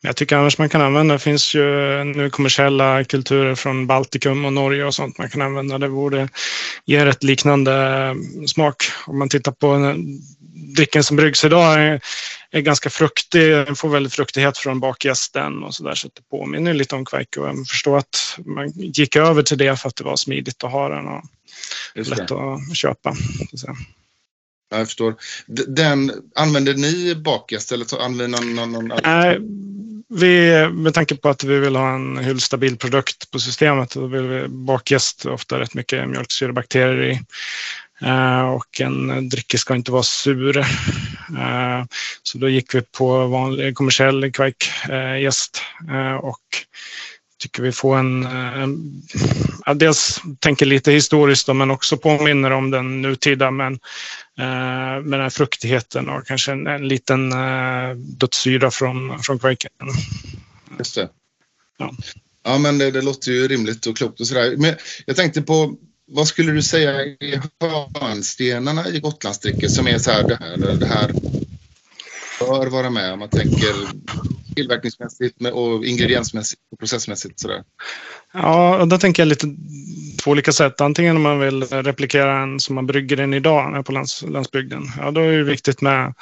Men 0.00 0.08
jag 0.08 0.16
tycker 0.16 0.36
annars 0.36 0.58
man 0.58 0.68
kan 0.68 0.80
använda, 0.80 1.14
det 1.14 1.18
finns 1.18 1.54
ju 1.54 1.64
nu 2.04 2.30
kommersiella 2.30 3.04
kulturer 3.04 3.54
från 3.54 3.86
Baltikum 3.86 4.44
och 4.44 4.52
Norge 4.52 4.84
och 4.84 4.94
sånt 4.94 5.18
man 5.18 5.30
kan 5.30 5.42
använda. 5.42 5.78
Det 5.78 5.88
borde 5.88 6.28
ge 6.84 7.06
rätt 7.06 7.22
liknande 7.22 8.16
smak. 8.46 8.84
Om 9.06 9.18
man 9.18 9.28
tittar 9.28 9.52
på 9.52 9.94
dricken 10.76 11.04
som 11.04 11.16
bryggs 11.16 11.44
idag 11.44 11.74
är, 11.74 12.00
är 12.50 12.60
ganska 12.60 12.90
fruktig, 12.90 13.50
den 13.50 13.76
får 13.76 13.88
väldigt 13.88 14.14
fruktighet 14.14 14.58
från 14.58 14.80
bakgästen 14.80 15.62
och 15.62 15.74
så 15.74 15.84
där 15.84 15.94
så 15.94 16.08
det 16.08 16.22
påminner 16.30 16.74
lite 16.74 16.94
om 16.94 17.04
kveik 17.04 17.36
och 17.36 17.48
jag 17.48 17.68
förstår 17.68 17.98
att 17.98 18.38
man 18.46 18.70
gick 18.70 19.16
över 19.16 19.42
till 19.42 19.58
det 19.58 19.80
för 19.80 19.88
att 19.88 19.96
det 19.96 20.04
var 20.04 20.16
smidigt 20.16 20.64
att 20.64 20.72
ha 20.72 20.88
den 20.88 21.06
och 21.06 21.24
lätt 21.94 22.30
att 22.30 22.76
köpa. 22.76 23.16
Så. 23.54 23.76
Jag 24.70 24.86
förstår. 24.86 25.14
Den, 25.46 26.12
använder 26.34 26.74
ni 26.74 27.14
bakgäst 27.14 27.72
eller 27.72 28.02
använder 28.04 28.40
någon, 28.40 28.72
någon, 28.72 28.88
någon... 28.88 29.00
Nej, 29.04 29.40
vi, 30.08 30.68
med 30.72 30.94
tanke 30.94 31.16
på 31.16 31.28
att 31.28 31.44
vi 31.44 31.58
vill 31.58 31.76
ha 31.76 31.94
en 31.94 32.18
hyllstabil 32.18 32.76
produkt 32.76 33.30
på 33.30 33.38
systemet 33.38 33.90
då 33.90 34.06
vill 34.06 34.22
vi 34.22 34.48
bakgäst 34.48 35.26
ofta 35.26 35.60
rätt 35.60 35.74
mycket 35.74 36.08
mjölksyrebakterier 36.08 37.02
i. 37.02 37.20
Uh, 38.02 38.40
och 38.40 38.80
en 38.80 39.28
dricka 39.28 39.58
ska 39.58 39.74
inte 39.74 39.92
vara 39.92 40.02
sur. 40.02 40.58
Uh, 40.58 41.84
så 42.22 42.38
då 42.38 42.48
gick 42.48 42.74
vi 42.74 42.82
på 42.82 43.26
vanlig 43.26 43.74
kommersiell 43.74 44.32
kvarkgäst 44.32 45.62
uh, 45.90 46.14
och 46.14 46.42
tycker 47.46 47.62
vi 47.62 47.72
får 47.72 47.98
en, 47.98 48.26
en 48.26 49.02
ja, 49.66 49.74
dels 49.74 50.20
tänker 50.38 50.66
lite 50.66 50.92
historiskt 50.92 51.46
då, 51.46 51.54
men 51.54 51.70
också 51.70 51.96
påminner 51.96 52.50
om 52.50 52.70
den 52.70 53.02
nutida 53.02 53.50
men 53.50 53.72
eh, 54.38 55.02
med 55.02 55.12
den 55.12 55.20
här 55.20 55.30
fruktigheten 55.30 56.08
och 56.08 56.26
kanske 56.26 56.52
en, 56.52 56.66
en 56.66 56.88
liten 56.88 57.32
eh, 57.32 57.96
dödssyra 57.96 58.70
från, 58.70 59.22
från 59.22 59.38
kvarken. 59.38 59.70
Just 60.78 60.94
det. 60.94 61.08
Ja, 61.78 61.94
ja 62.44 62.58
men 62.58 62.78
det, 62.78 62.90
det, 62.90 63.02
låter 63.02 63.32
ju 63.32 63.48
rimligt 63.48 63.86
och 63.86 63.96
klokt 63.96 64.20
och 64.20 64.26
sådär. 64.26 64.54
Men 64.56 64.74
jag 65.06 65.16
tänkte 65.16 65.42
på 65.42 65.74
vad 66.06 66.28
skulle 66.28 66.52
du 66.52 66.62
säga 66.62 67.04
är 67.04 67.42
hörnstenarna 68.00 68.88
i 68.88 69.00
Gotlandsdricket 69.00 69.70
som 69.70 69.86
är 69.86 69.98
så 69.98 70.10
här, 70.10 70.28
det 70.28 70.36
här, 70.40 70.56
det 70.56 70.86
här 70.86 71.12
bör 72.40 72.66
vara 72.66 72.90
med 72.90 73.12
om 73.12 73.18
man 73.18 73.28
tänker 73.28 73.74
tillverkningsmässigt 74.56 75.46
och 75.52 75.84
ingrediensmässigt 75.84 76.62
och 76.72 76.78
processmässigt. 76.78 77.40
Sådär. 77.40 77.62
Ja, 78.32 78.78
och 78.78 78.88
där 78.88 78.98
tänker 78.98 79.22
jag 79.22 79.28
lite 79.28 79.46
på 80.24 80.30
olika 80.30 80.52
sätt. 80.52 80.80
Antingen 80.80 81.16
om 81.16 81.22
man 81.22 81.40
vill 81.40 81.62
replikera 81.62 82.42
en 82.42 82.60
som 82.60 82.74
man 82.74 82.86
brygger 82.86 83.16
den 83.16 83.34
idag 83.34 83.86
på 83.86 83.92
lands, 83.92 84.22
landsbygden. 84.22 84.82
Ja, 84.98 85.10
då 85.10 85.20
är 85.20 85.32
det 85.32 85.44
viktigt 85.44 85.80
med 85.80 86.14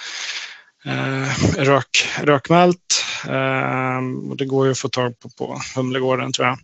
eh, 0.85 1.28
rök, 1.56 2.09
rökmalt. 2.23 3.05
Eh, 3.28 4.31
och 4.31 4.36
det 4.36 4.44
går 4.44 4.66
ju 4.66 4.73
att 4.73 4.78
få 4.78 4.89
tag 4.89 5.20
på 5.20 5.28
på 5.28 5.61
Humlegården 5.77 6.32
tror 6.32 6.47
jag. 6.47 6.59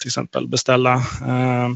Till 0.00 0.08
exempel 0.08 0.48
beställa. 0.48 0.94
Eh, 1.26 1.68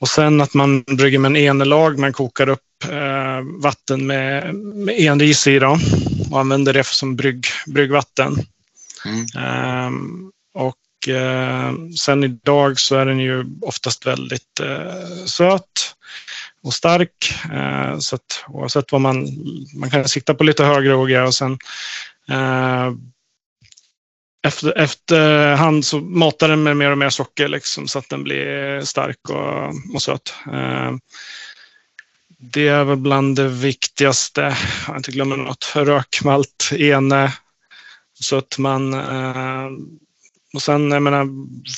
och 0.00 0.08
sen 0.08 0.40
att 0.40 0.54
man 0.54 0.82
brygger 0.82 1.18
med 1.18 1.28
en 1.28 1.36
enelag. 1.36 1.98
Man 1.98 2.12
kokar 2.12 2.48
upp 2.48 2.84
eh, 2.90 3.62
vatten 3.62 4.06
med, 4.06 4.54
med 4.54 5.00
enris 5.00 5.46
i 5.46 5.58
då, 5.58 5.78
och 6.30 6.40
använder 6.40 6.72
det 6.72 6.86
som 6.86 7.16
brygg, 7.16 7.46
bryggvatten. 7.66 8.36
Mm. 9.04 9.26
Eh, 9.36 9.90
och 10.54 11.08
eh, 11.08 11.72
sen 11.98 12.24
idag 12.24 12.80
så 12.80 12.96
är 12.96 13.06
den 13.06 13.18
ju 13.18 13.44
oftast 13.62 14.06
väldigt 14.06 14.60
eh, 14.60 15.24
söt 15.26 15.94
och 16.62 16.74
stark. 16.74 17.34
Eh, 17.52 17.98
så 17.98 18.16
att 18.16 18.44
oavsett 18.48 18.92
vad 18.92 19.00
man, 19.00 19.28
man 19.74 19.90
kan 19.90 20.08
sikta 20.08 20.34
på 20.34 20.44
lite 20.44 20.64
högre 20.64 20.94
OG 20.94 21.26
och 21.26 21.34
sen 21.34 21.58
efter, 24.46 24.78
efterhand 24.78 25.84
så 25.84 26.00
matar 26.00 26.48
den 26.48 26.62
med 26.62 26.76
mer 26.76 26.90
och 26.90 26.98
mer 26.98 27.10
socker 27.10 27.48
liksom, 27.48 27.88
så 27.88 27.98
att 27.98 28.08
den 28.08 28.24
blir 28.24 28.80
stark 28.80 29.28
och, 29.28 29.94
och 29.94 30.02
söt. 30.02 30.34
Det 32.40 32.68
är 32.68 32.84
väl 32.84 32.96
bland 32.96 33.36
det 33.36 33.48
viktigaste. 33.48 34.56
Jag 34.86 34.96
inte 34.96 35.10
glömmer 35.10 35.36
något. 35.36 35.72
Rökmalt, 35.74 36.72
ene, 36.72 37.32
sötman. 38.20 38.94
Eh, 38.94 39.68
och 40.54 40.62
sen, 40.62 40.90
jag 40.90 41.02
menar, 41.02 41.26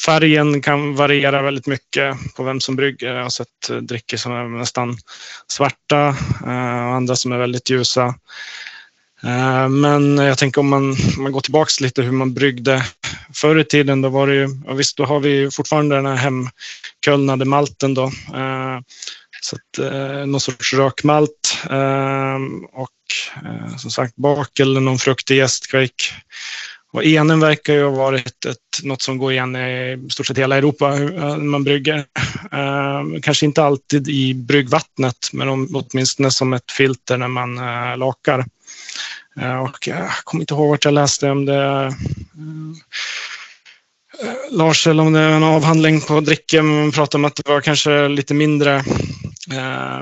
färgen 0.06 0.62
kan 0.62 0.94
variera 0.94 1.42
väldigt 1.42 1.66
mycket 1.66 2.16
på 2.36 2.42
vem 2.42 2.60
som 2.60 2.76
brygger. 2.76 3.14
Jag 3.14 3.22
har 3.22 3.30
sett 3.30 3.70
eh, 3.70 3.76
drickor 3.76 4.16
som 4.16 4.32
är 4.32 4.44
nästan 4.58 4.98
svarta 5.46 6.08
eh, 6.46 6.88
och 6.88 6.94
andra 6.94 7.16
som 7.16 7.32
är 7.32 7.38
väldigt 7.38 7.70
ljusa. 7.70 8.14
Eh, 9.22 9.68
men 9.68 10.18
jag 10.18 10.38
tänker 10.38 10.60
om 10.60 10.68
man, 10.68 10.90
om 11.16 11.22
man 11.22 11.32
går 11.32 11.40
tillbaka 11.40 11.70
lite 11.80 12.02
hur 12.02 12.12
man 12.12 12.34
bryggde 12.34 12.82
förr 13.34 13.58
i 13.58 13.64
tiden. 13.64 14.02
Då 14.02 14.08
var 14.08 14.26
det 14.26 14.34
ju, 14.34 14.48
ja 14.66 14.72
visst, 14.72 14.96
då 14.96 15.04
har 15.04 15.20
vi 15.20 15.50
fortfarande 15.50 15.96
den 15.96 16.06
här 16.06 16.16
hemkölnade 16.16 17.44
malten 17.44 17.94
då. 17.94 18.04
Eh, 18.34 18.80
så 19.40 19.56
att, 19.56 19.92
eh, 19.92 20.26
någon 20.26 20.40
sorts 20.40 20.74
rökmalt 20.74 21.58
ehm, 21.70 22.64
och 22.64 22.90
eh, 23.44 23.76
som 23.76 23.90
sagt 23.90 24.16
bak 24.16 24.60
eller 24.60 24.80
någon 24.80 24.98
fruktig 24.98 25.36
jästkvejk. 25.36 26.12
Och 26.92 27.04
enen 27.04 27.40
verkar 27.40 27.74
ju 27.74 27.84
ha 27.84 27.90
varit 27.90 28.44
ett, 28.44 28.82
något 28.82 29.02
som 29.02 29.18
går 29.18 29.32
igen 29.32 29.56
i 29.56 30.06
stort 30.10 30.26
sett 30.26 30.38
hela 30.38 30.56
Europa 30.56 30.94
eh, 30.94 31.00
när 31.00 31.36
man 31.36 31.64
brygger. 31.64 32.04
Ehm, 32.52 33.22
kanske 33.22 33.46
inte 33.46 33.62
alltid 33.62 34.08
i 34.08 34.34
bryggvattnet, 34.34 35.28
men 35.32 35.48
åtminstone 35.48 36.30
som 36.30 36.52
ett 36.52 36.72
filter 36.72 37.16
när 37.16 37.28
man 37.28 37.58
eh, 37.58 37.96
lakar. 37.96 38.44
Eh, 39.40 39.58
och 39.58 39.88
jag 39.88 40.10
kommer 40.24 40.42
inte 40.42 40.54
ihåg 40.54 40.68
vart 40.68 40.84
jag 40.84 40.94
läste 40.94 41.30
om 41.30 41.44
det. 41.44 41.94
Eh, 44.22 44.56
Lars, 44.56 44.86
eller 44.86 45.02
om 45.02 45.12
det 45.12 45.20
är 45.20 45.30
en 45.30 45.42
avhandling 45.42 46.00
på 46.00 46.20
Dricke, 46.20 46.62
man 46.62 46.92
pratar 46.92 47.18
om 47.18 47.24
att 47.24 47.36
det 47.36 47.48
var 47.48 47.60
kanske 47.60 48.08
lite 48.08 48.34
mindre 48.34 48.76
eh, 49.52 50.00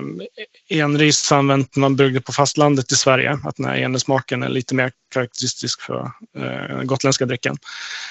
enris 0.68 1.32
använt 1.32 1.76
när 1.76 1.80
man 1.80 1.96
bryggde 1.96 2.20
på 2.20 2.32
fastlandet 2.32 2.92
i 2.92 2.94
Sverige. 2.94 3.38
Att 3.44 3.56
den 3.56 3.66
här 3.66 3.76
enesmaken 3.76 4.42
är 4.42 4.48
lite 4.48 4.74
mer 4.74 4.92
karaktäristisk 5.14 5.80
för 5.80 6.10
eh, 6.38 6.82
gotländska 6.82 7.26
drycken. 7.26 7.56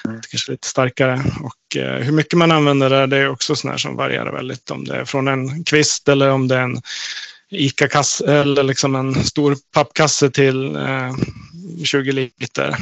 Mm. 0.05 0.21
Kanske 0.29 0.51
lite 0.51 0.67
starkare. 0.67 1.23
Och 1.41 1.77
eh, 1.77 2.03
hur 2.03 2.11
mycket 2.11 2.37
man 2.37 2.51
använder 2.51 2.89
det, 2.89 3.07
det 3.07 3.17
är 3.17 3.29
också 3.29 3.55
sånt 3.55 3.79
som 3.79 3.95
varierar 3.95 4.31
väldigt. 4.31 4.71
Om 4.71 4.85
det 4.85 4.95
är 4.95 5.05
från 5.05 5.27
en 5.27 5.63
kvist 5.63 6.09
eller 6.09 6.29
om 6.29 6.47
det 6.47 6.55
är 6.55 6.61
en 6.61 6.81
ICA-kasse 7.49 8.33
eller 8.33 8.63
liksom 8.63 8.95
en 8.95 9.23
stor 9.23 9.57
pappkasse 9.73 10.29
till 10.29 10.75
eh, 10.75 11.15
20 11.83 12.11
liter. 12.11 12.75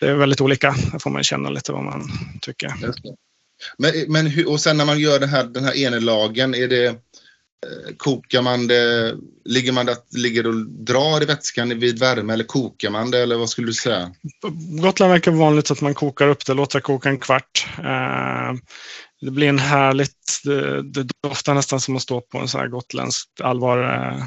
Eh, 0.00 0.06
det 0.06 0.12
är 0.12 0.14
väldigt 0.14 0.40
olika. 0.40 0.74
Där 0.92 0.98
får 0.98 1.10
man 1.10 1.24
känna 1.24 1.50
lite 1.50 1.72
vad 1.72 1.84
man 1.84 2.10
tycker. 2.40 2.74
Men, 3.78 3.92
men 4.08 4.26
hur, 4.26 4.48
och 4.48 4.60
sen 4.60 4.76
när 4.76 4.84
man 4.84 4.98
gör 4.98 5.20
den 5.20 5.28
här, 5.28 5.44
den 5.44 5.64
här 5.64 5.76
enelagen, 5.76 6.54
är 6.54 6.68
det, 6.68 6.86
eh, 6.86 6.94
kokar 7.96 8.42
man 8.42 8.66
det, 8.66 9.14
ligger 9.44 9.72
man 9.72 9.86
det, 9.86 9.96
ligger 10.16 10.46
och 10.46 10.54
drar 10.66 11.22
i 11.22 11.24
vätskan 11.24 11.78
vid 11.78 11.98
värme 11.98 12.32
eller 12.32 12.44
kokar 12.44 12.90
man 12.90 13.10
det 13.10 13.18
eller 13.18 13.36
vad 13.36 13.48
skulle 13.48 13.66
du 13.66 13.72
säga? 13.72 14.14
På 14.42 14.50
Gotland 14.82 15.12
verkar 15.12 15.30
vanligt 15.30 15.70
att 15.70 15.80
man 15.80 15.94
kokar 15.94 16.28
upp 16.28 16.46
det, 16.46 16.54
låter 16.54 16.80
koka 16.80 17.08
en 17.08 17.18
kvart. 17.18 17.66
Det 19.20 19.30
blir 19.30 19.48
en 19.48 19.58
härligt, 19.58 20.40
det, 20.44 20.82
det 20.82 21.08
doftar 21.22 21.54
nästan 21.54 21.80
som 21.80 21.96
att 21.96 22.02
stå 22.02 22.20
på 22.20 22.38
en 22.38 22.48
sån 22.48 22.60
här 22.60 22.68
gotländsk 22.68 23.28
allvar 23.40 23.82
eh, 23.82 24.22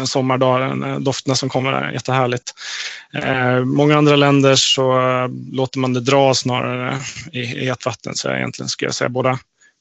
en 0.00 0.06
sommardag. 0.06 0.88
Eh, 0.88 0.98
dofterna 0.98 1.34
som 1.34 1.48
kommer 1.48 1.72
är 1.72 1.92
jättehärligt. 1.92 2.54
Eh, 3.14 3.64
många 3.64 3.98
andra 3.98 4.16
länder 4.16 4.54
så 4.54 5.00
eh, 5.00 5.28
låter 5.52 5.78
man 5.78 5.92
det 5.92 6.00
dra 6.00 6.34
snarare 6.34 6.98
i, 7.32 7.40
i 7.40 7.68
ett 7.68 7.86
vatten 7.86 8.14
så 8.14 8.30
egentligen 8.30 8.68
skulle 8.68 8.88
jag 8.88 8.94
säga 8.94 9.08
båda 9.08 9.38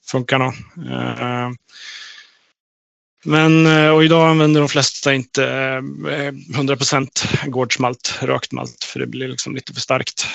funkar 0.07 0.39
nog. 0.39 0.53
Eh, 0.91 1.49
men 3.23 3.65
och 3.91 4.03
idag 4.03 4.29
använder 4.29 4.59
de 4.59 4.69
flesta 4.69 5.13
inte 5.13 5.41
100% 5.41 7.49
gårdsmalt, 7.49 8.19
rökt 8.21 8.51
malt, 8.51 8.83
för 8.83 8.99
det 8.99 9.07
blir 9.07 9.27
liksom 9.27 9.55
lite 9.55 9.73
för 9.73 9.81
starkt. 9.81 10.27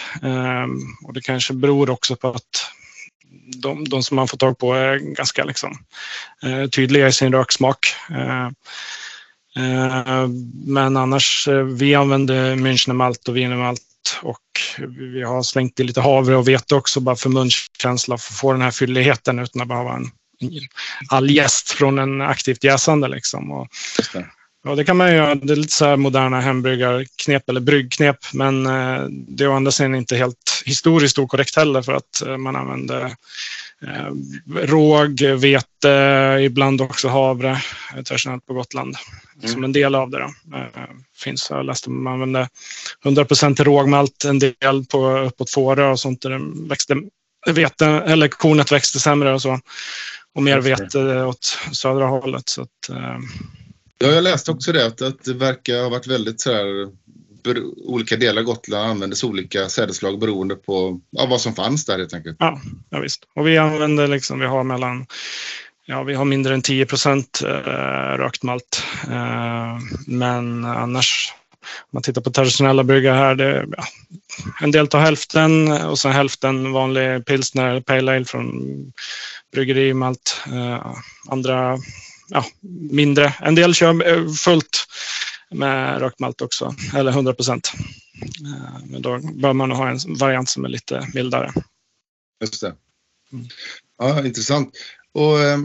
Och 1.04 1.12
det 1.12 1.20
kanske 1.20 1.54
beror 1.54 1.90
också 1.90 2.16
på 2.16 2.28
att 2.28 2.66
de, 3.46 3.88
de 3.88 4.02
som 4.02 4.16
man 4.16 4.28
får 4.28 4.38
tag 4.38 4.58
på 4.58 4.74
är 4.74 4.98
ganska 4.98 5.44
liksom, 5.44 5.78
eh, 6.42 6.68
tydliga 6.68 7.08
i 7.08 7.12
sin 7.12 7.32
röksmak. 7.32 7.94
Eh, 8.10 8.46
eh, 9.56 10.28
men 10.66 10.96
annars, 10.96 11.48
vi 11.78 11.94
använder 11.94 12.56
Münchnermalt 12.56 13.28
och 13.28 13.36
Wienermalt 13.36 13.80
och 14.22 14.40
vi 15.12 15.22
har 15.22 15.42
slängt 15.42 15.80
i 15.80 15.84
lite 15.84 16.00
havre 16.00 16.36
och 16.36 16.48
vete 16.48 16.74
också 16.74 17.00
bara 17.00 17.16
för 17.16 17.30
munkänsla 17.30 18.18
för 18.18 18.32
att 18.32 18.38
få 18.38 18.52
den 18.52 18.62
här 18.62 18.70
fylligheten 18.70 19.38
utan 19.38 19.62
att 19.62 19.68
behöva 19.68 19.94
en 19.94 20.10
all 21.08 21.30
jäst 21.30 21.70
från 21.70 21.98
en 21.98 22.20
aktivt 22.20 22.64
jäsande. 22.64 23.08
Liksom. 23.08 23.52
Och, 23.52 23.68
Ja, 24.66 24.74
det 24.74 24.84
kan 24.84 24.96
man 24.96 25.14
göra. 25.14 25.34
Det 25.34 25.52
är 25.52 25.56
lite 25.56 25.72
så 25.72 25.84
här 25.84 25.96
moderna 25.96 26.40
hembryggarknep 26.40 27.48
eller 27.48 27.60
bryggknep. 27.60 28.16
Men 28.32 28.66
eh, 28.66 29.04
det 29.08 29.44
är 29.44 29.48
å 29.48 29.52
andra 29.52 29.70
sidan 29.70 29.94
inte 29.94 30.16
helt 30.16 30.62
historiskt 30.64 31.18
okorrekt 31.18 31.56
heller 31.56 31.82
för 31.82 31.92
att 31.92 32.22
eh, 32.26 32.36
man 32.36 32.56
använder 32.56 33.04
eh, 33.82 34.10
råg, 34.54 35.22
vete, 35.22 36.38
ibland 36.40 36.80
också 36.80 37.08
havre 37.08 37.58
traditionellt 37.94 38.46
på 38.46 38.54
Gotland. 38.54 38.96
Mm. 39.38 39.48
Som 39.48 39.64
en 39.64 39.72
del 39.72 39.94
av 39.94 40.10
det. 40.10 40.18
Då. 40.18 40.30
Finns, 41.16 41.50
jag 41.50 41.66
läste 41.66 41.90
man 41.90 42.12
använde 42.12 42.48
100% 43.04 43.64
rågmalt, 43.64 44.24
en 44.24 44.38
del 44.38 44.84
på 44.90 45.18
uppåt 45.18 45.50
Fårö 45.50 45.90
och 45.90 46.00
sånt 46.00 46.22
där 46.22 46.30
det 46.30 46.68
växte 46.68 46.96
vete, 47.46 47.86
eller 47.86 48.28
kornet 48.28 48.72
växte 48.72 49.00
sämre 49.00 49.34
och 49.34 49.42
så. 49.42 49.60
Och 50.34 50.42
mer 50.42 50.60
vete 50.60 51.22
åt 51.22 51.58
södra 51.72 52.06
hållet. 52.06 52.48
Så 52.48 52.62
att, 52.62 52.90
Ja, 53.98 54.06
jag 54.06 54.24
läste 54.24 54.50
också 54.50 54.72
det 54.72 54.86
att, 54.86 55.02
att 55.02 55.24
det 55.24 55.34
verkar 55.34 55.82
ha 55.82 55.88
varit 55.88 56.06
väldigt 56.06 56.40
så 56.40 56.52
här, 56.52 56.88
olika 57.84 58.16
delar 58.16 58.42
av 58.42 58.46
Gotland 58.46 58.90
användes 58.90 59.24
olika 59.24 59.68
sädesslag 59.68 60.18
beroende 60.18 60.54
på 60.54 61.00
ja, 61.10 61.26
vad 61.26 61.40
som 61.40 61.54
fanns 61.54 61.84
där 61.84 61.98
helt 61.98 62.14
enkelt. 62.14 62.36
Ja, 62.38 62.60
ja 62.90 63.00
visst. 63.00 63.24
Och 63.34 63.46
vi 63.46 63.58
använder 63.58 64.08
liksom, 64.08 64.38
vi 64.38 64.46
har 64.46 64.64
mellan, 64.64 65.06
ja 65.86 66.02
vi 66.02 66.14
har 66.14 66.24
mindre 66.24 66.54
än 66.54 66.62
10 66.62 66.86
procent 66.86 67.40
eh, 67.44 68.18
rökt 68.18 68.42
malt. 68.42 68.84
Eh, 69.10 69.78
men 70.06 70.64
annars, 70.64 71.32
om 71.62 71.88
man 71.90 72.02
tittar 72.02 72.20
på 72.20 72.30
traditionella 72.30 72.84
bryggare 72.84 73.16
här, 73.16 73.34
det, 73.34 73.66
ja, 73.76 73.84
en 74.60 74.70
del 74.70 74.88
tar 74.88 75.00
hälften 75.00 75.72
och 75.72 75.98
sen 75.98 76.12
hälften 76.12 76.72
vanlig 76.72 77.26
pilsner 77.26 77.68
eller 77.68 77.80
pale 77.80 78.16
ale 78.16 78.24
från 78.24 78.62
bryggeri, 79.52 79.94
malt, 79.94 80.40
eh, 80.46 80.86
andra, 81.28 81.78
ja, 82.28 82.44
mindre. 82.90 83.34
En 83.40 83.54
del 83.54 83.74
kör 83.74 84.08
eh, 84.08 84.32
fullt 84.32 84.86
med 85.50 86.00
rökt 86.00 86.20
malt 86.20 86.40
också, 86.40 86.74
eller 86.94 87.10
100 87.10 87.34
procent. 87.34 87.72
Eh, 88.22 88.86
men 88.86 89.02
då 89.02 89.18
bör 89.18 89.52
man 89.52 89.70
ha 89.70 89.90
en 89.90 89.98
variant 90.18 90.48
som 90.48 90.64
är 90.64 90.68
lite 90.68 91.08
mildare. 91.14 91.52
Just 92.40 92.60
det. 92.60 92.74
Mm. 93.32 93.46
Ja, 93.98 94.26
intressant. 94.26 94.74
Och 95.12 95.40
eh, 95.40 95.58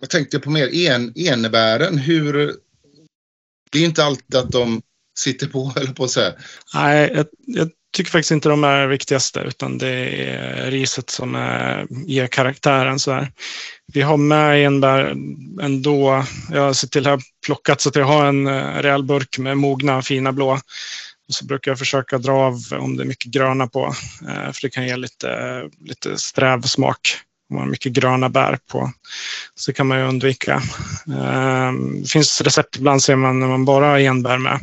jag 0.00 0.10
tänkte 0.10 0.38
på 0.38 0.50
mer 0.50 0.74
en, 0.74 1.18
enebären. 1.18 1.98
Hur... 1.98 2.56
Det 3.72 3.78
är 3.78 3.84
inte 3.84 4.04
alltid 4.04 4.36
att 4.36 4.50
de 4.50 4.82
sitter 5.18 5.46
på, 5.46 5.72
eller 5.76 5.92
på 5.92 6.04
att 6.04 6.10
säga. 6.10 6.34
Nej, 6.74 7.12
jag, 7.14 7.26
jag 7.46 7.70
tycker 7.92 8.10
faktiskt 8.10 8.30
inte 8.30 8.48
de 8.48 8.64
är 8.64 8.86
viktigaste 8.86 9.40
utan 9.40 9.78
det 9.78 9.88
är 9.88 10.70
riset 10.70 11.10
som 11.10 11.34
är, 11.34 11.86
ger 12.06 12.26
karaktären. 12.26 12.98
Så 12.98 13.12
här. 13.12 13.32
Vi 13.92 14.02
har 14.02 14.16
med 14.16 14.66
enbär 14.66 15.14
ändå. 15.62 16.24
Jag 16.50 16.62
har 16.62 16.72
sett 16.72 16.90
till 16.90 17.06
att 17.06 17.20
plockat 17.46 17.80
så 17.80 17.88
att 17.88 17.96
jag 17.96 18.04
har 18.04 18.26
en 18.26 18.46
eh, 18.46 18.82
rejäl 18.82 19.04
burk 19.04 19.38
med 19.38 19.58
mogna 19.58 20.02
fina 20.02 20.32
blå. 20.32 20.52
Och 21.28 21.34
så 21.34 21.44
brukar 21.44 21.70
jag 21.70 21.78
försöka 21.78 22.18
dra 22.18 22.32
av 22.32 22.58
om 22.72 22.96
det 22.96 23.02
är 23.02 23.06
mycket 23.06 23.32
gröna 23.32 23.66
på. 23.66 23.94
Eh, 24.28 24.52
för 24.52 24.62
det 24.62 24.70
kan 24.70 24.86
ge 24.86 24.96
lite, 24.96 25.62
lite 25.80 26.18
sträv 26.18 26.62
smak. 26.62 27.00
Om 27.50 27.56
man 27.56 27.64
har 27.64 27.70
mycket 27.70 27.92
gröna 27.92 28.28
bär 28.28 28.58
på. 28.72 28.92
Så 29.54 29.72
kan 29.72 29.86
man 29.86 29.98
ju 29.98 30.04
undvika. 30.04 30.62
Det 32.02 32.08
finns 32.08 32.40
recept 32.40 32.76
ibland 32.76 33.02
ser 33.02 33.16
man 33.16 33.40
när 33.40 33.46
man 33.46 33.64
bara 33.64 33.86
har 33.86 33.98
enbär 33.98 34.38
med. 34.38 34.60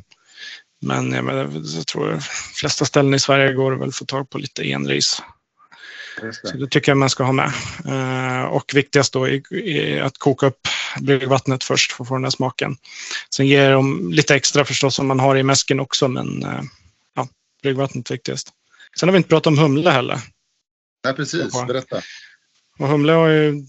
Men 0.82 1.12
jag, 1.12 1.26
menar, 1.26 1.52
jag 1.76 1.88
tror 1.88 2.12
de 2.12 2.22
flesta 2.56 2.86
ställen 2.86 3.14
i 3.14 3.20
Sverige 3.20 3.54
går 3.54 3.72
det 3.72 3.78
väl 3.78 3.90
att 3.90 3.96
få 3.96 4.06
tag 4.06 4.30
på 4.30 4.38
lite 4.38 4.68
enris. 4.68 5.22
Så 6.44 6.58
det 6.58 6.68
tycker 6.68 6.92
jag 6.92 6.98
man 6.98 7.10
ska 7.10 7.24
ha 7.24 7.32
med. 7.32 7.52
Eh, 7.86 8.44
och 8.46 8.72
viktigast 8.76 9.14
då 9.14 9.28
är, 9.28 10.02
att 10.02 10.18
koka 10.18 10.46
upp 10.46 10.68
bryggvattnet 11.02 11.64
först 11.64 11.92
för 11.92 12.04
att 12.04 12.08
få 12.08 12.16
den 12.16 12.24
här 12.24 12.32
smaken. 12.32 12.78
Sen 13.36 13.48
ger 13.48 13.72
de 13.72 14.12
lite 14.12 14.36
extra 14.36 14.66
förstås 14.66 15.00
om 15.00 15.08
man 15.08 15.20
har 15.20 15.36
i 15.36 15.44
mäsken 15.44 15.80
också, 15.80 16.08
men 16.08 16.44
eh, 16.44 16.62
ja, 17.16 17.28
bryggvattnet 17.64 18.12
viktigast. 18.12 18.50
Sen 19.00 19.10
har 19.10 19.14
vi 19.14 19.18
inte 19.18 19.30
pratat 19.30 19.48
om 19.48 19.58
humle 19.58 19.90
heller. 19.90 20.20
Nej, 21.06 21.14
precis. 21.14 21.66
Berätta. 21.68 22.02
Och 22.80 22.88
humle 22.88 23.12
har 23.12 23.28
ju 23.28 23.66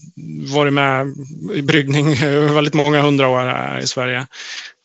varit 0.53 0.73
med 0.73 1.13
i 1.53 1.61
bryggning 1.61 2.15
väldigt 2.53 2.73
många 2.73 3.01
hundra 3.01 3.27
år 3.27 3.39
här 3.39 3.79
i 3.79 3.87
Sverige. 3.87 4.27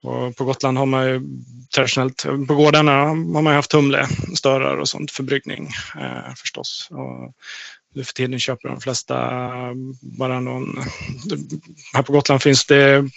Och 0.04 0.36
på 0.36 0.44
Gotland 0.44 0.78
har 0.78 0.86
man 0.86 1.06
ju 1.06 1.20
traditionellt, 1.74 2.26
på 2.48 2.54
gårdarna 2.54 2.92
har 3.06 3.42
man 3.42 3.52
ju 3.52 3.56
haft 3.56 3.72
humlestörar 3.72 4.76
och 4.76 4.88
sånt 4.88 5.10
för 5.10 5.22
bryggning 5.22 5.70
eh, 6.00 6.34
förstås. 6.36 6.88
Och 6.90 7.32
nu 7.94 8.04
för 8.04 8.12
tiden 8.12 8.40
köper 8.40 8.68
de 8.68 8.80
flesta 8.80 9.14
bara 10.00 10.40
någon... 10.40 10.78
Här 11.94 12.02
på 12.02 12.12
Gotland 12.12 12.42
finns 12.42 12.66
det 12.66 13.08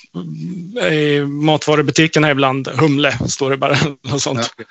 i 0.92 1.22
matvarubutikerna 1.26 2.32
ibland 2.32 2.68
humle, 2.68 3.18
står 3.28 3.52
det 3.52 3.58
bara. 3.58 3.78
Något 4.04 4.22
sånt. 4.22 4.56
Ja, 4.58 4.66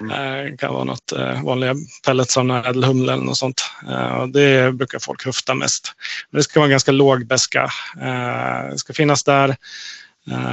Eh, 0.00 0.56
kan 0.56 0.74
vara 0.74 0.84
något 0.84 1.12
eh, 1.12 1.42
vanliga 1.42 1.74
pellets 2.06 2.36
av 2.36 2.50
ädelhumle 2.50 3.12
eller 3.12 3.24
något 3.24 3.36
sånt. 3.36 3.62
Eh, 3.88 4.26
det 4.26 4.74
brukar 4.74 4.98
folk 4.98 5.26
höfta 5.26 5.54
mest. 5.54 5.92
Men 6.30 6.38
det 6.38 6.42
ska 6.42 6.60
vara 6.60 6.70
ganska 6.70 6.92
låg 6.92 7.26
beska. 7.26 7.70
Eh, 8.00 8.70
det 8.70 8.78
ska 8.78 8.92
finnas 8.92 9.24
där 9.24 9.48
eh, 9.48 9.54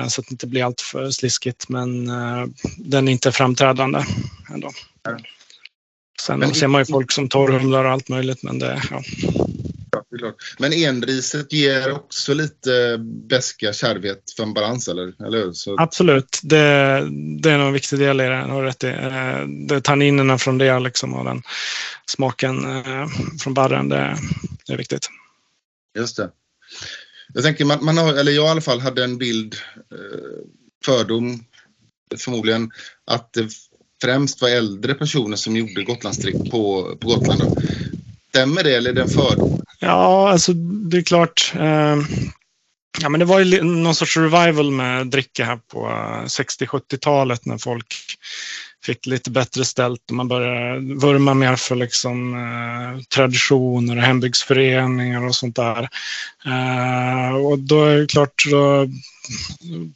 så 0.10 0.22
att 0.22 0.27
det 0.27 0.31
inte 0.31 0.47
blir 0.47 0.64
allt 0.64 0.81
för 0.81 1.11
sliskigt. 1.11 1.69
Men 1.69 2.07
eh, 2.10 2.45
den 2.77 3.07
är 3.07 3.11
inte 3.11 3.31
framträdande 3.31 4.03
ändå. 4.53 4.72
Sen 6.22 6.39
Men- 6.39 6.53
ser 6.53 6.68
man 6.68 6.81
ju 6.81 6.85
folk 6.85 7.11
som 7.11 7.30
torrhumlar 7.30 7.85
och 7.85 7.91
allt 7.91 8.10
möjligt. 8.10 8.43
Men 8.43 8.60
det, 8.60 8.81
ja. 8.91 9.03
Men 10.60 10.73
enriset 10.73 11.53
ger 11.53 11.91
också 11.91 12.34
lite 12.34 12.97
beska 13.30 13.73
kärvhet 13.73 14.23
för 14.35 14.43
en 14.43 14.53
balans, 14.53 14.88
eller, 14.88 15.26
eller? 15.27 15.52
Så, 15.52 15.76
Absolut, 15.80 16.39
det, 16.43 16.57
det 17.41 17.52
är 17.52 17.57
nog 17.57 17.68
en 17.68 17.73
viktig 17.73 17.99
del 17.99 18.22
i 18.22 18.23
det. 18.23 18.35
Har 18.35 18.64
rätt 18.64 18.84
i. 18.84 18.88
Eh, 18.88 19.47
Det 19.68 19.81
tanninerna 19.81 20.38
från 20.38 20.57
det 20.57 20.80
liksom, 20.80 21.14
och 21.14 21.26
den 21.26 21.41
smaken 22.06 22.65
eh, 22.85 23.07
från 23.43 23.53
barren. 23.53 23.89
Det, 23.89 24.18
det 24.68 24.73
är 24.73 24.77
viktigt. 24.77 25.10
Just 25.97 26.18
det. 26.18 26.30
Jag 27.34 27.43
tänker, 27.43 27.65
man, 27.65 27.85
man 27.85 27.97
har, 27.97 28.14
eller 28.14 28.31
jag 28.31 28.45
i 28.45 28.49
alla 28.49 28.61
fall 28.61 28.80
hade 28.80 29.03
en 29.03 29.18
bild, 29.18 29.56
eh, 29.91 30.45
fördom 30.85 31.43
förmodligen, 32.18 32.72
att 33.11 33.34
det 33.34 33.49
främst 34.02 34.41
var 34.41 34.49
äldre 34.49 34.93
personer 34.93 35.38
som 35.38 35.56
gjorde 35.56 35.84
Gotlandsdrick 35.84 36.52
på, 36.52 36.95
på 37.02 37.07
Gotland. 37.07 37.41
Då. 37.41 37.61
Stämmer 38.30 38.64
det 38.64 38.76
eller 38.76 38.89
är 38.89 38.93
det 38.93 39.02
en 39.02 39.07
fördom? 39.07 39.61
Ja, 39.80 40.30
alltså 40.30 40.53
det 40.53 40.97
är 40.97 41.02
klart. 41.02 41.53
Eh, 41.56 41.97
ja, 43.02 43.10
men 43.10 43.19
det 43.19 43.26
var 43.26 43.39
ju 43.39 43.64
någon 43.64 43.95
sorts 43.95 44.18
revival 44.18 44.72
med 44.72 45.07
dricka 45.07 45.45
här 45.45 45.57
på 45.57 45.88
eh, 45.88 46.26
60-70-talet 46.26 47.45
när 47.45 47.57
folk 47.57 47.95
fick 48.86 49.06
lite 49.06 49.32
bättre 49.32 49.66
ställt 49.66 50.10
och 50.10 50.16
man 50.16 50.28
började 50.28 50.80
vurma 50.80 51.34
mer 51.34 51.56
för 51.56 51.76
liksom, 51.76 52.34
eh, 52.34 53.02
traditioner 53.03 53.98
och 53.98 54.03
hembygdsföreningar 54.03 55.26
och 55.26 55.36
sånt 55.36 55.56
där. 55.56 55.90
Eh, 56.45 57.36
och 57.36 57.60
då 57.60 57.86
är 57.86 57.98
det 57.98 58.07
klart, 58.07 58.44
då 58.52 58.88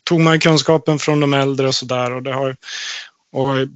tog 0.03 0.19
man 0.19 0.39
kunskapen 0.39 0.99
från 0.99 1.19
de 1.19 1.33
äldre 1.33 1.67
och 1.67 1.75
sådär. 1.75 2.11
Och 2.11 2.23
det 2.23 2.33
har, 2.33 2.55
och 3.31 3.67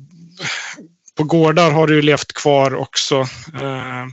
på 1.15 1.23
gårdar 1.23 1.71
har 1.71 1.87
det 1.87 1.95
ju 1.95 2.01
levt 2.01 2.33
kvar 2.33 2.75
också. 2.75 3.15
Eh, 3.61 4.05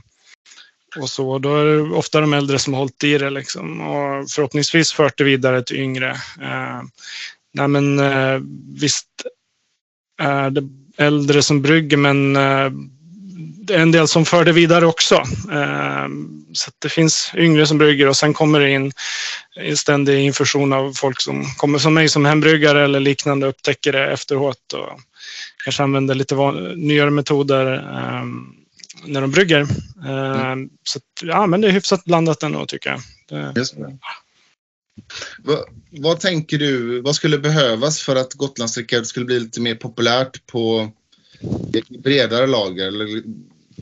och 0.97 1.09
så. 1.09 1.39
Då 1.39 1.57
är 1.57 1.65
det 1.65 1.81
ofta 1.81 2.21
de 2.21 2.33
äldre 2.33 2.59
som 2.59 2.73
har 2.73 2.79
hållit 2.79 3.03
i 3.03 3.17
det 3.17 3.29
liksom, 3.29 3.81
och 3.81 4.29
förhoppningsvis 4.29 4.93
fört 4.93 5.17
det 5.17 5.23
vidare 5.23 5.63
till 5.63 5.77
yngre. 5.77 6.09
Eh, 6.41 6.81
nej 7.53 7.67
men 7.67 7.99
eh, 7.99 8.41
visst 8.75 9.07
är 10.21 10.49
det 10.49 10.80
äldre 11.01 11.41
som 11.41 11.61
brygger 11.61 11.97
men 11.97 12.35
eh, 12.35 12.71
en 13.71 13.91
del 13.91 14.07
som 14.07 14.25
för 14.25 14.45
det 14.45 14.51
vidare 14.51 14.85
också. 14.85 15.15
Eh, 15.51 16.07
så 16.53 16.71
det 16.79 16.89
finns 16.89 17.31
yngre 17.35 17.67
som 17.67 17.77
brygger 17.77 18.07
och 18.07 18.17
sen 18.17 18.33
kommer 18.33 18.59
det 18.59 18.71
in 18.71 18.91
en 19.55 19.77
ständig 19.77 20.19
infusion 20.19 20.73
av 20.73 20.93
folk 20.93 21.21
som 21.21 21.45
kommer 21.57 21.79
som 21.79 21.93
mig 21.93 22.09
som 22.09 22.25
hembryggare 22.25 22.83
eller 22.83 22.99
liknande 22.99 23.47
upptäcker 23.47 23.91
det 23.91 24.11
efteråt 24.11 24.73
och 24.73 24.99
kanske 25.63 25.83
använder 25.83 26.15
lite 26.15 26.35
nyare 26.75 27.09
metoder. 27.09 27.73
Eh, 27.73 28.25
när 29.05 29.21
de 29.21 29.31
brygger. 29.31 29.61
Eh, 30.05 30.55
Så 30.83 30.99
ja, 31.21 31.47
men 31.47 31.61
det 31.61 31.67
är 31.67 31.71
hyfsat 31.71 32.03
blandat 32.03 32.43
ändå 32.43 32.65
tycker 32.65 32.89
jag. 32.89 32.99
Det, 33.29 33.53
vad, 35.37 35.59
vad 35.89 36.19
tänker 36.19 36.57
du, 36.57 37.01
vad 37.01 37.15
skulle 37.15 37.37
behövas 37.37 38.01
för 38.01 38.15
att 38.15 38.33
Gotlandsdricka 38.33 39.03
skulle 39.03 39.25
bli 39.25 39.39
lite 39.39 39.61
mer 39.61 39.75
populärt 39.75 40.45
på 40.47 40.91
bredare 42.03 42.47
lager 42.47 42.87
eller, 42.87 43.23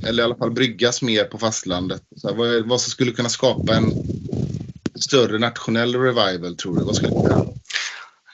eller 0.06 0.24
i 0.24 0.26
alla 0.26 0.36
fall 0.36 0.52
bryggas 0.52 1.02
mer 1.02 1.24
på 1.24 1.38
fastlandet? 1.38 2.02
Så 2.16 2.28
här, 2.28 2.36
vad, 2.36 2.68
vad 2.68 2.82
som 2.82 2.92
skulle 2.92 3.12
kunna 3.12 3.30
skapa 3.30 3.76
en 3.76 3.94
större 4.96 5.40
nationell 5.40 5.96
revival 5.96 6.56
tror 6.56 6.78
du? 6.78 6.84
Vad 6.84 6.96
skulle 6.96 7.14
det? 7.14 7.46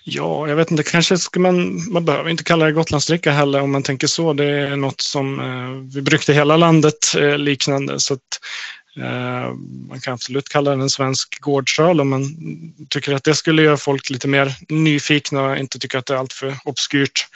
Ja, 0.07 0.47
jag 0.47 0.55
vet 0.55 0.71
inte, 0.71 0.83
kanske 0.83 1.17
ska 1.17 1.39
man, 1.39 1.81
man 1.91 2.05
behöver 2.05 2.29
inte 2.29 2.43
kalla 2.43 2.65
det 2.65 2.71
Gotlandsdricka 2.71 3.31
heller 3.31 3.61
om 3.61 3.71
man 3.71 3.83
tänker 3.83 4.07
så. 4.07 4.33
Det 4.33 4.45
är 4.45 4.75
något 4.75 5.01
som 5.01 5.39
eh, 5.39 5.93
vi 5.95 6.01
brukar 6.01 6.33
i 6.33 6.35
hela 6.35 6.57
landet 6.57 7.15
eh, 7.17 7.37
liknande. 7.37 7.99
Så 7.99 8.13
att, 8.13 8.39
man 9.89 9.99
kan 10.01 10.13
absolut 10.13 10.49
kalla 10.49 10.71
den 10.71 10.81
en 10.81 10.89
svensk 10.89 11.39
gårdsöl 11.41 12.01
om 12.01 12.09
man 12.09 12.25
tycker 12.89 13.13
att 13.13 13.23
det 13.23 13.35
skulle 13.35 13.61
göra 13.61 13.77
folk 13.77 14.09
lite 14.09 14.27
mer 14.27 14.55
nyfikna 14.69 15.41
och 15.41 15.57
inte 15.57 15.79
tycker 15.79 15.97
att 15.97 16.05
det 16.05 16.13
är 16.13 16.17
alltför 16.17 16.55
obskyrt. 16.63 17.27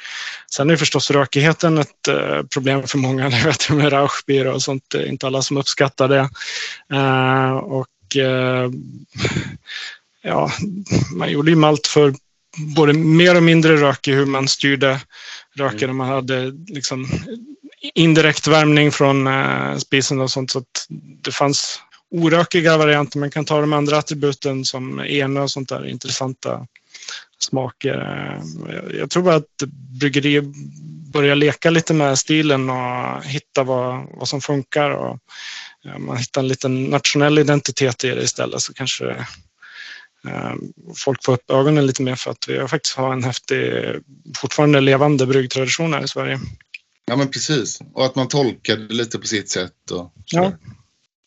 Sen 0.51 0.69
är 0.69 0.75
förstås 0.75 1.11
rökigheten 1.11 1.77
ett 1.77 2.07
eh, 2.07 2.43
problem 2.43 2.87
för 2.87 2.97
många. 2.97 3.29
Det 3.29 3.45
vet 3.45 3.69
jag 3.69 3.77
med 3.77 3.93
Rauchbier 3.93 4.47
och 4.47 4.61
sånt. 4.61 4.83
Det 4.87 4.97
är 4.97 5.05
inte 5.05 5.27
alla 5.27 5.41
som 5.41 5.57
uppskattar 5.57 6.07
det. 6.07 6.29
Eh, 6.93 7.51
och 7.51 7.87
ja, 10.21 10.51
man 11.15 11.31
gjorde 11.31 11.51
ju 11.51 11.55
malt 11.55 11.87
för 11.87 12.13
både 12.75 12.93
mer 12.93 13.35
och 13.35 13.43
mindre 13.43 13.75
rök 13.77 14.07
i 14.07 14.11
hur 14.11 14.25
man 14.25 14.47
styrde 14.47 14.99
röken. 15.55 15.83
Mm. 15.83 15.97
Man 15.97 16.07
hade 16.07 16.51
liksom 16.67 17.07
indirekt 17.81 18.47
värmning 18.47 18.91
från 18.91 19.27
eh, 19.27 19.77
spisen 19.77 20.21
och 20.21 20.31
sånt. 20.31 20.51
Så 20.51 20.59
att 20.59 20.87
det 21.23 21.31
fanns 21.31 21.81
orökiga 22.11 22.77
varianter. 22.77 23.19
Man 23.19 23.31
kan 23.31 23.45
ta 23.45 23.61
de 23.61 23.73
andra 23.73 23.97
attributen 23.97 24.65
som 24.65 24.99
ena 24.99 25.41
och 25.41 25.51
sånt 25.51 25.69
där 25.69 25.87
intressanta 25.87 26.67
smaker. 27.39 27.95
Eh, 28.69 28.97
jag 28.99 29.09
tror 29.09 29.23
bara 29.23 29.35
att 29.35 29.63
bryggerier 29.99 30.43
börjar 31.11 31.35
leka 31.35 31.69
lite 31.69 31.93
med 31.93 32.19
stilen 32.19 32.69
och 32.69 33.23
hitta 33.23 33.63
vad, 33.63 34.07
vad 34.13 34.27
som 34.27 34.41
funkar. 34.41 34.89
Och 34.89 35.19
eh, 35.85 35.97
man 35.97 36.17
hittar 36.17 36.41
en 36.41 36.47
liten 36.47 36.83
nationell 36.83 37.39
identitet 37.39 38.03
i 38.03 38.09
det 38.09 38.23
istället 38.23 38.61
så 38.61 38.73
kanske 38.73 39.09
eh, 40.27 40.53
folk 40.95 41.23
får 41.23 41.33
upp 41.33 41.51
ögonen 41.51 41.85
lite 41.85 42.01
mer 42.01 42.15
för 42.15 42.31
att 42.31 42.49
vi 42.49 42.67
faktiskt 42.67 42.95
har 42.95 43.13
en 43.13 43.23
häftig, 43.23 43.73
fortfarande 44.37 44.81
levande 44.81 45.25
bryggtradition 45.25 45.93
här 45.93 46.03
i 46.03 46.07
Sverige. 46.07 46.39
Ja 47.09 47.15
men 47.15 47.31
precis, 47.31 47.79
och 47.93 48.05
att 48.05 48.15
man 48.15 48.27
tolkar 48.27 48.77
det 48.77 48.93
lite 48.93 49.19
på 49.19 49.27
sitt 49.27 49.49
sätt. 49.49 49.91
Och 49.91 50.13
ja. 50.25 50.51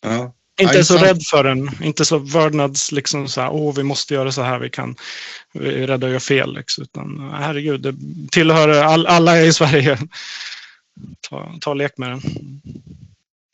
ja. 0.02 0.34
Inte 0.60 0.76
ja, 0.76 0.84
så 0.84 0.96
rädd 0.96 1.22
för 1.30 1.44
den, 1.44 1.70
inte 1.82 2.04
så 2.04 2.18
vördnads 2.18 2.92
liksom 2.92 3.28
så 3.28 3.40
här, 3.40 3.50
åh 3.50 3.74
vi 3.74 3.82
måste 3.82 4.14
göra 4.14 4.32
så 4.32 4.42
här, 4.42 4.58
vi 4.58 4.70
kan, 4.70 4.96
vi 5.52 5.82
är 5.82 5.86
rädda 5.86 6.06
att 6.06 6.10
göra 6.10 6.20
fel. 6.20 6.54
Liksom. 6.54 6.84
Utan 6.84 7.30
herregud, 7.34 7.80
det 7.80 7.94
tillhör 8.30 8.68
all, 8.68 9.06
alla 9.06 9.42
i 9.42 9.52
Sverige. 9.52 9.98
Ta, 11.28 11.54
ta 11.60 11.74
lek 11.74 11.98
med 11.98 12.10
den. 12.10 12.20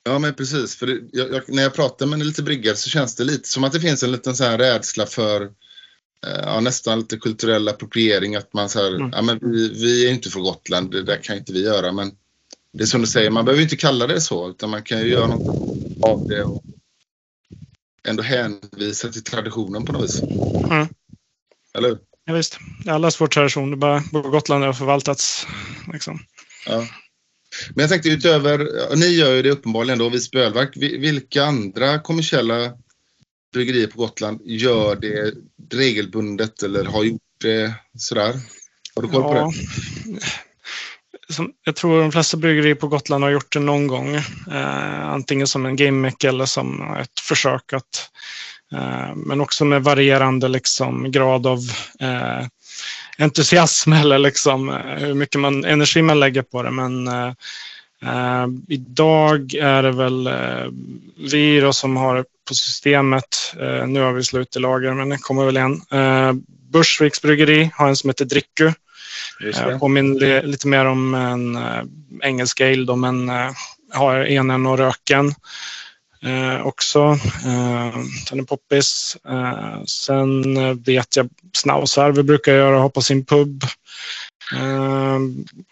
Ja, 0.05 0.19
men 0.19 0.35
precis. 0.35 0.77
För 0.77 0.87
det, 0.87 1.01
jag, 1.13 1.33
jag, 1.33 1.43
när 1.49 1.63
jag 1.63 1.75
pratar 1.75 2.07
med 2.07 2.27
lite 2.27 2.43
bryggare 2.43 2.77
så 2.77 2.91
känns 2.91 3.17
det 3.17 3.25
lite 3.25 3.49
som 3.49 3.65
att 3.65 3.73
det 3.73 3.81
finns 3.81 4.03
en 4.03 4.13
liten 4.13 4.37
så 4.37 4.45
här 4.45 4.59
rädsla 4.59 5.07
för 5.07 5.51
ja, 6.27 6.61
nästan 6.61 6.99
lite 6.99 7.17
kulturell 7.17 7.69
appropriering. 7.69 8.37
Att 8.37 8.53
man 8.53 8.69
så 8.69 8.79
här, 8.79 8.95
mm. 8.95 9.11
ja, 9.13 9.23
men 9.23 9.39
vi, 9.43 9.69
vi 9.69 10.07
är 10.07 10.11
inte 10.11 10.31
från 10.31 10.43
Gotland, 10.43 10.91
det 10.91 11.03
där 11.03 11.23
kan 11.23 11.37
inte 11.37 11.53
vi 11.53 11.65
göra. 11.65 11.93
Men 11.93 12.13
det 12.73 12.83
är 12.83 12.87
som 12.87 13.01
du 13.01 13.07
säger, 13.07 13.31
man 13.31 13.45
behöver 13.45 13.63
inte 13.63 13.77
kalla 13.77 14.07
det 14.07 14.21
så, 14.21 14.51
utan 14.51 14.71
man 14.71 14.83
kan 14.83 15.01
ju 15.01 15.09
göra 15.09 15.27
något 15.27 16.05
av 16.05 16.29
det 16.29 16.43
och 16.43 16.63
ändå 18.09 18.23
hänvisa 18.23 19.09
till 19.09 19.25
traditionen 19.25 19.85
på 19.85 19.93
något 19.93 20.05
vis. 20.05 20.23
Mm. 20.71 20.89
Eller 21.75 21.89
hur? 21.89 21.99
Ja, 22.25 22.35
visst. 22.35 22.59
Allas 22.87 23.21
vår 23.21 23.27
tradition, 23.27 23.71
det 23.71 23.77
bara 23.77 24.01
på 24.01 24.21
Gotland 24.21 24.65
har 24.65 24.73
förvaltats. 24.73 25.47
Liksom. 25.93 26.19
Ja. 26.67 26.87
Men 27.75 27.83
jag 27.83 27.91
tänkte 27.91 28.09
utöver, 28.09 28.69
ni 28.97 29.07
gör 29.07 29.35
ju 29.35 29.43
det 29.43 29.51
uppenbarligen 29.51 29.99
då, 29.99 30.09
Visby 30.09 30.39
ölverk. 30.39 30.77
Vilka 30.77 31.45
andra 31.45 31.99
kommersiella 31.99 32.73
bryggerier 33.53 33.87
på 33.87 33.99
Gotland 33.99 34.41
gör 34.45 34.97
det 34.97 35.35
regelbundet 35.73 36.63
eller 36.63 36.85
har 36.85 37.05
gjort 37.05 37.21
det 37.41 37.75
sådär? 37.99 38.35
Har 38.95 39.03
du 39.03 39.09
koll 39.09 39.23
på 39.23 39.35
ja. 39.35 39.53
det? 40.05 40.21
Som, 41.31 41.53
jag 41.65 41.77
tror 41.77 42.01
de 42.01 42.13
flesta 42.13 42.37
bryggerier 42.37 42.75
på 42.75 42.89
Gotland 42.89 43.25
har 43.25 43.31
gjort 43.31 43.53
det 43.53 43.61
någon 43.61 43.87
gång. 43.87 44.15
Eh, 44.51 45.09
antingen 45.09 45.47
som 45.47 45.67
en 45.67 45.77
gimmick 45.77 46.25
eller 46.25 46.47
som 46.47 46.97
ett 46.97 47.21
försök 47.21 47.73
att 47.73 48.11
eh, 48.73 49.15
men 49.15 49.41
också 49.41 49.65
med 49.65 49.85
varierande 49.85 50.49
liksom, 50.49 51.11
grad 51.11 51.47
av 51.47 51.59
eh, 52.01 52.47
entusiasm 53.19 53.93
eller 54.03 54.19
liksom 54.19 54.69
eh, 54.69 54.77
hur 54.77 55.15
mycket 55.15 55.41
man, 55.41 55.65
energi 55.65 56.03
man 56.03 56.21
lägger 56.21 56.43
på 56.43 56.63
det. 56.63 56.71
Men 56.71 57.09
eh, 57.09 57.33
eh 58.03 58.47
idag 58.69 59.55
är 59.55 59.83
det 59.83 59.93
väl 59.93 60.31
vi 61.31 61.61
då 61.61 61.73
som 61.73 61.97
har 61.97 62.25
på 62.49 62.55
systemet. 62.55 63.55
Eh, 63.61 63.87
nu 63.87 64.01
har 64.01 64.13
vi 64.13 64.25
slut 64.25 64.57
i 64.57 64.59
lager, 64.59 64.95
men 64.95 65.09
det 65.09 65.19
kommer 65.19 65.45
väl 65.45 65.57
igen. 65.57 65.81
Eh, 65.91 66.33
Bursviks 66.73 67.23
bryggeri 67.23 67.71
har 67.75 67.89
en 67.89 67.97
som 67.97 68.11
heter 68.11 68.25
Dricku. 68.25 68.73
Eh, 69.55 69.79
påminner 69.79 70.43
lite 70.43 70.69
mer 70.69 70.85
om 70.85 71.15
en 71.15 71.57
eh, 71.57 71.83
engelsk 72.23 72.61
ale 72.61 72.85
då, 72.85 72.97
men 72.97 73.29
eh, 73.29 73.51
har 73.93 74.25
enen 74.25 74.67
och 74.67 74.79
röken 74.79 75.35
eh, 76.23 76.67
också. 76.67 77.19
Eh, 77.45 77.99
den 78.31 78.41
är 78.41 78.45
poppis. 78.45 79.17
Eh, 79.29 79.85
sen 79.85 80.83
vet 80.83 81.17
jag 81.17 81.29
Snausar 81.53 82.13
vi 82.13 82.23
brukar 82.23 82.53
göra, 82.53 82.79
ha 82.79 82.91
på 82.91 83.03
sin 83.03 83.25
pub. 83.25 83.65
Eh, 84.55 85.19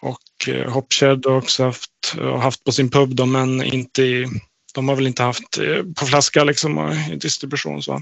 och 0.01 0.73
Hopshed 0.73 1.25
har 1.25 1.37
också 1.37 1.63
haft, 1.63 2.15
haft 2.41 2.63
på 2.63 2.71
sin 2.71 2.89
pub 2.89 3.15
då, 3.15 3.25
men 3.25 3.63
inte 3.63 4.03
i, 4.03 4.27
de 4.73 4.89
har 4.89 4.95
väl 4.95 5.07
inte 5.07 5.23
haft 5.23 5.57
eh, 5.57 5.83
på 5.95 6.05
flaska 6.05 6.43
liksom 6.43 6.91
i 7.11 7.15
distribution. 7.15 7.83
Så. 7.83 8.01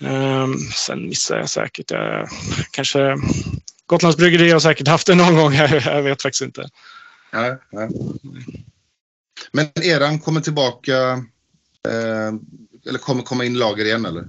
Ehm, 0.00 0.58
sen 0.58 1.08
missar 1.08 1.36
jag 1.36 1.50
säkert. 1.50 1.90
Jag, 1.90 2.28
kanske 2.70 3.16
Gotlands 3.86 4.16
bryggeri 4.16 4.50
har 4.50 4.60
säkert 4.60 4.88
haft 4.88 5.06
det 5.06 5.14
någon 5.14 5.36
gång. 5.36 5.54
Jag, 5.54 5.70
jag 5.84 6.02
vet 6.02 6.22
faktiskt 6.22 6.42
inte. 6.42 6.68
Ja, 7.32 7.58
ja. 7.70 7.88
Men 9.52 9.66
eran 9.82 10.18
kommer 10.18 10.40
tillbaka 10.40 11.24
eh, 11.88 12.32
eller 12.86 12.98
kommer 12.98 13.22
komma 13.22 13.44
in 13.44 13.58
lager 13.58 13.84
igen 13.84 14.06
eller? 14.06 14.24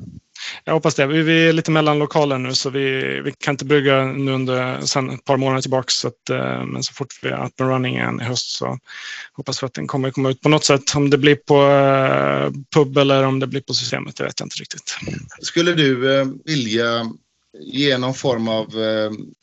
Jag 0.64 0.74
hoppas 0.74 0.96
det. 0.96 1.06
Vi 1.06 1.48
är 1.48 1.54
lite 1.54 1.72
mellan 1.72 2.00
lokaler 2.00 2.38
nu 2.38 2.54
så 2.54 2.70
vi, 2.70 3.02
vi 3.22 3.32
kan 3.32 3.54
inte 3.54 3.66
brygga 3.66 4.06
nu 4.06 4.32
under 4.32 4.82
sen 4.82 5.10
ett 5.10 5.26
par 5.26 5.38
månader 5.38 5.62
tillbaka. 5.62 5.90
Så 5.90 6.08
att, 6.08 6.30
eh, 6.30 6.66
men 6.66 6.84
så 6.84 6.94
fort 6.94 7.20
vi 7.22 7.30
är 7.30 7.46
up 7.46 7.62
and 7.62 7.70
running 7.70 7.96
igen 7.96 8.22
i 8.22 8.24
höst 8.24 8.50
så 8.50 8.80
hoppas 9.34 9.64
vi 9.64 9.66
att 9.66 9.74
den 9.74 9.88
kommer 9.88 10.12
komma 10.12 10.30
ut 10.30 10.42
på 10.42 10.50
något 10.50 10.66
sätt. 10.66 10.96
Om 10.96 11.10
det 11.10 11.18
blir 11.18 11.36
på 11.36 11.62
eh, 11.62 12.52
pub 12.76 12.98
eller 12.98 13.24
om 13.24 13.40
det 13.40 13.48
blir 13.48 13.62
på 13.62 13.74
systemet, 13.74 14.16
det 14.16 14.24
vet 14.24 14.40
jag 14.40 14.46
inte 14.46 14.56
riktigt. 14.56 14.98
Skulle 15.42 15.74
du 15.74 16.20
eh, 16.20 16.28
vilja 16.46 17.12
ge 17.60 17.98
någon 17.98 18.14
form 18.14 18.48
av 18.48 18.68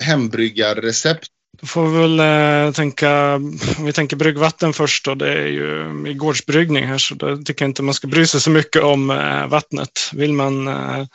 hembryggarrecept 0.05 1.29
då 1.62 1.66
får 1.68 1.89
vi 1.89 1.99
väl 1.99 2.20
eh, 2.20 2.73
tänka, 2.73 3.34
om 3.34 3.84
vi 3.84 3.92
tänker 3.92 4.16
bryggvatten 4.16 4.73
först 4.73 5.05
då, 5.05 5.15
det 5.15 5.32
är 5.32 5.47
ju 5.47 6.05
i 6.08 6.15
gårdsbryggning 6.15 6.86
här 6.86 6.99
så 6.99 7.15
då 7.15 7.36
tycker 7.36 7.65
jag 7.65 7.70
inte 7.70 7.82
man 7.82 7.94
ska 7.94 8.07
bry 8.07 8.26
sig 8.26 8.41
så 8.41 8.50
mycket 8.50 8.82
om 8.82 9.10
eh, 9.10 9.47
vattnet. 9.47 10.10
Vill 10.12 10.32
man, 10.32 10.68
eh, 10.68 11.07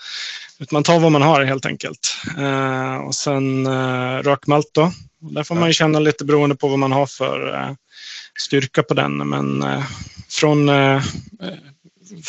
man 0.72 0.84
tar 0.84 1.00
vad 1.00 1.12
man 1.12 1.22
har 1.22 1.44
helt 1.44 1.66
enkelt. 1.66 2.18
Eh, 2.38 2.96
och 2.96 3.16
sen 3.16 3.66
eh, 3.66 4.24
rökmalt 4.24 4.70
då. 4.72 4.92
Där 5.20 5.44
får 5.44 5.56
man 5.56 5.70
ju 5.70 5.74
känna 5.74 6.00
lite 6.00 6.26
beroende 6.26 6.56
på 6.56 6.68
vad 6.68 6.80
man 6.80 6.92
har 6.92 7.06
för 7.06 7.54
eh, 7.54 7.72
styrka 8.40 8.84
på 8.84 8.94
den. 8.94 9.30
Men 9.30 9.64
eh, 9.64 9.84
från 10.30 10.70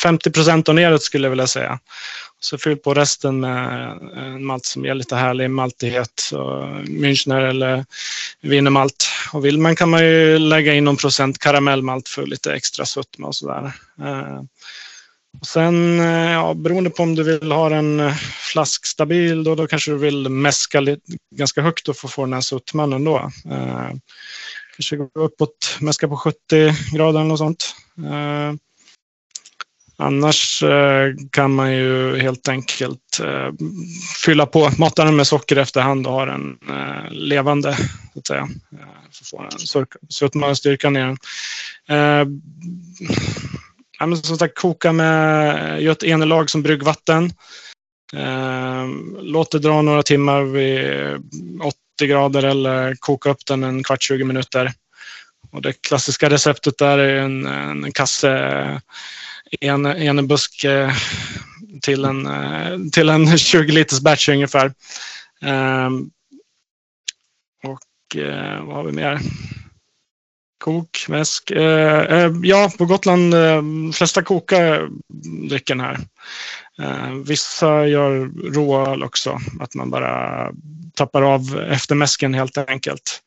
50 0.03 0.31
procent 0.31 0.69
och 0.69 0.75
neråt 0.75 1.03
skulle 1.03 1.25
jag 1.25 1.31
vilja 1.31 1.47
säga. 1.47 1.79
Så 2.41 2.59
fyll 2.59 2.77
på 2.77 2.95
resten 2.95 3.41
med 3.41 3.99
en 4.17 4.45
malt 4.45 4.65
som 4.65 4.85
ger 4.85 4.95
lite 4.95 5.17
härlig 5.17 5.51
maltighet. 5.51 6.13
Så 6.17 6.39
Münchner 6.87 7.41
eller 7.41 7.85
wienermalt. 8.41 9.09
Och 9.33 9.45
vill 9.45 9.59
man 9.59 9.77
kan 9.77 9.91
man 9.91 10.05
ju 10.05 10.39
lägga 10.39 10.75
in 10.75 10.85
någon 10.85 10.97
procent 10.97 11.39
karamellmalt 11.39 12.09
för 12.09 12.27
lite 12.27 12.55
extra 12.55 12.87
sötma 12.87 13.27
och 13.27 13.35
sådär. 13.35 13.73
Eh, 14.01 14.43
och 15.41 15.47
sen, 15.47 16.01
eh, 16.01 16.33
ja, 16.33 16.55
beroende 16.55 16.91
på 16.91 17.03
om 17.03 17.15
du 17.15 17.23
vill 17.23 17.53
ha 17.53 17.71
en 17.71 18.15
flaskstabil, 18.53 19.45
då, 19.45 19.55
då 19.55 19.67
kanske 19.67 19.91
du 19.91 19.99
vill 19.99 20.29
mäska 20.29 20.81
lite, 20.81 21.03
ganska 21.37 21.63
högt 21.63 21.89
och 21.89 21.97
få 21.97 22.09
få 22.09 22.25
den 22.25 22.33
här 22.33 22.41
sötman 22.41 22.93
ändå. 22.93 23.17
Eh, 23.51 23.91
kanske 24.77 24.97
gå 24.97 25.09
uppåt, 25.15 25.77
mäska 25.81 26.09
på 26.09 26.17
70 26.17 26.39
grader 26.93 27.21
eller 27.21 27.29
något 27.29 27.39
sånt. 27.39 27.75
Eh, 27.99 28.53
Annars 30.01 30.63
eh, 30.63 31.15
kan 31.31 31.55
man 31.55 31.73
ju 31.73 32.19
helt 32.19 32.49
enkelt 32.49 33.21
eh, 33.23 33.53
fylla 34.25 34.47
på, 34.47 34.71
mata 34.79 35.05
den 35.05 35.17
med 35.17 35.27
socker 35.27 35.57
efterhand 35.57 36.07
och 36.07 36.13
ha 36.13 36.25
den 36.25 36.59
eh, 36.69 37.11
levande. 37.11 37.77
Så 38.13 38.19
att 38.19 38.27
säga. 38.27 38.49
Så 39.11 39.25
får 39.25 39.43
den 39.43 39.87
sötma 40.09 40.55
styrkan 40.55 40.97
i 40.97 41.01
den. 41.01 41.17
Ja, 43.99 44.07
men 44.07 44.17
som 44.17 44.39
sagt, 44.39 44.59
koka 44.59 44.93
med, 44.93 45.83
gör 45.83 45.93
ett 45.93 46.03
enelag 46.03 46.51
som 46.51 46.63
bryggvatten. 46.63 47.33
Låt 49.21 49.53
det 49.53 49.59
dra 49.59 49.83
några 49.83 50.03
timmar 50.03 50.43
vid 50.43 50.87
80 51.63 52.07
grader 52.07 52.43
eller 52.43 52.95
koka 52.95 53.31
upp 53.31 53.47
den 53.47 53.65
en 53.65 53.85
kvart, 53.85 54.03
20 54.03 54.25
minuter. 54.25 54.73
Och 55.53 55.63
det 55.63 55.73
klassiska 55.73 56.31
receptet 56.31 56.79
där 56.79 56.99
är 56.99 57.17
en, 57.17 57.47
en 57.47 57.93
kasse 57.93 58.81
en, 59.61 59.87
en 59.87 60.29
busk 60.29 60.65
eh, 60.65 60.93
till 61.83 62.05
en, 62.05 62.27
eh, 62.27 62.79
till 62.93 63.09
en 63.09 63.39
20 63.39 63.73
liters 63.73 64.01
batch 64.01 64.29
ungefär. 64.29 64.73
Ehm, 65.43 66.11
och 67.65 68.17
eh, 68.17 68.65
vad 68.65 68.77
har 68.77 68.85
vi 68.85 68.93
mer? 68.93 69.21
Kok, 70.65 71.07
mäsk. 71.09 71.51
Ja, 72.43 72.73
på 72.79 72.85
Gotland, 72.85 73.33
De 73.33 73.93
flesta 73.95 74.23
kokar 74.23 74.89
drycken 75.49 75.81
här. 75.81 75.99
Vissa 77.25 77.87
gör 77.87 78.31
råöl 78.55 79.03
också, 79.03 79.39
att 79.61 79.75
man 79.75 79.91
bara 79.91 80.51
tappar 80.95 81.23
av 81.23 81.59
efter 81.71 81.95
mäsken 81.95 82.35
helt 82.35 82.59
enkelt. 82.59 83.23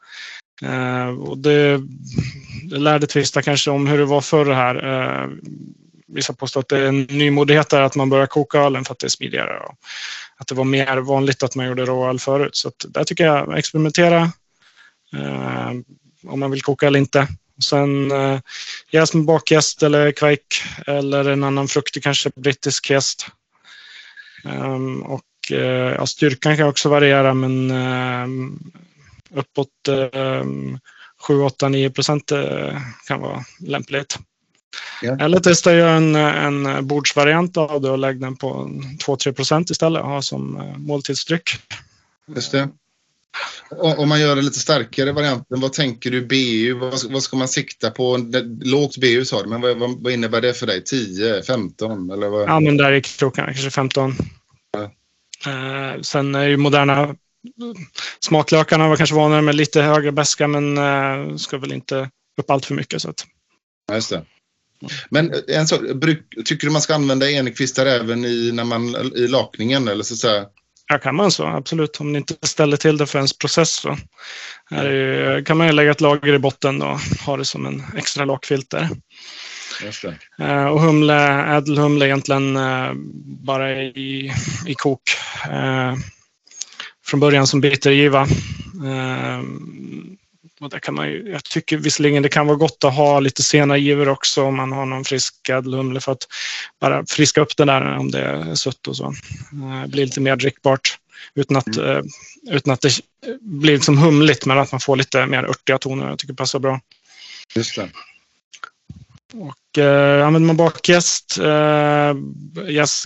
Och 1.20 1.38
det, 1.38 1.82
det 2.70 2.78
lärde 2.78 3.08
tvista 3.08 3.42
kanske 3.42 3.72
om 3.72 3.88
hur 3.88 3.98
det 3.98 4.06
var 4.06 4.22
förr 4.22 4.52
här. 4.54 4.76
Vissa 6.14 6.34
påstår 6.34 6.60
att 6.60 6.68
det 6.68 6.78
är 6.78 6.86
en 6.86 7.02
nymodighet 7.02 7.70
där 7.70 7.82
att 7.82 7.96
man 7.96 8.10
börjar 8.10 8.26
koka 8.26 8.60
ölen 8.60 8.86
för 8.86 8.94
att 8.94 9.00
det 9.00 9.08
är 9.08 9.10
smidigare. 9.10 9.60
Och 9.60 9.76
att 10.38 10.48
det 10.48 10.56
var 10.56 10.64
mer 10.64 10.98
vanligt 10.98 11.44
att 11.44 11.56
man 11.56 11.68
gjorde 11.68 11.86
råöl 11.86 12.20
förut. 12.20 12.56
Så 12.56 12.68
att 12.68 12.86
där 12.88 13.04
tycker 13.04 13.26
jag 13.26 13.58
experimentera 13.58 14.32
eh, 15.14 15.72
om 16.24 16.40
man 16.40 16.52
vill 16.52 16.62
koka 16.62 16.88
eller 16.88 17.00
inte. 17.00 17.28
Sen 17.64 18.12
eh, 18.12 18.40
jäst 18.92 19.14
med 19.14 19.26
bakjäst 19.26 19.84
eller 19.84 20.12
kvajk 20.12 20.64
eller 20.88 21.30
en 21.30 21.44
annan 21.44 21.68
fruktig, 21.68 22.04
kanske 22.04 22.32
brittisk 22.36 22.90
jäst. 22.90 23.28
Um, 24.44 25.04
och 25.04 25.52
eh, 25.52 25.96
ja, 25.98 26.06
styrkan 26.06 26.58
kan 26.58 26.68
också 26.68 26.90
variera 26.90 27.34
men 27.34 27.72
um, 27.72 28.72
uppåt 29.30 29.88
um, 29.88 30.80
7, 31.28 31.42
8, 31.42 31.70
9 31.70 31.90
procent 31.90 32.32
uh, 32.32 32.78
kan 33.08 33.22
vara 33.22 33.44
lämpligt. 33.60 34.20
Ja. 35.02 35.18
Eller 35.20 35.40
testa 35.40 35.74
göra 35.74 35.92
en, 35.92 36.16
en 36.16 36.88
bordsvariant 36.88 37.58
av 37.58 37.82
det 37.82 37.90
och 37.90 37.98
lägga 37.98 38.20
den 38.20 38.36
på 38.36 38.70
2-3 39.06 39.32
procent 39.32 39.70
istället 39.70 40.02
och 40.02 40.10
ha 40.10 40.22
som 40.22 40.58
uh, 40.58 40.78
måltidsdryck. 40.78 41.50
Just 42.36 42.52
det. 42.52 42.70
Om 43.98 44.10
man 44.10 44.22
gör 44.22 44.38
en 44.38 44.46
lite 44.46 44.60
starkare 44.60 45.12
varianten, 45.12 45.60
vad 45.60 45.74
tänker 45.74 46.12
du 46.12 46.26
BU? 46.26 46.74
Vad, 46.74 47.12
vad 47.12 47.24
ska 47.24 47.38
man 47.38 47.48
sikta 47.48 47.92
på? 47.92 48.18
Lågt 48.62 48.98
BU 48.98 49.26
sa 49.26 49.44
du, 49.44 49.50
men 49.50 49.62
vad, 49.62 49.78
vad, 49.78 50.14
innebär 50.14 50.42
det 50.42 50.54
för 50.54 50.68
dig? 50.68 50.84
10, 50.84 51.44
15 51.44 52.12
eller 52.12 52.30
vad? 52.30 52.50
Ja, 52.50 52.60
men 52.60 52.78
där 52.78 52.92
i 52.92 53.02
krokarna, 53.02 53.48
kanske 53.48 53.70
15. 53.70 54.16
Ja. 54.72 54.84
Eh, 55.52 56.02
sen 56.02 56.36
är 56.36 56.48
ju 56.48 56.58
moderna 56.58 57.16
smaklökarna 58.20 58.88
var 58.88 58.96
kanske 58.96 59.16
vanligare 59.16 59.42
med 59.42 59.56
lite 59.56 59.82
högre 59.82 60.12
beska 60.12 60.48
men 60.48 60.78
eh, 60.78 61.36
ska 61.36 61.58
väl 61.58 61.74
inte 61.74 62.10
upp 62.38 62.50
allt 62.50 62.66
för 62.66 62.76
mycket. 62.76 63.02
Så 63.02 63.10
att, 63.10 63.26
just 63.94 64.10
det. 64.10 64.26
Men 65.10 65.34
en 65.48 65.68
sak, 65.68 65.82
bruk, 65.96 66.20
tycker 66.46 66.68
du 66.68 66.74
man 66.74 66.82
ska 66.82 66.96
använda 66.96 67.26
enkvistar 67.26 67.86
även 67.86 68.26
i, 68.26 68.52
när 68.54 68.64
man, 68.64 68.96
i 69.16 69.28
lakningen? 69.28 69.88
Eller 69.88 70.04
så 70.04 70.16
säga? 70.16 70.46
ja, 70.92 70.98
kan 70.98 71.16
man 71.16 71.32
så, 71.32 71.46
absolut. 71.46 72.00
Om 72.00 72.12
ni 72.12 72.18
inte 72.18 72.36
ställer 72.42 72.78
till 72.78 72.98
det 72.98 73.08
för 73.08 73.20
ens 73.20 73.38
process 73.38 73.74
så 73.74 73.98
ju, 74.72 75.44
kan 75.46 75.58
man 75.58 75.68
ju 75.68 75.74
lägga 75.74 75.92
ett 75.92 76.02
lager 76.02 76.34
i 76.34 76.40
botten 76.40 76.82
och 76.82 77.00
ha 77.26 77.38
det 77.38 77.46
som 77.46 77.66
en 77.66 77.84
extra 77.98 78.26
lakfilter. 78.26 78.90
Eh, 80.40 80.66
och 80.66 80.82
humle, 80.82 81.46
ädelhumle 81.58 82.06
egentligen 82.06 82.58
eh, 82.58 82.92
bara 83.46 83.74
i, 83.82 84.34
i 84.68 84.74
kok. 84.74 85.02
Eh, 85.52 85.96
från 87.06 87.20
början 87.20 87.48
som 87.48 87.62
bittergiva. 87.62 88.28
Och 90.62 90.70
där 90.70 90.80
kan 90.80 90.96
man 90.96 91.10
ju, 91.10 91.30
jag 91.30 91.44
tycker 91.44 91.78
visserligen 91.78 92.24
det 92.24 92.30
kan 92.30 92.48
vara 92.48 92.58
gott 92.58 92.84
att 92.84 92.96
ha 92.96 93.20
lite 93.20 93.44
sena 93.44 93.78
givor 93.78 94.10
också 94.10 94.44
om 94.44 94.56
man 94.56 94.72
har 94.72 94.86
någon 94.86 95.06
frisk 95.06 95.50
ädelhumle 95.50 96.00
för 96.00 96.12
att 96.12 96.28
bara 96.80 97.06
friska 97.06 97.42
upp 97.42 97.58
det 97.58 97.66
där 97.66 97.98
om 97.98 98.12
det 98.12 98.22
är 98.22 98.56
sött 98.56 98.88
och 98.88 98.98
så. 98.98 99.06
Eh, 99.54 99.88
blir 99.88 100.06
lite 100.06 100.22
mer 100.22 100.36
drickbart 100.36 100.98
utan 101.36 101.58
att, 101.58 101.78
eh, 101.78 102.02
utan 102.52 102.74
att 102.74 102.82
det 102.82 102.92
blir 103.42 103.74
liksom 103.74 103.98
humligt 103.98 104.46
men 104.46 104.58
att 104.58 104.72
man 104.72 104.82
får 104.82 104.96
lite 104.96 105.26
mer 105.26 105.44
örtiga 105.44 105.78
toner. 105.78 106.10
Jag 106.10 106.20
tycker 106.20 106.34
det 106.34 106.38
passar 106.38 106.60
bra. 106.60 106.80
Just 107.56 107.76
det. 107.76 107.90
Och 109.34 109.78
eh, 109.78 110.28
använder 110.28 110.48
man 110.48 110.58
bakjäst, 110.58 111.38
eh, 111.38 112.14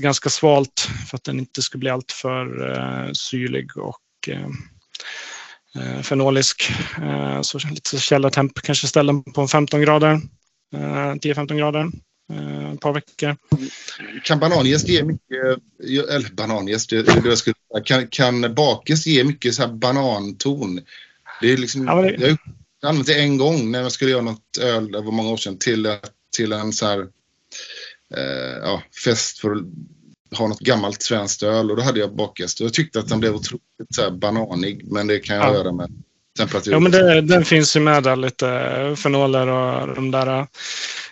ganska 0.01 0.29
svalt 0.29 0.89
för 1.09 1.17
att 1.17 1.23
den 1.23 1.39
inte 1.39 1.61
ska 1.61 1.77
bli 1.77 1.89
alltför 1.89 2.71
eh, 2.71 3.11
syrlig 3.13 3.77
och 3.77 4.01
eh, 4.27 4.49
fenolisk. 6.03 6.71
Eh, 7.01 7.41
så 7.41 7.59
lite 7.69 7.97
källartemp, 7.97 8.61
kanske 8.61 8.87
ställa 8.87 9.13
den 9.13 9.23
på 9.23 9.47
15 9.47 9.81
grader, 9.81 10.11
eh, 10.75 11.13
10-15 11.21 11.57
grader, 11.57 11.91
eh, 12.33 12.71
ett 12.71 12.79
par 12.79 12.93
veckor. 12.93 13.35
Kan 14.23 14.39
bananjäst 14.39 14.87
ge 14.87 15.03
mycket, 15.03 15.57
eller 17.17 17.29
jag 17.29 17.37
skulle 17.37 17.55
säga. 17.71 17.83
kan, 17.83 18.07
kan 18.07 18.55
bakjäst 18.55 19.07
ge 19.07 19.23
mycket 19.23 19.55
så 19.55 19.61
här 19.61 19.73
bananton? 19.73 20.79
Det 21.41 21.53
är 21.53 21.57
liksom, 21.57 21.87
Ja, 21.87 22.01
det- 22.01 22.37
Jag 22.81 22.89
använt 22.89 23.07
det 23.07 23.19
en 23.21 23.37
gång 23.37 23.71
när 23.71 23.81
jag 23.81 23.91
skulle 23.91 24.11
göra 24.11 24.21
något 24.21 24.57
öl, 24.61 24.91
det 24.91 25.01
var 25.01 25.11
många 25.11 25.29
år 25.29 25.37
sedan, 25.37 25.57
till, 25.57 25.87
till 26.37 26.51
en 26.51 26.73
så 26.73 26.85
här, 26.85 26.99
eh, 28.17 28.57
ja, 28.63 28.83
fest 29.03 29.39
för 29.39 29.51
att 29.51 29.61
ha 30.31 30.47
något 30.47 30.59
gammalt 30.59 31.01
svenskt 31.01 31.43
öl 31.43 31.71
och 31.71 31.77
då 31.77 31.83
hade 31.83 31.99
jag 31.99 32.19
och 32.19 32.39
jag 32.39 32.73
tyckte 32.73 32.99
att 32.99 33.07
den 33.09 33.19
blev 33.19 33.35
otroligt 33.35 33.63
så 33.95 34.11
bananig 34.11 34.91
men 34.91 35.07
det 35.07 35.19
kan 35.19 35.35
jag 35.35 35.45
Ja. 35.45 35.53
göra 35.53 35.71
med 35.71 35.89
temperatur. 36.37 36.71
Ja, 36.71 36.79
men 36.79 36.91
det, 36.91 37.21
den 37.21 37.45
finns 37.45 37.75
ju 37.75 37.79
med 37.79 38.03
där 38.03 38.15
lite 38.15 38.95
fenoler 38.97 39.47
och 39.47 39.95
de 39.95 40.11
där 40.11 40.47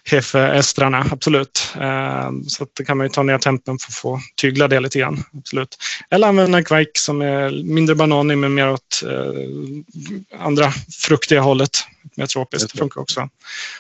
hefeestrarna, 0.04 1.06
absolut. 1.12 1.74
Eh, 1.82 2.32
Så 2.48 2.68
det 2.78 2.86
kan 2.86 2.98
man 2.98 3.06
ju 3.06 3.10
ta 3.10 3.24
ner 3.24 3.38
tempen 3.38 3.78
för 3.80 3.88
att 3.92 3.96
få 3.96 4.20
tygla 4.42 4.68
det 4.68 4.80
lite 4.80 5.00
grann. 5.00 5.24
Absolut. 5.38 5.78
Eller 6.10 6.28
använda 6.28 6.64
kveik 6.64 6.98
som 6.98 7.22
är 7.22 7.64
mindre 7.64 7.96
bananig 7.96 8.38
men 8.38 8.54
mer 8.54 8.70
åt 8.72 9.04
eh, 9.04 10.40
andra 10.46 10.72
fruktiga 11.02 11.42
hållet. 11.42 11.78
Mer 12.18 12.26
tropiskt, 12.26 12.74
det 12.74 12.80
funkar 12.80 13.02
också. 13.02 13.30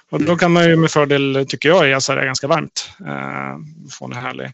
Och 0.09 0.21
då 0.21 0.35
kan 0.35 0.51
man 0.51 0.69
ju 0.69 0.75
med 0.75 0.91
fördel, 0.91 1.45
tycker 1.49 1.69
jag, 1.69 1.89
jäsa 1.89 2.15
det 2.15 2.25
ganska 2.25 2.47
varmt. 2.47 2.89
Eh, 2.99 3.57
Få 3.91 4.05
en 4.05 4.13
härlig 4.13 4.45
eh, 4.45 4.51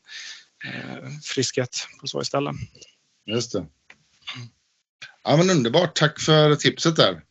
friskhet 1.23 1.87
på 2.01 2.07
så 2.07 2.21
istället. 2.21 2.55
Just 3.25 3.51
det. 3.53 3.65
Ja 5.23 5.37
men 5.37 5.49
underbart, 5.49 5.95
tack 5.95 6.19
för 6.19 6.55
tipset 6.55 6.95
där. 6.95 7.21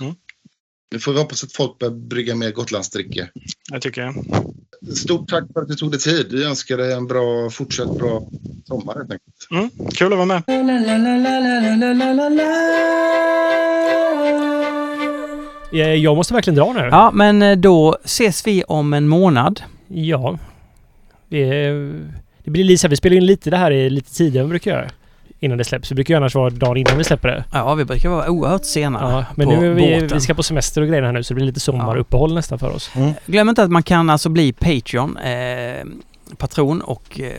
Mm. 0.00 0.14
Nu 0.92 0.98
får 0.98 1.12
vi 1.12 1.18
hoppas 1.18 1.44
att 1.44 1.52
folk 1.52 1.78
börjar 1.78 1.94
brygga 1.94 2.34
mer 2.34 2.52
Gotlandsdricka. 2.52 3.28
Det 3.72 3.80
tycker 3.80 4.00
jag. 4.00 4.14
Stort 4.96 5.28
tack 5.28 5.44
för 5.52 5.62
att 5.62 5.68
du 5.68 5.74
tog 5.74 5.90
dig 5.90 6.00
tid. 6.00 6.26
Vi 6.32 6.44
önskar 6.44 6.76
dig 6.76 6.92
en 6.92 7.06
bra, 7.06 7.50
fortsatt 7.50 7.98
bra 7.98 8.28
sommar 8.64 8.94
helt 8.94 9.10
enkelt. 9.12 9.46
Mm, 9.50 9.70
kul 9.94 10.12
att 10.12 10.18
vara 10.18 10.26
med. 10.26 10.42
Eh, 15.72 15.94
Jag 15.94 16.16
måste 16.16 16.34
verkligen 16.34 16.54
dra 16.56 16.72
nu. 16.72 16.80
Ja, 16.80 17.10
men 17.14 17.42
eh, 17.42 17.56
då 17.56 17.98
ses 18.04 18.46
vi 18.46 18.64
om 18.64 18.92
en 18.92 19.08
månad. 19.08 19.62
Ja. 19.88 20.38
Det, 21.28 21.72
det 22.46 22.50
blir 22.50 22.64
lite 22.64 22.78
så 22.80 22.86
här, 22.86 22.90
vi 22.90 22.96
spelar 22.96 23.16
in 23.16 23.26
lite 23.26 23.50
det 23.50 23.56
här 23.56 23.70
i 23.70 23.90
lite 23.90 24.14
tidigare 24.14 24.42
än 24.44 24.48
vi 24.48 24.50
brukar 24.50 24.70
göra. 24.70 24.88
Innan 25.40 25.58
det 25.58 25.64
släpps. 25.64 25.90
Vi 25.90 25.94
brukar 25.94 26.14
ju 26.14 26.18
annars 26.18 26.34
vara 26.34 26.50
dagen 26.50 26.76
innan 26.76 26.98
vi 26.98 27.04
släpper 27.04 27.28
det. 27.28 27.44
Ja, 27.52 27.74
vi 27.74 27.84
brukar 27.84 28.08
vara 28.08 28.30
oerhört 28.30 28.64
sena 28.64 28.98
Ja, 29.00 29.24
men 29.36 29.46
på 29.46 29.52
nu 29.60 29.70
är 29.70 29.74
vi, 29.74 29.92
båten. 30.00 30.08
vi 30.18 30.20
ska 30.20 30.34
på 30.34 30.42
semester 30.42 30.82
och 30.82 30.88
grejer 30.88 31.02
här 31.02 31.12
nu 31.12 31.22
så 31.22 31.34
det 31.34 31.36
blir 31.36 31.46
lite 31.46 31.60
sommaruppehåll 31.60 32.34
nästan 32.34 32.58
för 32.58 32.70
oss. 32.70 32.90
Glöm 33.26 33.48
inte 33.48 33.62
att 33.62 33.70
man 33.70 33.82
kan 33.82 34.10
alltså 34.10 34.28
bli 34.28 34.52
Patreon, 34.52 35.16
eh, 35.16 35.84
patron 36.36 36.80
och 36.80 37.20
eh, 37.20 37.32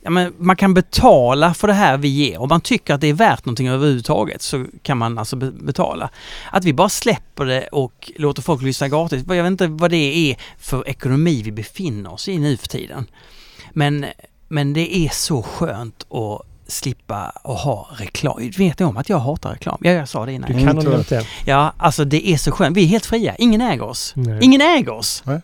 ja, 0.00 0.10
men 0.10 0.32
man 0.38 0.56
kan 0.56 0.74
betala 0.74 1.54
för 1.54 1.68
det 1.68 1.74
här 1.74 1.96
vi 1.98 2.08
ger. 2.08 2.40
Om 2.40 2.48
man 2.48 2.60
tycker 2.60 2.94
att 2.94 3.00
det 3.00 3.06
är 3.08 3.14
värt 3.14 3.44
någonting 3.44 3.68
överhuvudtaget 3.68 4.42
så 4.42 4.64
kan 4.82 4.98
man 4.98 5.18
alltså 5.18 5.36
be- 5.36 5.52
betala. 5.52 6.10
Att 6.52 6.64
vi 6.64 6.72
bara 6.72 6.88
släpper 6.88 7.44
det 7.44 7.66
och 7.72 8.10
låter 8.16 8.42
folk 8.42 8.62
lyssna 8.62 8.88
gratis, 8.88 9.24
jag 9.28 9.42
vet 9.42 9.46
inte 9.50 9.66
vad 9.66 9.90
det 9.90 10.30
är 10.30 10.36
för 10.58 10.88
ekonomi 10.88 11.42
vi 11.44 11.52
befinner 11.52 12.12
oss 12.12 12.28
i 12.28 12.38
nu 12.38 12.56
för 12.56 12.68
tiden. 12.68 13.06
Men, 13.72 14.06
men 14.48 14.72
det 14.72 14.96
är 14.96 15.08
så 15.08 15.42
skönt 15.42 16.06
att 16.12 16.42
slippa 16.66 17.32
att 17.44 17.60
ha 17.60 17.88
reklam. 17.92 18.50
Vet 18.58 18.78
ni 18.78 18.84
om 18.86 18.96
att 18.96 19.08
jag 19.08 19.18
hatar 19.18 19.50
reklam? 19.52 19.78
Ja, 19.82 19.90
jag 19.90 20.08
sa 20.08 20.26
det 20.26 20.32
innan. 20.32 20.46
Du 20.52 20.58
Mm, 20.58 20.66
kan 20.76 20.84
jag. 20.84 21.00
inte 21.00 21.18
det. 21.18 21.26
Ja, 21.46 21.72
alltså 21.78 22.04
det 22.04 22.28
är 22.28 22.36
så 22.36 22.50
skönt. 22.52 22.76
Vi 22.76 22.82
är 22.84 22.86
helt 22.86 23.06
fria. 23.06 23.34
Ingen 23.36 23.60
äger 23.60 23.82
oss. 23.84 24.12
Nej. 24.16 24.38
Ingen 24.42 24.60
äger 24.60 24.92
oss. 24.92 25.22
Nej. 25.26 25.40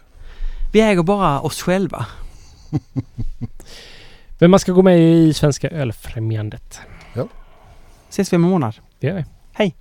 Vi 0.72 0.80
äger 0.80 1.02
bara 1.02 1.40
oss 1.40 1.62
själva. 1.62 2.06
Men 4.38 4.50
man 4.50 4.60
ska 4.60 4.72
gå 4.72 4.82
med 4.82 4.98
i 5.00 5.34
Svenska 5.34 5.68
Ölfrämjandet. 5.70 6.80
Ses 8.10 8.32
vi 8.32 8.36
om 8.36 8.44
en 8.44 8.50
månad. 8.50 8.74
Det 9.00 9.06
gör 9.06 9.14
vi. 9.16 9.24
Hej. 9.52 9.74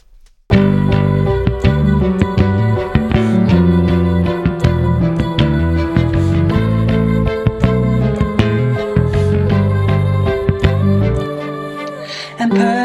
past. 12.56 12.83